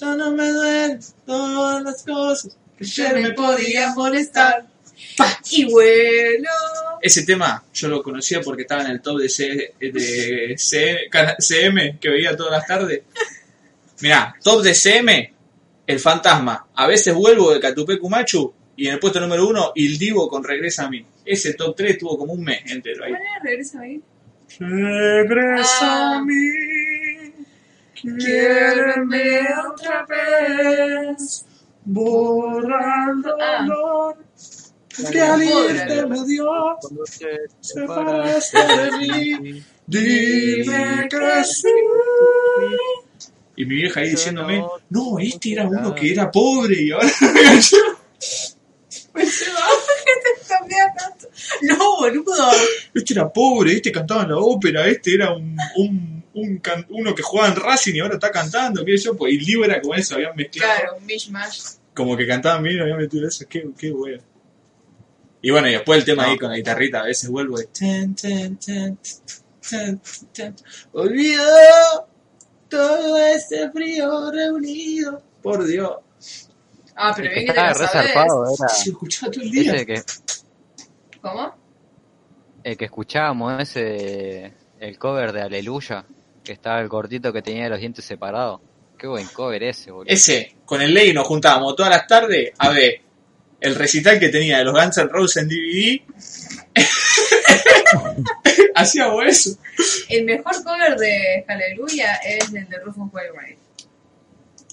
Ya 0.00 0.14
no 0.16 0.30
me 0.32 0.48
duelen 0.50 1.00
todas 1.26 1.82
las 1.82 2.02
cosas 2.02 2.56
que 2.78 2.84
ayer 2.84 3.14
me 3.22 3.30
podían 3.32 3.94
molestar. 3.94 4.66
Y 5.50 5.64
bueno. 5.70 6.48
Ese 7.02 7.24
tema 7.24 7.62
yo 7.74 7.88
lo 7.88 8.02
conocía 8.02 8.40
porque 8.40 8.62
estaba 8.62 8.82
en 8.82 8.92
el 8.92 9.02
top 9.02 9.18
de, 9.18 9.28
C, 9.28 9.74
de 9.80 10.54
C- 10.56 11.10
CM 11.40 11.98
que 12.00 12.08
veía 12.08 12.36
todas 12.36 12.52
las 12.52 12.66
tardes. 12.66 13.02
Mirá, 14.00 14.34
top 14.42 14.62
de 14.62 14.74
CM, 14.74 15.34
El 15.86 15.98
Fantasma. 16.00 16.66
A 16.74 16.86
veces 16.86 17.12
vuelvo 17.14 17.52
de 17.52 17.60
Catupecu 17.60 18.08
Machu 18.08 18.54
y 18.76 18.86
en 18.86 18.94
el 18.94 18.98
puesto 19.00 19.20
número 19.20 19.46
uno, 19.46 19.72
Il 19.74 19.98
Divo 19.98 20.28
con 20.28 20.42
Regresa 20.42 20.84
a 20.86 20.88
mí. 20.90 21.04
Ese 21.24 21.54
top 21.54 21.76
3 21.76 21.98
tuvo 21.98 22.18
como 22.18 22.32
un 22.32 22.42
mes 22.44 22.60
entero 22.70 23.04
ahí. 23.04 23.10
Bueno, 23.12 23.24
regresa 23.42 23.80
ahí. 23.80 24.00
Regresa 24.58 25.78
Ah. 25.82 26.16
a 26.18 26.24
mí. 26.24 26.34
Quiéreme 27.94 29.40
otra 29.72 30.04
vez. 30.06 31.44
Borrando 31.84 33.36
Ah. 33.40 33.64
dolor 33.66 34.16
que 34.88 35.02
te 35.86 36.06
me 36.06 36.24
dio. 36.26 36.46
Cuando 36.80 37.04
te 37.04 37.38
Separaste 37.60 38.58
de 38.58 38.90
mí. 38.98 39.62
Dime 39.86 41.08
que 41.10 41.44
sí. 41.44 41.68
Y 43.56 43.64
mi 43.66 43.74
vieja 43.76 44.00
ahí 44.00 44.10
diciéndome, 44.10 44.64
no- 44.90 45.18
este 45.18 45.52
era 45.52 45.66
uno 45.66 45.80
no. 45.80 45.94
que 45.94 46.12
era 46.12 46.30
pobre 46.30 46.82
y 46.82 46.90
ahora 46.90 47.06
Me 49.14 49.24
lleva, 49.24 49.60
¿qué 50.04 50.12
te 50.22 50.40
está 50.40 50.58
mirando? 50.64 51.28
No, 51.62 51.96
boludo. 51.98 52.50
este 52.94 53.14
era 53.14 53.32
pobre, 53.32 53.72
este 53.74 53.92
cantaba 53.92 54.22
en 54.22 54.30
la 54.30 54.38
ópera, 54.38 54.86
este 54.88 55.14
era 55.14 55.32
un, 55.34 55.56
un, 55.76 56.24
un 56.34 56.58
can- 56.58 56.86
uno 56.90 57.14
que 57.14 57.22
jugaba 57.22 57.48
en 57.48 57.56
Racing 57.56 57.94
y 57.94 58.00
ahora 58.00 58.14
está 58.14 58.30
cantando, 58.30 58.84
qué 58.84 58.96
sé 58.98 59.04
yo, 59.04 59.16
pues, 59.16 59.34
y 59.34 59.38
Livo 59.38 59.64
era 59.64 59.80
como 59.80 59.94
eso, 59.94 60.14
habían 60.14 60.34
mezclado, 60.36 60.72
Claro, 60.80 60.96
un 60.96 61.06
mishmash. 61.06 61.60
como 61.94 62.16
que 62.16 62.26
cantaban 62.26 62.62
bien 62.62 62.80
habían 62.80 62.98
metido 62.98 63.28
eso, 63.28 63.44
qué, 63.48 63.68
qué 63.78 63.90
bueno. 63.92 64.22
Y 65.44 65.50
bueno, 65.50 65.68
y 65.68 65.72
después 65.72 65.98
el 65.98 66.04
tema 66.04 66.24
ahí 66.24 66.34
No. 66.34 66.38
con 66.38 66.50
la 66.50 66.56
guitarrita, 66.56 67.00
a 67.00 67.04
veces 67.06 67.28
vuelvo 67.28 67.60
y... 67.60 67.66
Tan, 67.66 68.14
tan, 68.14 68.56
tan, 68.58 68.98
tan, 69.68 70.00
tan. 70.32 70.56
Olvido 70.92 71.42
todo 72.68 73.18
ese 73.26 73.70
frío 73.70 74.30
reunido. 74.30 75.20
Por 75.42 75.66
Dios. 75.66 75.96
Ah, 76.94 77.12
pero 77.16 77.30
bien 77.30 77.46
que 77.46 77.52
te 77.52 77.60
lo 77.60 77.74
sabes. 77.74 78.12
Se 78.82 78.90
escuchaba 78.90 79.32
todo 79.32 79.42
el 79.42 79.50
día. 79.50 79.74
ese 79.74 79.86
que, 79.86 80.02
¿Cómo? 81.22 81.62
el 82.64 82.76
que 82.76 82.84
escuchábamos, 82.86 83.60
ese, 83.60 84.52
el 84.78 84.98
cover 84.98 85.32
de 85.32 85.42
Aleluya, 85.42 86.04
que 86.44 86.52
estaba 86.52 86.80
el 86.80 86.88
cortito 86.88 87.32
que 87.32 87.42
tenía 87.42 87.68
los 87.68 87.80
dientes 87.80 88.04
separados. 88.04 88.60
Qué 88.98 89.06
buen 89.06 89.26
cover 89.28 89.62
ese, 89.64 89.90
boludo. 89.90 90.12
Ese, 90.12 90.56
con 90.64 90.80
el 90.80 90.94
Ley 90.94 91.12
nos 91.12 91.26
juntábamos 91.26 91.74
todas 91.74 91.90
las 91.90 92.06
tardes 92.06 92.52
a 92.58 92.70
ver 92.70 93.00
el 93.60 93.74
recital 93.74 94.18
que 94.18 94.28
tenía 94.28 94.58
de 94.58 94.64
los 94.64 94.74
Guns 94.74 94.98
N' 94.98 95.08
Roses 95.08 95.42
en 95.42 95.48
DVD. 95.48 96.02
Hacíamos 98.74 99.24
eso. 99.26 99.58
El 100.08 100.24
mejor 100.24 100.62
cover 100.62 100.96
de 100.96 101.44
Hallelujah 101.46 102.14
es 102.16 102.52
el 102.52 102.68
de 102.68 102.78
Rufus 102.78 103.12
Wainwright. 103.12 103.58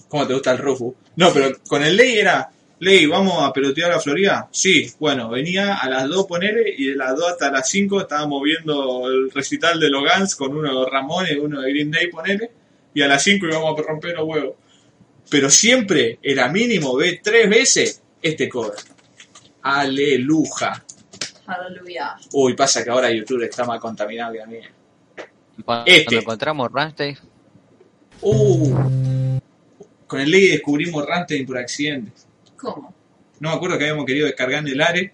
¿Cómo 0.08 0.28
te 0.28 0.34
gusta 0.34 0.52
el 0.52 0.58
Rufus? 0.60 0.96
No, 1.16 1.32
pero 1.34 1.58
con 1.68 1.84
el 1.84 1.96
Ley 1.96 2.18
era, 2.18 2.50
Ley, 2.80 3.06
¿vamos 3.08 3.44
a 3.44 3.52
pelotear 3.52 3.92
a 3.92 4.00
Florida? 4.00 4.48
Sí, 4.52 4.90
bueno, 5.00 5.30
venía 5.30 5.76
a 5.76 5.90
las 5.90 6.08
2 6.08 6.26
ponele 6.26 6.74
y 6.78 6.88
de 6.88 6.96
las 6.96 7.16
2 7.16 7.32
hasta 7.32 7.52
las 7.52 7.70
5 7.70 8.02
estábamos 8.02 8.42
viendo 8.42 9.08
el 9.08 9.32
recital 9.32 9.80
de 9.80 9.90
los 9.90 10.04
Guns 10.04 10.36
con 10.36 10.56
uno 10.56 10.86
de 10.86 10.90
Ramones, 10.90 11.38
uno 11.42 11.62
de 11.62 11.72
Green 11.72 11.92
Day 11.92 12.08
ponele, 12.08 12.52
y 12.94 13.02
a 13.02 13.08
las 13.08 13.22
5 13.24 13.46
íbamos 13.48 13.78
a 13.78 13.84
romper 13.84 14.16
los 14.16 14.28
huevos. 14.28 14.56
Pero 15.30 15.50
siempre 15.50 16.20
era 16.22 16.48
mínimo 16.48 16.96
ver 16.96 17.20
tres 17.22 17.50
veces 17.50 18.02
este 18.22 18.48
cover. 18.48 18.78
Aleluja. 19.62 20.84
Hallelujah. 21.46 22.16
Uy, 22.34 22.54
pasa 22.54 22.84
que 22.84 22.90
ahora 22.90 23.12
YouTube 23.12 23.44
está 23.44 23.66
más 23.66 23.80
contaminado 23.80 24.34
que 24.34 24.42
a 24.42 24.46
mí. 24.46 24.60
Cuando 25.66 25.86
este. 25.86 26.18
encontramos 26.18 26.72
Rammstein, 26.72 27.18
Uh, 28.22 29.40
con 30.06 30.20
el 30.20 30.30
Ley 30.30 30.50
descubrimos 30.50 31.06
Rammstein 31.06 31.46
por 31.46 31.58
accidente. 31.58 32.12
¿Cómo? 32.60 32.94
No 33.40 33.50
me 33.50 33.56
acuerdo 33.56 33.78
que 33.78 33.86
habíamos 33.86 34.06
querido 34.06 34.26
descargar 34.28 34.60
en 34.60 34.68
el 34.68 34.82
ARE. 34.82 35.14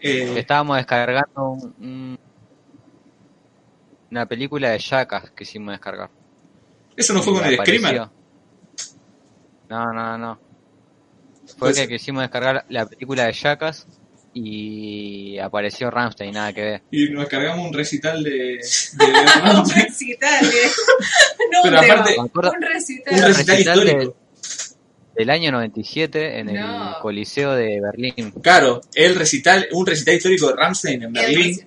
Eh, 0.00 0.34
estábamos 0.38 0.76
descargando 0.76 1.48
un- 1.50 1.74
un- 1.80 2.18
una 4.10 4.26
película 4.26 4.70
de 4.70 4.78
Jackass 4.78 5.30
que 5.30 5.44
hicimos 5.44 5.72
descargar. 5.72 6.10
eso 6.96 7.12
no 7.14 7.22
fue 7.22 7.32
con 7.34 7.44
el. 7.44 7.56
Screamer. 7.56 8.08
No, 9.68 9.92
no, 9.92 10.18
no. 10.18 10.38
Fue 11.58 11.70
Pues- 11.70 11.80
que 11.80 11.88
quisimos 11.88 12.22
descargar 12.22 12.64
la 12.68 12.86
película 12.86 13.24
de 13.26 13.32
Jackass 13.32 13.86
y 14.32 15.38
apareció 15.38 15.90
Rammstein, 15.90 16.32
nada 16.34 16.52
que 16.52 16.60
ver. 16.62 16.82
Y 16.90 17.08
nos 17.10 17.22
descargamos 17.22 17.66
un 17.66 17.72
recital 17.72 18.22
de, 18.22 18.30
de 18.30 18.58
Un 19.58 19.70
recital, 19.70 20.44
eh. 20.44 20.50
No 21.52 21.60
Pero 21.62 21.78
un 21.78 21.84
aparte- 21.84 22.16
Me 22.18 22.24
acuerdo- 22.28 22.52
un 22.52 22.62
recital. 22.62 23.14
un 23.14 23.20
recital 23.22 23.56
recital 23.56 23.84
de-. 23.84 24.14
Del 25.16 25.30
año 25.30 25.52
97 25.52 26.38
en 26.40 26.46
No. 26.54 26.88
el 26.96 27.02
Coliseo 27.02 27.52
de 27.52 27.80
Berlín. 27.80 28.32
Claro, 28.42 28.80
el 28.94 29.14
recital, 29.14 29.66
un 29.72 29.86
recital 29.86 30.14
histórico 30.16 30.48
de 30.48 30.56
Rammstein 30.56 31.02
en 31.04 31.12
Berlín. 31.12 31.60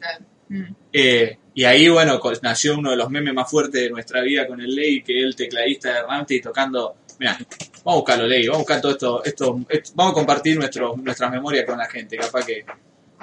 Mm. 0.49 0.63
Eh, 0.93 1.37
y 1.53 1.63
ahí, 1.63 1.89
bueno, 1.89 2.19
nació 2.41 2.77
uno 2.77 2.91
de 2.91 2.97
los 2.97 3.09
memes 3.09 3.33
más 3.33 3.49
fuertes 3.49 3.81
de 3.81 3.89
nuestra 3.89 4.21
vida 4.21 4.45
con 4.47 4.59
el 4.61 4.73
Ley, 4.75 5.01
que 5.01 5.17
es 5.19 5.23
el 5.25 5.35
tecladista 5.35 5.93
de 5.93 6.01
Rammstein 6.03 6.41
tocando. 6.41 6.95
Mira, 7.19 7.37
vamos 7.83 7.85
a 7.85 7.95
buscarlo, 7.95 8.27
Ley, 8.27 8.47
vamos 8.47 8.57
a 8.57 8.59
buscar 8.59 8.81
todo 8.81 8.91
esto, 8.91 9.23
esto, 9.23 9.59
esto- 9.69 9.91
vamos 9.95 10.11
a 10.11 10.15
compartir 10.15 10.55
nuestro, 10.57 10.95
nuestras 10.97 11.31
memorias 11.31 11.65
con 11.65 11.77
la 11.77 11.87
gente, 11.89 12.15
capaz 12.17 12.45
que, 12.45 12.63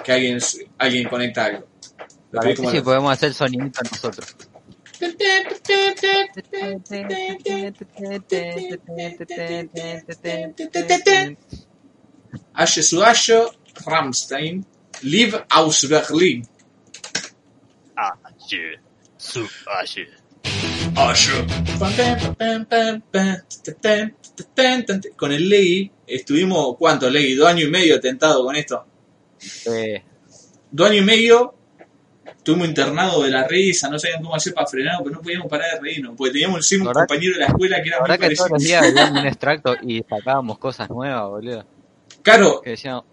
que 0.03 0.11
alguien, 0.11 0.39
alguien 0.77 1.07
conecta 1.07 1.45
algo. 1.45 1.67
Estoy 2.33 2.65
ver 2.73 2.83
podemos 2.83 3.11
hacer 3.13 3.33
sonidito 3.33 3.79
nosotros. 3.89 4.35
Asche 12.53 12.81
Asche, 13.03 13.45
Rammstein, 13.85 14.65
Live 15.01 15.45
aus 15.49 15.87
Berlin. 15.87 16.47
Asche. 20.95 21.45
Con 25.15 25.31
el 25.31 25.49
Ley, 25.49 25.91
estuvimos, 26.07 26.77
¿cuánto 26.77 27.09
Ley? 27.09 27.35
Dos 27.35 27.47
años 27.47 27.67
y 27.67 27.71
medio 27.71 27.99
tentado 27.99 28.45
con 28.45 28.55
esto. 28.55 28.85
Eh, 29.65 30.03
Dos 30.71 30.89
años 30.89 31.03
y 31.03 31.05
medio 31.05 31.54
estuvimos 32.45 32.67
internados 32.67 33.23
de 33.23 33.31
la 33.31 33.47
risa, 33.47 33.89
no 33.89 33.97
sabían 33.97 34.21
cómo 34.21 34.35
hacer 34.35 34.53
para 34.53 34.67
frenar, 34.67 34.97
pero 35.03 35.15
no 35.15 35.21
podíamos 35.23 35.47
parar 35.49 35.73
de 35.73 35.79
reírnos, 35.81 36.13
porque 36.15 36.31
teníamos 36.33 36.57
encima 36.59 36.89
un 36.89 36.93
compañero 36.93 37.33
de 37.33 37.39
la 37.39 37.47
escuela 37.47 37.81
que 37.81 37.87
era 37.89 37.99
muy 37.99 38.09
verdad 38.09 38.29
que 38.29 38.35
todos 38.35 38.49
parecido. 38.51 38.81
los 38.81 38.93
días 38.93 39.11
un 39.11 39.17
extracto 39.27 39.75
y 39.81 40.03
sacábamos 40.07 40.59
cosas 40.59 40.87
nuevas, 40.91 41.27
boludo. 41.27 41.65
Claro, 42.21 42.61
Que 42.61 42.69
decíamos, 42.71 43.05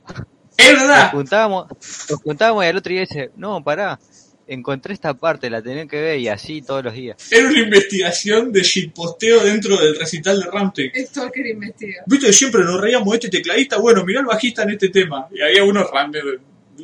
es 0.56 0.72
nos 0.72 0.82
verdad. 0.82 1.10
juntábamos, 1.12 1.66
nos 2.10 2.20
juntábamos 2.22 2.64
y 2.64 2.66
al 2.68 2.76
otro 2.76 2.90
día 2.92 3.00
dice, 3.00 3.30
no, 3.36 3.64
pará, 3.64 3.98
encontré 4.46 4.92
esta 4.92 5.14
parte, 5.14 5.48
la 5.48 5.62
tenés 5.62 5.88
que 5.88 5.98
ver 5.98 6.18
y 6.18 6.28
así 6.28 6.60
todos 6.60 6.84
los 6.84 6.92
días. 6.92 7.16
Era 7.32 7.48
una 7.48 7.58
investigación 7.60 8.52
de 8.52 8.60
shitposteo 8.60 9.42
dentro 9.44 9.78
del 9.78 9.98
recital 9.98 10.40
de 10.40 10.46
Rammstein. 10.50 10.90
Stalker 11.06 11.46
investiga. 11.46 12.02
Viste 12.06 12.26
que 12.26 12.32
siempre 12.34 12.62
nos 12.64 12.78
reíamos 12.78 13.14
este 13.14 13.30
tecladista, 13.30 13.78
bueno, 13.78 14.04
mirá 14.04 14.20
el 14.20 14.26
bajista 14.26 14.64
en 14.64 14.70
este 14.72 14.90
tema. 14.90 15.26
Y 15.32 15.40
había 15.40 15.64
uno, 15.64 15.86
ram- 15.90 16.12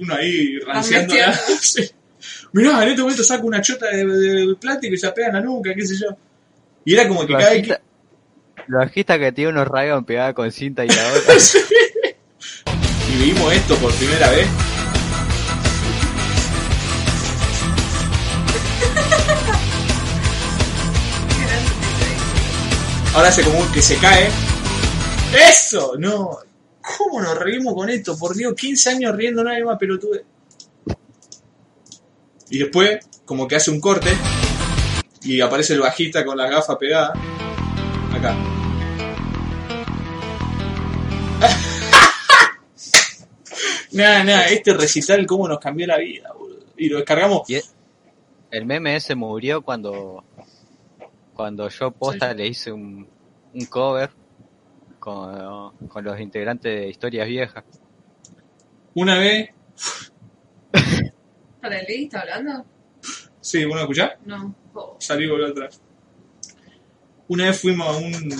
uno 0.01 0.15
ahí 0.15 0.59
ranciando. 0.61 1.15
Rameteando. 1.15 1.43
Mirá, 2.53 2.83
en 2.83 2.89
este 2.91 3.03
momento 3.03 3.23
saca 3.23 3.45
una 3.45 3.61
chota 3.61 3.87
de, 3.89 4.07
de 4.07 4.55
plástico 4.55 4.95
y 4.95 4.99
se 4.99 5.11
pega 5.13 5.29
en 5.29 5.35
la 5.35 5.41
nuca, 5.41 5.75
qué 5.75 5.87
sé 5.87 5.97
yo. 5.97 6.17
Y 6.85 6.95
era 6.95 7.07
como 7.07 7.27
que 7.27 7.35
cada 7.35 7.51
vez 7.51 7.69
que... 7.69 9.05
que 9.19 9.33
tiene 9.33 9.51
unos 9.51 9.69
rayos 9.69 10.05
pegados 10.05 10.35
con 10.35 10.51
cinta 10.51 10.85
y 10.85 10.89
la 10.89 11.13
otra. 11.13 11.35
Y 13.13 13.25
vimos 13.25 13.53
esto 13.53 13.77
por 13.77 13.93
primera 13.95 14.31
vez. 14.31 14.47
Ahora 23.15 23.29
hace 23.29 23.43
como 23.43 23.73
que 23.73 23.83
se 23.83 23.97
cae. 23.97 24.29
¡Eso! 25.51 25.95
No. 25.99 26.39
¿Cómo 26.97 27.21
nos 27.21 27.39
reímos 27.39 27.75
con 27.75 27.91
esto? 27.91 28.17
Por 28.17 28.35
Dios, 28.35 28.55
15 28.55 28.91
años 28.91 29.17
riendo 29.17 29.45
nada 29.45 29.63
más 29.65 29.79
pelotude. 29.79 30.25
Y 32.51 32.59
después, 32.59 32.99
como 33.25 33.47
que 33.47 33.57
hace 33.57 33.71
un 33.71 33.81
corte. 33.81 34.11
Y 35.23 35.41
aparece 35.41 35.75
el 35.75 35.81
bajista 35.81 36.25
con 36.25 36.37
las 36.37 36.51
gafas 36.51 36.77
pegadas. 36.77 37.19
Acá. 38.13 38.37
Nada, 43.93 44.23
nada, 44.23 44.45
este 44.47 44.75
recital 44.75 45.27
cómo 45.27 45.49
nos 45.49 45.59
cambió 45.59 45.87
la 45.87 45.97
vida, 45.99 46.31
boludo. 46.33 46.67
Y 46.77 46.89
lo 46.89 46.99
descargamos. 46.99 47.49
Y 47.49 47.57
e- 47.57 47.63
el 48.51 48.67
meme 48.67 48.95
ese 48.95 49.15
murió 49.15 49.63
cuando 49.63 50.25
cuando 51.35 51.69
yo 51.69 51.91
posta 51.91 52.35
le 52.35 52.49
hice 52.49 52.71
un, 52.73 53.09
un 53.55 53.67
cover 53.67 54.11
con, 54.99 55.77
con 55.89 56.05
los 56.05 56.21
integrantes 56.21 56.81
de 56.81 56.89
historias 56.89 57.29
viejas. 57.29 57.65
Una 58.95 59.19
vez. 59.19 59.51
¿Para 61.61 61.79
el 61.81 61.87
Lee 61.87 62.05
está 62.05 62.21
hablando? 62.21 62.65
Sí, 63.41 63.65
¿bueno 63.65 63.83
escuchar? 63.83 64.19
No. 64.25 64.55
Oh. 64.75 64.97
Salí 65.01 65.25
y 65.25 65.29
volví 65.29 65.45
atrás. 65.51 65.81
Una 67.29 67.47
vez 67.47 67.61
fuimos 67.61 67.87
a 67.89 67.99
un. 67.99 68.33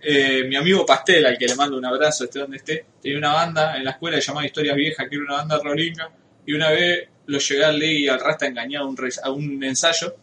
eh, 0.00 0.44
mi 0.48 0.56
amigo 0.56 0.84
Pastel, 0.86 1.26
al 1.26 1.36
que 1.38 1.46
le 1.46 1.54
mando 1.54 1.76
un 1.76 1.84
abrazo, 1.84 2.24
esté 2.24 2.38
donde 2.40 2.56
esté, 2.58 2.86
tenía 3.00 3.18
una 3.18 3.32
banda 3.32 3.76
en 3.76 3.84
la 3.84 3.92
escuela 3.92 4.18
llamada 4.18 4.46
Historias 4.46 4.76
Viejas, 4.76 5.06
que 5.08 5.14
era 5.16 5.24
una 5.24 5.34
banda 5.36 5.60
rolinga. 5.62 6.10
Y 6.46 6.52
una 6.54 6.70
vez 6.70 7.08
lo 7.26 7.38
llegué 7.38 7.64
al 7.64 7.78
Ley 7.78 8.04
y 8.04 8.08
al 8.08 8.20
Rasta 8.20 8.46
engañado 8.46 8.86
a 8.86 8.88
un, 8.88 8.96
a 9.22 9.30
un 9.30 9.62
ensayo. 9.64 10.16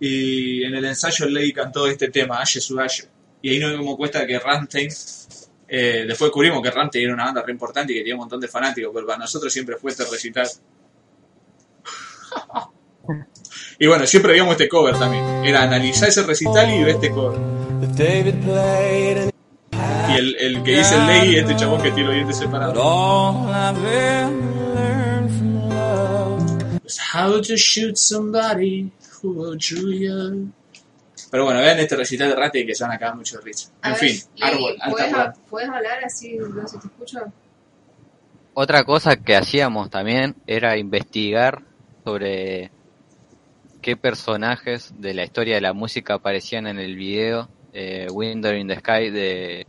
Y 0.00 0.64
en 0.64 0.74
el 0.74 0.84
ensayo 0.84 1.26
el 1.26 1.34
Ley 1.34 1.52
cantó 1.52 1.86
este 1.86 2.08
tema, 2.10 2.40
Aye 2.40 2.60
su. 2.60 2.78
Y 3.42 3.50
ahí 3.50 3.58
nos 3.58 3.72
dimos 3.78 3.96
cuenta 3.96 4.26
que 4.26 4.38
Rammstein. 4.38 4.88
eh, 5.68 6.04
después 6.06 6.28
descubrimos 6.28 6.62
que 6.62 6.70
Rammstein 6.70 7.04
era 7.04 7.14
una 7.14 7.24
banda 7.26 7.42
re 7.42 7.52
importante 7.52 7.92
y 7.92 7.96
que 7.96 8.00
tenía 8.00 8.14
un 8.14 8.20
montón 8.20 8.40
de 8.40 8.48
fanáticos, 8.48 8.90
pero 8.94 9.06
para 9.06 9.18
nosotros 9.18 9.52
siempre 9.52 9.76
fue 9.76 9.90
este 9.92 10.04
recital. 10.04 10.48
y 13.78 13.86
bueno, 13.86 14.06
siempre 14.06 14.32
veíamos 14.32 14.52
este 14.52 14.68
cover 14.68 14.98
también. 14.98 15.24
Era 15.44 15.62
analizar 15.62 16.08
ese 16.08 16.22
recital 16.22 16.72
y 16.72 16.84
ver 16.84 16.94
este 16.96 17.10
cover. 17.10 17.38
Y 20.08 20.16
el, 20.16 20.36
el 20.36 20.62
que 20.62 20.78
dice 20.78 20.94
el 20.96 21.06
ley, 21.06 21.36
este 21.36 21.56
chabón 21.56 21.82
que 21.82 21.90
tiene 21.90 22.08
los 22.08 22.14
dientes 22.14 22.38
separados. 22.38 23.36
how 27.16 27.40
to 27.40 27.56
shoot 27.56 27.96
somebody 27.96 28.90
who 29.22 29.56
you. 29.56 30.52
Pero 31.30 31.44
bueno, 31.44 31.60
vean 31.60 31.78
este 31.80 31.96
recital 31.96 32.28
de 32.30 32.36
Rati 32.36 32.66
que 32.66 32.74
se 32.74 32.84
van 32.84 32.92
a 32.92 32.96
acabar 32.96 33.16
mucho 33.16 33.38
de 33.38 33.44
risa. 33.44 33.70
En 33.82 33.92
ver, 33.92 34.00
fin, 34.00 34.20
árbol, 34.40 34.76
alta 34.80 34.90
¿puedes, 34.90 35.12
planta. 35.12 35.38
¿puedes 35.50 35.68
hablar 35.68 36.04
así, 36.04 36.36
no 36.36 36.68
sé 36.68 36.78
te 36.78 36.86
escucho? 36.86 37.18
Otra 38.54 38.84
cosa 38.84 39.16
que 39.16 39.34
hacíamos 39.34 39.90
también 39.90 40.36
era 40.46 40.76
investigar 40.78 41.62
sobre 42.06 42.70
qué 43.82 43.96
personajes 43.96 44.94
de 44.96 45.12
la 45.12 45.24
historia 45.24 45.56
de 45.56 45.60
la 45.60 45.72
música 45.72 46.14
aparecían 46.14 46.68
en 46.68 46.78
el 46.78 46.94
video 46.94 47.48
eh, 47.72 48.06
Window 48.12 48.54
in 48.54 48.68
the 48.68 48.78
Sky 48.78 49.10
de, 49.10 49.66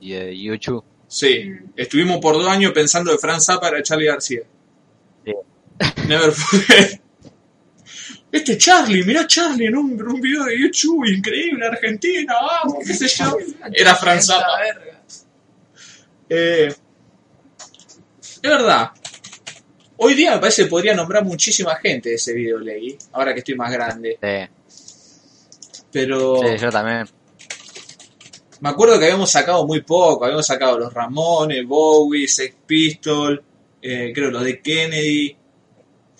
de 0.00 0.36
YouTube. 0.36 0.82
Sí, 1.06 1.52
estuvimos 1.76 2.18
por 2.18 2.34
dos 2.34 2.48
años 2.48 2.72
pensando 2.72 3.12
que 3.12 3.18
Franz 3.18 3.44
Zappa 3.44 3.68
era 3.68 3.80
Charlie 3.80 4.08
García. 4.08 4.40
Sí. 5.24 5.32
Never 6.08 6.32
forget. 6.32 7.00
Este 8.32 8.52
es 8.52 8.58
Charlie, 8.58 9.04
mirá 9.04 9.24
Charlie 9.28 9.66
en 9.66 9.76
un, 9.76 10.02
un 10.02 10.20
video 10.20 10.44
de 10.46 10.60
YouTube, 10.60 11.06
increíble, 11.06 11.64
Argentina, 11.64 12.34
vamos, 12.42 12.84
qué 12.84 12.92
sé 12.92 13.06
yo. 13.06 13.36
Era 13.72 13.94
Franz 13.94 14.26
Zappa. 14.26 14.58
verga. 14.58 15.02
Eh, 16.28 16.74
es 18.20 18.42
verdad. 18.42 18.90
Hoy 20.00 20.14
día 20.14 20.32
me 20.34 20.38
parece 20.38 20.62
que 20.62 20.68
podría 20.68 20.94
nombrar 20.94 21.24
muchísima 21.24 21.74
gente 21.76 22.10
de 22.10 22.14
ese 22.14 22.32
video, 22.32 22.58
Leggy, 22.58 22.96
ahora 23.12 23.32
que 23.34 23.40
estoy 23.40 23.56
más 23.56 23.72
grande. 23.72 24.16
Sí, 24.68 25.84
Pero 25.90 26.40
sí, 26.40 26.56
yo 26.56 26.70
también. 26.70 27.04
me 28.60 28.68
acuerdo 28.68 28.96
que 28.96 29.06
habíamos 29.06 29.28
sacado 29.28 29.66
muy 29.66 29.80
poco, 29.80 30.24
habíamos 30.24 30.46
sacado 30.46 30.78
los 30.78 30.94
Ramones, 30.94 31.66
Bowie, 31.66 32.28
Sex 32.28 32.54
Pistol, 32.64 33.42
eh, 33.82 34.12
creo 34.14 34.30
los 34.30 34.44
de 34.44 34.60
Kennedy. 34.60 35.36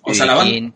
O 0.03 0.13
sea, 0.13 0.27
la 0.27 0.35
banda, 0.35 0.75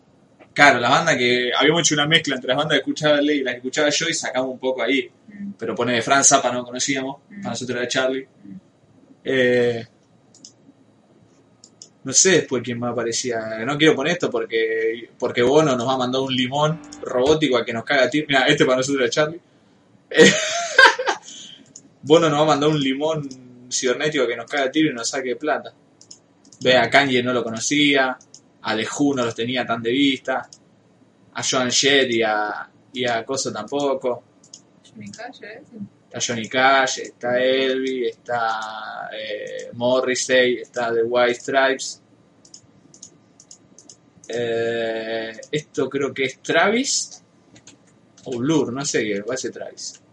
claro, 0.53 0.79
la 0.79 0.89
banda 0.89 1.17
que 1.17 1.51
habíamos 1.57 1.81
hecho 1.81 1.95
una 1.95 2.07
mezcla 2.07 2.35
entre 2.35 2.47
las 2.47 2.57
bandas 2.57 2.75
que 2.77 2.81
escuchaba 2.83 3.19
Leggy 3.19 3.39
y 3.39 3.43
las 3.43 3.53
que 3.55 3.57
escuchaba 3.57 3.89
yo 3.89 4.07
y 4.07 4.13
sacamos 4.13 4.51
un 4.51 4.59
poco 4.59 4.81
ahí. 4.81 5.11
Mm. 5.27 5.51
Pero 5.59 5.75
pone 5.75 5.91
de 5.91 6.01
Franz 6.01 6.29
Zappa 6.29 6.53
no 6.53 6.63
conocíamos, 6.63 7.17
para 7.27 7.49
nosotros 7.49 7.77
era 7.77 7.87
Charlie. 7.89 8.27
Eh, 9.25 9.85
no 12.03 12.13
sé 12.13 12.31
después 12.31 12.61
quién 12.63 12.79
más 12.79 12.91
aparecía. 12.91 13.39
No 13.65 13.77
quiero 13.77 13.95
poner 13.95 14.13
esto 14.13 14.29
porque, 14.29 15.09
porque 15.17 15.41
Bono 15.41 15.75
nos 15.75 15.87
va 15.87 15.93
a 15.93 15.97
mandar 15.97 16.21
un 16.21 16.35
limón 16.35 16.79
robótico 17.01 17.57
a 17.57 17.65
que 17.65 17.73
nos 17.73 17.83
caga 17.83 18.05
a 18.05 18.09
ti. 18.09 18.25
Mira, 18.27 18.45
este 18.47 18.65
para 18.65 18.77
nosotros 18.77 19.01
era 19.01 19.09
Charlie. 19.09 19.39
Bono 22.01 22.29
nos 22.29 22.39
va 22.39 22.43
a 22.43 22.47
mandar 22.47 22.69
un 22.69 22.79
limón 22.79 23.27
cibernético 23.71 24.27
que 24.27 24.35
nos 24.35 24.45
caga 24.45 24.65
a 24.65 24.71
tiro 24.71 24.91
y 24.91 24.93
nos 24.93 25.09
saque 25.09 25.35
plata. 25.35 25.73
Ve 26.61 26.77
a 26.77 26.89
Kanye 26.89 27.23
no 27.23 27.33
lo 27.33 27.43
conocía, 27.43 28.17
a 28.61 28.75
Who 28.75 29.15
no 29.15 29.25
los 29.25 29.35
tenía 29.35 29.65
tan 29.65 29.81
de 29.81 29.91
vista, 29.91 30.47
a 31.33 31.43
Joan 31.43 31.71
Jett 31.71 32.11
y 32.11 32.21
a, 32.21 32.69
y 32.93 33.05
a 33.05 33.23
Coso 33.25 33.51
tampoco. 33.51 34.23
¿eh? 35.41 35.63
Está 36.13 36.33
Johnny 36.33 36.47
Cash, 36.47 36.99
está 36.99 37.39
Elvis, 37.39 38.09
está 38.09 39.09
eh, 39.11 39.71
Morrissey, 39.73 40.57
está 40.57 40.93
The 40.93 41.01
White 41.01 41.33
Stripes. 41.33 42.03
Eh, 44.27 45.31
esto 45.51 45.89
creo 45.89 46.13
que 46.13 46.25
es 46.25 46.39
Travis 46.39 47.23
o 48.25 48.37
Blur, 48.37 48.71
no 48.71 48.85
sé 48.85 49.03
qué, 49.03 49.21
va 49.21 49.33
a 49.33 49.37
ser 49.37 49.53
Travis. 49.53 50.03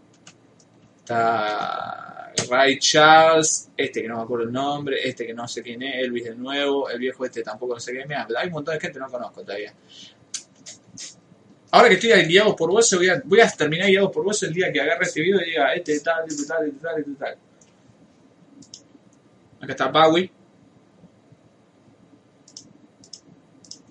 Está 0.97 2.33
Ray 2.49 2.79
Charles, 2.79 3.69
este 3.77 4.01
que 4.01 4.07
no 4.07 4.17
me 4.17 4.23
acuerdo 4.23 4.45
el 4.45 4.51
nombre, 4.51 5.07
este 5.07 5.27
que 5.27 5.35
no 5.35 5.47
sé 5.47 5.61
quién 5.61 5.83
es, 5.83 6.03
Elvis 6.03 6.23
de 6.23 6.35
nuevo, 6.35 6.89
el 6.89 6.97
viejo 6.97 7.25
este 7.25 7.43
tampoco 7.43 7.75
no 7.75 7.79
sé 7.79 7.91
quién 7.91 8.11
es. 8.11 8.35
Hay 8.35 8.47
un 8.47 8.53
montón 8.53 8.73
de 8.73 8.81
gente 8.81 8.97
que 8.97 9.05
no 9.05 9.11
conozco 9.11 9.43
todavía. 9.43 9.71
Ahora 11.71 11.87
que 11.87 11.95
estoy 11.95 12.11
guiado 12.25 12.55
por 12.55 12.69
hueso, 12.69 12.97
voy 12.97 13.09
a, 13.09 13.21
voy 13.23 13.39
a 13.39 13.49
terminar 13.49 13.87
guiado 13.87 14.11
por 14.11 14.25
hueso 14.25 14.45
el 14.45 14.53
día 14.53 14.71
que 14.71 14.81
agarre 14.81 15.05
este 15.05 15.21
video 15.21 15.39
y 15.41 15.45
diga, 15.45 15.73
este 15.73 15.99
tal, 16.01 16.25
este 16.27 16.45
tal, 16.45 16.67
este 16.67 16.79
tal, 16.79 16.99
este 16.99 17.11
tal. 17.13 17.37
Acá 19.61 19.71
está 19.71 19.87
Bowie. 19.87 20.31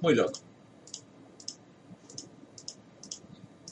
Muy 0.00 0.14
loco. 0.14 0.40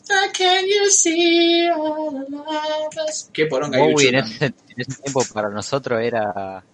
Can 0.08 0.64
you 0.64 0.90
see 0.90 1.68
all? 1.68 2.26
Qué 3.32 3.46
poronga 3.46 3.78
Bowie 3.78 4.08
en 4.08 4.14
ese, 4.16 4.46
en 4.46 4.54
ese 4.76 5.02
tiempo 5.02 5.22
para 5.34 5.50
nosotros 5.50 6.00
era 6.00 6.64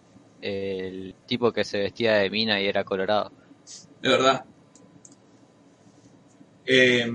el 0.40 1.14
tipo 1.26 1.50
que 1.50 1.64
se 1.64 1.78
vestía 1.78 2.16
de 2.16 2.30
mina 2.30 2.60
y 2.60 2.66
era 2.66 2.84
colorado. 2.84 3.32
de 4.02 4.08
verdad. 4.08 4.44
Eh, 6.66 7.10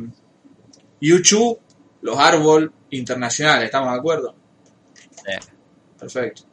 YouTube, 1.01 1.59
los 2.01 2.17
Árbol 2.17 2.71
Internacionales, 2.91 3.65
¿estamos 3.65 3.91
de 3.93 3.99
acuerdo? 3.99 4.35
Perfecto. 5.97 6.43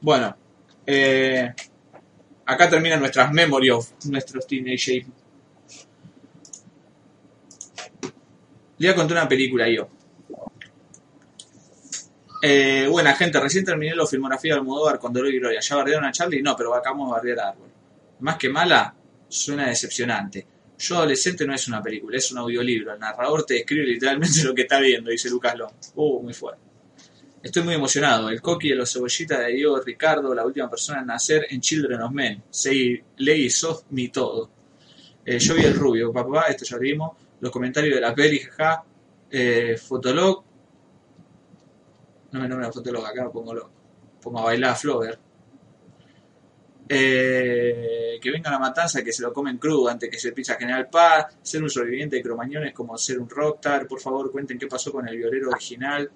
Bueno, 0.00 0.36
eh, 0.86 1.52
acá 2.46 2.68
terminan 2.68 3.00
nuestras 3.00 3.32
memory 3.32 3.70
of 3.70 3.90
nuestros 4.06 4.46
teenage. 4.46 5.06
Le 8.78 8.86
voy 8.86 8.88
a 8.88 8.94
contar 8.94 9.18
una 9.18 9.28
película 9.28 9.68
yo. 9.68 9.88
Eh, 12.40 12.86
buena 12.88 13.14
gente, 13.14 13.40
recién 13.40 13.64
terminé 13.64 13.96
la 13.96 14.06
filmografía 14.06 14.54
de 14.54 14.60
Almodóvar 14.60 14.98
con 14.98 15.12
Dolor 15.12 15.32
y 15.34 15.40
Gloria. 15.40 15.60
¿Ya 15.60 15.76
bardearon 15.76 16.04
a 16.04 16.12
Charlie? 16.12 16.40
No, 16.40 16.54
pero 16.56 16.72
acabamos 16.74 17.08
de 17.08 17.12
bardear 17.12 17.40
a 17.40 17.48
Árbol. 17.50 17.68
Más 18.20 18.36
que 18.36 18.48
mala, 18.48 18.94
suena 19.28 19.66
decepcionante. 19.66 20.46
Yo 20.78 20.96
adolescente 20.96 21.44
no 21.44 21.54
es 21.54 21.66
una 21.66 21.82
película, 21.82 22.16
es 22.16 22.30
un 22.30 22.38
audiolibro. 22.38 22.92
El 22.92 23.00
narrador 23.00 23.44
te 23.44 23.54
describe 23.54 23.84
literalmente 23.84 24.42
lo 24.44 24.54
que 24.54 24.62
está 24.62 24.78
viendo, 24.78 25.10
dice 25.10 25.28
Lucas 25.28 25.56
Long. 25.56 25.72
Uh, 25.96 26.22
muy 26.22 26.32
fuerte. 26.32 26.62
Estoy 27.42 27.62
muy 27.62 27.74
emocionado. 27.74 28.28
El 28.28 28.40
coqui 28.40 28.70
de 28.70 28.76
los 28.76 28.92
cebollitas 28.92 29.38
de 29.38 29.52
Diego 29.52 29.80
Ricardo, 29.80 30.34
la 30.34 30.44
última 30.44 30.68
persona 30.68 31.00
en 31.00 31.06
nacer 31.06 31.46
en 31.50 31.60
Children 31.60 32.02
of 32.02 32.12
Men. 32.12 32.42
Sei, 32.50 33.02
Ley 33.16 33.50
sos 33.50 33.86
mi 33.90 34.08
todo. 34.08 34.50
Eh, 35.24 35.38
yo 35.38 35.54
vi 35.54 35.62
el 35.62 35.74
rubio, 35.74 36.12
papá, 36.12 36.46
esto 36.48 36.64
ya 36.64 36.76
lo 36.76 36.82
vimos. 36.82 37.16
Los 37.40 37.50
comentarios 37.50 37.94
de 37.94 38.00
la 38.00 38.14
peli, 38.14 38.38
jaja. 38.38 38.84
Eh, 39.30 39.76
Fotolog. 39.76 40.44
No 42.32 42.40
me 42.40 42.48
nombra 42.48 42.72
Fotolog, 42.72 43.04
acá 43.06 43.24
me 43.24 43.30
pongo 43.30 43.54
loco. 43.54 43.70
Pongo 44.20 44.40
a 44.40 44.44
bailar 44.44 44.72
a 44.72 44.74
Flover. 44.74 45.18
Eh, 46.90 48.18
que 48.20 48.30
venga 48.30 48.50
la 48.50 48.58
matanza, 48.58 49.04
que 49.04 49.12
se 49.12 49.22
lo 49.22 49.32
comen 49.32 49.58
crudo 49.58 49.88
antes 49.88 50.08
que 50.08 50.18
se 50.18 50.32
pizza 50.32 50.56
General 50.56 50.88
Paz. 50.88 51.36
Ser 51.42 51.62
un 51.62 51.68
sobreviviente 51.68 52.16
de 52.16 52.22
Cromañón 52.22 52.64
es 52.64 52.72
como 52.72 52.96
ser 52.96 53.18
un 53.18 53.28
rockstar. 53.28 53.86
Por 53.86 54.00
favor, 54.00 54.30
cuenten 54.32 54.58
qué 54.58 54.66
pasó 54.66 54.90
con 54.90 55.06
el 55.06 55.16
violero 55.16 55.50
original 55.50 56.10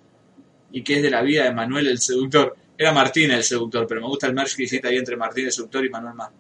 y 0.70 0.82
qué 0.82 0.97
es 0.97 1.03
de 1.03 1.11
la 1.11 1.20
vida 1.23 1.44
de 1.44 1.53
Manuel 1.53 1.89
el 1.89 1.99
seductor. 1.99 2.57
Era 2.77 2.93
Martín 2.93 3.31
el 3.31 3.44
seductor, 3.44 3.86
pero 3.86 4.01
me 4.01 4.07
gusta 4.07 4.27
el 4.27 4.35
merch 4.35 4.57
que 4.57 4.62
hiciste 4.62 4.89
ahí 4.89 4.97
entre 4.97 5.16
Martín 5.16 5.47
el 5.47 5.53
seductor 5.53 5.85
y 5.85 5.90
Manuel 5.90 6.15
más. 6.15 6.31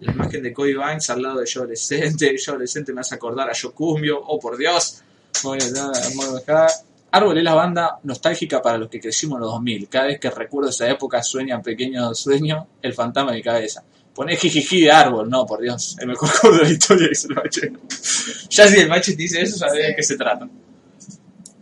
La 0.00 0.12
imagen 0.12 0.42
de 0.42 0.52
Cody 0.52 0.74
Banks 0.74 1.10
al 1.10 1.22
lado 1.22 1.40
de 1.40 1.46
yo 1.46 1.62
adolescente. 1.62 2.36
Yo 2.36 2.52
adolescente 2.52 2.92
me 2.92 3.00
hace 3.00 3.16
acordar 3.16 3.50
a 3.50 3.52
Yo 3.52 3.72
Cumbio. 3.72 4.20
Oh, 4.20 4.38
por 4.38 4.56
Dios. 4.56 5.02
Voy 5.42 5.58
a 5.60 6.36
dejar. 6.36 6.70
Árbol 7.10 7.38
es 7.38 7.44
la 7.44 7.54
banda 7.54 7.98
nostálgica 8.02 8.60
para 8.60 8.76
los 8.76 8.88
que 8.88 9.00
crecimos 9.00 9.36
en 9.36 9.42
los 9.42 9.52
2000. 9.52 9.88
Cada 9.88 10.06
vez 10.06 10.20
que 10.20 10.30
recuerdo 10.30 10.70
esa 10.70 10.88
época 10.90 11.22
sueña 11.22 11.60
pequeño 11.62 12.14
sueño 12.14 12.66
el 12.82 12.92
fantasma 12.92 13.30
de 13.30 13.38
mi 13.38 13.42
cabeza. 13.42 13.82
Poné 14.14 14.36
jijiji 14.36 14.82
de 14.82 14.90
árbol, 14.90 15.30
no, 15.30 15.46
por 15.46 15.60
Dios. 15.60 15.96
El 16.00 16.08
mejor 16.08 16.28
juego 16.40 16.56
de 16.56 16.64
la 16.64 16.70
historia 16.70 17.08
dice 17.08 17.28
el 17.28 17.34
mache. 17.34 17.72
Ya 18.50 18.68
si 18.68 18.80
el 18.80 18.88
mache 18.88 19.14
dice 19.14 19.42
eso, 19.42 19.56
sabés 19.56 19.86
de 19.86 19.94
qué 19.96 20.02
se 20.02 20.16
trata. 20.16 20.48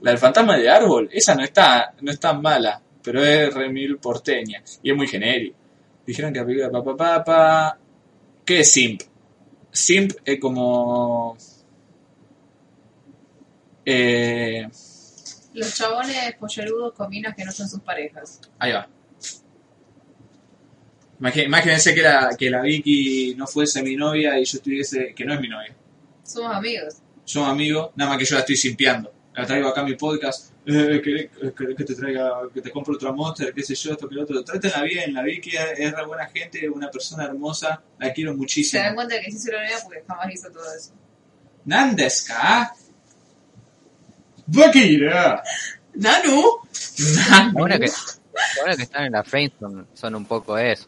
La 0.03 0.11
del 0.11 0.19
fantasma 0.19 0.57
de 0.57 0.69
árbol, 0.69 1.09
esa 1.13 1.35
no 1.35 1.43
está, 1.43 1.95
no 2.01 2.11
es 2.11 2.19
tan 2.19 2.41
mala, 2.43 2.81
pero 3.03 3.25
es 3.25 3.53
remil 3.53 3.99
porteña 3.99 4.63
y 4.83 4.91
es 4.91 4.97
muy 4.97 5.07
genérica. 5.07 5.57
Dijeron 6.07 6.33
que 6.33 6.39
la 6.41 6.47
película 6.47 6.71
papá 6.71 6.97
papá. 6.97 7.79
¿Qué 8.45 8.61
es 8.61 8.73
simp? 8.73 9.03
Simp 9.71 10.13
es 10.25 10.41
como. 10.41 11.37
Eh, 13.85 14.69
Los 15.57 15.75
chabones 15.75 16.35
pollerudos 16.39 16.93
con 16.93 17.09
minas 17.09 17.35
que 17.35 17.45
no 17.45 17.51
son 17.51 17.69
sus 17.69 17.81
parejas. 17.81 18.41
ahí 18.59 18.73
va. 18.73 18.89
Imagínense 21.19 21.95
que 21.95 22.03
la, 22.03 22.37
que 22.39 22.51
la 22.51 22.61
Vicky 22.61 23.35
no 23.37 23.47
fuese 23.47 23.83
mi 23.83 23.97
novia 23.97 24.39
y 24.39 24.45
yo 24.45 24.59
estuviese. 24.59 25.15
que 25.15 25.25
no 25.25 25.33
es 25.35 25.41
mi 25.41 25.49
novia. 25.49 25.75
Somos 26.23 26.55
amigos. 26.55 26.97
Somos 27.25 27.49
amigos, 27.51 27.91
nada 27.97 28.11
más 28.11 28.19
que 28.19 28.27
yo 28.27 28.35
la 28.35 28.41
estoy 28.41 28.57
simpiando. 28.57 29.13
La 29.35 29.47
traigo 29.47 29.69
acá 29.69 29.81
a 29.81 29.85
mi 29.85 29.95
podcast. 29.95 30.53
Eh, 30.67 31.01
¿querés, 31.03 31.31
querés 31.57 31.77
que 31.77 31.85
te 31.85 31.95
traiga, 31.95 32.33
que 32.53 32.61
te 32.61 32.71
compre 32.71 32.95
otra 32.95 33.13
monster, 33.13 33.55
qué 33.55 33.63
sé 33.63 33.75
yo, 33.75 33.93
esto 33.93 34.09
que 34.09 34.15
lo 34.15 34.25
otro. 34.25 34.43
Trátenla 34.45 34.83
bien, 34.83 35.15
la 35.15 35.23
Vicky 35.23 35.53
es 35.57 35.93
re 35.93 36.05
buena 36.05 36.27
gente, 36.27 36.69
una 36.69 36.91
persona 36.91 37.25
hermosa, 37.25 37.83
la 37.99 38.13
quiero 38.13 38.33
Se 38.33 38.37
muchísimo. 38.37 38.83
dan 38.83 38.95
cuenta 38.95 39.21
que 39.21 39.31
sí 39.31 39.39
se 39.39 39.53
lo 39.53 39.59
vea 39.59 39.79
porque 39.85 40.03
jamás 40.07 40.35
hizo 40.35 40.51
todo 40.51 40.65
eso. 40.75 40.93
Nandeska. 41.65 42.75
Bakira. 44.47 45.43
Nanu. 45.95 46.43
Ahora 47.59 47.79
que, 47.79 47.91
ahora 48.61 48.77
que 48.77 48.83
están 48.83 49.05
en 49.07 49.13
la 49.13 49.25
frame 49.25 49.53
son, 49.59 49.87
son 49.95 50.15
un 50.15 50.25
poco 50.27 50.57
eso. 50.59 50.87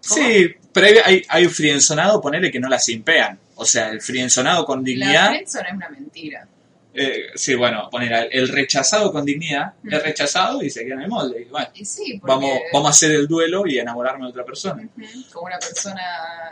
Sí, 0.00 0.54
pero 0.72 0.86
hay, 0.86 0.94
hay, 1.04 1.22
hay 1.28 1.46
frienzonado, 1.48 2.20
ponele 2.20 2.50
que 2.50 2.60
no 2.60 2.68
la 2.68 2.78
simpean. 2.78 3.38
O 3.56 3.64
sea, 3.64 3.88
el 3.90 4.00
frienzonado 4.00 4.64
con 4.64 4.78
La 4.80 4.84
dignidad. 4.84 5.28
friendzone 5.30 5.68
es 5.68 5.74
una 5.74 5.88
mentira. 5.88 6.48
eh, 6.94 7.26
sí, 7.34 7.54
bueno, 7.54 7.88
poner 7.90 8.28
el 8.32 8.48
rechazado 8.48 9.12
con 9.12 9.24
dignidad 9.24 9.74
Mm. 9.82 9.92
es 9.94 10.02
rechazado 10.02 10.62
y 10.62 10.70
se 10.70 10.84
queda 10.84 10.94
en 10.94 11.02
el 11.02 11.08
molde. 11.08 11.42
Y 11.42 11.44
bueno, 11.46 11.68
Y 11.74 11.84
sí, 11.84 12.18
porque... 12.20 12.32
vamos, 12.34 12.58
vamos 12.72 12.86
a 12.88 12.90
hacer 12.90 13.10
el 13.12 13.26
duelo 13.28 13.64
y 13.66 13.78
enamorarme 13.78 14.24
de 14.24 14.30
otra 14.30 14.44
persona. 14.44 14.88
Como 15.32 15.46
una 15.46 15.58
persona 15.58 16.02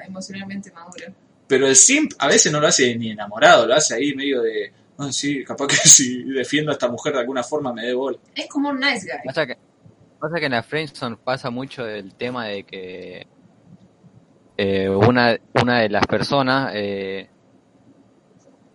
emocionalmente 0.07 0.71
madura. 0.73 1.07
Pero 1.47 1.67
el 1.69 1.77
simp 1.77 2.13
a 2.19 2.27
veces 2.27 2.51
no 2.53 2.61
lo 2.61 2.67
hace 2.67 2.95
ni 2.97 3.13
enamorado, 3.13 3.67
lo 3.67 3.75
hace 3.75 3.95
ahí 3.95 4.15
medio 4.15 4.43
de. 4.43 4.73
"Ah, 4.99 5.13
sí, 5.13 5.45
capaz 5.45 5.67
que 5.69 5.77
si 5.89 6.25
defiendo 6.25 6.71
a 6.71 6.75
esta 6.75 6.89
mujer 6.89 7.15
de 7.15 7.21
alguna 7.21 7.43
forma 7.43 7.73
me 7.73 7.83
dé 7.83 7.95
bola. 7.95 8.19
Es 8.35 8.49
como 8.49 8.71
un 8.71 8.81
nice 8.81 9.07
guy. 9.07 9.27
Pasa 9.27 9.47
que, 9.47 9.57
pasa 10.19 10.39
que 10.39 10.47
en 10.47 10.53
la 10.53 10.63
friendzone 10.63 11.17
pasa 11.17 11.51
mucho 11.51 11.87
el 11.87 12.15
tema 12.15 12.47
de 12.47 12.65
que 12.65 13.27
eh, 14.57 14.89
una, 14.89 15.39
una 15.63 15.81
de 15.81 15.89
las 15.91 16.07
personas 16.07 16.73
eh, 16.75 17.29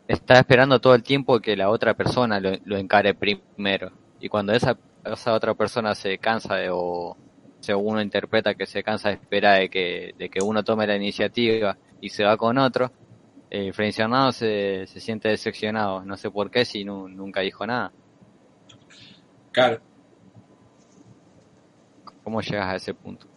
está 0.08 0.40
esperando 0.40 0.80
todo 0.80 0.94
el 0.94 1.04
tiempo 1.04 1.40
que 1.40 1.56
la 1.56 1.70
otra 1.70 1.94
persona 1.96 2.40
lo, 2.40 2.52
lo 2.66 2.78
encare 2.78 3.16
primero. 3.16 3.92
Y 4.20 4.30
cuando 4.30 4.54
esa, 4.54 4.78
esa 5.06 5.34
otra 5.34 5.54
persona 5.56 5.96
se 5.96 6.18
cansa 6.20 6.56
de, 6.56 6.70
o 6.70 7.18
sea, 7.60 7.78
uno 7.78 8.02
interpreta 8.02 8.54
que 8.56 8.66
se 8.66 8.84
cansa 8.84 9.10
de 9.10 9.16
esperar 9.16 9.60
de 9.60 9.70
que, 9.70 10.14
de 10.18 10.30
que 10.30 10.40
uno 10.44 10.64
tome 10.64 10.86
la 10.86 10.96
iniciativa 10.96 11.78
y 12.00 12.10
se 12.10 12.24
va 12.24 12.38
con 12.38 12.58
otro, 12.58 12.92
el 13.52 13.74
friccionado 13.74 14.32
se, 14.32 14.88
se 14.88 15.00
siente 15.00 15.30
decepcionado. 15.30 16.04
No 16.04 16.18
sé 16.18 16.32
por 16.32 16.50
qué 16.50 16.66
si 16.66 16.84
nu- 16.84 17.08
nunca 17.10 17.42
dijo 17.42 17.66
nada. 17.68 17.92
Claro, 19.52 19.80
¿Cómo 22.24 22.42
llegas 22.42 22.68
a 22.68 22.76
ese 22.78 22.94
punto? 22.94 23.28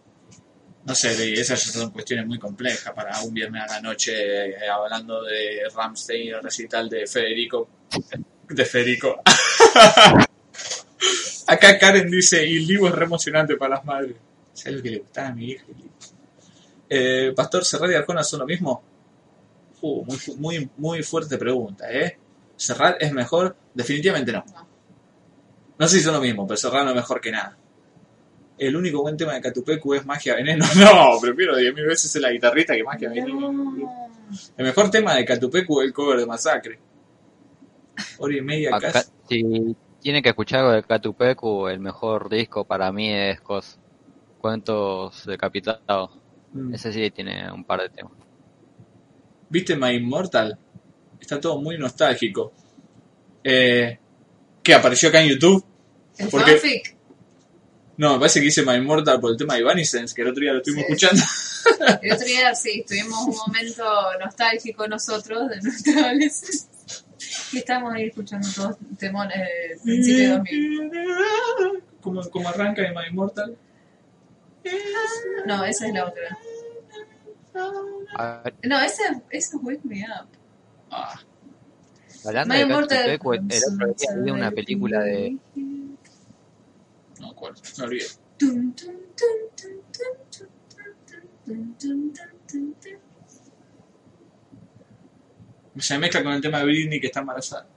no 0.85 0.93
sé, 0.93 1.33
esas 1.33 1.59
son 1.63 1.89
cuestiones 1.89 2.27
muy 2.27 2.37
complejas 2.37 2.93
para 2.93 3.19
un 3.23 3.33
viernes 3.33 3.63
a 3.63 3.75
la 3.75 3.81
noche 3.81 4.49
eh, 4.49 4.69
hablando 4.69 5.23
de 5.23 5.63
Ramstein 5.75 6.27
y 6.27 6.29
el 6.29 6.43
recital 6.43 6.87
de 6.87 7.07
Federico. 7.07 7.67
De 8.47 8.63
Federico. 8.65 9.19
Acá 11.47 11.77
Karen 11.79 12.09
dice: 12.09 12.45
Y 12.47 12.57
el 12.57 12.67
libro 12.67 12.87
es 12.89 12.95
re 12.95 13.05
emocionante 13.05 13.55
para 13.57 13.75
las 13.75 13.85
madres. 13.85 14.15
¿Sabes 14.53 14.77
lo 14.77 14.83
que 14.83 14.89
le 14.91 14.99
gustaba 14.99 15.27
a 15.29 15.33
mi 15.33 15.45
hija? 15.51 15.65
Eh, 16.87 17.33
Pastor 17.35 17.65
Serrat 17.65 17.91
y 17.91 17.95
Arjona 17.95 18.23
son 18.23 18.41
lo 18.41 18.45
mismo. 18.45 18.83
Uh, 19.87 20.03
muy, 20.03 20.17
muy, 20.37 20.69
muy 20.77 21.03
fuerte 21.03 21.37
pregunta, 21.37 21.85
¿eh? 21.91 22.17
¿Serrat 22.55 22.99
es 22.99 23.13
mejor? 23.13 23.55
Definitivamente 23.71 24.31
no. 24.31 24.43
No. 25.77 25.87
Sé 25.87 25.97
si 25.99 26.03
son 26.03 26.15
lo 26.15 26.21
mismo, 26.21 26.47
pero 26.47 26.57
Serrat 26.57 26.85
no 26.85 26.89
es 26.89 26.95
mejor 26.95 27.21
que 27.21 27.29
nada. 27.31 27.55
El 28.57 28.75
único 28.75 29.03
buen 29.03 29.15
tema 29.15 29.33
de 29.35 29.41
Catupecu 29.41 29.93
es 29.93 30.03
Magia 30.03 30.33
Veneno. 30.33 30.65
No, 30.75 31.19
prefiero 31.21 31.55
10.000 31.55 31.87
veces 31.87 32.15
la 32.15 32.31
guitarrista 32.31 32.73
que 32.73 32.83
Magia 32.83 33.09
Veneno. 33.09 33.51
No. 33.51 34.09
El 34.57 34.65
mejor 34.65 34.89
tema 34.89 35.13
de 35.13 35.23
Catupecu 35.23 35.81
es 35.81 35.87
el 35.87 35.93
cover 35.93 36.17
de 36.17 36.25
Masacre. 36.25 36.79
Hora 38.17 38.35
y 38.35 38.41
media 38.41 38.75
Acá, 38.75 38.91
casi. 38.91 39.11
si 39.29 39.75
tiene 40.01 40.23
que 40.23 40.29
escuchar 40.29 40.61
algo 40.61 40.71
de 40.71 40.81
Catupecu, 40.81 41.67
el 41.67 41.79
mejor 41.79 42.27
disco 42.27 42.65
para 42.65 42.91
mí 42.91 43.13
es 43.13 43.39
Cos. 43.41 43.77
Cuentos 44.39 45.27
decapitados. 45.27 46.09
Mm. 46.53 46.73
Ese 46.73 46.91
sí 46.91 47.11
tiene 47.11 47.51
un 47.51 47.63
par 47.63 47.81
de 47.81 47.89
temas. 47.89 48.24
¿Viste 49.49 49.75
My 49.75 49.91
Immortal? 49.95 50.57
Está 51.19 51.39
todo 51.39 51.59
muy 51.61 51.77
nostálgico. 51.77 52.51
Eh, 53.43 53.97
¿Qué? 54.63 54.73
¿Apareció 54.73 55.09
acá 55.09 55.21
en 55.21 55.29
YouTube? 55.29 55.63
El 56.17 56.29
¿Por 56.29 56.43
qué? 56.45 56.51
fanfic. 56.57 56.95
No, 57.97 58.13
me 58.13 58.19
parece 58.19 58.41
que 58.41 58.47
hice 58.47 58.63
My 58.63 58.73
Immortal 58.75 59.19
por 59.21 59.31
el 59.31 59.37
tema 59.37 59.53
de 59.53 59.61
Evanescence, 59.61 60.13
que 60.13 60.21
el 60.21 60.27
otro 60.29 60.41
día 60.41 60.51
lo 60.51 60.57
estuvimos 60.59 60.85
Sí. 60.87 60.93
escuchando. 60.93 61.23
El 62.03 62.11
otro 62.13 62.25
día 62.27 62.53
sí, 62.53 62.85
tuvimos 62.87 63.19
un 63.25 63.35
momento 63.37 63.83
nostálgico 64.23 64.87
nosotros 64.87 65.49
de 65.49 65.61
nuestra 65.61 65.99
adolescencia. 66.09 66.69
Y 67.53 67.57
estábamos 67.57 67.93
ahí 67.93 68.03
escuchando 68.05 68.47
todos 68.55 68.75
temones 68.99 69.37
de 69.39 69.79
principio 69.83 70.19
de 70.19 70.27
2000. 70.29 70.91
¿Cómo, 72.01 72.21
cómo 72.29 72.49
arranca 72.49 72.81
de 72.83 72.89
My 72.89 73.07
Immortal? 73.09 73.57
No, 75.45 75.63
esa 75.65 75.87
es 75.87 75.93
la 75.93 76.05
otra. 76.05 76.37
No, 78.63 78.81
ese, 78.81 79.03
ese 79.29 79.57
Wake 79.57 79.81
Me 79.83 80.03
Up. 80.03 80.27
Ah. 80.91 81.19
Hablando 82.25 82.53
My 82.53 82.59
de 82.59 82.65
Mortal 82.65 83.19
Kombat, 83.19 83.53
el 83.53 83.73
otro 83.73 83.87
día 83.93 84.23
vi 84.23 84.31
una 84.31 84.51
película 84.51 85.03
de. 85.03 85.37
No, 87.19 87.35
¿cuál? 87.35 87.53
Me 87.77 87.83
olvidé. 87.83 88.05
Se 95.77 95.99
mezcla 95.99 96.23
con 96.23 96.33
el 96.33 96.41
tema 96.41 96.59
de 96.59 96.65
Britney 96.65 96.99
que 96.99 97.07
está 97.07 97.19
embarazada. 97.19 97.67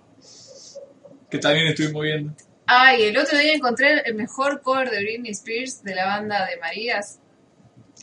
Que 1.31 1.39
también 1.39 1.67
estuvimos 1.69 2.03
viendo. 2.03 2.33
Ay, 2.67 3.05
el 3.05 3.17
otro 3.19 3.39
día 3.39 3.55
encontré 3.55 4.01
el 4.01 4.15
mejor 4.15 4.63
cover 4.63 4.91
de 4.91 5.03
Britney 5.03 5.33
Spears 5.33 5.83
de 5.83 5.95
la 5.95 6.07
banda 6.07 6.47
de 6.47 6.57
Marías. 6.59 7.19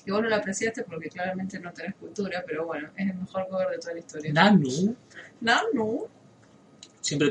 Que 0.05 0.11
vos 0.11 0.21
no 0.21 0.29
lo 0.29 0.35
apreciaste 0.35 0.83
porque 0.83 1.09
claramente 1.09 1.59
no 1.59 1.73
tenés 1.73 1.95
cultura, 1.95 2.43
pero 2.45 2.67
bueno, 2.67 2.89
es 2.95 3.09
el 3.09 3.15
mejor 3.15 3.47
cover 3.49 3.69
de 3.69 3.79
toda 3.79 3.93
la 3.93 3.99
historia. 3.99 4.33
Nanu. 4.33 4.95
No. 5.41 6.07
Siempre, 7.01 7.29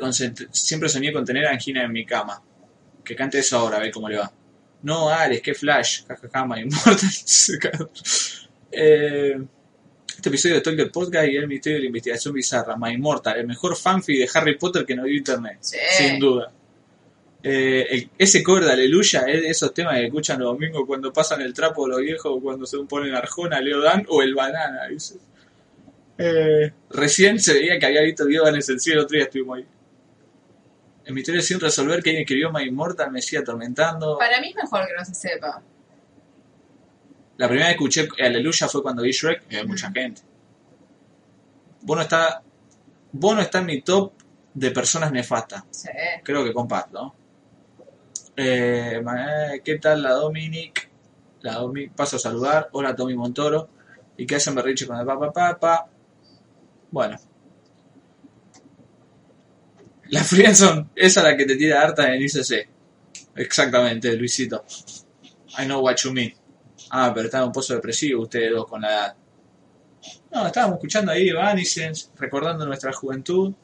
siempre 0.50 0.88
soñé 0.88 1.12
con 1.12 1.24
tener 1.24 1.46
angina 1.46 1.84
en 1.84 1.92
mi 1.92 2.04
cama. 2.04 2.42
Que 3.04 3.14
cante 3.14 3.38
eso 3.38 3.58
ahora, 3.58 3.76
a 3.76 3.80
ver 3.80 3.92
cómo 3.92 4.08
le 4.08 4.18
va. 4.18 4.32
No, 4.82 5.08
Ares, 5.08 5.40
qué 5.40 5.54
flash. 5.54 6.04
Jajaja, 6.06 6.46
My 6.46 6.60
Immortal. 6.60 7.88
Eh, 8.76 9.40
este 10.16 10.30
episodio 10.30 10.56
de 10.56 10.60
Talker 10.60 10.90
Podcast 10.90 11.28
y 11.28 11.36
el 11.36 11.46
misterio 11.46 11.76
de 11.76 11.82
la 11.82 11.86
investigación 11.86 12.34
bizarra. 12.34 12.76
My 12.76 12.92
Immortal, 12.92 13.38
el 13.38 13.46
mejor 13.46 13.76
fanfic 13.76 14.18
de 14.18 14.28
Harry 14.34 14.58
Potter 14.58 14.84
que 14.84 14.96
no 14.96 15.04
dio 15.04 15.16
internet. 15.16 15.58
Sí. 15.60 15.78
Sin 15.96 16.18
duda. 16.18 16.50
Eh, 17.46 17.86
el- 17.90 18.10
ese 18.16 18.42
cover 18.42 18.64
de 18.64 18.72
Aleluya 18.72 19.20
es 19.26 19.42
de 19.42 19.48
esos 19.50 19.74
temas 19.74 19.96
que 19.96 20.06
escuchan 20.06 20.40
los 20.40 20.48
domingos 20.54 20.84
cuando 20.86 21.12
pasan 21.12 21.42
el 21.42 21.52
trapo 21.52 21.86
los 21.86 22.00
viejos 22.00 22.40
cuando 22.42 22.64
se 22.64 22.78
ponen 22.84 23.14
Arjona, 23.14 23.60
Leo 23.60 23.80
Dan 23.82 24.06
o 24.08 24.22
el 24.22 24.34
Banana. 24.34 24.88
Eh, 26.16 26.72
recién 26.88 27.38
se 27.38 27.52
veía 27.52 27.78
que 27.78 27.84
había 27.84 28.00
visto 28.00 28.24
video 28.24 28.46
en 28.48 28.54
el 28.54 28.62
cielo, 28.62 29.02
otro 29.02 29.16
día 29.16 29.24
estuvimos 29.24 29.58
ahí. 29.58 29.66
El 31.04 31.12
misterio 31.12 31.42
sin 31.42 31.60
resolver 31.60 32.02
que 32.02 32.10
alguien 32.10 32.22
escribió 32.22 32.50
My 32.50 32.62
Immortal 32.62 33.10
me 33.10 33.20
sigue 33.20 33.42
atormentando. 33.42 34.16
Para 34.16 34.40
mí 34.40 34.48
es 34.48 34.56
mejor 34.56 34.86
que 34.86 34.94
no 34.96 35.04
se 35.04 35.14
sepa. 35.14 35.62
La 37.36 37.46
primera 37.46 37.68
vez 37.68 37.76
que 37.76 37.84
escuché 37.84 38.08
Aleluya 38.24 38.68
fue 38.68 38.82
cuando 38.82 39.02
vi 39.02 39.10
Shrek 39.10 39.42
y 39.50 39.56
hay 39.56 39.66
mucha 39.66 39.90
gente. 39.92 40.22
Bono 41.82 42.00
está, 42.00 42.40
Bono 43.12 43.42
está 43.42 43.58
en 43.58 43.66
mi 43.66 43.82
top 43.82 44.12
de 44.54 44.70
personas 44.70 45.12
nefastas. 45.12 45.64
Sí. 45.72 45.90
Creo 46.22 46.42
que 46.42 46.54
comparto. 46.54 47.14
Eh, 48.36 49.00
ma- 49.02 49.58
¿Qué 49.64 49.78
tal 49.78 50.02
la 50.02 50.12
Dominic? 50.12 50.90
La 51.42 51.54
Domi- 51.60 51.88
paso 51.90 52.16
a 52.16 52.18
saludar. 52.18 52.68
Hola 52.72 52.94
Tommy 52.96 53.14
Montoro. 53.14 53.68
¿Y 54.16 54.26
qué 54.26 54.36
hacen 54.36 54.54
berriche 54.54 54.86
con 54.86 54.98
el 54.98 55.06
papá 55.06 55.32
papá? 55.32 55.86
Bueno. 56.90 57.16
La 60.10 60.22
Friendzone, 60.22 60.90
esa 60.94 61.20
es 61.20 61.24
la 61.26 61.36
que 61.36 61.46
te 61.46 61.56
tira 61.56 61.82
harta 61.82 62.14
en 62.14 62.22
ICC. 62.22 62.68
Exactamente, 63.36 64.14
Luisito. 64.16 64.64
I 65.58 65.64
know 65.64 65.80
what 65.80 65.96
you 65.96 66.12
mean. 66.12 66.32
Ah, 66.90 67.10
pero 67.14 67.26
estaba 67.26 67.44
en 67.44 67.48
un 67.48 67.52
pozo 67.52 67.74
depresivo 67.74 68.22
ustedes 68.22 68.52
dos 68.52 68.66
con 68.68 68.82
la 68.82 68.88
edad. 68.92 69.16
No, 70.32 70.46
estábamos 70.46 70.76
escuchando 70.76 71.10
ahí 71.12 71.28
Evanescence, 71.28 72.10
recordando 72.16 72.66
nuestra 72.66 72.92
juventud 72.92 73.54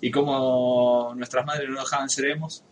y 0.00 0.10
cómo 0.10 1.12
nuestras 1.14 1.46
madres 1.46 1.68
no 1.70 1.80
dejaban 1.80 2.08
seremos. 2.10 2.64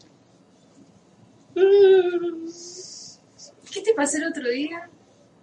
¿Qué 3.73 3.81
te 3.83 3.95
pasó 3.95 4.17
el 4.17 4.25
otro 4.27 4.49
día? 4.49 4.89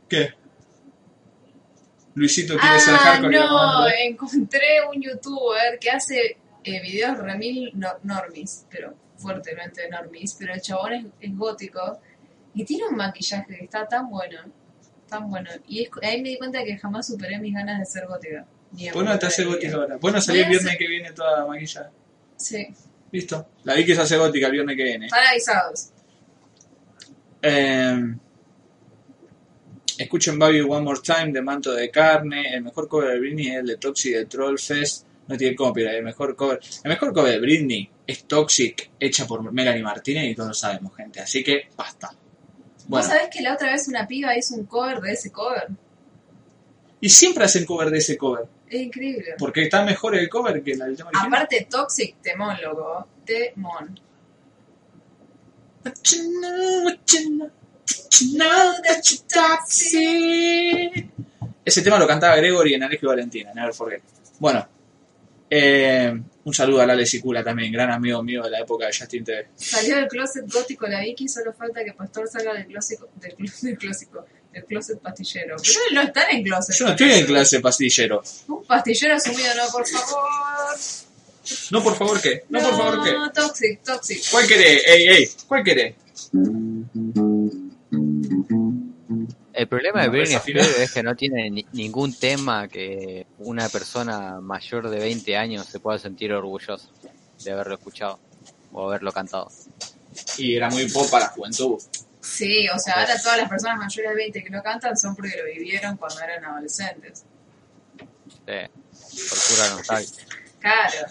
¿Qué? 0.09 0.33
Luisito 2.15 2.53
quiere 2.57 2.67
Ah, 2.87 3.19
la 3.21 3.29
no, 3.29 3.87
encontré 3.87 4.81
un 4.93 5.01
youtuber 5.01 5.77
que 5.79 5.89
hace 5.91 6.37
eh, 6.63 6.81
videos 6.81 7.17
remil 7.17 7.71
no- 7.75 7.99
normis, 8.03 8.65
pero 8.69 8.93
fuertemente 9.17 9.87
normis, 9.89 10.35
pero 10.39 10.53
el 10.53 10.61
chabón 10.61 10.93
es, 10.93 11.05
es 11.19 11.37
gótico 11.37 11.99
y 12.53 12.63
tiene 12.63 12.85
un 12.87 12.95
maquillaje 12.95 13.57
que 13.57 13.65
está 13.65 13.85
tan 13.87 14.09
bueno, 14.09 14.39
tan 15.09 15.29
bueno. 15.29 15.49
Y 15.67 15.83
es- 15.83 15.89
ahí 16.03 16.21
me 16.21 16.29
di 16.29 16.37
cuenta 16.37 16.63
que 16.63 16.77
jamás 16.77 17.07
superé 17.07 17.37
mis 17.39 17.53
ganas 17.53 17.79
de 17.79 17.85
ser 17.85 18.07
gótica. 18.07 18.45
Vos 18.93 19.03
no 19.05 19.19
te 19.19 19.25
haces 19.25 19.45
gótica 19.45 19.75
ahora. 19.75 19.97
Bueno, 19.97 20.19
salí 20.21 20.39
el 20.39 20.49
viernes 20.49 20.77
que 20.77 20.87
viene 20.87 21.11
toda 21.11 21.45
maquillada. 21.45 21.91
Sí, 22.37 22.67
Listo. 23.11 23.47
La 23.63 23.75
vi 23.75 23.85
que 23.85 23.95
se 23.95 24.01
hace 24.01 24.17
gótica 24.17 24.47
el 24.47 24.51
viernes 24.53 24.75
que 24.75 24.83
viene. 24.83 25.07
avisados. 25.31 25.89
Eh, 27.47 28.15
escuchen 29.99 30.39
Baby 30.39 30.61
One 30.61 30.81
More 30.83 30.99
Time 31.01 31.31
de 31.31 31.41
Manto 31.41 31.71
de 31.73 31.89
Carne. 31.91 32.53
El 32.55 32.63
mejor 32.63 32.87
cover 32.87 33.11
de 33.11 33.19
Britney 33.19 33.47
es 33.49 33.55
el 33.57 33.67
de 33.67 33.77
Toxi 33.77 34.11
de 34.11 34.25
Troll 34.25 34.57
Fest. 34.57 35.05
No 35.27 35.37
tiene 35.37 35.55
copyright. 35.55 35.97
El 35.97 36.03
mejor 36.03 36.35
cover, 36.35 36.59
el 36.83 36.89
mejor 36.89 37.13
cover 37.13 37.31
de 37.33 37.39
Britney 37.39 37.89
es 38.05 38.25
Toxic, 38.25 38.91
hecha 38.99 39.25
por 39.25 39.51
Melanie 39.51 39.81
Martínez 39.83 40.25
y 40.25 40.35
todos 40.35 40.49
lo 40.49 40.53
sabemos, 40.53 40.95
gente. 40.95 41.19
Así 41.19 41.43
que 41.43 41.69
basta. 41.75 42.09
Bueno, 42.87 43.03
¿Vos 43.07 43.07
sabés 43.07 43.29
que 43.31 43.41
la 43.41 43.53
otra 43.55 43.71
vez 43.71 43.87
una 43.87 44.05
piba 44.07 44.37
hizo 44.37 44.53
un 44.55 44.65
cover 44.65 45.01
de 45.01 45.13
ese 45.13 45.31
cover? 45.31 45.67
y 47.01 47.09
siempre 47.09 47.43
hacen 47.43 47.65
cover 47.65 47.89
de 47.91 47.97
ese 47.99 48.17
cover, 48.17 48.45
Es 48.67 48.81
increíble. 48.81 49.35
porque 49.37 49.63
está 49.63 49.83
mejor 49.83 50.15
el 50.15 50.27
cover 50.29 50.63
que 50.63 50.71
el 50.71 50.77
tema 50.77 51.09
original. 51.09 51.27
Aparte, 51.27 51.67
Toxic, 51.69 52.15
temón, 52.21 52.55
loco. 52.63 53.07
Temón. 53.25 53.99
What 55.85 55.93
you 56.11 56.41
know, 56.41 56.83
what 56.85 56.97
you 57.13 57.29
know, 57.37 57.45
what 57.45 58.19
you 58.19 58.37
know 58.37 58.73
that 58.83 59.03
you 59.11 59.17
toxic. 59.31 61.09
Ese 61.63 61.81
tema 61.81 61.99
lo 61.99 62.07
cantaba 62.07 62.35
Gregory 62.37 62.73
en 62.73 62.83
Alejo 62.83 63.05
y 63.05 63.09
Valentina, 63.09 63.53
Never 63.53 63.73
Forget. 63.73 64.01
Bueno, 64.39 64.67
eh, 65.49 66.13
un 66.43 66.53
saludo 66.53 66.81
a 66.81 66.85
Lale 66.85 67.05
Sicula 67.05 67.43
también, 67.43 67.71
gran 67.71 67.91
amigo 67.91 68.21
mío 68.23 68.43
de 68.43 68.49
la 68.51 68.59
época 68.61 68.87
de 68.87 68.95
Justin 68.97 69.23
TV. 69.23 69.47
Salió 69.55 69.95
del 69.95 70.07
closet 70.07 70.51
gótico 70.51 70.87
la 70.87 71.01
Vicky, 71.01 71.27
solo 71.27 71.53
falta 71.53 71.83
que 71.83 71.93
Pastor 71.93 72.27
salga 72.27 72.53
del 72.53 72.65
closet, 72.67 72.99
del, 73.15 73.35
closet- 73.35 73.61
del 73.61 73.77
clásico, 73.77 74.25
del 74.51 74.65
closet 74.65 74.99
pastillero. 74.99 75.55
Pero 75.57 75.79
él 75.89 75.95
no 75.95 76.01
está 76.01 76.29
en 76.29 76.43
closet. 76.43 76.75
Yo 76.75 76.85
no 76.85 76.91
estoy 76.91 77.11
en 77.11 77.25
clase 77.25 77.59
pastillero. 77.59 78.23
Un 78.47 78.63
pastillero 78.65 79.15
asumido, 79.15 79.49
no, 79.55 79.71
por 79.71 79.87
favor. 79.87 80.77
No, 81.71 81.83
por 81.83 81.95
favor, 81.95 82.21
¿qué? 82.21 82.43
No, 82.49 82.59
por 82.59 82.71
favor, 82.77 83.03
¿qué? 83.03 83.13
Toxic, 83.33 83.83
toxic. 83.83 84.23
¿Cuál 84.31 84.47
querés? 84.47 84.83
Ey, 84.87 85.07
ey, 85.07 85.29
¿cuál 85.47 85.63
querés? 85.63 85.95
El 89.53 89.67
problema 89.69 90.01
de 90.01 90.07
No, 90.07 90.11
Britney. 90.11 90.35
Spears 90.35 90.77
es 90.79 90.91
que 90.91 91.03
no 91.03 91.15
tiene 91.15 91.49
ni- 91.49 91.65
ningún 91.71 92.13
tema 92.13 92.67
que 92.67 93.25
una 93.39 93.69
persona 93.69 94.41
mayor 94.41 94.89
de 94.89 94.99
20 94.99 95.37
años 95.37 95.65
se 95.65 95.79
pueda 95.79 95.97
sentir 95.97 96.33
orgulloso 96.33 96.89
de 97.43 97.51
haberlo 97.51 97.75
escuchado 97.75 98.19
o 98.73 98.87
haberlo 98.89 99.11
cantado. 99.13 99.49
Y 100.37 100.55
era 100.55 100.69
muy 100.69 100.87
pop 100.89 101.09
para 101.09 101.25
la 101.25 101.31
juventud. 101.31 101.77
Sí, 102.21 102.67
o 102.69 102.79
sea, 102.79 102.95
ahora 103.01 103.21
todas 103.21 103.37
las 103.37 103.49
personas 103.49 103.77
mayores 103.77 104.09
de 104.11 104.15
20 104.15 104.43
que 104.43 104.49
lo 104.49 104.61
cantan 104.63 104.97
son 104.97 105.15
porque 105.15 105.37
lo 105.37 105.45
vivieron 105.45 105.95
cuando 105.95 106.19
eran 106.21 106.43
adolescentes. 106.43 107.23
Sí, 108.27 109.25
por 109.29 109.39
pura 109.55 109.69
nostalgia. 109.69 110.25
Claro. 110.65 111.07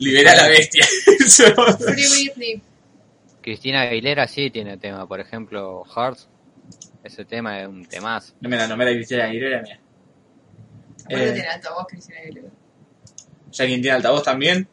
Libera 0.00 0.32
a 0.32 0.36
la 0.36 0.48
bestia. 0.48 0.86
Free. 1.78 2.62
Cristina 3.42 3.80
Aguilera 3.82 4.28
sí 4.28 4.50
tiene 4.50 4.76
tema, 4.76 5.06
por 5.08 5.18
ejemplo, 5.18 5.82
Hearts. 5.84 6.28
Ese 7.02 7.24
tema 7.24 7.58
es 7.62 7.68
un 7.68 7.86
temazo. 7.86 8.34
no 8.40 8.50
me 8.50 8.56
la 8.58 8.66
nomé 8.68 8.84
la 8.84 8.90
Cristina 8.92 9.24
Aguilera, 9.24 9.62
mía. 9.62 9.80
Aparte 11.06 11.28
Eh. 11.30 11.32
tiene 11.32 11.48
altavoz, 11.48 11.86
Cristina 11.88 12.18
Aguilera. 12.22 12.48
¿Sabes 13.50 13.70
quién 13.70 13.80
tiene 13.80 13.96
altavoz 13.96 14.22
también? 14.24 14.68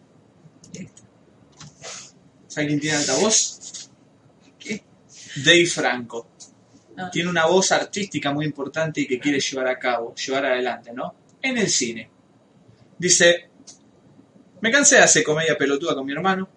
¿Sabes 2.47 2.67
quién 2.67 2.79
tiene 2.81 2.97
altavoz? 2.97 3.89
¿Qué? 4.59 4.83
Dave 5.45 5.65
Franco. 5.65 6.27
Ah. 6.97 7.09
Tiene 7.09 7.29
una 7.29 7.45
voz 7.45 7.71
artística 7.71 8.33
muy 8.33 8.45
importante 8.45 8.99
y 8.99 9.07
que 9.07 9.17
quiere 9.17 9.39
llevar 9.39 9.67
a 9.67 9.79
cabo, 9.79 10.13
llevar 10.15 10.45
adelante, 10.47 10.91
¿no? 10.91 11.15
En 11.41 11.57
el 11.57 11.69
cine. 11.69 12.09
Dice, 12.97 13.49
me 14.65 14.71
cansé 14.71 14.95
de 14.95 15.03
hacer 15.03 15.23
comedia 15.23 15.55
pelotuda 15.55 15.93
con 15.93 16.05
mi 16.07 16.11
hermano, 16.11 16.49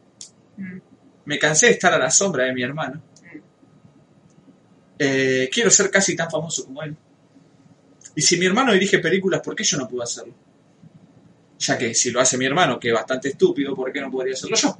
Mm. 0.56 0.78
me 1.26 1.39
cansé 1.39 1.66
de 1.66 1.72
estar 1.72 1.93
a 1.93 1.98
la 1.98 2.10
sombra 2.10 2.44
de 2.44 2.55
mi 2.55 2.62
hermano. 2.62 3.02
Eh, 4.98 5.48
quiero 5.52 5.70
ser 5.70 5.90
casi 5.90 6.16
tan 6.16 6.30
famoso 6.30 6.64
como 6.64 6.82
él. 6.82 6.97
Y 8.16 8.22
si 8.22 8.39
mi 8.39 8.47
hermano 8.47 8.72
dirige 8.72 8.98
películas, 8.98 9.43
¿por 9.43 9.55
qué 9.55 9.62
yo 9.62 9.76
no 9.76 9.86
puedo 9.86 10.02
hacerlo? 10.02 10.32
Ya 11.59 11.76
que 11.76 11.94
si 11.94 12.10
lo 12.10 12.20
hace 12.20 12.39
mi 12.39 12.47
hermano, 12.47 12.80
que 12.80 12.89
es 12.89 12.94
bastante 12.94 13.28
estúpido, 13.28 13.76
¿por 13.76 13.93
qué 13.93 14.01
no 14.01 14.10
podría 14.10 14.32
hacerlo 14.32 14.56
yo? 14.56 14.76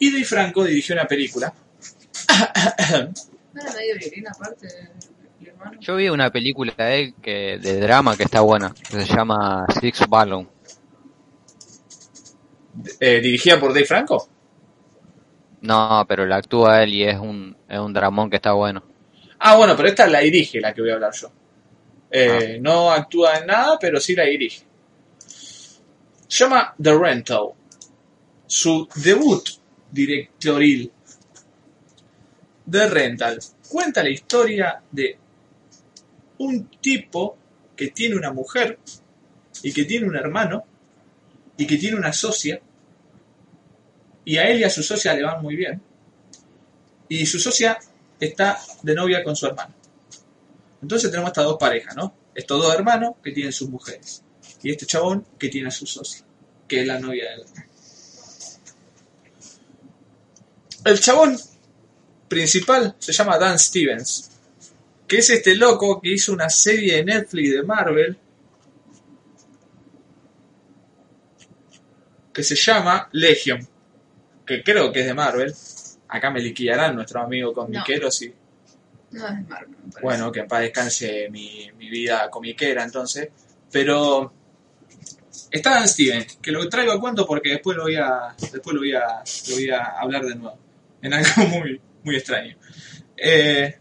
Y 0.00 0.10
Dave 0.10 0.24
Franco 0.24 0.64
dirigió 0.64 0.94
una 0.96 1.06
película. 1.06 1.54
¿No 3.54 3.60
era 3.62 3.72
medio 3.74 3.96
violín 3.96 4.26
aparte? 4.28 4.68
Yo 5.80 5.96
vi 5.96 6.08
una 6.08 6.30
película 6.30 6.74
de 6.76 7.00
él 7.00 7.14
que, 7.22 7.58
de 7.62 7.80
drama 7.80 8.16
que 8.16 8.24
está 8.24 8.40
buena, 8.40 8.74
que 8.74 9.06
se 9.06 9.14
llama 9.14 9.64
Six 9.80 10.06
Ballon. 10.08 10.48
Eh, 13.00 13.20
dirigida 13.20 13.58
por 13.58 13.72
Dave 13.72 13.86
Franco. 13.86 14.28
No, 15.62 16.04
pero 16.08 16.26
la 16.26 16.36
actúa 16.36 16.82
él 16.82 16.94
y 16.94 17.04
es 17.04 17.18
un, 17.18 17.56
es 17.68 17.78
un 17.78 17.92
dramón 17.92 18.28
que 18.28 18.36
está 18.36 18.52
bueno. 18.52 18.82
Ah, 19.38 19.56
bueno, 19.56 19.76
pero 19.76 19.88
esta 19.88 20.06
la 20.06 20.20
dirige 20.20 20.60
la 20.60 20.72
que 20.74 20.80
voy 20.80 20.90
a 20.90 20.94
hablar 20.94 21.12
yo. 21.14 21.30
Eh, 22.10 22.58
No 22.60 22.90
actúa 22.90 23.38
en 23.38 23.46
nada, 23.46 23.78
pero 23.80 24.00
sí 24.00 24.14
la 24.14 24.24
dirige. 24.24 24.62
Se 25.26 26.44
llama 26.44 26.74
The 26.80 26.94
Rental. 26.98 27.48
Su 28.46 28.88
debut 28.96 29.48
directoril. 29.90 30.90
The 32.70 32.88
Rental. 32.88 33.38
Cuenta 33.68 34.02
la 34.02 34.10
historia 34.10 34.82
de 34.90 35.18
un 36.38 36.68
tipo 36.80 37.36
que 37.76 37.88
tiene 37.88 38.16
una 38.16 38.32
mujer 38.32 38.78
y 39.62 39.72
que 39.72 39.84
tiene 39.84 40.06
un 40.06 40.16
hermano 40.16 40.64
y 41.62 41.66
que 41.66 41.76
tiene 41.76 41.96
una 41.96 42.12
socia 42.12 42.60
y 44.24 44.36
a 44.36 44.48
él 44.48 44.60
y 44.60 44.64
a 44.64 44.70
su 44.70 44.82
socia 44.82 45.14
le 45.14 45.22
van 45.22 45.40
muy 45.40 45.54
bien 45.54 45.80
y 47.08 47.24
su 47.24 47.38
socia 47.38 47.78
está 48.18 48.58
de 48.82 48.94
novia 48.94 49.22
con 49.22 49.36
su 49.36 49.46
hermano. 49.46 49.74
Entonces 50.80 51.10
tenemos 51.10 51.28
estas 51.30 51.44
dos 51.44 51.56
parejas, 51.58 51.94
¿no? 51.94 52.14
Estos 52.34 52.62
dos 52.62 52.74
hermanos 52.74 53.14
que 53.22 53.32
tienen 53.32 53.52
sus 53.52 53.68
mujeres. 53.68 54.22
Y 54.62 54.70
este 54.70 54.86
chabón 54.86 55.26
que 55.38 55.48
tiene 55.48 55.68
a 55.68 55.70
su 55.70 55.86
socia, 55.86 56.24
que 56.66 56.80
es 56.80 56.86
la 56.86 56.98
novia 56.98 57.24
de 57.30 57.34
él. 57.34 57.44
El 60.84 60.98
chabón 60.98 61.38
principal 62.28 62.96
se 62.98 63.12
llama 63.12 63.38
Dan 63.38 63.58
Stevens, 63.58 64.30
que 65.06 65.18
es 65.18 65.30
este 65.30 65.54
loco 65.54 66.00
que 66.00 66.14
hizo 66.14 66.32
una 66.32 66.48
serie 66.48 66.96
de 66.96 67.04
Netflix 67.04 67.50
de 67.52 67.62
Marvel 67.62 68.18
que 72.32 72.42
se 72.42 72.54
llama 72.54 73.08
Legion, 73.12 73.66
que 74.46 74.62
creo 74.62 74.92
que 74.92 75.00
es 75.00 75.06
de 75.06 75.14
Marvel. 75.14 75.54
Acá 76.08 76.30
me 76.30 76.40
liquidarán 76.40 76.94
nuestro 76.94 77.22
amigo 77.22 77.52
comiquero 77.54 78.10
si 78.10 78.32
No 79.10 79.28
es 79.28 79.36
de 79.36 79.42
Marvel, 79.42 79.76
me 79.94 80.00
bueno, 80.00 80.32
que 80.32 80.40
en 80.40 80.48
paz 80.48 80.60
descanse 80.60 81.28
mi, 81.30 81.70
mi 81.78 81.88
vida 81.88 82.28
comiquera 82.30 82.82
entonces. 82.84 83.28
Pero 83.70 84.32
está 85.50 85.70
Dan 85.70 85.88
Steven, 85.88 86.26
que 86.40 86.50
lo 86.50 86.68
traigo 86.68 86.92
a 86.92 87.00
cuento 87.00 87.26
porque 87.26 87.50
después 87.50 87.76
lo 87.76 87.84
voy 87.84 87.96
a, 87.96 88.34
después 88.38 88.74
lo 88.74 88.80
voy 88.80 88.94
a, 88.94 89.22
lo 89.48 89.54
voy 89.54 89.70
a 89.70 89.84
hablar 89.98 90.24
de 90.24 90.34
nuevo. 90.34 90.58
En 91.00 91.14
algo 91.14 91.30
muy, 91.48 91.80
muy 92.04 92.16
extraño. 92.16 92.56
Eh, 93.16 93.78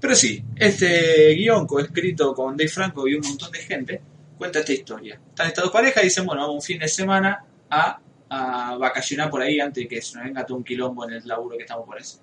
pero 0.00 0.14
sí, 0.14 0.42
este 0.56 1.34
guion 1.34 1.66
coescrito 1.66 2.34
con 2.34 2.56
Dave 2.56 2.68
Franco 2.68 3.08
y 3.08 3.14
un 3.14 3.26
montón 3.26 3.50
de 3.50 3.58
gente 3.58 4.00
cuenta 4.38 4.58
esta 4.60 4.72
historia. 4.72 5.20
Están 5.28 5.48
estas 5.48 5.64
dos 5.64 5.72
parejas 5.72 6.02
y 6.02 6.06
dicen, 6.06 6.26
bueno, 6.26 6.42
vamos 6.42 6.56
un 6.56 6.62
fin 6.62 6.78
de 6.78 6.88
semana 6.88 7.44
a, 7.70 8.00
a 8.28 8.76
vacacionar 8.76 9.30
por 9.30 9.42
ahí 9.42 9.60
antes 9.60 9.84
de 9.84 9.88
que 9.88 10.00
se 10.02 10.16
nos 10.16 10.24
venga 10.24 10.44
todo 10.46 10.58
un 10.58 10.64
quilombo 10.64 11.04
en 11.08 11.14
el 11.14 11.26
laburo 11.26 11.56
que 11.56 11.62
estamos 11.64 11.86
por 11.86 11.98
eso 12.00 12.20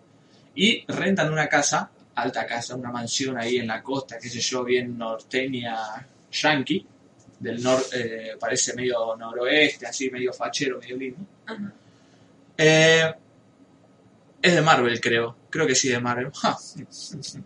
y 0.56 0.86
rentan 0.88 1.32
una 1.32 1.48
casa, 1.48 1.90
alta 2.16 2.46
casa, 2.46 2.76
una 2.76 2.92
mansión 2.92 3.38
ahí 3.38 3.58
en 3.58 3.68
la 3.68 3.82
costa, 3.82 4.18
qué 4.22 4.30
sé 4.30 4.40
yo, 4.40 4.64
bien 4.64 4.98
norteña, 4.98 5.76
yankee, 6.32 6.86
del 7.40 7.62
norte, 7.62 8.38
parece 8.40 8.74
medio 8.76 9.16
noroeste, 9.16 9.88
así 9.88 10.10
medio 10.12 10.32
fachero, 10.32 10.80
medio 10.80 10.96
lindo. 10.98 11.20
Ajá. 11.46 11.74
Eh, 12.58 13.14
es 14.42 14.54
de 14.54 14.62
Marvel, 14.62 15.02
creo. 15.02 15.36
Creo 15.50 15.66
que 15.66 15.74
sí, 15.76 15.90
de 15.90 16.00
Marvel. 16.00 16.32
Ja. 16.34 16.58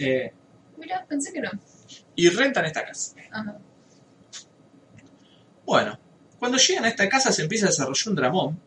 Eh, 0.00 0.32
Mira, 0.76 1.04
pensé 1.08 1.32
que 1.32 1.40
no. 1.40 1.50
y 2.14 2.28
rentan 2.28 2.64
esta 2.66 2.84
casa. 2.84 3.16
Ajá. 3.32 3.58
Bueno, 5.68 5.98
cuando 6.38 6.56
llegan 6.56 6.86
a 6.86 6.88
esta 6.88 7.06
casa 7.10 7.30
se 7.30 7.42
empieza 7.42 7.66
a 7.66 7.68
desarrollar 7.68 8.08
un 8.08 8.14
dramón 8.14 8.60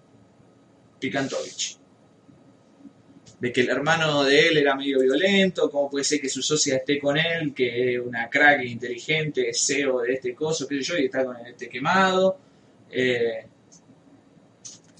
Picantovich. 0.99 1.79
De 3.39 3.51
que 3.51 3.61
el 3.61 3.69
hermano 3.69 4.23
de 4.23 4.49
él 4.49 4.57
era 4.59 4.75
medio 4.75 4.99
violento, 4.99 5.71
cómo 5.71 5.89
puede 5.89 6.03
ser 6.03 6.21
que 6.21 6.29
su 6.29 6.43
socia 6.43 6.75
esté 6.75 6.99
con 6.99 7.17
él, 7.17 7.55
que 7.55 7.95
es 7.95 7.99
una 7.99 8.29
crack 8.29 8.65
inteligente, 8.65 9.49
es 9.49 9.65
CEO 9.65 10.01
de 10.01 10.13
este 10.13 10.35
coso, 10.35 10.67
qué 10.67 10.75
sé 10.75 10.83
yo, 10.83 10.97
y 10.99 11.05
está 11.05 11.25
con 11.25 11.37
este 11.43 11.67
quemado. 11.67 12.37
Eh, 12.91 13.47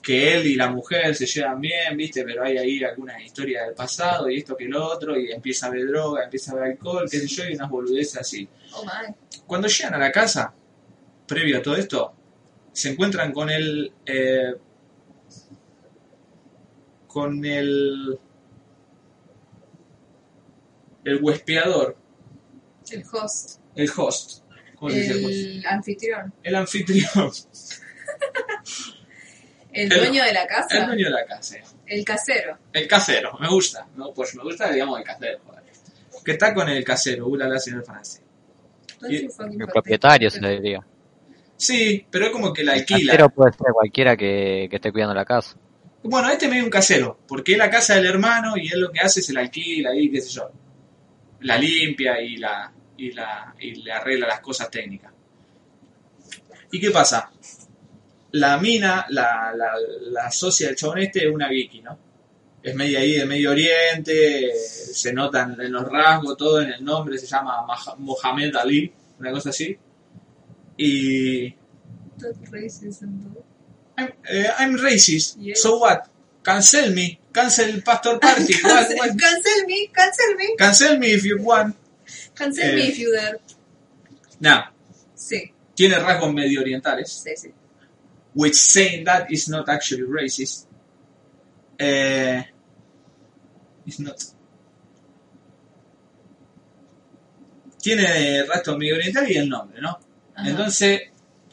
que 0.02 0.34
él 0.34 0.48
y 0.48 0.56
la 0.56 0.72
mujer 0.72 1.14
se 1.14 1.28
llevan 1.28 1.62
bien, 1.62 1.96
viste, 1.96 2.24
pero 2.24 2.44
hay 2.44 2.58
ahí 2.58 2.84
alguna 2.84 3.24
historia 3.24 3.66
del 3.66 3.76
pasado 3.76 4.28
y 4.28 4.38
esto 4.38 4.58
que 4.58 4.66
el 4.66 4.76
otro, 4.76 5.20
y 5.20 5.32
empieza 5.32 5.68
a 5.68 5.70
ver 5.70 5.86
droga, 5.86 6.24
empieza 6.24 6.54
a 6.54 6.56
ver 6.56 6.64
alcohol, 6.64 7.08
qué 7.08 7.20
sé 7.20 7.28
yo, 7.28 7.44
y 7.48 7.54
unas 7.54 7.70
boludeces 7.70 8.18
así. 8.18 8.50
Oh 8.74 8.84
my. 8.84 9.14
Cuando 9.46 9.68
llegan 9.68 9.94
a 9.94 10.00
la 10.00 10.12
casa, 10.12 10.56
previo 11.32 11.58
a 11.58 11.62
todo 11.62 11.76
esto, 11.78 12.14
se 12.74 12.90
encuentran 12.92 13.32
con 13.32 13.50
el. 13.50 13.92
eh, 14.06 14.54
con 17.08 17.44
el. 17.46 18.20
el 21.06 21.24
huespeador, 21.24 21.96
El 22.92 23.04
host. 23.12 23.60
el 23.76 23.90
host. 23.96 24.44
¿Cómo 24.76 24.92
se 24.92 25.00
dice 25.00 25.14
el 25.14 25.26
host? 25.26 25.36
El 25.36 25.66
anfitrión. 25.68 26.34
El 26.44 26.56
anfitrión. 26.56 27.32
El 29.74 29.90
El- 29.90 30.00
dueño 30.00 30.22
de 30.26 30.34
la 30.34 30.46
casa. 30.48 30.78
El 30.80 30.86
dueño 30.88 31.06
de 31.06 31.12
la 31.12 31.26
casa. 31.26 31.56
El 31.86 32.04
casero. 32.04 32.58
El 32.74 32.88
casero, 32.90 33.38
me 33.40 33.48
gusta. 33.48 33.88
No, 33.96 34.14
pues 34.14 34.36
me 34.36 34.44
gusta, 34.44 34.70
digamos, 34.70 35.00
el 35.00 35.06
casero. 35.06 35.40
joder. 35.46 35.64
Que 36.26 36.32
está 36.34 36.54
con 36.54 36.68
el 36.68 36.84
casero, 36.84 37.28
uh, 37.28 37.38
la 37.38 37.48
la 37.48 37.58
señor 37.58 37.86
francés. 37.86 38.22
Y- 39.10 39.16
El 39.26 39.68
propietario 39.72 40.30
se 40.30 40.42
le 40.42 40.50
diría. 40.60 40.86
Sí, 41.62 42.08
pero 42.10 42.26
es 42.26 42.32
como 42.32 42.52
que 42.52 42.64
la 42.64 42.74
alquila. 42.74 43.12
Casero 43.12 43.30
puede 43.30 43.52
ser 43.52 43.68
cualquiera 43.72 44.18
que, 44.18 44.66
que 44.68 44.78
esté 44.78 44.92
cuidando 44.92 45.14
la 45.14 45.26
casa. 45.26 45.56
Bueno, 46.02 46.28
este 46.32 46.48
medio 46.48 46.64
un 46.64 46.72
casero, 46.72 47.20
porque 47.28 47.52
es 47.52 47.58
la 47.60 47.70
casa 47.70 47.94
del 47.94 48.08
hermano 48.08 48.58
y 48.58 48.68
él 48.68 48.82
lo 48.82 48.92
que 48.92 49.00
hace 49.00 49.20
es 49.20 49.30
la 49.30 49.42
alquila 49.42 49.96
y 49.96 50.10
qué 50.10 50.22
sé 50.22 50.32
yo. 50.32 50.50
La 51.42 51.60
limpia 51.60 52.20
y 52.20 52.38
la 52.38 52.74
y 52.98 53.12
la 53.12 53.54
y 53.60 53.76
le 53.76 53.92
arregla 53.92 54.26
las 54.26 54.40
cosas 54.40 54.72
técnicas. 54.72 55.14
¿Y 56.72 56.80
qué 56.80 56.90
pasa? 56.90 57.30
La 58.32 58.58
mina, 58.58 59.06
la, 59.10 59.54
la, 59.56 59.74
la 60.02 60.32
socia 60.32 60.66
del 60.66 60.76
chabón 60.76 60.98
este 60.98 61.28
es 61.28 61.32
una 61.32 61.48
Vicky, 61.48 61.84
¿no? 61.84 61.96
Es 62.64 62.74
media 62.74 63.02
ahí 63.02 63.18
de 63.18 63.26
Medio 63.28 63.52
Oriente, 63.52 64.52
se 64.56 65.14
notan 65.14 65.62
en 65.62 65.72
los 65.72 65.88
rasgos, 65.88 66.36
todo 66.38 66.60
en 66.60 66.72
el 66.72 66.84
nombre, 66.84 67.20
se 67.20 67.28
llama 67.28 67.68
Mohamed 68.00 68.56
Ali, 68.56 68.92
una 69.20 69.32
cosa 69.32 69.52
así. 69.52 69.78
Y 70.78 71.56
That 72.20 72.36
racism. 72.52 73.34
I'm, 73.98 74.10
eh, 74.30 74.48
I'm 74.60 74.76
racist. 74.78 75.38
Yes. 75.40 75.62
So 75.64 75.78
what? 75.80 76.08
Cancel 76.44 76.92
me. 76.94 77.20
Cancel 77.34 77.82
Pastor 77.84 78.20
Party. 78.20 78.54
Cancel, 78.62 78.98
what? 78.98 79.18
cancel 79.20 79.66
me, 79.66 79.88
cancel 79.88 80.36
me. 80.36 80.56
Cancel 80.58 80.98
me 81.00 81.08
if 81.14 81.24
you 81.26 81.42
want. 81.42 81.76
Cancel 82.36 82.64
Eh. 82.64 82.76
me 82.76 82.82
if 82.90 83.00
you 83.00 83.12
dare. 83.16 83.40
Now, 84.40 84.66
Sí, 85.16 85.54
tiene 85.76 85.98
rasgos 86.00 86.34
medio 86.34 86.62
orientales, 86.62 87.10
sí, 87.24 87.36
sí. 87.38 87.54
which 88.34 88.56
saying 88.56 89.04
that 89.06 89.32
is 89.32 89.48
not 89.50 89.70
actually 89.70 90.02
racist. 90.04 90.66
Eh, 91.80 92.44
it's 93.86 94.00
not. 94.00 94.18
Tiene 97.82 98.44
rasgos 98.48 98.78
medio 98.78 98.96
orientales 98.96 99.30
y 99.32 99.38
el 99.38 99.50
nombre, 99.50 99.80
¿no? 99.82 100.00
Ajá. 100.42 100.50
Entonces, 100.50 101.02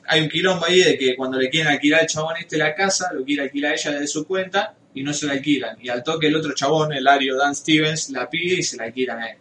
hay 0.06 0.22
un 0.22 0.28
quilombo 0.28 0.64
ahí 0.66 0.80
de 0.82 0.96
que 0.98 1.14
cuando 1.16 1.38
le 1.38 1.48
quieren 1.50 1.70
alquilar 1.72 2.00
al 2.00 2.06
chabón 2.06 2.36
este 2.38 2.56
la 2.56 2.74
casa, 2.74 3.12
lo 3.12 3.24
quiere 3.24 3.42
alquilar 3.42 3.74
ella 3.74 3.92
desde 3.92 4.06
su 4.06 4.26
cuenta 4.26 4.74
y 4.94 5.02
no 5.02 5.12
se 5.12 5.26
la 5.26 5.32
alquilan. 5.34 5.76
Y 5.80 5.88
al 5.88 6.02
toque 6.02 6.26
el 6.28 6.36
otro 6.36 6.54
chabón, 6.54 6.92
el 6.92 7.06
Ario 7.06 7.36
Dan 7.36 7.54
Stevens, 7.54 8.10
la 8.10 8.28
pide 8.28 8.56
y 8.56 8.62
se 8.62 8.76
la 8.76 8.84
alquilan 8.84 9.18
a 9.20 9.30
él. 9.30 9.38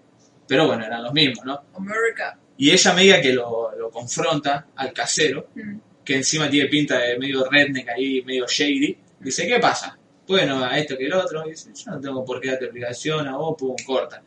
Pero 0.48 0.68
bueno, 0.68 0.86
eran 0.86 1.04
los 1.04 1.14
mismos, 1.14 1.46
¿no? 1.46 1.62
America. 1.76 2.38
Y 2.58 2.72
ella 2.72 2.94
media 2.94 3.22
que 3.22 3.34
lo, 3.34 3.72
lo 3.78 3.90
confronta 3.92 4.68
al 4.76 4.92
casero, 4.94 5.48
Mm. 5.56 5.78
que 6.04 6.16
encima 6.16 6.50
tiene 6.50 6.70
pinta 6.70 6.98
de 7.00 7.18
medio 7.20 7.50
redneck 7.50 7.90
ahí, 7.90 8.22
medio 8.24 8.46
shady. 8.48 8.98
Dice, 9.20 9.46
¿qué 9.48 9.60
pasa? 9.60 9.98
Bueno, 10.28 10.64
a 10.64 10.78
esto 10.78 10.98
que 10.98 11.06
el 11.06 11.14
otro. 11.14 11.46
Y 11.48 11.52
dice, 11.52 11.70
yo 11.74 11.92
no 11.92 12.00
tengo 12.00 12.24
por 12.26 12.40
qué 12.42 12.50
darte 12.50 12.66
obligación 12.70 13.28
a 13.28 13.36
vos, 13.38 13.56
pum, 13.58 13.76
corta. 13.86 14.22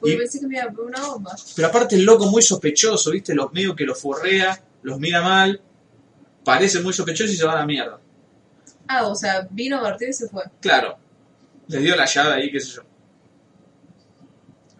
Porque 0.00 0.14
Y- 0.14 0.18
pensé 0.18 0.40
que 0.40 0.46
me 0.46 0.56
iba 0.56 0.64
a 0.64 0.72
poner 0.72 0.96
una 0.96 1.06
bomba. 1.06 1.36
Pero 1.54 1.68
aparte 1.68 1.96
el 1.96 2.04
loco 2.04 2.26
muy 2.26 2.42
sospechoso, 2.42 3.10
¿viste? 3.10 3.34
Los 3.34 3.52
medio 3.52 3.76
que 3.76 3.84
los 3.84 4.00
forrea, 4.00 4.60
los 4.82 4.98
mira 4.98 5.22
mal, 5.22 5.60
parece 6.44 6.80
muy 6.80 6.92
sospechoso 6.92 7.32
y 7.32 7.36
se 7.36 7.44
va 7.44 7.52
a 7.52 7.56
la 7.60 7.66
mierda. 7.66 8.00
Ah, 8.88 9.06
o 9.06 9.14
sea, 9.14 9.46
vino 9.50 9.78
a 9.78 9.82
partir 9.82 10.08
y 10.08 10.12
se 10.12 10.28
fue. 10.28 10.42
Claro, 10.60 10.96
les 11.68 11.82
dio 11.82 11.94
la 11.94 12.06
llave 12.06 12.34
ahí, 12.34 12.50
qué 12.50 12.60
sé 12.60 12.72
yo. 12.76 12.82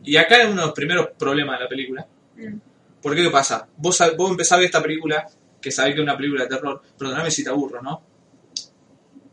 Y 0.02 0.16
acá 0.16 0.38
es 0.38 0.46
uno 0.46 0.62
de 0.62 0.66
los 0.66 0.74
primeros 0.74 1.08
problemas 1.18 1.58
de 1.58 1.64
la 1.64 1.68
película. 1.68 2.06
Mm. 2.36 2.56
¿Por 3.02 3.14
qué 3.14 3.22
qué 3.22 3.30
pasa? 3.30 3.68
Vos, 3.76 3.98
vos 4.16 4.30
empezás 4.30 4.52
a 4.52 4.56
ver 4.56 4.64
esta 4.66 4.82
película, 4.82 5.28
que 5.60 5.70
sabés 5.70 5.94
que 5.94 6.00
es 6.00 6.02
una 6.02 6.16
película 6.16 6.44
de 6.44 6.48
terror, 6.48 6.82
perdóname 6.98 7.30
si 7.30 7.44
te 7.44 7.50
aburro, 7.50 7.82
¿no? 7.82 8.02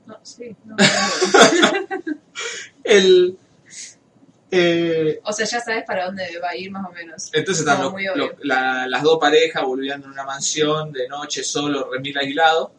No, 0.06 0.20
sí, 0.24 0.56
no. 0.66 0.76
El, 2.84 3.38
eh, 4.52 5.19
o 5.24 5.34
sea, 5.34 5.45
ya 5.45 5.60
sabes 5.60 5.84
para 5.86 6.06
dónde 6.06 6.24
va 6.41 6.49
a 6.49 6.56
ir 6.56 6.72
más 6.72 6.86
o 6.88 6.91
menos. 6.91 7.30
entonces 7.34 7.65
están 7.65 7.82
los- 7.82 7.94
los- 8.15 8.32
la- 8.44 8.88
las 8.88 9.03
dos 9.03 9.18
parejas 9.19 9.64
volviendo 9.64 10.06
en 10.07 10.14
una 10.14 10.24
mansión 10.24 10.91
de 10.91 11.07
noche 11.07 11.44
solo, 11.44 11.90
remil 11.91 12.18
aislado, 12.18 12.72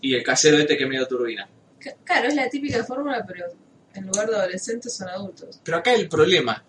y 0.00 0.14
el 0.14 0.22
casero 0.22 0.58
este 0.58 0.76
que 0.76 0.86
medio 0.86 1.06
turbina. 1.06 1.48
C- 1.80 1.96
Claro, 2.04 2.28
es 2.28 2.34
la 2.34 2.48
típica 2.48 2.84
fórmula, 2.84 3.24
pero 3.26 3.46
en 3.94 4.06
lugar 4.06 4.28
de 4.28 4.36
adolescentes 4.36 4.94
son 4.96 5.08
adultos. 5.08 5.60
Pero 5.64 5.78
acá 5.78 5.94
el 5.94 6.08
problema, 6.08 6.62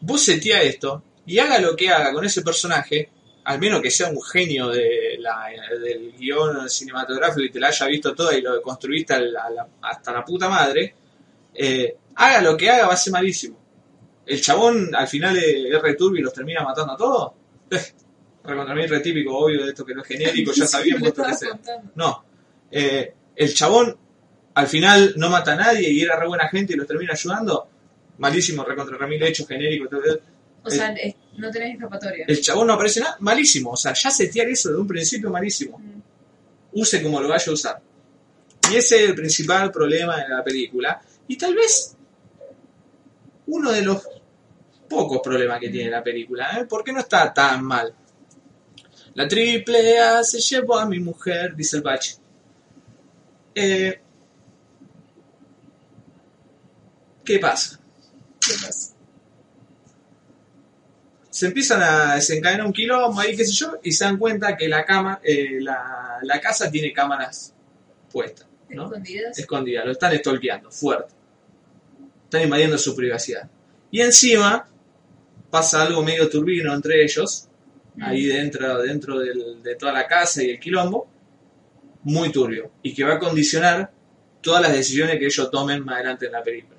vos 0.00 0.22
setea 0.22 0.60
esto 0.62 1.02
y 1.24 1.38
haga 1.38 1.58
lo 1.60 1.76
que 1.76 1.88
haga 1.90 2.12
con 2.12 2.24
ese 2.24 2.42
personaje, 2.42 3.10
al 3.44 3.58
menos 3.58 3.80
que 3.80 3.90
sea 3.90 4.08
un 4.10 4.20
genio 4.22 4.68
de 4.68 5.16
la- 5.20 5.46
del 5.80 6.12
guion 6.18 6.68
cinematográfico 6.68 7.42
y 7.46 7.50
te 7.50 7.60
la 7.60 7.68
haya 7.68 7.86
visto 7.86 8.14
toda 8.14 8.36
y 8.36 8.42
lo 8.42 8.60
construiste 8.60 9.14
al- 9.14 9.36
a 9.36 9.48
la- 9.50 9.68
hasta 9.82 10.12
la 10.12 10.24
puta 10.24 10.48
madre, 10.48 10.94
eh, 11.54 11.96
haga 12.16 12.40
lo 12.42 12.56
que 12.56 12.68
haga 12.68 12.88
va 12.88 12.94
a 12.94 12.96
ser 12.96 13.12
malísimo. 13.12 13.57
El 14.28 14.42
chabón 14.42 14.94
al 14.94 15.08
final 15.08 15.40
re 15.82 15.94
turbio 15.94 16.20
y 16.20 16.22
los 16.22 16.34
termina 16.34 16.62
matando 16.62 16.92
a 16.92 16.96
todos. 16.96 17.32
Eh, 17.70 17.80
recontra 18.44 18.74
mí 18.74 18.86
re 18.86 19.00
típico, 19.00 19.36
obvio, 19.36 19.64
de 19.64 19.70
esto 19.70 19.84
que 19.84 19.94
no 19.94 20.02
es 20.02 20.08
genérico, 20.08 20.52
ya 20.52 20.66
sabíamos 20.66 21.08
esto 21.08 21.24
que 21.24 21.34
sea. 21.34 21.58
No. 21.94 22.24
Eh, 22.70 23.14
el 23.36 23.54
chabón 23.54 23.96
al 24.54 24.66
final 24.66 25.14
no 25.16 25.30
mata 25.30 25.52
a 25.52 25.56
nadie 25.56 25.88
y 25.88 26.02
era 26.02 26.16
re 26.16 26.26
buena 26.26 26.48
gente 26.48 26.74
y 26.74 26.76
los 26.76 26.86
termina 26.86 27.12
ayudando. 27.12 27.68
Malísimo, 28.18 28.64
recontra 28.64 28.98
remil 28.98 29.22
hecho 29.22 29.46
genérico. 29.46 29.88
todo. 29.88 30.02
O 30.62 30.70
sea, 30.70 30.94
no 31.36 31.50
tenés 31.50 31.74
escapatoria. 31.74 32.24
El 32.28 32.40
chabón 32.40 32.66
no 32.66 32.72
aparece 32.74 33.00
nada. 33.00 33.16
Malísimo. 33.20 33.70
O 33.70 33.76
sea, 33.76 33.94
ya 33.94 34.10
setear 34.10 34.48
eso 34.48 34.70
de 34.70 34.76
un 34.76 34.86
principio 34.86 35.30
malísimo. 35.30 35.78
Mm. 35.78 36.80
Use 36.80 37.02
como 37.02 37.20
lo 37.20 37.28
vaya 37.28 37.50
a 37.50 37.54
usar. 37.54 37.80
Y 38.70 38.76
ese 38.76 39.04
es 39.04 39.08
el 39.10 39.14
principal 39.14 39.70
problema 39.70 40.16
de 40.16 40.28
la 40.28 40.44
película. 40.44 41.00
Y 41.28 41.36
tal 41.36 41.54
vez 41.54 41.96
uno 43.46 43.72
de 43.72 43.82
los 43.82 44.02
pocos 44.88 45.20
problemas 45.22 45.60
que 45.60 45.68
tiene 45.68 45.90
la 45.90 46.02
película. 46.02 46.58
¿eh? 46.58 46.64
¿Por 46.64 46.82
qué 46.82 46.92
no 46.92 47.00
está 47.00 47.32
tan 47.32 47.64
mal? 47.64 47.94
La 49.14 49.26
triple 49.26 49.98
A 49.98 50.22
se 50.24 50.40
llevó 50.40 50.78
a 50.78 50.86
mi 50.86 51.00
mujer, 51.00 51.54
dice 51.54 51.76
el 51.76 51.82
bache. 51.82 52.16
Eh, 53.54 54.00
¿Qué 57.24 57.38
pasa? 57.38 57.78
¿Qué 58.40 58.54
pasa? 58.64 58.98
se 61.38 61.46
empiezan 61.46 61.80
a 61.80 62.14
desencadenar 62.16 62.66
un 62.66 62.72
quilombo 62.72 63.20
ahí, 63.20 63.36
qué 63.36 63.44
sé 63.44 63.52
yo, 63.52 63.78
y 63.84 63.92
se 63.92 64.04
dan 64.04 64.18
cuenta 64.18 64.56
que 64.56 64.68
la 64.68 64.84
cama, 64.84 65.20
eh, 65.22 65.60
la, 65.60 66.18
la 66.20 66.40
casa 66.40 66.68
tiene 66.68 66.92
cámaras 66.92 67.54
puestas, 68.10 68.48
¿no? 68.70 68.86
Escondidas. 68.86 69.38
Escondidas, 69.38 69.86
lo 69.86 69.92
están 69.92 70.18
stalkeando, 70.18 70.72
fuerte. 70.72 71.14
Están 72.24 72.42
invadiendo 72.42 72.76
su 72.76 72.96
privacidad. 72.96 73.48
Y 73.92 74.00
encima 74.00 74.68
pasa 75.50 75.82
algo 75.82 76.02
medio 76.02 76.28
turbino 76.28 76.72
entre 76.74 77.02
ellos, 77.02 77.48
ahí 78.00 78.26
dentro, 78.26 78.78
dentro 78.82 79.18
del- 79.18 79.62
de 79.62 79.74
toda 79.76 79.92
la 79.92 80.06
casa 80.06 80.42
y 80.42 80.50
el 80.50 80.60
quilombo, 80.60 81.08
muy 82.04 82.30
turbio, 82.30 82.70
y 82.82 82.94
que 82.94 83.04
va 83.04 83.14
a 83.14 83.18
condicionar 83.18 83.90
todas 84.40 84.62
las 84.62 84.72
decisiones 84.72 85.18
que 85.18 85.26
ellos 85.26 85.50
tomen 85.50 85.84
más 85.84 85.96
adelante 85.96 86.26
en 86.26 86.32
la 86.32 86.42
película. 86.42 86.78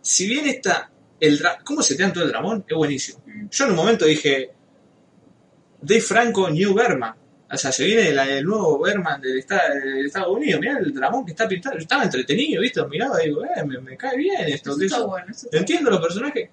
Si 0.00 0.26
bien 0.26 0.46
está 0.46 0.90
el 1.20 1.40
¿Cómo 1.64 1.82
se 1.82 1.96
te 1.96 2.06
todo 2.10 2.24
el 2.24 2.30
dramón? 2.30 2.64
Es 2.68 2.76
buenísimo. 2.76 3.22
Yo 3.50 3.64
en 3.64 3.70
un 3.70 3.76
momento 3.76 4.04
dije, 4.04 4.50
Dave 5.82 6.00
Franco 6.00 6.48
New 6.48 6.74
Berman. 6.74 7.14
O 7.50 7.56
sea, 7.56 7.72
se 7.72 7.84
viene 7.84 8.08
el 8.10 8.44
nuevo 8.44 8.78
Berman 8.78 9.20
del, 9.20 9.38
esta- 9.38 9.68
del 9.74 10.06
Estados 10.06 10.28
Unidos. 10.36 10.60
Mirá 10.60 10.78
el 10.78 10.92
dramón 10.94 11.24
que 11.24 11.32
está 11.32 11.48
pintado. 11.48 11.74
Yo 11.76 11.80
estaba 11.82 12.04
entretenido, 12.04 12.60
¿viste? 12.62 12.84
Miraba 12.86 13.22
y 13.22 13.28
digo, 13.28 13.42
eh, 13.44 13.64
me, 13.64 13.80
me 13.80 13.96
cae 13.96 14.16
bien 14.16 14.46
esto. 14.48 14.72
Eso 14.72 14.82
está 14.84 15.06
bueno. 15.06 15.26
eso 15.30 15.46
está 15.46 15.58
Entiendo 15.58 15.90
los 15.90 16.00
personajes. 16.00 16.50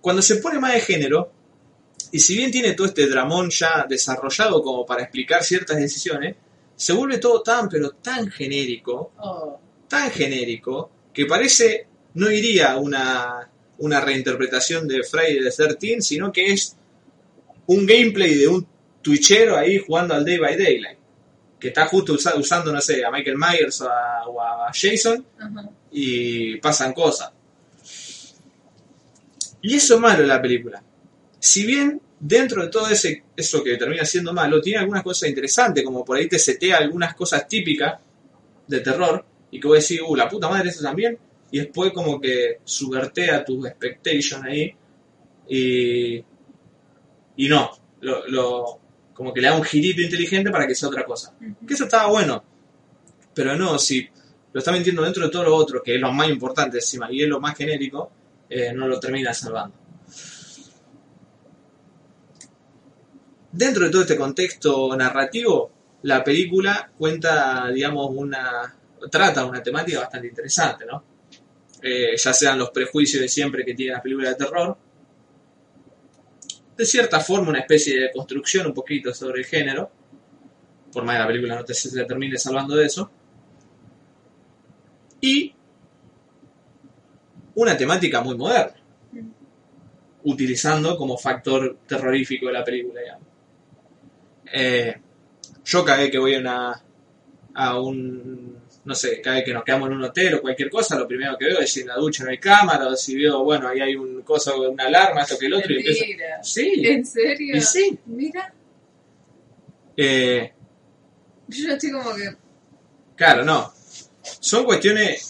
Cuando 0.00 0.22
se 0.22 0.36
pone 0.36 0.58
más 0.58 0.72
de 0.74 0.80
género, 0.80 1.32
y 2.12 2.18
si 2.18 2.36
bien 2.36 2.50
tiene 2.50 2.72
todo 2.74 2.86
este 2.86 3.06
dramón 3.06 3.50
ya 3.50 3.86
desarrollado 3.88 4.62
como 4.62 4.84
para 4.86 5.02
explicar 5.02 5.44
ciertas 5.44 5.76
decisiones, 5.76 6.36
se 6.74 6.92
vuelve 6.92 7.18
todo 7.18 7.42
tan, 7.42 7.68
pero 7.68 7.90
tan 7.90 8.30
genérico. 8.30 9.12
Oh, 9.18 9.60
tan 9.88 10.10
genérico, 10.10 10.90
que 11.12 11.26
parece 11.26 11.86
no 12.14 12.30
iría 12.30 12.76
una, 12.76 13.48
una 13.78 14.00
reinterpretación 14.00 14.86
de 14.88 15.02
Friday 15.02 15.40
the 15.40 15.50
13, 15.74 16.00
sino 16.00 16.32
que 16.32 16.52
es 16.52 16.76
un 17.66 17.84
gameplay 17.86 18.34
de 18.34 18.48
un 18.48 18.66
twitchero 19.02 19.56
ahí 19.56 19.78
jugando 19.78 20.14
al 20.14 20.24
Day 20.24 20.38
by 20.38 20.56
Daylight, 20.56 20.98
que 21.58 21.68
está 21.68 21.86
justo 21.86 22.14
usa- 22.14 22.36
usando, 22.36 22.72
no 22.72 22.80
sé, 22.80 23.04
a 23.04 23.10
Michael 23.10 23.36
Myers 23.36 23.80
o 23.82 23.88
a, 23.90 24.26
o 24.28 24.40
a 24.40 24.70
Jason, 24.72 25.24
y 25.92 26.56
pasan 26.56 26.92
cosas. 26.92 27.30
Y 29.62 29.74
eso 29.76 29.94
es 29.94 30.00
malo 30.00 30.24
la 30.24 30.40
película. 30.40 30.82
Si 31.38 31.64
bien 31.66 32.00
dentro 32.18 32.62
de 32.62 32.68
todo 32.68 32.88
ese, 32.88 33.24
eso 33.36 33.62
que 33.64 33.76
termina 33.76 34.04
siendo 34.04 34.32
malo, 34.32 34.60
tiene 34.60 34.80
algunas 34.80 35.02
cosas 35.02 35.28
interesantes, 35.28 35.82
como 35.84 36.04
por 36.04 36.16
ahí 36.18 36.28
te 36.28 36.38
setea 36.38 36.78
algunas 36.78 37.14
cosas 37.14 37.46
típicas 37.48 37.98
de 38.66 38.80
terror, 38.80 39.24
y 39.50 39.58
que 39.58 39.66
vos 39.66 39.80
decís, 39.80 40.00
uh, 40.06 40.14
la 40.16 40.28
puta 40.28 40.48
madre, 40.48 40.68
eso 40.68 40.82
también, 40.82 41.18
y 41.50 41.58
después 41.58 41.92
como 41.92 42.20
que 42.20 42.58
subvertea 42.64 43.44
tus 43.44 43.66
expectations 43.66 44.44
ahí, 44.44 44.74
y, 45.48 46.24
y 47.36 47.48
no, 47.48 47.70
lo, 48.00 48.26
lo- 48.28 48.80
como 49.14 49.32
que 49.34 49.40
le 49.40 49.48
da 49.48 49.56
un 49.56 49.64
girito 49.64 50.00
inteligente 50.00 50.50
para 50.50 50.66
que 50.66 50.74
sea 50.74 50.88
otra 50.88 51.04
cosa. 51.04 51.34
Que 51.66 51.74
eso 51.74 51.84
estaba 51.84 52.08
bueno. 52.08 52.42
Pero 53.34 53.54
no, 53.56 53.78
si 53.78 54.08
lo 54.52 54.58
está 54.58 54.72
metiendo 54.72 55.02
dentro 55.02 55.24
de 55.24 55.30
todo 55.30 55.44
lo 55.44 55.54
otro, 55.54 55.82
que 55.82 55.96
es 55.96 56.00
lo 56.00 56.10
más 56.12 56.28
importante 56.30 56.78
encima, 56.78 57.10
y 57.12 57.22
es 57.22 57.28
lo 57.28 57.38
más 57.40 57.56
genérico, 57.56 58.10
eh, 58.50 58.72
no 58.72 58.88
lo 58.88 58.98
termina 58.98 59.32
salvando. 59.32 59.76
Dentro 63.52 63.84
de 63.84 63.90
todo 63.90 64.02
este 64.02 64.16
contexto 64.16 64.96
narrativo, 64.96 65.70
la 66.02 66.24
película 66.24 66.90
cuenta, 66.98 67.68
digamos, 67.68 68.10
una. 68.12 68.76
trata 69.10 69.44
una 69.44 69.62
temática 69.62 70.00
bastante 70.00 70.28
interesante, 70.28 70.84
¿no? 70.84 71.04
Eh, 71.82 72.16
ya 72.16 72.32
sean 72.32 72.58
los 72.58 72.70
prejuicios 72.70 73.22
de 73.22 73.28
siempre 73.28 73.64
que 73.64 73.74
tiene 73.74 73.92
la 73.92 74.02
película 74.02 74.30
de 74.30 74.34
terror. 74.34 74.76
De 76.76 76.84
cierta 76.84 77.20
forma, 77.20 77.50
una 77.50 77.60
especie 77.60 78.00
de 78.00 78.12
construcción 78.12 78.66
un 78.66 78.74
poquito 78.74 79.14
sobre 79.14 79.40
el 79.40 79.46
género. 79.46 79.90
Por 80.92 81.04
más 81.04 81.14
que 81.14 81.20
la 81.20 81.26
película 81.26 81.54
no 81.54 81.64
te, 81.64 81.74
se 81.74 81.90
te 81.90 82.04
termine 82.04 82.36
salvando 82.36 82.74
de 82.74 82.86
eso. 82.86 83.10
Y 85.20 85.54
una 87.54 87.76
temática 87.76 88.20
muy 88.20 88.36
moderna. 88.36 88.74
Utilizando 90.22 90.96
como 90.98 91.16
factor 91.16 91.78
terrorífico 91.86 92.46
de 92.48 92.52
la 92.52 92.64
película, 92.64 93.00
digamos. 93.00 93.26
Eh, 94.52 94.94
yo 95.64 95.84
cada 95.84 95.98
vez 95.98 96.10
que 96.10 96.18
voy 96.18 96.34
a 96.34 96.38
una 96.40 96.82
a 97.54 97.80
un 97.80 98.60
no 98.82 98.94
sé, 98.94 99.20
cada 99.20 99.36
vez 99.36 99.44
que 99.44 99.52
nos 99.52 99.62
quedamos 99.62 99.88
en 99.88 99.96
un 99.96 100.04
hotel 100.04 100.34
o 100.34 100.40
cualquier 100.40 100.70
cosa, 100.70 100.98
lo 100.98 101.06
primero 101.06 101.36
que 101.38 101.44
veo 101.46 101.60
es 101.60 101.70
si 101.72 101.80
en 101.80 101.88
la 101.88 101.96
ducha 101.96 102.24
no 102.24 102.30
hay 102.30 102.38
cámara, 102.38 102.88
o 102.88 102.96
si 102.96 103.14
veo, 103.16 103.44
bueno, 103.44 103.68
ahí 103.68 103.80
hay 103.80 103.94
un 103.94 104.22
cosa, 104.22 104.54
una 104.56 104.84
alarma, 104.86 105.20
esto 105.22 105.38
que 105.38 105.46
el 105.46 105.54
otro, 105.54 105.72
y 105.72 105.76
empiezo. 105.76 106.00
Mentira. 106.00 106.42
Sí, 106.42 106.72
¿En 106.84 107.04
serio? 107.06 107.56
y 107.56 107.60
sí. 107.60 107.98
Mira, 108.06 108.52
Eh, 109.96 110.52
yo 111.48 111.72
estoy 111.72 111.90
como 111.92 112.14
que. 112.14 112.30
claro, 113.16 113.44
no. 113.44 113.72
Son 114.22 114.64
cuestiones 114.64 115.29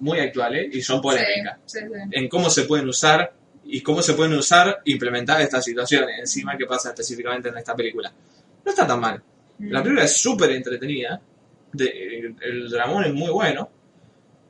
muy 0.00 0.18
actuales 0.18 0.74
y 0.74 0.82
son 0.82 1.00
polémicas. 1.00 1.58
Sí, 1.66 1.78
sí, 1.78 1.86
sí. 1.86 2.08
En 2.12 2.28
cómo 2.28 2.50
se 2.50 2.64
pueden 2.64 2.88
usar 2.88 3.32
y 3.64 3.80
cómo 3.82 4.02
se 4.02 4.14
pueden 4.14 4.34
usar 4.34 4.80
implementar 4.84 5.40
estas 5.40 5.64
situaciones, 5.64 6.18
encima 6.18 6.56
que 6.56 6.66
pasa 6.66 6.90
específicamente 6.90 7.48
en 7.48 7.58
esta 7.58 7.74
película. 7.74 8.12
No 8.64 8.70
está 8.70 8.86
tan 8.86 9.00
mal. 9.00 9.22
La 9.60 9.82
película 9.82 10.04
es 10.04 10.16
súper 10.16 10.50
entretenida, 10.50 11.20
el 11.78 12.70
dramón 12.70 13.04
es 13.04 13.14
muy 13.14 13.30
bueno, 13.30 13.70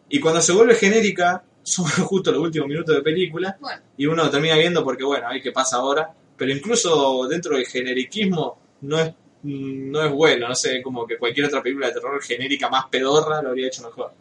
y 0.08 0.18
cuando 0.18 0.40
se 0.40 0.52
vuelve 0.52 0.74
genérica, 0.74 1.42
son 1.62 1.86
justo 1.86 2.32
los 2.32 2.40
últimos 2.40 2.68
minutos 2.68 2.94
de 2.94 3.02
película, 3.02 3.56
Bueno, 3.60 3.82
y 3.96 4.06
uno 4.06 4.24
lo 4.24 4.30
termina 4.30 4.56
viendo 4.56 4.82
porque, 4.84 5.04
bueno, 5.04 5.28
hay 5.28 5.40
que 5.40 5.52
pasa 5.52 5.76
ahora, 5.76 6.12
pero 6.36 6.50
incluso 6.52 7.26
dentro 7.28 7.56
del 7.56 7.66
generiquismo 7.66 8.58
no 8.82 8.98
es, 8.98 9.10
mm, 9.42 9.90
no 9.90 10.04
es 10.04 10.10
bueno, 10.12 10.48
no 10.48 10.54
sé, 10.54 10.82
como 10.82 11.06
que 11.06 11.18
cualquier 11.18 11.46
otra 11.46 11.62
película 11.62 11.88
de 11.88 11.94
terror 11.94 12.22
genérica 12.22 12.68
más 12.68 12.86
pedorra 12.90 13.42
lo 13.42 13.50
habría 13.50 13.68
hecho 13.68 13.82
mejor. 13.82 14.12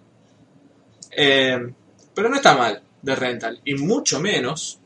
Eh, 1.11 1.59
pero 2.13 2.29
no 2.29 2.35
está 2.35 2.55
mal 2.55 2.81
de 3.01 3.15
Rental, 3.15 3.61
y 3.63 3.75
mucho 3.75 4.19
menos 4.19 4.79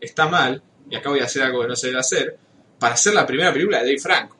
está 0.00 0.28
mal, 0.28 0.62
y 0.88 0.96
acá 0.96 1.10
voy 1.10 1.20
a 1.20 1.24
hacer 1.24 1.42
algo 1.42 1.62
que 1.62 1.68
no 1.68 1.76
se 1.76 1.88
debe 1.88 2.00
hacer, 2.00 2.36
para 2.78 2.96
ser 2.96 3.14
la 3.14 3.26
primera 3.26 3.52
película 3.52 3.78
de 3.78 3.84
Dave 3.84 3.98
Franco. 3.98 4.36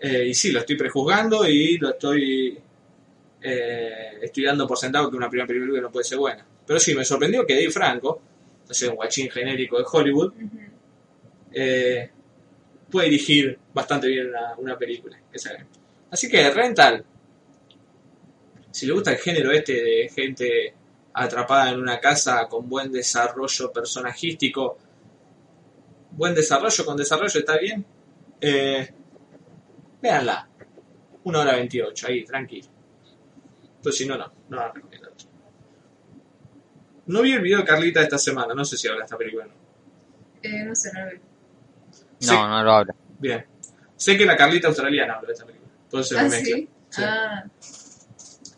Eh, 0.00 0.26
y 0.28 0.34
sí, 0.34 0.50
lo 0.50 0.60
estoy 0.60 0.76
prejuzgando 0.76 1.46
y 1.46 1.76
lo 1.76 1.90
estoy 1.90 2.58
eh, 3.42 4.18
estoy 4.22 4.44
dando 4.44 4.66
por 4.66 4.78
sentado 4.78 5.10
que 5.10 5.16
una 5.16 5.28
primera 5.28 5.46
película 5.46 5.80
no 5.80 5.90
puede 5.90 6.04
ser 6.04 6.18
buena. 6.18 6.44
Pero 6.66 6.78
sí, 6.78 6.94
me 6.94 7.04
sorprendió 7.04 7.46
que 7.46 7.54
Dave 7.54 7.70
Franco, 7.70 8.20
no 8.68 8.74
sé, 8.74 8.88
un 8.88 8.96
guachín 8.96 9.30
genérico 9.30 9.78
de 9.78 9.84
Hollywood, 9.90 10.32
eh, 11.52 12.10
puede 12.90 13.08
dirigir 13.08 13.58
bastante 13.72 14.08
bien 14.08 14.28
una, 14.28 14.54
una 14.56 14.78
película. 14.78 15.18
Así 16.10 16.28
que 16.28 16.50
Rental, 16.50 17.04
si 18.70 18.86
le 18.86 18.92
gusta 18.92 19.12
el 19.12 19.18
género 19.18 19.50
este 19.52 19.72
de 19.74 20.08
gente 20.14 20.74
atrapada 21.12 21.70
en 21.70 21.80
una 21.80 21.98
casa 22.00 22.46
con 22.48 22.68
buen 22.68 22.90
desarrollo 22.92 23.72
personajístico, 23.72 24.78
buen 26.12 26.34
desarrollo 26.34 26.84
con 26.84 26.96
desarrollo 26.96 27.38
está 27.40 27.58
bien, 27.58 27.84
eh, 28.40 28.92
véanla. 30.00 30.46
Una 31.24 31.40
hora 31.40 31.54
28, 31.56 32.06
ahí, 32.06 32.24
tranquilo. 32.24 32.68
Pues 33.82 33.96
si 33.96 34.06
no, 34.06 34.16
no, 34.16 34.32
no 34.48 34.56
la 34.56 34.72
recomiendo. 34.72 35.10
No 37.06 37.22
vi 37.22 37.32
el 37.32 37.40
video 37.42 37.58
de 37.58 37.64
Carlita 37.64 38.00
esta 38.02 38.18
semana, 38.18 38.54
no 38.54 38.64
sé 38.64 38.76
si 38.76 38.86
habla 38.88 39.04
esta 39.04 39.18
película 39.18 39.44
o 39.44 39.48
no. 39.48 39.54
Eh, 40.42 40.64
no 40.64 40.74
sé, 40.74 40.90
no 40.94 41.04
lo 41.04 41.10
vi. 41.10 41.16
No, 41.18 41.22
Sí. 42.18 42.34
no 42.34 42.62
lo 42.62 42.72
habla. 42.72 42.94
Bien. 43.18 43.44
Sé 43.96 44.16
que 44.16 44.24
la 44.24 44.36
Carlita 44.36 44.68
australiana 44.68 45.14
habla 45.14 45.26
de 45.26 45.32
esta 45.32 45.44
película. 45.44 45.70
Se 46.02 46.18
Ah, 46.18 46.22
me 46.22 46.28
mezcla. 46.30 46.56
sí. 46.56 46.68
Sí. 46.90 47.02
Ah, 47.04 47.44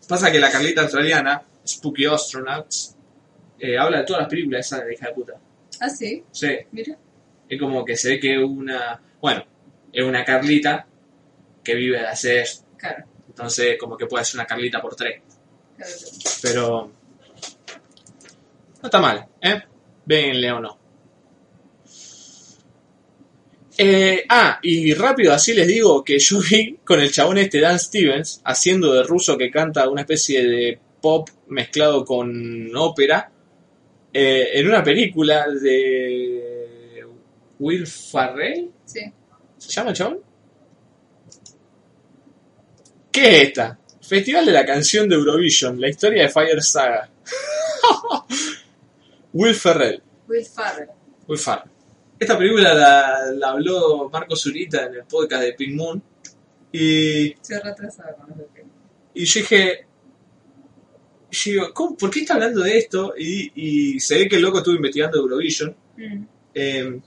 Pasa 0.09 0.31
que 0.31 0.39
la 0.41 0.51
Carlita 0.51 0.83
australiana, 0.83 1.43
Spooky 1.67 2.07
Astronauts, 2.07 2.97
eh, 3.59 3.79
habla 3.79 3.99
de 3.99 4.05
todas 4.05 4.23
las 4.23 4.29
películas 4.29 4.59
de 4.59 4.61
esa 4.61 4.79
de 4.81 4.87
la 4.89 4.95
hija 4.95 5.07
de 5.09 5.15
puta. 5.15 5.33
ah, 5.81 5.89
sí. 5.89 6.25
Sí, 6.31 6.49
Mira. 6.73 6.97
es 7.49 7.61
como 7.61 7.85
que 7.85 7.97
se 7.97 8.11
ve 8.11 8.21
que 8.21 8.39
una. 8.39 9.01
Bueno, 9.21 9.45
es 9.93 10.05
una 10.05 10.25
Carlita 10.25 10.87
que 11.63 11.75
vive 11.75 11.99
de 12.01 12.07
hacer. 12.07 12.47
Claro. 12.77 13.05
Entonces, 13.29 13.77
como 13.79 13.97
que 13.97 14.07
puede 14.07 14.25
ser 14.25 14.39
una 14.41 14.47
Carlita 14.47 14.81
por 14.83 14.95
tres. 14.97 15.23
claro. 15.77 15.93
Pero. 16.43 16.93
No 18.83 18.89
está 18.89 19.01
mal, 19.01 19.27
¿eh? 19.41 19.63
Véanle 20.05 20.51
o 20.53 20.61
no. 20.61 20.79
Eh, 23.85 24.25
ah, 24.29 24.61
y 24.63 24.95
rápido 24.95 25.33
así 25.33 25.55
les 25.55 25.67
digo 25.67 26.05
que 26.05 26.17
yo 26.17 26.39
vi 26.39 26.79
con 26.85 27.01
el 27.01 27.11
chabón 27.11 27.39
este 27.39 27.59
Dan 27.59 27.81
Stevens 27.81 28.41
haciendo 28.45 28.93
de 28.93 29.03
ruso 29.03 29.37
que 29.37 29.51
canta 29.51 29.89
una 29.89 30.03
especie 30.03 30.47
de 30.47 30.79
pop 31.01 31.29
mezclado 31.49 32.05
con 32.05 32.71
ópera 32.77 33.29
eh, 34.13 34.51
en 34.53 34.69
una 34.69 34.85
película 34.85 35.49
de 35.49 37.05
Will 37.59 37.85
Ferrell. 37.89 38.71
Sí. 38.85 39.01
¿Se 39.59 39.71
llama 39.73 39.91
el 39.91 39.97
chabón? 39.97 40.21
¿Qué 43.11 43.37
es 43.37 43.49
esta? 43.49 43.81
Festival 44.01 44.47
de 44.47 44.53
la 44.53 44.65
canción 44.65 45.09
de 45.09 45.17
Eurovision, 45.17 45.81
la 45.81 45.89
historia 45.89 46.23
de 46.23 46.29
Fire 46.29 46.63
Saga. 46.63 47.11
Will 49.33 49.57
Ferrell. 49.57 50.01
Will 50.29 50.47
Farrell. 50.47 50.91
Will 51.27 51.39
Ferrell. 51.39 51.72
Esta 52.23 52.39
película 52.39 52.73
la, 52.73 53.33
la 53.35 53.49
habló 53.51 54.09
Marco 54.09 54.37
Zurita 54.37 54.87
en 54.87 54.95
el 54.95 55.05
podcast 55.05 55.43
de 55.43 55.53
Pink 55.55 55.75
Moon. 55.75 56.03
Y, 56.71 57.35
Se 57.41 57.61
retrasaba 57.61 58.13
con 58.15 58.29
los 58.31 58.47
y 59.15 59.25
yo 59.25 59.41
dije. 59.41 59.87
yo 61.31 61.51
digo, 61.53 61.75
¿cómo- 61.75 61.97
¿por 61.97 62.11
qué 62.11 62.21
está 62.21 62.35
hablando 62.35 62.61
de 62.63 62.79
esto? 62.79 63.15
Y, 63.19 63.51
y 63.95 64.01
se 64.01 64.19
ve 64.19 64.29
que 64.29 64.37
el 64.37 64.43
loco 64.43 64.59
estuvo 64.59 64.75
investigando 64.77 65.19
Eurovision. 65.19 65.75
Mm. 65.97 66.25
Eh, 66.55 67.01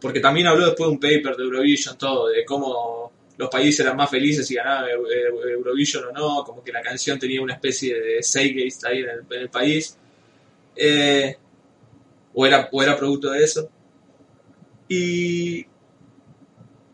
porque 0.00 0.20
también 0.20 0.46
habló 0.46 0.66
después 0.66 0.88
de 0.88 0.92
un 0.94 1.00
paper 1.00 1.36
de 1.36 1.44
Eurovision, 1.44 1.96
todo, 1.98 2.28
de 2.28 2.44
cómo 2.44 3.12
los 3.36 3.48
países 3.48 3.80
eran 3.80 3.96
más 3.96 4.10
felices 4.10 4.46
si 4.46 4.54
ganaban 4.54 4.88
Eu- 4.90 5.06
Eu- 5.06 5.48
Eurovision 5.50 6.04
o 6.06 6.12
no, 6.12 6.44
como 6.44 6.62
que 6.64 6.72
la 6.72 6.80
canción 6.82 7.18
tenía 7.18 7.40
una 7.42 7.54
especie 7.54 7.94
de 8.00 8.22
zeitgeist 8.22 8.84
ahí 8.86 8.98
en 9.00 9.08
el, 9.10 9.20
en 9.30 9.40
el 9.42 9.48
país. 9.50 9.96
Eh, 10.76 11.36
o, 12.34 12.46
era, 12.46 12.68
o 12.72 12.82
era 12.82 12.96
producto 12.96 13.30
de 13.30 13.44
eso. 13.44 13.68
Y, 14.88 15.66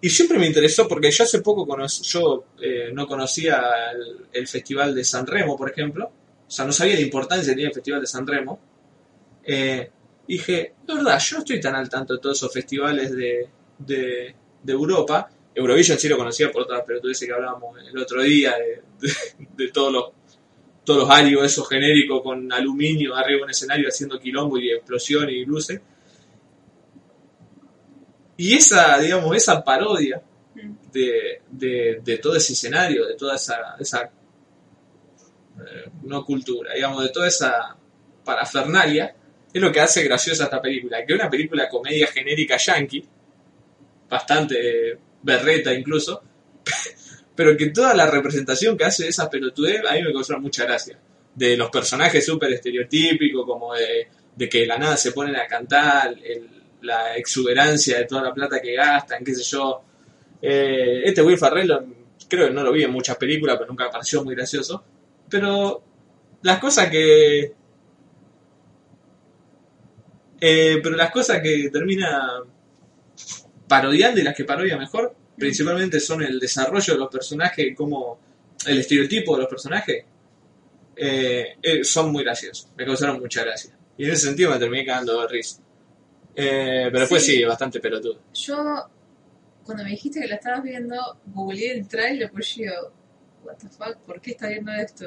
y 0.02 0.08
siempre 0.08 0.38
me 0.38 0.46
interesó 0.46 0.88
porque 0.88 1.10
yo 1.10 1.24
hace 1.24 1.42
poco 1.42 1.66
conocí, 1.66 2.02
yo 2.04 2.44
eh, 2.60 2.90
no 2.92 3.06
conocía 3.06 3.62
el, 4.32 4.48
Festival 4.48 4.94
de 4.94 5.04
San 5.04 5.26
Remo, 5.26 5.56
por 5.56 5.70
ejemplo. 5.70 6.06
O 6.46 6.50
sea, 6.50 6.64
no 6.64 6.72
sabía 6.72 6.94
la 6.94 7.00
importancia 7.02 7.44
que 7.50 7.54
tenía 7.54 7.68
el 7.68 7.74
Festival 7.74 8.00
de 8.00 8.06
San 8.06 8.26
Remo. 8.26 8.58
Eh, 9.44 9.90
dije, 10.26 10.74
la 10.86 10.94
verdad, 10.96 11.18
yo 11.20 11.36
no 11.36 11.40
estoy 11.42 11.60
tan 11.60 11.74
al 11.76 11.88
tanto 11.88 12.14
de 12.14 12.20
todos 12.20 12.38
esos 12.38 12.52
festivales 12.52 13.14
de, 13.14 13.48
de, 13.78 14.34
de 14.62 14.72
Europa. 14.72 15.30
Eurovision 15.54 15.98
sí 15.98 16.08
lo 16.08 16.16
conocía 16.16 16.50
por 16.50 16.62
otras 16.62 16.82
pelotudeces 16.84 17.28
que 17.28 17.34
hablábamos 17.34 17.76
el 17.86 17.98
otro 17.98 18.22
día, 18.22 18.54
de, 18.56 18.82
de- 19.06 19.56
de 19.66 19.72
todos 19.72 19.92
los 19.92 20.04
todos 20.90 21.04
los 21.04 21.10
arios 21.10 21.44
esos 21.44 21.68
genéricos 21.68 22.20
con 22.20 22.52
aluminio 22.52 23.14
arriba 23.14 23.38
de 23.38 23.44
un 23.44 23.50
escenario 23.50 23.86
haciendo 23.86 24.18
quilombo 24.18 24.58
y 24.58 24.72
explosión 24.72 25.30
y 25.30 25.44
luces. 25.44 25.80
Y 28.36 28.54
esa, 28.54 28.98
digamos, 28.98 29.36
esa 29.36 29.62
parodia 29.62 30.20
de, 30.92 31.42
de, 31.48 32.00
de 32.02 32.18
todo 32.18 32.34
ese 32.34 32.54
escenario, 32.54 33.06
de 33.06 33.14
toda 33.14 33.36
esa, 33.36 33.76
esa 33.78 34.02
eh, 34.02 35.90
no 36.02 36.24
cultura, 36.24 36.74
digamos, 36.74 37.04
de 37.04 37.10
toda 37.10 37.28
esa 37.28 37.76
parafernalia, 38.24 39.14
es 39.52 39.62
lo 39.62 39.70
que 39.70 39.80
hace 39.80 40.02
graciosa 40.02 40.44
esta 40.44 40.60
película. 40.60 41.06
Que 41.06 41.14
una 41.14 41.30
película 41.30 41.68
comedia 41.68 42.08
genérica 42.08 42.56
yankee, 42.56 43.06
bastante 44.08 44.98
berreta 45.22 45.72
incluso, 45.72 46.20
pero 47.40 47.56
que 47.56 47.70
toda 47.70 47.94
la 47.94 48.04
representación 48.04 48.76
que 48.76 48.84
hace 48.84 49.04
de 49.04 49.08
esa 49.08 49.30
pelotudez 49.30 49.80
a 49.88 49.94
mí 49.94 50.02
me 50.02 50.12
causó 50.12 50.38
mucha 50.38 50.64
gracia. 50.64 50.98
De 51.34 51.56
los 51.56 51.70
personajes 51.70 52.26
súper 52.26 52.52
estereotípicos, 52.52 53.46
como 53.46 53.72
de, 53.72 54.08
de 54.36 54.46
que 54.46 54.60
de 54.60 54.66
la 54.66 54.76
nada 54.76 54.94
se 54.98 55.12
ponen 55.12 55.34
a 55.36 55.46
cantar, 55.46 56.14
la 56.82 57.16
exuberancia 57.16 57.96
de 57.96 58.04
toda 58.04 58.24
la 58.24 58.34
plata 58.34 58.60
que 58.60 58.74
gastan, 58.74 59.24
qué 59.24 59.34
sé 59.34 59.42
yo. 59.42 59.82
Eh, 60.42 61.00
este 61.02 61.22
Will 61.22 61.38
Ferrell, 61.38 61.72
creo 62.28 62.48
que 62.48 62.52
no 62.52 62.62
lo 62.62 62.72
vi 62.72 62.82
en 62.84 62.90
muchas 62.90 63.16
películas, 63.16 63.56
pero 63.56 63.68
nunca 63.68 63.84
me 63.84 63.90
pareció 63.90 64.22
muy 64.22 64.34
gracioso. 64.34 64.84
Pero 65.30 65.82
las 66.42 66.58
cosas 66.58 66.90
que... 66.90 67.54
eh, 70.42 70.78
pero 70.82 70.94
las 70.94 71.10
cosas 71.10 71.40
que 71.40 71.70
termina 71.72 72.42
parodiando 73.66 74.20
y 74.20 74.24
las 74.24 74.34
que 74.34 74.44
parodia 74.44 74.76
mejor, 74.76 75.14
principalmente 75.40 75.98
son 75.98 76.22
el 76.22 76.38
desarrollo 76.38 76.92
de 76.94 76.98
los 77.00 77.08
personajes, 77.08 77.74
como 77.76 78.18
el 78.66 78.78
estereotipo 78.78 79.34
de 79.34 79.42
los 79.42 79.50
personajes, 79.50 80.04
eh, 80.94 81.56
eh, 81.62 81.82
son 81.82 82.12
muy 82.12 82.22
graciosos. 82.22 82.68
Me 82.76 82.84
causaron 82.84 83.18
mucha 83.18 83.42
gracia. 83.42 83.76
Y 83.96 84.04
en 84.04 84.12
ese 84.12 84.26
sentido 84.26 84.50
me 84.52 84.58
terminé 84.58 84.84
cagando 84.84 85.20
de 85.22 85.26
risa. 85.28 85.60
Eh, 86.36 86.84
pero 86.86 87.00
después 87.00 87.24
Sí. 87.24 87.36
sí, 87.38 87.44
bastante 87.44 87.80
pelotudo. 87.80 88.20
Yo, 88.34 88.88
cuando 89.64 89.82
me 89.82 89.90
dijiste 89.90 90.20
que 90.20 90.28
la 90.28 90.36
estabas 90.36 90.62
viendo, 90.62 90.96
googleé 91.26 91.72
el 91.72 91.88
trailer, 91.88 92.30
pues 92.30 92.54
yo 92.54 92.92
what 93.44 93.56
the 93.56 93.68
fuck, 93.68 93.96
¿por 94.06 94.20
qué 94.20 94.32
está 94.32 94.48
viendo 94.48 94.70
esto? 94.72 95.06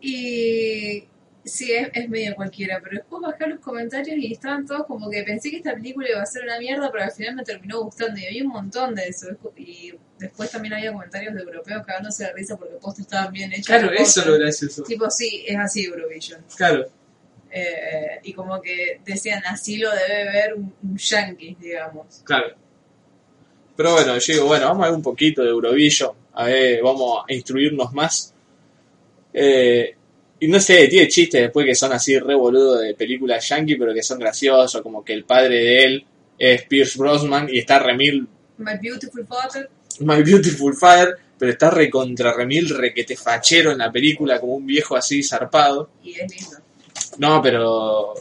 Y 0.00 1.04
sí, 1.44 1.72
es, 1.72 1.88
es 1.92 2.08
medio 2.08 2.34
cualquiera, 2.34 2.80
pero 2.82 2.96
después 2.96 3.22
bajé 3.22 3.46
los 3.46 3.60
comentarios 3.60 4.16
y 4.16 4.32
estaban 4.32 4.66
todos 4.66 4.86
como 4.86 5.10
que 5.10 5.22
pensé 5.22 5.50
que 5.50 5.58
esta 5.58 5.74
película 5.74 6.08
iba 6.08 6.22
a 6.22 6.26
ser 6.26 6.44
una 6.44 6.58
mierda, 6.58 6.90
pero 6.90 7.04
al 7.04 7.12
final 7.12 7.36
me 7.36 7.44
terminó 7.44 7.82
gustando 7.82 8.18
y 8.18 8.26
había 8.26 8.42
un 8.42 8.50
montón 8.50 8.94
de 8.94 9.08
eso. 9.08 9.28
Y 9.56 9.94
después 10.18 10.50
también 10.50 10.74
había 10.74 10.92
comentarios 10.92 11.34
de 11.34 11.40
europeos 11.42 11.84
cagándose 11.86 12.24
de 12.24 12.32
risa 12.32 12.56
porque 12.56 12.74
post 12.76 13.00
estaban 13.00 13.32
bien 13.32 13.52
hechos. 13.52 13.66
Claro, 13.66 13.90
eso 13.92 14.20
es 14.20 14.26
lo 14.26 14.38
gracioso. 14.38 14.82
Tipo, 14.82 15.10
sí, 15.10 15.44
es 15.46 15.56
así 15.58 15.84
Eurovision. 15.84 16.44
Claro. 16.56 16.86
Eh, 17.50 18.20
y 18.24 18.32
como 18.32 18.60
que 18.60 19.00
decían, 19.04 19.42
así 19.46 19.78
lo 19.78 19.90
debe 19.90 20.24
ver 20.24 20.54
un, 20.54 20.74
un 20.82 20.96
yankee, 20.96 21.56
digamos. 21.60 22.22
Claro. 22.24 22.54
Pero 23.76 23.92
bueno, 23.92 24.18
yo 24.18 24.32
digo, 24.32 24.46
bueno, 24.46 24.66
vamos 24.66 24.84
a 24.84 24.88
ver 24.88 24.96
un 24.96 25.02
poquito 25.02 25.42
de 25.42 25.50
Eurovision. 25.50 26.12
A 26.32 26.46
ver, 26.46 26.82
vamos 26.82 27.24
a 27.28 27.32
instruirnos 27.32 27.92
más. 27.92 28.34
Eh, 29.32 29.96
y 30.44 30.48
no 30.48 30.60
sé, 30.60 30.86
tiene 30.88 31.08
chistes 31.08 31.40
después 31.40 31.64
que 31.64 31.74
son 31.74 31.92
así 31.92 32.18
re 32.18 32.34
boludo 32.34 32.76
de 32.78 32.94
películas 32.94 33.48
yankee, 33.48 33.76
pero 33.76 33.94
que 33.94 34.02
son 34.02 34.18
graciosos, 34.18 34.82
como 34.82 35.02
que 35.04 35.12
el 35.14 35.24
padre 35.24 35.56
de 35.56 35.84
él 35.84 36.06
es 36.38 36.62
Pierce 36.64 36.98
Brosnan 36.98 37.48
y 37.50 37.58
está 37.60 37.78
remil 37.78 38.26
My 38.58 38.72
Beautiful 38.80 39.26
Father. 39.26 39.70
My 40.00 40.22
Beautiful 40.22 40.74
Fire, 40.76 41.14
pero 41.38 41.52
está 41.52 41.70
re 41.70 41.88
contra 41.88 42.32
remil 42.34 42.68
requete 42.68 43.16
fachero 43.16 43.72
en 43.72 43.78
la 43.78 43.90
película, 43.90 44.38
como 44.40 44.54
un 44.54 44.66
viejo 44.66 44.96
así 44.96 45.22
zarpado. 45.22 45.90
Y 46.02 46.12
es 46.18 46.30
lindo. 46.30 46.56
No, 47.18 47.40
pero 47.40 48.14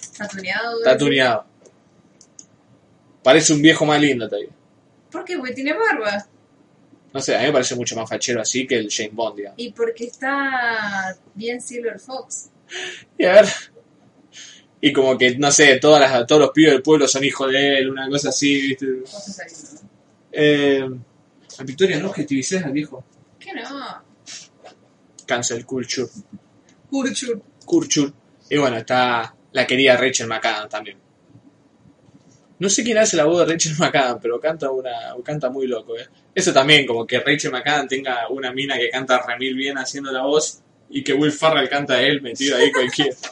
Está 0.00 0.28
tuneado. 0.28 0.78
está 0.78 0.96
tuneado. 0.98 1.44
Parece 3.22 3.52
un 3.52 3.62
viejo 3.62 3.84
más 3.84 4.00
lindo 4.00 4.28
todavía. 4.28 4.50
¿Por 5.10 5.24
qué? 5.24 5.36
Porque 5.36 5.52
tiene 5.54 5.72
barba. 5.72 6.26
No 7.12 7.20
sé, 7.20 7.34
a 7.34 7.40
mí 7.40 7.46
me 7.46 7.52
parece 7.52 7.74
mucho 7.74 7.96
más 7.96 8.08
fachero 8.08 8.40
así 8.40 8.66
que 8.66 8.76
el 8.76 8.88
Jane 8.90 9.10
Bond, 9.12 9.36
digamos. 9.36 9.58
Y 9.58 9.72
porque 9.72 10.04
está 10.04 11.16
bien 11.34 11.60
Silver 11.60 11.98
Fox. 11.98 12.50
Y 13.18 13.24
a 13.24 13.32
ver. 13.32 13.46
Y 14.80 14.92
como 14.92 15.18
que, 15.18 15.36
no 15.36 15.50
sé, 15.50 15.76
todas 15.78 16.00
las, 16.00 16.26
todos 16.26 16.40
los 16.40 16.50
pibes 16.50 16.72
del 16.72 16.82
pueblo 16.82 17.06
son 17.06 17.24
hijos 17.24 17.50
de 17.50 17.78
él, 17.78 17.90
una 17.90 18.08
cosa 18.08 18.30
así, 18.30 18.68
¿viste? 18.68 18.86
Eh, 20.32 20.88
a 21.58 21.62
Victoria, 21.64 21.98
no 21.98 22.08
objetivices 22.08 22.64
al 22.64 22.72
viejo. 22.72 23.04
¿Qué 23.38 23.52
no? 23.52 24.02
Cancel 25.26 25.66
culture. 25.66 26.08
Urchur. 26.90 27.42
Culture. 27.64 28.12
Y 28.48 28.56
bueno, 28.56 28.78
está 28.78 29.34
la 29.52 29.66
querida 29.66 29.96
Rachel 29.96 30.26
McAdams 30.26 30.70
también. 30.70 30.98
No 32.58 32.68
sé 32.68 32.82
quién 32.82 32.98
hace 32.98 33.16
la 33.16 33.24
voz 33.24 33.46
de 33.46 33.52
Rachel 33.52 33.74
McAdams, 33.78 34.20
pero 34.22 34.40
canta 34.40 34.70
una 34.70 35.14
canta 35.24 35.50
muy 35.50 35.66
loco, 35.66 35.96
¿eh? 35.98 36.06
Eso 36.34 36.52
también, 36.52 36.86
como 36.86 37.06
que 37.06 37.18
Rachel 37.18 37.50
McAdams 37.50 37.88
tenga 37.88 38.28
una 38.28 38.52
mina 38.52 38.76
que 38.76 38.88
canta 38.88 39.20
remil 39.26 39.54
bien 39.54 39.78
haciendo 39.78 40.12
la 40.12 40.22
voz 40.22 40.60
y 40.88 41.02
que 41.02 41.12
Will 41.12 41.32
Farrell 41.32 41.68
canta 41.68 41.94
a 41.94 42.02
él 42.02 42.20
metido 42.22 42.56
ahí 42.56 42.70
cualquiera. 42.72 43.16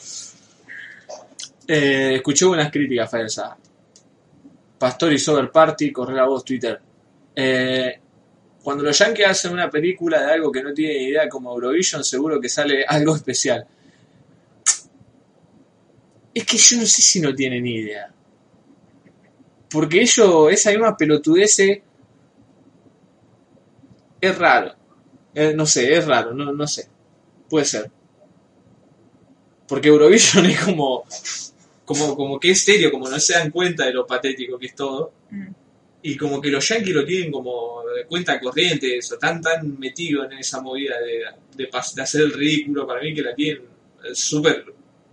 Eh, 1.70 2.14
escuché 2.14 2.46
unas 2.46 2.72
críticas 2.72 3.10
falsas. 3.10 3.50
Pastor 4.78 5.12
y 5.12 5.18
Sober 5.18 5.50
Party, 5.50 5.92
corre 5.92 6.14
la 6.14 6.24
voz 6.24 6.42
Twitter. 6.42 6.80
Eh, 7.36 8.00
cuando 8.62 8.84
los 8.84 8.98
Yankees 8.98 9.26
hacen 9.26 9.52
una 9.52 9.68
película 9.68 10.18
de 10.18 10.32
algo 10.32 10.50
que 10.50 10.62
no 10.62 10.72
tienen 10.72 11.02
idea 11.02 11.28
como 11.28 11.52
Eurovision, 11.52 12.02
seguro 12.02 12.40
que 12.40 12.48
sale 12.48 12.86
algo 12.88 13.16
especial. 13.16 13.66
Es 16.32 16.44
que 16.46 16.56
yo 16.56 16.78
no 16.78 16.86
sé 16.86 17.02
si 17.02 17.20
no 17.20 17.34
tienen 17.34 17.66
idea. 17.66 18.10
Porque 19.68 20.00
ellos, 20.00 20.50
esa 20.50 20.70
misma 20.70 20.96
pelotudez 20.96 21.58
es 24.20 24.38
raro. 24.38 24.74
Eh, 25.34 25.52
no 25.54 25.66
sé, 25.66 25.94
es 25.96 26.06
raro, 26.06 26.32
no, 26.34 26.52
no 26.52 26.66
sé. 26.66 26.88
Puede 27.48 27.64
ser. 27.64 27.90
Porque 29.66 29.88
Eurovision 29.88 30.46
es 30.50 30.60
como, 30.60 31.04
como, 31.84 32.16
como 32.16 32.40
que 32.40 32.50
es 32.50 32.62
serio, 32.64 32.90
como 32.90 33.08
no 33.08 33.18
se 33.20 33.34
dan 33.34 33.50
cuenta 33.50 33.86
de 33.86 33.92
lo 33.92 34.06
patético 34.06 34.58
que 34.58 34.66
es 34.66 34.74
todo. 34.74 35.12
Mm. 35.30 35.48
Y 36.02 36.16
como 36.16 36.40
que 36.40 36.48
los 36.50 36.66
yankees 36.68 36.94
lo 36.94 37.04
tienen 37.04 37.32
como 37.32 37.82
de 37.94 38.06
cuenta 38.06 38.38
corriente, 38.38 38.98
eso, 38.98 39.18
tan 39.18 39.40
tan 39.42 39.78
metido 39.78 40.24
en 40.24 40.34
esa 40.34 40.60
movida 40.60 40.94
de, 41.00 41.24
de, 41.56 41.68
de 41.68 42.02
hacer 42.02 42.20
el 42.20 42.32
ridículo, 42.32 42.86
para 42.86 43.02
mí 43.02 43.12
que 43.12 43.22
la 43.22 43.34
tienen 43.34 43.64
eh, 44.04 44.14
súper, 44.14 44.64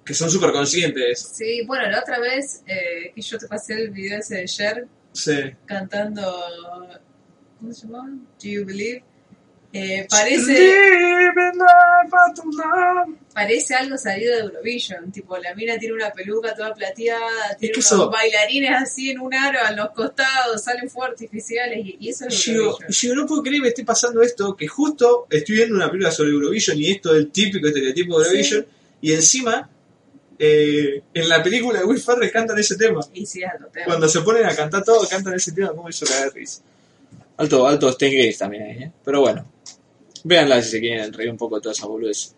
que 0.06 0.14
son 0.14 0.30
súper 0.30 0.52
conscientes 0.52 1.04
de 1.04 1.12
eso. 1.12 1.28
Sí, 1.34 1.64
bueno, 1.66 1.90
la 1.90 2.00
otra 2.00 2.20
vez 2.20 2.62
eh, 2.68 3.12
que 3.16 3.22
yo 3.22 3.38
te 3.40 3.48
pasé 3.48 3.74
el 3.74 3.90
video 3.90 4.20
ese 4.20 4.36
de 4.38 4.46
Cher 4.46 4.88
Sí. 5.12 5.40
cantando. 5.66 6.22
¿Cómo 7.66 7.74
se 7.74 7.88
llama? 7.88 8.10
Do 8.12 8.48
You 8.48 8.64
Believe? 8.64 9.04
Eh, 9.74 10.06
parece, 10.08 10.72
parece 13.34 13.74
algo 13.74 13.98
salido 13.98 14.36
de 14.36 14.42
Eurovision. 14.42 15.12
Tipo, 15.12 15.36
la 15.40 15.56
mina 15.56 15.76
tiene 15.80 15.96
una 15.96 16.12
peluca 16.12 16.54
toda 16.54 16.76
plateada, 16.76 17.56
tiene 17.60 17.74
que 17.74 17.80
unos 17.80 17.92
eso- 17.92 18.10
bailarines 18.12 18.70
así 18.80 19.10
en 19.10 19.20
un 19.20 19.34
aro 19.34 19.60
a 19.66 19.72
los 19.72 19.90
costados, 19.90 20.64
salen 20.64 20.90
fuegos 20.92 21.14
artificiales 21.14 21.80
y, 21.84 21.98
y 22.00 22.10
eso 22.10 22.28
es 22.28 22.36
Yo, 22.46 22.78
yo 22.88 23.16
no 23.16 23.26
puedo 23.26 23.42
creer 23.42 23.56
que 23.58 23.62
me 23.64 23.68
esté 23.70 23.84
pasando 23.84 24.22
esto, 24.22 24.56
que 24.56 24.68
justo 24.68 25.26
estoy 25.30 25.56
viendo 25.56 25.76
una 25.76 25.88
película 25.90 26.12
sobre 26.12 26.30
Eurovision 26.30 26.78
y 26.78 26.92
esto 26.92 27.14
del 27.14 27.32
típico 27.32 27.68
estereotipo 27.68 28.20
de 28.20 28.26
Eurovision, 28.28 28.66
y 29.02 29.12
encima 29.14 29.68
eh, 30.38 31.02
en 31.14 31.30
la 31.30 31.42
película 31.42 31.80
de 31.80 31.86
Will 31.86 32.00
Ferrell 32.00 32.32
cantan 32.32 32.60
ese 32.60 32.76
tema. 32.78 33.02
Y 33.14 33.26
sí, 33.26 33.42
es 33.42 33.50
tema. 33.74 33.86
Cuando 33.88 34.08
se 34.08 34.22
ponen 34.22 34.46
a 34.46 34.56
cantar 34.56 34.84
todo, 34.84 35.06
cantan 35.10 35.34
ese 35.34 35.52
tema, 35.52 35.70
como 35.70 35.90
hizo 35.90 36.06
caer 36.06 36.26
de 36.32 36.40
risa. 36.40 36.62
Alto, 37.38 37.68
alto 37.68 37.96
Gays 38.00 38.38
también 38.38 38.64
ahí, 38.64 38.84
¿eh? 38.84 38.92
Pero 39.04 39.22
bueno, 39.22 39.46
véanla 40.24 40.62
si 40.62 40.72
se 40.72 40.80
quieren 40.80 41.12
reír 41.12 41.30
un 41.30 41.38
poco 41.38 41.56
de 41.56 41.62
toda 41.62 41.74
esa 41.74 41.88
boludez. 41.88 42.36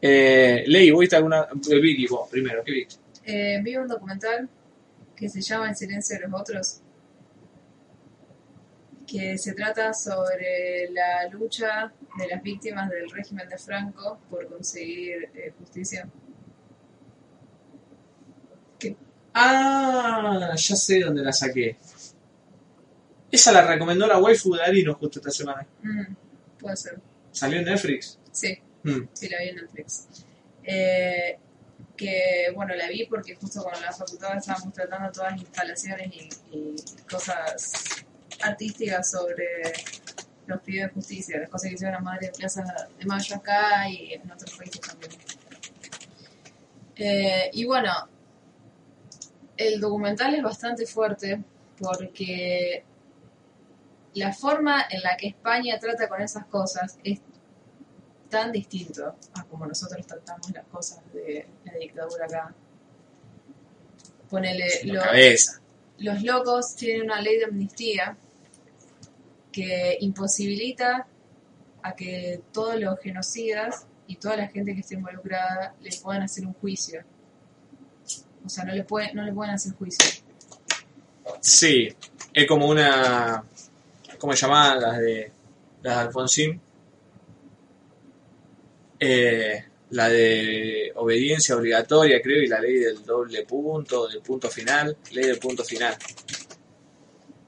Eh, 0.00 0.64
Ley, 0.66 0.90
¿viste 0.90 1.16
alguna? 1.16 1.48
Vicky, 1.54 2.06
vos, 2.06 2.28
primero, 2.28 2.62
¿qué 2.62 2.72
viste? 2.72 2.96
Eh, 3.24 3.60
vi 3.62 3.76
un 3.76 3.88
documental 3.88 4.48
que 5.16 5.28
se 5.28 5.40
llama 5.40 5.70
El 5.70 5.76
silencio 5.76 6.16
de 6.18 6.28
los 6.28 6.40
otros, 6.40 6.80
que 9.06 9.38
se 9.38 9.54
trata 9.54 9.94
sobre 9.94 10.90
la 10.90 11.26
lucha 11.30 11.92
de 12.18 12.28
las 12.28 12.42
víctimas 12.42 12.90
del 12.90 13.08
régimen 13.10 13.48
de 13.48 13.56
Franco 13.56 14.18
por 14.28 14.46
conseguir 14.48 15.30
eh, 15.34 15.52
justicia. 15.58 16.08
Ah, 19.38 20.54
ya 20.56 20.76
sé 20.76 21.00
dónde 21.00 21.22
la 21.22 21.32
saqué. 21.32 21.76
Esa 23.30 23.52
la 23.52 23.66
recomendó 23.66 24.06
la 24.06 24.18
waifu 24.18 24.54
de 24.54 24.62
Arino 24.62 24.94
justo 24.94 25.18
esta 25.18 25.30
semana. 25.30 25.66
Mm, 25.82 26.14
puede 26.58 26.76
ser. 26.76 26.98
¿Salió 27.32 27.58
en 27.58 27.64
Netflix? 27.64 28.18
Sí, 28.32 28.58
Mm. 28.82 29.08
sí, 29.12 29.28
la 29.28 29.38
vi 29.40 29.48
en 29.48 29.56
Netflix. 29.56 30.06
Eh, 30.62 31.38
que, 31.96 32.52
bueno, 32.54 32.74
la 32.74 32.88
vi 32.88 33.06
porque 33.06 33.34
justo 33.34 33.62
con 33.64 33.72
la 33.80 33.90
facultad 33.92 34.36
estábamos 34.36 34.72
tratando 34.72 35.10
todas 35.10 35.32
las 35.32 35.40
instalaciones 35.40 36.08
y, 36.14 36.28
y 36.56 36.76
cosas 37.10 37.72
artísticas 38.42 39.10
sobre 39.10 39.46
los 40.46 40.60
pibes 40.60 40.84
de 40.88 40.92
justicia, 40.92 41.38
las 41.40 41.48
cosas 41.48 41.68
que 41.70 41.74
hicieron 41.74 41.94
las 41.94 42.02
madres 42.04 42.30
de 42.32 42.38
Plaza 42.38 42.64
de 42.98 43.04
Mayo 43.06 43.36
acá 43.36 43.88
y 43.88 44.12
en 44.14 44.30
otros 44.30 44.54
países 44.56 44.80
también. 44.80 45.10
Eh, 46.96 47.50
y 47.52 47.64
bueno, 47.64 47.92
el 49.56 49.80
documental 49.80 50.34
es 50.34 50.42
bastante 50.42 50.86
fuerte 50.86 51.42
porque 51.78 52.84
la 54.16 54.32
forma 54.32 54.86
en 54.90 55.02
la 55.02 55.16
que 55.16 55.28
España 55.28 55.78
trata 55.78 56.08
con 56.08 56.20
esas 56.20 56.46
cosas 56.46 56.98
es 57.04 57.20
tan 58.30 58.50
distinto 58.52 59.14
a 59.34 59.44
como 59.44 59.66
nosotros 59.66 60.06
tratamos 60.06 60.50
las 60.50 60.64
cosas 60.66 61.00
de 61.12 61.46
la 61.64 61.72
dictadura 61.74 62.24
acá. 62.26 62.54
Ponele, 64.28 64.66
La 64.84 64.94
lo- 64.94 65.00
cabeza. 65.02 65.60
los 65.98 66.22
locos 66.22 66.74
tienen 66.74 67.02
una 67.04 67.20
ley 67.20 67.38
de 67.38 67.44
amnistía 67.44 68.16
que 69.52 69.96
imposibilita 70.00 71.06
a 71.82 71.94
que 71.94 72.42
todos 72.52 72.78
los 72.80 72.98
genocidas 73.00 73.86
y 74.08 74.16
toda 74.16 74.36
la 74.36 74.48
gente 74.48 74.74
que 74.74 74.80
esté 74.80 74.94
involucrada 74.94 75.74
le 75.80 75.90
puedan 76.02 76.22
hacer 76.22 76.46
un 76.46 76.54
juicio. 76.54 77.02
O 78.44 78.48
sea, 78.48 78.64
no 78.64 78.72
le, 78.74 78.84
puede, 78.84 79.12
no 79.14 79.22
le 79.22 79.32
pueden 79.32 79.54
hacer 79.54 79.72
juicio. 79.74 80.04
Sí, 81.40 81.88
es 82.32 82.46
como 82.46 82.68
una. 82.68 83.44
¿Cómo 84.18 84.32
se 84.34 84.42
llamaban 84.42 84.80
las 84.80 84.98
de 84.98 85.32
la 85.82 85.92
de 85.94 86.00
Alfonsín. 86.00 86.60
Eh, 88.98 89.64
la 89.90 90.08
de 90.08 90.92
obediencia 90.96 91.54
obligatoria, 91.54 92.20
creo, 92.20 92.42
y 92.42 92.48
la 92.48 92.60
ley 92.60 92.78
del 92.78 93.04
doble 93.04 93.44
punto, 93.44 94.08
del 94.08 94.20
punto 94.20 94.50
final, 94.50 94.96
ley 95.12 95.26
del 95.26 95.38
punto 95.38 95.64
final. 95.64 95.96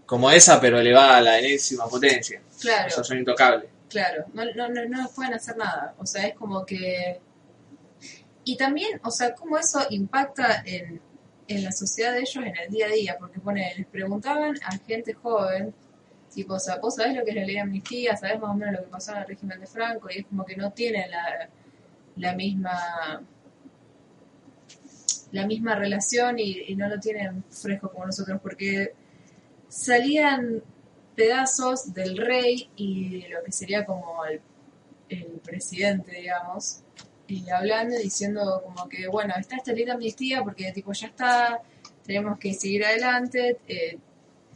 Como 0.06 0.30
esa, 0.30 0.60
pero 0.60 0.78
elevada 0.78 1.18
a 1.18 1.20
la 1.20 1.38
enésima 1.38 1.88
potencia. 1.88 2.40
Claro, 2.60 2.88
Esos 2.88 3.06
son 3.06 3.18
intocables. 3.18 3.70
claro. 3.88 4.24
No, 4.32 4.44
no, 4.54 4.68
no, 4.68 4.84
no 4.86 5.10
pueden 5.14 5.34
hacer 5.34 5.56
nada. 5.56 5.94
O 5.98 6.06
sea, 6.06 6.26
es 6.26 6.34
como 6.34 6.64
que... 6.64 7.20
Y 8.44 8.56
también, 8.56 9.00
o 9.04 9.10
sea, 9.10 9.34
cómo 9.34 9.58
eso 9.58 9.84
impacta 9.90 10.62
en, 10.64 11.00
en 11.46 11.64
la 11.64 11.72
sociedad 11.72 12.12
de 12.14 12.20
ellos 12.20 12.36
en 12.36 12.56
el 12.56 12.70
día 12.70 12.86
a 12.86 12.90
día. 12.90 13.16
Porque, 13.18 13.40
pone, 13.40 13.74
les 13.76 13.86
preguntaban 13.86 14.54
a 14.64 14.78
gente 14.78 15.12
joven, 15.12 15.74
tipo, 16.34 16.54
o 16.54 16.60
sea, 16.60 16.76
vos 16.76 16.94
sabés 16.94 17.16
lo 17.16 17.24
que 17.24 17.30
es 17.30 17.36
la 17.36 17.44
ley 17.44 17.54
de 17.54 17.60
amnistía, 17.60 18.16
sabés 18.16 18.40
más 18.40 18.50
o 18.50 18.54
menos 18.54 18.74
lo 18.74 18.84
que 18.84 18.90
pasó 18.90 19.12
en 19.12 19.18
el 19.18 19.26
régimen 19.26 19.60
de 19.60 19.66
Franco, 19.66 20.08
y 20.10 20.18
es 20.18 20.26
como 20.26 20.44
que 20.44 20.56
no 20.56 20.72
tienen 20.72 21.10
la, 21.10 21.48
la 22.16 22.34
misma 22.34 23.22
la 25.32 25.46
misma 25.46 25.74
relación 25.74 26.38
y, 26.38 26.74
no 26.74 26.88
lo 26.88 26.98
tienen 26.98 27.44
fresco 27.50 27.90
como 27.90 28.06
nosotros, 28.06 28.40
porque 28.42 28.94
salían 29.68 30.62
pedazos 31.14 31.92
del 31.92 32.16
rey 32.16 32.70
y 32.76 33.26
lo 33.28 33.42
que 33.42 33.52
sería 33.52 33.84
como 33.84 34.24
el, 34.24 34.40
el 35.08 35.40
presidente, 35.44 36.12
digamos, 36.12 36.80
y 37.26 37.48
hablando 37.50 37.96
y 37.96 38.04
diciendo 38.04 38.62
como 38.64 38.88
que, 38.88 39.06
bueno, 39.08 39.34
está 39.38 39.56
esta 39.56 39.72
ley 39.72 39.84
de 39.84 39.92
amnistía 39.92 40.42
porque 40.42 40.72
tipo 40.72 40.92
ya 40.92 41.08
está, 41.08 41.60
tenemos 42.04 42.38
que 42.38 42.54
seguir 42.54 42.84
adelante, 42.84 43.58
eh, 43.68 43.98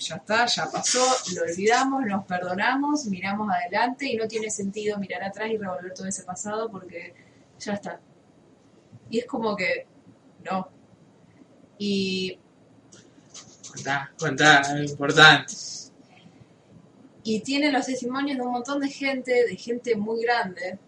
ya 0.03 0.17
está, 0.17 0.47
ya 0.47 0.71
pasó, 0.71 1.05
lo 1.35 1.43
olvidamos, 1.43 2.05
nos 2.07 2.25
perdonamos, 2.25 3.07
miramos 3.07 3.49
adelante 3.51 4.07
y 4.07 4.17
no 4.17 4.27
tiene 4.29 4.51
sentido 4.51 4.99
mirar 4.99 5.23
atrás 5.25 5.51
y 5.51 5.57
revolver 5.57 5.95
todo 5.95 6.07
ese 6.07 6.23
pasado 6.25 6.71
porque 6.71 7.15
ya 7.59 7.75
está. 7.75 8.01
Y 9.11 9.19
es 9.19 9.27
como 9.27 9.57
que, 9.57 9.87
no. 10.45 10.69
Y 11.79 12.39
Cuenta, 13.73 14.13
cuenta, 14.19 14.61
es 14.61 14.91
importante. 14.91 15.55
Y 17.25 17.41
tiene 17.41 17.73
los 17.73 17.87
testimonios 17.87 18.37
de 18.37 18.43
un 18.43 18.53
montón 18.53 18.81
de 18.81 18.89
gente, 18.89 19.47
de 19.47 19.57
gente 19.57 19.97
muy 19.97 20.23
grande, 20.23 20.79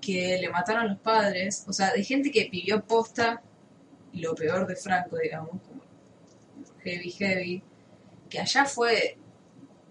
que 0.00 0.38
le 0.40 0.48
mataron 0.48 0.82
a 0.82 0.86
los 0.86 0.98
padres, 1.00 1.64
o 1.66 1.72
sea, 1.72 1.92
de 1.92 2.04
gente 2.04 2.30
que 2.30 2.48
vivió 2.48 2.84
posta 2.84 3.42
lo 4.12 4.34
peor 4.36 4.66
de 4.66 4.76
Franco, 4.76 5.16
digamos, 5.16 5.60
como 5.62 5.82
heavy, 6.84 7.10
heavy, 7.10 7.62
que 8.28 8.40
allá 8.40 8.64
fue, 8.64 9.18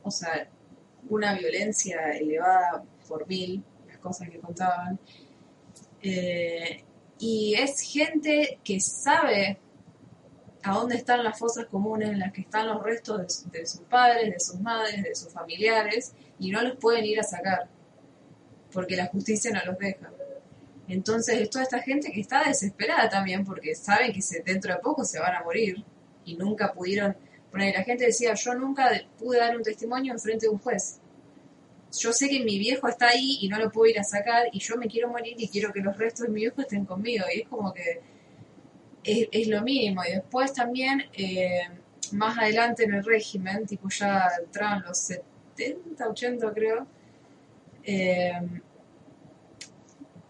o 0.03 0.11
sea, 0.11 0.47
una 1.09 1.33
violencia 1.37 2.11
elevada 2.11 2.83
por 3.07 3.27
mil, 3.27 3.63
las 3.87 3.97
cosas 3.97 4.29
que 4.29 4.39
contaban. 4.39 4.99
Eh, 6.01 6.83
y 7.19 7.55
es 7.55 7.81
gente 7.81 8.59
que 8.63 8.79
sabe 8.79 9.59
a 10.63 10.73
dónde 10.73 10.95
están 10.95 11.23
las 11.23 11.37
fosas 11.37 11.67
comunes 11.67 12.09
en 12.09 12.19
las 12.19 12.31
que 12.31 12.41
están 12.41 12.67
los 12.67 12.81
restos 12.81 13.45
de, 13.51 13.59
de 13.59 13.65
sus 13.65 13.81
padres, 13.81 14.31
de 14.31 14.39
sus 14.39 14.59
madres, 14.59 15.03
de 15.03 15.15
sus 15.15 15.31
familiares, 15.31 16.13
y 16.39 16.51
no 16.51 16.61
los 16.61 16.77
pueden 16.77 17.05
ir 17.05 17.19
a 17.19 17.23
sacar, 17.23 17.69
porque 18.71 18.95
la 18.95 19.07
justicia 19.07 19.51
no 19.51 19.63
los 19.65 19.77
deja. 19.77 20.11
Entonces 20.87 21.39
es 21.39 21.49
toda 21.49 21.63
esta 21.63 21.79
gente 21.81 22.11
que 22.11 22.21
está 22.21 22.43
desesperada 22.43 23.09
también, 23.09 23.45
porque 23.45 23.75
saben 23.75 24.11
que 24.11 24.21
se, 24.21 24.41
dentro 24.41 24.73
de 24.73 24.79
poco 24.79 25.03
se 25.05 25.19
van 25.19 25.35
a 25.35 25.43
morir, 25.43 25.83
y 26.25 26.35
nunca 26.35 26.73
pudieron... 26.73 27.15
La 27.57 27.83
gente 27.83 28.05
decía, 28.05 28.33
yo 28.33 28.53
nunca 28.55 28.89
de- 28.89 29.07
pude 29.17 29.37
dar 29.39 29.55
un 29.55 29.63
testimonio 29.63 30.13
en 30.13 30.19
frente 30.19 30.45
de 30.47 30.51
un 30.51 30.59
juez. 30.59 30.99
Yo 31.97 32.11
sé 32.11 32.27
que 32.29 32.41
mi 32.43 32.59
viejo 32.59 32.87
está 32.89 33.09
ahí 33.09 33.37
y 33.41 33.47
no 33.47 33.57
lo 33.57 33.71
puedo 33.71 33.89
ir 33.89 33.99
a 33.99 34.03
sacar, 34.03 34.47
y 34.51 34.59
yo 34.59 34.75
me 34.77 34.87
quiero 34.87 35.09
morir 35.09 35.35
y 35.37 35.47
quiero 35.47 35.71
que 35.71 35.79
los 35.81 35.97
restos 35.97 36.27
de 36.27 36.33
mi 36.33 36.41
viejo 36.41 36.61
estén 36.61 36.85
conmigo. 36.85 37.25
Y 37.33 37.41
es 37.41 37.47
como 37.47 37.73
que 37.73 38.01
es, 39.03 39.47
lo 39.47 39.61
mínimo. 39.61 40.03
Y 40.05 40.13
después 40.13 40.53
también, 40.53 41.03
eh, 41.13 41.61
más 42.13 42.37
adelante 42.37 42.83
en 42.83 42.93
el 42.95 43.03
régimen, 43.05 43.65
tipo 43.65 43.89
ya 43.89 44.27
entraban 44.43 44.83
los 44.83 44.97
70, 44.97 46.09
80 46.09 46.53
creo, 46.53 46.85
eh, 47.83 48.33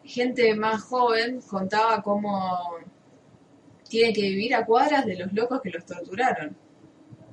gente 0.04 0.54
más 0.56 0.84
joven 0.84 1.42
contaba 1.42 2.02
cómo 2.02 2.78
tienen 3.90 4.14
que 4.14 4.22
vivir 4.22 4.56
a 4.56 4.66
cuadras 4.66 5.06
de 5.06 5.16
los 5.16 5.34
locos 5.34 5.62
que 5.62 5.70
los 5.72 5.86
torturaron. 5.86 6.56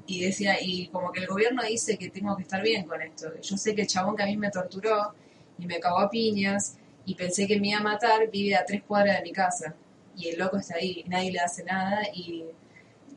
Y 0.07 0.25
decía, 0.25 0.57
y 0.61 0.89
como 0.89 1.13
que 1.13 1.21
el 1.21 1.27
gobierno 1.27 1.63
dice 1.63 1.97
que 1.97 2.11
tengo 2.11 2.37
que 2.37 2.43
estar 2.43 2.63
bien 2.63 2.85
con 2.87 3.01
esto. 3.03 3.29
Yo 3.41 3.57
sé 3.57 3.75
que 3.75 3.83
el 3.83 3.87
chabón 3.87 4.17
que 4.17 4.25
a 4.25 4.27
mí 4.27 4.37
me 4.37 4.51
torturó 4.51 5.15
y 5.59 5.67
me 5.67 5.79
cagó 5.79 6.01
a 6.01 6.11
piñas 6.11 6.77
y 7.05 7.15
pensé 7.15 7.47
que 7.47 7.61
me 7.61 7.69
iba 7.69 7.79
a 7.79 7.83
matar, 7.83 8.31
vive 8.31 8.57
a 8.57 8.65
tres 8.65 8.83
cuadras 8.83 9.19
de 9.19 9.23
mi 9.23 9.33
casa. 9.33 9.75
Y 10.17 10.29
el 10.29 10.39
loco 10.39 10.59
está 10.59 10.77
ahí, 10.77 11.05
nadie 11.09 11.33
le 11.33 11.41
hace 11.41 11.65
nada 11.65 12.01
y, 12.15 12.45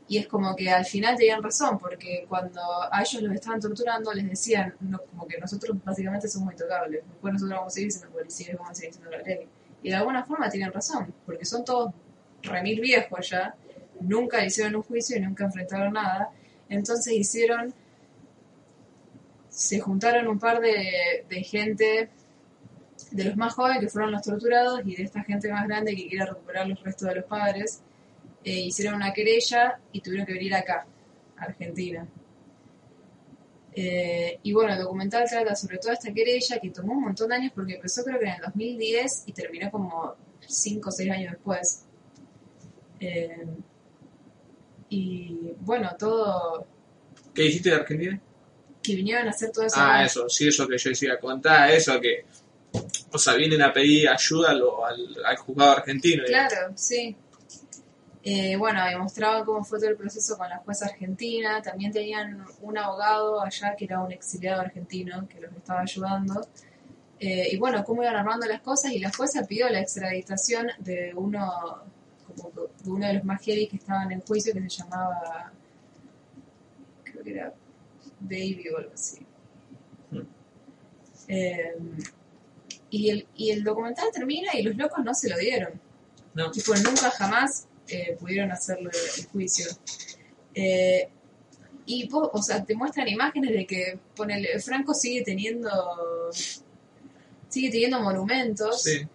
y 0.07 0.18
es 0.18 0.28
como 0.28 0.56
que 0.56 0.70
al 0.70 0.86
final 0.86 1.18
tenían 1.18 1.41
razón, 1.41 1.80
porque 1.80 2.26
cuando 2.30 2.62
a 2.91 3.02
ellos 3.02 3.22
los 3.24 3.34
estaban 3.34 3.60
torturando 3.60 4.14
les 4.14 4.30
decían, 4.30 4.76
no, 4.80 4.99
como 4.99 5.28
que 5.28 5.38
nosotros 5.40 5.78
básicamente 5.84 6.28
somos 6.28 6.53
intocables, 6.53 7.03
después 7.06 7.34
nosotros 7.34 7.57
vamos 7.57 7.74
a 7.74 7.76
seguir 7.76 7.91
siendo 7.91 8.12
policías, 8.12 8.57
vamos 8.57 8.72
a 8.72 8.76
seguir 8.76 8.95
la 9.10 9.18
ley. 9.18 9.48
Y 9.82 9.90
de 9.90 9.95
alguna 9.95 10.24
forma 10.24 10.49
tienen 10.49 10.72
razón, 10.72 11.14
porque 11.26 11.44
son 11.45 11.66
todos 11.66 11.91
remil 12.44 12.80
viejos 12.82 13.30
ya, 13.30 13.56
nunca 13.99 14.45
hicieron 14.45 14.76
un 14.76 14.84
juicio 14.84 15.18
y 15.18 15.22
nunca 15.22 15.45
enfrentaron 15.45 15.94
nada, 15.94 16.30
entonces 16.70 17.14
hicieron, 17.14 17.74
se 19.50 19.80
juntaron 19.80 20.28
un 20.28 20.40
par 20.40 20.60
de, 20.60 21.44
gente, 21.44 22.10
de 23.12 23.24
los 23.24 23.38
más 23.38 23.54
jóvenes 23.54 23.80
que 23.82 23.90
fueron 23.90 24.12
los 24.12 24.22
torturados 24.22 24.82
y 24.86 24.96
de 24.96 25.04
esta 25.04 25.24
gente 25.24 25.52
más 25.52 25.68
grande 25.68 25.96
que 25.96 26.08
quiere 26.08 26.26
recuperar 26.26 26.68
los 26.68 26.82
restos 26.84 27.08
de 27.08 27.16
los 27.16 27.26
padres, 27.26 27.82
eh, 28.44 28.60
hicieron 28.60 28.96
una 28.96 29.14
querella 29.14 29.80
y 29.92 30.02
tuvieron 30.02 30.26
que 30.26 30.34
venir 30.34 30.54
acá, 30.54 30.86
a 31.38 31.44
Argentina. 31.44 32.08
Eh, 33.78 34.40
y 34.42 34.54
bueno, 34.54 34.74
el 34.74 34.80
documental 34.80 35.26
trata 35.30 35.54
sobre 35.54 35.78
toda 35.80 35.96
esta 35.96 36.14
querella 36.14 36.60
que 36.60 36.70
tomó 36.70 36.94
un 36.94 37.04
montón 37.04 37.28
de 37.28 37.36
años 37.36 37.52
porque 37.54 37.76
empezó 37.76 38.04
creo 38.06 38.20
que 38.20 38.26
en 38.26 38.36
el 38.36 38.42
2010 38.42 39.24
y 39.26 39.34
terminó 39.34 39.70
como 39.70 40.16
5 40.48 40.90
o 40.90 40.92
6 40.92 41.12
años 41.12 41.32
después. 41.34 41.84
Eh, 43.02 43.46
y 44.96 45.54
bueno, 45.60 45.96
todo 45.98 46.66
¿Qué 47.34 47.44
dijiste 47.44 47.70
de 47.70 47.76
Argentina? 47.76 48.22
que 48.82 48.96
vinieron 48.96 49.28
a 49.28 49.32
hacer 49.32 49.52
todo 49.52 49.66
eso. 49.66 49.76
Ah, 49.80 50.06
eso, 50.06 50.30
sí, 50.30 50.48
eso 50.48 50.68
que 50.68 50.78
yo 50.78 50.90
decía, 50.92 51.20
contar 51.20 51.72
eso 51.72 52.00
que, 52.00 52.26
o 53.12 53.18
sea, 53.18 53.34
vienen 53.34 53.62
a 53.64 53.74
pedir 53.74 54.08
ayuda 54.08 54.52
al, 54.52 54.62
al, 54.62 55.26
al 55.26 55.38
juzgado 55.38 55.72
argentino. 55.72 56.24
Claro, 56.26 56.72
sí. 56.76 57.16
Eh, 58.24 58.56
bueno, 58.56 58.80
y 58.92 58.96
mostraban 58.96 59.46
cómo 59.46 59.64
fue 59.64 59.80
todo 59.80 59.90
el 59.90 59.98
proceso 59.98 60.38
con 60.38 60.50
la 60.50 60.58
jueza 60.58 60.86
argentina. 60.86 61.62
También 61.62 61.92
tenían 61.92 62.46
un 62.62 62.78
abogado 62.78 63.42
allá 63.42 63.76
que 63.76 63.86
era 63.86 64.00
un 64.02 64.12
exiliado 64.12 64.62
argentino 64.62 65.28
que 65.28 65.42
los 65.42 65.52
estaba 65.54 65.82
ayudando. 65.82 66.48
Eh, 67.20 67.50
y 67.52 67.58
bueno, 67.58 67.84
cómo 67.84 68.04
iban 68.04 68.16
armando 68.16 68.48
las 68.48 68.62
cosas. 68.62 68.92
Y 68.92 69.00
la 69.00 69.12
jueza 69.12 69.44
pidió 69.44 69.70
la 69.70 69.80
extraditación 69.80 70.68
de 70.80 71.14
uno, 71.16 71.84
como 72.36 72.52
de 72.52 72.90
uno 72.90 73.07
de 73.07 73.14
los 73.16 73.24
más 73.24 73.41
heavy 73.44 73.68
que 73.68 73.78
estaban 73.78 74.12
en 74.12 74.22
juicio, 74.22 74.53
que 74.53 74.62
se 74.62 74.70
llamaba, 74.70 75.52
creo 77.03 77.24
que 77.24 77.32
era 77.32 77.53
Baby 78.20 78.66
o 78.74 78.78
algo 78.78 78.91
así. 78.94 79.20
Mm. 80.12 80.20
Eh, 81.28 81.74
y, 82.90 83.10
el, 83.10 83.28
y 83.36 83.52
el 83.52 83.64
documental 83.64 84.06
termina 84.14 84.49
y 84.57 84.64
los 84.64 84.76
locos 84.76 85.03
no 85.03 85.14
se 85.14 85.30
lo 85.30 85.38
dieron. 85.38 85.80
No. 86.34 86.52
Tipo, 86.52 86.74
nunca 86.76 87.10
jamás 87.12 87.68
eh, 87.88 88.16
pudieron 88.20 88.52
hacerle 88.52 88.90
el 89.18 89.26
juicio. 89.28 89.66
Eh, 90.53 91.10
y, 91.86 92.07
po- 92.07 92.30
o 92.34 92.41
sea, 92.41 92.64
te 92.64 92.76
muestran 92.76 93.07
imágenes 93.07 93.52
de 93.52 93.66
que 93.66 93.99
ponele, 94.16 94.60
Franco 94.60 94.94
sigue 94.94 95.24
teniendo 95.24 95.70
sigue 97.49 97.70
teniendo 97.72 98.02
monumentos, 98.02 98.84
Sí. 98.84 99.07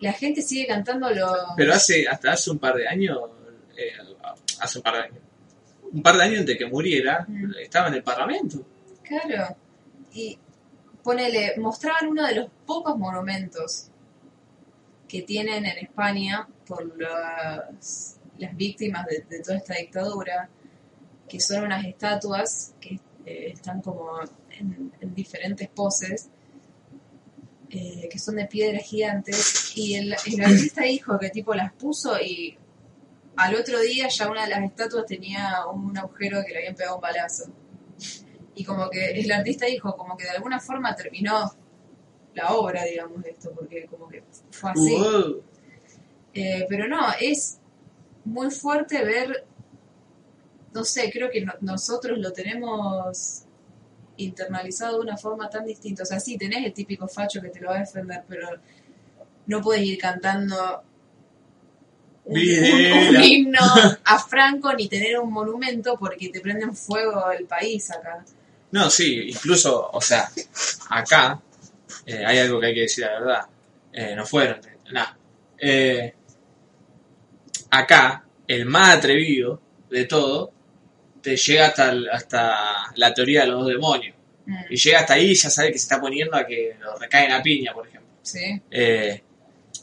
La 0.00 0.12
gente 0.12 0.42
sigue 0.42 0.66
cantando 0.66 1.08
los... 1.10 1.30
Pero 1.56 1.72
hace, 1.72 2.06
hasta 2.08 2.32
hace 2.32 2.50
un 2.50 2.58
par 2.58 2.74
de 2.74 2.86
años, 2.88 3.18
eh, 3.76 3.92
hace 4.60 4.78
un 4.78 4.82
par 4.82 4.94
de 4.94 5.00
años, 5.00 5.18
un 5.92 6.02
par 6.02 6.16
de 6.16 6.22
años 6.24 6.40
antes 6.40 6.54
de 6.54 6.58
que 6.58 6.66
muriera, 6.66 7.24
Mm. 7.28 7.52
estaba 7.62 7.88
en 7.88 7.94
el 7.94 8.02
Parlamento. 8.02 8.66
Claro. 9.02 9.56
Y 10.12 10.38
ponele, 11.02 11.54
mostraban 11.58 12.08
uno 12.08 12.26
de 12.26 12.34
los 12.34 12.50
pocos 12.66 12.96
monumentos 12.98 13.88
que 15.08 15.22
tienen 15.22 15.64
en 15.66 15.78
España 15.78 16.46
por 16.66 16.98
las, 17.00 18.18
las 18.38 18.56
víctimas 18.56 19.06
de, 19.06 19.24
de 19.28 19.42
toda 19.42 19.58
esta 19.58 19.74
dictadura, 19.74 20.48
que 21.28 21.40
son 21.40 21.64
unas 21.64 21.84
estatuas 21.84 22.74
que 22.80 22.98
eh, 23.26 23.52
están 23.52 23.80
como 23.80 24.20
en, 24.50 24.92
en 25.00 25.14
diferentes 25.14 25.68
poses, 25.68 26.28
eh, 27.70 28.08
que 28.10 28.18
son 28.18 28.36
de 28.36 28.46
piedras 28.46 28.82
gigantes, 28.84 29.63
y 29.74 29.94
el, 29.94 30.14
el 30.26 30.40
artista 30.44 30.82
dijo 30.82 31.18
que 31.18 31.30
tipo 31.30 31.54
las 31.54 31.72
puso 31.72 32.18
y 32.20 32.56
al 33.36 33.54
otro 33.56 33.80
día 33.80 34.08
ya 34.08 34.30
una 34.30 34.44
de 34.44 34.50
las 34.50 34.62
estatuas 34.62 35.06
tenía 35.06 35.66
un 35.72 35.96
agujero 35.98 36.42
que 36.46 36.52
le 36.52 36.58
habían 36.58 36.74
pegado 36.76 36.96
un 36.96 37.02
balazo. 37.02 37.44
Y 38.54 38.64
como 38.64 38.88
que 38.88 39.10
el 39.10 39.32
artista 39.32 39.66
dijo, 39.66 39.96
como 39.96 40.16
que 40.16 40.24
de 40.24 40.30
alguna 40.30 40.60
forma 40.60 40.94
terminó 40.94 41.52
la 42.34 42.52
obra, 42.52 42.84
digamos, 42.84 43.22
de 43.22 43.30
esto, 43.30 43.50
porque 43.52 43.86
como 43.86 44.08
que 44.08 44.22
fue 44.50 44.70
así. 44.70 44.96
Wow. 44.96 45.42
Eh, 46.32 46.66
pero 46.68 46.86
no, 46.88 47.00
es 47.20 47.58
muy 48.24 48.50
fuerte 48.50 49.04
ver, 49.04 49.44
no 50.72 50.84
sé, 50.84 51.10
creo 51.12 51.30
que 51.30 51.40
no- 51.44 51.54
nosotros 51.60 52.18
lo 52.18 52.32
tenemos 52.32 53.42
internalizado 54.16 54.94
de 54.98 55.00
una 55.00 55.16
forma 55.16 55.48
tan 55.50 55.64
distinta. 55.64 56.04
O 56.04 56.06
sea, 56.06 56.20
sí, 56.20 56.36
tenés 56.38 56.64
el 56.64 56.72
típico 56.72 57.08
facho 57.08 57.40
que 57.40 57.48
te 57.48 57.60
lo 57.60 57.68
va 57.70 57.76
a 57.76 57.80
defender, 57.80 58.22
pero 58.28 58.48
no 59.46 59.60
puedes 59.60 59.84
ir 59.84 59.98
cantando 59.98 60.82
un, 62.26 62.36
un- 62.36 62.40
Videla. 62.40 63.18
un 63.18 63.24
himno 63.24 63.60
a 64.04 64.18
Franco 64.18 64.72
ni 64.74 64.88
tener 64.88 65.18
un 65.18 65.32
monumento 65.32 65.96
porque 65.98 66.30
te 66.30 66.40
prenden 66.40 66.74
fuego 66.74 67.30
el 67.30 67.44
país 67.46 67.90
acá. 67.90 68.24
No, 68.70 68.90
sí, 68.90 69.28
incluso, 69.28 69.90
o 69.92 70.00
sea, 70.00 70.28
acá 70.90 71.40
eh, 72.06 72.24
hay 72.26 72.38
algo 72.38 72.60
que 72.60 72.66
hay 72.66 72.74
que 72.74 72.80
decir 72.82 73.04
la 73.04 73.12
verdad. 73.20 73.46
Eh, 73.92 74.14
no 74.16 74.26
fueron, 74.26 74.60
nada. 74.90 75.16
Eh, 75.58 76.14
acá, 77.70 78.24
el 78.46 78.64
más 78.66 78.96
atrevido 78.96 79.60
de 79.90 80.04
todo, 80.06 80.52
te 81.22 81.36
llega 81.36 81.66
hasta, 81.68 81.92
hasta 82.12 82.92
la 82.96 83.14
teoría 83.14 83.42
de 83.42 83.46
los 83.48 83.60
dos 83.60 83.68
demonios. 83.68 84.16
Mm, 84.46 84.56
Y 84.70 84.76
llega 84.76 85.00
hasta 85.00 85.14
ahí 85.14 85.30
y 85.30 85.34
ya 85.34 85.48
sabe 85.50 85.72
que 85.72 85.78
se 85.78 85.84
está 85.84 86.00
poniendo 86.00 86.36
a 86.36 86.46
que 86.46 86.76
lo 86.80 86.96
recaen 86.98 87.32
a 87.32 87.42
piña, 87.42 87.72
por 87.72 87.86
ejemplo. 87.86 88.10
sí, 88.22 88.60
Eh, 88.70 89.22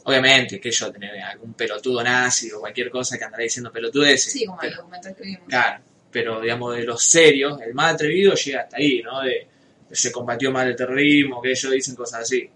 obviamente, 0.04 0.60
que 0.60 0.70
yo 0.70 0.92
tener 0.92 1.20
algún 1.20 1.54
pelotudo 1.54 2.02
nazi 2.02 2.50
o 2.52 2.60
cualquier 2.60 2.90
cosa 2.90 3.18
que 3.18 3.24
andará 3.24 3.42
diciendo 3.44 3.70
pelotudeces. 3.72 4.32
sí, 4.32 4.44
como 4.46 4.60
el 4.62 4.74
documental 4.74 5.14
que 5.16 5.22
vimos. 5.24 5.48
Claro, 5.48 5.82
pero 6.10 6.40
digamos 6.40 6.76
de 6.76 6.84
los 6.84 7.02
serios, 7.02 7.60
el 7.60 7.74
más 7.74 7.94
atrevido 7.94 8.34
llega 8.34 8.62
hasta 8.62 8.76
ahí, 8.76 9.02
¿no? 9.02 9.20
De 9.22 9.46
se 9.90 10.10
combatió 10.10 10.50
mal 10.50 10.68
el 10.68 10.76
terrorismo, 10.76 11.40
que 11.42 11.50
ellos 11.50 11.70
dicen 11.72 11.94
cosas 11.94 12.20
así. 12.22 12.48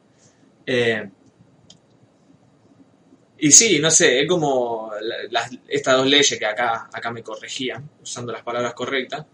Eh, 0.66 1.09
y 3.39 3.51
sí, 3.52 3.78
no 3.78 3.90
sé, 3.90 4.23
es 4.23 4.28
como 4.28 4.90
la- 5.01 5.16
las- 5.31 5.51
estas 5.68 5.97
dos 5.97 6.06
leyes 6.06 6.39
que 6.39 6.47
acá, 6.47 6.89
acá 6.93 7.10
me 7.10 7.23
corregían, 7.23 7.89
usando 8.02 8.32
las 8.32 8.43
palabras 8.43 8.73
correctas. 8.74 9.27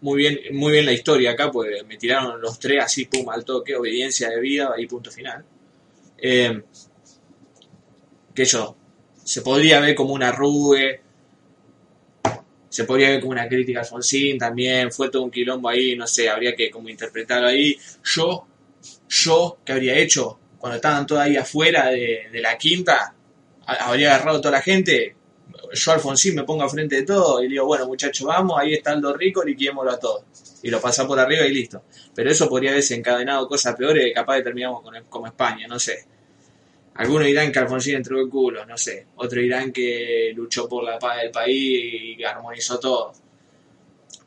Muy 0.00 0.18
bien, 0.18 0.40
muy 0.52 0.72
bien 0.72 0.86
la 0.86 0.92
historia 0.92 1.32
acá, 1.32 1.50
pues 1.50 1.84
me 1.86 1.98
tiraron 1.98 2.40
los 2.40 2.58
tres 2.58 2.82
así, 2.82 3.04
pum, 3.04 3.28
al 3.28 3.44
toque, 3.44 3.76
obediencia 3.76 4.30
de 4.30 4.40
vida, 4.40 4.72
ahí 4.74 4.86
punto 4.86 5.10
final. 5.10 5.44
Eh, 6.18 6.62
que 8.34 8.44
yo, 8.44 8.76
se 9.24 9.42
podría 9.42 9.80
ver 9.80 9.94
como 9.94 10.14
una 10.14 10.32
rube, 10.32 11.02
se 12.68 12.84
podría 12.84 13.10
ver 13.10 13.20
como 13.20 13.32
una 13.32 13.48
crítica 13.48 13.80
a 13.80 13.82
Alfonsín 13.82 14.38
también, 14.38 14.92
fue 14.92 15.10
todo 15.10 15.22
un 15.22 15.30
quilombo 15.30 15.68
ahí, 15.68 15.96
no 15.96 16.06
sé, 16.06 16.30
habría 16.30 16.54
que 16.54 16.70
como 16.70 16.88
interpretarlo 16.88 17.48
ahí. 17.48 17.76
Yo, 18.04 18.46
yo, 19.08 19.58
¿qué 19.64 19.72
habría 19.72 19.98
hecho? 19.98 20.38
Cuando 20.58 20.76
estaban 20.76 21.06
todos 21.06 21.22
ahí 21.22 21.36
afuera 21.36 21.88
de, 21.88 22.28
la 22.40 22.56
quinta, 22.56 23.14
habría 23.66 24.14
agarrado 24.14 24.38
a 24.38 24.40
toda 24.40 24.52
la 24.52 24.62
gente, 24.62 25.16
yo 25.72 25.92
Alfonsín 25.92 26.36
me 26.36 26.44
pongo 26.44 26.62
al 26.62 26.70
frente 26.70 26.96
de 26.96 27.02
todo 27.02 27.42
y 27.42 27.48
digo, 27.48 27.66
bueno 27.66 27.86
muchachos, 27.86 28.26
vamos, 28.26 28.58
ahí 28.58 28.74
está 28.74 28.92
Aldo 28.92 29.14
Rico, 29.14 29.42
liquidémoslo 29.42 29.90
a 29.90 29.98
todos. 29.98 30.24
Y 30.62 30.70
lo 30.70 30.80
pasa 30.80 31.06
por 31.06 31.18
arriba 31.18 31.46
y 31.46 31.54
listo. 31.54 31.84
Pero 32.14 32.30
eso 32.30 32.48
podría 32.48 32.70
haberse 32.70 32.94
encadenado 32.94 33.48
cosas 33.48 33.74
peores 33.74 34.12
capaz 34.14 34.36
de 34.36 34.42
terminamos 34.42 34.82
con, 34.82 34.94
como 35.08 35.26
España, 35.26 35.66
no 35.66 35.78
sé. 35.78 36.04
Algunos 37.00 37.26
dirán 37.26 37.50
que 37.50 37.58
Alfonsín 37.58 37.96
entró 37.96 38.20
el 38.20 38.28
culo, 38.28 38.64
no 38.66 38.76
sé. 38.76 39.06
Otros 39.16 39.42
dirán 39.42 39.72
que 39.72 40.32
luchó 40.34 40.68
por 40.68 40.84
la 40.84 40.98
paz 40.98 41.22
del 41.22 41.30
país 41.30 42.16
y 42.18 42.22
armonizó 42.24 42.78
todo. 42.78 43.12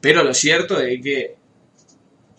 Pero 0.01 0.23
lo 0.23 0.33
cierto 0.33 0.79
es 0.79 1.01
que 1.01 1.35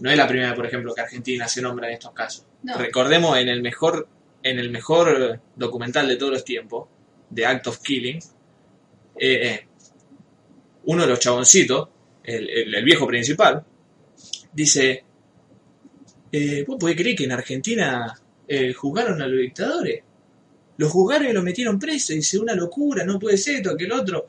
no 0.01 0.11
es 0.11 0.17
la 0.17 0.27
primera 0.27 0.55
por 0.55 0.67
ejemplo, 0.67 0.93
que 0.95 1.01
Argentina 1.03 1.47
se 1.47 1.63
nombra 1.63 1.87
en 1.89 1.95
estos 1.95 2.13
casos. 2.13 2.45
No. 2.65 2.77
Recordemos 2.77 3.39
en 3.39 3.49
el 3.49 3.63
mejor 3.63 4.09
en 4.43 4.59
el 4.59 4.71
mejor 4.71 5.41
documental 5.57 6.07
de 6.09 6.17
todos 6.17 6.33
los 6.33 6.45
tiempos, 6.45 6.89
The 7.35 7.47
Act 7.47 7.67
of 7.69 7.79
Killing, 7.81 8.17
eh, 8.17 8.21
eh, 9.49 9.67
uno 10.85 11.03
de 11.03 11.09
los 11.09 11.19
chaboncitos, 11.21 11.89
el, 12.25 12.51
el- 12.51 12.75
el 12.75 12.85
viejo 12.85 13.07
principal, 13.07 13.65
dice, 14.53 15.03
eh, 16.31 16.65
¿vos 16.67 16.77
podés 16.79 16.97
creer 16.97 17.17
que 17.17 17.25
en 17.25 17.33
Argentina 17.33 18.21
eh, 18.47 18.75
juzgaron 18.75 19.23
a 19.23 19.27
los 19.27 19.39
dictadores? 19.41 20.03
Los 20.77 20.91
juzgaron 20.91 21.29
y 21.29 21.33
los 21.33 21.45
metieron 21.45 21.79
preso, 21.79 22.13
y 22.13 22.17
dice, 22.17 22.39
una 22.39 22.55
locura, 22.55 23.05
no 23.05 23.19
puede 23.19 23.37
ser 23.39 23.57
esto, 23.57 23.77
que 23.77 23.85
el 23.85 23.93
otro. 23.93 24.27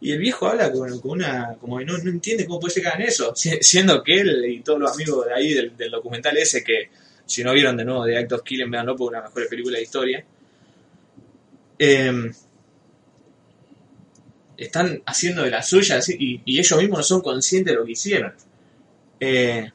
Y 0.00 0.12
el 0.12 0.18
viejo 0.18 0.46
habla 0.46 0.70
con, 0.72 1.00
una, 1.04 1.56
como 1.60 1.78
que 1.78 1.84
no, 1.84 1.96
entiende 1.96 2.46
cómo 2.46 2.60
puede 2.60 2.74
ser 2.74 2.84
que 2.84 2.88
hagan 2.88 3.02
eso, 3.02 3.32
si- 3.36 3.58
siendo 3.60 4.02
que 4.02 4.20
él 4.20 4.44
y 4.46 4.60
todos 4.60 4.78
los 4.80 4.92
amigos 4.92 5.26
de 5.26 5.34
ahí 5.34 5.54
del, 5.54 5.72
documental 5.90 6.36
ese, 6.36 6.62
que 6.62 6.90
si 7.26 7.42
no 7.44 7.52
vieron 7.52 7.76
de 7.76 7.84
nuevo 7.84 8.04
The 8.06 8.16
Act 8.18 8.32
of 8.32 8.42
Killing, 8.42 8.70
veanlo 8.70 8.94
es 8.94 9.00
una 9.00 9.18
de 9.18 9.22
las 9.22 9.30
mejores 9.30 9.48
películas 9.48 9.78
de 9.78 9.82
historia, 9.82 10.24
eh, 11.78 12.30
están 14.56 15.02
haciendo 15.06 15.42
de 15.42 15.50
la 15.50 15.62
suya 15.62 16.00
y, 16.08 16.40
y 16.44 16.58
ellos 16.58 16.78
mismos 16.80 16.98
no 16.98 17.02
son 17.04 17.20
conscientes 17.20 17.72
de 17.72 17.78
lo 17.78 17.84
que 17.86 17.92
hicieron. 17.92 18.34
Eh, 19.20 19.70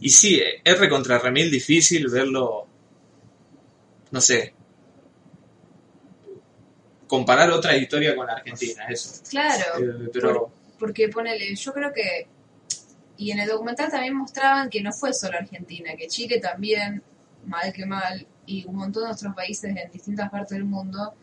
y 0.00 0.08
sí, 0.10 0.40
es 0.64 0.78
recontra 0.78 1.18
remil 1.18 1.50
difícil 1.50 2.08
verlo, 2.08 2.66
no 4.10 4.20
sé, 4.20 4.54
comparar 7.06 7.50
otra 7.50 7.76
historia 7.76 8.14
con 8.14 8.26
la 8.26 8.34
Argentina, 8.34 8.86
eso. 8.88 9.20
Claro. 9.28 9.64
Eh, 9.78 10.10
pero 10.12 10.52
Porque 10.78 11.08
ponele, 11.08 11.54
yo 11.56 11.72
creo 11.72 11.92
que, 11.92 12.28
y 13.16 13.32
en 13.32 13.40
el 13.40 13.48
documental 13.48 13.90
también 13.90 14.14
mostraban 14.14 14.70
que 14.70 14.80
no 14.80 14.92
fue 14.92 15.12
solo 15.12 15.36
Argentina, 15.36 15.90
que 15.96 16.06
Chile 16.06 16.38
también, 16.38 17.02
mal 17.46 17.72
que 17.72 17.84
mal, 17.84 18.26
y 18.46 18.64
un 18.66 18.76
montón 18.76 19.04
de 19.04 19.10
otros 19.10 19.34
países 19.34 19.76
en 19.76 19.90
distintas 19.90 20.30
partes 20.30 20.50
del 20.50 20.64
mundo 20.64 21.14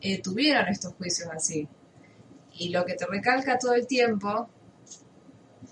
eh, 0.00 0.20
tuvieron 0.20 0.68
estos 0.68 0.94
juicios 0.94 1.28
así. 1.32 1.66
Y 2.54 2.68
lo 2.68 2.84
que 2.84 2.94
te 2.94 3.06
recalca 3.06 3.58
todo 3.58 3.74
el 3.74 3.86
tiempo, 3.86 4.48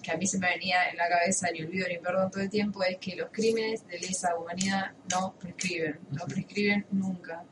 que 0.02 0.12
a 0.12 0.16
mí 0.16 0.26
se 0.26 0.38
me 0.38 0.48
venía 0.48 0.88
en 0.90 0.96
la 0.96 1.08
cabeza, 1.08 1.50
ni 1.50 1.62
olvido 1.62 1.88
ni 1.88 1.98
perdón 1.98 2.30
todo 2.30 2.42
el 2.42 2.50
tiempo, 2.50 2.82
es 2.82 2.98
que 2.98 3.16
los 3.16 3.30
crímenes 3.30 3.86
de 3.86 3.98
lesa 3.98 4.36
humanidad 4.36 4.92
no 5.10 5.34
prescriben, 5.38 5.98
no 6.10 6.24
prescriben 6.26 6.86
nunca. 6.90 7.44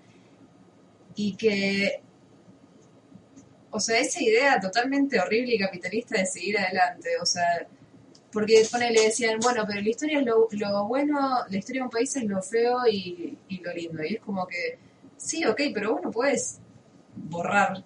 Y 1.14 1.34
que 1.36 2.02
o 3.76 3.80
sea, 3.80 3.98
esa 3.98 4.22
idea 4.22 4.58
totalmente 4.58 5.20
horrible 5.20 5.54
y 5.54 5.58
capitalista 5.58 6.18
de 6.18 6.24
seguir 6.24 6.58
adelante, 6.58 7.10
o 7.20 7.26
sea, 7.26 7.66
porque 8.32 8.66
ponele, 8.70 9.02
decían, 9.02 9.38
bueno, 9.40 9.64
pero 9.66 9.82
la 9.82 9.88
historia 9.88 10.20
es 10.20 10.24
lo, 10.24 10.48
lo 10.50 10.86
bueno, 10.86 11.44
la 11.48 11.56
historia 11.58 11.82
de 11.82 11.84
un 11.84 11.90
país 11.90 12.16
es 12.16 12.24
lo 12.24 12.40
feo 12.40 12.86
y, 12.90 13.36
y 13.48 13.58
lo 13.58 13.74
lindo, 13.74 14.02
y 14.02 14.14
es 14.14 14.20
como 14.20 14.46
que, 14.46 14.78
sí, 15.18 15.44
ok, 15.44 15.60
pero 15.74 15.92
vos 15.92 16.00
no 16.04 16.10
puedes 16.10 16.58
borrar 17.16 17.84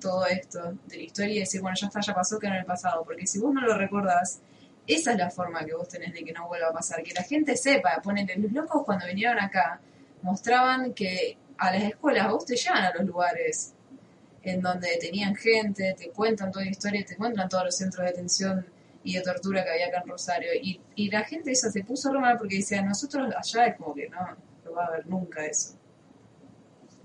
todo 0.00 0.26
esto 0.26 0.74
de 0.86 0.96
la 0.96 1.02
historia 1.02 1.34
y 1.34 1.38
decir, 1.40 1.60
bueno, 1.60 1.76
ya 1.80 1.86
está, 1.86 2.00
ya 2.00 2.14
pasó, 2.14 2.38
que 2.38 2.46
en 2.46 2.54
el 2.54 2.64
pasado, 2.64 3.04
porque 3.04 3.26
si 3.26 3.38
vos 3.38 3.52
no 3.52 3.60
lo 3.60 3.76
recordás, 3.76 4.40
esa 4.86 5.12
es 5.12 5.18
la 5.18 5.30
forma 5.30 5.64
que 5.64 5.74
vos 5.74 5.88
tenés 5.88 6.12
de 6.12 6.24
que 6.24 6.32
no 6.32 6.46
vuelva 6.46 6.68
a 6.68 6.72
pasar, 6.72 7.02
que 7.02 7.12
la 7.14 7.22
gente 7.22 7.56
sepa, 7.56 8.00
ponele, 8.02 8.36
los 8.36 8.52
locos 8.52 8.84
cuando 8.84 9.06
vinieron 9.06 9.38
acá, 9.40 9.80
mostraban 10.22 10.92
que 10.94 11.36
a 11.58 11.72
las 11.72 11.82
escuelas 11.84 12.30
vos 12.30 12.44
te 12.44 12.56
llevan 12.56 12.84
a 12.84 12.94
los 12.94 13.04
lugares 13.04 13.72
en 14.42 14.60
donde 14.60 14.96
tenían 15.00 15.34
gente, 15.34 15.94
te 15.98 16.10
cuentan 16.10 16.52
toda 16.52 16.64
la 16.64 16.70
historia, 16.70 17.04
te 17.04 17.16
cuentan 17.16 17.48
todos 17.48 17.64
los 17.64 17.76
centros 17.76 18.04
de 18.04 18.12
detención 18.12 18.66
y 19.02 19.14
de 19.14 19.22
tortura 19.22 19.64
que 19.64 19.70
había 19.70 19.88
acá 19.88 20.02
en 20.04 20.10
Rosario. 20.10 20.50
Y, 20.60 20.80
y 20.94 21.10
la 21.10 21.24
gente 21.24 21.50
esa 21.50 21.70
se 21.70 21.82
puso 21.82 22.12
re 22.12 22.20
mal 22.20 22.38
porque 22.38 22.56
decía, 22.56 22.82
nosotros 22.82 23.32
allá 23.36 23.66
es 23.66 23.76
como 23.76 23.94
que 23.94 24.08
no, 24.08 24.18
no 24.64 24.72
va 24.72 24.84
a 24.84 24.86
haber 24.88 25.06
nunca 25.06 25.44
eso. 25.44 25.74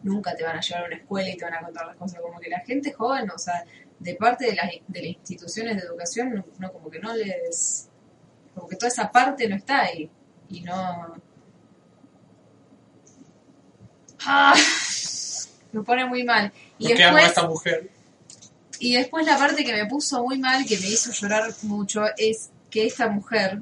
Nunca 0.04 0.36
te 0.36 0.44
van 0.44 0.58
a 0.58 0.62
llevar 0.62 0.84
a 0.84 0.88
una 0.88 0.96
escuela 0.96 1.30
y 1.30 1.38
te 1.38 1.46
van 1.46 1.54
a 1.56 1.62
contar 1.62 1.88
las 1.88 1.96
cosas. 1.96 2.20
Como 2.22 2.40
que 2.40 2.50
la 2.50 2.60
gente 2.62 2.92
joven, 2.92 3.30
o 3.30 3.38
sea, 3.38 3.64
de 4.00 4.16
parte 4.16 4.46
de 4.46 4.56
las, 4.56 4.70
de 4.88 5.00
las 5.02 5.12
instituciones 5.12 5.78
de 5.78 5.84
educación, 5.84 6.34
no, 6.34 6.46
no, 6.60 6.72
como 6.72 6.90
que 6.90 7.00
no 7.00 7.14
les... 7.16 7.88
Como 8.56 8.68
que 8.68 8.76
toda 8.76 8.90
esa 8.90 9.12
parte 9.12 9.48
no 9.48 9.56
está 9.56 9.84
ahí. 9.84 10.10
Y 10.50 10.62
no... 10.62 11.16
¡Ah! 14.26 14.56
Me 15.72 15.84
pone 15.84 16.06
muy 16.06 16.24
mal. 16.24 16.52
Y 16.78 16.90
nos 16.90 16.98
quedamos 16.98 17.22
a 17.22 17.24
después, 17.24 17.38
esta 17.38 17.48
mujer. 17.48 17.90
y 18.80 18.94
después 18.96 19.26
la 19.26 19.38
parte 19.38 19.64
que 19.64 19.72
me 19.72 19.86
puso 19.86 20.22
muy 20.24 20.38
mal, 20.38 20.66
que 20.66 20.78
me 20.78 20.88
hizo 20.88 21.12
llorar 21.12 21.50
mucho, 21.62 22.04
es 22.18 22.50
que 22.70 22.86
esta 22.86 23.08
mujer, 23.08 23.62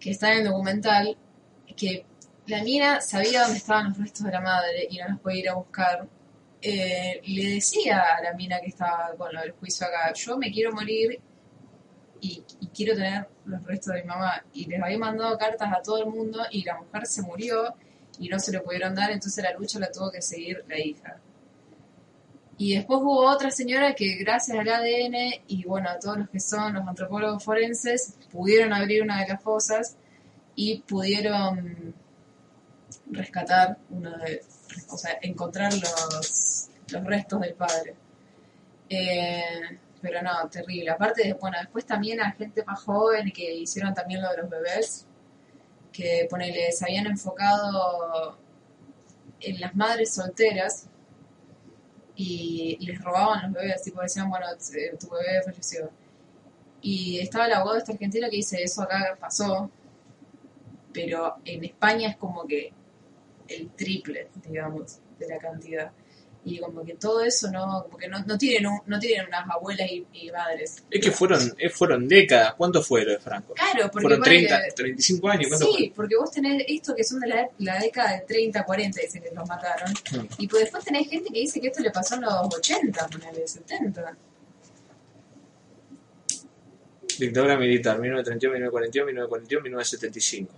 que 0.00 0.10
está 0.10 0.32
en 0.32 0.38
el 0.38 0.44
documental, 0.46 1.16
que 1.76 2.04
la 2.50 2.62
mina 2.64 3.00
sabía 3.00 3.42
dónde 3.42 3.58
estaban 3.58 3.88
los 3.88 3.98
restos 3.98 4.26
de 4.26 4.32
la 4.32 4.40
madre 4.40 4.88
y 4.90 4.98
no 4.98 5.08
los 5.08 5.20
podía 5.20 5.40
ir 5.40 5.48
a 5.48 5.54
buscar, 5.54 6.06
eh, 6.60 7.20
le 7.24 7.54
decía 7.54 8.02
a 8.18 8.22
la 8.22 8.34
mina 8.34 8.60
que 8.60 8.68
estaba 8.68 9.14
con 9.16 9.32
lo 9.32 9.40
del 9.40 9.52
juicio 9.52 9.86
acá, 9.86 10.12
yo 10.12 10.36
me 10.36 10.50
quiero 10.50 10.72
morir 10.72 11.20
y, 12.20 12.44
quiero 12.74 12.94
tener 12.94 13.28
los 13.46 13.64
restos 13.64 13.94
de 13.94 14.02
mi 14.02 14.08
mamá. 14.08 14.44
Y 14.52 14.66
les 14.66 14.82
había 14.82 14.98
mandado 14.98 15.38
cartas 15.38 15.72
a 15.72 15.80
todo 15.82 15.98
el 15.98 16.06
mundo 16.06 16.40
y 16.50 16.64
la 16.64 16.76
mujer 16.78 17.06
se 17.06 17.22
murió 17.22 17.74
y 18.18 18.28
no 18.28 18.38
se 18.38 18.52
le 18.52 18.60
pudieron 18.60 18.94
dar, 18.94 19.10
entonces 19.10 19.42
la 19.42 19.52
lucha 19.52 19.78
la 19.78 19.90
tuvo 19.90 20.10
que 20.10 20.20
seguir 20.20 20.64
la 20.68 20.78
hija. 20.78 21.18
Y 22.58 22.74
después 22.74 23.00
hubo 23.00 23.26
otra 23.26 23.50
señora 23.50 23.94
que 23.94 24.16
gracias 24.16 24.58
al 24.58 24.68
ADN 24.68 25.44
y 25.46 25.64
bueno, 25.64 25.88
a 25.88 25.98
todos 25.98 26.18
los 26.18 26.28
que 26.28 26.40
son 26.40 26.74
los 26.74 26.86
antropólogos 26.86 27.42
forenses, 27.42 28.16
pudieron 28.30 28.72
abrir 28.72 29.02
una 29.02 29.20
de 29.22 29.28
las 29.28 29.42
fosas 29.42 29.96
y 30.54 30.80
pudieron 30.80 31.94
rescatar 33.10 33.78
uno 33.90 34.10
de, 34.18 34.42
o 34.90 34.96
sea, 34.96 35.18
encontrar 35.22 35.72
los, 35.74 36.68
los 36.90 37.04
restos 37.04 37.40
del 37.40 37.54
padre. 37.54 37.94
Eh, 38.88 39.78
pero 40.00 40.22
no, 40.22 40.48
terrible. 40.48 40.90
Aparte, 40.90 41.22
de- 41.28 41.34
bueno, 41.34 41.58
después 41.60 41.84
también 41.86 42.20
a 42.20 42.32
gente 42.32 42.64
más 42.64 42.80
joven 42.82 43.30
que 43.32 43.52
hicieron 43.54 43.94
también 43.94 44.22
lo 44.22 44.30
de 44.30 44.36
los 44.38 44.50
bebés, 44.50 45.06
que 45.92 46.26
ponele, 46.30 46.72
se 46.72 46.84
habían 46.84 47.06
enfocado 47.06 48.38
en 49.40 49.60
las 49.60 49.74
madres 49.74 50.14
solteras 50.14 50.86
y 52.16 52.76
les 52.80 53.00
robaban 53.02 53.44
los 53.44 53.52
bebés, 53.62 53.82
tipo 53.82 54.00
decían, 54.00 54.28
bueno, 54.28 54.46
tu 54.98 55.08
bebé 55.10 55.42
falleció. 55.44 55.90
Y 56.82 57.18
estaba 57.18 57.46
el 57.46 57.52
abogado 57.52 57.74
de 57.74 57.78
esta 57.80 57.92
argentina 57.92 58.28
que 58.30 58.36
dice, 58.36 58.62
eso 58.62 58.82
acá 58.82 59.16
pasó, 59.18 59.70
pero 60.92 61.36
en 61.44 61.64
España 61.64 62.08
es 62.10 62.16
como 62.16 62.46
que 62.46 62.72
el 63.50 63.70
triple, 63.72 64.28
digamos, 64.46 64.98
de 65.18 65.28
la 65.28 65.38
cantidad. 65.38 65.90
Y 66.42 66.58
como 66.58 66.82
que 66.82 66.94
todo 66.94 67.20
eso 67.22 67.50
no, 67.50 67.82
como 67.84 67.98
que 67.98 68.08
no, 68.08 68.18
no 68.24 68.38
tienen 68.38 68.66
un- 68.66 68.80
no 68.86 68.98
tienen 68.98 69.26
unas 69.26 69.46
abuelas 69.50 69.86
y, 69.90 70.06
y 70.14 70.30
madres. 70.30 70.82
Es 70.90 70.98
que 71.04 71.10
fueron, 71.10 71.54
fueron 71.70 72.08
décadas. 72.08 72.54
¿Cuánto 72.54 72.82
fue 72.82 73.04
lo 73.04 73.10
de 73.12 73.18
Franco? 73.18 73.52
Claro, 73.52 73.90
porque 73.90 74.04
Fueron 74.06 74.20
ponele- 74.22 74.46
30, 74.48 74.74
35 74.74 75.28
años. 75.28 75.48
¿Cuánto 75.48 75.66
Sí, 75.66 75.92
porque 75.94 76.16
vos 76.16 76.30
tenés 76.30 76.64
esto 76.66 76.94
que 76.96 77.04
son 77.04 77.20
de 77.20 77.28
la, 77.28 77.46
la 77.58 77.78
década 77.78 78.14
de 78.14 78.20
30, 78.22 78.64
40, 78.64 79.00
dicen 79.02 79.22
que 79.22 79.30
los 79.34 79.46
mataron. 79.46 79.92
Mm. 79.92 80.26
Y 80.38 80.48
pues 80.48 80.62
después 80.62 80.82
tenés 80.82 81.10
gente 81.10 81.30
que 81.30 81.40
dice 81.40 81.60
que 81.60 81.66
esto 81.66 81.82
le 81.82 81.90
pasó 81.90 82.14
en 82.14 82.22
los 82.22 82.32
80, 82.56 83.06
ponele, 83.08 83.46
70. 83.46 84.02
fue? 84.02 84.12
Dictadura 87.18 87.58
militar, 87.58 87.98
1931, 88.00 88.54
1942, 88.54 89.06
1942, 89.06 89.62
1975. 89.62 90.54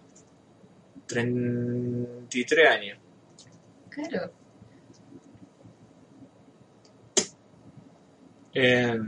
33 1.13 2.69
años. 2.69 2.99
Claro. 3.91 4.33
Eh, 8.55 8.99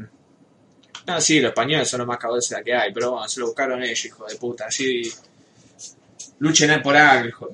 no, 1.07 1.21
sí, 1.21 1.41
los 1.41 1.51
españoles 1.51 1.89
son 1.89 1.99
los 1.99 2.07
más 2.09 2.19
cabezas 2.19 2.63
que 2.65 2.75
hay, 2.75 2.93
pero 2.93 3.13
bueno, 3.13 3.29
se 3.29 3.41
lo 3.41 3.47
buscaron 3.47 3.83
ellos, 3.83 4.05
hijo 4.05 4.27
de 4.27 4.37
puta. 4.37 4.67
Así. 4.67 5.03
Luchen 6.39 6.83
por 6.83 6.97
algo, 6.97 7.29
hijo. 7.29 7.51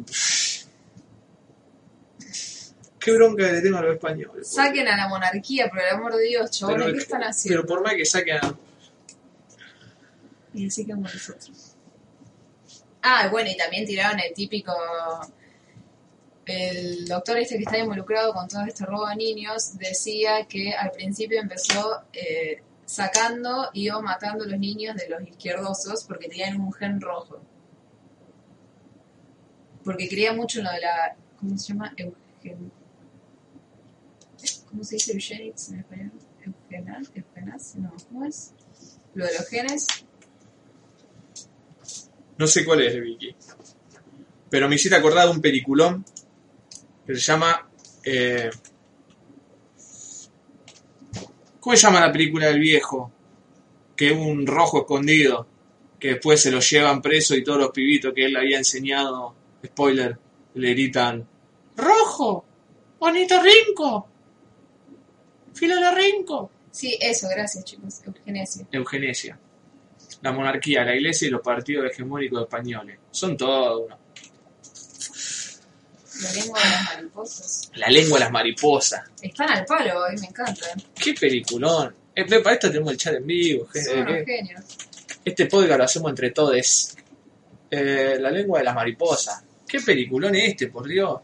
Qué 2.98 3.12
bronca 3.12 3.50
le 3.50 3.60
tengo 3.62 3.78
a 3.78 3.82
los 3.82 3.94
españoles. 3.94 4.48
Saquen 4.52 4.86
a 4.86 4.96
la 4.96 5.08
monarquía, 5.08 5.68
por 5.70 5.80
el 5.80 5.88
amor 5.88 6.14
de 6.16 6.22
Dios, 6.24 6.62
Pero- 6.66 6.86
¿qué 6.92 6.98
están 6.98 7.22
haciendo? 7.24 7.62
Pero 7.62 7.66
por 7.74 7.82
más 7.82 7.94
que 7.94 8.04
saquen 8.04 8.36
a- 8.36 8.54
Y 10.52 10.66
así 10.66 10.84
que 10.84 10.92
nosotros. 10.94 11.69
Ah, 13.02 13.28
bueno, 13.30 13.50
y 13.50 13.56
también 13.56 13.86
tiraron 13.86 14.20
el 14.20 14.32
típico. 14.34 14.72
El 16.44 17.06
doctor 17.06 17.38
este 17.38 17.56
que 17.56 17.62
está 17.62 17.78
involucrado 17.78 18.32
con 18.32 18.48
todo 18.48 18.64
este 18.66 18.84
robo 18.84 19.06
de 19.08 19.16
niños 19.16 19.78
decía 19.78 20.46
que 20.46 20.72
al 20.72 20.90
principio 20.90 21.40
empezó 21.40 22.02
eh, 22.12 22.62
sacando 22.84 23.70
y 23.72 23.88
o 23.90 24.02
matando 24.02 24.44
a 24.44 24.48
los 24.48 24.58
niños 24.58 24.96
de 24.96 25.08
los 25.08 25.22
izquierdosos 25.22 26.04
porque 26.04 26.28
tenían 26.28 26.60
un 26.60 26.72
gen 26.72 27.00
rojo. 27.00 27.40
Porque 29.84 30.08
creía 30.08 30.32
mucho 30.32 30.58
en 30.58 30.64
lo 30.66 30.72
de 30.72 30.80
la. 30.80 31.16
¿Cómo 31.38 31.56
se 31.56 31.72
llama? 31.72 31.94
Eugen... 31.96 32.72
¿Cómo 34.68 34.84
se 34.84 34.96
dice 34.96 35.12
eugenics 35.12 35.70
en 35.70 35.78
español? 35.80 36.12
¿Eugenas? 36.44 37.10
¿Eugenas? 37.14 37.76
No, 37.76 37.92
¿cómo 38.08 38.24
es? 38.24 38.52
Lo 39.14 39.24
de 39.24 39.34
los 39.34 39.48
genes. 39.48 39.86
No 42.40 42.46
sé 42.46 42.64
cuál 42.64 42.80
es, 42.80 42.98
Vicky. 42.98 43.36
Pero 44.48 44.66
me 44.66 44.76
hiciste 44.76 44.96
acordar 44.96 45.26
de 45.26 45.32
un 45.34 45.42
peliculón 45.42 46.02
que 47.06 47.14
se 47.14 47.20
llama. 47.20 47.68
eh, 48.02 48.48
¿Cómo 51.60 51.76
se 51.76 51.82
llama 51.82 52.00
la 52.00 52.10
película 52.10 52.46
del 52.46 52.58
viejo? 52.58 53.12
Que 53.94 54.12
es 54.12 54.16
un 54.18 54.46
rojo 54.46 54.78
escondido. 54.80 55.46
Que 55.98 56.12
después 56.14 56.40
se 56.40 56.50
lo 56.50 56.60
llevan 56.60 57.02
preso 57.02 57.34
y 57.36 57.44
todos 57.44 57.58
los 57.58 57.72
pibitos 57.72 58.14
que 58.14 58.24
él 58.24 58.32
le 58.32 58.38
había 58.38 58.56
enseñado, 58.56 59.34
spoiler, 59.66 60.16
le 60.54 60.70
gritan: 60.70 61.28
¡Rojo! 61.76 62.46
¡Bonito 62.98 63.34
Rinco! 63.42 64.08
¡Filo 65.52 65.74
de 65.78 65.90
Rinco! 65.94 66.50
Sí, 66.70 66.96
eso, 66.98 67.28
gracias 67.28 67.66
chicos. 67.66 68.00
Eugenesia. 68.06 68.66
Eugenesia. 68.72 69.38
La 70.22 70.32
monarquía, 70.32 70.84
la 70.84 70.94
iglesia 70.94 71.28
y 71.28 71.30
los 71.30 71.40
partidos 71.40 71.90
hegemónicos 71.90 72.42
españoles. 72.42 72.98
Son 73.10 73.36
todos 73.36 73.86
uno. 73.86 73.98
La 76.22 76.32
lengua 76.32 76.60
de 76.60 76.68
las 76.68 76.94
mariposas. 76.94 77.70
La 77.74 77.88
lengua 77.88 78.18
de 78.18 78.24
las 78.24 78.32
mariposas. 78.32 79.10
Están 79.22 79.50
al 79.50 79.64
palo 79.64 80.04
hoy, 80.04 80.16
me 80.20 80.26
encantan. 80.26 80.82
Qué 80.94 81.14
peliculón. 81.14 81.94
Eh, 82.14 82.24
para 82.40 82.54
esto 82.54 82.68
tenemos 82.68 82.92
el 82.92 82.98
chat 82.98 83.14
en 83.14 83.26
vivo. 83.26 83.66
gente, 83.68 83.90
Son 83.90 84.26
genios. 84.26 84.64
Este 85.24 85.46
podcast 85.46 85.78
lo 85.78 85.84
hacemos 85.84 86.10
entre 86.10 86.30
todos. 86.30 86.96
Eh, 87.70 88.16
la 88.20 88.30
lengua 88.30 88.58
de 88.58 88.64
las 88.64 88.74
mariposas. 88.74 89.42
Qué 89.66 89.80
peliculón 89.80 90.34
es 90.34 90.48
este, 90.48 90.66
por 90.66 90.86
Dios. 90.86 91.20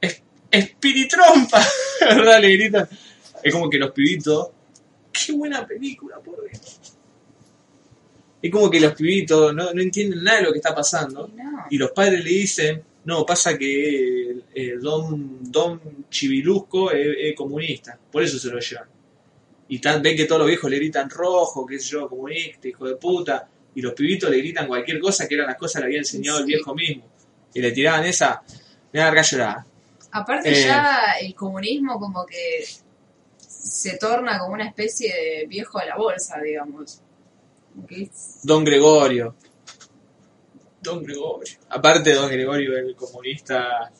Es, 0.00 0.22
espiritrompa. 0.50 1.62
¿Verdad? 2.00 2.40
Le 2.40 2.56
gritan. 2.56 2.88
Es 3.42 3.52
como 3.52 3.68
que 3.68 3.78
los 3.78 3.90
pibitos. 3.90 4.48
Qué 5.12 5.32
buena 5.32 5.66
película, 5.66 6.18
por 6.20 6.48
Dios. 6.48 6.80
Es 8.42 8.50
como 8.50 8.68
que 8.68 8.80
los 8.80 8.92
pibitos 8.94 9.54
no, 9.54 9.72
no 9.72 9.80
entienden 9.80 10.24
nada 10.24 10.38
de 10.38 10.44
lo 10.44 10.52
que 10.52 10.58
está 10.58 10.74
pasando. 10.74 11.30
Y 11.32 11.36
no. 11.36 11.66
Y 11.70 11.78
los 11.78 11.92
padres 11.92 12.24
le 12.24 12.30
dicen, 12.30 12.82
no, 13.04 13.24
pasa 13.24 13.56
que 13.56 14.30
el, 14.30 14.44
el 14.52 14.80
don, 14.80 15.50
don 15.50 15.80
Chivilusco 16.10 16.90
es, 16.90 17.16
es 17.18 17.36
comunista, 17.36 17.98
por 18.10 18.22
eso 18.22 18.38
se 18.38 18.48
lo 18.48 18.58
llevan. 18.58 18.88
Y 19.68 19.78
tan, 19.78 20.02
ven 20.02 20.16
que 20.16 20.24
todos 20.24 20.40
los 20.40 20.48
viejos 20.48 20.70
le 20.70 20.76
gritan 20.76 21.08
rojo, 21.08 21.64
qué 21.64 21.78
sé 21.78 21.90
yo, 21.90 22.08
comunista, 22.08 22.68
hijo 22.68 22.86
de 22.86 22.96
puta, 22.96 23.48
y 23.74 23.80
los 23.80 23.94
pibitos 23.94 24.28
le 24.28 24.38
gritan 24.38 24.66
cualquier 24.66 24.98
cosa 25.00 25.26
que 25.26 25.34
eran 25.34 25.46
las 25.46 25.56
cosas 25.56 25.74
que 25.74 25.80
le 25.80 25.86
había 25.86 25.98
enseñado 25.98 26.40
el 26.40 26.44
viejo 26.44 26.74
mismo. 26.74 27.04
Y 27.54 27.60
le 27.60 27.70
tiraban 27.72 28.04
esa, 28.04 28.42
me 28.92 29.00
da 29.00 29.06
larga 29.06 29.22
llorada. 29.22 29.66
Aparte 30.10 30.50
Eh. 30.50 30.64
ya 30.64 31.14
el 31.20 31.34
comunismo 31.34 31.98
como 31.98 32.26
que 32.26 32.66
se 33.38 33.96
torna 33.96 34.38
como 34.38 34.52
una 34.52 34.66
especie 34.66 35.14
de 35.14 35.46
viejo 35.46 35.78
de 35.78 35.86
la 35.86 35.96
bolsa, 35.96 36.38
digamos. 36.40 37.00
Don 38.42 38.64
Gregorio. 38.64 39.34
Don 40.80 41.02
Gregorio. 41.02 41.54
Aparte, 41.70 42.12
Don 42.14 42.28
Gregorio, 42.30 42.76
el 42.76 42.94
comunista, 42.96 43.90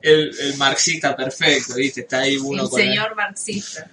el, 0.00 0.30
el 0.38 0.56
marxista 0.56 1.16
perfecto, 1.16 1.74
¿viste? 1.74 2.02
Está 2.02 2.20
ahí 2.20 2.36
uno 2.36 2.64
el 2.64 2.68
con 2.70 2.80
el- 2.80 2.86
señor 2.88 3.16
marxista. 3.16 3.90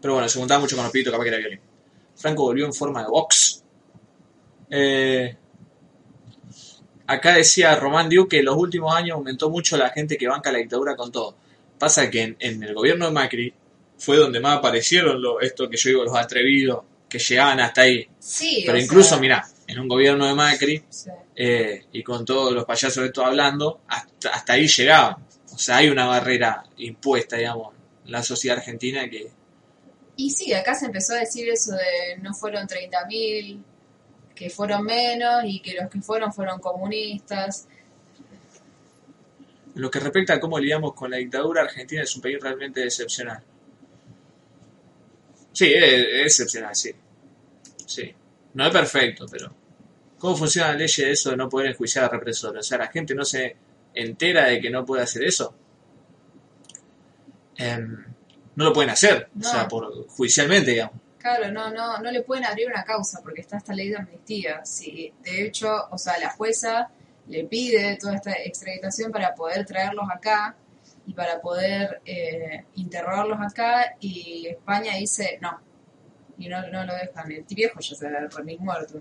Pero 0.00 0.14
bueno, 0.14 0.28
se 0.28 0.38
juntaba 0.38 0.60
mucho 0.60 0.76
con 0.76 0.84
los 0.84 0.92
pibitos, 0.92 1.10
capaz 1.12 1.24
que 1.24 1.28
era 1.30 1.38
violín. 1.38 1.60
Franco 2.16 2.42
volvió 2.44 2.66
en 2.66 2.74
forma 2.74 3.02
de 3.02 3.08
box. 3.08 3.62
Eh, 4.70 5.36
acá 7.06 7.34
decía 7.34 7.74
Román 7.76 8.08
Diu 8.08 8.26
que 8.28 8.38
en 8.38 8.44
los 8.46 8.56
últimos 8.56 8.94
años 8.94 9.16
aumentó 9.16 9.50
mucho 9.50 9.76
la 9.76 9.90
gente 9.90 10.16
que 10.16 10.28
banca 10.28 10.50
la 10.52 10.58
dictadura 10.58 10.96
con 10.96 11.10
todo. 11.12 11.36
Pasa 11.78 12.10
que 12.10 12.22
en, 12.22 12.36
en 12.38 12.62
el 12.62 12.74
gobierno 12.74 13.06
de 13.06 13.12
Macri 13.12 13.54
fue 14.04 14.18
donde 14.18 14.38
más 14.38 14.58
aparecieron 14.58 15.20
lo, 15.20 15.40
esto 15.40 15.68
que 15.68 15.76
yo 15.76 15.88
digo, 15.88 16.04
los 16.04 16.16
atrevidos, 16.16 16.84
que 17.08 17.18
llegaban 17.18 17.60
hasta 17.60 17.82
ahí. 17.82 18.06
Sí, 18.18 18.62
Pero 18.66 18.78
incluso, 18.78 19.10
sea, 19.10 19.18
mirá, 19.18 19.48
en 19.66 19.78
un 19.78 19.88
gobierno 19.88 20.26
de 20.26 20.34
Macri, 20.34 20.84
eh, 21.34 21.86
y 21.92 22.02
con 22.02 22.24
todos 22.24 22.52
los 22.52 22.64
payasos 22.64 23.02
de 23.02 23.06
esto 23.06 23.24
hablando, 23.24 23.80
hasta, 23.88 24.30
hasta 24.30 24.52
ahí 24.52 24.66
llegaban. 24.68 25.16
O 25.52 25.58
sea, 25.58 25.76
hay 25.76 25.88
una 25.88 26.06
barrera 26.06 26.64
impuesta, 26.78 27.36
digamos, 27.36 27.74
en 28.04 28.12
la 28.12 28.22
sociedad 28.22 28.58
argentina 28.58 29.08
que 29.08 29.30
Y 30.16 30.30
sí, 30.30 30.52
acá 30.52 30.74
se 30.74 30.86
empezó 30.86 31.14
a 31.14 31.18
decir 31.18 31.48
eso 31.48 31.72
de 31.72 32.18
no 32.20 32.34
fueron 32.34 32.66
30.000, 32.66 33.62
que 34.34 34.50
fueron 34.50 34.84
menos 34.84 35.44
y 35.44 35.60
que 35.60 35.74
los 35.74 35.88
que 35.88 36.00
fueron 36.00 36.32
fueron 36.32 36.60
comunistas. 36.60 37.68
En 39.74 39.82
lo 39.82 39.90
que 39.90 40.00
respecta 40.00 40.34
a 40.34 40.40
cómo 40.40 40.58
lidiamos 40.58 40.94
con 40.94 41.10
la 41.10 41.16
dictadura, 41.16 41.62
Argentina 41.62 42.02
es 42.02 42.14
un 42.14 42.22
país 42.22 42.38
realmente 42.40 42.82
excepcional. 42.82 43.42
Sí, 45.54 45.72
es, 45.72 45.82
es 45.84 46.26
excepcional, 46.26 46.76
sí. 46.76 46.90
Sí. 47.86 48.14
No 48.52 48.66
es 48.66 48.72
perfecto, 48.72 49.26
pero... 49.30 49.54
¿Cómo 50.18 50.36
funciona 50.36 50.68
la 50.68 50.78
ley 50.78 50.88
de 50.96 51.10
eso 51.10 51.30
de 51.30 51.36
no 51.36 51.48
poder 51.48 51.70
enjuiciar 51.72 52.04
al 52.04 52.10
represor? 52.10 52.56
O 52.56 52.62
sea, 52.62 52.78
la 52.78 52.88
gente 52.88 53.14
no 53.14 53.24
se 53.24 53.56
entera 53.94 54.46
de 54.46 54.60
que 54.60 54.70
no 54.70 54.84
puede 54.84 55.02
hacer 55.02 55.22
eso. 55.24 55.54
Em, 57.56 58.04
no 58.56 58.64
lo 58.64 58.72
pueden 58.72 58.90
hacer, 58.90 59.28
No. 59.34 59.46
o 59.46 59.52
sea, 59.52 59.68
por, 59.68 60.06
judicialmente, 60.08 60.70
digamos. 60.70 60.96
Claro, 61.18 61.50
no, 61.50 61.70
no, 61.70 61.98
no 61.98 62.10
le 62.10 62.22
pueden 62.22 62.44
abrir 62.44 62.68
una 62.68 62.84
causa 62.84 63.20
porque 63.22 63.42
está 63.42 63.58
esta 63.58 63.74
ley 63.74 63.90
de 63.90 63.96
amnistía. 63.96 64.64
Sí, 64.64 65.12
de 65.22 65.46
hecho, 65.46 65.70
o 65.90 65.98
sea, 65.98 66.18
la 66.18 66.30
jueza 66.30 66.90
le 67.28 67.44
pide 67.44 67.96
toda 68.00 68.16
esta 68.16 68.32
extraditación 68.32 69.10
para 69.10 69.34
poder 69.34 69.64
traerlos 69.64 70.06
acá 70.10 70.56
y 71.06 71.12
para 71.12 71.40
poder 71.40 72.00
eh, 72.04 72.64
interrogarlos 72.76 73.38
acá 73.40 73.96
y 74.00 74.46
España 74.48 74.96
dice 74.96 75.38
no. 75.40 75.60
Y 76.38 76.48
no, 76.48 76.66
no 76.68 76.84
lo 76.84 76.94
dejan. 76.94 77.30
El 77.30 77.44
viejo 77.48 77.78
ya 77.80 77.94
se 77.94 78.08
remil 78.08 78.58
muerto. 78.60 79.00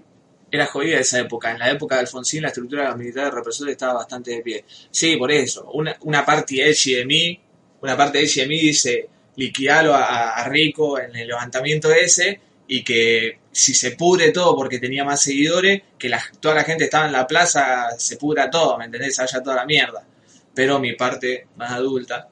Era 0.51 0.67
jodida 0.67 0.99
esa 0.99 1.19
época. 1.19 1.51
En 1.51 1.59
la 1.59 1.71
época 1.71 1.95
de 1.95 2.01
Alfonsín 2.01 2.43
la 2.43 2.49
estructura 2.49 2.95
militar 2.95 3.33
represora 3.33 3.71
estaba 3.71 3.93
bastante 3.95 4.31
de 4.31 4.41
pie. 4.41 4.65
Sí, 4.91 5.17
por 5.17 5.31
eso. 5.31 5.69
Una, 5.73 5.97
una 6.01 6.23
parte 6.25 6.61
edgy 6.67 6.93
de 6.93 7.05
mí, 7.05 7.39
una 7.81 7.97
parte 7.97 8.19
edgy 8.19 8.41
de 8.41 8.47
mí 8.47 8.59
dice 8.59 9.09
liquidalo 9.35 9.95
a, 9.95 10.35
a 10.35 10.47
Rico 10.47 10.99
en 10.99 11.15
el 11.15 11.27
levantamiento 11.27 11.91
ese 11.91 12.39
y 12.67 12.83
que 12.83 13.39
si 13.51 13.73
se 13.73 13.91
pudre 13.91 14.31
todo 14.31 14.55
porque 14.55 14.77
tenía 14.77 15.03
más 15.03 15.21
seguidores, 15.23 15.81
que 15.97 16.07
la- 16.09 16.21
toda 16.39 16.53
la 16.55 16.63
gente 16.63 16.83
estaba 16.83 17.07
en 17.07 17.13
la 17.13 17.25
plaza, 17.25 17.89
se 17.97 18.17
pudra 18.17 18.49
todo, 18.51 18.77
¿me 18.77 18.85
entendés? 18.85 19.19
Haya 19.19 19.41
toda 19.41 19.55
la 19.55 19.65
mierda. 19.65 20.05
Pero 20.53 20.79
mi 20.79 20.93
parte 20.93 21.47
más 21.55 21.71
adulta 21.71 22.29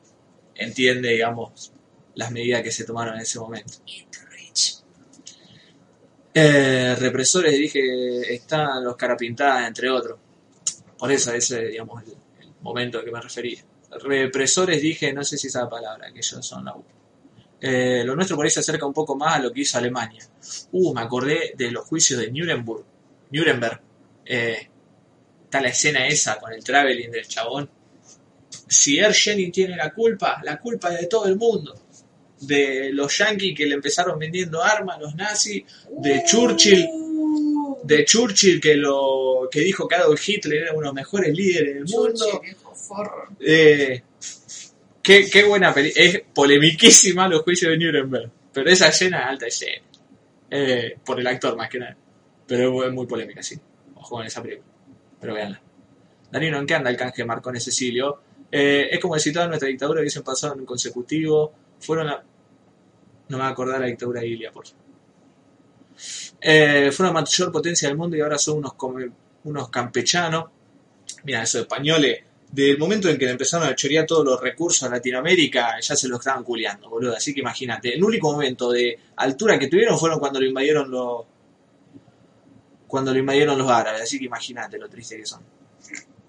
entiende, 0.55 1.09
digamos, 1.09 1.73
las 2.15 2.31
medidas 2.31 2.61
que 2.61 2.71
se 2.71 2.83
tomaron 2.83 3.15
en 3.15 3.21
ese 3.21 3.39
momento. 3.39 3.73
Eh, 6.33 6.95
represores, 6.97 7.53
dije, 7.53 8.33
están 8.33 8.83
los 8.83 8.95
carapintadas, 8.95 9.67
entre 9.67 9.89
otros. 9.89 10.17
Por 10.97 11.11
eso 11.11 11.33
ese, 11.33 11.67
digamos, 11.67 12.03
el, 12.03 12.15
momento 12.61 12.99
al 12.99 13.05
que 13.05 13.11
me 13.11 13.19
refería. 13.19 13.63
Represores, 14.03 14.81
dije, 14.81 15.11
no 15.11 15.23
sé 15.23 15.37
si 15.37 15.47
esa 15.47 15.67
palabra, 15.67 16.11
que 16.13 16.19
ellos 16.19 16.45
son 16.45 16.63
la 16.63 16.75
U. 16.75 16.83
Eh, 17.59 18.03
lo 18.05 18.15
nuestro 18.15 18.35
por 18.35 18.45
ahí 18.45 18.51
se 18.51 18.61
acerca 18.61 18.85
un 18.85 18.93
poco 18.93 19.15
más 19.15 19.35
a 19.35 19.39
lo 19.39 19.51
que 19.51 19.61
hizo 19.61 19.77
Alemania. 19.77 20.23
Uh, 20.71 20.93
me 20.93 21.01
acordé 21.01 21.53
de 21.55 21.71
los 21.71 21.85
juicios 21.85 22.19
de 22.19 22.31
Nuremberg. 22.31 22.83
Nuremberg. 23.31 23.81
Eh, 24.25 24.69
está 25.43 25.61
la 25.61 25.69
escena 25.69 26.07
esa 26.07 26.39
con 26.39 26.53
el 26.53 26.63
traveling 26.63 27.11
del 27.11 27.27
chabón. 27.27 27.69
Si 28.71 28.97
Ergeni 28.97 29.51
tiene 29.51 29.75
la 29.75 29.93
culpa, 29.93 30.39
la 30.45 30.57
culpa 30.57 30.93
es 30.93 31.01
de 31.01 31.07
todo 31.07 31.25
el 31.25 31.35
mundo. 31.35 31.75
De 32.39 32.89
los 32.93 33.17
yankees 33.17 33.53
que 33.55 33.65
le 33.65 33.75
empezaron 33.75 34.17
vendiendo 34.17 34.63
armas 34.63 34.95
a 34.95 35.01
los 35.01 35.13
nazis, 35.13 35.63
de 35.99 36.23
Churchill, 36.25 36.87
de 37.83 38.05
Churchill 38.05 38.61
que 38.61 38.75
lo 38.75 39.49
que 39.51 39.59
dijo 39.59 39.89
que 39.89 39.95
Adolf 39.95 40.25
Hitler 40.25 40.63
era 40.63 40.71
uno 40.71 40.79
de 40.79 40.85
los 40.85 40.93
mejores 40.93 41.35
líderes 41.35 41.73
del 41.75 41.85
mundo. 41.85 42.41
Eh, 43.41 44.01
qué, 45.03 45.29
qué 45.29 45.43
buena 45.43 45.73
película. 45.73 46.05
Es 46.05 46.21
polemiquísima 46.33 47.27
los 47.27 47.41
juicios 47.41 47.71
de 47.71 47.77
Nuremberg. 47.77 48.31
Pero 48.53 48.69
esa 48.69 48.87
escena 48.87 49.19
es 49.19 49.25
alta 49.25 49.47
escena. 49.47 49.83
Eh, 50.49 50.95
por 51.05 51.19
el 51.19 51.27
actor 51.27 51.57
más 51.57 51.69
que 51.69 51.79
nada. 51.79 51.97
Pero 52.47 52.85
es 52.85 52.93
muy, 52.93 53.05
polémica, 53.05 53.43
sí. 53.43 53.59
Ojo 53.95 54.15
con 54.15 54.25
esa 54.25 54.41
película. 54.41 54.67
Pero 55.19 55.33
véanla. 55.33 55.61
Danilo, 56.31 56.57
¿en 56.57 56.65
qué 56.65 56.75
anda 56.75 56.89
el 56.89 56.95
canje 56.95 57.25
Marcone 57.25 57.59
Cecilio? 57.59 58.30
Eh, 58.51 58.89
es 58.91 58.99
como 58.99 59.17
si 59.17 59.31
toda 59.31 59.47
nuestra 59.47 59.69
dictadura 59.69 60.01
hubiesen 60.01 60.23
pasado 60.23 60.55
en 60.55 60.65
consecutivo. 60.65 61.53
Fueron 61.79 62.09
a... 62.09 62.23
No 63.29 63.37
me 63.37 63.43
voy 63.43 63.45
a 63.45 63.49
acordar 63.49 63.79
la 63.79 63.87
dictadura 63.87 64.21
de 64.21 64.27
Ilia, 64.27 64.51
por 64.51 64.67
favor. 64.67 64.81
Eh, 66.41 66.91
fueron 66.91 67.13
la 67.13 67.21
mayor 67.21 67.51
potencia 67.51 67.87
del 67.87 67.97
mundo 67.97 68.17
y 68.17 68.21
ahora 68.21 68.37
son 68.37 68.57
unos, 68.57 68.73
unos 69.43 69.69
campechanos. 69.69 70.45
Mira, 71.23 71.43
esos 71.43 71.61
españoles 71.61 72.23
del 72.51 72.77
momento 72.77 73.07
en 73.07 73.17
que 73.17 73.25
le 73.25 73.31
empezaron 73.31 73.67
a 73.67 73.75
chorear 73.75 74.05
todos 74.05 74.25
los 74.25 74.41
recursos 74.41 74.83
a 74.83 74.89
Latinoamérica, 74.89 75.79
ya 75.79 75.95
se 75.95 76.07
los 76.09 76.19
estaban 76.19 76.43
culeando, 76.43 76.89
boludo. 76.89 77.15
Así 77.15 77.33
que 77.33 77.39
imagínate, 77.39 77.93
el 77.95 78.03
único 78.03 78.31
momento 78.31 78.71
de 78.71 78.99
altura 79.15 79.57
que 79.57 79.67
tuvieron 79.67 79.97
fueron 79.97 80.19
cuando 80.19 80.39
lo 80.39 80.45
invadieron 80.45 80.91
los 80.91 81.25
cuando 82.87 83.13
lo 83.13 83.19
invadieron 83.19 83.57
los 83.57 83.69
árabes, 83.69 84.01
así 84.01 84.19
que 84.19 84.25
imagínate 84.25 84.77
lo 84.77 84.89
triste 84.89 85.15
que 85.15 85.25
son. 85.25 85.41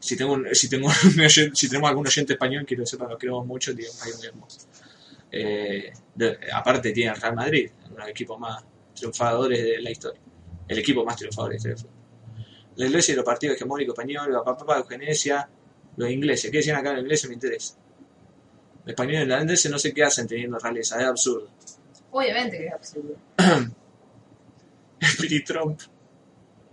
Si 0.02 0.16
tengo 0.16 0.36
si 0.52 0.68
tengo 0.68 0.90
si 1.54 1.68
tenemos 1.68 1.88
algún 1.88 2.06
oyente 2.06 2.32
español, 2.32 2.64
quiero 2.66 2.82
que 2.82 2.88
sepan, 2.88 3.08
los 3.08 3.18
queremos 3.18 3.46
mucho, 3.46 3.72
tiene 3.74 3.90
un 3.90 3.98
país 3.98 4.16
muy 4.16 4.26
hermoso. 4.26 4.60
Eh, 5.30 5.92
de- 6.14 6.38
aparte 6.52 6.90
tiene 6.92 7.12
el 7.12 7.20
Real 7.20 7.34
Madrid, 7.36 7.70
uno 7.86 7.94
de 7.94 8.00
los 8.00 8.08
equipos 8.08 8.38
más 8.38 8.64
triunfadores 8.94 9.62
de 9.62 9.80
la 9.80 9.90
historia. 9.90 10.20
El 10.66 10.78
equipo 10.78 11.04
más 11.04 11.16
triunfador 11.16 11.50
de 11.50 11.54
la 11.54 11.56
historia 11.56 11.74
del 11.76 11.84
fútbol. 11.84 12.46
La 12.76 12.86
iglesia 12.86 13.12
y 13.12 13.16
los 13.16 13.24
partidos 13.24 13.56
hegemónicos 13.56 13.92
españoles, 13.94 14.34
papá, 14.38 14.56
papá, 14.56 14.78
eugenesia, 14.78 15.48
los 15.96 16.10
ingleses. 16.10 16.50
¿Qué 16.50 16.56
decían 16.58 16.76
acá 16.76 16.92
los 16.92 17.02
ingleses? 17.02 17.28
Me 17.28 17.34
interesa. 17.34 17.74
Los 18.84 18.88
españoles 18.88 19.20
y 19.20 19.22
irlandeses 19.22 19.70
no 19.70 19.78
sé 19.78 19.92
qué 19.94 20.02
hacen 20.02 20.26
teniendo 20.26 20.58
realeza, 20.58 21.00
es 21.00 21.06
absurdo. 21.06 21.48
Obviamente 22.10 22.58
que 22.58 22.66
es 22.66 22.72
absurdo. 22.72 23.14
Trump. 25.46 25.80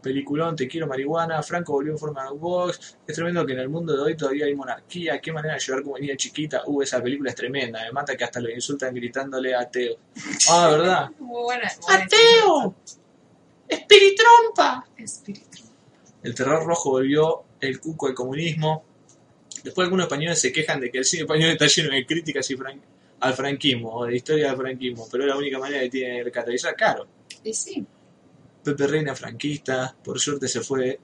Peliculón, 0.02 0.56
te 0.56 0.68
quiero 0.68 0.88
marihuana, 0.88 1.42
Franco 1.44 1.74
volvió 1.74 1.92
en 1.92 1.98
forma 2.00 2.24
de 2.24 2.32
box, 2.38 2.98
es 3.08 3.16
tremendo 3.16 3.46
que 3.46 3.54
en 3.54 3.60
el 3.60 3.70
mundo 3.70 3.94
de 3.94 4.00
hoy 4.02 4.16
todavía 4.18 4.46
hay 4.46 4.56
monarquía, 4.56 5.20
qué 5.20 5.32
manera 5.32 5.56
de 5.56 5.60
llevar 5.60 5.84
como 5.84 5.98
niña 5.98 6.16
chiquita, 6.16 6.64
uh, 6.66 6.82
esa 6.82 7.02
película 7.04 7.30
es 7.30 7.36
tremenda, 7.36 7.82
me 7.84 7.92
mata 7.92 8.16
que 8.16 8.24
hasta 8.24 8.40
lo 8.40 8.50
insultan 8.50 8.94
gritándole 8.96 9.54
ateo. 9.56 9.98
Ah, 10.50 10.70
¿verdad? 10.72 11.10
Muy 11.20 11.44
buena. 11.44 11.70
buena 11.86 12.04
¡Ateo! 12.06 12.76
¡Espiritrompa! 13.68 14.86
El 16.24 16.36
terror 16.36 16.66
rojo 16.66 16.92
volvió 16.92 17.44
el 17.62 17.80
cuco 17.80 18.08
al 18.08 18.14
comunismo. 18.14 18.84
Después 19.64 19.86
algunos 19.86 20.06
españoles 20.06 20.40
se 20.40 20.52
quejan 20.52 20.80
de 20.80 20.90
que 20.92 21.00
el 21.00 21.06
cine 21.06 21.24
español 21.24 21.52
está 21.52 21.68
lleno 21.68 21.94
de 21.94 22.06
críticas 22.06 22.50
y 22.50 22.56
fran- 22.56 22.82
al 23.20 23.34
franquismo, 23.34 23.94
o 23.94 24.06
de 24.06 24.16
historia 24.16 24.48
del 24.48 24.58
franquismo, 24.58 25.08
pero 25.12 25.24
es 25.26 25.30
la 25.30 25.36
única 25.38 25.60
manera 25.60 25.82
que 25.82 25.90
tiene 25.90 26.24
de 26.24 26.32
catalizar. 26.32 26.76
Claro, 26.76 27.06
Y 27.44 27.54
sí. 27.54 27.86
Pepe 28.64 28.88
Reina 28.88 29.16
franquista, 29.16 29.96
por 30.04 30.20
suerte 30.20 30.48
se 30.48 30.62
fue 30.62 31.00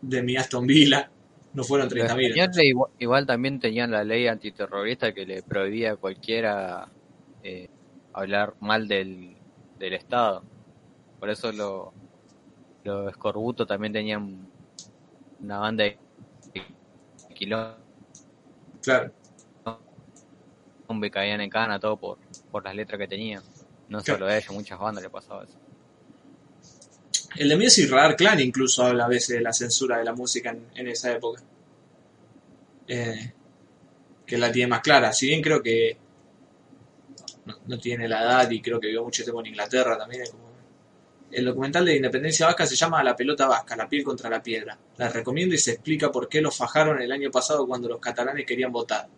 de 0.00 0.22
mi 0.22 0.36
Aston 0.36 0.66
Villa, 0.66 1.10
no 1.54 1.64
fueron 1.64 1.86
Los 1.88 1.94
30.000. 1.94 2.32
españoles 2.32 2.64
igual, 2.64 2.90
igual 2.98 3.26
también 3.26 3.60
tenían 3.60 3.90
la 3.90 4.04
ley 4.04 4.26
antiterrorista 4.26 5.12
que 5.12 5.26
le 5.26 5.42
prohibía 5.42 5.92
a 5.92 5.96
cualquiera 5.96 6.88
eh, 7.42 7.68
hablar 8.12 8.54
mal 8.60 8.88
del, 8.88 9.36
del 9.78 9.92
Estado. 9.94 10.44
Por 11.18 11.30
eso 11.30 11.52
lo- 11.52 11.94
los 12.84 13.10
escorbutos 13.10 13.66
también 13.66 13.92
tenían 13.92 14.50
una 15.40 15.58
banda 15.58 15.84
de 15.84 15.98
quilombo 17.34 17.76
Claro, 18.82 19.12
caían 21.10 21.40
en 21.40 21.50
cana, 21.50 21.78
todo 21.78 21.96
por, 21.96 22.18
por 22.50 22.64
las 22.64 22.74
letras 22.74 22.98
que 22.98 23.08
tenían. 23.08 23.42
No 23.88 24.02
Claro. 24.02 24.18
solo 24.18 24.30
a 24.30 24.36
ellos, 24.36 24.50
muchas 24.52 24.78
bandas 24.78 25.02
le 25.04 25.10
pasaba 25.10 25.44
eso. 25.44 25.56
El 27.36 27.48
de 27.48 27.72
y 27.76 27.86
Radar 27.86 28.16
Clan 28.16 28.40
incluso 28.40 28.84
habla 28.84 29.04
a 29.04 29.08
veces 29.08 29.36
de 29.36 29.40
la 29.40 29.52
censura 29.52 29.98
de 29.98 30.04
la 30.04 30.12
música 30.12 30.54
en, 30.74 30.88
esa 30.88 31.12
época. 31.12 31.42
Eh, 32.86 33.32
que 34.26 34.38
la 34.38 34.50
tiene 34.50 34.68
más 34.68 34.80
clara, 34.80 35.12
si 35.12 35.26
bien 35.26 35.42
creo 35.42 35.62
que 35.62 35.96
no, 37.66 37.78
tiene 37.78 38.08
la 38.08 38.22
edad 38.22 38.50
y 38.50 38.60
creo 38.60 38.80
que 38.80 38.88
vio 38.88 39.02
mucho 39.04 39.22
tiempo 39.22 39.40
en 39.40 39.46
Inglaterra 39.46 39.98
también. 39.98 40.24
El 41.30 41.46
documental 41.46 41.84
de 41.84 41.96
Independencia 41.96 42.46
Vasca 42.46 42.66
se 42.66 42.76
llama 42.76 43.02
La 43.02 43.16
pelota 43.16 43.46
vasca, 43.46 43.74
la 43.74 43.88
piel 43.88 44.04
contra 44.04 44.28
la 44.28 44.42
piedra. 44.42 44.78
La 44.98 45.08
recomiendo 45.08 45.54
y 45.54 45.58
se 45.58 45.72
explica 45.72 46.12
por 46.12 46.28
qué 46.28 46.42
los 46.42 46.56
fajaron 46.56 47.00
el 47.00 47.10
año 47.10 47.30
pasado 47.30 47.66
cuando 47.66 47.88
los 47.88 48.00
catalanes 48.00 48.44
querían 48.44 48.70
votar. 48.70 49.08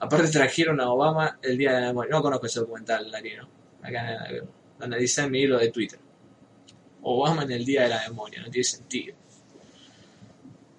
Aparte 0.00 0.28
trajeron 0.28 0.80
a 0.80 0.90
Obama 0.90 1.38
el 1.42 1.58
día 1.58 1.74
de 1.74 1.80
la. 1.82 1.92
No 1.92 2.22
conozco 2.22 2.46
ese 2.46 2.60
documental, 2.60 3.10
Larino. 3.10 3.48
Acá 3.82 4.26
eh, 4.30 4.42
analicé 4.80 5.22
en 5.22 5.30
mi 5.30 5.42
hilo 5.42 5.58
de 5.58 5.70
Twitter. 5.70 6.00
Obama 7.02 7.44
en 7.44 7.52
el 7.52 7.64
día 7.64 7.82
de 7.82 7.88
la 7.88 8.08
memoria, 8.08 8.42
no 8.42 8.50
tiene 8.50 8.64
sentido. 8.64 9.14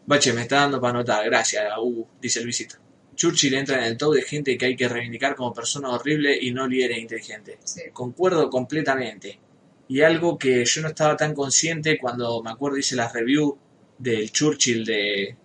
Bache, 0.05 0.33
me 0.33 0.41
está 0.41 0.57
dando 0.57 0.81
para 0.81 0.91
anotar, 0.91 1.25
gracias, 1.25 1.65
uh, 1.81 2.05
dice 2.21 2.41
Luisito. 2.41 2.75
Churchill 3.15 3.53
entra 3.53 3.77
en 3.77 3.83
el 3.83 3.97
top 3.97 4.15
de 4.15 4.21
gente 4.23 4.57
que 4.57 4.65
hay 4.65 4.75
que 4.75 4.89
reivindicar 4.89 5.35
como 5.35 5.53
persona 5.53 5.89
horrible 5.89 6.37
y 6.41 6.51
no 6.51 6.67
líderes 6.67 6.97
inteligentes. 6.97 7.57
Sí. 7.63 7.81
Concuerdo 7.93 8.49
completamente. 8.49 9.39
Y 9.87 10.01
algo 10.01 10.37
que 10.37 10.65
yo 10.65 10.81
no 10.81 10.87
estaba 10.89 11.15
tan 11.15 11.33
consciente 11.33 11.99
cuando 11.99 12.41
me 12.41 12.49
acuerdo 12.49 12.77
hice 12.77 12.95
la 12.95 13.09
review 13.09 13.57
del 13.97 14.31
Churchill 14.31 14.83
de. 14.83 15.35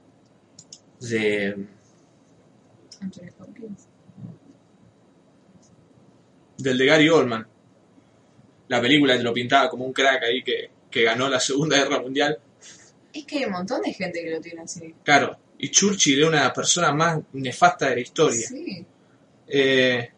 de. 1.01 1.67
Anthony 3.01 3.29
Hopkins. 3.39 3.89
del 6.59 6.79
de 6.79 6.87
Gary 6.87 7.09
Oldman. 7.09 7.47
La 8.69 8.81
película 8.81 9.17
te 9.17 9.23
lo 9.23 9.33
pintaba 9.33 9.69
como 9.69 9.85
un 9.85 9.93
crack 9.93 10.23
ahí 10.25 10.43
que, 10.43 10.71
que 10.91 11.03
ganó 11.05 11.29
la 11.29 11.41
Segunda 11.41 11.77
Guerra 11.79 12.01
Mundial. 12.01 12.39
Es 13.13 13.25
que 13.25 13.39
hay 13.39 13.45
un 13.47 13.53
montón 13.53 13.83
de 13.83 13.93
gente 13.93 14.23
que 14.23 14.31
lo 14.31 14.41
tiene 14.41 14.61
así. 14.63 14.95
Claro, 15.03 15.39
y 15.59 15.71
Churchill 15.71 16.19
era 16.19 16.29
una 16.29 16.39
de 16.39 16.45
las 16.45 16.53
personas 16.55 16.95
más 16.95 17.19
nefastas 17.33 17.89
de 17.91 17.95
la 17.97 18.01
historia. 18.01 18.47
Sí. 18.49 18.85
Eh, 19.49 20.11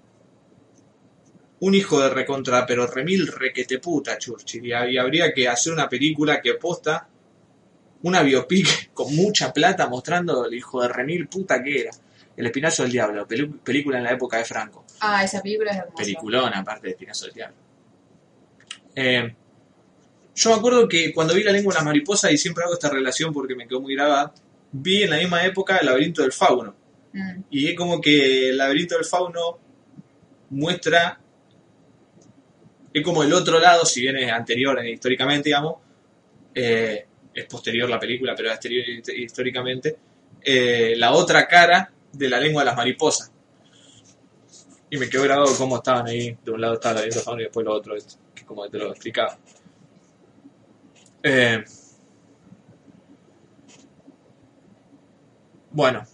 un 1.61 1.75
hijo 1.75 2.01
de 2.01 2.09
recontra, 2.11 2.65
pero 2.67 2.87
remil 2.87 3.27
requete 3.29 3.79
puta 3.79 4.17
Churchill. 4.19 4.65
Y, 4.67 4.71
hab- 4.71 4.91
y 4.91 4.99
habría 4.99 5.33
que 5.33 5.47
hacer 5.47 5.73
una 5.73 5.89
película 5.89 6.41
que 6.41 6.55
posta 6.55 7.07
una 8.03 8.23
biopic 8.23 8.91
con 8.95 9.15
mucha 9.15 9.53
plata 9.53 9.87
mostrando 9.87 10.47
el 10.47 10.55
hijo 10.55 10.83
de 10.83 10.89
remil 10.89 11.29
puta 11.29 11.63
que 11.63 11.83
era. 11.83 11.91
El 12.37 12.47
Espinazo 12.47 12.85
del 12.85 12.93
Diablo, 12.93 13.27
película 13.63 13.99
en 13.99 14.05
la 14.05 14.13
época 14.13 14.39
de 14.39 14.45
Franco. 14.47 14.87
Ah, 15.01 15.23
esa 15.23 15.43
película 15.43 15.73
es 15.73 15.77
hermosa. 15.79 15.97
Peliculón, 15.99 16.55
aparte 16.55 16.87
de 16.87 16.91
Espinazo 16.93 17.27
del 17.27 17.35
Diablo. 17.35 17.57
Eh, 18.95 19.35
yo 20.35 20.51
me 20.51 20.57
acuerdo 20.57 20.89
que 20.89 21.13
cuando 21.13 21.35
vi 21.35 21.43
La 21.43 21.53
lengua 21.53 21.75
de 21.75 21.81
la 21.81 21.85
mariposa, 21.85 22.31
y 22.31 22.39
siempre 22.39 22.65
hago 22.65 22.75
esta 22.75 22.89
relación 22.91 23.33
porque 23.33 23.55
me 23.55 23.67
quedó 23.67 23.81
muy 23.81 23.95
grabada, 23.95 24.33
vi 24.73 25.03
en 25.03 25.11
la 25.11 25.17
misma 25.19 25.45
época 25.45 25.77
El 25.79 25.87
laberinto 25.87 26.23
del 26.23 26.33
fauno. 26.33 26.75
Mm. 27.13 27.41
Y 27.51 27.69
es 27.69 27.77
como 27.77 28.01
que 28.01 28.51
el 28.51 28.57
laberinto 28.57 28.95
del 28.97 29.05
fauno 29.05 29.59
muestra. 30.51 31.21
Es 32.93 33.03
como 33.05 33.23
el 33.23 33.33
otro 33.33 33.59
lado, 33.61 33.85
si 33.85 34.01
bien 34.03 34.17
es 34.17 34.31
anterior 34.33 34.79
eh, 34.85 34.91
históricamente, 34.93 35.49
digamos. 35.51 35.77
eh, 36.55 37.07
es 37.33 37.45
posterior 37.47 37.89
la 37.89 38.01
película, 38.01 38.35
pero 38.37 38.51
es 38.53 39.09
históricamente. 39.17 39.97
eh, 40.43 40.95
la 40.97 41.13
otra 41.13 41.47
cara 41.47 41.93
de 42.13 42.29
la 42.29 42.41
lengua 42.41 42.63
de 42.63 42.67
las 42.67 42.77
mariposas. 42.77 43.31
Y 44.91 44.97
me 44.97 45.09
quedó 45.09 45.23
grabado 45.23 45.55
cómo 45.57 45.77
estaban 45.77 46.07
ahí. 46.09 46.37
De 46.45 46.51
un 46.51 46.61
lado 46.61 46.75
estaba 46.75 46.93
el 46.93 46.97
laberinto 46.97 47.19
del 47.19 47.25
fauno 47.25 47.41
y 47.41 47.45
después 47.45 47.65
lo 47.67 47.73
otro, 47.75 47.95
es- 47.97 48.19
que 48.30 48.30
como 48.51 48.69
te 48.69 48.79
lo 48.79 48.91
explicaba. 48.91 49.39
Eh, 51.23 51.63
bueno, 55.71 56.05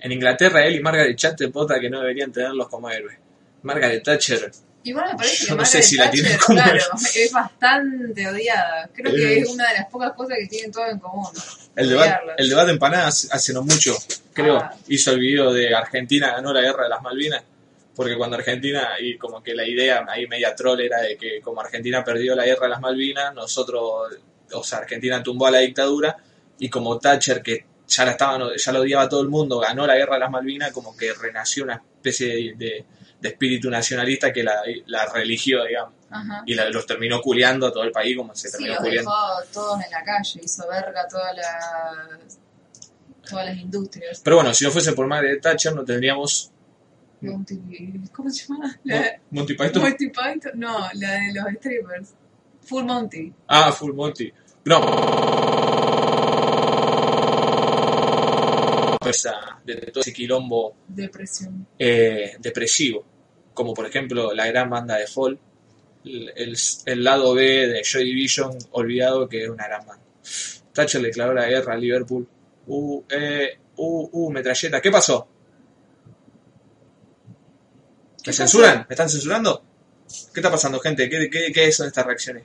en 0.00 0.12
Inglaterra, 0.12 0.64
él 0.66 0.74
y 0.76 0.80
Margaret 0.80 1.18
Thatcher 1.18 1.48
vota 1.48 1.80
que 1.80 1.88
no 1.88 2.00
deberían 2.00 2.30
tenerlos 2.30 2.68
como 2.68 2.90
héroes. 2.90 3.18
Margaret 3.62 4.02
Thatcher, 4.04 4.52
Igual 4.84 5.10
me 5.10 5.16
parece 5.16 5.46
que 5.46 5.50
no 5.52 5.56
Margaret 5.56 5.72
sé 5.72 5.82
si 5.82 5.96
la 5.96 6.10
tiene 6.10 6.28
Thatcher, 6.28 6.44
como 6.46 6.58
claro, 6.58 6.76
héroe. 6.76 7.24
es 7.24 7.32
bastante 7.32 8.28
odiada. 8.28 8.90
Creo 8.94 9.14
que 9.14 9.38
es 9.38 9.48
una 9.48 9.68
de 9.68 9.74
las 9.78 9.86
pocas 9.86 10.12
cosas 10.12 10.36
que 10.38 10.46
tienen 10.46 10.70
todo 10.70 10.86
en 10.86 10.98
común. 10.98 11.26
el 11.74 11.88
debate, 11.88 12.18
el 12.36 12.48
debate 12.50 12.70
en 12.72 12.78
Panadas 12.78 13.28
hace 13.32 13.52
no 13.54 13.62
mucho, 13.62 13.96
creo, 14.34 14.58
Ah. 14.58 14.74
hizo 14.88 15.12
el 15.12 15.20
video 15.20 15.52
de 15.54 15.74
Argentina 15.74 16.32
ganó 16.32 16.52
la 16.52 16.60
guerra 16.60 16.82
de 16.84 16.88
las 16.90 17.00
Malvinas. 17.02 17.42
Porque 17.98 18.16
cuando 18.16 18.36
Argentina, 18.36 18.90
y 19.00 19.18
como 19.18 19.42
que 19.42 19.54
la 19.56 19.66
idea 19.66 20.06
ahí 20.08 20.28
media 20.28 20.54
troll 20.54 20.78
era 20.80 21.00
de 21.00 21.16
que 21.18 21.40
como 21.40 21.60
Argentina 21.60 22.04
perdió 22.04 22.36
la 22.36 22.44
guerra 22.46 22.62
de 22.62 22.68
las 22.68 22.80
Malvinas, 22.80 23.34
nosotros, 23.34 23.82
o 24.52 24.62
sea, 24.62 24.78
Argentina 24.78 25.20
tumbó 25.20 25.48
a 25.48 25.50
la 25.50 25.58
dictadura 25.58 26.16
y 26.60 26.70
como 26.70 26.96
Thatcher, 27.00 27.42
que 27.42 27.66
ya 27.88 28.04
la 28.04 28.12
estaban, 28.12 28.42
ya 28.56 28.72
lo 28.72 28.80
odiaba 28.82 29.08
todo 29.08 29.20
el 29.22 29.28
mundo, 29.28 29.58
ganó 29.58 29.84
la 29.84 29.96
guerra 29.96 30.14
de 30.14 30.20
las 30.20 30.30
Malvinas, 30.30 30.70
como 30.70 30.96
que 30.96 31.12
renació 31.12 31.64
una 31.64 31.74
especie 31.96 32.28
de, 32.28 32.54
de- 32.56 32.84
de 33.20 33.28
espíritu 33.30 33.68
nacionalista 33.68 34.32
que 34.32 34.44
la, 34.44 34.62
la 34.86 35.06
religió, 35.06 35.64
digamos, 35.64 35.92
Ajá. 36.08 36.44
y 36.46 36.54
la- 36.54 36.68
los 36.70 36.86
terminó 36.86 37.20
culiando 37.20 37.66
a 37.66 37.72
todo 37.72 37.82
el 37.82 37.90
país 37.90 38.16
como 38.16 38.32
se 38.36 38.46
Sí, 38.46 38.52
terminó 38.52 38.74
los 38.74 38.82
culiando. 38.84 39.10
dejó 39.10 39.52
todos 39.52 39.84
en 39.84 39.90
la 39.90 40.04
calle, 40.04 40.40
hizo 40.44 40.68
verga 40.68 41.08
todas 41.08 41.34
las 41.36 42.38
todas 43.28 43.44
las 43.46 43.56
industrias. 43.56 44.20
Pero 44.22 44.36
bueno, 44.36 44.54
si 44.54 44.64
no 44.64 44.70
fuese 44.70 44.92
por 44.92 45.06
Margaret 45.08 45.42
Thatcher 45.42 45.74
no 45.74 45.84
tendríamos 45.84 46.50
Monty, 47.20 47.58
¿Cómo 48.12 48.30
se 48.30 48.46
llama? 48.46 48.78
La, 48.84 49.20
Monty 49.30 49.54
Python. 49.54 49.82
Monty 49.82 50.08
Python, 50.08 50.52
no, 50.54 50.88
la 50.94 51.12
de 51.12 51.32
los 51.34 51.44
strippers. 51.54 52.14
Full 52.62 52.84
Monty. 52.84 53.32
Ah, 53.48 53.72
Full 53.72 53.94
Monty. 53.94 54.32
No. 54.66 54.92
Esa- 59.04 59.60
de 59.64 59.76
todo 59.92 60.00
ese 60.00 60.12
quilombo 60.12 60.74
Depresión. 60.88 61.66
eh, 61.78 62.36
depresivo, 62.40 63.04
como 63.54 63.72
por 63.72 63.86
ejemplo 63.86 64.32
la 64.34 64.46
gran 64.46 64.68
banda 64.68 64.96
de 64.96 65.06
Fall, 65.06 65.38
el, 66.04 66.32
el- 66.36 66.56
el 66.86 67.04
lado 67.04 67.32
B 67.34 67.42
de 67.68 67.82
Joy 67.84 68.04
Division, 68.04 68.56
olvidado 68.72 69.28
que 69.28 69.44
es 69.44 69.48
una 69.48 69.66
gran 69.68 69.86
banda. 69.86 70.04
Thatcher 70.72 71.00
declaró 71.00 71.32
la 71.34 71.46
guerra 71.46 71.74
a 71.74 71.76
Liverpool. 71.76 72.28
Uh, 72.66 73.02
eh, 73.08 73.58
uh, 73.76 74.08
uh, 74.12 74.30
metralleta. 74.30 74.80
¿Qué 74.80 74.90
pasó? 74.90 75.26
¿Me 78.18 78.22
¿Qué 78.22 78.32
censuran? 78.32 78.86
¿Me 78.88 78.94
están 78.94 79.08
censurando? 79.08 79.62
¿Qué 80.32 80.40
está 80.40 80.50
pasando, 80.50 80.80
gente? 80.80 81.08
¿Qué, 81.08 81.28
qué, 81.30 81.52
qué 81.52 81.72
son 81.72 81.86
estas 81.88 82.06
reacciones? 82.06 82.44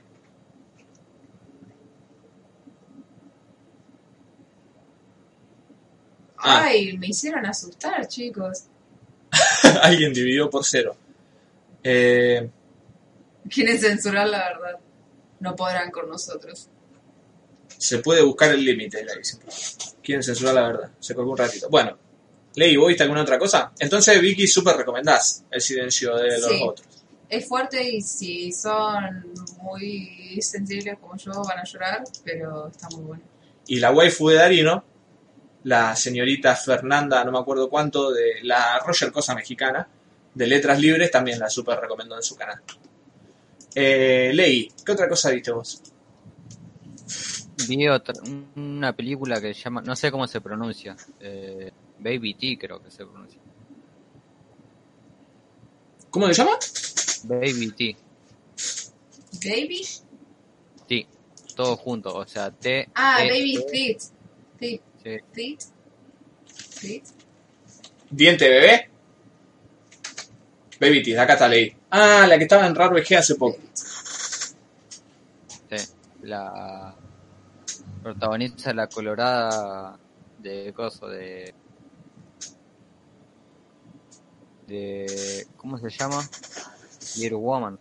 Ah. 6.38 6.64
Ay, 6.66 6.96
me 6.98 7.08
hicieron 7.08 7.44
asustar, 7.46 8.06
chicos. 8.06 8.64
Alguien 9.82 10.12
dividió 10.12 10.50
por 10.50 10.64
cero. 10.64 10.96
Eh, 11.82 12.48
Quieren 13.48 13.78
censurar 13.78 14.28
la 14.28 14.38
verdad. 14.38 14.78
No 15.40 15.56
podrán 15.56 15.90
con 15.90 16.08
nosotros. 16.08 16.68
se 17.76 17.98
puede 17.98 18.22
buscar 18.22 18.50
el 18.50 18.64
límite, 18.64 19.04
la. 19.04 19.14
Quieren 20.02 20.22
censurar 20.22 20.54
la 20.54 20.62
verdad. 20.62 20.90
Se 21.00 21.14
colgó 21.14 21.32
un 21.32 21.38
ratito. 21.38 21.68
Bueno, 21.70 21.96
Ley, 22.56 22.76
¿vos 22.76 22.88
viste 22.88 23.02
alguna 23.02 23.22
otra 23.22 23.38
cosa? 23.38 23.72
Entonces, 23.78 24.20
Vicky, 24.20 24.46
súper 24.46 24.76
recomendás 24.76 25.44
el 25.50 25.60
silencio 25.60 26.14
de 26.16 26.38
los 26.38 26.48
Sí. 26.50 26.60
otros. 26.62 26.88
Es 27.28 27.48
fuerte 27.48 27.82
y 27.82 28.00
si 28.00 28.52
son 28.52 29.32
muy 29.62 30.38
sensibles 30.40 30.98
como 31.00 31.16
yo 31.16 31.32
van 31.42 31.58
a 31.58 31.64
llorar, 31.64 32.04
pero 32.22 32.68
está 32.68 32.88
muy 32.90 33.02
bueno. 33.04 33.22
Y 33.66 33.80
la 33.80 33.90
waifu 33.90 34.28
de 34.28 34.36
Darino, 34.36 34.84
la 35.64 35.96
señorita 35.96 36.54
Fernanda, 36.54 37.24
no 37.24 37.32
me 37.32 37.38
acuerdo 37.38 37.68
cuánto, 37.70 38.12
de 38.12 38.42
la 38.42 38.78
Roger 38.80 39.10
Cosa 39.10 39.34
Mexicana, 39.34 39.88
de 40.34 40.46
Letras 40.46 40.78
Libres, 40.78 41.10
también 41.10 41.38
la 41.38 41.48
súper 41.48 41.80
recomendó 41.80 42.14
en 42.16 42.22
su 42.22 42.36
canal. 42.36 42.60
Eh, 43.74 44.30
Ley, 44.34 44.70
¿qué 44.84 44.92
otra 44.92 45.08
cosa 45.08 45.30
viste 45.30 45.50
vos? 45.50 45.82
Vi 47.66 47.88
otra, 47.88 48.14
una 48.56 48.94
película 48.94 49.40
que 49.40 49.54
se 49.54 49.62
llama, 49.62 49.80
no 49.80 49.96
sé 49.96 50.10
cómo 50.10 50.26
se 50.26 50.40
pronuncia, 50.40 50.94
eh, 51.20 51.72
Baby 52.04 52.34
T 52.34 52.58
creo 52.58 52.82
que 52.82 52.90
se 52.90 53.06
pronuncia. 53.06 53.40
¿Cómo 56.10 56.26
se 56.26 56.34
llama? 56.34 56.58
Baby 57.24 57.70
T, 57.72 57.96
¿Baby? 59.42 59.86
T, 60.86 61.06
todo 61.56 61.76
junto, 61.78 62.14
o 62.14 62.26
sea, 62.26 62.50
T. 62.50 62.90
Ah, 62.94 63.24
E, 63.24 63.30
Baby 63.30 63.64
T, 63.66 63.98
sí. 64.60 64.80
Feet. 65.32 65.60
Feet. 66.46 67.04
¿Diente 68.10 68.48
bebé? 68.50 68.90
Baby 70.78 71.02
Teeth, 71.02 71.18
acá 71.18 71.32
está 71.32 71.48
Ley. 71.48 71.74
Ah, 71.90 72.26
la 72.28 72.36
que 72.36 72.44
estaba 72.44 72.66
en 72.66 72.74
Raro 72.74 72.96
VG 72.96 73.16
hace 73.16 73.34
poco. 73.36 73.58
Sí, 75.70 75.76
la 76.22 76.94
protagonista 78.02 78.74
la 78.74 78.88
colorada 78.88 79.98
de 80.38 80.72
coso 80.74 81.08
de 81.08 81.54
de 84.66 85.46
¿cómo 85.56 85.78
se 85.78 85.90
llama? 85.90 86.22
Little 87.16 87.36
Woman. 87.38 87.78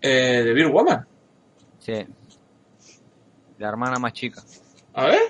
Eh, 0.00 0.42
¿De 0.44 0.52
Beer 0.54 0.68
Woman? 0.68 1.06
Sí. 1.78 2.06
La 3.58 3.68
hermana 3.68 3.98
más 3.98 4.12
chica. 4.12 4.42
A 4.94 5.06
ver. 5.06 5.20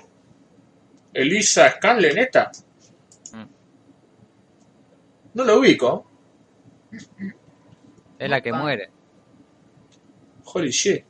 Elisa 1.13 1.69
Scanlon, 1.71 2.17
esta. 2.17 2.51
Mm. 3.33 3.45
No 5.33 5.43
lo 5.43 5.59
ubico. 5.59 6.05
Es 8.17 8.29
la 8.29 8.41
que 8.41 8.53
muere. 8.53 8.89
Holy 10.45 10.69
shit. 10.71 11.03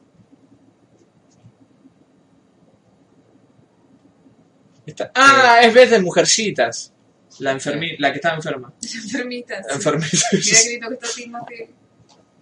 Esta- 4.86 5.12
Ah, 5.14 5.60
es 5.62 5.74
vez 5.74 5.90
de 5.92 6.02
Mujercitas. 6.02 6.91
La, 7.42 7.52
enfermi... 7.54 7.98
la 7.98 8.12
que 8.12 8.16
estaba 8.18 8.36
enferma. 8.36 8.74
Enfermitas. 8.82 9.66
Enfermita. 9.70 10.18
Mira 10.32 10.58
que 10.64 10.70
lindo 10.70 10.88
que 10.90 10.94
está 10.96 11.08
Timothy. 11.16 11.56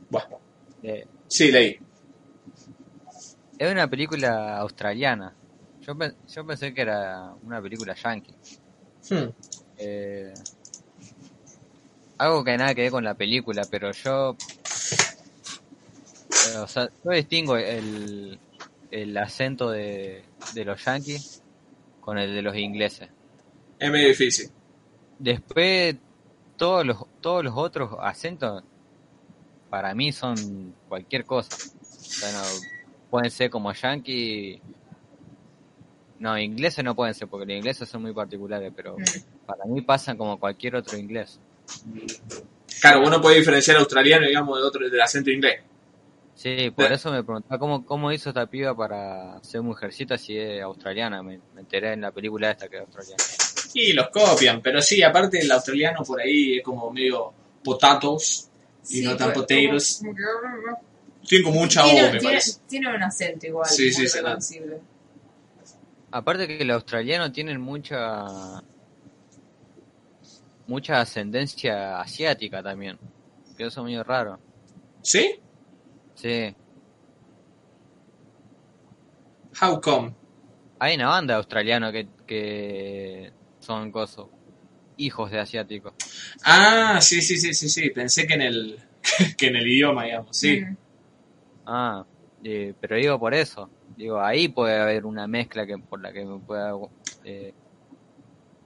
Bueno, 0.10 0.40
Eh, 0.84 1.06
sí, 1.28 1.52
leí. 1.52 1.78
es 3.58 3.72
una 3.72 3.88
película 3.90 4.58
australiana. 4.58 5.34
Yo, 5.82 5.98
pe- 5.98 6.14
yo 6.28 6.46
pensé 6.46 6.74
que 6.74 6.82
era 6.82 7.34
una 7.44 7.62
película 7.62 7.96
yankee. 7.96 8.34
Hmm. 9.10 9.30
Eh, 9.78 10.34
algo 12.18 12.44
que 12.44 12.58
nada 12.58 12.76
que 12.76 12.82
ver 12.82 12.92
con 12.92 13.04
la 13.04 13.14
película, 13.16 13.64
pero 13.72 13.92
yo. 13.92 14.36
eh, 16.54 16.58
o 16.58 16.68
sea, 16.68 16.90
yo 17.04 17.12
distingo 17.12 17.56
el, 17.58 18.40
el 18.92 19.18
acento 19.18 19.70
de, 19.72 20.24
de 20.54 20.66
los 20.66 20.84
yankees 20.84 21.42
con 22.02 22.18
el 22.18 22.34
de 22.36 22.42
los 22.42 22.56
ingleses. 22.58 23.10
Es 23.80 23.90
medio 23.92 24.10
difícil. 24.10 24.50
Después, 25.20 25.96
todos 26.58 26.86
los, 26.86 27.06
todos 27.22 27.44
los 27.44 27.54
otros 27.56 27.92
acentos, 28.00 28.64
para 29.70 29.94
mí 29.94 30.12
son 30.12 30.74
cualquier 30.88 31.26
cosa. 31.26 31.56
O 31.56 31.86
sea, 31.96 32.32
no, 32.32 32.42
pueden 33.10 33.30
ser 33.30 33.50
como 33.50 33.72
yankee. 33.74 34.62
No, 36.20 36.38
ingleses 36.38 36.84
no 36.84 36.96
pueden 36.96 37.14
ser, 37.14 37.28
porque 37.28 37.46
los 37.46 37.56
ingleses 37.56 37.88
son 37.88 38.02
muy 38.02 38.14
particulares, 38.14 38.74
pero 38.76 38.98
Mm. 38.98 39.46
para 39.46 39.66
mí 39.66 39.82
pasan 39.82 40.18
como 40.18 40.38
cualquier 40.40 40.76
otro 40.76 40.98
inglés. 40.98 41.40
Claro, 42.82 43.02
uno 43.06 43.22
puede 43.22 43.38
diferenciar 43.38 43.78
australiano, 43.78 44.26
digamos, 44.26 44.58
de 44.58 44.64
otro, 44.64 44.90
del 44.90 45.02
acento 45.02 45.30
inglés. 45.32 45.62
Sí, 46.36 46.72
por 46.74 46.92
eso 46.92 47.12
me 47.12 47.22
preguntaba 47.24 47.60
cómo, 47.60 47.86
cómo 47.86 48.12
hizo 48.14 48.30
esta 48.30 48.46
piba 48.48 48.76
para 48.76 49.44
ser 49.44 49.62
mujercita 49.62 50.18
si 50.18 50.38
es 50.38 50.62
australiana. 50.62 51.22
Me, 51.22 51.40
me 51.54 51.62
enteré 51.62 51.92
en 51.94 52.02
la 52.02 52.12
película 52.12 52.52
esta 52.52 52.70
que 52.70 52.78
es 52.78 52.82
australiana. 52.84 53.24
Y 53.74 53.94
los 53.94 54.10
copian, 54.10 54.62
pero 54.62 54.82
sí, 54.82 55.02
aparte 55.04 55.40
el 55.40 55.52
australiano 55.52 56.04
por 56.04 56.20
ahí 56.22 56.58
es 56.58 56.64
como 56.64 56.90
medio 56.92 57.34
potatoes 57.64 58.50
y 58.90 59.02
no 59.02 59.16
tan 59.16 59.32
potatoes. 59.34 60.02
como- 60.04 60.16
Tiene 61.28 61.44
como 61.44 61.62
un 61.62 61.68
chavo, 61.70 61.90
Tiene, 61.90 62.04
me 62.04 62.10
tiene, 62.20 62.24
parece. 62.36 62.60
tiene 62.68 62.96
un 62.96 63.04
acento 63.04 63.46
igual. 63.46 63.68
Sí, 63.70 63.92
sí, 63.92 64.08
reconocible. 64.08 64.80
Aparte 66.12 66.48
que 66.48 66.66
los 66.66 66.76
australianos 66.76 67.32
tienen 67.32 67.62
mucha 67.62 68.64
mucha 70.66 71.02
ascendencia 71.02 72.00
asiática 72.00 72.64
también. 72.64 72.98
Que 73.58 73.66
eso 73.68 73.82
es 73.82 73.86
medio 73.86 74.04
raro. 74.04 74.40
¿Sí? 75.02 75.40
Sí. 76.16 76.56
How 79.62 79.80
come? 79.82 80.14
Hay 80.80 80.96
una 80.96 81.08
banda 81.10 81.36
australiana 81.36 81.92
que, 81.92 82.08
que 82.26 83.32
son 83.60 83.92
cosos, 83.92 84.28
hijos 84.98 85.32
de 85.32 85.40
asiáticos. 85.40 85.94
Ah, 86.44 87.00
sí, 87.02 87.22
sí, 87.22 87.38
sí, 87.38 87.54
sí, 87.54 87.70
sí. 87.70 87.90
Pensé 87.90 88.28
que 88.28 88.34
en 88.34 88.42
el, 88.42 88.80
que 89.38 89.48
en 89.48 89.56
el 89.56 89.68
idioma, 89.68 90.06
digamos. 90.06 90.36
Sí. 90.36 90.62
Mm. 90.62 90.78
Ah, 91.66 92.06
eh, 92.44 92.74
pero 92.80 92.96
digo 92.96 93.20
por 93.20 93.34
eso. 93.34 93.70
Digo, 93.96 94.20
ahí 94.22 94.48
puede 94.48 94.80
haber 94.80 95.06
una 95.06 95.28
mezcla 95.28 95.66
que 95.66 95.78
por 95.78 96.02
la 96.02 96.14
que 96.14 96.26
me 96.26 96.40
pueda 96.40 96.74
eh, 97.24 97.54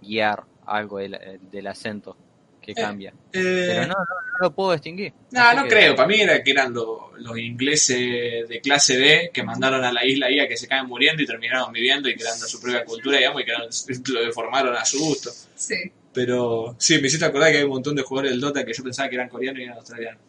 guiar 0.01 0.43
algo 0.65 0.99
del, 0.99 1.39
del 1.51 1.67
acento 1.67 2.15
que 2.63 2.73
cambia. 2.73 3.13
Eh, 3.31 3.65
Pero 3.67 3.81
no, 3.87 3.93
no, 3.93 3.99
no 3.99 4.39
lo 4.41 4.51
puedo 4.55 4.71
distinguir. 4.71 5.13
No, 5.31 5.41
Así 5.43 5.55
no 5.57 5.63
que- 5.63 5.69
creo. 5.69 5.95
Para 5.95 6.07
mí 6.07 6.19
era 6.21 6.41
que 6.43 6.51
eran 6.51 6.73
lo- 6.73 7.11
los 7.17 7.37
ingleses 7.37 8.47
de 8.49 8.61
clase 8.61 8.97
B 8.97 9.29
que 9.33 9.43
mandaron 9.43 9.83
a 9.83 9.91
la 9.93 10.05
isla 10.05 10.27
ahí 10.27 10.39
a 10.39 10.47
que 10.47 10.57
se 10.57 10.67
caen 10.67 10.87
muriendo 10.87 11.21
y 11.21 11.25
terminaron 11.27 11.71
viviendo 11.71 12.09
y 12.09 12.15
creando 12.15 12.45
su 12.47 12.59
propia 12.61 12.83
cultura, 12.85 13.17
digamos, 13.17 13.41
y 13.41 13.45
que 13.45 13.51
eran- 13.51 13.69
lo 14.13 14.25
deformaron 14.25 14.75
a 14.75 14.85
su 14.85 14.99
gusto. 14.99 15.29
Sí. 15.55 15.75
Pero 16.13 16.75
sí, 16.79 16.99
me 16.99 17.07
hiciste 17.07 17.25
acordar 17.25 17.51
que 17.51 17.57
hay 17.59 17.63
un 17.63 17.69
montón 17.71 17.95
de 17.95 18.01
jugadores 18.03 18.31
del 18.31 18.41
Dota 18.41 18.63
que 18.65 18.73
yo 18.73 18.83
pensaba 18.83 19.09
que 19.09 19.15
eran 19.15 19.29
coreanos 19.29 19.59
y 19.59 19.63
eran 19.63 19.77
australianos. 19.77 20.21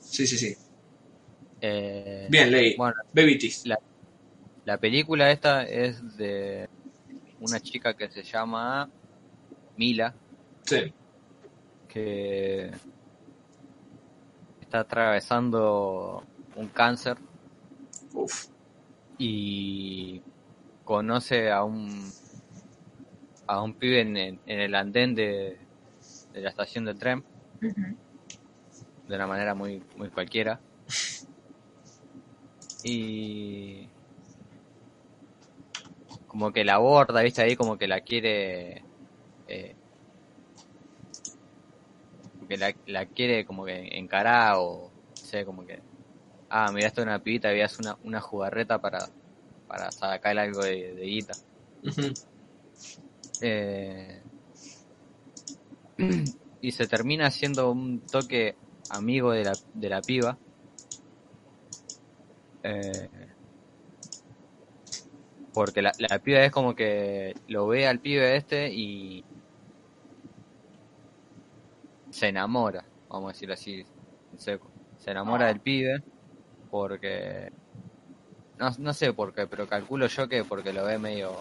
Sí, 0.00 0.26
sí, 0.26 0.36
sí. 0.38 0.54
Eh, 1.60 2.26
Bien, 2.28 2.50
leí. 2.50 2.74
Bueno, 2.76 2.94
Baby 3.12 3.38
Teeth. 3.38 3.64
la, 3.66 3.78
la 4.64 4.78
película 4.78 5.30
esta 5.30 5.62
es 5.64 6.16
de 6.16 6.68
una 7.40 7.60
chica 7.60 7.94
que 7.94 8.08
se 8.10 8.22
llama 8.22 8.88
Mila, 9.76 10.14
Sí. 10.64 10.92
Que 11.92 12.70
está 14.62 14.80
atravesando 14.80 16.24
un 16.56 16.68
cáncer 16.68 17.18
Uf. 18.14 18.46
y 19.18 20.22
conoce 20.84 21.50
a 21.50 21.64
un 21.64 22.10
a 23.46 23.60
un 23.60 23.74
pibe 23.74 24.00
en, 24.00 24.38
el 24.46 24.74
andén 24.74 25.14
de, 25.14 25.58
de 26.32 26.40
la 26.40 26.48
estación 26.48 26.86
de 26.86 26.94
tren. 26.94 27.22
De 27.60 29.16
una 29.16 29.26
manera 29.26 29.54
muy 29.54 29.82
muy 29.96 30.08
cualquiera. 30.08 30.60
Y 32.84 33.88
como 36.26 36.52
que 36.52 36.64
la 36.64 36.76
aborda 36.76 37.20
viste 37.20 37.42
ahí 37.42 37.56
como 37.56 37.76
que 37.76 37.86
la 37.86 38.00
quiere 38.00 38.82
eh, 39.48 39.76
que 42.52 42.58
la, 42.58 42.74
la 42.86 43.06
quiere 43.06 43.44
como 43.46 43.64
que 43.64 43.96
encarar 43.96 44.56
o 44.58 44.90
sé 45.14 45.44
como 45.44 45.64
que 45.66 45.78
ah 46.50 46.70
mira 46.72 46.88
esto 46.88 47.00
es 47.00 47.06
una 47.06 47.18
pibita 47.18 47.54
y 47.54 47.62
hace 47.62 47.80
una, 47.82 47.96
una 48.04 48.20
jugarreta 48.20 48.78
para 48.78 49.08
para 49.66 49.90
sacar 49.90 50.38
algo 50.38 50.62
de, 50.62 50.94
de 50.94 51.02
guita. 51.06 51.34
Eh, 53.40 54.20
y 56.60 56.72
se 56.72 56.86
termina 56.86 57.30
siendo 57.30 57.70
un 57.70 58.00
toque 58.00 58.54
amigo 58.90 59.32
de 59.32 59.44
la, 59.44 59.58
de 59.72 59.88
la 59.88 60.02
piba. 60.02 60.36
Eh, 62.62 63.08
porque 65.54 65.80
la, 65.80 65.92
la 65.98 66.18
piba 66.18 66.44
es 66.44 66.52
como 66.52 66.74
que 66.74 67.34
lo 67.48 67.66
ve 67.66 67.86
al 67.86 67.98
pibe 67.98 68.36
este 68.36 68.70
y 68.70 69.24
se 72.22 72.28
enamora, 72.28 72.84
vamos 73.08 73.30
a 73.30 73.32
decirlo 73.32 73.54
así, 73.54 73.84
en 74.32 74.38
seco. 74.38 74.70
Se 74.96 75.10
enamora 75.10 75.46
Ah. 75.46 75.48
del 75.48 75.58
pibe 75.60 76.04
porque... 76.70 77.50
No, 78.60 78.70
no 78.78 78.92
sé 78.94 79.12
por 79.12 79.34
qué, 79.34 79.48
pero 79.48 79.66
calculo 79.66 80.06
yo 80.06 80.28
que 80.28 80.44
porque 80.44 80.72
lo 80.72 80.84
ve 80.84 80.98
medio 81.00 81.32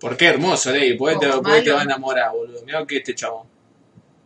¿Por 0.00 0.16
qué 0.16 0.28
hermoso, 0.28 0.70
Ley? 0.72 0.96
¿Por 0.96 1.12
qué 1.12 1.18
te, 1.26 1.30
Oh, 1.30 1.42
va 1.42 1.52
a 1.52 1.82
enamorar, 1.82 2.32
boludo? 2.32 2.64
Mira 2.64 2.86
que 2.86 2.96
este 2.96 3.14
chabón. 3.14 3.48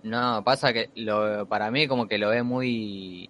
No, 0.05 0.45
pasa 0.45 0.73
que 0.73 0.91
lo, 0.95 1.49
para 1.49 1.69
mí 1.73 1.89
como 1.89 2.07
que 2.07 2.17
lo 2.17 2.29
ve 2.29 2.45
muy... 2.45 3.29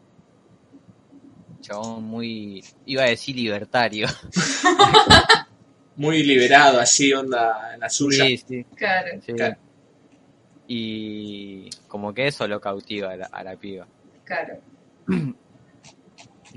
Chabón 1.63 2.05
muy... 2.05 2.63
Iba 2.85 3.05
a 3.05 3.09
decir 3.09 3.35
libertario. 3.35 4.09
Muy 5.97 6.25
liberado, 6.25 6.81
así, 6.81 7.13
onda 7.15 7.73
en 7.73 7.79
la 7.81 7.89
suya. 7.89 8.25
Sí, 8.25 8.37
sí, 8.37 8.65
Claro. 8.77 9.21
sí. 9.25 9.33
Claro. 9.33 9.57
Y 10.67 11.69
como 11.89 12.15
que 12.15 12.27
eso 12.29 12.49
lo 12.49 12.61
cautiva 12.61 13.13
a 13.13 13.17
la, 13.17 13.27
a 13.27 13.45
la 13.45 13.57
piba. 13.57 13.87
Claro. 14.25 14.59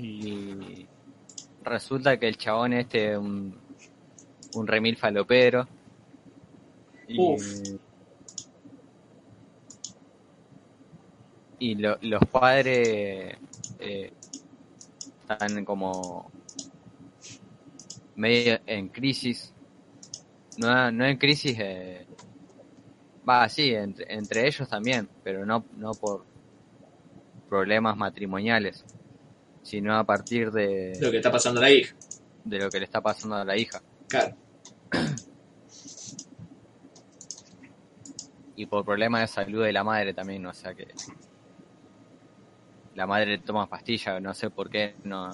Y 0.00 0.86
resulta 1.64 2.18
que 2.18 2.28
el 2.28 2.36
chabón 2.36 2.72
este 2.72 3.12
es 3.12 3.18
un, 3.18 3.52
un 4.54 4.66
remil 4.66 4.96
falopero. 4.96 5.66
Y, 7.08 7.18
Uf. 7.18 7.42
y 11.58 11.74
lo- 11.74 11.98
los 12.02 12.20
padres 12.30 13.36
eh, 13.80 14.12
están 15.28 15.64
como 15.64 16.30
medio 18.16 18.60
en 18.66 18.88
crisis. 18.88 19.52
No, 20.58 20.92
no 20.92 21.04
en 21.06 21.16
crisis, 21.16 21.56
eh, 21.58 22.06
va, 23.28 23.48
sí, 23.48 23.74
entre, 23.74 24.12
entre 24.14 24.46
ellos 24.46 24.68
también, 24.68 25.08
pero 25.22 25.44
no, 25.44 25.64
no 25.76 25.92
por 25.92 26.24
problemas 27.48 27.96
matrimoniales, 27.96 28.84
sino 29.62 29.96
a 29.96 30.04
partir 30.04 30.50
de, 30.50 30.98
Lo 31.00 31.10
que 31.10 31.18
está 31.18 31.30
pasando 31.30 31.60
a 31.60 31.64
la 31.64 31.70
hija. 31.70 31.94
de 32.44 32.58
lo 32.58 32.70
que 32.70 32.78
le 32.78 32.84
está 32.84 33.00
pasando 33.00 33.36
a 33.36 33.44
la 33.44 33.56
hija. 33.56 33.80
Claro. 34.08 34.36
Y 38.56 38.66
por 38.66 38.84
problemas 38.84 39.20
de 39.20 39.26
salud 39.28 39.64
de 39.64 39.72
la 39.72 39.84
madre 39.84 40.12
también, 40.14 40.44
o 40.44 40.52
sea 40.52 40.74
que 40.74 40.88
la 42.96 43.06
madre 43.06 43.38
toma 43.38 43.68
pastillas, 43.68 44.20
no 44.20 44.34
sé 44.34 44.50
por 44.50 44.68
qué, 44.68 44.96
no, 45.04 45.30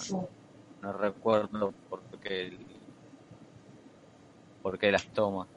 no 0.83 0.93
recuerdo 0.93 1.73
por 1.89 2.03
qué, 2.21 2.59
por 4.63 4.79
qué 4.79 4.93
las 4.93 5.07
toma, 5.07 5.49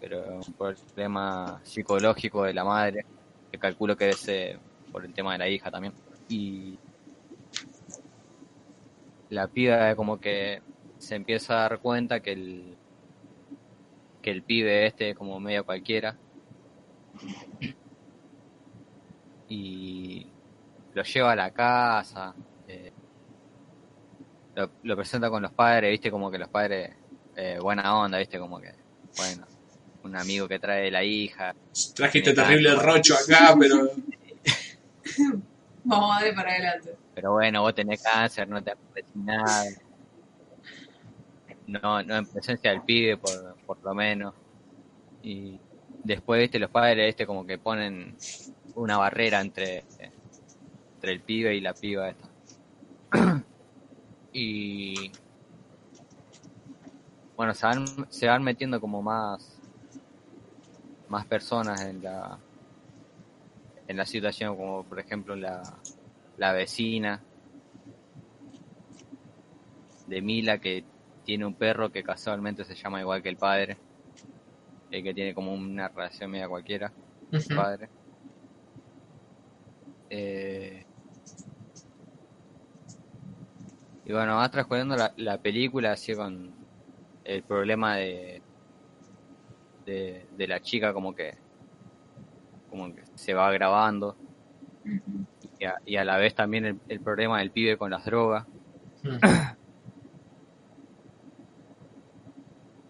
Pero 0.00 0.40
un 0.46 0.52
problema 0.54 1.60
psicológico 1.62 2.44
de 2.44 2.54
la 2.54 2.64
madre, 2.64 3.04
que 3.50 3.58
calculo 3.58 3.96
que 3.96 4.10
es 4.10 4.28
eh, 4.28 4.58
por 4.90 5.04
el 5.04 5.12
tema 5.12 5.32
de 5.32 5.38
la 5.38 5.48
hija 5.48 5.70
también. 5.70 5.92
Y 6.28 6.78
la 9.30 9.48
piba 9.48 9.94
como 9.94 10.18
que 10.18 10.62
se 10.98 11.14
empieza 11.14 11.54
a 11.54 11.68
dar 11.68 11.78
cuenta 11.80 12.20
que 12.20 12.32
el 12.32 12.76
que 14.22 14.30
el 14.30 14.42
pibe 14.42 14.86
este 14.86 15.10
es 15.10 15.16
como 15.16 15.38
medio 15.38 15.64
cualquiera 15.64 16.16
y 19.48 20.26
lo 20.94 21.02
lleva 21.02 21.32
a 21.32 21.36
la 21.36 21.50
casa 21.50 22.34
eh, 22.66 22.92
lo, 24.54 24.70
lo 24.82 24.96
presenta 24.96 25.30
con 25.30 25.42
los 25.42 25.52
padres 25.52 25.90
viste 25.90 26.10
como 26.10 26.30
que 26.30 26.38
los 26.38 26.48
padres 26.48 26.90
eh, 27.36 27.58
buena 27.60 27.96
onda 27.98 28.18
viste 28.18 28.38
como 28.38 28.60
que 28.60 28.72
bueno 29.16 29.46
un 30.06 30.16
amigo 30.16 30.48
que 30.48 30.58
trae 30.58 30.90
la 30.90 31.04
hija 31.04 31.54
Trajiste 31.94 32.32
terrible 32.32 32.74
rocho 32.76 33.14
acá, 33.14 33.54
pero. 33.60 33.90
Vamos 35.84 36.10
a 36.10 36.14
darle 36.20 36.32
para 36.34 36.50
adelante. 36.52 36.96
pero 37.14 37.32
bueno 37.32 37.62
vos 37.62 37.74
tenés 37.74 38.02
cáncer 38.02 38.48
no 38.48 38.62
te 38.62 38.72
aparece 38.72 39.10
nada 39.14 39.64
no 41.66 42.02
no 42.02 42.16
en 42.16 42.26
presencia 42.26 42.70
del 42.70 42.82
pibe 42.82 43.16
por, 43.16 43.56
por 43.66 43.82
lo 43.82 43.94
menos 43.94 44.34
y 45.22 45.58
después 46.04 46.40
viste 46.40 46.58
los 46.58 46.70
padres 46.70 47.08
este 47.10 47.26
como 47.26 47.46
que 47.46 47.58
ponen 47.58 48.16
una 48.74 48.98
barrera 48.98 49.40
entre 49.40 49.84
entre 50.94 51.12
el 51.12 51.20
pibe 51.20 51.54
y 51.54 51.60
la 51.60 51.72
piba 51.74 52.10
esta 52.10 52.28
y 54.32 55.10
bueno 57.36 57.54
se 57.54 57.66
van 57.66 57.86
se 58.10 58.26
van 58.26 58.42
metiendo 58.42 58.80
como 58.80 59.02
más 59.02 59.55
más 61.08 61.26
personas 61.26 61.82
en 61.86 62.02
la 62.02 62.44
en 63.86 63.96
la 63.96 64.06
situación 64.06 64.56
como 64.56 64.84
por 64.84 65.00
ejemplo 65.00 65.34
la 65.36 65.84
la 66.36 66.52
vecina 66.52 67.26
de 70.06 70.20
Mila 70.20 70.58
que 70.58 70.88
tiene 71.22 71.44
un 71.46 71.54
perro 71.54 71.92
que 71.92 72.02
casualmente 72.02 72.64
se 72.64 72.74
llama 72.74 73.00
igual 73.00 73.22
que 73.22 73.28
el 73.28 73.36
padre 73.38 73.82
el 74.90 75.02
que 75.04 75.14
tiene 75.14 75.32
como 75.34 75.52
una 75.54 75.88
relación 75.88 76.30
media 76.32 76.48
cualquiera 76.48 76.92
Ujú. 77.32 77.54
padre. 77.54 77.90
Eh, 80.08 80.86
y 84.04 84.12
bueno, 84.12 84.36
va 84.36 84.50
transcurriendo 84.50 84.96
la, 84.96 85.12
la 85.16 85.38
película 85.38 85.92
así 85.92 86.14
con 86.14 86.56
el 87.24 87.44
problema 87.44 87.96
de, 87.98 88.45
de, 89.86 90.26
de 90.36 90.46
la 90.48 90.60
chica 90.60 90.92
como 90.92 91.14
que 91.14 91.32
como 92.68 92.92
que 92.94 93.02
se 93.14 93.32
va 93.32 93.48
agravando 93.48 94.16
y 95.58 95.64
a, 95.64 95.74
y 95.86 95.96
a 95.96 96.04
la 96.04 96.18
vez 96.18 96.34
también 96.34 96.66
el, 96.66 96.80
el 96.88 97.00
problema 97.00 97.38
del 97.38 97.50
pibe 97.50 97.78
con 97.78 97.90
las 97.90 98.04
drogas, 98.04 98.44
Mm. 99.02 99.18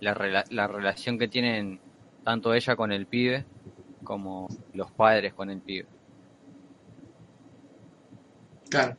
la, 0.01 0.15
rela- 0.15 0.47
la 0.51 0.67
relación 0.67 1.19
que 1.19 1.29
tienen 1.29 1.79
tanto 2.23 2.55
ella 2.55 2.75
con 2.77 2.91
el 2.93 3.07
pibe 3.07 3.45
como 4.03 4.49
los 4.73 4.91
padres 4.93 5.35
con 5.35 5.51
el 5.51 5.61
pibe. 5.61 5.87
Claro. 8.71 8.97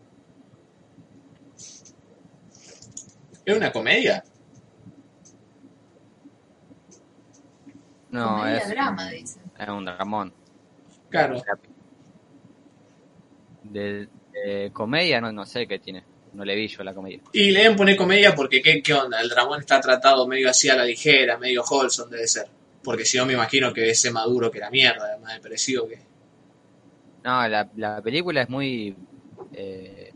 ¿Es 3.45 3.55
una 3.57 3.71
comedia? 3.71 4.23
No, 8.11 8.37
Comedia 8.37 8.57
es, 8.57 8.69
drama, 8.69 9.09
dicen. 9.09 9.41
es 9.59 9.67
un 9.69 9.85
dramón. 9.85 10.33
Claro. 11.09 11.41
De, 13.63 14.07
de 14.31 14.71
comedia 14.71 15.19
no, 15.21 15.31
no 15.31 15.45
sé 15.45 15.67
qué 15.67 15.79
tiene. 15.79 16.03
No 16.33 16.45
le 16.45 16.55
vi 16.55 16.67
yo 16.67 16.83
la 16.83 16.93
comedia. 16.93 17.19
Y 17.33 17.51
le 17.51 17.61
deben 17.61 17.75
poner 17.75 17.95
comedia 17.97 18.35
porque 18.35 18.61
¿qué, 18.61 18.81
qué 18.83 18.93
onda? 18.93 19.19
El 19.19 19.29
Ramón 19.29 19.59
está 19.61 19.79
tratado 19.81 20.27
medio 20.27 20.49
así 20.49 20.69
a 20.69 20.75
la 20.75 20.85
ligera, 20.85 21.37
medio 21.37 21.63
wholesome 21.63 22.11
debe 22.15 22.27
ser. 22.27 22.47
Porque 22.83 23.05
si 23.05 23.17
no 23.17 23.25
me 23.25 23.33
imagino 23.33 23.73
que 23.73 23.89
ese 23.89 24.11
maduro 24.11 24.51
que 24.51 24.59
la 24.59 24.69
mierda, 24.69 25.05
además 25.05 25.33
de 25.33 25.39
parecido 25.41 25.87
que... 25.87 25.99
No, 27.23 27.47
la, 27.47 27.69
la 27.75 28.01
película 28.01 28.43
es 28.43 28.49
muy... 28.49 28.95
eh, 29.53 30.13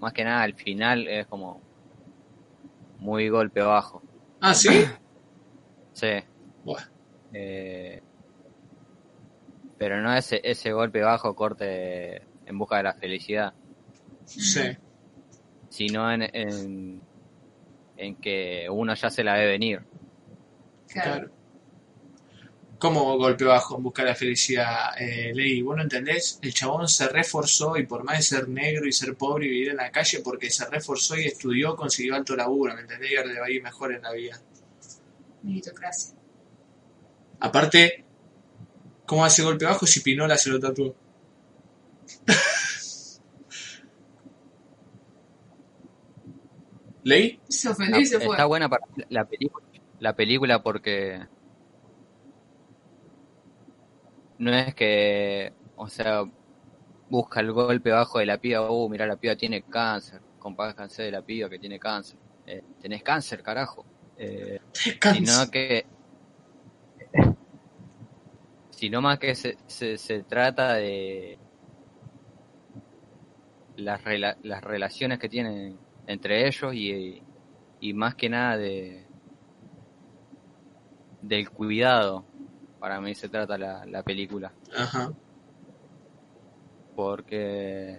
más 0.00 0.12
que 0.12 0.24
nada, 0.24 0.42
al 0.42 0.54
final 0.54 1.06
es 1.08 1.26
como... 1.26 1.62
Muy 2.98 3.28
golpe 3.28 3.60
bajo. 3.60 4.02
Ah, 4.40 4.54
¿sí? 4.54 4.84
Sí. 5.92 6.08
Bueno, 6.66 6.86
Eh, 7.32 8.02
pero 9.78 10.00
no 10.00 10.14
ese, 10.16 10.40
ese 10.42 10.72
golpe 10.72 11.00
bajo 11.00 11.34
corte 11.34 12.22
en 12.46 12.58
busca 12.58 12.78
de 12.78 12.82
la 12.82 12.94
felicidad, 12.94 13.52
sí. 14.24 14.60
sino 15.68 16.10
en, 16.12 16.22
en, 16.22 17.00
en 17.96 18.16
que 18.16 18.66
uno 18.70 18.94
ya 18.94 19.10
se 19.10 19.22
la 19.22 19.34
ve 19.34 19.46
venir. 19.46 19.82
Claro. 20.88 21.12
Claro. 21.12 21.30
¿Cómo 22.78 23.16
golpe 23.16 23.44
bajo 23.44 23.76
en 23.76 23.82
busca 23.82 24.02
de 24.02 24.08
la 24.10 24.14
felicidad? 24.14 24.90
Eh, 24.98 25.32
Ley, 25.34 25.62
¿vos 25.62 25.76
no 25.76 25.82
entendés? 25.82 26.38
El 26.42 26.52
chabón 26.52 26.88
se 26.88 27.08
reforzó 27.08 27.76
y 27.78 27.86
por 27.86 28.04
más 28.04 28.18
de 28.18 28.22
ser 28.22 28.48
negro 28.48 28.86
y 28.86 28.92
ser 28.92 29.14
pobre 29.16 29.46
y 29.46 29.50
vivir 29.50 29.70
en 29.70 29.76
la 29.78 29.90
calle, 29.90 30.20
porque 30.22 30.50
se 30.50 30.66
reforzó 30.68 31.16
y 31.16 31.24
estudió, 31.24 31.74
consiguió 31.74 32.14
alto 32.14 32.36
laburo, 32.36 32.74
¿me 32.74 32.82
entendés? 32.82 33.12
Y 33.12 33.16
ahora 33.16 33.32
le 33.32 33.40
va 33.40 33.46
a 33.46 33.50
ir 33.50 33.62
mejor 33.62 33.94
en 33.94 34.02
la 34.02 34.12
vida. 34.12 34.38
Meritocracia. 35.42 36.14
Aparte, 37.40 38.04
¿cómo 39.04 39.24
hace 39.24 39.42
golpe 39.42 39.64
bajo 39.64 39.86
si 39.86 40.00
Pinola 40.00 40.36
se 40.36 40.50
lo 40.50 40.60
tatuó? 40.60 40.94
¿Ley? 47.04 47.40
Se 47.48 47.68
ofendió 47.68 48.00
y 48.00 48.06
se 48.06 48.18
fue. 48.18 48.34
Está 48.34 48.46
buena 48.46 48.68
para 48.68 48.84
la 49.10 49.24
película, 49.24 49.64
la 50.00 50.16
película 50.16 50.62
porque 50.62 51.24
no 54.38 54.52
es 54.52 54.74
que, 54.74 55.52
o 55.76 55.88
sea, 55.88 56.24
busca 57.08 57.40
el 57.40 57.52
golpe 57.52 57.90
bajo 57.90 58.18
de 58.18 58.26
la 58.26 58.38
piba, 58.38 58.70
uh, 58.70 58.88
mira, 58.88 59.06
la 59.06 59.16
piba 59.16 59.36
tiene 59.36 59.62
cáncer, 59.62 60.20
compáscanse 60.38 61.04
de 61.04 61.12
la 61.12 61.22
piba 61.22 61.48
que 61.48 61.58
tiene 61.58 61.78
cáncer. 61.78 62.18
Eh, 62.46 62.62
tenés 62.80 63.02
cáncer, 63.02 63.42
carajo. 63.42 63.84
Eh, 64.18 64.60
sino 64.72 65.50
que 65.50 65.86
sino 68.76 69.00
más 69.00 69.18
que 69.18 69.34
se, 69.34 69.56
se, 69.66 69.96
se 69.96 70.22
trata 70.22 70.74
de 70.74 71.38
las, 73.76 74.04
rela- 74.04 74.36
las 74.42 74.62
relaciones 74.62 75.18
que 75.18 75.30
tienen 75.30 75.78
entre 76.06 76.46
ellos 76.46 76.74
y, 76.74 77.22
y 77.80 77.92
más 77.94 78.14
que 78.14 78.28
nada 78.28 78.58
de 78.58 79.06
del 81.22 81.50
cuidado 81.50 82.24
para 82.78 83.00
mí 83.00 83.14
se 83.14 83.28
trata 83.30 83.56
la, 83.58 83.84
la 83.86 84.02
película 84.02 84.52
Ajá. 84.76 85.10
porque 86.94 87.96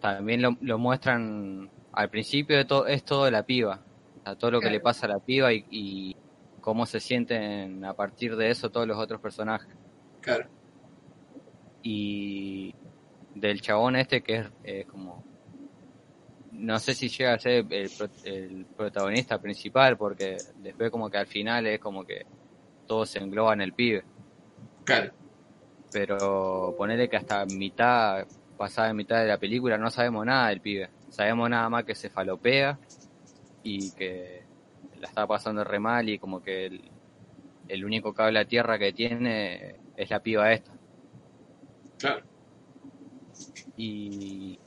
también 0.00 0.40
lo, 0.42 0.56
lo 0.62 0.78
muestran 0.78 1.70
al 1.92 2.08
principio 2.08 2.56
de 2.56 2.64
todo 2.64 2.86
es 2.86 3.04
todo 3.04 3.26
de 3.26 3.30
la 3.30 3.42
piba 3.44 3.82
o 4.18 4.22
sea, 4.24 4.34
todo 4.34 4.50
lo 4.52 4.58
que 4.60 4.64
Claro. 4.66 4.78
le 4.78 4.80
pasa 4.80 5.06
a 5.06 5.10
la 5.10 5.18
piba 5.18 5.52
y, 5.52 5.64
y 5.70 6.16
cómo 6.64 6.86
se 6.86 6.98
sienten 6.98 7.84
a 7.84 7.92
partir 7.92 8.36
de 8.36 8.48
eso 8.48 8.70
todos 8.70 8.86
los 8.88 8.96
otros 8.96 9.20
personajes 9.20 9.68
Claro. 10.22 10.48
y 11.82 12.74
del 13.34 13.60
chabón 13.60 13.96
este 13.96 14.22
que 14.22 14.36
es 14.36 14.46
eh, 14.64 14.84
como 14.86 15.22
no 16.52 16.78
sé 16.78 16.94
si 16.94 17.08
llega 17.08 17.34
a 17.34 17.38
ser 17.38 17.66
el, 17.68 17.90
el 18.24 18.64
protagonista 18.76 19.38
principal 19.40 19.98
porque 19.98 20.38
después 20.56 20.90
como 20.90 21.10
que 21.10 21.18
al 21.18 21.26
final 21.26 21.66
es 21.66 21.80
como 21.80 22.04
que 22.04 22.24
todo 22.86 23.04
se 23.04 23.18
engloba 23.18 23.52
en 23.52 23.60
el 23.60 23.72
pibe 23.74 24.04
Claro. 24.84 25.12
pero 25.92 26.74
ponerle 26.78 27.08
que 27.08 27.16
hasta 27.16 27.44
mitad, 27.46 28.26
pasada 28.56 28.92
mitad 28.94 29.20
de 29.20 29.26
la 29.28 29.38
película, 29.38 29.76
no 29.78 29.90
sabemos 29.90 30.24
nada 30.26 30.48
del 30.48 30.60
pibe. 30.60 30.90
Sabemos 31.08 31.48
nada 31.48 31.68
más 31.70 31.84
que 31.84 31.94
se 31.94 32.10
falopea 32.10 32.78
y 33.62 33.92
que 33.92 34.43
la 35.04 35.10
está 35.10 35.26
pasando 35.26 35.62
re 35.64 35.78
mal 35.78 36.08
y 36.08 36.18
como 36.18 36.42
que 36.42 36.64
el, 36.64 36.90
el 37.68 37.84
único 37.84 38.14
cable 38.14 38.38
a 38.38 38.46
tierra 38.46 38.78
que 38.78 38.94
tiene 38.94 39.76
es 39.96 40.08
la 40.08 40.20
piba 40.20 40.50
esta. 40.50 40.72
Claro. 41.98 42.24
Y 43.76 44.58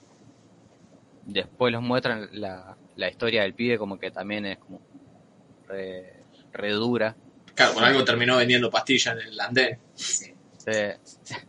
después 1.25 1.73
los 1.73 1.81
muestran 1.81 2.29
la, 2.33 2.77
la 2.95 3.09
historia 3.09 3.41
del 3.41 3.55
pibe 3.55 3.79
como 3.79 3.97
que 3.97 4.11
también 4.11 4.45
es 4.45 4.59
como 4.59 4.79
re, 5.67 6.23
re 6.53 6.71
dura. 6.71 7.15
Claro, 7.55 7.73
por 7.73 7.83
algo 7.83 8.03
terminó 8.03 8.37
vendiendo 8.37 8.69
pastillas 8.69 9.17
en 9.17 9.27
el 9.29 9.39
andén. 9.39 9.79
Sí. 9.95 10.35
Sí. 10.57 11.41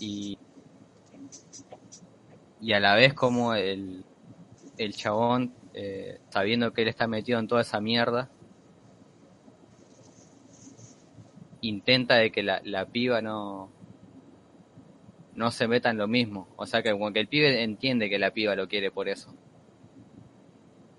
Y, 0.00 0.38
y 2.60 2.72
a 2.74 2.80
la 2.80 2.94
vez 2.94 3.14
como 3.14 3.54
el, 3.54 4.04
el 4.76 4.94
chabón, 4.94 5.54
eh, 5.74 6.20
sabiendo 6.28 6.72
que 6.72 6.82
él 6.82 6.88
está 6.88 7.06
metido 7.06 7.38
en 7.38 7.48
toda 7.48 7.62
esa 7.62 7.80
mierda, 7.80 8.30
intenta 11.60 12.16
de 12.16 12.30
que 12.32 12.42
la, 12.42 12.60
la 12.64 12.86
piba 12.86 13.22
no 13.22 13.70
no 15.34 15.50
se 15.50 15.66
meta 15.66 15.90
en 15.90 15.98
lo 15.98 16.08
mismo. 16.08 16.48
O 16.56 16.66
sea 16.66 16.82
que 16.82 16.92
como 16.92 17.12
que 17.12 17.20
el 17.20 17.28
pibe 17.28 17.62
entiende 17.62 18.10
que 18.10 18.18
la 18.18 18.32
piba 18.32 18.54
lo 18.54 18.68
quiere 18.68 18.90
por 18.90 19.08
eso. 19.08 19.34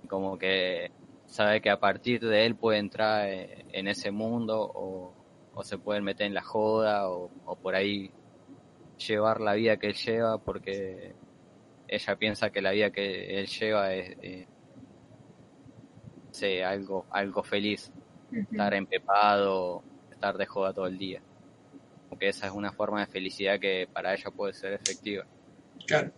Como 0.07 0.37
que 0.37 0.91
sabe 1.25 1.61
que 1.61 1.69
a 1.69 1.79
partir 1.79 2.21
de 2.21 2.45
él 2.45 2.55
puede 2.55 2.79
entrar 2.79 3.27
eh, 3.27 3.65
en 3.71 3.87
ese 3.87 4.11
mundo 4.11 4.61
o, 4.61 5.13
o 5.53 5.63
se 5.63 5.77
pueden 5.77 6.03
meter 6.03 6.27
en 6.27 6.33
la 6.33 6.43
joda 6.43 7.09
o, 7.09 7.31
o 7.45 7.55
por 7.55 7.75
ahí 7.75 8.11
llevar 8.97 9.41
la 9.41 9.53
vida 9.53 9.77
que 9.77 9.87
él 9.87 9.95
lleva 9.95 10.37
porque 10.37 11.13
ella 11.87 12.15
piensa 12.15 12.51
que 12.51 12.61
la 12.61 12.71
vida 12.71 12.91
que 12.91 13.39
él 13.39 13.47
lleva 13.47 13.93
es 13.93 14.15
eh, 14.21 14.47
algo 16.65 17.05
algo 17.11 17.43
feliz 17.43 17.91
estar 18.31 18.73
empepado 18.73 19.83
estar 20.11 20.35
de 20.37 20.45
joda 20.45 20.73
todo 20.73 20.87
el 20.87 20.97
día 20.97 21.21
porque 22.09 22.29
esa 22.29 22.47
es 22.47 22.53
una 22.53 22.71
forma 22.71 22.99
de 23.01 23.07
felicidad 23.07 23.59
que 23.59 23.87
para 23.91 24.13
ella 24.13 24.31
puede 24.31 24.53
ser 24.53 24.73
efectiva 24.73 25.25
Claro. 25.85 26.11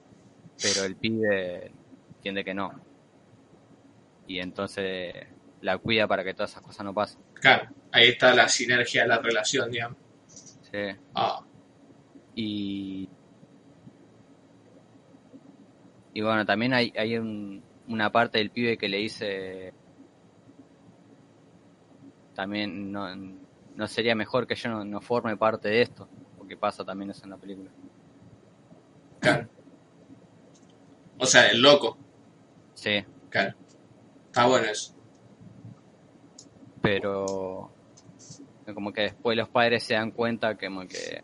pero 0.61 0.83
el 0.85 0.95
pibe 0.95 1.71
entiende 2.15 2.43
que 2.43 2.53
no 2.53 2.71
y 4.27 4.39
entonces 4.39 5.13
la 5.61 5.77
cuida 5.77 6.07
para 6.07 6.23
que 6.23 6.33
todas 6.33 6.51
esas 6.51 6.63
cosas 6.63 6.85
no 6.85 6.93
pasen 6.93 7.21
Claro. 7.33 7.69
Ahí 7.91 8.09
está 8.09 8.33
la 8.33 8.47
sinergia 8.49 9.03
de 9.03 9.07
la 9.09 9.19
relación, 9.19 9.69
digamos. 9.71 9.97
sí. 10.27 10.77
Ah, 11.13 11.41
y 12.35 13.07
y 16.13 16.21
bueno 16.21 16.45
también 16.45 16.73
hay 16.73 16.91
hay 16.97 17.17
un- 17.17 17.63
una 17.87 18.11
parte 18.11 18.39
del 18.39 18.49
pibe 18.51 18.77
que 18.77 18.89
le 18.89 18.97
dice 18.97 19.73
también 22.35 22.91
no, 22.91 23.07
no 23.15 23.87
sería 23.87 24.13
mejor 24.13 24.45
que 24.45 24.55
yo 24.55 24.69
no, 24.69 24.85
no 24.85 25.01
forme 25.01 25.35
parte 25.37 25.69
de 25.69 25.81
esto 25.81 26.07
porque 26.37 26.55
pasa 26.57 26.83
también 26.85 27.09
eso 27.11 27.23
en 27.23 27.31
la 27.31 27.37
película 27.37 27.71
claro. 29.19 29.47
O 31.17 31.25
sea, 31.25 31.47
el 31.47 31.61
loco. 31.61 31.97
sí 32.73 33.03
Claro. 33.29 33.55
Está 34.27 34.45
bueno 34.45 34.67
eso. 34.67 34.93
pero 36.81 37.71
como 38.73 38.91
que 38.93 39.01
después 39.01 39.37
los 39.37 39.49
padres 39.49 39.83
se 39.83 39.93
dan 39.93 40.11
cuenta 40.11 40.57
que 40.57 40.67
como 40.67 40.81
que 40.87 41.23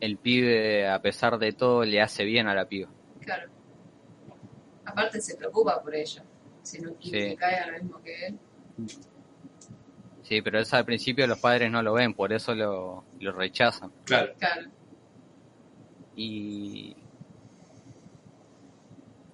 el 0.00 0.16
pibe 0.18 0.88
a 0.88 1.00
pesar 1.00 1.38
de 1.38 1.52
todo 1.52 1.84
le 1.84 2.00
hace 2.00 2.24
bien 2.24 2.46
a 2.48 2.54
la 2.54 2.66
piba 2.66 2.88
Claro. 3.20 3.50
Aparte 4.86 5.20
se 5.20 5.34
preocupa 5.36 5.80
por 5.82 5.94
ella. 5.94 6.22
Si 6.62 6.78
no 6.80 6.92
quiere 6.94 7.20
Sí. 7.22 7.28
que 7.30 7.36
caiga 7.36 7.66
lo 7.68 7.72
mismo 7.82 8.00
que 8.02 8.26
él. 8.26 8.38
Sí, 10.24 10.40
pero 10.40 10.58
eso 10.58 10.76
al 10.76 10.84
principio 10.86 11.26
los 11.26 11.38
padres 11.38 11.70
no 11.70 11.82
lo 11.82 11.92
ven, 11.92 12.14
por 12.14 12.32
eso 12.32 12.54
lo, 12.54 13.04
lo 13.20 13.32
rechazan. 13.32 13.92
Claro. 14.04 14.32
Claro. 14.38 14.70
Y 16.16 16.96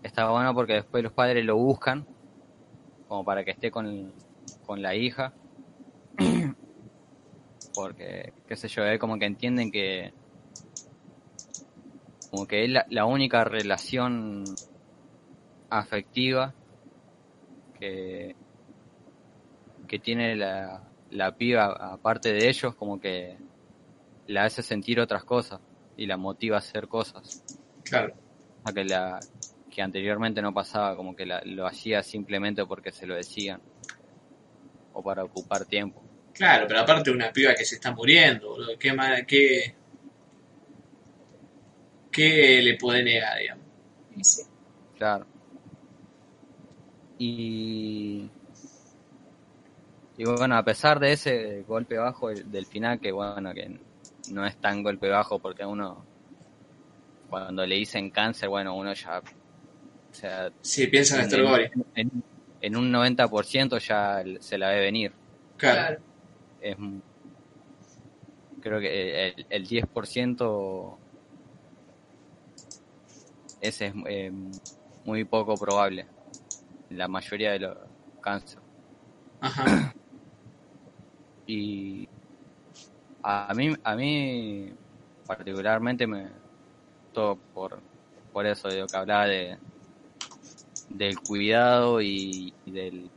estaba 0.02 0.32
bueno 0.32 0.52
porque 0.54 0.74
después 0.74 1.02
los 1.02 1.12
padres 1.12 1.44
lo 1.44 1.56
buscan 1.56 2.06
como 3.06 3.24
para 3.24 3.44
que 3.44 3.52
esté 3.52 3.70
con, 3.70 4.12
con 4.66 4.82
la 4.82 4.94
hija. 4.94 5.32
Porque, 7.74 8.32
qué 8.48 8.56
sé 8.56 8.66
yo, 8.66 8.84
es 8.84 8.98
como 8.98 9.16
que 9.18 9.26
entienden 9.26 9.70
que 9.70 10.12
como 12.30 12.46
que 12.46 12.64
es 12.64 12.70
la, 12.70 12.84
la 12.90 13.04
única 13.04 13.44
relación 13.44 14.44
afectiva 15.70 16.52
que, 17.78 18.36
que 19.90 19.98
tiene 19.98 20.36
la, 20.36 20.84
la 21.10 21.36
piba 21.36 21.64
aparte 21.92 22.32
de 22.32 22.48
ellos, 22.48 22.76
como 22.76 23.00
que 23.00 23.36
la 24.28 24.44
hace 24.44 24.62
sentir 24.62 25.00
otras 25.00 25.24
cosas 25.24 25.60
y 25.96 26.06
la 26.06 26.16
motiva 26.16 26.54
a 26.54 26.60
hacer 26.60 26.86
cosas. 26.86 27.42
Claro. 27.82 28.14
O 28.14 28.62
sea, 28.68 28.72
que 28.72 28.84
la 28.84 29.18
que 29.68 29.82
anteriormente 29.82 30.40
no 30.42 30.54
pasaba, 30.54 30.94
como 30.94 31.16
que 31.16 31.26
la- 31.26 31.42
lo 31.44 31.66
hacía 31.66 32.04
simplemente 32.04 32.64
porque 32.66 32.92
se 32.92 33.04
lo 33.04 33.16
decían 33.16 33.60
o 34.92 35.02
para 35.02 35.24
ocupar 35.24 35.64
tiempo. 35.64 36.00
Claro, 36.34 36.66
pero 36.68 36.80
aparte 36.80 37.10
una 37.10 37.32
piba 37.32 37.52
que 37.56 37.64
se 37.64 37.74
está 37.74 37.90
muriendo, 37.92 38.50
boludo. 38.50 38.78
¿Qué, 38.78 38.94
qué, 39.26 39.74
qué 42.12 42.62
le 42.62 42.76
puede 42.76 43.02
negar, 43.02 43.38
digamos? 43.40 43.64
Sí. 44.22 44.42
Claro. 44.96 45.26
Y 47.18 48.28
y 50.20 50.24
bueno, 50.24 50.54
a 50.54 50.62
pesar 50.62 51.00
de 51.00 51.12
ese 51.14 51.62
golpe 51.62 51.96
bajo 51.96 52.28
del 52.28 52.66
final, 52.66 53.00
que 53.00 53.10
bueno, 53.10 53.54
que 53.54 53.80
no 54.30 54.44
es 54.44 54.54
tan 54.58 54.82
golpe 54.82 55.08
bajo 55.08 55.38
porque 55.38 55.64
uno 55.64 56.04
cuando 57.30 57.64
le 57.64 57.76
dicen 57.76 58.10
cáncer, 58.10 58.50
bueno, 58.50 58.76
uno 58.76 58.92
ya 58.92 59.20
o 59.20 60.14
sea, 60.14 60.52
Sí, 60.60 60.88
piensa 60.88 61.22
en 61.22 61.42
Gori. 61.42 61.70
en, 61.94 62.22
en 62.60 62.76
un 62.76 62.92
90% 62.92 63.78
ya 63.78 64.22
se 64.42 64.58
la 64.58 64.68
ve 64.68 64.80
venir. 64.80 65.12
Claro. 65.56 65.98
Es, 66.60 66.76
creo 68.60 68.78
que 68.78 69.28
el, 69.28 69.46
el 69.48 69.66
10% 69.66 70.96
ese 73.62 73.86
es 73.86 73.94
eh, 74.06 74.30
muy 75.06 75.24
poco 75.24 75.54
probable. 75.54 76.04
La 76.90 77.08
mayoría 77.08 77.52
de 77.52 77.60
los 77.60 77.78
cáncer. 78.20 78.60
Ajá. 79.40 79.94
Y 81.52 82.06
a 83.24 83.52
mí, 83.54 83.74
a 83.82 83.96
mí 83.96 84.72
particularmente 85.26 86.06
me 86.06 86.30
todo 87.12 87.40
por, 87.52 87.82
por 88.32 88.46
eso 88.46 88.68
de 88.68 88.78
lo 88.80 88.88
que 88.88 88.96
hablaba 88.96 89.26
de 89.26 89.58
del 90.90 91.18
cuidado 91.20 92.00
y, 92.00 92.54
y 92.64 92.70
del 92.70 93.10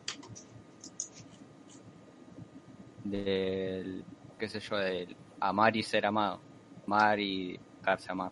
del 3.03 4.03
qué 4.39 4.49
sé 4.49 4.59
yo 4.59 4.77
del 4.77 5.15
amar 5.39 5.75
y 5.77 5.83
ser 5.83 6.05
amado 6.07 6.41
amar 6.87 7.19
y 7.19 7.59
dejarse 7.81 8.11
amar 8.11 8.31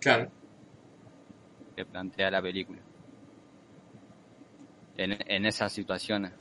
Claro. 0.00 0.28
que 1.76 1.84
plantea 1.84 2.32
la 2.32 2.42
película 2.42 2.82
en, 4.96 5.16
en 5.24 5.46
esas 5.46 5.72
situaciones 5.72 6.32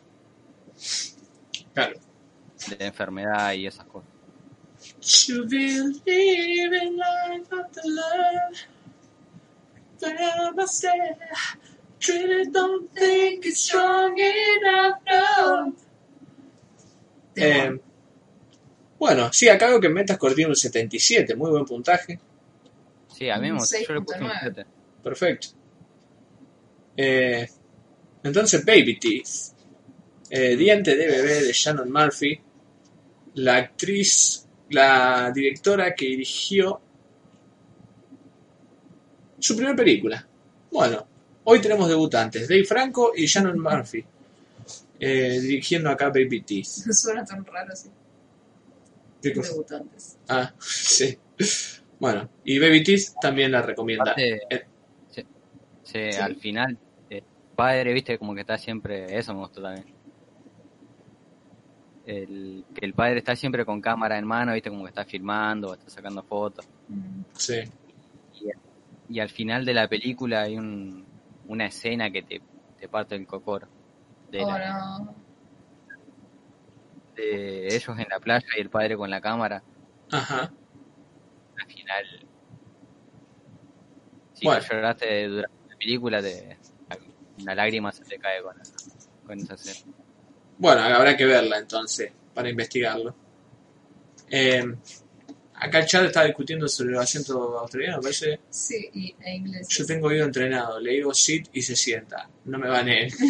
Claro. 1.73 2.08
De 2.67 2.85
enfermedad 2.85 3.53
y 3.53 3.67
esas 3.67 3.85
cosas 3.85 4.09
To 5.01 5.45
believe 5.45 6.73
in 6.73 6.97
life 6.97 7.51
after 7.51 7.81
love. 7.83 8.55
There 9.99 10.53
must 10.55 10.79
say, 10.79 11.17
truly 11.99 12.49
don't 12.49 12.89
think 12.93 13.45
it's 13.45 13.65
strong 13.65 14.17
enough, 14.17 14.99
no. 15.05 15.73
Eh, 17.35 17.77
bueno, 18.97 19.31
sí, 19.33 19.49
acá 19.49 19.67
veo 19.67 19.81
que 19.81 19.89
Metascore 19.89 20.35
tiene 20.35 20.51
un 20.51 20.55
77, 20.55 21.35
muy 21.35 21.51
buen 21.51 21.65
puntaje. 21.65 22.19
sí 23.13 23.29
a 23.29 23.37
mí 23.37 23.51
me 23.51 23.59
yo 23.59 23.93
le 23.93 24.01
puse 24.01 24.19
un 24.19 24.29
6.9. 24.29 24.39
7 24.41 24.65
Perfecto. 25.03 25.47
Eh, 26.95 27.47
entonces, 28.23 28.65
Baby 28.65 28.97
Teeth. 28.97 29.57
Eh, 30.29 30.55
Diente 30.55 30.95
de 30.95 31.07
bebé 31.07 31.43
de 31.43 31.51
Shannon 31.53 31.91
Murphy. 31.91 32.39
La 33.35 33.57
actriz, 33.57 34.47
la 34.69 35.31
directora 35.33 35.93
que 35.93 36.05
dirigió 36.05 36.81
su 39.39 39.55
primera 39.55 39.75
película. 39.75 40.27
Bueno, 40.71 41.07
hoy 41.45 41.61
tenemos 41.61 41.87
debutantes, 41.87 42.47
Dave 42.47 42.65
Franco 42.65 43.11
y 43.15 43.25
Shannon 43.25 43.59
Murphy. 43.59 44.03
eh, 45.01 45.39
dirigiendo 45.41 45.89
acá 45.89 46.09
Baby 46.09 46.41
Teeth. 46.41 46.65
Suena 46.91 47.23
tan 47.23 47.45
raro 47.45 47.71
así. 47.71 47.89
Debutantes. 49.21 50.17
Ah, 50.27 50.53
sí. 50.59 51.17
Bueno, 51.99 52.29
y 52.43 52.59
Baby 52.59 52.83
Teeth 52.83 53.13
también 53.21 53.51
la 53.51 53.61
recomienda. 53.61 54.03
Aparte, 54.11 54.39
Eh, 54.49 54.65
sí, 55.09 55.21
sí, 55.83 56.11
Sí. 56.11 56.17
al 56.19 56.35
final, 56.35 56.77
el 57.09 57.23
padre, 57.55 57.93
viste, 57.93 58.17
como 58.17 58.35
que 58.35 58.41
está 58.41 58.57
siempre, 58.57 59.17
eso 59.17 59.33
me 59.33 59.39
gustó 59.39 59.61
también. 59.61 59.85
El, 62.11 62.65
que 62.73 62.85
el 62.85 62.93
padre 62.93 63.19
está 63.19 63.35
siempre 63.35 63.65
con 63.65 63.81
cámara 63.81 64.17
en 64.17 64.25
mano, 64.25 64.53
viste, 64.53 64.69
como 64.69 64.83
que 64.83 64.89
está 64.89 65.05
filmando, 65.05 65.73
está 65.73 65.89
sacando 65.89 66.23
fotos. 66.23 66.67
Sí. 67.33 67.61
Y 69.09 69.19
al 69.19 69.29
final 69.29 69.65
de 69.65 69.73
la 69.73 69.87
película 69.87 70.41
hay 70.43 70.57
un, 70.57 71.05
una 71.47 71.65
escena 71.65 72.09
que 72.11 72.21
te, 72.23 72.41
te 72.79 72.87
parte 72.87 73.15
el 73.15 73.25
cocoro. 73.27 73.67
De, 74.31 74.43
Oh, 74.43 74.47
la- 74.51 74.99
no. 74.99 75.15
de 77.15 77.67
ellos 77.75 77.97
en 77.97 78.07
la 78.09 78.19
playa 78.19 78.45
y 78.57 78.61
el 78.61 78.69
padre 78.69 78.95
con 78.95 79.09
la 79.09 79.19
cámara. 79.21 79.61
Ajá. 80.11 80.51
Al 81.61 81.67
final, 81.67 82.05
si 84.33 84.45
Bueno. 84.45 84.61
no 84.61 84.67
lloraste 84.75 85.27
durante 85.27 85.57
la 85.69 85.75
película, 85.77 86.21
te, 86.21 86.57
una 87.41 87.55
lágrima 87.55 87.91
se 87.91 88.03
te 88.05 88.17
cae 88.19 88.41
con, 88.41 88.55
con 89.25 89.39
esa 89.39 89.55
escena. 89.55 89.93
Bueno, 90.59 90.81
habrá 90.81 91.15
que 91.15 91.25
verla 91.25 91.57
entonces 91.57 92.11
para 92.33 92.49
investigarlo. 92.49 93.15
Eh, 94.29 94.61
acá 95.55 95.79
el 95.79 95.85
chat 95.85 96.05
está 96.05 96.25
discutiendo 96.25 96.67
sobre 96.67 96.91
el 96.91 96.99
acento 96.99 97.57
australiano, 97.59 98.01
parece. 98.01 98.41
Sí, 98.49 98.89
y, 98.93 99.15
e 99.21 99.35
inglés. 99.35 99.69
Yo 99.69 99.85
tengo 99.85 100.07
oído 100.07 100.25
entrenado, 100.25 100.77
le 100.81 100.91
digo 100.91 101.13
sit 101.13 101.47
y 101.53 101.61
se 101.61 101.77
sienta. 101.77 102.29
No 102.45 102.59
me 102.59 102.67
van 102.67 102.89
él. 102.89 103.11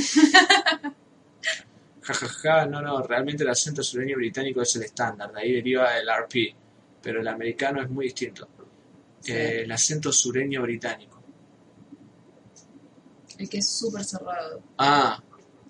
Ja, 2.01 2.15
ja, 2.15 2.27
ja, 2.27 2.65
no, 2.65 2.81
no, 2.81 3.03
realmente 3.03 3.43
el 3.43 3.49
acento 3.51 3.83
sureño 3.83 4.17
británico 4.17 4.63
es 4.63 4.75
el 4.77 4.81
estándar, 4.81 5.31
de 5.31 5.41
ahí 5.41 5.51
deriva 5.51 5.95
el 5.95 6.09
RP, 6.09 6.55
pero 7.03 7.21
el 7.21 7.27
americano 7.27 7.83
es 7.83 7.89
muy 7.91 8.05
distinto. 8.05 8.47
Sí. 9.19 9.31
Eh, 9.31 9.61
el 9.61 9.71
acento 9.71 10.11
sureño 10.11 10.63
británico. 10.63 11.21
El 13.37 13.47
que 13.47 13.59
es 13.59 13.69
súper 13.69 14.03
cerrado. 14.03 14.63
Ah, 14.79 15.21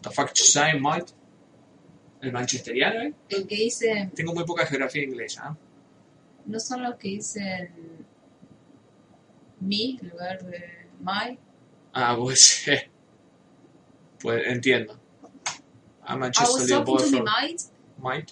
the 0.01 0.09
fuck 0.11 0.29
you 0.33 0.45
say, 0.45 0.79
mate? 0.79 1.11
El 2.21 2.31
manchesteriano, 2.33 3.01
¿eh? 3.01 3.13
El 3.29 3.47
que 3.47 3.55
dice, 3.55 4.09
Tengo 4.13 4.33
muy 4.33 4.43
poca 4.43 4.65
geografía 4.65 5.03
inglesa. 5.03 5.55
¿eh? 5.55 5.65
no 6.45 6.59
son 6.59 6.81
los 6.83 6.95
que 6.95 7.07
dicen 7.09 7.69
me 9.59 9.75
en 10.01 10.09
lugar 10.09 10.43
de 10.45 10.87
my. 10.99 11.37
Ah, 11.93 12.15
pues, 12.17 12.67
eh, 12.67 12.89
pues 14.19 14.41
entiendo. 14.47 14.97
A 16.03 16.15
I 16.15 16.17
Manchester 16.17 16.79
me 16.79 16.85
from 16.85 17.23
mate. 17.23 17.55
Might. 17.97 18.31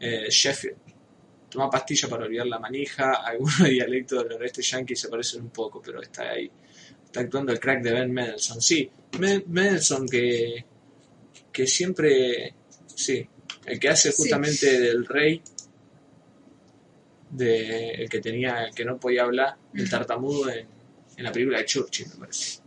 Eh, 0.00 0.26
Sheffield. 0.30 0.78
Toma 1.50 1.68
pastilla 1.70 2.08
para 2.08 2.24
olvidar 2.24 2.46
la 2.46 2.58
manija. 2.58 3.12
Algunos 3.26 3.58
dialectos 3.64 4.28
del 4.28 4.40
oeste 4.40 4.62
yankee 4.62 4.96
se 4.96 5.08
parecen 5.08 5.42
un 5.42 5.50
poco, 5.50 5.82
pero 5.82 6.00
está 6.00 6.30
ahí. 6.30 6.50
Está 7.04 7.20
actuando 7.20 7.52
el 7.52 7.60
crack 7.60 7.82
de 7.82 7.92
Ben 7.92 8.12
Mendelsohn. 8.12 8.60
Sí, 8.60 8.90
Men- 9.18 9.44
Mendelsohn 9.48 10.08
que, 10.08 10.64
que 11.52 11.66
siempre. 11.66 12.54
Sí, 12.94 13.26
el 13.66 13.78
que 13.80 13.88
hace 13.88 14.10
Sí. 14.12 14.16
justamente 14.22 14.78
del 14.80 15.04
rey. 15.06 15.42
De, 17.30 17.90
el 17.90 18.08
que 18.08 18.20
tenía, 18.20 18.64
el 18.66 18.74
que 18.74 18.84
no 18.84 18.98
podía 18.98 19.22
hablar, 19.24 19.56
el 19.74 19.90
tartamudo 19.90 20.48
en, 20.50 20.66
en 21.16 21.24
la 21.24 21.32
película 21.32 21.58
de 21.58 21.64
Churchill, 21.64 22.06
me 22.10 22.16
parece. 22.16 22.60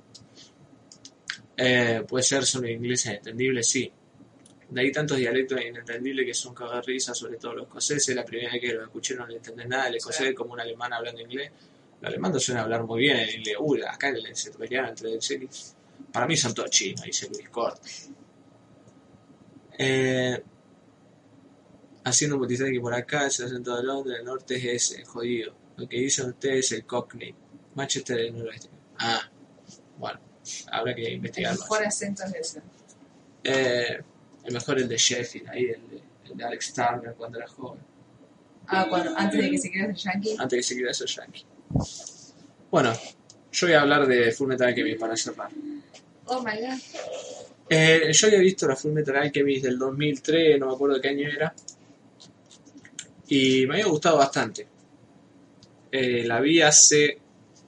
Eh, 1.56 2.04
puede 2.08 2.24
ser 2.24 2.46
solo 2.46 2.68
inglés 2.68 3.06
entendible, 3.06 3.64
sí. 3.64 3.90
De 4.70 4.82
ahí 4.82 4.92
tantos 4.92 5.18
dialectos 5.18 5.62
inentendibles 5.62 6.26
que 6.26 6.34
son 6.34 6.54
cagar 6.54 6.82
de 6.86 6.92
risa, 6.92 7.14
sobre 7.16 7.38
todo 7.38 7.54
los 7.56 7.68
escoceses. 7.68 8.14
La 8.14 8.26
primera 8.26 8.52
vez 8.52 8.62
que 8.62 8.74
los 8.74 8.84
escuché 8.84 9.16
no 9.16 9.26
le 9.26 9.38
entendés 9.38 9.68
nada. 9.70 9.88
El 9.88 9.96
escocés 9.96 10.28
Sí. 10.30 10.34
como 10.34 10.52
un 10.54 10.60
alemán 10.60 10.92
hablando 10.92 11.22
inglés. 11.22 11.50
Alemán 12.02 12.34
te 12.34 12.40
suena 12.42 12.62
hablar 12.64 12.84
muy 12.84 13.00
bien 13.04 13.18
en 13.18 13.30
inglés. 13.40 13.56
Uy, 13.60 13.82
acá 13.82 14.10
el- 14.10 14.36
se 14.36 14.52
pelearon 14.52 14.90
entre 14.90 15.14
el. 15.14 15.50
Para 16.12 16.28
mí 16.28 16.36
son 16.36 16.54
todos 16.54 16.70
chinos, 16.70 17.04
dice 17.04 17.30
Luis 17.30 17.48
Corte. 17.50 17.90
Eh, 19.78 20.42
haciendo 22.04 22.36
un 22.36 22.42
multitrack 22.42 22.72
que 22.72 22.80
por 22.80 22.94
acá 22.94 23.22
el 23.22 23.28
acento 23.28 23.76
de 23.76 23.84
Londres, 23.84 24.18
el 24.20 24.26
norte 24.26 24.56
es 24.56 24.92
ese, 24.92 25.06
jodido. 25.06 25.54
Lo 25.78 25.88
que 25.88 25.98
dicen 25.98 26.30
ustedes 26.30 26.66
es 26.66 26.72
el 26.74 26.86
Cockney. 26.86 27.36
Manchester 27.76 28.20
es 28.20 28.28
el 28.28 28.38
noroeste. 28.38 28.70
Ah, 29.00 29.22
bueno, 29.98 30.20
habrá 30.72 30.96
que 30.96 31.06
El 31.06 31.14
investigar 31.14 31.52
más. 31.52 31.62
mejor 31.62 31.86
acento 31.86 32.24
es 32.24 32.34
ese. 32.36 32.62
Eh, 33.44 34.02
el 34.46 34.54
mejor 34.54 34.80
el 34.80 34.88
de 34.88 34.98
Sheffield, 34.98 35.50
ahí 35.50 35.66
el 35.66 35.90
de, 35.90 36.04
el 36.26 36.38
de 36.38 36.44
Alex 36.44 36.74
Turner 36.74 37.14
cuando 37.16 37.38
era 37.38 37.48
joven. 37.48 37.82
Ah, 38.68 38.86
cuando, 38.90 39.16
antes 39.18 39.42
de 39.42 39.52
que 39.52 39.58
se 39.58 39.72
quede 39.72 39.94
yankee. 39.94 40.36
antes 40.40 40.58
que 40.58 40.64
se 40.64 40.76
quiera 40.76 40.94
ser 40.94 41.08
yankee. 41.08 41.46
Bueno, 42.72 42.94
yo 43.52 43.68
voy 43.68 43.76
a 43.76 43.82
hablar 43.82 44.08
de 44.08 44.32
Full 44.32 44.48
Metal 44.48 44.68
Alchemist 44.68 45.00
para 45.00 45.16
cerrar. 45.16 45.50
Oh 46.26 46.42
my 46.42 46.60
god. 46.60 46.80
Eh, 47.70 48.12
yo 48.12 48.28
había 48.28 48.40
visto 48.40 48.68
la 48.68 48.76
Full 48.76 48.94
Metal 48.94 49.16
Alchemist 49.16 49.66
del 49.66 49.78
2003, 49.78 50.60
no 50.60 50.68
me 50.68 50.74
acuerdo 50.74 51.02
qué 51.02 51.10
año 51.10 51.30
era, 51.30 51.54
y 53.28 53.66
me 53.68 53.76
había 53.76 53.88
gustado 53.88 54.18
bastante. 54.18 54.68
Eh, 55.92 56.24
la 56.26 56.40
vi 56.40 56.62
hace 56.62 57.18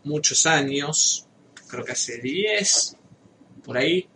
muchos 0.04 0.46
años, 0.46 1.26
creo 1.68 1.84
que 1.84 1.92
hace 1.94 2.20
10, 2.20 2.96
por 3.64 3.78
ahí. 3.78 4.08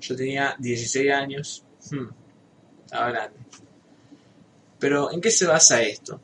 Yo 0.00 0.16
tenía 0.16 0.56
16 0.58 1.10
años, 1.12 1.64
Hmm, 1.90 2.08
grande. 2.90 3.38
Pero, 4.78 5.10
¿en 5.12 5.20
qué 5.20 5.30
se 5.30 5.46
basa 5.46 5.82
esto? 5.82 6.20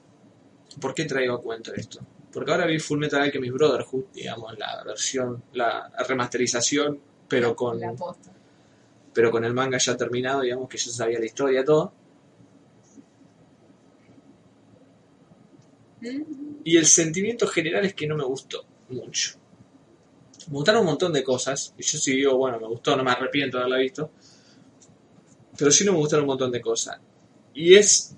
¿Por 0.80 0.94
qué 0.94 1.04
traigo 1.04 1.34
a 1.34 1.42
cuento 1.42 1.74
esto? 1.74 2.00
Porque 2.32 2.50
ahora 2.50 2.66
vi 2.66 2.78
Full 2.78 2.98
Metal 2.98 3.20
Alchemist 3.20 3.54
Brotherhood, 3.54 4.04
digamos, 4.12 4.58
la 4.58 4.82
versión, 4.84 5.42
la 5.54 5.90
remasterización, 6.06 7.00
pero 7.28 7.56
con. 7.56 7.80
Pero 9.16 9.30
con 9.30 9.46
el 9.46 9.54
manga 9.54 9.78
ya 9.78 9.96
terminado, 9.96 10.42
digamos 10.42 10.68
que 10.68 10.76
yo 10.76 10.90
sabía 10.90 11.18
la 11.18 11.24
historia, 11.24 11.64
todo. 11.64 11.90
¿Mm? 16.02 16.22
Y 16.64 16.76
el 16.76 16.84
sentimiento 16.84 17.46
general 17.46 17.86
es 17.86 17.94
que 17.94 18.06
no 18.06 18.14
me 18.14 18.24
gustó 18.24 18.66
mucho. 18.90 19.38
Me 20.48 20.52
gustaron 20.52 20.82
un 20.82 20.88
montón 20.88 21.14
de 21.14 21.24
cosas, 21.24 21.74
y 21.78 21.82
yo 21.82 21.98
sí 21.98 22.14
digo, 22.14 22.36
bueno, 22.36 22.60
me 22.60 22.66
gustó, 22.68 22.94
no 22.94 23.02
me 23.02 23.10
arrepiento 23.10 23.56
de 23.56 23.62
haberla 23.64 23.78
visto. 23.82 24.10
Pero 25.56 25.70
sí 25.70 25.82
no 25.86 25.92
me 25.92 25.98
gustaron 25.98 26.24
un 26.24 26.28
montón 26.28 26.50
de 26.52 26.60
cosas. 26.60 27.00
Y 27.54 27.74
es 27.74 28.14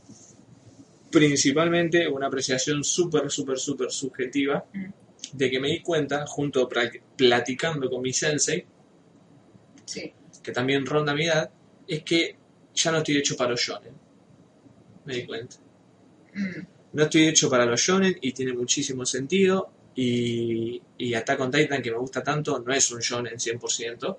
principalmente 1.12 2.09
una 2.09 2.27
apreciación 2.27 2.83
súper, 2.83 3.31
súper, 3.31 3.59
súper 3.59 3.91
subjetiva 3.93 4.65
Mm. 4.73 4.86
de 5.35 5.51
que 5.51 5.60
me 5.60 5.68
di 5.68 5.81
cuenta, 5.81 6.27
junto 6.27 6.68
platicando 7.17 7.89
con 7.89 8.02
mi 8.02 8.12
sensei, 8.12 8.67
Sí. 9.85 10.12
Que 10.49 10.55
también 10.55 10.86
ronda 10.86 11.15
mi 11.15 11.27
edad, 11.27 11.51
es 11.86 12.02
que 12.02 12.35
ya 12.75 12.91
no 12.91 12.99
estoy 12.99 13.18
hecho 13.18 13.36
para 13.36 13.51
los 13.51 13.60
shonen. 13.60 13.93
Me 15.05 15.17
di 15.17 15.27
cuenta. 15.27 15.57
Mm. 16.33 16.67
No 16.94 17.02
estoy 17.02 17.28
hecho 17.28 17.51
para 17.51 17.67
los 17.67 17.78
shonen 17.78 18.17
y 18.23 18.33
tiene 18.33 18.55
muchísimo 18.55 19.05
sentido. 19.05 19.70
Y, 19.94 20.81
y 20.97 21.12
Attack 21.12 21.41
on 21.41 21.51
Titan, 21.51 21.83
que 21.83 21.91
me 21.91 21.99
gusta 21.99 22.23
tanto, 22.23 22.60
no 22.60 22.73
es 22.73 22.91
un 22.91 23.01
shonen 23.01 23.35
100%. 23.35 24.17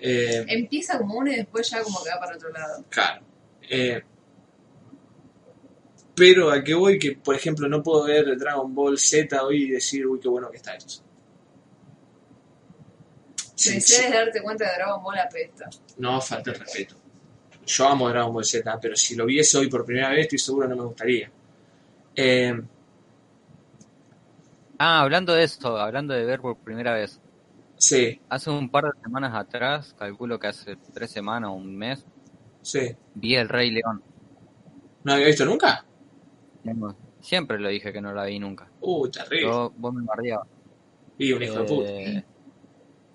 Eh, 0.00 0.44
Empieza 0.48 0.96
como 0.96 1.18
uno 1.18 1.30
y 1.30 1.36
después 1.36 1.68
ya 1.68 1.82
como 1.82 2.02
que 2.02 2.08
va 2.08 2.18
para 2.18 2.36
otro 2.36 2.48
lado. 2.48 2.84
claro. 2.88 3.22
Eh, 3.68 4.02
pero 6.14 6.50
a 6.50 6.64
que 6.64 6.72
voy, 6.72 6.98
que 6.98 7.12
por 7.12 7.34
ejemplo 7.34 7.68
no 7.68 7.82
puedo 7.82 8.04
ver 8.04 8.38
Dragon 8.38 8.74
Ball 8.74 8.98
Z 8.98 9.42
hoy 9.44 9.64
y 9.64 9.70
decir, 9.70 10.06
uy, 10.06 10.18
qué 10.18 10.28
bueno 10.28 10.50
que 10.50 10.56
está 10.56 10.74
esto. 10.74 11.02
Si 13.62 13.80
Sí, 13.80 14.02
darte 14.12 14.42
cuenta 14.42 14.66
de 14.68 14.74
Dragon 14.76 15.02
Ball 15.02 15.18
apesta. 15.18 15.68
No 15.98 16.20
falta 16.20 16.50
el 16.50 16.58
respeto. 16.58 16.96
Yo 17.66 17.88
amo 17.88 18.08
Dragon 18.08 18.32
Ball 18.32 18.44
Z, 18.44 18.78
pero 18.80 18.96
si 18.96 19.14
lo 19.14 19.24
viese 19.26 19.58
hoy 19.58 19.68
por 19.68 19.84
primera 19.84 20.10
vez, 20.10 20.22
estoy 20.22 20.38
seguro 20.38 20.68
no 20.68 20.76
me 20.76 20.82
gustaría. 20.84 21.30
Eh, 22.16 22.60
Ah, 24.78 25.00
hablando 25.02 25.32
de 25.32 25.44
esto, 25.44 25.78
hablando 25.78 26.12
de 26.12 26.24
ver 26.24 26.40
por 26.40 26.56
primera 26.56 26.92
vez. 26.94 27.20
sí, 27.76 28.20
Hace 28.28 28.50
un 28.50 28.68
par 28.68 28.84
de 28.84 28.90
semanas 29.02 29.32
atrás, 29.34 29.94
calculo 29.96 30.38
que 30.40 30.48
hace 30.48 30.76
tres 30.92 31.10
semanas 31.10 31.50
o 31.50 31.52
un 31.52 31.76
mes, 31.76 32.04
sí. 32.62 32.96
vi 33.14 33.36
El 33.36 33.48
Rey 33.48 33.70
León. 33.70 34.02
¿No 35.04 35.12
había 35.12 35.26
visto 35.28 35.44
nunca? 35.44 35.84
No, 36.64 36.96
Siempre 37.20 37.60
lo 37.60 37.68
dije 37.68 37.92
que 37.92 38.00
no 38.00 38.12
la 38.12 38.24
vi 38.24 38.40
nunca. 38.40 38.68
Uh, 38.80 39.08
terrible. 39.08 39.46
Yo, 39.46 39.72
vos 39.76 39.94
me 39.94 40.04
bardeabas. 40.04 40.48
Y 41.18 41.32
un 41.32 41.42
hijo 41.44 41.58
de 41.60 41.64
puta. 41.64 42.31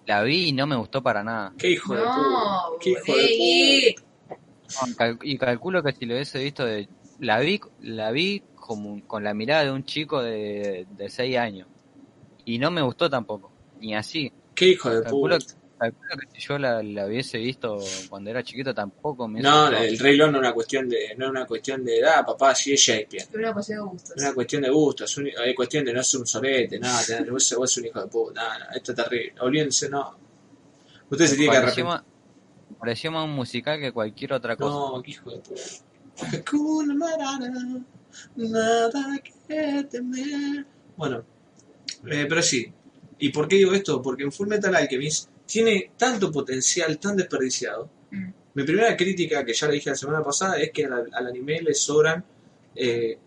La 0.07 0.23
vi 0.23 0.47
y 0.47 0.51
no 0.53 0.65
me 0.65 0.75
gustó 0.75 1.03
para 1.03 1.23
nada. 1.23 1.53
Qué 1.57 1.71
hijo 1.71 1.93
de 1.93 2.01
puta. 2.01 2.61
Qué 2.79 2.89
hijo 2.91 3.15
de 3.15 3.95
puta. 3.97 4.87
No, 4.87 4.95
cal- 4.95 5.19
y 5.21 5.37
calculo 5.37 5.83
que 5.83 5.91
si 5.93 6.05
lo 6.05 6.13
hubiese 6.15 6.43
visto 6.43 6.65
de... 6.65 6.87
La 7.19 7.39
vi, 7.39 7.59
la 7.81 8.11
vi 8.11 8.41
como 8.55 9.05
con 9.07 9.23
la 9.23 9.33
mirada 9.33 9.63
de 9.65 9.71
un 9.71 9.83
chico 9.83 10.21
de, 10.21 10.85
de 10.89 11.09
6 11.09 11.37
años. 11.37 11.67
Y 12.45 12.57
no 12.59 12.71
me 12.71 12.81
gustó 12.81 13.09
tampoco. 13.09 13.51
Ni 13.79 13.95
así. 13.95 14.31
Qué 14.55 14.69
hijo 14.69 14.89
de 14.89 15.03
Calculo, 15.03 15.37
puta. 15.37 15.53
Calculo 15.77 16.09
que 16.17 16.39
si 16.39 16.47
yo 16.47 16.57
la, 16.57 16.81
la 16.83 17.05
hubiese 17.05 17.37
visto 17.37 17.77
cuando 18.09 18.29
era 18.29 18.43
chiquito 18.43 18.73
tampoco 18.73 19.27
me 19.27 19.41
No, 19.41 19.67
el 19.69 19.97
Rey 19.99 20.17
León 20.17 20.31
no 20.31 20.37
es 20.37 20.41
una 20.41 20.53
cuestión 20.53 20.89
de, 20.89 21.15
no 21.17 21.25
es 21.25 21.31
una 21.31 21.45
cuestión 21.45 21.83
de 21.85 21.99
edad, 21.99 22.25
papá, 22.25 22.53
sí 22.55 22.73
es 22.73 22.79
Shakespeare. 22.81 23.23
Es 23.29 23.35
una 23.35 23.53
cuestión 23.53 23.79
de 23.79 23.85
gustos. 23.89 24.15
Es 24.15 24.23
una 24.23 24.33
cuestión 24.33 24.61
de 24.63 24.69
gusto, 24.69 25.03
es, 25.05 25.55
cuestión 25.55 25.85
de 25.85 25.93
no 25.93 26.03
ser 26.03 26.19
un 26.21 26.27
sorete, 26.27 26.79
nada, 26.79 27.03
tener- 27.05 27.31
vos, 27.31 27.55
vos 27.57 27.71
sos 27.71 27.77
un 27.77 27.85
hijo 27.85 28.01
de 28.01 28.07
puta, 28.07 28.41
no, 28.59 28.65
no, 28.65 28.71
esto 28.75 28.91
es 28.91 28.95
terrible. 28.97 29.33
Olvídense, 29.41 29.89
no. 29.89 30.17
Usted 31.09 31.25
se 31.27 31.35
tiene 31.35 31.51
que 31.51 31.57
arrepentir. 31.57 31.85
pareció 32.79 33.11
más 33.11 33.25
un 33.25 33.31
musical 33.31 33.79
que 33.79 33.91
cualquier 33.91 34.33
otra 34.33 34.55
cosa. 34.55 34.75
No, 34.75 35.01
qué 35.01 35.11
hijo 35.11 35.31
de 35.31 35.39
puta. 35.39 35.61
Nada 38.35 39.17
que 39.47 39.85
temer. 39.89 40.65
Bueno, 40.95 41.23
eh, 42.09 42.25
pero 42.27 42.41
sí. 42.41 42.71
¿Y 43.19 43.29
por 43.29 43.47
qué 43.47 43.55
digo 43.57 43.73
esto? 43.73 44.01
Porque 44.01 44.23
en 44.23 44.31
Full 44.31 44.47
Metal 44.47 44.75
Alchemist 44.75 45.29
tiene 45.47 45.91
tanto 45.97 46.31
potencial 46.31 46.99
tan 46.99 47.15
desperdiciado. 47.17 47.89
Mm. 48.11 48.29
Mi 48.53 48.63
primera 48.63 48.95
crítica, 48.95 49.43
que 49.43 49.53
ya 49.53 49.67
le 49.67 49.73
dije 49.73 49.89
la 49.89 49.95
semana 49.95 50.23
pasada, 50.23 50.57
es 50.59 50.71
que 50.71 50.85
al, 50.85 51.09
al 51.11 51.27
anime 51.27 51.61
le 51.61 51.73
sobran. 51.73 52.23
eh, 52.75 53.17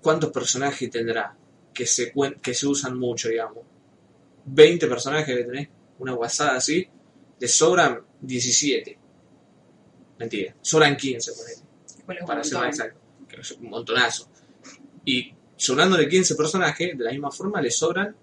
¿Cuántos 0.00 0.32
personajes 0.32 0.90
tendrá? 0.90 1.36
Que 1.72 1.86
se, 1.86 2.12
que 2.42 2.54
se 2.54 2.66
usan 2.66 2.98
mucho, 2.98 3.28
digamos. 3.28 3.64
20 4.44 4.88
personajes 4.88 5.26
que 5.36 5.44
tenés, 5.44 5.68
una 6.00 6.12
guasada 6.12 6.56
así. 6.56 6.88
Le 7.38 7.48
sobran 7.48 8.00
17. 8.20 8.98
Mentira, 10.18 10.54
sobran 10.60 10.96
15, 10.96 11.32
ponele, 11.32 11.56
Después 11.96 12.18
le 12.20 12.26
para 12.26 12.42
ser 12.44 12.58
más 12.58 12.68
exacto. 12.68 13.00
Que 13.28 13.40
es 13.40 13.52
un 13.52 13.70
montonazo. 13.70 14.28
Y 15.04 15.32
sobrándole 15.56 16.08
15 16.08 16.34
personajes, 16.34 16.98
de 16.98 17.04
la 17.04 17.10
misma 17.12 17.30
forma 17.30 17.60
le 17.60 17.70
sobran. 17.70 18.14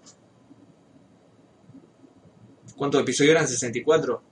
¿Cuántos 2.80 3.02
episodios 3.02 3.32
eran? 3.32 3.46
64. 3.46 4.22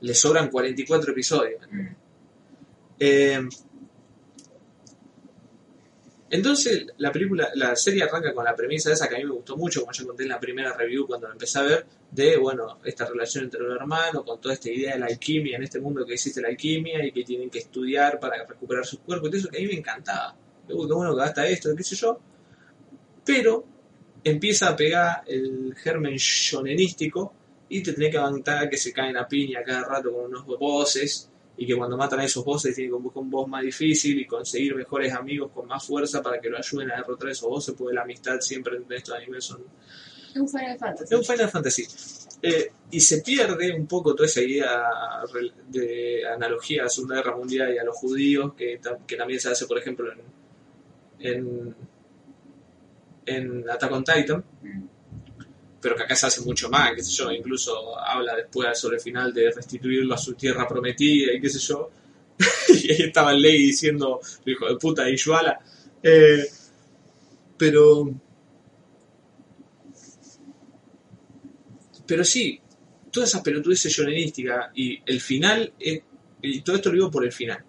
Le 0.00 0.14
sobran 0.14 0.48
44 0.48 1.12
episodios. 1.12 1.60
Mm. 1.70 1.86
Eh, 2.98 3.48
entonces, 6.30 6.86
la 6.96 7.12
película, 7.12 7.50
la 7.56 7.76
serie 7.76 8.04
arranca 8.04 8.32
con 8.32 8.42
la 8.42 8.56
premisa 8.56 8.90
esa 8.90 9.06
que 9.06 9.16
a 9.16 9.18
mí 9.18 9.26
me 9.26 9.32
gustó 9.32 9.54
mucho, 9.58 9.80
como 9.82 9.92
yo 9.92 10.06
conté 10.06 10.22
en 10.22 10.30
la 10.30 10.40
primera 10.40 10.72
review 10.72 11.06
cuando 11.06 11.26
la 11.26 11.34
empecé 11.34 11.58
a 11.58 11.62
ver, 11.64 11.86
de, 12.10 12.38
bueno, 12.38 12.78
esta 12.84 13.04
relación 13.04 13.44
entre 13.44 13.60
los 13.60 13.76
hermanos, 13.76 14.24
con 14.24 14.40
toda 14.40 14.54
esta 14.54 14.70
idea 14.70 14.94
de 14.94 15.00
la 15.00 15.06
alquimia, 15.06 15.58
en 15.58 15.64
este 15.64 15.78
mundo 15.78 16.06
que 16.06 16.14
existe 16.14 16.40
la 16.40 16.48
alquimia 16.48 17.04
y 17.04 17.12
que 17.12 17.22
tienen 17.22 17.50
que 17.50 17.58
estudiar 17.58 18.18
para 18.18 18.46
recuperar 18.46 18.86
sus 18.86 19.00
cuerpos, 19.00 19.28
y 19.28 19.30
todo 19.32 19.40
eso 19.40 19.48
que 19.50 19.58
a 19.58 19.60
mí 19.60 19.66
me 19.66 19.74
encantaba. 19.74 20.34
Uy, 20.70 20.88
qué 20.88 20.94
bueno 20.94 21.14
que 21.14 21.20
gasta 21.20 21.46
esto, 21.46 21.76
qué 21.76 21.84
sé 21.84 21.96
yo. 21.96 22.18
Pero 23.26 23.66
empieza 24.24 24.68
a 24.68 24.76
pegar 24.76 25.22
el 25.26 25.74
germen 25.76 26.16
shonenístico 26.16 27.32
y 27.68 27.82
te 27.82 27.92
tenés 27.92 28.10
que 28.10 28.18
aguantar 28.18 28.68
que 28.68 28.76
se 28.76 28.92
caen 28.92 29.16
a 29.16 29.26
piña 29.26 29.62
cada 29.64 29.84
rato 29.84 30.12
con 30.12 30.26
unos 30.26 30.44
bosses 30.44 31.30
y 31.56 31.66
que 31.66 31.76
cuando 31.76 31.96
matan 31.96 32.20
a 32.20 32.24
esos 32.24 32.44
bosses 32.44 32.74
tienen 32.74 32.92
que 32.92 33.02
buscar 33.02 33.22
un 33.22 33.30
boss 33.30 33.48
más 33.48 33.62
difícil 33.62 34.18
y 34.18 34.26
conseguir 34.26 34.74
mejores 34.74 35.12
amigos 35.12 35.50
con 35.52 35.66
más 35.68 35.84
fuerza 35.84 36.22
para 36.22 36.40
que 36.40 36.48
lo 36.48 36.58
ayuden 36.58 36.90
a 36.90 36.96
derrotar 36.96 37.28
a 37.28 37.32
esos 37.32 37.48
bosses, 37.48 37.74
porque 37.76 37.94
la 37.94 38.02
amistad 38.02 38.40
siempre 38.40 38.76
en 38.76 38.86
estos 38.90 39.14
animes 39.14 39.44
son... 39.44 39.62
Es 40.30 40.36
un 40.36 40.48
Final 40.48 40.78
Fantasy. 40.78 41.14
Es 41.14 41.20
un 41.20 41.24
Final 41.24 41.50
Fantasy. 41.50 41.86
Eh, 42.42 42.72
y 42.92 43.00
se 43.00 43.20
pierde 43.20 43.72
un 43.72 43.86
poco 43.86 44.14
toda 44.14 44.26
esa 44.26 44.40
idea 44.40 44.88
de 45.68 46.26
analogía 46.26 46.82
a 46.82 46.84
la 46.84 46.90
Segunda 46.90 47.16
Guerra 47.16 47.36
Mundial 47.36 47.74
y 47.74 47.78
a 47.78 47.84
los 47.84 47.96
judíos, 47.96 48.54
que, 48.54 48.80
que 49.06 49.16
también 49.16 49.38
se 49.38 49.50
hace, 49.50 49.66
por 49.66 49.78
ejemplo, 49.78 50.10
en, 50.10 50.20
en, 51.18 51.76
en 53.36 53.68
Attack 53.68 53.92
on 53.92 54.04
Titan, 54.04 54.44
Mm. 54.62 54.84
pero 55.80 55.96
que 55.96 56.02
acá 56.02 56.14
se 56.14 56.26
hace 56.26 56.42
mucho 56.42 56.68
más, 56.68 56.92
qué 56.94 57.02
sé 57.02 57.12
yo, 57.12 57.30
incluso 57.32 57.98
habla 57.98 58.36
después 58.36 58.78
sobre 58.78 58.96
el 58.96 59.02
final 59.02 59.32
de 59.32 59.50
restituirlo 59.50 60.14
a 60.14 60.18
su 60.18 60.34
tierra 60.34 60.68
prometida 60.68 61.32
y 61.32 61.40
qué 61.40 61.48
sé 61.48 61.58
yo. 61.58 61.90
y 62.68 62.92
ahí 62.92 63.02
estaba 63.02 63.32
Ley 63.32 63.58
diciendo, 63.62 64.20
hijo 64.44 64.66
de 64.66 64.76
puta, 64.76 65.04
de 65.04 65.12
Ishbala. 65.12 65.58
Eh, 66.02 66.44
pero... 67.56 68.10
Pero 72.06 72.24
sí, 72.24 72.60
todas 73.10 73.28
esas 73.28 73.42
pelotudeces 73.42 73.92
shonenísticas 73.92 74.70
y 74.74 75.00
el 75.06 75.20
final 75.20 75.72
es 75.78 76.02
Y 76.42 76.62
todo 76.62 76.76
esto 76.76 76.88
lo 76.88 76.94
digo 76.94 77.10
por 77.10 77.24
el 77.24 77.32
final. 77.32 77.62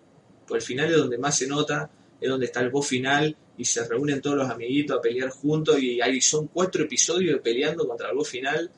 Por 0.47 0.57
el 0.57 0.63
final 0.63 0.89
es 0.89 0.97
donde 0.97 1.17
más 1.17 1.37
se 1.37 1.47
nota, 1.47 1.89
es 2.19 2.29
donde 2.29 2.45
está 2.45 2.61
el 2.61 2.69
boss 2.69 2.87
final 2.87 3.35
y 3.61 3.65
se 3.65 3.87
reúnen 3.87 4.19
todos 4.21 4.37
los 4.37 4.49
amiguitos 4.49 4.97
a 4.97 5.01
pelear 5.01 5.29
juntos 5.29 5.79
y 5.79 6.01
ahí 6.01 6.19
son 6.19 6.47
cuatro 6.47 6.83
episodios 6.83 7.39
peleando 7.41 7.87
contra 7.87 8.11
boss 8.11 8.29
final 8.29 8.71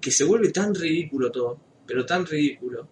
que 0.00 0.10
se 0.10 0.24
vuelve 0.24 0.50
tan 0.50 0.74
ridículo 0.74 1.30
todo, 1.30 1.60
pero 1.86 2.04
tan 2.04 2.26
ridículo, 2.26 2.88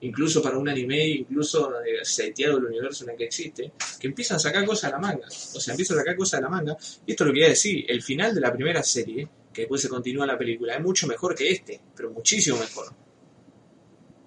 incluso 0.00 0.42
para 0.42 0.58
un 0.58 0.68
anime, 0.68 1.06
incluso 1.06 1.72
seteado 2.02 2.58
el 2.58 2.64
universo 2.64 3.04
en 3.04 3.10
el 3.10 3.16
que 3.16 3.26
existe, 3.26 3.74
que 4.00 4.08
empiezan 4.08 4.38
a 4.38 4.40
sacar 4.40 4.66
cosas 4.66 4.90
de 4.90 4.96
la 4.96 4.98
manga. 4.98 5.26
O 5.28 5.60
sea, 5.60 5.72
empiezan 5.72 5.98
a 5.98 6.00
sacar 6.00 6.16
cosas 6.16 6.40
de 6.40 6.42
la 6.42 6.50
manga. 6.50 6.76
Y 7.06 7.12
esto 7.12 7.22
es 7.22 7.28
lo 7.28 7.32
que 7.32 7.38
quería 7.38 7.50
decir, 7.50 7.84
el 7.88 8.02
final 8.02 8.34
de 8.34 8.40
la 8.40 8.52
primera 8.52 8.82
serie, 8.82 9.28
que 9.52 9.62
después 9.62 9.80
se 9.80 9.88
continúa 9.88 10.26
la 10.26 10.36
película, 10.36 10.74
es 10.74 10.82
mucho 10.82 11.06
mejor 11.06 11.36
que 11.36 11.48
este, 11.48 11.80
pero 11.94 12.10
muchísimo 12.10 12.58
mejor. 12.58 12.92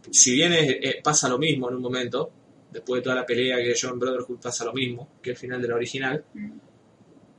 Si 0.10 0.32
bien 0.32 0.54
eh, 0.54 1.02
pasa 1.04 1.28
lo 1.28 1.38
mismo 1.38 1.68
en 1.68 1.76
un 1.76 1.82
momento, 1.82 2.32
después 2.72 3.00
de 3.00 3.04
toda 3.04 3.16
la 3.16 3.26
pelea 3.26 3.58
que 3.58 3.74
yo 3.74 3.90
en 3.90 4.00
Brotherhood 4.00 4.40
pasa 4.40 4.66
lo 4.66 4.74
mismo 4.74 5.10
que 5.22 5.32
el 5.32 5.38
final 5.38 5.62
de 5.62 5.68
la 5.68 5.76
original, 5.76 6.24
Mm. 6.34 6.52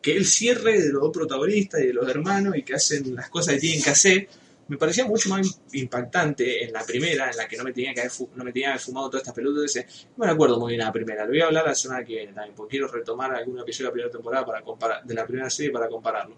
que 0.01 0.17
el 0.17 0.27
cierre 0.27 0.81
de 0.81 0.93
los 0.93 1.03
dos 1.03 1.11
protagonistas 1.13 1.81
y 1.81 1.89
de 1.89 1.93
los 1.93 2.09
hermanos 2.09 2.57
y 2.57 2.63
que 2.63 2.75
hacen 2.75 3.15
las 3.15 3.29
cosas 3.31 3.55
que 3.55 3.61
tienen 3.61 3.83
que 3.83 3.91
hacer, 3.91 4.29
me 4.69 4.77
parecía 4.77 5.07
mucho 5.07 5.31
más 5.31 5.61
impactante 5.73 6.63
en 6.63 6.73
la 6.73 6.85
primera, 6.85 7.31
en 7.31 7.37
la 7.37 7.49
que 7.49 7.57
no 7.57 7.65
me 7.65 7.73
tenía 7.73 7.95
que 7.95 8.01
haber, 8.01 8.13
no 8.35 8.45
me 8.45 8.53
tenía 8.53 8.67
que 8.69 8.73
haber 8.73 8.81
fumado 8.81 9.09
todas 9.09 9.23
estas 9.23 9.35
pelotas. 9.35 9.65
Ese. 9.65 9.87
No 10.17 10.27
me 10.27 10.31
acuerdo 10.31 10.61
muy 10.61 10.73
bien 10.73 10.81
de 10.81 10.85
la 10.85 10.93
primera, 10.93 11.25
lo 11.25 11.31
voy 11.31 11.41
a 11.41 11.47
hablar 11.47 11.65
la 11.67 11.75
semana 11.75 12.05
que 12.05 12.15
viene 12.15 12.33
también, 12.33 12.55
porque 12.55 12.73
quiero 12.73 12.87
retomar 12.89 13.35
algún 13.35 13.59
episodio 13.59 13.87
de 13.87 13.89
la 13.89 13.93
primera 13.93 14.11
temporada 14.13 14.47
para 14.47 14.63
comparar, 14.63 15.05
de 15.05 15.15
la 15.15 15.27
primera 15.27 15.49
serie 15.51 15.73
para 15.73 15.89
compararlo. 15.89 16.37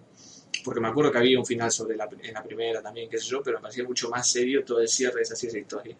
Porque 0.64 0.80
me 0.80 0.88
acuerdo 0.88 1.10
que 1.10 1.18
había 1.18 1.38
un 1.38 1.46
final 1.46 1.70
sobre 1.72 1.96
la, 1.96 2.08
en 2.22 2.34
la 2.34 2.42
primera 2.42 2.80
también, 2.80 3.10
qué 3.10 3.18
sé 3.18 3.26
yo, 3.26 3.42
pero 3.42 3.58
me 3.58 3.62
parecía 3.62 3.84
mucho 3.84 4.08
más 4.10 4.30
serio 4.30 4.64
todo 4.64 4.80
el 4.80 4.88
cierre 4.88 5.16
de 5.16 5.22
esa, 5.22 5.34
esa 5.34 5.58
historia. 5.58 5.96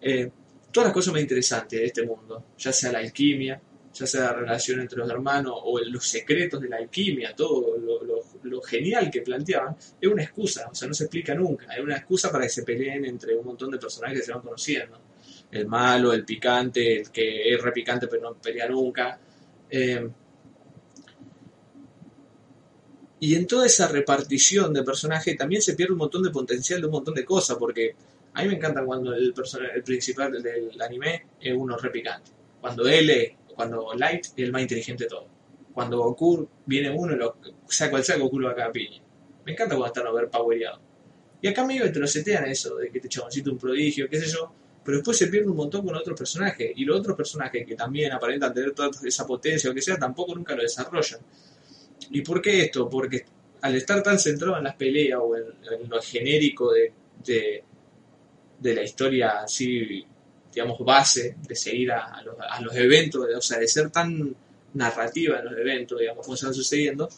Eh, 0.00 0.30
todas 0.70 0.88
las 0.88 0.94
cosas 0.94 1.12
más 1.12 1.22
interesantes 1.22 1.78
de 1.78 1.86
este 1.86 2.06
mundo, 2.06 2.44
ya 2.58 2.72
sea 2.72 2.92
la 2.92 2.98
alquimia, 2.98 3.60
ya 3.92 4.06
sea 4.06 4.20
la 4.22 4.32
relación 4.34 4.80
entre 4.80 4.98
los 4.98 5.10
hermanos 5.10 5.54
o 5.64 5.78
los 5.80 6.06
secretos 6.06 6.60
de 6.60 6.68
la 6.68 6.76
alquimia, 6.76 7.34
todo 7.34 7.76
lo 8.42 8.62
genial 8.62 9.10
que 9.10 9.22
planteaban, 9.22 9.76
es 10.00 10.08
una 10.08 10.22
excusa, 10.22 10.68
o 10.70 10.74
sea, 10.74 10.88
no 10.88 10.94
se 10.94 11.04
explica 11.04 11.34
nunca, 11.34 11.74
es 11.74 11.82
una 11.82 11.96
excusa 11.96 12.30
para 12.30 12.44
que 12.44 12.50
se 12.50 12.62
peleen 12.62 13.04
entre 13.04 13.34
un 13.34 13.44
montón 13.44 13.70
de 13.70 13.78
personajes 13.78 14.20
que 14.20 14.24
se 14.24 14.32
van 14.32 14.42
conociendo. 14.42 15.00
El 15.50 15.66
malo, 15.66 16.12
el 16.12 16.24
picante, 16.24 17.00
el 17.00 17.10
que 17.10 17.52
es 17.52 17.60
repicante 17.60 18.06
pero 18.06 18.22
no 18.22 18.34
pelea 18.40 18.68
nunca. 18.68 19.18
Eh, 19.68 20.08
y 23.18 23.34
en 23.34 23.46
toda 23.46 23.66
esa 23.66 23.88
repartición 23.88 24.72
de 24.72 24.82
personajes 24.82 25.36
también 25.36 25.60
se 25.60 25.74
pierde 25.74 25.92
un 25.92 25.98
montón 25.98 26.22
de 26.22 26.30
potencial 26.30 26.80
de 26.80 26.86
un 26.86 26.92
montón 26.92 27.14
de 27.14 27.24
cosas, 27.24 27.56
porque 27.58 27.94
a 28.32 28.42
mí 28.42 28.48
me 28.48 28.54
encanta 28.54 28.84
cuando 28.84 29.12
el, 29.12 29.34
el 29.74 29.82
principal 29.82 30.42
del 30.42 30.80
anime 30.80 31.26
es 31.40 31.54
uno 31.56 31.76
repicante. 31.76 32.30
Cuando 32.60 32.86
es, 32.86 33.32
cuando 33.54 33.92
Light 33.94 34.26
es 34.26 34.34
el 34.36 34.52
más 34.52 34.62
inteligente 34.62 35.04
de 35.04 35.10
todo. 35.10 35.26
Cuando 35.74 35.98
Goku 35.98 36.48
viene 36.66 36.90
uno 36.90 37.14
y 37.14 37.16
lo, 37.16 37.36
sea 37.68 37.90
cual 37.90 38.04
sea, 38.04 38.18
Goku 38.18 38.38
lo 38.38 38.54
va 38.54 38.64
a 38.64 38.72
piña. 38.72 39.00
Me 39.44 39.52
encanta 39.52 39.74
cuando 39.76 39.94
están 39.94 40.06
overpowereados. 40.06 40.80
Y 41.42 41.48
acá 41.48 41.64
medio 41.64 41.90
te 41.90 41.98
lo 41.98 42.06
setean 42.06 42.46
eso, 42.46 42.76
de 42.76 42.90
que 42.90 42.98
este 42.98 43.08
chaboncito 43.08 43.50
es 43.50 43.52
un 43.54 43.58
prodigio, 43.58 44.08
qué 44.08 44.20
sé 44.20 44.26
yo, 44.26 44.52
pero 44.84 44.98
después 44.98 45.16
se 45.16 45.28
pierde 45.28 45.48
un 45.48 45.56
montón 45.56 45.84
con 45.84 45.96
otros 45.96 46.16
personajes. 46.18 46.72
Y 46.76 46.84
los 46.84 47.00
otros 47.00 47.16
personajes 47.16 47.66
que 47.66 47.74
también 47.74 48.12
aparentan 48.12 48.52
tener 48.52 48.72
toda 48.72 48.90
esa 49.04 49.26
potencia 49.26 49.70
o 49.70 49.74
que 49.74 49.82
sea, 49.82 49.96
tampoco 49.96 50.34
nunca 50.34 50.54
lo 50.54 50.62
desarrollan. 50.62 51.20
¿Y 52.10 52.20
por 52.22 52.42
qué 52.42 52.62
esto? 52.62 52.88
Porque 52.88 53.24
al 53.62 53.74
estar 53.74 54.02
tan 54.02 54.18
centrado 54.18 54.58
en 54.58 54.64
las 54.64 54.76
peleas 54.76 55.20
o 55.22 55.36
en, 55.36 55.44
en 55.80 55.88
lo 55.88 56.00
genérico 56.00 56.72
de, 56.72 56.92
de, 57.24 57.64
de 58.60 58.74
la 58.74 58.82
historia 58.82 59.40
así, 59.42 60.06
digamos, 60.52 60.78
base, 60.84 61.36
de 61.46 61.56
seguir 61.56 61.92
a, 61.92 62.04
a 62.04 62.22
los, 62.22 62.36
a 62.38 62.60
los 62.60 62.74
eventos, 62.76 63.26
o 63.36 63.40
sea, 63.40 63.58
de 63.58 63.66
ser 63.66 63.90
tan 63.90 64.34
narrativa 64.74 65.38
en 65.38 65.46
los 65.46 65.58
eventos, 65.58 65.98
digamos, 65.98 66.24
como 66.24 66.36
se 66.36 66.46
van 66.46 66.54
sucediendo, 66.54 67.08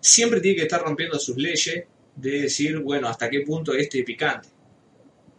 siempre 0.00 0.40
tiene 0.40 0.56
que 0.56 0.62
estar 0.62 0.80
rompiendo 0.80 1.18
sus 1.18 1.36
leyes 1.36 1.84
de 2.16 2.42
decir, 2.42 2.78
bueno, 2.78 3.08
hasta 3.08 3.28
qué 3.30 3.40
punto 3.40 3.72
este 3.74 4.00
es 4.00 4.04
picante. 4.04 4.48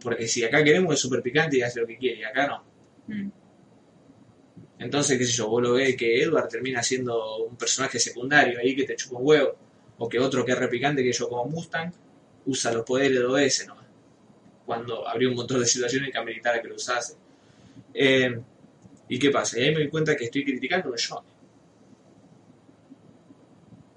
Porque 0.02 0.26
si 0.26 0.44
acá 0.44 0.64
queremos 0.64 0.94
es 0.94 1.00
súper 1.00 1.22
picante 1.22 1.58
y 1.58 1.62
hace 1.62 1.80
lo 1.80 1.86
que 1.86 1.98
quiere, 1.98 2.20
y 2.20 2.24
acá 2.24 2.46
no. 2.46 2.64
Mm. 3.06 3.30
Entonces, 4.78 5.18
qué 5.18 5.24
sé 5.24 5.32
yo, 5.32 5.48
vos 5.48 5.62
lo 5.62 5.74
ves 5.74 5.94
que 5.94 6.22
Edward 6.22 6.48
termina 6.48 6.82
siendo 6.82 7.44
un 7.44 7.56
personaje 7.56 7.98
secundario 7.98 8.58
ahí 8.58 8.74
que 8.74 8.84
te 8.84 8.96
chupa 8.96 9.18
un 9.18 9.26
huevo. 9.26 9.56
O 9.98 10.08
que 10.08 10.18
otro 10.18 10.42
que 10.42 10.52
es 10.52 10.58
repicante 10.58 11.02
que 11.02 11.12
yo 11.12 11.28
como 11.28 11.44
Mustang 11.44 11.92
usa 12.50 12.72
los 12.72 12.84
poderes 12.84 13.18
de 13.18 13.24
OS 13.24 13.66
nomás. 13.66 13.86
Cuando 14.66 15.06
habría 15.08 15.28
un 15.28 15.36
montón 15.36 15.60
de 15.60 15.66
situaciones 15.66 16.10
que 16.10 16.18
ameritara 16.18 16.60
que 16.60 16.68
lo 16.68 16.74
usase. 16.74 17.14
Eh, 17.94 18.40
¿Y 19.08 19.18
qué 19.18 19.30
pasa? 19.30 19.58
Y 19.58 19.62
ahí 19.62 19.70
me 19.70 19.80
doy 19.80 19.88
cuenta 19.88 20.16
que 20.16 20.24
estoy 20.24 20.44
criticando 20.44 20.90
a 20.90 20.96
Johnny. 20.96 21.28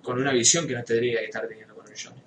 Con 0.02 0.20
una 0.20 0.32
visión 0.34 0.68
que 0.68 0.74
no 0.74 0.84
tendría 0.84 1.20
que 1.20 1.26
estar 1.26 1.48
teniendo 1.48 1.76
con 1.76 1.88
el 1.88 1.94
Johnny. 1.98 2.22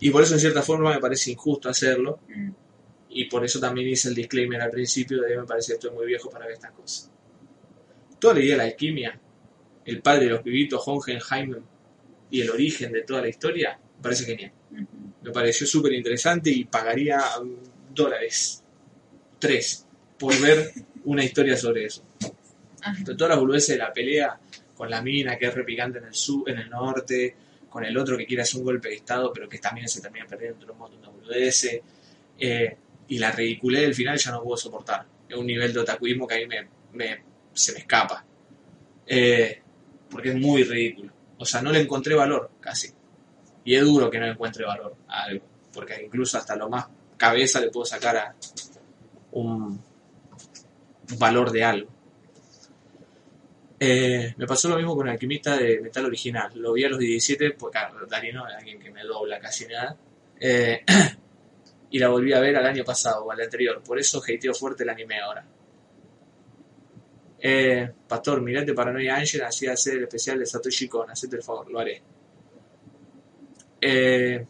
Y 0.00 0.10
por 0.10 0.22
eso 0.22 0.34
en 0.34 0.40
cierta 0.40 0.62
forma 0.62 0.94
me 0.94 1.00
parece 1.00 1.30
injusto 1.30 1.68
hacerlo. 1.68 2.20
Mm. 2.28 2.50
Y 3.10 3.24
por 3.24 3.44
eso 3.44 3.58
también 3.58 3.88
hice 3.88 4.08
el 4.08 4.14
disclaimer 4.14 4.60
al 4.60 4.70
principio 4.70 5.22
de 5.22 5.28
que 5.28 5.38
me 5.38 5.44
parece 5.44 5.68
que 5.68 5.74
estoy 5.74 5.90
muy 5.90 6.06
viejo 6.06 6.28
para 6.28 6.44
ver 6.44 6.54
estas 6.54 6.72
cosas. 6.72 7.10
Toda 8.18 8.34
la 8.34 8.40
idea 8.40 8.52
de 8.52 8.58
la 8.58 8.64
alquimia, 8.64 9.18
el 9.84 10.02
padre 10.02 10.24
de 10.24 10.30
los 10.30 10.42
pibitos, 10.42 10.82
Hongenheim, 10.86 11.56
y 12.30 12.40
el 12.42 12.50
origen 12.50 12.92
de 12.92 13.02
toda 13.02 13.22
la 13.22 13.28
historia, 13.28 13.78
me 13.96 14.02
parece 14.02 14.24
genial. 14.24 14.52
Me 15.22 15.30
pareció 15.32 15.66
súper 15.66 15.92
interesante 15.92 16.50
y 16.50 16.64
pagaría 16.64 17.20
dólares, 17.94 18.62
tres, 19.38 19.86
por 20.18 20.38
ver 20.40 20.72
una 21.04 21.24
historia 21.24 21.56
sobre 21.56 21.86
eso. 21.86 22.04
Ajá. 22.82 23.04
Todas 23.04 23.30
las 23.30 23.38
boludeces 23.38 23.70
de 23.76 23.78
la 23.78 23.92
pelea, 23.92 24.38
con 24.76 24.90
la 24.90 25.02
mina 25.02 25.36
que 25.36 25.46
es 25.46 25.54
repicante 25.54 25.98
en 25.98 26.04
el 26.04 26.14
sur, 26.14 26.48
en 26.48 26.58
el 26.58 26.70
norte, 26.70 27.34
con 27.68 27.84
el 27.84 27.96
otro 27.98 28.16
que 28.16 28.26
quiere 28.26 28.42
hacer 28.42 28.60
un 28.60 28.66
golpe 28.66 28.88
de 28.90 28.96
estado, 28.96 29.32
pero 29.32 29.48
que 29.48 29.58
también 29.58 29.88
se 29.88 30.00
termina 30.00 30.26
perdiendo 30.26 30.56
entre 30.56 30.70
un 30.72 30.78
montón 30.78 31.00
de 31.02 31.08
boludeces. 31.08 31.80
Eh, 32.38 32.76
y 33.08 33.18
la 33.18 33.30
ridiculez 33.32 33.82
del 33.82 33.94
final 33.94 34.18
ya 34.18 34.30
no 34.32 34.42
puedo 34.42 34.56
soportar. 34.56 35.06
Es 35.28 35.36
un 35.36 35.46
nivel 35.46 35.72
de 35.72 35.80
otakuismo 35.80 36.26
que 36.26 36.34
a 36.34 36.38
mí 36.38 36.46
me, 36.46 36.68
me- 36.92 37.22
se 37.52 37.72
me 37.72 37.78
escapa. 37.78 38.24
Eh, 39.06 39.60
porque 40.10 40.30
es 40.30 40.34
muy 40.36 40.62
ridículo. 40.64 41.12
O 41.38 41.44
sea, 41.44 41.62
no 41.62 41.70
le 41.72 41.80
encontré 41.80 42.14
valor 42.14 42.50
casi. 42.60 42.88
Y 43.66 43.74
es 43.74 43.84
duro 43.84 44.10
que 44.10 44.18
no 44.18 44.26
encuentre 44.26 44.64
valor 44.64 44.96
a 45.08 45.24
algo. 45.24 45.44
Porque 45.74 46.02
incluso 46.02 46.38
hasta 46.38 46.56
lo 46.56 46.70
más 46.70 46.86
cabeza 47.18 47.60
le 47.60 47.68
puedo 47.68 47.84
sacar 47.84 48.16
a 48.16 48.34
un 49.32 49.78
valor 51.18 51.50
de 51.50 51.64
algo. 51.64 51.90
Eh, 53.78 54.34
me 54.36 54.46
pasó 54.46 54.68
lo 54.68 54.76
mismo 54.76 54.96
con 54.96 55.08
alquimista 55.08 55.56
de 55.56 55.80
metal 55.80 56.06
original. 56.06 56.50
Lo 56.54 56.72
vi 56.72 56.84
a 56.84 56.88
los 56.88 56.98
17, 56.98 57.50
porque 57.52 57.78
Darino 58.08 58.48
es 58.48 58.54
alguien 58.54 58.78
que 58.78 58.90
me 58.90 59.02
dobla 59.02 59.38
casi 59.40 59.66
nada. 59.66 59.96
Eh, 60.40 60.84
y 61.90 61.98
la 61.98 62.08
volví 62.08 62.32
a 62.32 62.40
ver 62.40 62.56
al 62.56 62.66
año 62.66 62.84
pasado 62.84 63.24
o 63.24 63.32
al 63.32 63.40
anterior. 63.40 63.82
Por 63.82 63.98
eso 63.98 64.22
hateo 64.22 64.54
fuerte 64.54 64.84
el 64.84 64.90
anime 64.90 65.18
ahora. 65.18 65.44
Eh, 67.38 67.90
Pastor, 68.08 68.40
mirate 68.40 68.72
Paranoia 68.72 69.16
Angel, 69.16 69.42
así 69.42 69.66
hacer 69.66 69.98
el 69.98 70.04
especial 70.04 70.38
de 70.38 70.46
Satoshi 70.46 70.88
Kon. 70.88 71.10
Hacete 71.10 71.36
el 71.36 71.42
favor, 71.42 71.68
lo 71.70 71.80
haré. 71.80 72.02
Eh, 73.88 74.44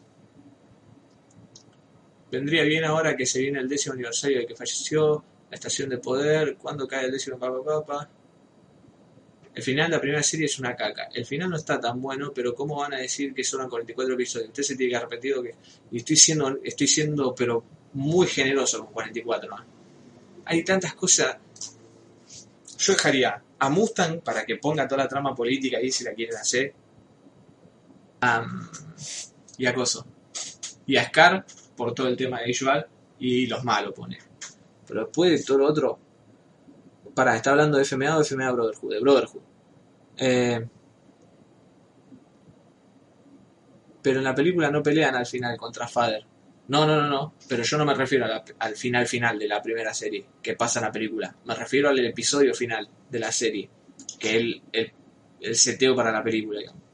vendría 2.31 2.63
bien 2.63 2.83
ahora 2.85 3.15
que 3.15 3.27
se 3.27 3.39
viene 3.39 3.59
el 3.59 3.69
décimo 3.69 3.93
aniversario 3.93 4.39
de 4.39 4.47
que 4.47 4.55
falleció, 4.55 5.23
la 5.51 5.55
estación 5.55 5.89
de 5.89 5.99
poder, 5.99 6.57
cuando 6.57 6.87
cae 6.87 7.05
el 7.05 7.11
décimo 7.11 7.37
papa 7.37 7.63
papa. 7.63 8.09
El 9.53 9.61
final 9.61 9.91
de 9.91 9.95
la 9.95 10.01
primera 10.01 10.23
serie 10.23 10.47
es 10.47 10.57
una 10.57 10.75
caca. 10.75 11.09
El 11.13 11.23
final 11.23 11.51
no 11.51 11.57
está 11.57 11.79
tan 11.79 12.01
bueno, 12.01 12.31
pero 12.33 12.55
¿cómo 12.55 12.77
van 12.77 12.95
a 12.95 12.97
decir 12.97 13.31
que 13.31 13.43
son 13.43 13.69
44 13.69 14.15
episodios? 14.15 14.49
Usted 14.49 14.63
se 14.63 14.75
tiene 14.75 14.91
que 14.91 14.97
arrepentir 14.97 15.35
que... 15.43 15.55
Y 15.91 15.97
estoy 15.97 16.15
siendo, 16.15 16.57
estoy 16.63 16.87
siendo, 16.87 17.35
pero 17.35 17.63
muy 17.93 18.25
generoso 18.25 18.85
con 18.85 18.93
44. 18.93 19.49
¿no? 19.55 19.65
Hay 20.45 20.63
tantas 20.63 20.95
cosas... 20.95 21.37
Yo 22.79 22.93
dejaría 22.93 23.43
a 23.59 23.69
Mustang 23.69 24.21
para 24.21 24.45
que 24.45 24.57
ponga 24.57 24.87
toda 24.87 25.03
la 25.03 25.07
trama 25.07 25.35
política 25.35 25.77
ahí 25.77 25.91
si 25.91 26.03
la 26.03 26.13
quieren 26.13 26.37
hacer. 26.37 26.73
Y 29.57 29.65
a 29.65 29.73
Coso. 29.73 30.05
Y 30.85 30.97
a 30.97 31.05
Scar 31.05 31.45
por 31.75 31.93
todo 31.93 32.07
el 32.07 32.17
tema 32.17 32.39
de 32.39 32.47
visual 32.47 32.87
y 33.19 33.47
los 33.47 33.63
malos 33.63 33.93
pone. 33.93 34.17
Pero 34.87 35.05
después 35.05 35.31
de 35.31 35.45
todo 35.45 35.57
lo 35.59 35.67
otro... 35.67 35.99
Para, 37.13 37.35
¿está 37.35 37.51
hablando 37.51 37.77
de 37.77 37.85
FMA 37.85 38.17
o 38.17 38.23
FMA 38.23 38.51
Brotherhood? 38.51 38.93
De 38.93 38.99
Brotherhood. 38.99 39.41
Eh, 40.17 40.67
pero 44.01 44.19
en 44.19 44.23
la 44.23 44.35
película 44.35 44.69
no 44.69 44.83
pelean 44.83 45.15
al 45.15 45.25
final 45.25 45.57
contra 45.57 45.87
Father. 45.87 46.23
No, 46.67 46.85
no, 46.85 46.95
no, 46.95 47.07
no. 47.07 47.33
Pero 47.47 47.63
yo 47.63 47.77
no 47.77 47.85
me 47.85 47.93
refiero 47.93 48.25
al 48.59 48.75
final 48.75 49.07
final 49.07 49.39
de 49.39 49.47
la 49.47 49.61
primera 49.61 49.93
serie 49.93 50.25
que 50.41 50.55
pasa 50.55 50.79
en 50.79 50.85
la 50.85 50.91
película. 50.91 51.35
Me 51.45 51.55
refiero 51.55 51.89
al 51.89 51.99
episodio 51.99 52.53
final 52.53 52.87
de 53.09 53.19
la 53.19 53.31
serie. 53.31 53.69
Que 54.19 54.29
es 54.29 54.35
el, 54.35 54.61
el, 54.71 54.93
el 55.41 55.55
seteo 55.55 55.95
para 55.95 56.11
la 56.11 56.23
película, 56.23 56.59
digamos. 56.59 56.86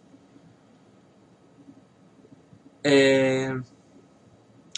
Eh, 2.84 3.50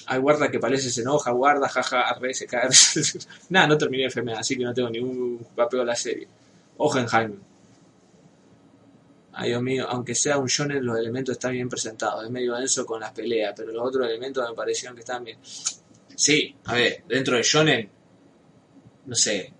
Hay 0.07 0.19
guarda 0.19 0.51
que 0.51 0.59
parece 0.59 0.91
se 0.91 1.01
enoja, 1.01 1.31
guarda, 1.31 1.67
jaja, 1.67 2.01
arre, 2.01 2.33
se 2.33 2.45
cae. 2.45 2.69
Nada, 3.49 3.67
no 3.67 3.77
terminé 3.77 4.05
FM, 4.05 4.33
así 4.33 4.55
que 4.55 4.63
no 4.63 4.73
tengo 4.73 4.89
ningún 4.89 5.47
papel 5.55 5.79
a 5.81 5.85
la 5.85 5.95
serie. 5.95 6.27
Hohenheim. 6.77 7.39
Ay, 9.33 9.49
Dios 9.49 9.61
mío, 9.61 9.85
aunque 9.89 10.13
sea 10.15 10.37
un 10.37 10.47
shonen, 10.47 10.85
los 10.85 10.97
elementos 10.97 11.33
están 11.33 11.51
bien 11.53 11.67
presentados. 11.67 12.23
Es 12.23 12.29
medio 12.29 12.53
denso 12.55 12.85
con 12.85 12.99
las 13.01 13.11
peleas, 13.11 13.53
pero 13.55 13.71
los 13.73 13.83
otros 13.87 14.07
elementos 14.07 14.47
me 14.47 14.55
parecieron 14.55 14.95
que 14.95 15.01
estaban 15.01 15.23
bien. 15.25 15.37
Sí, 16.15 16.55
a 16.65 16.73
ver, 16.75 17.03
dentro 17.07 17.35
de 17.35 17.43
shonen, 17.43 17.89
no 19.07 19.15
sé, 19.15 19.51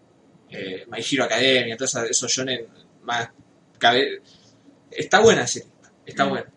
eh, 0.50 0.86
My 0.90 1.00
Hero 1.00 1.26
Academia, 1.26 1.76
todos 1.76 1.96
esos- 1.96 2.32
shonen 2.32 2.68
más... 3.04 3.30
cabe- 3.80 4.22
Está 4.92 5.20
buena 5.20 5.46
serie, 5.46 5.70
está 6.06 6.26
Mm. 6.26 6.30
buena. 6.30 6.52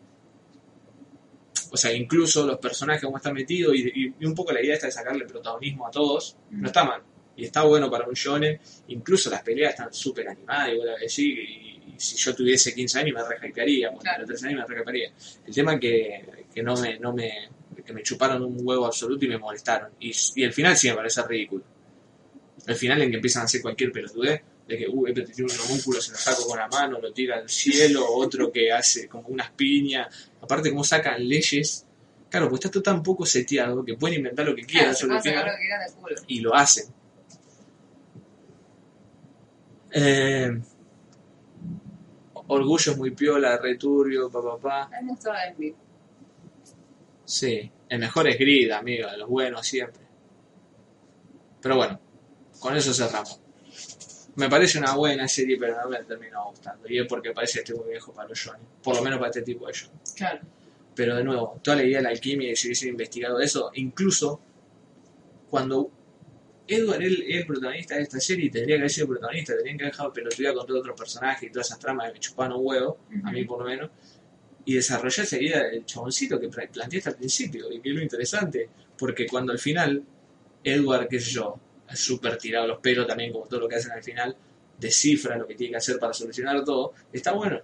O 1.71 1.77
sea, 1.77 1.93
incluso 1.93 2.47
los 2.47 2.59
personajes 2.59 3.03
como 3.05 3.17
están 3.19 3.35
metidos 3.35 3.75
y, 3.75 4.15
y- 4.21 4.25
un 4.27 4.35
poco 4.35 4.53
la 4.53 4.63
idea 4.63 4.75
está 4.75 4.87
de 4.87 4.93
sacarle 4.93 5.25
protagonismo 5.27 5.87
a 5.87 5.91
todos, 5.91 6.37
Mm. 6.51 6.61
no 6.63 6.67
está 6.69 6.85
mal. 6.85 7.03
Y 7.37 7.45
está 7.45 7.63
bueno 7.63 7.89
para 7.91 8.07
un 8.09 8.15
shonen, 8.15 8.59
incluso 8.89 9.31
las 9.31 9.43
peleas 9.43 9.71
están 9.71 9.93
súper 9.93 10.29
animadas, 10.29 10.71
y 10.75 10.81
a 10.89 10.97
decir, 11.01 11.39
y, 11.39 11.83
y 11.95 11.95
si 11.97 12.17
yo 12.17 12.35
tuviese 12.35 12.75
15 12.75 12.99
años 12.99 13.17
me 13.17 13.37
rehypearía, 13.39 13.89
bueno, 13.91 14.03
Claro. 14.03 14.25
13 14.27 14.49
años 14.49 14.67
me 14.69 14.75
rehypearía. 14.75 15.13
El 15.47 15.55
tema 15.55 15.75
es 15.75 15.81
que, 15.81 16.25
que 16.53 16.63
no 16.63 16.77
me, 16.77 16.99
no 16.99 17.13
me, 17.13 17.49
que 17.85 17.93
me 17.93 18.03
chuparon 18.03 18.43
un 18.43 18.57
huevo 18.61 18.87
absoluto 18.87 19.25
y 19.25 19.29
me 19.29 19.39
molestaron. 19.39 19.93
Y, 20.01 20.11
y 20.35 20.43
el 20.43 20.53
final 20.53 20.77
sí 20.77 20.89
me 20.89 20.97
parece 20.97 21.23
ridículo. 21.23 21.63
El 22.67 22.75
final 22.75 23.01
en 23.03 23.11
que 23.11 23.17
empiezan 23.17 23.43
a 23.43 23.45
hacer 23.45 23.63
cualquier 23.63 23.93
pelotudez, 23.93 24.43
de 24.69 24.77
que, 24.77 24.87
uh, 24.87 25.07
este 25.07 25.23
tiene 25.23 25.51
un 25.51 25.61
homúnculo, 25.61 26.01
se 26.01 26.13
lo 26.13 26.19
saco 26.19 26.47
con 26.47 26.59
la 26.59 26.69
mano, 26.69 27.01
lo 27.01 27.11
tira 27.11 27.39
al 27.39 27.49
cielo, 27.49 28.07
otro 28.07 28.53
que 28.53 28.71
hace 28.71 29.09
como 29.09 29.29
unas 29.29 29.51
piñas. 29.53 30.31
Aparte, 30.43 30.71
cómo 30.71 30.85
sacan 30.85 31.27
leyes. 31.27 31.87
Claro, 32.29 32.51
pues 32.51 32.59
está 32.59 32.71
todo 32.71 32.83
tan 32.83 33.03
poco 33.03 33.25
seteado 33.25 33.83
que 33.83 33.95
pueden 33.95 34.19
inventar 34.19 34.45
lo 34.45 34.55
que 34.55 34.67
quieran 34.67 34.95
Claro, 34.95 35.15
lo 35.15 35.23
que 35.23 35.31
quieran 35.31 35.57
y 36.27 36.41
lo 36.41 36.55
hacen. 36.55 36.85
Eh, 39.91 40.61
orgullo 42.49 42.93
es 42.93 42.99
muy 42.99 43.13
piola, 43.13 43.57
returbio, 43.57 44.31
papá, 44.31 44.59
pa, 44.59 44.91
pa. 44.91 45.07
Sí, 47.25 47.71
el 47.89 47.99
mejor 47.99 48.29
es 48.29 48.39
Grid, 48.39 48.71
amigo, 48.71 49.11
de 49.11 49.17
los 49.17 49.29
buenos 49.31 49.67
siempre. 49.67 50.03
Pero 51.63 51.77
bueno, 51.77 51.99
con 52.61 52.77
eso 52.77 52.93
cerramos. 52.93 53.41
Me 54.39 54.49
parece 54.49 54.79
una 54.79 54.95
buena 54.95 55.27
serie, 55.27 55.57
pero 55.59 55.77
no 55.83 55.89
me 55.89 55.99
terminó 56.05 56.51
gustando. 56.51 56.89
Y 56.89 56.99
es 56.99 57.07
porque 57.09 57.33
parece 57.33 57.55
que 57.55 57.59
estoy 57.65 57.79
muy 57.79 57.91
viejo 57.91 58.13
para 58.13 58.29
los 58.29 58.39
shonen. 58.39 58.63
Por 58.83 58.95
lo 58.95 59.03
menos 59.03 59.19
para 59.19 59.31
este 59.31 59.43
tipo 59.43 59.67
de 59.67 59.73
shonen. 59.73 59.99
Claro. 60.15 60.41
Pero 60.95 61.17
de 61.17 61.25
nuevo, 61.25 61.61
toda 61.63 61.77
la 61.79 61.83
idea 61.83 61.99
de 61.99 62.05
la 62.05 62.11
alquimia 62.11 62.53
y 62.53 62.57
si 62.57 62.69
hubiese 62.69 62.89
investigado 62.89 63.41
eso, 63.41 63.71
incluso 63.75 64.41
cuando 65.51 65.91
Edward 66.69 67.03
es 67.03 67.19
el, 67.27 67.47
protagonista 67.47 67.97
de 67.97 68.03
esta 68.03 68.21
serie, 68.21 68.49
tendría 68.51 68.77
que 68.77 68.81
haber 68.83 68.91
sido 68.91 69.09
protagonista, 69.09 69.55
tendrían 69.55 69.79
que 69.79 69.85
haber 69.85 69.93
dejado 69.93 70.13
pelotudear 70.13 70.55
con 70.55 70.67
todos 70.67 70.81
otros 70.81 70.99
personajes 70.99 71.49
y 71.49 71.53
todas 71.53 71.67
esas 71.67 71.79
tramas 71.79 72.07
que 72.09 72.13
me 72.13 72.21
chupaban 72.21 72.53
un 72.53 72.61
huevo, 72.65 72.99
a 73.25 73.33
mí 73.33 73.45
por 73.45 73.61
lo 73.61 73.65
menos, 73.65 73.91
y 74.67 74.75
desarrollar 74.75 75.25
esa 75.25 75.37
idea 75.41 75.65
del 75.65 75.87
chaboncito 75.87 76.39
que 76.39 76.49
pla- 76.49 76.69
planteaste 76.71 77.09
al 77.11 77.17
principio, 77.17 77.73
y 77.73 77.81
que 77.81 77.89
es 77.89 77.95
lo 77.95 78.03
interesante, 78.03 78.69
porque 78.99 79.27
cuando 79.27 79.53
al 79.53 79.59
final, 79.59 80.05
Edward, 80.63 81.09
qué 81.09 81.19
sé 81.19 81.31
yo, 81.31 81.59
súper 81.95 82.37
tirado 82.37 82.67
los 82.67 82.79
pelos 82.81 83.07
también, 83.07 83.33
como 83.33 83.47
todo 83.47 83.61
lo 83.61 83.69
que 83.69 83.77
hacen 83.77 83.93
al 83.93 84.03
final, 84.03 84.37
descifra 84.79 85.37
lo 85.37 85.47
que 85.47 85.55
tiene 85.55 85.73
que 85.73 85.79
hacer 85.79 85.99
para 85.99 86.13
solucionar 86.13 86.65
todo, 86.65 86.93
está 87.13 87.33
bueno. 87.33 87.61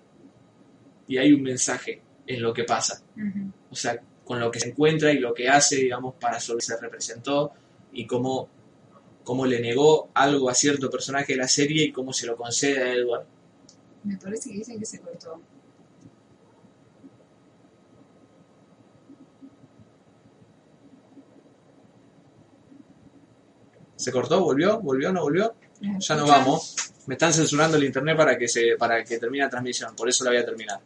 Y 1.06 1.18
hay 1.18 1.32
un 1.32 1.42
mensaje 1.42 2.00
en 2.26 2.42
lo 2.42 2.52
que 2.54 2.64
pasa 2.64 3.02
o 3.74 3.76
sea, 3.76 4.00
con 4.24 4.38
lo 4.38 4.52
que 4.52 4.60
se 4.60 4.68
encuentra 4.68 5.12
y 5.12 5.18
lo 5.18 5.34
que 5.34 5.48
hace, 5.48 5.74
digamos, 5.74 6.14
para 6.14 6.38
sobre 6.38 6.64
se 6.64 6.78
representó 6.80 7.50
y 7.92 8.06
cómo, 8.06 8.48
cómo 9.24 9.46
le 9.46 9.60
negó 9.60 10.10
algo 10.14 10.48
a 10.48 10.54
cierto 10.54 10.88
personaje 10.88 11.32
de 11.32 11.38
la 11.40 11.48
serie 11.48 11.82
y 11.82 11.92
cómo 11.92 12.12
se 12.12 12.26
lo 12.26 12.36
concede 12.36 12.80
a 12.80 12.94
Edward. 12.94 13.26
Me 14.04 14.16
parece 14.16 14.50
que 14.50 14.58
dicen 14.58 14.78
que 14.78 14.86
se 14.86 15.00
cortó. 15.00 15.40
¿Se 24.04 24.12
cortó? 24.12 24.42
¿Volvió? 24.42 24.80
¿Volvió? 24.80 25.10
¿No 25.14 25.22
volvió? 25.22 25.54
¿Nos 25.80 26.06
Ya 26.06 26.14
no 26.14 26.26
vamos. 26.26 26.76
Me 27.06 27.14
están 27.14 27.32
censurando 27.32 27.78
el 27.78 27.84
internet 27.84 28.14
para 28.14 28.36
que 28.36 28.46
se 28.46 28.76
para 28.78 29.02
que 29.02 29.18
termine 29.18 29.44
la 29.44 29.48
transmisión, 29.48 29.96
por 29.96 30.06
eso 30.10 30.24
la 30.24 30.30
voy 30.30 30.40
a 30.40 30.44
terminar. 30.44 30.78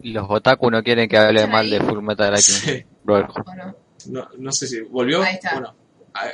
Los 0.00 0.24
otaku 0.30 0.70
no 0.70 0.82
quieren 0.82 1.10
que 1.10 1.18
hable 1.18 1.40
¿Están 1.40 1.52
mal 1.52 1.66
ahí? 1.66 1.72
de 1.72 1.80
Full 1.80 2.02
Metal 2.02 2.34
Alchemist. 2.34 2.64
Sí. 2.64 2.86
¿O 3.06 4.34
no? 4.38 4.52
Sé 4.52 4.66
si 4.66 4.80
volvió. 4.80 5.22
Ahí 5.22 5.34
está. 5.34 5.52
Bueno, 5.52 5.74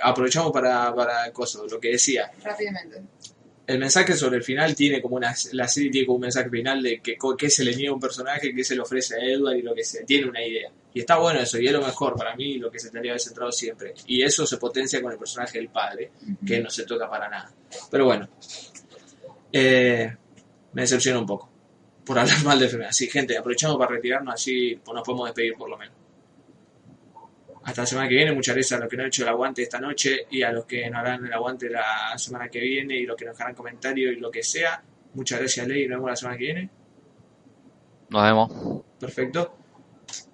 aprovechamos 0.05 0.53
para, 0.53 0.95
para 0.95 1.33
coso, 1.33 1.67
lo 1.67 1.81
que 1.81 1.89
decía. 1.89 2.31
Rápidamente. 2.45 3.03
El 3.67 3.78
mensaje 3.78 4.15
sobre 4.15 4.36
el 4.36 4.43
final 4.43 4.75
tiene 4.75 5.01
como 5.01 5.17
una 5.17 5.34
la 5.52 5.68
serie 5.68 5.91
tiene 5.91 6.07
como 6.07 6.17
un 6.17 6.23
mensaje 6.23 6.51
final 6.51 6.83
de 6.83 7.01
que 7.01 7.17
qué 7.39 7.51
se 7.51 7.65
le 7.65 7.75
niega 7.75 7.91
a 7.91 7.94
un 7.94 8.01
personaje, 8.01 8.55
qué 8.55 8.65
se 8.65 8.75
le 8.75 8.83
ofrece 8.83 9.15
a 9.15 9.25
Edward 9.25 9.57
y 9.57 9.62
lo 9.62 9.75
que 9.75 9.84
sea, 9.84 10.05
tiene 10.05 10.28
una 10.28 10.44
idea. 10.44 10.70
Y 10.93 11.01
está 11.01 11.17
bueno 11.18 11.41
eso, 11.41 11.59
y 11.59 11.67
es 11.67 11.73
lo 11.73 11.81
mejor 11.81 12.15
para 12.15 12.36
mí, 12.36 12.59
lo 12.59 12.70
que 12.70 12.78
se 12.78 12.91
tendría 12.91 13.02
que 13.02 13.10
haber 13.10 13.20
centrado 13.20 13.51
siempre. 13.51 13.94
Y 14.07 14.23
eso 14.23 14.47
se 14.47 14.59
potencia 14.59 15.02
con 15.02 15.12
el 15.12 15.18
personaje 15.18 15.59
del 15.59 15.68
padre, 15.68 16.12
que 16.47 16.60
no 16.60 16.70
se 16.70 16.84
toca 16.84 17.09
para 17.10 17.28
nada. 17.28 17.52
Pero 17.91 18.05
bueno, 18.05 18.28
eh, 19.52 20.15
me 20.73 20.83
decepciona 20.83 21.18
un 21.18 21.26
poco 21.26 21.51
por 22.05 22.18
hablar 22.18 22.36
mal 22.44 22.59
de 22.59 22.67
enfermedad. 22.67 22.93
Sí, 22.93 23.09
gente, 23.09 23.36
aprovechamos 23.36 23.76
para 23.76 23.93
retirarnos, 23.93 24.34
así 24.34 24.78
pues, 24.84 24.94
nos 24.94 25.05
podemos 25.05 25.26
despedir 25.26 25.55
por 25.55 25.70
lo 25.70 25.78
menos. 25.78 26.03
Hasta 27.65 27.83
la 27.83 27.86
semana 27.86 28.09
que 28.09 28.15
viene, 28.17 28.33
muchas 28.33 28.55
gracias 28.55 28.78
a 28.78 28.83
los 28.83 28.91
que 28.91 28.97
no 28.97 29.02
han 29.05 29.09
hecho 29.09 29.23
el 29.23 29.28
aguante 29.31 29.62
esta 29.62 29.81
noche 29.81 30.26
y 30.31 30.43
a 30.43 30.52
los 30.52 30.67
que 30.67 30.89
no 30.91 30.99
harán 30.99 31.25
el 31.25 31.33
aguante 31.33 31.70
la 31.70 32.17
semana 32.18 32.49
que 32.51 32.60
viene 32.60 32.94
y 32.94 33.07
los 33.07 33.17
que 33.17 33.25
nos 33.25 33.36
dejarán 33.36 33.55
comentarios 33.55 34.12
y 34.12 34.17
lo 34.17 34.31
que 34.31 34.43
sea. 34.43 34.83
Muchas 35.15 35.39
gracias, 35.39 35.67
Ley, 35.67 35.84
y 35.84 35.89
nos 35.89 35.97
vemos 35.97 36.10
la 36.10 36.17
semana 36.17 36.39
que 36.39 36.44
viene. 36.44 36.70
Nos 38.10 38.23
vemos. 38.23 38.83
Perfecto. 39.01 39.57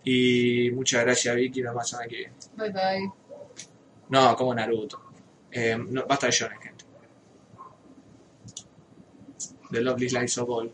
Y 0.03 0.71
muchas 0.73 1.05
gracias, 1.05 1.37
Vicky, 1.37 1.63
nos 1.63 1.71
vemos 1.73 1.85
la 1.85 1.89
semana 1.89 2.09
que 2.09 2.17
viene. 2.17 2.35
Bye 2.57 2.71
bye. 2.73 3.13
No, 4.09 4.35
como 4.35 4.53
Naruto. 4.53 5.01
Eh, 5.53 5.77
no, 5.79 6.07
basta 6.07 6.27
de 6.27 6.33
shonen, 6.33 6.61
gente. 6.61 6.85
The 9.71 9.81
Lovely 9.81 10.09
Slice 10.09 10.41
of 10.41 10.51
All. 10.51 10.73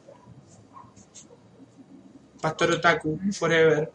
Pastor 2.40 2.70
Otaku, 2.72 3.18
forever. 3.32 3.84